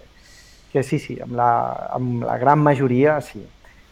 que 0.73 0.85
sí, 0.87 0.99
sí, 1.03 1.19
amb 1.21 1.37
la, 1.37 1.51
amb 1.99 2.25
la 2.25 2.39
gran 2.41 2.63
majoria 2.65 3.21
sí. 3.21 3.45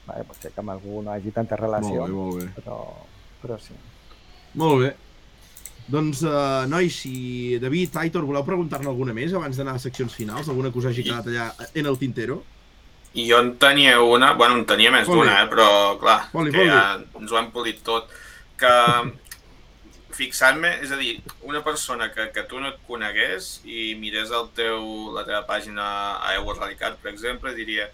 Vale, 0.05 0.25
pot 0.29 0.37
ser 0.37 0.51
que 0.53 0.61
amb 0.61 0.73
algú 0.73 1.01
no 1.05 1.13
hagi 1.13 1.33
tanta 1.33 1.57
relació, 1.61 2.05
molt 2.05 2.09
bé, 2.09 2.17
molt 2.17 2.41
bé. 2.41 2.49
Però, 2.57 2.79
però 3.43 3.61
sí. 3.61 3.77
Molt 4.61 4.83
bé. 4.83 4.91
Doncs, 5.93 6.23
uh, 6.25 6.65
nois, 6.69 6.97
si 6.97 7.59
David, 7.61 7.97
Aitor, 8.01 8.25
voleu 8.25 8.45
preguntar-ne 8.45 8.89
alguna 8.89 9.13
més 9.17 9.33
abans 9.37 9.57
d'anar 9.61 9.77
a 9.77 9.83
seccions 9.83 10.17
finals? 10.17 10.49
Alguna 10.49 10.73
cosa 10.73 10.93
hagi 10.93 11.05
quedat 11.05 11.29
allà 11.29 11.51
en 11.77 11.89
el 11.91 11.99
tintero? 12.01 12.41
I 13.15 13.27
jo 13.29 13.41
en 13.45 13.55
tenia 13.61 13.99
una, 14.01 14.33
bueno, 14.37 14.57
en 14.61 14.65
tenia 14.69 14.93
més 14.93 15.09
d'una, 15.09 15.43
eh, 15.43 15.49
però 15.53 15.67
clar, 16.01 16.23
voli, 16.33 16.53
que 16.53 16.65
voli. 16.65 16.73
ja 16.73 17.21
ens 17.21 17.33
ho 17.33 17.41
hem 17.41 17.53
polit 17.55 17.85
tot, 17.87 18.09
que 18.59 18.73
fixant-me, 20.15 20.71
és 20.85 20.93
a 20.95 20.99
dir, 21.01 21.19
una 21.43 21.63
persona 21.67 22.11
que, 22.15 22.29
que 22.35 22.45
tu 22.51 22.61
no 22.63 22.71
et 22.73 22.81
conegués 22.89 23.59
i 23.65 23.95
mirés 24.01 24.33
el 24.35 24.49
teu, 24.57 24.85
la 25.15 25.25
teva 25.27 25.43
pàgina 25.49 25.87
a 26.21 26.35
Euro 26.39 26.57
Rallycat, 26.59 27.01
per 27.03 27.13
exemple, 27.13 27.55
diria, 27.57 27.89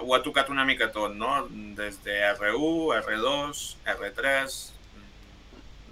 ho 0.00 0.14
ha 0.14 0.22
tocat 0.22 0.50
una 0.52 0.64
mica 0.64 0.90
tot, 0.94 1.14
no? 1.18 1.46
Des 1.78 1.98
de 2.04 2.20
R1, 2.32 3.02
R2, 3.02 3.64
R3, 3.96 4.28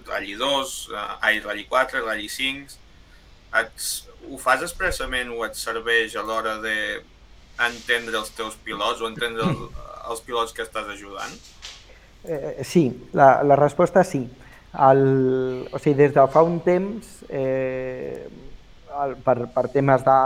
Rally 0.07 0.37
2, 0.39 0.77
ai, 1.21 1.41
Rally 1.41 1.67
4, 1.71 2.05
Rally 2.07 2.29
5... 2.29 2.79
Ets, 3.51 3.87
ho 4.31 4.37
fas 4.39 4.61
expressament 4.63 5.33
o 5.35 5.41
et 5.43 5.57
serveix 5.59 6.13
a 6.15 6.23
l'hora 6.23 6.53
de 6.63 6.75
entendre 7.67 8.21
els 8.21 8.31
teus 8.37 8.55
pilots 8.63 9.03
o 9.03 9.09
entendre 9.11 9.43
els, 9.43 9.81
els 10.07 10.23
pilots 10.23 10.55
que 10.55 10.63
estàs 10.63 10.87
ajudant? 10.93 11.35
Eh, 12.31 12.63
sí, 12.63 12.85
la, 13.17 13.41
la 13.43 13.57
resposta 13.59 14.05
sí. 14.07 14.23
El, 14.71 15.67
o 15.73 15.79
sigui, 15.79 15.97
des 15.99 16.13
de 16.15 16.27
fa 16.31 16.43
un 16.47 16.61
temps, 16.63 17.09
eh, 17.29 18.29
el, 19.03 19.17
per, 19.25 19.37
per 19.55 19.67
temes 19.73 20.05
de, 20.07 20.19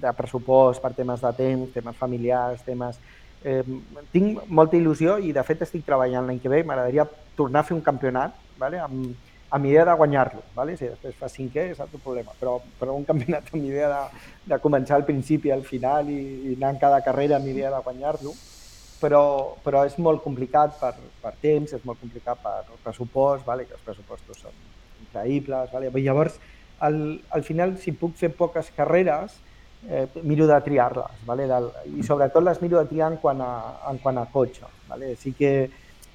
de 0.00 0.12
pressupost, 0.16 0.80
per 0.80 0.94
temes 0.96 1.20
de 1.20 1.34
temps, 1.36 1.74
temes 1.74 2.00
familiars, 2.00 2.64
temes... 2.64 2.98
Eh, 3.44 3.60
tinc 4.08 4.46
molta 4.48 4.78
il·lusió 4.78 5.18
i 5.20 5.34
de 5.36 5.42
fet 5.44 5.66
estic 5.66 5.84
treballant 5.84 6.24
l'any 6.24 6.40
que 6.40 6.48
ve. 6.48 6.62
M'agradaria 6.64 7.04
tornar 7.36 7.60
a 7.60 7.68
fer 7.68 7.76
un 7.76 7.84
campionat 7.84 8.32
vale? 8.56 8.80
amb, 8.80 9.10
amb 9.50 9.68
idea 9.68 9.84
de 9.84 9.96
guanyar-lo. 10.00 10.40
¿vale? 10.56 10.78
Si 10.80 10.88
després 10.88 11.18
fa 11.20 11.28
cinquè 11.28 11.66
és 11.74 11.82
altre 11.84 12.00
problema, 12.00 12.32
però, 12.40 12.56
però 12.80 12.96
un 12.96 13.04
campionat 13.04 13.52
amb 13.52 13.68
idea 13.68 13.90
de, 13.92 14.24
de 14.54 14.60
començar 14.64 14.96
al 14.96 15.04
principi 15.04 15.52
al 15.52 15.66
final 15.68 16.08
i, 16.08 16.22
i 16.48 16.56
anar 16.56 16.72
en 16.72 16.80
cada 16.80 17.02
carrera 17.04 17.36
amb 17.36 17.52
idea 17.52 17.74
de 17.74 17.84
guanyar-lo, 17.84 18.32
però, 19.04 19.24
però 19.64 19.84
és 19.84 19.98
molt 20.00 20.24
complicat 20.24 20.78
per, 20.80 20.94
per 21.20 21.34
temps, 21.44 21.76
és 21.76 21.84
molt 21.84 22.00
complicat 22.00 22.40
per 22.40 22.56
pressupost, 22.86 23.44
vale? 23.44 23.68
que 23.68 23.76
els 23.76 23.84
pressupostos 23.84 24.40
són 24.40 24.56
increïbles. 25.04 25.68
Vale? 25.74 25.92
Llavors, 26.00 26.40
al, 26.80 26.98
al 27.36 27.44
final, 27.44 27.76
si 27.82 27.92
puc 27.92 28.16
fer 28.16 28.32
poques 28.32 28.72
carreres, 28.76 29.36
eh, 29.84 30.06
miro 30.24 30.48
de 30.48 30.56
triar-les, 30.64 31.22
vale? 31.28 31.46
Del, 31.50 31.68
i 32.00 32.04
sobretot 32.06 32.44
les 32.46 32.60
miro 32.64 32.80
de 32.80 32.88
triar 32.88 33.12
en 33.12 33.20
quant 33.20 33.44
a, 33.44 33.54
en 33.92 34.00
quant 34.00 34.20
a 34.22 34.28
cotxe. 34.32 34.72
Vale? 34.88 35.14
Sí 35.20 35.36
que 35.36 35.54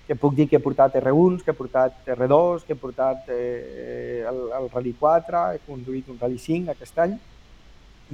que 0.09 0.15
puc 0.17 0.33
dir 0.33 0.47
que 0.49 0.57
he 0.57 0.61
portat 0.65 0.95
R1s, 0.97 1.43
que 1.45 1.53
he 1.53 1.57
portat 1.57 2.07
R2, 2.09 2.63
que 2.65 2.73
he 2.73 2.77
portat 2.81 3.27
eh, 3.29 4.23
el, 4.25 4.39
el 4.57 4.63
Rally 4.71 4.95
4, 4.97 5.41
he 5.53 5.59
conduït 5.67 6.07
un 6.09 6.17
Rally 6.17 6.39
5 6.41 6.73
aquest 6.73 6.97
any. 7.03 7.13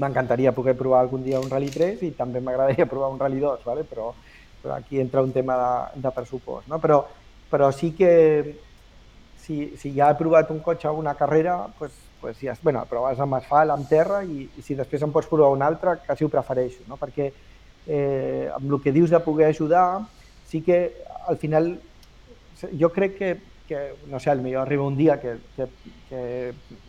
M'encantaria 0.03 0.51
poder 0.51 0.73
provar 0.75 1.05
algun 1.05 1.23
dia 1.23 1.39
un 1.39 1.47
Rally 1.47 1.71
3 1.71 2.03
i 2.03 2.09
també 2.17 2.41
m'agradaria 2.43 2.89
provar 2.91 3.13
un 3.13 3.21
Rally 3.21 3.39
2, 3.39 3.63
¿vale? 3.63 3.87
però, 3.87 4.09
però 4.65 4.79
aquí 4.79 4.99
entra 4.99 5.21
un 5.21 5.31
tema 5.31 5.55
de, 5.61 6.01
de 6.01 6.11
pressupost. 6.11 6.65
No? 6.67 6.79
Però, 6.81 7.03
però 7.51 7.69
sí 7.69 7.91
que 7.93 8.57
si, 9.45 9.75
si 9.77 9.93
ja 9.93 10.09
he 10.09 10.17
provat 10.17 10.49
un 10.49 10.63
cotxe 10.65 10.89
o 10.89 10.97
una 10.97 11.13
carrera, 11.13 11.67
pues, 11.77 11.93
pues 12.19 12.39
ja, 12.41 12.55
bueno, 12.65 12.81
proves 12.89 13.21
amb 13.21 13.37
asfalt, 13.37 13.69
amb 13.69 13.85
terra 13.85 14.23
i, 14.25 14.47
i 14.57 14.65
si 14.65 14.73
després 14.73 15.05
em 15.05 15.13
pots 15.13 15.29
provar 15.29 15.51
un 15.53 15.61
altre, 15.61 15.99
quasi 16.07 16.25
ho 16.25 16.31
prefereixo, 16.33 16.81
no? 16.89 16.97
perquè 16.97 17.29
eh, 17.29 18.49
amb 18.55 18.71
el 18.71 18.81
que 18.81 18.95
dius 18.95 19.13
de 19.13 19.21
poder 19.21 19.51
ajudar, 19.53 20.01
sí 20.49 20.63
que 20.65 20.79
al 21.29 21.37
final 21.37 21.75
jo 22.73 22.89
crec 22.89 23.19
que, 23.19 23.31
que 23.69 23.87
no 24.09 24.17
sé, 24.17 24.33
potser 24.33 24.57
arriba 24.57 24.89
un 24.89 24.97
dia 24.97 25.21
que, 25.21 25.37
que, 25.55 25.69
que 26.09 26.21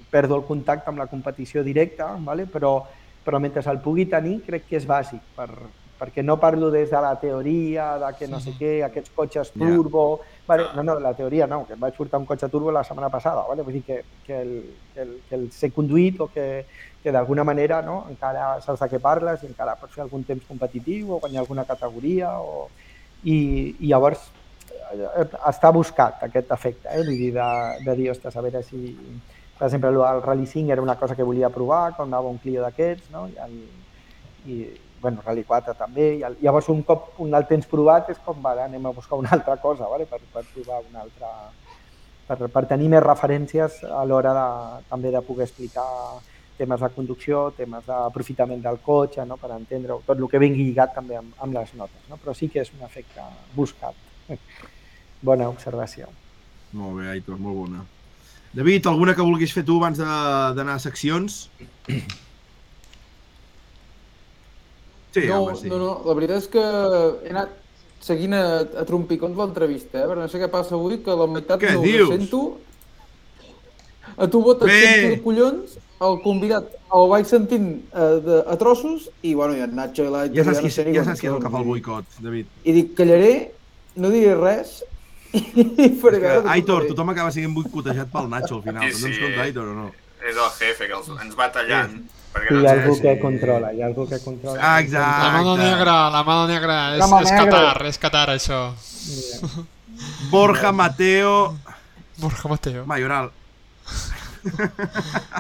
perdo 0.09 0.41
el 0.41 0.49
contacte 0.49 0.89
amb 0.89 1.05
la 1.05 1.13
competició 1.13 1.61
directa, 1.61 2.15
¿vale? 2.25 2.49
però, 2.49 2.79
però 3.21 3.37
mentre 3.37 3.61
el 3.69 3.85
pugui 3.85 4.09
tenir 4.09 4.41
crec 4.49 4.65
que 4.71 4.81
és 4.81 4.89
bàsic 4.89 5.37
per, 5.37 5.51
perquè 5.99 6.23
no 6.23 6.37
parlo 6.37 6.71
des 6.71 6.91
de 6.91 7.01
la 7.01 7.15
teoria, 7.19 7.97
de 7.99 8.11
que 8.19 8.29
no 8.29 8.41
sé 8.41 8.53
què, 8.59 8.73
aquests 8.85 9.13
cotxes 9.17 9.53
turbo... 9.57 10.21
Vale, 10.47 10.69
no, 10.77 10.83
no, 10.85 10.99
la 11.01 11.15
teoria 11.17 11.47
no, 11.51 11.65
que 11.67 11.75
em 11.75 11.81
vaig 11.81 11.97
portar 11.97 12.21
un 12.21 12.27
cotxe 12.29 12.49
turbo 12.53 12.71
la 12.71 12.85
setmana 12.85 13.09
passada, 13.11 13.43
vale? 13.49 13.65
vull 13.67 13.79
dir 13.79 13.83
que, 13.83 13.97
que, 14.27 14.37
el, 14.43 14.53
que, 14.95 15.01
el, 15.03 15.15
que 15.29 15.39
el 15.41 15.47
ser 15.51 15.73
conduït 15.75 16.21
o 16.21 16.29
que, 16.31 16.67
que 17.03 17.15
d'alguna 17.15 17.45
manera 17.45 17.81
no, 17.83 18.05
encara 18.13 18.61
saps 18.63 18.85
de 18.85 18.91
què 18.93 19.01
parles 19.03 19.43
i 19.43 19.51
encara 19.51 19.75
pots 19.81 19.97
fer 19.97 20.05
algun 20.05 20.23
temps 20.29 20.47
competitiu 20.47 21.17
o 21.17 21.21
guanyar 21.25 21.45
alguna 21.45 21.67
categoria 21.69 22.37
o... 22.41 22.69
I, 23.27 23.37
i 23.81 23.89
llavors 23.89 24.29
eh, 24.93 25.25
està 25.49 25.73
buscat 25.75 26.21
aquest 26.29 26.53
efecte, 26.55 26.93
eh? 26.93 27.03
vull 27.03 27.17
dir, 27.17 27.33
de, 27.35 27.49
de 27.89 27.97
dir, 27.99 28.11
ostres, 28.13 28.37
a 28.37 28.45
veure 28.45 28.63
si... 28.63 28.93
Per 29.57 29.71
exemple, 29.71 29.89
el 29.89 30.21
Rally 30.21 30.45
5 30.47 30.71
era 30.71 30.83
una 30.85 30.99
cosa 31.01 31.17
que 31.17 31.25
volia 31.25 31.49
provar 31.49 31.95
quan 31.97 32.11
anava 32.11 32.29
un 32.29 32.37
Clio 32.39 32.61
d'aquests, 32.61 33.09
no? 33.11 33.25
I, 33.33 33.39
el, 33.41 33.55
i 34.47 34.59
bueno, 35.03 35.23
Rally 35.25 35.45
4 35.45 35.75
també, 35.79 36.07
i 36.19 36.23
llavors 36.43 36.69
un 36.73 36.83
cop 36.83 37.21
un 37.23 37.35
el 37.35 37.47
tens 37.47 37.67
provat 37.71 38.09
és 38.11 38.19
com, 38.25 38.39
vale, 38.43 38.63
anem 38.65 38.87
a 38.87 38.93
buscar 38.97 39.19
una 39.19 39.31
altra 39.37 39.57
cosa, 39.63 39.89
vale? 39.89 40.07
per, 40.07 40.21
per 40.33 40.45
provar 40.55 40.83
una 40.91 41.03
altra... 41.07 41.33
Per, 42.27 42.49
per 42.51 42.65
tenir 42.67 42.89
més 42.91 43.05
referències 43.05 43.85
a 43.87 44.01
l'hora 44.05 44.33
de, 44.35 44.47
també 44.91 45.13
de 45.15 45.21
poder 45.23 45.45
explicar 45.47 45.85
temes 46.59 46.81
de 46.81 46.89
conducció, 46.91 47.53
temes 47.55 47.85
d'aprofitament 47.87 48.63
del 48.65 48.81
cotxe, 48.83 49.23
no? 49.29 49.37
per 49.37 49.53
entendre 49.55 49.99
tot 50.07 50.19
el 50.19 50.27
que 50.33 50.41
vingui 50.43 50.65
lligat 50.65 50.95
també 50.97 51.21
amb, 51.21 51.37
amb 51.39 51.55
les 51.55 51.75
notes. 51.79 52.01
No? 52.11 52.19
Però 52.19 52.35
sí 52.35 52.49
que 52.51 52.65
és 52.65 52.73
un 52.75 52.83
efecte 52.83 53.23
buscat. 53.55 53.95
Bona 55.23 55.47
observació. 55.53 56.09
Molt 56.73 56.99
bé, 56.99 57.11
Aitor, 57.13 57.39
molt 57.39 57.57
bona. 57.57 57.85
David, 58.57 58.89
alguna 58.91 59.15
que 59.15 59.25
vulguis 59.25 59.53
fer 59.55 59.63
tu 59.65 59.77
abans 59.79 59.99
de- 60.01 60.53
d'anar 60.57 60.81
a 60.81 60.83
seccions? 60.83 61.45
Sí, 65.17 65.27
no, 65.31 65.41
home, 65.45 65.57
sí. 65.61 65.71
no, 65.73 65.79
no, 65.81 65.91
la 66.07 66.15
veritat 66.19 66.43
és 66.45 66.49
que 66.53 66.63
he 67.25 67.33
anat 67.33 67.55
seguint 68.07 68.37
a, 68.37 68.45
a 68.83 68.85
trompicons 68.89 69.37
l'entrevista, 69.39 70.03
eh? 70.03 70.07
perquè 70.07 70.23
no 70.23 70.29
sé 70.31 70.41
què 70.43 70.49
passa 70.53 70.77
avui, 70.77 71.01
que 71.03 71.17
la 71.17 71.27
meitat 71.33 71.61
Què 71.63 71.73
no 71.75 71.83
dius? 71.85 72.09
ho 72.09 72.13
sento. 72.15 72.43
A 74.17 74.29
tu 74.33 74.41
botes 74.45 74.69
Bé. 74.71 74.81
sento 74.81 75.09
de 75.15 75.23
collons, 75.25 75.79
el 76.07 76.19
convidat 76.25 76.69
el 76.97 77.09
vaig 77.11 77.27
sentint 77.29 77.67
eh, 77.91 78.11
de, 78.25 78.37
a 78.47 78.55
trossos 78.61 79.09
i, 79.27 79.35
bueno, 79.35 79.57
i 79.57 79.63
en 79.65 79.75
Nacho 79.77 80.05
i 80.07 80.13
l'Aitor... 80.13 80.37
Ja 80.37 80.45
saps, 80.47 80.61
no 80.61 80.63
qui, 80.69 80.95
ja 80.95 81.05
saps 81.09 81.21
qui 81.21 81.29
és 81.29 81.35
el 81.35 81.41
que 81.43 81.51
fa 81.53 81.61
el 81.63 81.67
boicot, 81.67 82.19
David. 82.23 82.53
I 82.65 82.75
dic, 82.77 82.93
callaré, 82.99 83.33
no 84.01 84.13
diré 84.15 84.37
res 84.39 84.77
i 85.35 85.89
faré 86.01 86.21
Que, 86.23 86.35
Aitor, 86.55 86.87
tothom 86.93 87.11
acaba 87.13 87.33
sent 87.35 87.53
boicotejat 87.57 88.13
pel 88.13 88.29
Nacho 88.33 88.61
al 88.61 88.63
final. 88.69 88.87
Sí, 88.87 89.01
Sí, 89.01 89.09
sí. 89.09 89.15
sí. 89.17 89.23
compte, 89.25 89.41
Aitor, 89.49 89.73
o 89.73 89.75
no? 89.81 89.89
És 90.23 90.37
el 90.37 90.53
jefe 90.61 90.87
que 90.89 90.97
els, 90.97 91.11
ens 91.27 91.35
va 91.39 91.51
tallant. 91.53 91.99
Perquè 92.37 92.59
Hi 92.61 92.67
ha 92.67 92.75
algú 92.77 92.97
que 93.01 93.15
controla, 93.21 93.73
hi 93.73 93.83
ha 93.83 93.87
algú 93.91 94.07
que 94.11 94.21
controla. 94.23 94.59
Ah, 94.61 94.81
exacte. 94.81 95.23
La 95.25 95.31
mano 95.39 95.57
negra, 95.57 95.97
la 96.13 96.23
mano 96.23 96.47
negra, 96.51 96.77
és, 96.95 97.01
La 97.01 97.09
mano 97.11 97.27
és 97.27 97.33
negra. 97.33 97.47
Qatar, 97.51 97.87
és 97.91 97.99
Qatar 98.03 98.27
això. 98.37 98.61
Borja 100.33 100.73
Mateo 100.77 101.57
Borja 102.19 102.49
Mateo. 102.49 102.85
Mayoral. 102.87 103.31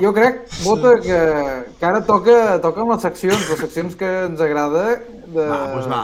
Jo 0.00 0.12
crec, 0.12 0.40
Bota, 0.64 0.96
que, 1.00 1.18
que 1.78 1.86
ara 1.86 2.00
toca, 2.04 2.58
toca 2.62 2.82
amb 2.82 2.94
les 2.96 3.04
seccions, 3.06 3.44
les 3.52 3.60
seccions 3.62 3.94
que 3.98 4.08
ens 4.26 4.40
agrada 4.42 4.82
de, 4.96 5.44
Va, 5.46 5.60
doncs 5.72 5.86
va. 5.92 6.00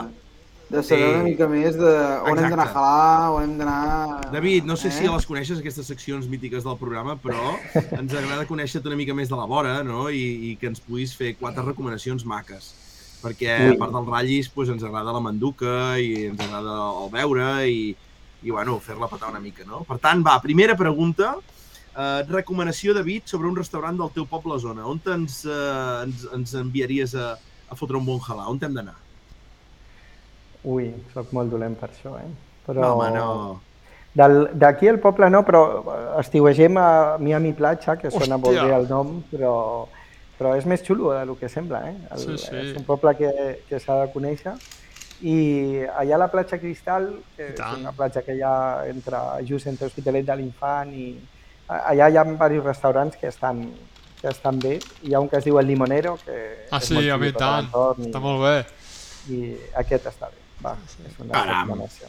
De 0.73 0.81
saber 0.81 1.05
Sí. 1.05 1.13
una 1.13 1.23
mica 1.23 1.47
més 1.47 1.75
de 1.77 1.89
on 2.25 2.37
hem 2.39 2.49
d'anar 2.49 2.65
a 2.65 2.67
Exacte. 2.67 2.73
jalar, 2.73 3.31
on 3.35 3.43
hem 3.43 3.57
d'anar... 3.59 4.31
David, 4.33 4.65
no 4.65 4.75
sé 4.75 4.87
eh? 4.89 4.95
si 4.95 5.07
les 5.07 5.25
coneixes, 5.29 5.59
aquestes 5.61 5.85
seccions 5.85 6.25
mítiques 6.27 6.65
del 6.65 6.77
programa, 6.81 7.13
però 7.21 7.53
ens 7.99 8.15
agrada 8.17 8.47
conèixer-te 8.49 8.89
una 8.89 8.97
mica 8.97 9.13
més 9.13 9.29
de 9.29 9.37
la 9.37 9.45
vora, 9.45 9.83
no? 9.85 10.07
I, 10.09 10.23
i 10.49 10.55
que 10.57 10.71
ens 10.71 10.81
puguis 10.81 11.13
fer 11.15 11.35
quatre 11.37 11.61
recomanacions 11.67 12.25
maques. 12.25 12.73
Perquè, 13.23 13.53
a 13.71 13.77
part 13.79 13.93
dels 13.93 14.09
ratllis, 14.09 14.49
doncs, 14.51 14.73
ens 14.73 14.83
agrada 14.83 15.13
la 15.15 15.21
manduca 15.23 15.93
i 16.01 16.25
ens 16.31 16.41
agrada 16.43 16.73
el 17.05 17.13
veure 17.13 17.47
i, 17.69 17.93
i 18.43 18.51
bueno, 18.51 18.79
fer-la 18.83 19.07
petar 19.07 19.29
una 19.31 19.39
mica, 19.39 19.63
no? 19.69 19.85
Per 19.87 19.99
tant, 20.03 20.25
va, 20.25 20.39
primera 20.43 20.75
pregunta. 20.75 21.35
Eh, 21.93 22.25
recomanació, 22.27 22.97
David, 22.97 23.29
sobre 23.29 23.47
un 23.47 23.55
restaurant 23.55 23.95
del 24.01 24.11
teu 24.17 24.25
poble 24.25 24.57
o 24.57 24.59
zona. 24.59 24.89
On 24.89 24.99
ens, 25.13 25.43
eh, 25.45 26.03
ens, 26.03 26.27
ens 26.33 26.57
enviaries 26.59 27.13
a, 27.15 27.35
a 27.69 27.77
fotre 27.77 28.01
un 28.01 28.09
bon 28.09 28.19
halà? 28.19 28.49
On 28.49 28.57
hem 28.57 28.81
d'anar? 28.81 28.97
Ui, 30.63 30.93
sóc 31.13 31.31
molt 31.35 31.49
dolent 31.51 31.75
per 31.79 31.89
això, 31.89 32.15
eh? 32.19 32.29
Però... 32.65 32.81
No, 32.81 32.93
home, 32.95 33.09
no. 33.17 33.61
Del- 34.13 34.49
D'aquí 34.53 34.87
al 34.87 34.99
poble 35.01 35.27
no, 35.29 35.41
però 35.43 35.63
estiuegem 36.21 36.77
a 36.77 37.17
Miami 37.19 37.51
Platja, 37.57 37.95
que 37.97 38.11
sona 38.13 38.37
molt 38.37 38.53
Hòstia. 38.55 38.67
bé 38.69 38.75
el 38.77 38.87
nom, 38.87 39.15
però, 39.31 39.53
però 40.37 40.53
és 40.55 40.65
més 40.69 40.83
xulo 40.85 41.11
del 41.15 41.33
que 41.39 41.49
sembla, 41.49 41.81
eh? 41.89 41.95
El, 42.11 42.19
Sí, 42.21 42.37
sí. 42.37 42.55
És 42.55 42.77
un 42.77 42.85
poble 42.85 43.15
que, 43.17 43.31
que 43.67 43.79
s'ha 43.81 43.97
de 44.05 44.11
conèixer. 44.13 44.53
I 45.23 45.85
allà 45.97 46.15
a 46.15 46.21
la 46.25 46.27
platja 46.31 46.59
Cristal, 46.59 47.09
que 47.35 47.49
és 47.53 47.55
tant. 47.57 47.79
una 47.81 47.91
platja 47.95 48.21
que 48.21 48.35
hi 48.37 48.41
ha 48.43 48.85
entre, 48.91 49.17
just 49.47 49.67
entre 49.71 49.87
Hospitalet 49.87 50.25
de 50.27 50.35
l'Infant 50.35 50.93
i... 50.93 51.07
a- 51.67 51.81
Allà 51.93 52.09
hi 52.11 52.17
ha 52.17 52.23
diversos 52.25 52.63
restaurants 52.65 53.17
que 53.17 53.27
estan, 53.31 53.63
que 54.21 54.27
estan 54.29 54.59
bé. 54.59 54.77
Hi 55.03 55.13
ha 55.15 55.19
un 55.23 55.27
que 55.31 55.37
es 55.41 55.45
diu 55.47 55.57
El 55.59 55.67
Limonero, 55.67 56.17
que 56.25 56.67
Ah, 56.71 56.77
és 56.77 56.85
sí, 56.87 56.93
molt 56.93 57.09
a 57.09 57.17
mi 57.17 57.31
xulo 57.31 57.33
tot 57.33 57.39
tant. 57.39 57.63
l'entorn 57.65 58.07
Està 58.11 58.19
molt 58.19 58.43
bé. 58.43 58.55
i 59.33 59.55
aquest 59.79 60.05
està 60.11 60.27
bé. 60.29 60.42
Va, 60.63 60.75
és 61.05 61.19
una 61.19 61.33
Caram. 61.33 61.67
recomanació. 61.67 62.07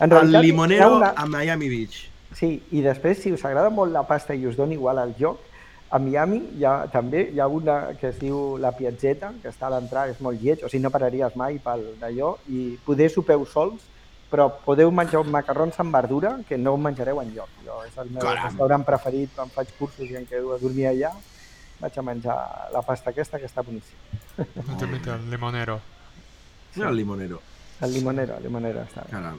En 0.00 0.06
El 0.06 0.16
realitat, 0.16 0.38
ha 0.38 0.42
Limonero 0.46 0.96
una... 0.96 1.12
a 1.16 1.26
Miami 1.26 1.68
Beach. 1.68 2.08
Sí, 2.38 2.62
i 2.70 2.80
després, 2.80 3.18
si 3.18 3.32
us 3.34 3.44
agrada 3.44 3.70
molt 3.74 3.92
la 3.92 4.04
pasta 4.06 4.34
i 4.34 4.46
us 4.46 4.56
dona 4.56 4.72
igual 4.76 4.98
el 5.02 5.14
joc, 5.18 5.40
a 5.90 5.98
Miami 5.98 6.38
hi 6.56 6.64
ha, 6.64 6.86
també 6.86 7.24
hi 7.34 7.40
ha 7.42 7.48
una 7.50 7.96
que 7.98 8.12
es 8.12 8.18
diu 8.20 8.56
La 8.62 8.70
Piazzetta, 8.76 9.32
que 9.42 9.50
està 9.50 9.66
a 9.66 9.72
l'entrada, 9.74 10.12
és 10.14 10.20
molt 10.22 10.38
lleig, 10.40 10.62
o 10.62 10.68
sigui, 10.70 10.84
no 10.84 10.92
pararies 10.94 11.34
mai 11.34 11.58
pel 11.58 11.82
d'allò, 11.98 12.36
i 12.48 12.76
poder 12.86 13.10
sopeu 13.10 13.42
sols, 13.44 13.82
però 14.30 14.46
podeu 14.62 14.92
menjar 14.94 15.24
macarrons 15.26 15.74
amb 15.82 15.92
verdura 15.92 16.36
que 16.46 16.56
no 16.56 16.76
ho 16.76 16.78
menjareu 16.78 17.18
enlloc. 17.20 17.50
Jo, 17.66 17.80
és 17.88 17.96
el 17.98 18.12
meu 18.14 18.22
Caram. 18.22 18.44
restaurant 18.46 18.86
preferit 18.86 19.34
quan 19.34 19.50
faig 19.50 19.72
cursos 19.78 20.06
i 20.06 20.14
em 20.20 20.26
quedo 20.30 20.54
a 20.54 20.58
dormir 20.62 20.86
allà. 20.92 21.10
Vaig 21.80 21.96
a 21.98 22.02
menjar 22.06 22.36
la 22.70 22.82
pasta 22.86 23.10
aquesta, 23.10 23.40
que 23.40 23.48
està 23.50 23.64
boníssima. 23.66 24.46
Mira, 24.86 25.16
el 25.16 25.30
limonero. 25.32 25.80
Sí. 26.74 26.82
El 26.82 26.96
Limonero. 26.96 27.40
El 27.80 27.94
limonero, 27.94 28.36
el 28.36 28.42
limonero 28.44 28.82
està 28.84 29.06
bé. 29.06 29.10
Caram. 29.10 29.38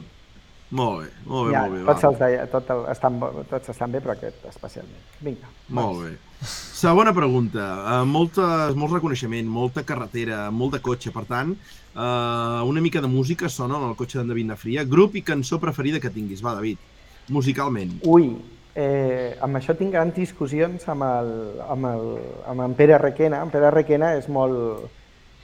Molt 0.71 1.01
bé, 1.01 1.09
molt 1.27 1.49
bé, 1.49 1.51
Ja, 1.53 1.61
molt 1.67 1.73
bé. 1.75 1.85
tots, 1.85 2.03
els 2.07 2.19
de, 2.19 2.27
tot 2.49 2.69
el, 2.71 2.85
estan, 2.93 3.19
tots 3.49 3.69
estan 3.69 3.91
bé, 3.91 3.99
però 3.99 4.13
aquest 4.15 4.45
especialment. 4.49 5.01
Vinga. 5.19 5.49
Molt 5.67 5.99
bé. 6.05 6.11
Segona 6.47 7.11
pregunta. 7.13 7.65
Uh, 8.01 8.05
moltes, 8.07 8.73
molt 8.79 8.93
reconeixement, 8.95 9.45
molta 9.51 9.83
carretera, 9.83 10.45
molt 10.49 10.73
de 10.73 10.79
cotxe. 10.81 11.11
Per 11.11 11.25
tant, 11.29 11.51
uh, 11.93 12.63
una 12.65 12.81
mica 12.81 13.01
de 13.03 13.07
música 13.11 13.49
sona 13.49 13.77
en 13.77 13.89
el 13.89 13.97
cotxe 13.99 14.17
d'en 14.17 14.31
David 14.31 14.47
Nafria. 14.53 14.85
Grup 14.85 15.19
i 15.19 15.21
cançó 15.21 15.59
preferida 15.59 15.99
que 15.99 16.09
tinguis. 16.09 16.41
Va, 16.41 16.55
David. 16.55 16.79
Musicalment. 17.29 17.99
Ui, 18.07 18.31
eh, 18.73 19.37
amb 19.41 19.59
això 19.59 19.75
tinc 19.77 19.91
grans 19.93 20.15
discussions 20.15 20.87
amb, 20.89 21.03
el, 21.03 21.61
amb, 21.67 21.85
el, 21.91 22.07
amb 22.47 22.65
en 22.65 22.73
Pere 22.79 22.97
Requena. 22.97 23.43
En 23.43 23.51
Pere 23.51 23.69
Requena 23.75 24.15
és 24.17 24.27
molt 24.31 24.87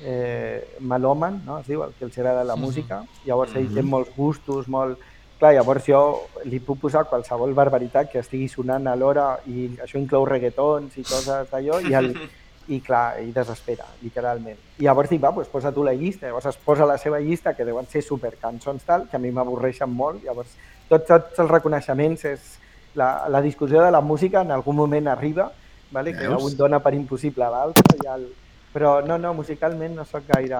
eh, 0.03 0.77
melòman, 0.79 1.41
no? 1.45 1.59
es 1.59 1.67
diu, 1.67 1.83
el 1.83 1.93
que 1.97 2.05
els 2.05 2.17
agrada 2.17 2.43
la 2.43 2.55
música. 2.55 3.03
Llavors 3.25 3.55
ell 3.55 3.67
té 3.73 3.81
Mhm. 3.81 3.89
molts 3.89 4.09
gustos, 4.15 4.67
molt... 4.67 4.97
Clar, 5.37 5.53
llavors 5.53 5.85
jo 5.85 5.99
li 6.45 6.57
puc 6.59 6.79
posar 6.79 7.03
qualsevol 7.05 7.53
barbaritat 7.53 8.09
que 8.09 8.19
estigui 8.19 8.47
sonant 8.49 8.87
alhora 8.87 9.37
i 9.45 9.67
això 9.83 9.99
inclou 9.99 10.25
reggaetons 10.25 10.97
i 10.97 11.03
coses 11.03 11.51
d'allò 11.51 11.77
i, 11.87 11.93
el, 11.93 12.15
i 12.73 12.79
clar, 12.81 13.19
i 13.21 13.29
desespera, 13.31 13.85
literalment. 14.01 14.57
I 14.79 14.83
llavors 14.87 15.09
dic, 15.09 15.21
va, 15.21 15.29
doncs 15.31 15.47
posa 15.47 15.71
tu 15.71 15.83
la 15.83 15.93
llista. 15.93 16.25
Llavors 16.25 16.47
es 16.47 16.57
posa 16.57 16.85
la 16.89 16.97
seva 16.97 17.19
llista, 17.19 17.53
que 17.53 17.65
deuen 17.65 17.85
ser 17.85 18.01
supercançons 18.01 18.81
tal, 18.83 19.05
que 19.07 19.15
a 19.17 19.19
mi 19.19 19.29
m'avorreixen 19.31 19.89
molt. 19.93 20.23
Llavors, 20.25 20.49
tots, 20.89 21.05
tots 21.05 21.37
els 21.39 21.51
reconeixements 21.51 22.25
és 22.25 22.57
la, 22.95 23.27
la 23.29 23.41
discussió 23.41 23.83
de 23.83 23.91
la 23.91 24.01
música 24.01 24.41
en 24.41 24.49
algun 24.51 24.75
moment 24.75 25.07
arriba, 25.07 25.51
vale? 25.91 26.17
que 26.17 26.27
un 26.27 26.57
dona 26.57 26.79
per 26.79 26.95
impossible 26.95 27.45
a 27.45 27.49
l'altre, 27.53 27.83
i 28.03 28.07
el... 28.07 28.27
però 28.73 28.97
no, 29.05 29.17
no, 29.17 29.33
musicalment 29.37 29.95
no 29.97 30.05
sóc 30.05 30.27
gaire, 30.29 30.59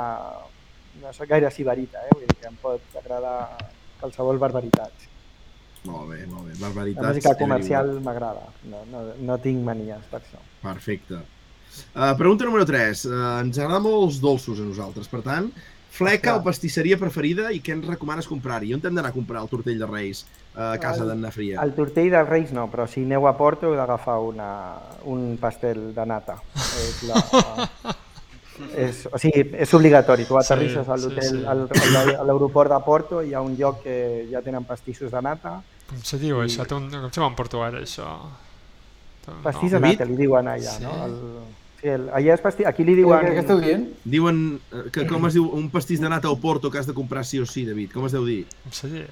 no 1.01 1.13
sóc 1.13 1.27
gaire 1.29 1.51
sibarita, 1.51 2.03
eh? 2.07 2.13
vull 2.15 2.25
dir 2.27 2.37
que 2.39 2.49
em 2.49 2.57
pot 2.61 2.97
agradar 3.01 3.37
qualsevol 3.99 4.39
barbaritat. 4.41 5.07
Molt 5.87 6.09
bé, 6.09 6.25
molt 6.27 6.47
bé. 6.49 6.53
La 6.57 6.67
Barbaritats. 6.67 7.07
música 7.07 7.31
everywhere. 7.31 7.43
comercial 7.45 7.91
m'agrada, 8.03 8.47
no, 8.71 8.83
no, 8.91 9.03
no 9.29 9.37
tinc 9.39 9.61
manies 9.63 10.03
per 10.11 10.19
això. 10.19 10.41
Perfecte. 10.63 11.21
Uh, 11.93 12.13
pregunta 12.17 12.47
número 12.47 12.65
3. 12.65 13.05
Uh, 13.05 13.17
ens 13.45 13.59
agrada 13.61 13.79
molt 13.85 14.07
els 14.09 14.19
dolços 14.23 14.59
a 14.59 14.65
nosaltres. 14.65 15.07
Per 15.11 15.21
tant, 15.23 15.51
fleca 15.97 16.35
o 16.37 16.41
pastisseria 16.43 16.97
preferida 16.99 17.51
i 17.53 17.61
què 17.63 17.75
ens 17.77 17.87
recomanes 17.87 18.27
comprar-hi? 18.27 18.73
On 18.75 18.81
hem 18.83 18.97
d'anar 18.97 19.13
a 19.13 19.15
comprar 19.15 19.43
el 19.45 19.51
tortell 19.51 19.79
de 19.79 19.87
Reis 19.89 20.25
a 20.57 20.77
casa 20.81 21.05
d'en 21.05 21.21
Nafria? 21.21 21.61
El 21.63 21.71
tortell 21.77 22.09
dels 22.11 22.27
Reis 22.29 22.51
no, 22.55 22.65
però 22.71 22.87
si 22.89 23.03
aneu 23.05 23.27
a 23.29 23.35
Porto 23.37 23.67
heu 23.69 23.75
d'agafar 23.77 24.17
una, 24.25 24.49
un 25.05 25.37
pastel 25.41 25.93
de 25.95 26.05
nata. 26.09 26.39
És 26.57 27.03
la, 27.07 27.21
és, 28.87 29.03
o 29.11 29.19
sigui, 29.21 29.43
és 29.61 29.73
obligatori. 29.77 30.25
Tu 30.25 30.37
aterrisses 30.39 30.85
Sí, 30.85 30.91
a 30.91 30.97
sí, 30.97 31.03
l'hotel, 31.05 31.29
sí. 31.29 31.45
al- 31.45 32.15
a 32.17 32.23
l'aeroport 32.25 32.71
de 32.73 32.79
Porto, 32.85 33.21
hi 33.21 33.33
ha 33.37 33.41
un 33.45 33.55
lloc 33.59 33.83
que 33.83 34.25
ja 34.31 34.41
tenen 34.41 34.65
pastissos 34.65 35.11
de 35.13 35.21
nata. 35.21 35.59
Com 35.87 36.01
se 36.03 36.17
diu 36.19 36.41
això? 36.43 36.65
Té 36.67 36.75
un, 36.75 36.89
com 36.89 37.07
se 37.11 37.19
diu 37.21 37.27
en 37.29 37.35
portuguès, 37.37 37.77
això? 37.83 38.09
Pastís 39.43 39.71
no. 39.73 39.79
de 39.79 39.85
nata, 39.87 40.05
li 40.07 40.15
diuen 40.17 40.47
allà, 40.47 40.73
Sí. 40.77 40.83
no? 40.83 40.97
El, 41.05 41.15
sí, 41.81 41.87
el, 41.93 42.09
allà 42.15 42.33
és 42.33 42.41
pastís, 42.41 42.65
aquí 42.65 42.83
li 42.87 42.95
diuen... 42.95 43.25
què 43.27 43.41
esteu 43.43 43.59
dient? 43.61 43.85
Diuen 44.07 44.37
eh, 44.71 44.85
que 44.91 45.05
com 45.07 45.25
es 45.27 45.35
diu 45.37 45.49
un 45.53 45.69
pastís 45.69 45.99
de 46.01 46.09
nata 46.09 46.31
o 46.31 46.37
porto 46.39 46.71
que 46.71 46.79
has 46.79 46.87
de 46.87 46.95
comprar 46.97 47.25
sí 47.27 47.39
o 47.39 47.45
sí, 47.45 47.65
David? 47.67 47.91
Com 47.93 48.07
es 48.07 48.15
deu 48.15 48.25
dir? 48.25 48.45
Sí. 48.71 48.87
No, 48.87 49.03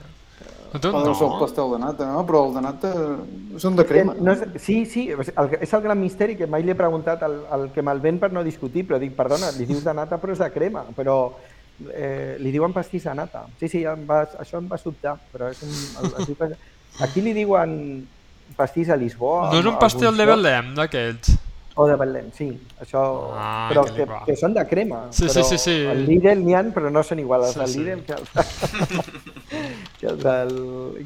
tu, 0.79 0.91
Poden 0.91 1.15
ser 1.15 1.25
el 1.27 1.33
no. 1.33 1.39
pastel 1.39 1.71
de 1.73 1.79
nata, 1.79 2.05
no? 2.11 2.21
Però 2.27 2.43
el 2.47 2.53
de 2.55 2.61
nata 2.65 2.91
són 3.61 3.75
de 3.75 3.85
crema. 3.87 4.13
No 4.19 4.31
és, 4.33 4.43
sí, 4.61 4.85
sí, 4.85 5.07
el, 5.11 5.53
és 5.61 5.73
el 5.73 5.81
gran 5.85 5.99
misteri 6.01 6.35
que 6.39 6.47
mai 6.47 6.63
li 6.63 6.71
he 6.73 6.77
preguntat 6.79 7.23
al, 7.27 7.39
al 7.51 7.67
que 7.75 7.83
me'l 7.85 8.01
ven 8.03 8.19
per 8.19 8.31
no 8.33 8.43
discutir, 8.43 8.85
però 8.87 8.99
dic, 9.01 9.13
perdona, 9.17 9.51
li 9.57 9.65
dius 9.69 9.83
de 9.85 9.93
nata 9.93 10.17
però 10.21 10.33
és 10.35 10.41
de 10.43 10.49
crema, 10.53 10.85
però 10.95 11.17
eh, 11.93 12.35
li 12.39 12.51
diuen 12.51 12.73
pastís 12.75 13.03
de 13.07 13.13
nata. 13.15 13.45
Sí, 13.59 13.67
sí, 13.71 13.83
em 13.85 14.05
va, 14.09 14.23
això 14.39 14.59
em 14.61 14.67
va 14.71 14.77
sobtar, 14.81 15.15
però 15.31 15.49
és 15.53 15.61
un, 15.63 15.73
el, 16.03 16.13
diu, 16.25 16.35
pas- 16.39 16.55
aquí 17.05 17.21
li 17.21 17.33
diuen 17.35 18.05
pastís 18.55 18.89
a 18.89 18.95
Lisboa. 18.95 19.49
No 19.53 19.59
és 19.59 19.65
un 19.65 19.79
pastel 19.81 20.15
de. 20.17 20.25
Belém, 20.29 20.73
d'aquells. 20.77 21.33
O 21.77 21.85
de 21.89 21.95
Belém, 21.99 22.29
sí. 22.31 22.45
Això, 22.79 23.01
Ah, 23.35 23.67
però 23.69 23.83
que 23.83 24.05
que, 24.25 24.35
són 24.39 24.53
de 24.55 24.63
crema. 24.67 25.07
Sí, 25.11 25.27
sí, 25.27 25.33
però 25.39 25.43
sí, 25.43 25.57
sí. 25.57 25.73
Al 25.91 26.05
Lidl 26.07 26.39
n'hi 26.45 26.53
ha, 26.55 26.61
però 26.71 26.89
no 26.89 27.03
són 27.03 27.19
iguals 27.19 27.51
Sí, 27.51 27.59
els 27.59 27.71
sí. 27.73 27.83
del 27.83 27.97
Lidl 27.97 28.05
que 28.05 28.13
els, 28.13 28.29
que 29.99 30.07
els, 30.07 30.23
del, 30.23 30.53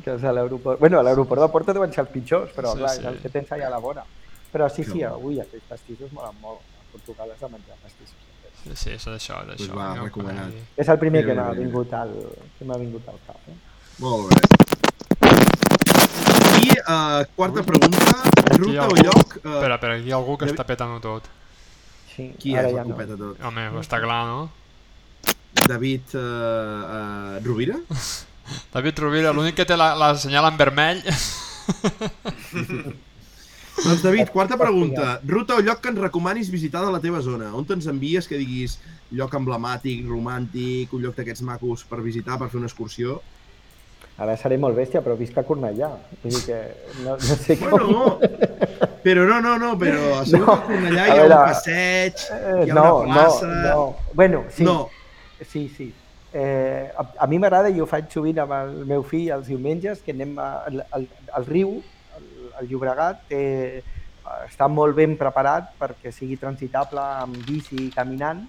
que 0.04 0.12
els 0.12 0.22
de 0.22 0.34
l'aeroport. 0.34 0.80
Bueno, 0.80 1.00
a 1.00 1.04
l'aeroport 1.04 1.42
de 1.42 1.48
Porto 1.50 1.74
deuen 1.74 1.92
ser 1.94 2.04
els 2.06 2.12
pitjors, 2.14 2.52
però 2.54 2.74
Sí, 2.74 2.84
clar, 2.84 2.94
sí. 3.00 3.06
el 3.08 3.18
que 3.24 3.30
tens 3.34 3.52
allà 3.52 3.66
a 3.68 3.74
la 3.74 3.80
vora. 3.82 4.06
Però 4.54 4.70
sí, 4.70 4.84
sí, 4.84 5.02
avui 5.04 5.40
aquells 5.42 5.66
pastissos 5.70 6.12
molen 6.14 6.38
molt. 6.42 6.62
A 6.62 6.92
Portugal 6.92 7.32
has 7.34 7.40
de 7.42 7.50
menjar 7.56 7.76
pastissos. 7.82 8.16
Sí, 8.64 8.76
sí, 8.76 8.90
és 8.92 9.08
això, 9.08 9.42
és 9.50 9.56
Pues 9.58 9.70
això. 9.70 9.76
va, 9.78 9.90
no 9.96 10.04
recomanat. 10.06 10.54
És 10.78 10.88
el 10.90 11.00
primer 11.02 11.26
que 11.26 11.34
m'ha 11.34 11.50
vingut, 11.58 11.94
al, 11.94 12.14
que 12.60 12.66
m'ha 12.66 12.78
vingut 12.78 13.10
al 13.10 13.20
cap. 13.26 13.42
Eh? 13.50 13.58
Molt 14.00 14.30
bé. 14.30 15.69
I 16.60 16.70
uh, 16.84 17.24
quarta 17.36 17.64
pregunta, 17.64 18.06
ruta 18.58 18.88
o 18.88 18.96
lloc... 19.00 19.36
Uh, 19.40 19.56
Espera, 19.56 19.76
espera, 19.76 19.94
aquí 19.96 20.10
hi 20.10 20.14
ha 20.14 20.18
algú 20.20 20.38
que 20.40 20.50
està 20.50 20.66
petant-ho 20.68 21.00
tot. 21.04 21.28
Sí, 22.14 22.32
qui 22.40 22.56
ara 22.58 22.68
és 22.68 22.76
ja 22.76 22.84
el 22.84 22.90
no. 22.90 22.96
copeta 22.98 23.16
tot? 23.20 23.44
Home, 23.48 23.68
està 23.80 24.02
clar, 24.04 24.22
no? 24.28 24.50
David 25.70 26.16
uh, 26.20 26.22
uh, 26.22 27.36
Rovira? 27.46 27.80
David 28.76 29.04
Rovira, 29.06 29.32
l'únic 29.36 29.56
que 29.60 29.68
té 29.70 29.78
la, 29.80 29.94
la 30.00 30.16
senyal 30.20 30.50
en 30.52 30.58
vermell... 30.60 31.06
Doncs 33.80 34.02
David, 34.04 34.30
quarta 34.36 34.58
pregunta. 34.58 35.20
Ruta 35.24 35.56
o 35.56 35.62
lloc 35.64 35.80
que 35.82 35.94
ens 35.94 36.02
recomanis 36.02 36.52
visitar 36.52 36.84
de 36.84 36.92
la 36.92 37.00
teva 37.00 37.22
zona? 37.24 37.54
On 37.56 37.66
te'ns 37.66 37.88
envies 37.88 38.28
que 38.28 38.40
diguis 38.40 38.78
lloc 39.16 39.34
emblemàtic, 39.38 40.04
romàntic, 40.10 40.92
un 40.94 41.06
lloc 41.06 41.16
d'aquests 41.18 41.46
macos 41.48 41.86
per 41.88 42.02
visitar, 42.04 42.38
per 42.42 42.50
fer 42.52 42.60
una 42.60 42.68
excursió? 42.70 43.22
Ara 44.20 44.36
seré 44.36 44.58
molt 44.60 44.76
bèstia, 44.76 45.00
però 45.06 45.16
visc 45.16 45.38
a 45.40 45.46
Cornellà. 45.48 45.90
Vull 46.24 46.34
dir 46.36 46.42
que 46.44 46.58
no, 47.06 47.16
no 47.16 47.38
sé 47.40 47.56
com... 47.62 47.72
Bueno, 47.72 48.18
però 49.04 49.24
no, 49.30 49.40
no, 49.46 49.54
no, 49.62 49.70
però 49.80 50.20
segur 50.28 50.44
No, 50.44 50.56
que 50.58 50.58
a 50.58 50.66
Cornellà 50.68 51.06
a 51.06 51.08
hi 51.08 51.14
ha 51.14 51.16
un 51.16 51.22
veure, 51.24 51.40
passeig, 51.54 52.26
Eh, 52.36 52.58
hi 52.66 52.74
ha 52.74 52.76
no, 52.76 52.88
una 53.06 53.14
plaça... 53.16 53.48
no, 53.48 53.62
no. 53.70 54.14
Bueno, 54.14 54.44
sí. 54.52 54.68
No. 54.68 54.78
Sí, 55.40 55.70
sí. 55.78 55.94
Eh, 56.34 56.92
a, 57.00 57.06
a 57.24 57.28
mi 57.32 57.40
m'agrada, 57.40 57.72
i 57.72 57.80
ho 57.80 57.88
faig 57.90 58.12
sovint 58.14 58.44
amb 58.44 58.58
el 58.58 58.76
meu 58.90 59.06
fill 59.08 59.32
els 59.38 59.48
diumenges, 59.48 60.04
que 60.04 60.14
anem 60.14 60.36
a, 60.38 60.50
al, 60.68 60.84
al, 61.00 61.08
al 61.40 61.48
riu, 61.48 61.78
el, 62.20 62.28
el 62.60 62.70
Llobregat, 62.74 63.24
eh, 63.32 63.80
està 64.46 64.68
molt 64.70 64.94
ben 64.98 65.16
preparat 65.18 65.72
perquè 65.80 66.12
sigui 66.14 66.36
transitable 66.38 67.02
amb 67.24 67.40
bici 67.48 67.88
i 67.88 67.92
caminant, 67.96 68.44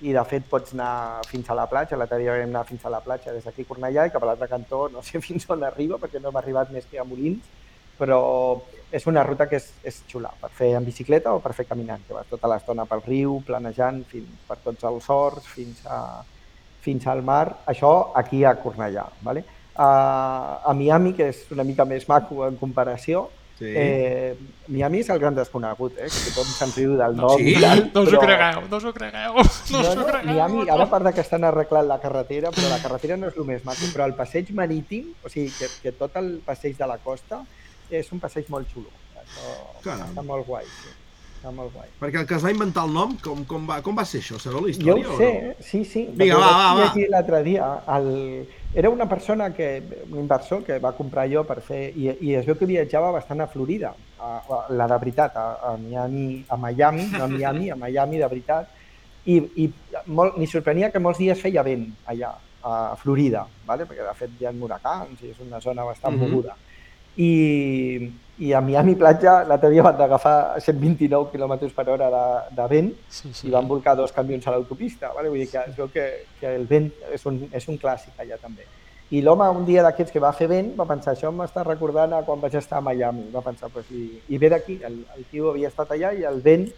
i 0.00 0.14
de 0.16 0.22
fet 0.24 0.46
pots 0.48 0.72
anar 0.72 1.20
fins 1.28 1.48
a 1.50 1.56
la 1.58 1.66
platja, 1.68 1.96
l'altre 1.96 2.18
dia 2.22 2.36
vam 2.38 2.48
anar 2.48 2.64
fins 2.68 2.84
a 2.84 2.92
la 2.92 3.02
platja 3.04 3.34
des 3.36 3.44
d'aquí 3.44 3.66
Cornellà 3.68 4.06
i 4.08 4.12
cap 4.14 4.22
a 4.24 4.30
l'altre 4.30 4.48
cantó 4.48 4.86
no 4.88 5.02
sé 5.04 5.20
fins 5.26 5.48
on 5.50 5.64
arriba 5.64 5.98
perquè 6.00 6.22
no 6.22 6.30
hem 6.30 6.38
arribat 6.40 6.72
més 6.72 6.86
que 6.90 7.00
a 7.00 7.04
Molins, 7.04 7.44
però 8.00 8.20
és 8.90 9.06
una 9.06 9.22
ruta 9.26 9.46
que 9.46 9.60
és, 9.60 9.66
és 9.86 10.00
xula 10.08 10.32
per 10.40 10.50
fer 10.56 10.72
en 10.78 10.86
bicicleta 10.86 11.34
o 11.36 11.40
per 11.44 11.52
fer 11.54 11.66
caminant, 11.68 12.02
que 12.06 12.16
vas 12.16 12.28
tota 12.30 12.48
l'estona 12.50 12.86
pel 12.88 13.04
riu, 13.04 13.38
planejant 13.46 14.02
fins 14.10 14.46
per 14.48 14.56
tots 14.64 14.86
els 14.88 15.08
horts, 15.12 15.46
fins, 15.52 15.84
a, 15.86 16.22
fins 16.82 17.06
al 17.06 17.20
mar, 17.22 17.44
això 17.70 17.92
aquí 18.16 18.42
a 18.44 18.56
Cornellà. 18.58 19.04
¿vale? 19.22 19.44
A, 19.76 19.90
a 20.64 20.74
Miami, 20.74 21.12
que 21.18 21.28
és 21.30 21.44
una 21.54 21.66
mica 21.68 21.84
més 21.84 22.08
maco 22.08 22.42
en 22.48 22.56
comparació, 22.58 23.28
Sí. 23.60 23.68
eh, 23.76 24.34
Miami 24.72 25.02
és 25.04 25.10
el 25.12 25.18
gran 25.20 25.34
desconegut, 25.36 25.98
eh? 26.00 26.06
que 26.08 26.30
tothom 26.32 26.48
se'n 26.48 26.70
riu 26.72 26.94
del 26.96 27.14
nom. 27.18 27.34
sí? 27.36 27.52
tal, 27.60 27.82
No 27.92 28.02
us 28.06 28.14
ho 28.16 28.20
cregueu, 28.22 28.62
no 28.70 28.76
us 28.80 28.86
ho 28.88 28.92
cregueu, 28.96 29.34
no 29.36 29.82
no, 29.82 29.82
no, 30.00 30.06
cregueu. 30.06 30.30
Miami, 30.32 30.62
ara 30.70 30.86
a 30.86 30.90
part 30.90 31.04
de 31.04 31.12
que 31.12 31.20
estan 31.20 31.44
arreglant 31.44 31.86
la 31.90 31.98
carretera, 32.00 32.50
però 32.56 32.70
la 32.72 32.80
carretera 32.80 33.18
no 33.20 33.28
és 33.28 33.36
el 33.36 33.44
més 33.44 33.64
maco, 33.68 33.90
però 33.92 34.06
el 34.08 34.14
passeig 34.16 34.48
marítim, 34.56 35.12
o 35.22 35.28
sigui, 35.28 35.52
que, 35.58 35.68
que 35.82 35.92
tot 35.92 36.16
el 36.16 36.38
passeig 36.46 36.78
de 36.80 36.88
la 36.88 36.96
costa 37.04 37.42
és 37.90 38.08
un 38.16 38.22
passeig 38.22 38.48
molt 38.48 38.72
xulo. 38.72 38.88
Això 39.20 39.52
Caram. 39.84 40.08
està 40.08 40.24
molt 40.24 40.46
guai, 40.48 40.64
sí. 40.64 40.96
Està 41.40 41.50
molt 41.56 41.72
guai. 41.72 41.86
Perquè 41.96 42.18
el 42.20 42.26
que 42.28 42.34
es 42.36 42.42
va 42.44 42.50
inventar 42.52 42.82
el 42.84 42.90
nom, 42.92 43.14
com, 43.24 43.38
com, 43.48 43.62
va, 43.64 43.78
com 43.80 43.96
va 43.96 44.04
ser 44.04 44.18
això? 44.20 44.36
Sabeu 44.36 44.60
la 44.60 44.68
Jo 44.68 44.74
història 44.74 45.08
ho 45.08 45.14
o 45.14 45.16
sé, 45.16 45.28
no? 45.40 45.52
sí, 45.64 45.78
sí. 45.88 46.02
Vinga, 46.12 46.36
va, 46.36 46.50
ho 46.50 46.58
va, 46.58 46.66
va. 46.76 46.82
llegir 46.82 47.06
L'altre 47.08 47.40
dia, 47.46 47.68
el... 47.96 48.10
era 48.76 48.90
una 48.92 49.06
persona, 49.08 49.48
que, 49.56 49.70
un 50.10 50.18
inversor 50.20 50.62
que 50.66 50.76
va 50.84 50.92
comprar 50.98 51.24
allò 51.24 51.46
per 51.48 51.62
fer... 51.64 51.80
I, 51.96 52.10
i 52.28 52.34
es 52.36 52.44
veu 52.44 52.58
que 52.60 52.68
viatjava 52.68 53.08
bastant 53.16 53.40
a 53.40 53.48
Florida, 53.48 53.94
a, 54.20 54.34
a, 54.36 54.60
la 54.76 54.86
de 54.92 55.00
veritat, 55.06 55.40
a, 55.40 55.46
a, 55.72 55.74
Miami, 55.80 56.44
a 56.46 56.60
Miami, 56.60 57.08
no 57.16 57.24
a 57.24 57.32
Miami, 57.32 57.70
a 57.72 57.80
Miami 57.86 58.20
de 58.20 58.28
veritat, 58.36 58.68
i, 59.24 59.40
i 59.64 59.70
molt, 60.12 60.36
m'hi 60.36 60.46
sorprenia 60.46 60.92
que 60.92 61.00
molts 61.00 61.18
dies 61.24 61.40
feia 61.40 61.64
vent 61.64 61.88
allà, 62.12 62.34
a 62.62 62.94
Florida, 63.00 63.46
¿vale? 63.64 63.86
perquè 63.88 64.04
de 64.04 64.12
fet 64.18 64.36
hi 64.36 64.44
ha 64.44 64.52
huracans 64.52 65.22
i 65.24 65.30
és 65.32 65.40
una 65.40 65.60
zona 65.64 65.88
bastant 65.88 66.18
Mhm. 66.18 66.20
moguda. 66.28 66.56
I, 67.16 67.32
I 68.40 68.54
a 68.56 68.60
Miami 68.64 68.94
platja 68.96 69.42
l'altre 69.44 69.68
dia 69.68 69.82
van 69.84 70.00
agafar 70.00 70.58
129 70.60 71.28
km 71.32 71.68
per 71.76 71.88
hora 71.92 72.08
de, 72.14 72.24
de 72.56 72.68
vent 72.72 72.90
Sí, 73.12 73.28
i 73.28 73.34
sí. 73.36 73.50
van 73.52 73.68
volcar 73.68 73.94
dos 73.98 74.12
camions 74.16 74.46
a 74.46 74.54
l'autopista. 74.54 75.12
Vale? 75.12 75.28
Vull 75.28 75.42
dir 75.44 75.50
que 75.52 75.64
veu 75.76 75.90
que, 75.92 76.06
que 76.40 76.54
el 76.56 76.64
vent 76.70 76.88
és 77.12 77.26
un, 77.28 77.42
és 77.52 77.68
un 77.68 77.76
clàssic 77.76 78.16
allà 78.16 78.40
també. 78.40 78.64
I 79.10 79.20
l'home, 79.26 79.44
un 79.50 79.64
dia 79.66 79.82
d'aquests 79.82 80.14
que 80.14 80.22
va 80.22 80.30
fer 80.32 80.46
vent, 80.48 80.70
va 80.78 80.86
pensar, 80.86 81.12
això 81.16 81.32
m'està 81.34 81.64
recordant 81.66 82.12
a 82.14 82.22
quan 82.22 82.40
vaig 82.40 82.54
estar 82.54 82.78
a 82.78 82.84
Miami. 82.86 83.26
Va 83.34 83.42
pensar, 83.42 83.68
pues, 83.74 83.88
i, 83.90 84.20
i 84.30 84.38
ve 84.38 84.48
d'aquí, 84.52 84.78
el, 84.86 85.00
el 85.16 85.24
tio 85.32 85.50
havia 85.50 85.68
estat 85.68 85.90
allà 85.96 86.12
i 86.14 86.22
el 86.28 86.38
vent 86.44 86.68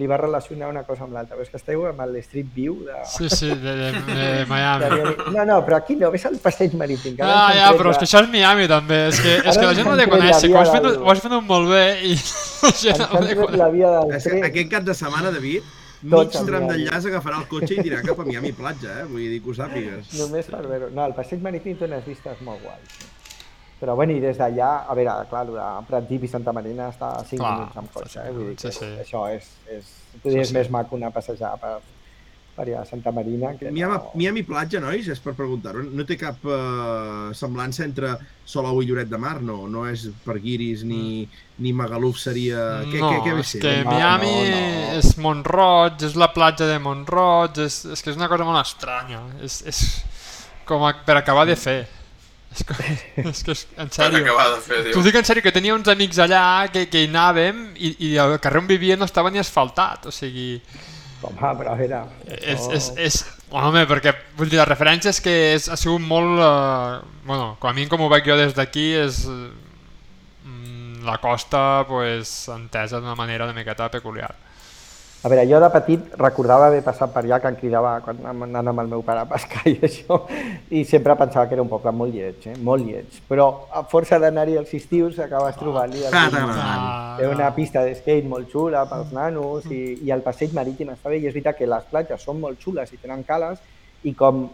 li 0.00 0.08
va 0.08 0.16
relacionar 0.20 0.70
una 0.72 0.82
cosa 0.88 1.04
amb 1.04 1.14
l'altra. 1.16 1.36
Però 1.36 1.44
és 1.44 1.52
que 1.52 1.60
esteu 1.60 1.84
amb 1.90 2.00
el 2.06 2.16
Street 2.24 2.48
View 2.54 2.78
de, 2.86 3.00
Sí, 3.10 3.28
sí, 3.28 3.50
de, 3.52 3.74
de, 3.82 3.90
de 4.08 4.28
Miami. 4.50 5.02
No, 5.34 5.44
no, 5.44 5.58
però 5.66 5.80
aquí 5.80 5.98
no, 6.00 6.10
ves 6.14 6.24
el 6.30 6.38
passeig 6.42 6.76
marítim. 6.80 7.18
Ah, 7.20 7.50
ja, 7.56 7.68
però 7.76 7.92
és 7.92 8.00
que 8.00 8.08
això 8.08 8.24
és 8.24 8.32
Miami 8.32 8.68
també, 8.70 9.02
és 9.10 9.20
que, 9.20 9.36
és 9.44 9.60
que 9.60 9.66
la 9.68 9.74
gent 9.76 9.90
no 9.90 9.98
de 10.00 10.08
conèixer, 10.10 10.48
que 10.48 10.56
ho 10.56 10.62
has 10.62 10.72
fet, 10.72 10.88
ho 10.96 11.12
has 11.12 11.22
fet 11.26 11.36
molt 11.50 11.70
bé 11.74 11.84
i 12.08 12.16
la 12.64 12.72
gent 12.86 13.04
no 13.04 13.22
de 13.28 13.38
conèixer. 13.44 14.40
Aquest 14.50 14.72
cap 14.72 14.88
de 14.88 14.96
setmana, 14.96 15.34
David, 15.36 15.68
mig 16.16 16.32
tram 16.32 16.68
d'enllaç 16.70 17.10
agafarà 17.12 17.42
el 17.42 17.48
cotxe 17.52 17.76
i 17.76 17.84
dirà 17.84 18.00
cap 18.06 18.24
a 18.24 18.28
Miami 18.28 18.54
platja, 18.56 19.02
eh? 19.02 19.06
Vull 19.10 19.28
dir 19.28 19.42
que 19.44 19.52
ho 19.52 19.56
sàpigues. 19.60 20.14
Només 20.16 20.48
per 20.48 20.64
veure. 20.64 20.92
No, 20.96 21.04
el 21.10 21.16
passeig 21.18 21.44
marítim 21.44 21.76
té 21.76 21.90
unes 21.90 22.06
vistes 22.08 22.40
molt 22.46 22.64
guais. 22.64 23.09
Però 23.80 23.94
bueno, 23.96 24.12
i 24.12 24.20
des 24.20 24.36
d'allà, 24.36 24.70
a 24.92 24.94
veure, 24.98 25.14
clar, 25.30 25.46
el 25.46 25.54
de 25.56 25.68
Pratdip 25.88 26.26
i 26.26 26.28
Santa 26.28 26.52
Marina 26.52 26.90
està 26.92 27.14
a 27.16 27.22
5 27.24 27.40
Clar, 27.40 27.52
minuts 27.56 27.80
amb 27.80 27.94
cotxe, 27.94 28.26
eh? 28.26 28.34
Vull 28.36 28.50
dir 28.50 28.58
que 28.60 28.72
sí, 28.74 28.76
sí. 28.76 28.90
això 29.06 29.24
és, 29.32 29.48
és, 29.72 29.96
Sí, 30.20 30.34
és 30.36 30.50
sí. 30.50 30.54
més 30.58 30.68
maco 30.74 30.98
anar 30.98 31.08
a 31.08 31.14
passejar 31.14 31.54
per, 31.62 31.78
per 32.56 32.66
allà 32.66 32.80
a 32.82 32.84
Santa 32.84 33.12
Marina. 33.14 33.54
Que 33.56 33.70
Miami, 33.72 33.94
no... 33.94 34.10
Miami 34.20 34.42
platja, 34.44 34.82
nois, 34.84 35.06
és 35.08 35.22
per 35.24 35.32
preguntar-ho. 35.38 35.84
No 35.96 36.04
té 36.04 36.18
cap 36.20 36.44
uh, 36.44 37.30
semblança 37.36 37.86
entre 37.86 38.10
Salou 38.44 38.82
i 38.82 38.88
Lloret 38.90 39.08
de 39.08 39.20
Mar, 39.22 39.38
no? 39.40 39.62
No 39.70 39.86
és 39.88 40.08
per 40.26 40.36
guiris 40.42 40.82
ni, 40.84 41.24
ni 41.62 41.72
Magaluf 41.72 42.20
seria... 42.20 42.82
Què, 42.90 43.00
no, 43.00 43.14
què, 43.14 43.22
què 43.30 43.38
és 43.44 43.54
que 43.62 43.76
No, 43.86 43.94
Miami 43.94 44.34
no, 44.34 44.50
no. 44.50 44.98
és 44.98 45.14
Montroig, 45.24 46.04
és 46.10 46.18
la 46.20 46.28
platja 46.34 46.68
de 46.68 46.76
Montroig, 46.82 47.62
és, 47.64 47.80
és 47.94 48.04
que 48.04 48.12
és 48.12 48.20
una 48.20 48.28
cosa 48.28 48.48
molt 48.48 48.60
estranya. 48.60 49.24
És, 49.46 49.62
és 49.70 49.80
com 50.68 50.84
a, 50.84 50.92
per 51.06 51.16
acabar 51.22 51.46
de 51.48 51.56
fer. 51.56 51.78
És 52.50 52.64
que, 52.66 52.74
és 53.30 53.42
que 53.46 53.52
és, 53.54 53.64
en 53.78 53.90
sèrio. 53.94 54.24
T'ho 54.92 55.02
dic 55.06 55.14
en 55.20 55.26
sèrio, 55.28 55.42
que 55.44 55.52
tenia 55.54 55.74
uns 55.76 55.88
amics 55.92 56.18
allà 56.24 56.42
que, 56.72 56.86
que 56.90 57.04
hi 57.04 57.10
anàvem 57.10 57.60
i, 57.78 57.92
i 58.08 58.14
el 58.18 58.38
carrer 58.42 58.62
on 58.64 58.66
vivien 58.70 58.98
no 58.98 59.06
estava 59.06 59.30
ni 59.30 59.38
asfaltat, 59.42 60.08
o 60.10 60.14
sigui... 60.14 60.56
Home, 61.22 61.36
però 61.60 61.74
a 61.74 61.78
veure... 61.78 62.00
És, 62.26 62.58
això- 62.58 62.74
és, 62.78 62.90
és, 63.06 63.18
home, 63.52 63.82
perquè 63.86 64.14
vull 64.38 64.48
dir, 64.50 64.56
la 64.58 64.64
referència 64.64 65.12
és 65.12 65.20
que 65.22 65.34
és, 65.54 65.68
ha 65.70 65.76
sigut 65.78 66.00
molt... 66.02 66.40
Eh, 66.40 67.24
bueno, 67.28 67.52
com 67.60 67.70
a 67.70 67.74
mi 67.76 67.84
com 67.92 68.00
ho 68.02 68.08
veig 68.10 68.26
jo 68.26 68.38
des 68.40 68.54
d'aquí 68.56 68.86
és 69.04 69.22
eh, 69.28 69.50
mm, 70.48 71.04
la 71.06 71.18
costa 71.22 71.84
pues, 71.88 72.32
entesa 72.54 72.98
d'una 73.00 73.14
manera 73.18 73.44
una 73.46 73.54
miqueta 73.56 73.90
peculiar. 73.92 74.32
A 75.22 75.28
veure, 75.28 75.42
jo 75.44 75.58
de 75.60 75.68
petit 75.68 76.14
recordava 76.16 76.70
haver 76.70 76.80
passat 76.80 77.10
per 77.12 77.20
allà 77.20 77.36
que 77.42 77.50
em 77.52 77.56
cridava 77.58 77.90
quan 78.00 78.22
anant 78.30 78.70
amb 78.70 78.80
el 78.80 78.86
meu 78.88 79.02
pare 79.04 79.20
a 79.20 79.28
pescar 79.28 79.66
i 79.68 79.74
això, 79.84 80.16
i 80.72 80.80
sempre 80.88 81.12
pensava 81.20 81.44
que 81.46 81.58
era 81.58 81.64
un 81.66 81.68
poble 81.68 81.92
molt 81.92 82.14
lleig, 82.16 82.46
eh? 82.48 82.54
molt 82.56 82.86
lleig. 82.88 83.18
Però 83.28 83.50
a 83.68 83.82
força 83.90 84.16
d'anar-hi 84.22 84.56
als 84.56 84.72
estius 84.80 85.20
acabes 85.20 85.60
trobant-hi 85.60 86.06
Ah. 86.08 87.18
Té 87.20 87.28
una 87.28 87.50
pista 87.52 87.84
de 87.84 87.92
skate 87.98 88.32
molt 88.32 88.48
xula 88.48 88.86
pels 88.88 89.12
nanos 89.12 89.68
i, 89.68 89.82
i 90.00 90.16
el 90.16 90.24
passeig 90.24 90.56
marítim 90.56 90.94
està 90.96 91.12
bé 91.12 91.20
i 91.20 91.28
és 91.28 91.36
veritat 91.36 91.60
que 91.60 91.68
les 91.68 91.84
platges 91.92 92.24
són 92.24 92.40
molt 92.40 92.64
xules 92.64 92.88
i 92.88 92.96
tenen 92.96 93.20
cales 93.28 93.60
i 94.08 94.16
com 94.16 94.46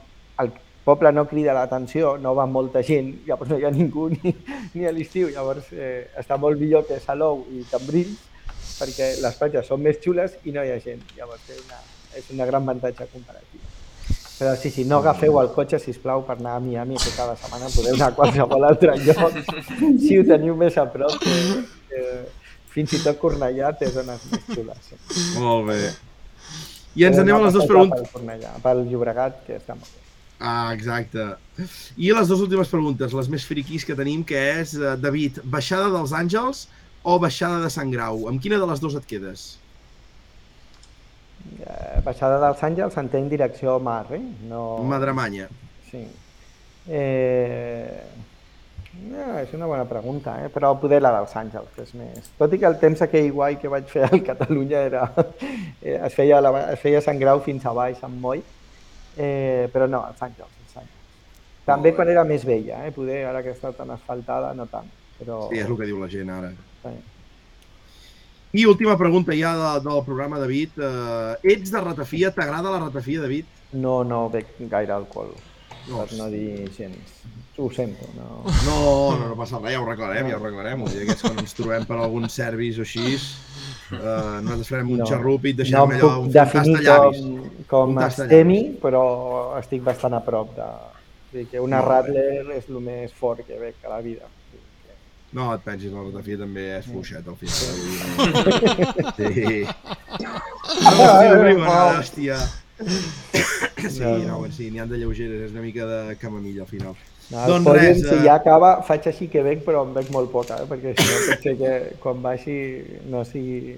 el 0.43 0.51
poble 0.83 1.13
no 1.15 1.29
crida 1.31 1.55
l'atenció, 1.55 2.17
no 2.19 2.35
va 2.35 2.51
molta 2.51 2.83
gent, 2.83 3.21
llavors 3.27 3.55
no 3.55 3.61
hi 3.61 3.67
ha 3.67 3.71
ningú 3.71 4.09
ni, 4.11 4.35
ni 4.75 4.87
a 4.87 4.91
l'estiu, 4.95 5.31
llavors 5.31 5.71
eh, 5.71 6.09
està 6.19 6.39
molt 6.43 6.59
millor 6.59 6.89
que 6.91 6.99
Salou 6.99 7.45
i 7.55 7.63
Cambrils, 7.71 8.19
perquè 8.79 9.15
les 9.23 9.39
platges 9.41 9.69
són 9.71 9.83
més 9.85 10.01
xules 10.03 10.37
i 10.45 10.55
no 10.55 10.65
hi 10.65 10.73
ha 10.75 10.81
gent. 10.83 11.03
Llavors 11.17 11.51
és 11.53 11.63
una, 11.65 11.81
és 12.21 12.31
una 12.35 12.49
gran 12.49 12.63
avantatge 12.63 13.09
comparatiu. 13.13 13.63
Però 14.37 14.53
sí, 14.61 14.69
sí, 14.71 14.85
no 14.85 14.99
agafeu 15.01 15.39
el 15.41 15.49
cotxe, 15.55 15.79
si 15.81 15.95
plau 15.97 16.23
per 16.27 16.37
anar 16.37 16.59
a 16.59 16.61
Miami, 16.61 16.99
que 17.01 17.13
cada 17.17 17.39
setmana 17.41 17.71
podeu 17.73 17.95
anar 17.97 18.11
a 18.13 18.17
qualsevol 18.19 18.67
altre 18.69 18.97
lloc, 19.01 19.39
si 20.03 20.19
ho 20.19 20.27
teniu 20.29 20.57
més 20.61 20.77
a 20.77 20.85
prop. 20.93 21.17
Que, 21.23 21.39
que 21.89 22.03
fins 22.77 22.93
i 22.93 23.01
tot 23.01 23.17
Cornellà 23.23 23.73
té 23.81 23.89
zones 23.95 24.27
més 24.29 24.51
xules. 24.51 24.91
Molt 25.41 25.71
bé. 25.71 25.81
I 26.97 27.07
ens 27.09 27.21
anem 27.21 27.39
a 27.39 27.47
les 27.47 27.57
dues 27.57 27.69
preguntes. 27.69 28.03
Pel 28.05 28.13
Cornellà, 28.19 28.53
pel 28.65 28.83
Llobregat, 28.91 29.41
que 29.47 29.57
està 29.57 29.77
molt 29.77 29.89
bé. 29.89 30.03
Ah, 30.37 30.75
exacte. 30.77 31.25
I 31.97 32.11
les 32.13 32.29
dues 32.29 32.43
últimes 32.45 32.69
preguntes, 32.69 33.15
les 33.17 33.29
més 33.33 33.45
friquis 33.49 33.89
que 33.89 33.97
tenim, 33.97 34.21
que 34.29 34.37
és, 34.61 34.75
eh, 34.77 34.97
David, 35.01 35.41
baixada 35.45 35.89
dels 35.95 36.13
Àngels 36.13 36.67
o 37.07 37.21
baixada 37.23 37.61
de 37.63 37.71
Sant 37.71 37.93
Grau? 37.95 38.27
Amb 38.27 38.43
quina 38.43 38.59
de 38.59 38.67
les 38.67 38.83
dues 38.83 38.97
et 38.99 39.05
quedes? 39.07 39.47
Eh, 41.63 42.01
baixada 42.03 42.41
dels 42.43 42.63
Àngels 42.67 42.97
entenc 42.99 43.31
direcció 43.31 43.77
mar, 43.79 44.05
eh? 44.17 44.23
No... 44.51 44.63
Madremanya. 44.91 45.47
Sí. 45.91 46.03
Eh... 46.89 48.01
No, 48.97 49.25
és 49.39 49.53
una 49.53 49.69
bona 49.69 49.85
pregunta, 49.85 50.39
eh? 50.41 50.49
però 50.51 50.73
poder 50.81 51.03
la 51.05 51.13
dels 51.19 51.35
Àngels, 51.37 51.71
que 51.77 51.85
és 51.85 51.95
més... 52.01 52.31
Tot 52.41 52.55
i 52.57 52.59
que 52.59 52.67
el 52.67 52.79
temps 52.81 53.03
aquell 53.05 53.29
guai 53.37 53.59
que 53.61 53.71
vaig 53.71 53.87
fer 53.93 54.07
al 54.09 54.23
Catalunya 54.27 54.83
era... 54.89 55.07
eh, 55.85 55.99
es, 56.01 56.15
feia 56.17 56.41
la... 56.43 56.53
es 56.73 56.81
feia 56.83 57.05
Sant 57.05 57.21
Grau 57.23 57.43
fins 57.45 57.69
a 57.69 57.75
baix, 57.77 58.01
amb 58.09 58.19
Moll, 58.25 58.43
eh, 59.15 59.69
però 59.75 59.87
no, 59.91 60.01
els 60.11 60.23
Àngels, 60.27 60.55
els 60.65 60.79
Àngels. 60.81 61.03
També 61.69 61.93
quan 61.95 62.11
era 62.11 62.25
més 62.27 62.49
vella, 62.49 62.83
eh? 62.89 62.95
poder 62.97 63.27
ara 63.29 63.45
que 63.45 63.53
està 63.55 63.71
tan 63.77 63.93
asfaltada, 63.95 64.55
no 64.57 64.67
tant. 64.73 64.89
Però... 65.21 65.45
Sí, 65.53 65.61
és 65.61 65.69
el 65.69 65.77
que 65.79 65.93
diu 65.93 66.01
la 66.01 66.11
gent 66.11 66.33
ara. 66.33 66.51
Sí. 66.91 68.59
I 68.61 68.65
última 68.67 68.97
pregunta 68.97 69.35
ja 69.37 69.53
de, 69.57 69.81
del 69.89 70.05
programa, 70.07 70.39
David. 70.41 70.71
Uh, 70.79 71.35
ets 71.43 71.71
de 71.75 71.81
ratafia? 71.83 72.31
T'agrada 72.33 72.71
la 72.73 72.79
ratafia, 72.87 73.21
David? 73.21 73.45
No, 73.73 74.03
no 74.05 74.29
bec 74.33 74.55
gaire 74.71 74.93
alcohol, 74.95 75.35
No, 75.91 75.99
per 76.05 76.17
no 76.19 76.29
dir 76.33 76.71
gens. 76.77 77.13
Ho 77.59 77.71
sento, 77.73 78.07
no. 78.17 78.43
No, 78.67 78.79
no, 79.19 79.29
no 79.31 79.37
passa 79.37 79.59
res, 79.59 79.73
ja 79.73 79.81
ho 79.81 79.85
arreglarem, 79.87 80.29
ja 80.31 80.37
ho 80.37 80.41
arreglarem. 80.43 80.81
Vull 80.85 80.93
dir, 80.93 81.03
aquests 81.07 81.23
quan 81.25 81.39
ens 81.41 81.55
trobem 81.57 81.85
per 81.89 81.97
algun 81.97 82.29
servis 82.33 82.79
o 82.79 82.85
així, 82.85 83.15
uh, 83.17 84.41
nosaltres 84.45 84.69
farem 84.73 84.91
un 84.93 84.99
No. 85.03 85.07
xarrup 85.09 85.45
i 85.47 85.53
et 85.55 85.57
No 85.57 85.63
deixarem 85.63 85.93
em 85.97 86.01
allò, 86.01 86.11
un 86.23 86.33
definir 86.33 86.75
tastallavis. 86.77 87.21
com, 87.23 87.39
com 87.71 87.95
tastallavis. 87.97 88.19
estemi, 88.19 88.61
però 88.83 89.05
estic 89.61 89.83
bastant 89.83 90.15
a 90.17 90.21
prop 90.25 90.55
de... 90.57 90.69
Vull 91.33 91.43
dir 91.43 91.47
que 91.51 91.61
una 91.61 91.81
Molt 91.83 91.89
bé. 91.89 91.95
Rattler 91.95 92.57
és 92.59 92.69
el 92.69 92.81
més 92.81 93.13
fort 93.13 93.41
que 93.47 93.59
bec 93.61 93.85
a 93.85 93.95
la 93.97 94.01
vida. 94.05 94.29
No, 95.35 95.49
et 95.55 95.65
pensis, 95.67 95.91
la 95.93 96.05
ratafia 96.05 96.39
també 96.39 96.69
és 96.77 96.87
fluixet 96.87 97.27
al 97.27 97.37
final. 97.41 97.75
Sí. 99.17 99.67
Hòstia, 100.77 101.35
riuen, 101.43 101.67
hòstia. 101.67 102.39
Sí, 102.77 104.05
no, 104.27 104.39
sí, 104.53 104.71
n'hi 104.71 104.81
han 104.83 104.91
de 104.91 104.99
lleugeres, 105.01 105.47
és 105.49 105.53
una 105.55 105.65
mica 105.65 105.87
de 105.89 106.17
camamilla 106.21 106.63
al 106.65 106.71
final. 106.71 106.95
No, 107.27 107.43
Doncs 107.51 107.67
pòdium, 107.67 107.83
res, 107.83 108.03
si 108.07 108.17
ja 108.23 108.37
acaba, 108.39 108.71
faig 108.87 109.09
així 109.11 109.27
que 109.33 109.43
bec, 109.43 109.65
però 109.67 109.83
en 109.87 109.93
bec 109.97 110.11
molt 110.15 110.31
poca, 110.31 110.61
eh? 110.63 110.67
perquè 110.71 110.95
si 110.95 111.07
no 111.09 111.17
pot 111.27 111.47
ser 111.49 111.55
que 111.59 111.73
quan 112.03 112.23
baixi 112.23 112.57
no 113.11 113.25
sigui, 113.27 113.77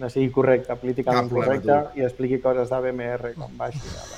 no 0.00 0.08
sigui 0.10 0.30
correcte, 0.32 0.76
políticament 0.80 1.28
Cap 1.28 1.34
problema, 1.34 1.60
correcte, 1.60 2.00
i 2.00 2.06
expliqui 2.08 2.40
coses 2.44 2.72
de 2.72 2.80
BMR 2.86 3.34
quan 3.36 3.52
baixi. 3.60 3.82
A 3.92 4.04
la 4.08 4.16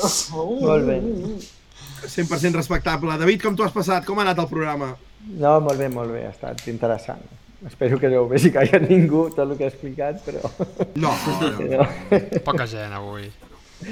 Oh, 0.00 0.44
Molt 0.62 0.86
bé. 0.86 1.00
100% 2.06 2.54
respectable. 2.56 3.16
David, 3.18 3.42
com 3.42 3.56
t'ho 3.56 3.64
has 3.66 3.72
passat? 3.74 4.04
Com 4.08 4.18
ha 4.18 4.24
anat 4.28 4.38
el 4.42 4.48
programa? 4.50 4.94
No, 5.36 5.58
molt 5.60 5.78
bé, 5.78 5.88
molt 5.92 6.12
bé, 6.14 6.24
ha 6.26 6.32
estat 6.34 6.66
interessant. 6.72 7.22
Espero 7.66 7.98
que 8.00 8.08
no 8.08 8.22
vegi 8.28 8.48
que 8.54 8.62
hi 8.64 8.70
ha 8.72 8.80
ningú 8.80 9.26
tot 9.34 9.44
el 9.50 9.56
que 9.58 9.66
he 9.66 9.68
explicat, 9.68 10.22
però... 10.24 10.48
No, 10.96 11.12
no, 11.42 11.50
no. 11.76 11.88
Poca 12.46 12.66
gent 12.66 12.94
avui. 12.96 13.26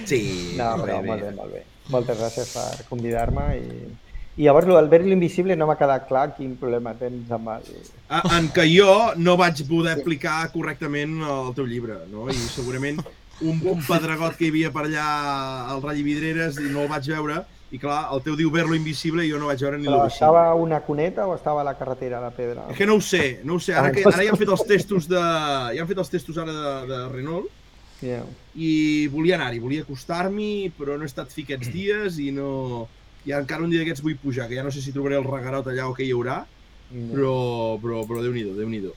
Sí, 0.09 0.55
No, 0.57 0.71
però 0.81 1.01
bé. 1.03 1.09
molt 1.11 1.23
bé, 1.27 1.33
molt 1.37 1.53
bé. 1.53 1.65
Moltes 1.93 2.19
gràcies 2.21 2.51
per 2.53 2.87
convidar-me 2.89 3.45
i, 3.57 3.69
i 4.39 4.45
llavors 4.45 4.69
l'Albert 4.69 5.07
l'Invisible 5.09 5.57
no 5.57 5.69
m'ha 5.69 5.77
quedat 5.81 6.05
clar 6.09 6.27
quin 6.37 6.57
problema 6.61 6.93
tens 6.97 7.31
amb 7.33 7.49
el... 7.55 7.71
Ah, 8.09 8.23
En 8.39 8.49
què 8.53 8.65
jo 8.69 8.91
no 9.17 9.37
vaig 9.41 9.63
poder 9.69 9.95
explicar 9.99 10.43
correctament 10.53 11.17
el 11.25 11.53
teu 11.57 11.69
llibre, 11.69 11.97
no? 12.13 12.27
I 12.33 12.37
segurament 12.53 13.01
un, 13.41 13.61
un 13.73 13.81
pedregot 13.87 14.37
que 14.37 14.49
hi 14.49 14.53
havia 14.53 14.73
per 14.75 14.85
allà 14.89 15.07
al 15.75 15.81
Rally 15.85 16.05
Vidreres 16.09 16.61
i 16.61 16.69
no 16.73 16.85
el 16.87 16.93
vaig 16.93 17.09
veure, 17.13 17.43
i 17.71 17.79
clar, 17.79 18.09
el 18.15 18.23
teu 18.25 18.37
diu 18.37 18.51
ver 18.51 18.65
lo 18.67 18.75
invisible 18.75 19.27
i 19.27 19.31
jo 19.31 19.39
no 19.39 19.51
vaig 19.51 19.61
veure 19.61 19.77
ni 19.79 19.85
Però 19.85 19.99
lo 20.03 20.09
estava 20.09 20.47
a 20.49 20.55
una 20.57 20.81
cuneta 20.81 21.27
o 21.29 21.35
estava 21.37 21.61
a 21.61 21.65
la 21.67 21.75
carretera, 21.77 22.21
la 22.21 22.31
pedra? 22.33 22.65
És 22.73 22.77
que 22.79 22.87
no 22.89 22.95
ho 22.97 23.01
sé, 23.05 23.41
no 23.45 23.59
ho 23.59 23.61
sé. 23.61 23.75
Ara, 23.75 23.89
Ah, 23.89 23.93
que, 23.93 24.05
ara 24.09 24.25
ja 24.25 24.33
han 24.33 24.41
fet 24.41 24.49
els 24.55 24.65
testos 24.65 25.09
de... 25.09 25.21
Ja 25.21 25.83
han 25.83 25.89
fet 25.91 25.99
els 26.01 26.09
testos 26.11 26.39
ara 26.39 26.53
de, 26.53 26.75
de 26.93 27.01
Renault 27.13 27.51
Yeah. 27.99 28.23
i 28.55 29.09
volia 29.11 29.35
anar-hi, 29.35 29.59
volia 29.59 29.83
acostar-m'hi, 29.83 30.71
però 30.79 30.95
no 30.97 31.03
he 31.03 31.09
estat 31.11 31.33
fi 31.35 31.43
aquests 31.43 31.73
dies 31.75 32.21
i 32.23 32.29
no... 32.31 32.87
I 33.27 33.33
encara 33.35 33.65
un 33.67 33.73
dia 33.73 33.81
d'aquests 33.83 34.05
vull 34.05 34.15
pujar, 34.23 34.47
que 34.47 34.55
ja 34.55 34.63
no 34.63 34.71
sé 34.71 34.79
si 34.81 34.93
trobaré 34.95 35.17
el 35.19 35.27
regarot 35.27 35.67
allà 35.67 35.89
o 35.91 35.97
què 35.97 36.07
hi 36.07 36.13
haurà, 36.15 36.37
però, 37.11 37.33
però, 37.83 38.05
però 38.07 38.23
Déu-n'hi-do, 38.23 38.55
déu 38.55 38.71
nhi 38.71 38.79
déu 38.87 38.95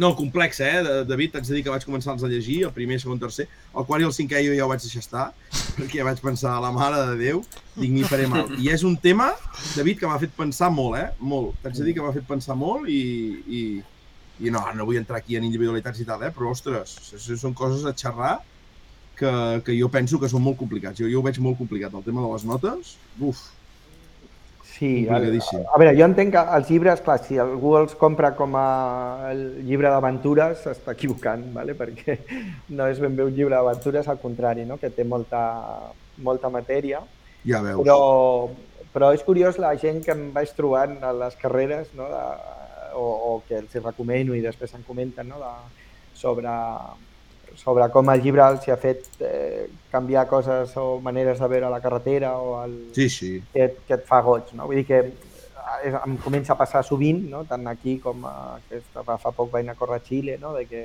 No, 0.00 0.12
complex, 0.18 0.60
eh, 0.64 1.04
David? 1.08 1.34
T'haig 1.34 1.46
de 1.48 1.56
dir 1.56 1.62
que 1.66 1.72
vaig 1.72 1.84
començar-los 1.86 2.24
a 2.26 2.30
llegir, 2.30 2.60
el 2.66 2.72
primer, 2.76 2.98
segon, 3.02 3.20
tercer. 3.22 3.46
El 3.70 3.86
quart 3.88 4.04
i 4.04 4.08
el 4.08 4.14
cinquè 4.16 4.42
jo 4.46 4.56
ja 4.56 4.66
ho 4.66 4.70
vaig 4.70 4.82
deixar 4.82 5.02
estar, 5.04 5.26
perquè 5.78 6.00
ja 6.00 6.06
vaig 6.08 6.22
pensar, 6.24 6.56
la 6.64 6.72
mare 6.74 7.00
de 7.10 7.16
Déu, 7.20 7.44
dic, 7.76 7.92
m'hi 7.94 8.04
faré 8.08 8.26
mal. 8.30 8.50
I 8.58 8.72
és 8.74 8.84
un 8.86 8.96
tema, 9.00 9.30
David, 9.76 10.00
que 10.00 10.10
m'ha 10.10 10.18
fet 10.22 10.34
pensar 10.36 10.70
molt, 10.74 10.98
eh? 11.00 11.08
Molt. 11.20 11.56
T'haig 11.62 11.80
de 11.80 11.88
dir 11.88 11.96
que 11.98 12.04
m'ha 12.04 12.14
fet 12.16 12.28
pensar 12.28 12.58
molt 12.58 12.90
i, 12.90 13.02
i, 13.46 13.62
i 14.46 14.54
no, 14.54 14.64
no 14.74 14.88
vull 14.88 15.00
entrar 15.00 15.20
aquí 15.20 15.38
en 15.38 15.46
individualitats 15.48 16.02
i 16.02 16.08
tal, 16.08 16.24
eh? 16.26 16.32
Però, 16.34 16.50
ostres, 16.54 16.98
són 17.30 17.56
coses 17.56 17.86
a 17.86 17.94
xerrar 17.94 18.38
que, 19.20 19.32
que 19.64 19.76
jo 19.76 19.90
penso 19.92 20.18
que 20.18 20.30
són 20.32 20.42
molt 20.42 20.58
complicats. 20.60 20.98
Jo, 20.98 21.08
jo 21.12 21.20
ho 21.20 21.26
veig 21.26 21.38
molt 21.44 21.60
complicat, 21.60 21.94
el 21.94 22.06
tema 22.06 22.24
de 22.24 22.32
les 22.32 22.46
notes. 22.48 22.94
Uf, 23.20 23.44
Sí, 24.80 25.02
el, 25.02 25.08
Complicadíssim. 25.08 25.64
a 25.68 25.76
veure, 25.76 25.92
jo 25.92 26.06
entenc 26.08 26.30
que 26.32 26.42
els 26.56 26.68
llibres, 26.72 27.02
clar, 27.04 27.18
si 27.20 27.36
algú 27.42 27.74
els 27.76 27.92
compra 28.00 28.30
com 28.32 28.54
a 28.56 28.68
el 29.28 29.42
llibre 29.66 29.90
d'aventures, 29.92 30.62
s'està 30.64 30.94
equivocant, 30.96 31.42
vale? 31.52 31.74
perquè 31.76 32.14
no 32.78 32.86
és 32.88 33.02
ben 33.02 33.18
bé 33.18 33.26
un 33.28 33.34
llibre 33.36 33.58
d'aventures, 33.58 34.08
al 34.08 34.22
contrari, 34.22 34.64
no? 34.64 34.78
que 34.80 34.88
té 34.96 35.04
molta, 35.04 35.42
molta 36.24 36.48
matèria, 36.48 37.02
ja 37.44 37.60
veus. 37.66 37.82
però, 37.82 37.98
però 38.94 39.12
és 39.12 39.26
curiós 39.26 39.60
la 39.60 39.74
gent 39.76 40.00
que 40.06 40.16
em 40.16 40.30
vaig 40.32 40.56
trobant 40.56 40.96
a 41.04 41.12
les 41.26 41.36
carreres, 41.44 41.92
no? 41.92 42.08
de, 42.08 42.24
o, 42.96 43.04
o 43.04 43.36
que 43.44 43.60
els 43.60 43.76
recomano 43.84 44.32
i 44.32 44.40
després 44.40 44.72
em 44.80 44.88
comenten 44.88 45.28
no? 45.28 45.44
de, 45.44 45.52
sobre, 46.24 46.56
sobre 47.60 47.88
com 47.92 48.08
el 48.08 48.22
llibre 48.24 48.40
els 48.46 48.68
ha 48.72 48.76
fet 48.80 49.04
eh, 49.20 49.66
canviar 49.92 50.26
coses 50.30 50.70
o 50.80 50.98
maneres 51.04 51.38
de 51.42 51.48
veure 51.52 51.68
la 51.70 51.80
carretera 51.84 52.30
o 52.40 52.54
el, 52.64 52.76
Sí, 52.96 53.08
sí. 53.12 53.34
que, 53.52 53.64
et- 53.66 53.78
que 53.86 53.94
et 53.98 54.06
fa 54.08 54.22
goig, 54.24 54.54
no? 54.56 54.64
Vull 54.70 54.80
dir 54.80 54.86
que 54.88 55.00
eh, 55.04 55.92
em 56.06 56.16
comença 56.24 56.54
a 56.54 56.58
passar 56.58 56.80
sovint, 56.86 57.20
no? 57.28 57.44
tant 57.44 57.66
aquí 57.68 57.98
com 58.00 58.24
a, 58.24 58.58
que 58.68 58.80
fa 59.04 59.32
poc 59.36 59.50
vaig 59.52 59.66
anar 59.66 59.76
a 59.76 59.80
córrer 59.80 60.00
a 60.00 60.04
Xile, 60.06 60.38
no? 60.40 60.54
de 60.56 60.64
que, 60.70 60.84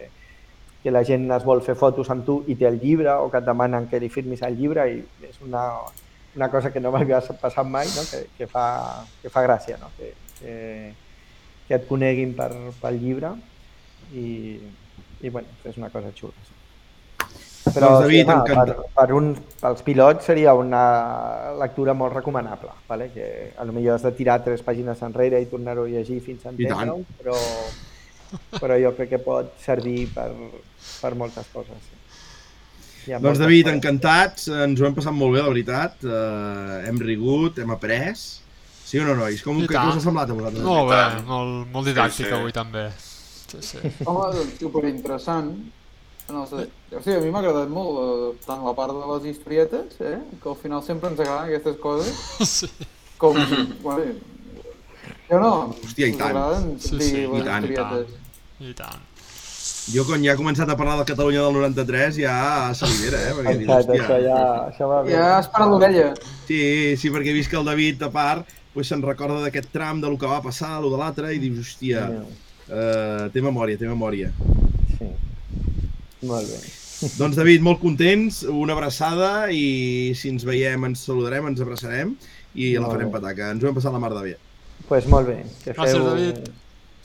que 0.84 0.92
la 0.92 1.04
gent 1.08 1.30
es 1.32 1.46
vol 1.48 1.64
fer 1.66 1.78
fotos 1.80 2.12
amb 2.14 2.26
tu 2.28 2.42
i 2.52 2.58
té 2.60 2.68
el 2.68 2.82
llibre 2.84 3.14
o 3.24 3.30
que 3.32 3.40
et 3.40 3.48
demanen 3.48 3.88
que 3.90 4.00
li 4.04 4.10
firmis 4.12 4.44
el 4.46 4.58
llibre 4.60 4.84
i 4.92 5.00
és 5.30 5.40
una, 5.48 5.64
una 6.36 6.50
cosa 6.52 6.74
que 6.74 6.84
no 6.84 6.92
m'havia 6.92 7.22
passat 7.42 7.66
mai, 7.66 7.88
no? 7.96 8.04
que, 8.12 8.26
que, 8.38 8.48
fa, 8.52 8.66
que 9.24 9.32
fa 9.32 9.46
gràcia, 9.48 9.80
no? 9.82 9.90
que, 9.98 10.12
que, 10.42 10.58
que 11.70 11.80
et 11.80 11.88
coneguin 11.88 12.36
per, 12.38 12.52
pel 12.84 13.00
llibre 13.02 13.32
i, 14.14 14.60
i 15.24 15.30
bueno, 15.32 15.48
és 15.64 15.80
una 15.80 15.90
cosa 15.90 16.12
xula. 16.12 16.36
sí. 16.44 16.52
Però 17.74 17.88
Doncs, 17.96 18.04
David, 18.06 18.28
home, 18.30 18.36
encantat. 18.44 18.76
per, 18.78 18.86
per 18.94 19.14
un, 19.18 19.32
pels 19.62 19.82
pilots 19.82 20.28
seria 20.30 20.54
una 20.54 20.84
lectura 21.60 21.94
molt 21.98 22.14
recomanable, 22.14 22.70
vale? 22.88 23.10
que 23.14 23.26
a 23.58 23.66
lo 23.66 23.74
millor 23.74 23.96
has 23.98 24.04
de 24.06 24.12
tirar 24.14 24.38
tres 24.46 24.62
pàgines 24.64 25.02
enrere 25.02 25.42
i 25.42 25.48
tornar-ho 25.50 25.84
a 25.88 25.90
llegir 25.90 26.20
fins 26.22 26.46
a 26.46 26.52
entendre-ho, 26.54 27.00
però, 27.18 27.36
però 28.62 28.78
jo 28.80 28.92
crec 28.98 29.10
que 29.16 29.20
pot 29.24 29.50
servir 29.64 30.06
per, 30.14 30.30
per 31.02 31.14
moltes 31.18 31.50
coses. 31.54 31.82
Sí. 33.06 33.12
Ha 33.14 33.20
Doncs 33.22 33.38
David, 33.42 33.66
coses. 33.68 33.76
encantats, 33.80 34.48
ens 34.50 34.82
ho 34.82 34.86
hem 34.88 34.96
passat 34.98 35.14
molt 35.14 35.34
bé, 35.36 35.42
la 35.44 35.50
veritat. 35.52 35.98
Uh, 36.06 36.80
hem 36.88 36.98
rigut, 37.02 37.60
hem 37.62 37.74
après. 37.74 38.14
Sí 38.86 39.00
o 39.02 39.06
no, 39.06 39.16
nois? 39.18 39.42
Com, 39.46 39.60
que, 39.66 39.74
què 39.74 39.88
us 39.90 39.98
ha 40.00 40.04
semblat 40.06 40.30
a 40.30 40.38
vosaltres? 40.38 40.66
Molt 40.66 40.90
bé, 40.94 41.02
molt, 41.26 41.68
molt 41.74 41.90
didàctic 41.90 42.26
Sí, 42.26 42.30
sí. 42.30 42.36
avui 42.38 42.54
també. 42.54 42.86
Sí, 43.50 43.62
sí. 43.62 43.82
Home, 44.06 44.30
doncs, 44.38 44.56
superinteressant. 44.62 45.52
En 46.30 46.36
el, 46.42 46.46
sen- 46.50 46.70
o 46.98 47.02
sigui, 47.04 47.18
a 47.18 47.22
mi 47.22 47.30
m'ha 47.34 47.42
agradat 47.44 47.70
molt 47.70 47.98
eh, 48.02 48.30
tant 48.48 48.64
la 48.66 48.74
part 48.78 48.94
de 48.98 49.10
les 49.14 49.26
historietes, 49.36 49.98
eh, 50.02 50.18
que 50.42 50.50
al 50.50 50.56
final 50.58 50.82
sempre 50.84 51.12
ens 51.12 51.20
agraden 51.22 51.50
aquestes 51.52 51.76
coses, 51.84 52.14
sí. 52.58 52.70
com... 53.22 53.38
bueno, 53.84 54.16
jo 55.30 55.40
no, 55.42 55.52
Hòstia, 55.84 56.08
i 56.10 56.16
tant. 56.18 56.32
agraden 56.32 56.72
Sí, 56.82 56.98
sí, 56.98 57.26
i 57.26 57.44
tant, 57.46 57.68
i 57.68 57.74
historietes. 57.76 58.16
I 58.60 58.74
tant. 58.80 59.04
Jo, 59.94 60.02
quan 60.08 60.24
ja 60.26 60.34
he 60.34 60.38
començat 60.40 60.70
a 60.74 60.74
parlar 60.78 60.96
de 60.98 61.06
Catalunya 61.12 61.44
del 61.46 61.60
93, 61.60 62.16
ja 62.24 62.36
salivera, 62.74 63.20
eh? 63.22 63.34
Perquè 63.38 63.54
dius, 63.60 63.70
Exacte, 63.70 64.00
això, 64.00 64.16
hòstia... 64.16 64.24
ja, 64.26 64.40
això 64.72 64.88
va 64.90 65.02
bé. 65.06 65.12
Ja 65.14 65.28
has 65.38 65.50
parat 65.54 65.70
l'orella. 65.70 66.08
Sí, 66.48 66.60
sí, 66.98 67.12
perquè 67.14 67.30
he 67.30 67.36
vist 67.38 67.52
que 67.54 67.60
el 67.60 67.70
David, 67.70 68.02
a 68.02 68.10
part, 68.14 68.50
pues, 68.74 68.90
se'n 68.90 69.06
recorda 69.06 69.44
d'aquest 69.46 69.70
tram, 69.74 70.02
de 70.02 70.10
lo 70.10 70.18
que 70.18 70.26
va 70.34 70.42
passar, 70.42 70.80
lo 70.82 70.90
de 70.90 70.98
l'altre, 71.04 71.36
i 71.38 71.44
dius, 71.44 71.62
hòstia, 71.68 72.08
Uh, 72.66 73.28
té 73.30 73.44
memòria, 73.46 73.78
té 73.78 73.86
memòria. 73.86 74.32
Sí. 74.98 75.06
Molt 76.26 76.50
bé. 76.50 76.60
Doncs, 77.20 77.36
David, 77.36 77.62
molt 77.62 77.82
contents, 77.82 78.44
una 78.48 78.74
abraçada 78.74 79.50
i 79.52 80.14
si 80.16 80.30
ens 80.32 80.46
veiem 80.48 80.86
ens 80.88 81.02
saludarem, 81.06 81.48
ens 81.52 81.60
abraçarem 81.62 82.14
i 82.56 82.70
la 82.78 82.86
Molt 82.86 82.94
farem 82.96 83.10
bé. 83.12 83.20
pataca. 83.20 83.50
Ens 83.52 83.64
ho 83.64 83.68
hem 83.70 83.76
passat 83.76 83.94
la 83.94 84.00
mar 84.00 84.14
de 84.16 84.22
bé. 84.30 84.36
Doncs 84.36 84.88
pues 84.88 85.08
molt 85.12 85.28
bé. 85.28 85.42
Que 85.64 85.74
Gràcies, 85.74 85.92
feu 85.98 86.06
David. 86.08 86.48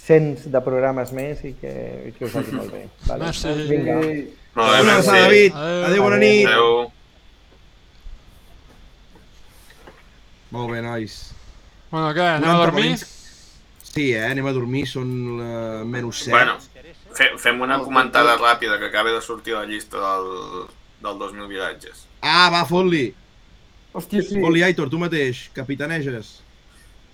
cents 0.00 0.46
de 0.52 0.60
programes 0.64 1.12
més 1.16 1.42
i 1.44 1.52
que, 1.60 1.72
i 2.08 2.12
que 2.16 2.24
us 2.28 2.32
vagi 2.38 2.52
molt 2.56 2.72
bé. 2.72 2.84
Vale. 3.08 3.24
Merci. 3.24 3.48
Vinga. 3.68 3.94
Molt 3.96 4.06
bé, 4.06 4.24
Una 4.54 4.70
merci. 4.70 4.90
abraçada, 4.90 5.20
David. 5.26 5.52
Adéu. 5.54 5.84
Adéu, 5.90 6.02
bona 6.02 6.16
Adéu. 6.16 6.28
nit. 6.30 6.46
Adéu. 6.46 6.92
Molt 10.50 10.72
bé, 10.72 10.80
nois. 10.82 11.18
Bueno, 11.90 12.10
què, 12.14 12.26
anem 12.36 12.50
a 12.50 12.56
40 12.58 12.70
dormir? 12.70 12.98
Sí, 13.90 14.04
eh? 14.14 14.24
Anem 14.30 14.46
a 14.46 14.52
dormir, 14.54 14.84
són 14.86 15.08
uh, 15.38 15.84
menys 15.86 16.24
7. 16.26 16.34
Bueno, 16.34 16.56
fe, 17.16 17.30
fem 17.40 17.60
una 17.62 17.80
comentada 17.84 18.36
ràpida 18.38 18.78
que 18.78 18.90
acaba 18.90 19.12
de 19.14 19.22
sortir 19.24 19.56
a 19.56 19.64
la 19.64 19.70
llista 19.70 19.98
del, 20.00 20.68
del 21.02 21.18
2.000 21.24 21.48
viratges. 21.48 22.06
Ah, 22.20 22.48
va, 22.52 22.64
fot-li. 22.68 23.08
Hòstia, 23.92 24.22
sí. 24.22 24.38
Fot-li, 24.38 24.62
Aitor, 24.62 24.90
tu 24.92 25.00
mateix. 25.02 25.48
Capitaneges. 25.56 26.38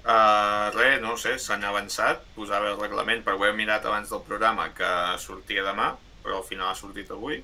Uh, 0.07 0.71
res, 0.77 1.01
no 1.03 1.17
ho 1.17 1.19
sé, 1.19 1.33
s'han 1.43 1.65
avançat, 1.67 2.21
posava 2.37 2.71
el 2.71 2.79
reglament, 2.79 3.25
però 3.27 3.41
ho 3.41 3.47
he 3.49 3.55
mirat 3.59 3.87
abans 3.89 4.13
del 4.13 4.23
programa 4.23 4.69
que 4.77 4.89
sortia 5.19 5.65
demà, 5.67 5.97
però 6.23 6.39
al 6.39 6.47
final 6.47 6.71
ha 6.71 6.79
sortit 6.79 7.11
avui. 7.11 7.41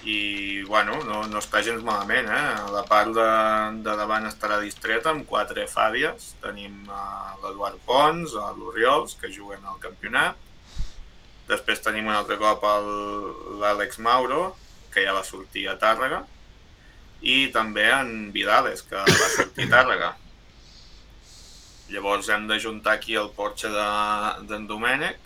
I, 0.00 0.18
bueno, 0.68 0.98
no, 1.04 1.22
no 1.28 1.40
està 1.40 1.62
gens 1.64 1.80
malament, 1.84 2.28
eh? 2.32 2.44
La 2.72 2.84
part 2.88 3.12
de, 3.16 3.30
de 3.84 3.96
davant 4.00 4.28
estarà 4.28 4.60
distreta 4.60 5.12
amb 5.12 5.26
quatre 5.28 5.66
fàbies. 5.68 6.34
Tenim 6.44 6.86
uh, 6.88 7.32
l'Eduard 7.42 7.80
Pons, 7.88 8.36
l'Oriols, 8.60 9.16
que 9.20 9.32
juguen 9.32 9.64
al 9.64 9.80
campionat. 9.80 10.49
Després 11.50 11.80
tenim 11.82 12.06
un 12.06 12.14
altre 12.14 12.36
cop 12.38 12.62
l'Àlex 13.60 13.98
Mauro, 13.98 14.54
que 14.94 15.02
ja 15.04 15.14
va 15.16 15.24
sortir 15.26 15.66
a 15.70 15.76
Tàrrega. 15.78 16.22
I 17.22 17.48
també 17.52 17.84
en 17.92 18.30
Vidales, 18.32 18.82
que 18.86 18.96
va 18.96 19.30
sortir 19.34 19.66
a 19.68 19.72
Tàrrega. 19.74 20.12
Llavors 21.90 22.28
hem 22.30 22.46
de 22.46 22.58
juntar 22.62 22.92
aquí 22.98 23.16
el 23.18 23.30
Porsche 23.34 23.68
de- 23.68 24.46
d'en 24.46 24.66
Domènec 24.68 25.18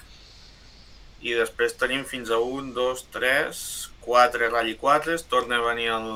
i 1.20 1.34
després 1.36 1.76
tenim 1.80 2.04
fins 2.08 2.30
a 2.30 2.38
1, 2.40 2.72
2, 2.76 3.04
3, 3.12 3.60
4 4.00 4.48
Rally 4.50 4.74
4, 4.80 5.18
torna 5.28 5.58
a 5.58 5.66
venir 5.68 5.88
el, 5.92 6.08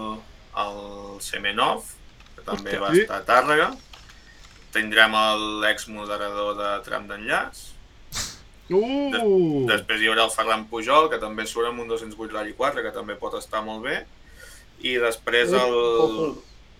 el 0.65 1.21
Semenov, 1.25 1.85
que 2.35 2.43
també 2.49 2.71
Hòstia, 2.77 2.81
va 2.81 2.93
estar 3.03 3.21
a 3.21 3.27
Tàrrega. 3.29 3.69
Tindrem 4.73 5.13
l'ex-moderador 5.63 6.55
de 6.59 6.73
tram 6.85 7.07
d'enllaç. 7.09 7.61
Uh! 8.69 9.65
Després 9.69 10.03
hi 10.03 10.11
haurà 10.11 10.27
el 10.29 10.35
Ferran 10.35 10.67
Pujol, 10.69 11.09
que 11.13 11.21
també 11.23 11.47
surt 11.49 11.71
amb 11.71 11.81
un 11.85 11.89
208 11.89 12.35
Rally 12.35 12.55
4, 12.59 12.85
que 12.85 12.93
també 12.93 13.17
pot 13.21 13.39
estar 13.39 13.63
molt 13.65 13.85
bé. 13.87 14.03
I 14.85 14.99
després 15.03 15.55
el 15.57 15.75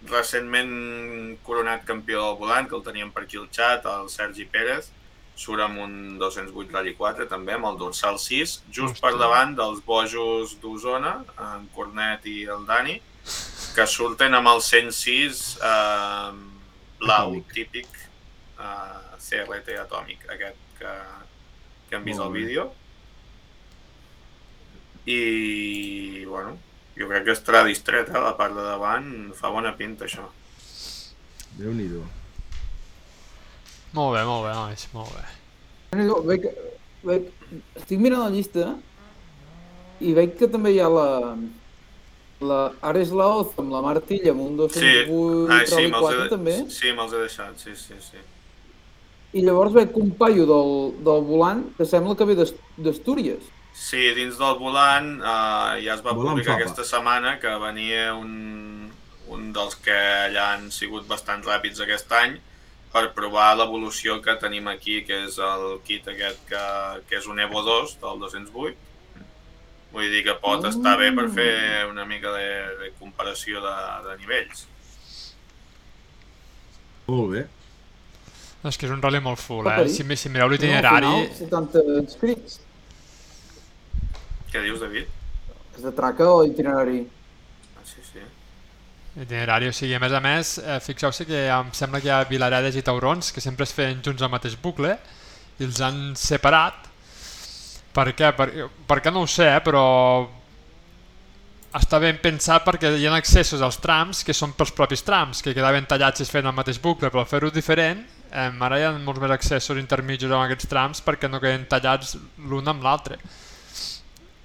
recentment 0.09 1.39
coronat 1.47 1.85
campió 1.89 2.23
del 2.23 2.39
volant, 2.39 2.69
que 2.69 2.77
el 2.79 2.85
teníem 2.87 3.11
per 3.15 3.25
aquí 3.25 3.41
al 3.41 3.49
xat, 3.55 3.89
el 3.89 4.11
Sergi 4.13 4.47
Pérez, 4.53 4.93
surt 5.39 5.63
amb 5.65 5.81
un 5.83 5.93
208 6.21 6.75
Rally 6.75 6.95
4 6.99 7.29
també, 7.31 7.55
amb 7.57 7.71
el 7.71 7.79
dorsal 7.81 8.19
6, 8.21 8.55
just 8.75 9.01
per 9.01 9.13
Hòstia. 9.13 9.23
davant 9.25 9.55
dels 9.59 9.83
bojos 9.87 10.57
d'Osona, 10.63 11.15
en 11.49 11.69
Cornet 11.75 12.27
i 12.27 12.43
el 12.55 12.67
Dani, 12.67 12.99
que 13.75 13.87
surten 13.87 14.35
amb 14.35 14.51
el 14.51 14.63
106 14.63 15.43
eh, 15.63 16.33
blau, 17.01 17.37
típic 17.55 17.87
eh, 18.59 19.19
CRT 19.19 19.79
atòmic, 19.83 20.27
aquest 20.35 20.59
que, 20.79 20.95
que 21.89 21.97
hem 21.97 22.05
vist 22.07 22.21
Molt 22.21 22.33
bé. 22.35 22.43
vídeo. 22.45 22.69
I, 25.09 26.25
bueno, 26.29 26.57
jo 26.99 27.09
crec 27.09 27.25
que 27.25 27.33
estarà 27.37 27.63
distret, 27.65 28.11
eh? 28.13 28.21
la 28.21 28.35
part 28.37 28.55
de 28.57 28.65
davant 28.67 29.07
fa 29.39 29.49
bona 29.55 29.73
pinta, 29.79 30.05
això. 30.05 30.27
Déu-n'hi-do. 31.59 32.03
Molt 33.97 34.19
bé, 34.19 34.25
molt 34.29 34.45
bé, 34.45 34.53
nois, 34.53 34.89
molt 34.93 35.15
bé. 35.17 35.25
Déu-n'hi-do, 35.95 36.19
Veig, 36.29 36.45
veig, 37.09 37.31
estic 37.81 38.03
mirant 38.05 38.27
la 38.27 38.35
llista 38.35 38.75
i 40.05 40.13
veig 40.15 40.37
que 40.39 40.47
també 40.53 40.75
hi 40.75 40.83
ha 40.85 40.89
la, 40.93 41.07
la 42.45 42.59
Ares 42.91 43.11
Laoz 43.17 43.57
amb 43.59 43.73
la 43.73 43.81
Martilla 43.83 44.35
amb 44.35 44.45
un 44.45 44.59
208 44.61 44.77
Sí, 44.77 44.93
ah, 45.49 45.63
sí, 45.65 45.75
Rally 45.75 45.89
me'ls 45.95 46.05
4 46.05 46.27
he, 46.27 46.29
també 46.35 46.57
sí, 46.71 46.93
me'ls 46.95 47.15
he 47.17 47.23
deixat, 47.25 47.57
sí, 47.65 47.75
sí, 47.75 47.97
sí. 48.05 48.21
I 49.33 49.43
llavors 49.45 49.75
veig 49.77 49.97
un 50.01 50.11
paio 50.17 50.47
del, 50.49 50.75
del 51.05 51.23
volant 51.29 51.65
que 51.77 51.85
sembla 51.85 52.17
que 52.17 52.25
ve 52.25 52.35
d'Ast- 52.39 52.61
d'Astúries. 52.79 53.43
Sí, 53.79 54.01
dins 54.17 54.39
del 54.41 54.57
volant 54.59 55.19
eh, 55.21 55.83
ja 55.85 55.95
es 55.95 56.03
va 56.03 56.13
Volant 56.17 56.33
publicar 56.39 56.55
fava. 56.57 56.63
aquesta 56.65 56.85
setmana 56.85 57.37
que 57.39 57.53
venia 57.63 58.15
un, 58.15 58.91
un 59.29 59.53
dels 59.53 59.77
que 59.85 59.95
allà 59.95 60.55
han 60.57 60.71
sigut 60.75 61.07
bastant 61.07 61.45
ràpids 61.47 61.81
aquest 61.85 62.11
any 62.13 62.39
per 62.93 63.13
provar 63.15 63.53
l'evolució 63.59 64.17
que 64.25 64.35
tenim 64.41 64.67
aquí, 64.73 65.03
que 65.05 65.25
és 65.27 65.37
el 65.39 65.79
kit 65.85 66.09
aquest 66.09 66.41
que, 66.49 66.63
que 67.09 67.19
és 67.21 67.27
un 67.29 67.39
Evo 67.45 67.61
2 67.63 67.99
del 68.01 68.19
208. 68.25 68.77
Vull 69.93 70.09
dir 70.13 70.25
que 70.25 70.35
pot 70.41 70.65
Mm. 70.65 70.69
estar 70.73 70.97
bé 70.99 71.13
per 71.13 71.29
fer 71.33 71.87
una 71.91 72.05
mica 72.09 72.33
de, 72.33 72.49
de 72.81 72.91
comparació 72.99 73.61
de, 73.61 73.75
de 74.09 74.17
nivells. 74.25 74.67
Molt 77.09 77.31
bé. 77.33 77.47
És 78.67 78.77
que 78.77 78.89
és 78.89 78.93
un 78.93 79.03
rally 79.03 79.21
molt 79.23 79.39
full, 79.39 79.69
eh? 79.71 79.85
Si, 79.93 80.03
si 80.19 80.31
mireu 80.33 80.49
No, 80.49 80.53
l'itinerari... 80.55 81.07
al 81.07 81.29
final, 81.31 81.69
70 81.71 82.01
inscrits. 82.01 82.59
Què 84.51 84.63
dius, 84.65 84.81
David? 84.83 85.07
És 85.77 85.85
de 85.85 85.93
traca 85.95 86.27
o 86.27 86.41
itinerari? 86.49 87.05
Ah, 87.77 87.85
sí, 87.87 88.03
sí. 88.03 88.25
Itinerari, 89.15 89.69
o 89.71 89.77
sigui, 89.77 89.95
a 89.95 90.01
més 90.03 90.15
a 90.17 90.21
més, 90.25 90.57
eh, 90.59 90.81
fixeu-se 90.83 91.27
que 91.29 91.45
em 91.55 91.71
sembla 91.77 92.01
que 92.03 92.11
hi 92.11 92.15
ha 92.17 92.25
Vilaredes 92.27 92.81
i 92.81 92.83
Taurons 92.83 93.31
que 93.35 93.45
sempre 93.45 93.69
es 93.69 93.75
feien 93.77 94.03
junts 94.03 94.25
al 94.27 94.33
mateix 94.33 94.59
bucle 94.59 94.97
i 95.59 95.67
els 95.69 95.79
han 95.85 96.17
separat. 96.19 96.89
Per 97.95 98.09
què? 98.19 98.33
Per, 98.35 98.49
per 98.91 98.99
què 99.05 99.15
no 99.15 99.23
ho 99.23 99.31
sé, 99.31 99.47
eh, 99.55 99.63
però 99.63 99.85
està 101.79 101.99
ben 102.03 102.19
pensat 102.19 102.65
perquè 102.67 102.91
hi 102.97 103.07
ha 103.07 103.15
accessos 103.15 103.63
als 103.63 103.79
trams 103.83 104.25
que 104.27 104.35
són 104.35 104.55
pels 104.59 104.73
propis 104.75 105.05
trams, 105.07 105.43
que 105.45 105.55
quedaven 105.55 105.87
tallats 105.87 106.23
i 106.23 106.27
es 106.27 106.31
feien 106.33 106.49
al 106.51 106.57
mateix 106.57 106.81
bucle, 106.83 107.11
però 107.13 107.27
fer-ho 107.29 107.51
diferent, 107.55 108.03
eh, 108.31 108.65
ara 108.69 108.79
hi 108.79 108.87
ha 108.87 108.95
molts 108.97 109.23
més 109.23 109.35
accessos 109.35 109.81
intermitjos 109.81 110.33
amb 110.33 110.45
aquests 110.45 110.71
trams 110.71 111.05
perquè 111.05 111.31
no 111.31 111.41
queden 111.43 111.67
tallats 111.71 112.17
l'un 112.49 112.69
amb 112.69 112.85
l'altre. 112.85 113.19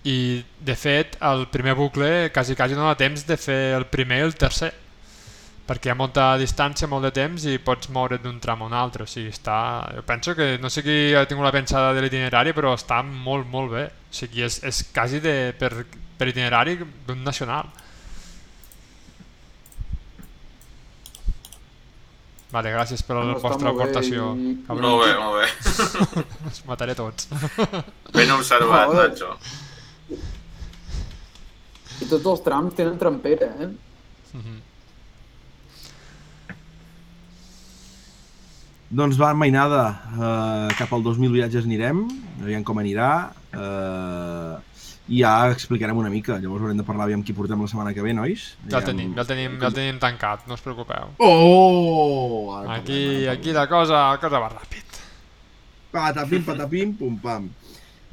I, 0.04 0.44
de 0.60 0.76
fet, 0.76 1.16
el 1.24 1.46
primer 1.48 1.78
bucle 1.80 2.30
quasi, 2.36 2.58
quasi 2.60 2.76
no 2.76 2.84
dona 2.84 3.00
temps 3.00 3.24
de 3.28 3.38
fer 3.40 3.62
el 3.78 3.86
primer 3.88 4.20
i 4.20 4.26
el 4.28 4.36
tercer 4.36 4.74
perquè 5.64 5.88
hi 5.88 5.94
ha 5.94 5.96
molta 5.96 6.26
distància, 6.40 6.90
molt 6.92 7.06
de 7.08 7.12
temps 7.16 7.46
i 7.48 7.56
pots 7.64 7.88
moure't 7.96 8.24
d'un 8.24 8.40
tram 8.44 8.64
a 8.64 8.68
un 8.68 8.74
altre, 8.76 9.06
o 9.06 9.10
sigui, 9.10 9.32
està... 9.32 9.56
Jo 9.96 10.04
penso 10.08 10.36
que, 10.36 10.58
no 10.60 10.70
sé 10.70 10.84
qui 10.84 11.14
ha 11.16 11.24
tingut 11.30 11.48
la 11.48 11.54
pensada 11.56 11.94
de 11.96 12.04
l'itinerari, 12.04 12.52
però 12.56 12.74
està 12.76 13.00
molt, 13.04 13.48
molt 13.48 13.72
bé. 13.72 13.86
O 13.88 14.18
sigui, 14.18 14.44
és, 14.44 14.60
és 14.68 14.84
quasi 14.94 15.22
de, 15.24 15.54
per, 15.60 15.72
per 16.20 16.28
itinerari 16.34 16.76
d'un 17.08 17.24
nacional. 17.24 17.72
Vale, 22.54 22.70
gràcies 22.70 23.02
per 23.02 23.16
la 23.18 23.24
No, 23.32 23.38
vostra 23.42 23.72
bé 23.72 23.74
aportació. 23.74 24.28
i-. 24.38 24.54
Molt 24.70 25.00
bé, 25.02 25.12
molt 25.18 25.36
bé. 25.40 25.48
Us 26.52 26.60
mataré 26.70 26.94
tots. 26.98 27.28
Ben 28.14 28.30
observat, 28.36 28.92
Joder. 28.92 29.10
Nacho. 29.10 29.32
I 32.04 32.06
tots 32.12 32.26
els 32.30 32.44
trams 32.46 32.76
tenen 32.78 33.00
trampera, 33.02 33.48
eh? 33.66 33.72
Doncs 38.94 39.18
va, 39.18 39.32
mainada, 39.34 39.84
uh, 40.14 40.68
cap 40.78 40.92
al 40.94 41.02
2000 41.02 41.34
viatges 41.34 41.66
anirem, 41.66 42.04
aviam 42.44 42.62
com 42.68 42.78
anirà, 42.78 43.08
uh, 43.58 44.60
i 45.10 45.20
ja 45.20 45.50
explicarem 45.52 45.98
una 46.00 46.10
mica, 46.10 46.38
llavors 46.40 46.64
haurem 46.64 46.78
de 46.80 46.84
parlar 46.88 47.06
aviam 47.10 47.24
qui 47.24 47.34
portem 47.36 47.60
la 47.60 47.68
setmana 47.68 47.94
que 47.94 48.02
ve, 48.06 48.14
nois? 48.16 48.54
Ja 48.72 48.80
el 48.80 48.86
tenim, 48.88 49.14
ja 49.18 49.22
el 49.26 49.28
tenim, 49.28 49.58
ja 49.60 49.68
el 49.68 49.76
tenim 49.76 50.00
tancat, 50.00 50.46
no 50.48 50.56
us 50.56 50.62
preocupeu. 50.64 51.10
Oh! 51.20 52.54
Ara 52.56 52.78
Aquí, 52.80 53.26
ara 53.26 53.34
aquí 53.36 53.52
la 53.52 53.68
cosa, 53.68 54.06
la 54.14 54.20
cosa 54.22 54.40
va 54.40 54.50
ràpid. 54.54 55.00
Patapim, 55.92 56.44
patapim, 56.48 56.94
pum, 56.98 57.18
pam. 57.22 57.50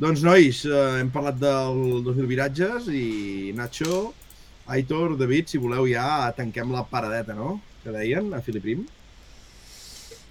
Doncs, 0.00 0.22
nois, 0.24 0.64
eh, 0.66 0.98
hem 1.00 1.10
parlat 1.12 1.38
del 1.38 2.02
2000 2.04 2.26
viratges 2.26 2.88
i 2.88 3.52
Nacho, 3.56 4.12
Aitor, 4.66 5.16
David, 5.18 5.48
si 5.48 5.58
voleu 5.58 5.86
ja 5.90 6.30
tanquem 6.36 6.72
la 6.72 6.82
paradeta, 6.88 7.34
no? 7.34 7.60
Que 7.84 7.92
deien, 7.94 8.32
a 8.34 8.40
Filiprim. 8.40 8.84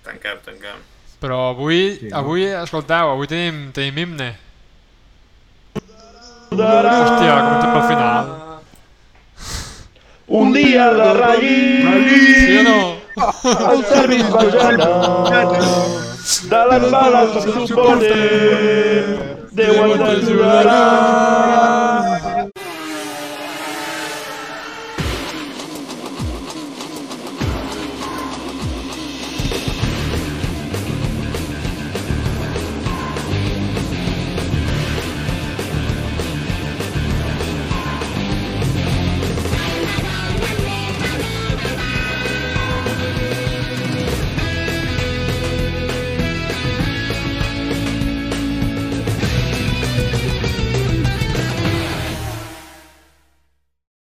Tanquem, 0.03 0.37
tanquem. 0.45 0.79
Però 1.19 1.49
avui, 1.51 1.97
Sí, 1.99 2.07
no? 2.09 2.17
avui, 2.17 2.45
escolteu, 2.45 3.11
avui 3.15 3.27
tenim, 3.27 3.71
tenim 3.75 3.97
himne. 3.97 4.29
Hòstia, 6.51 7.35
com 7.45 7.73
pel 7.73 7.83
final. 7.87 8.25
Un 10.27 10.51
dia 10.53 10.91
la 10.91 11.13
Ralli 11.13 11.57
Sí 12.39 12.57
o 12.59 12.63
no? 12.63 12.79
al 13.71 13.83
Servis 13.85 14.23
va 14.33 14.43
ja 14.53 14.67
anar. 14.69 14.89
de 16.51 16.61
les 16.71 16.91
bales 16.91 17.33
del 17.33 17.67
suporter, 17.67 19.37
Déu 19.51 19.73
ens 19.85 20.01
ajudarà. 20.09 21.88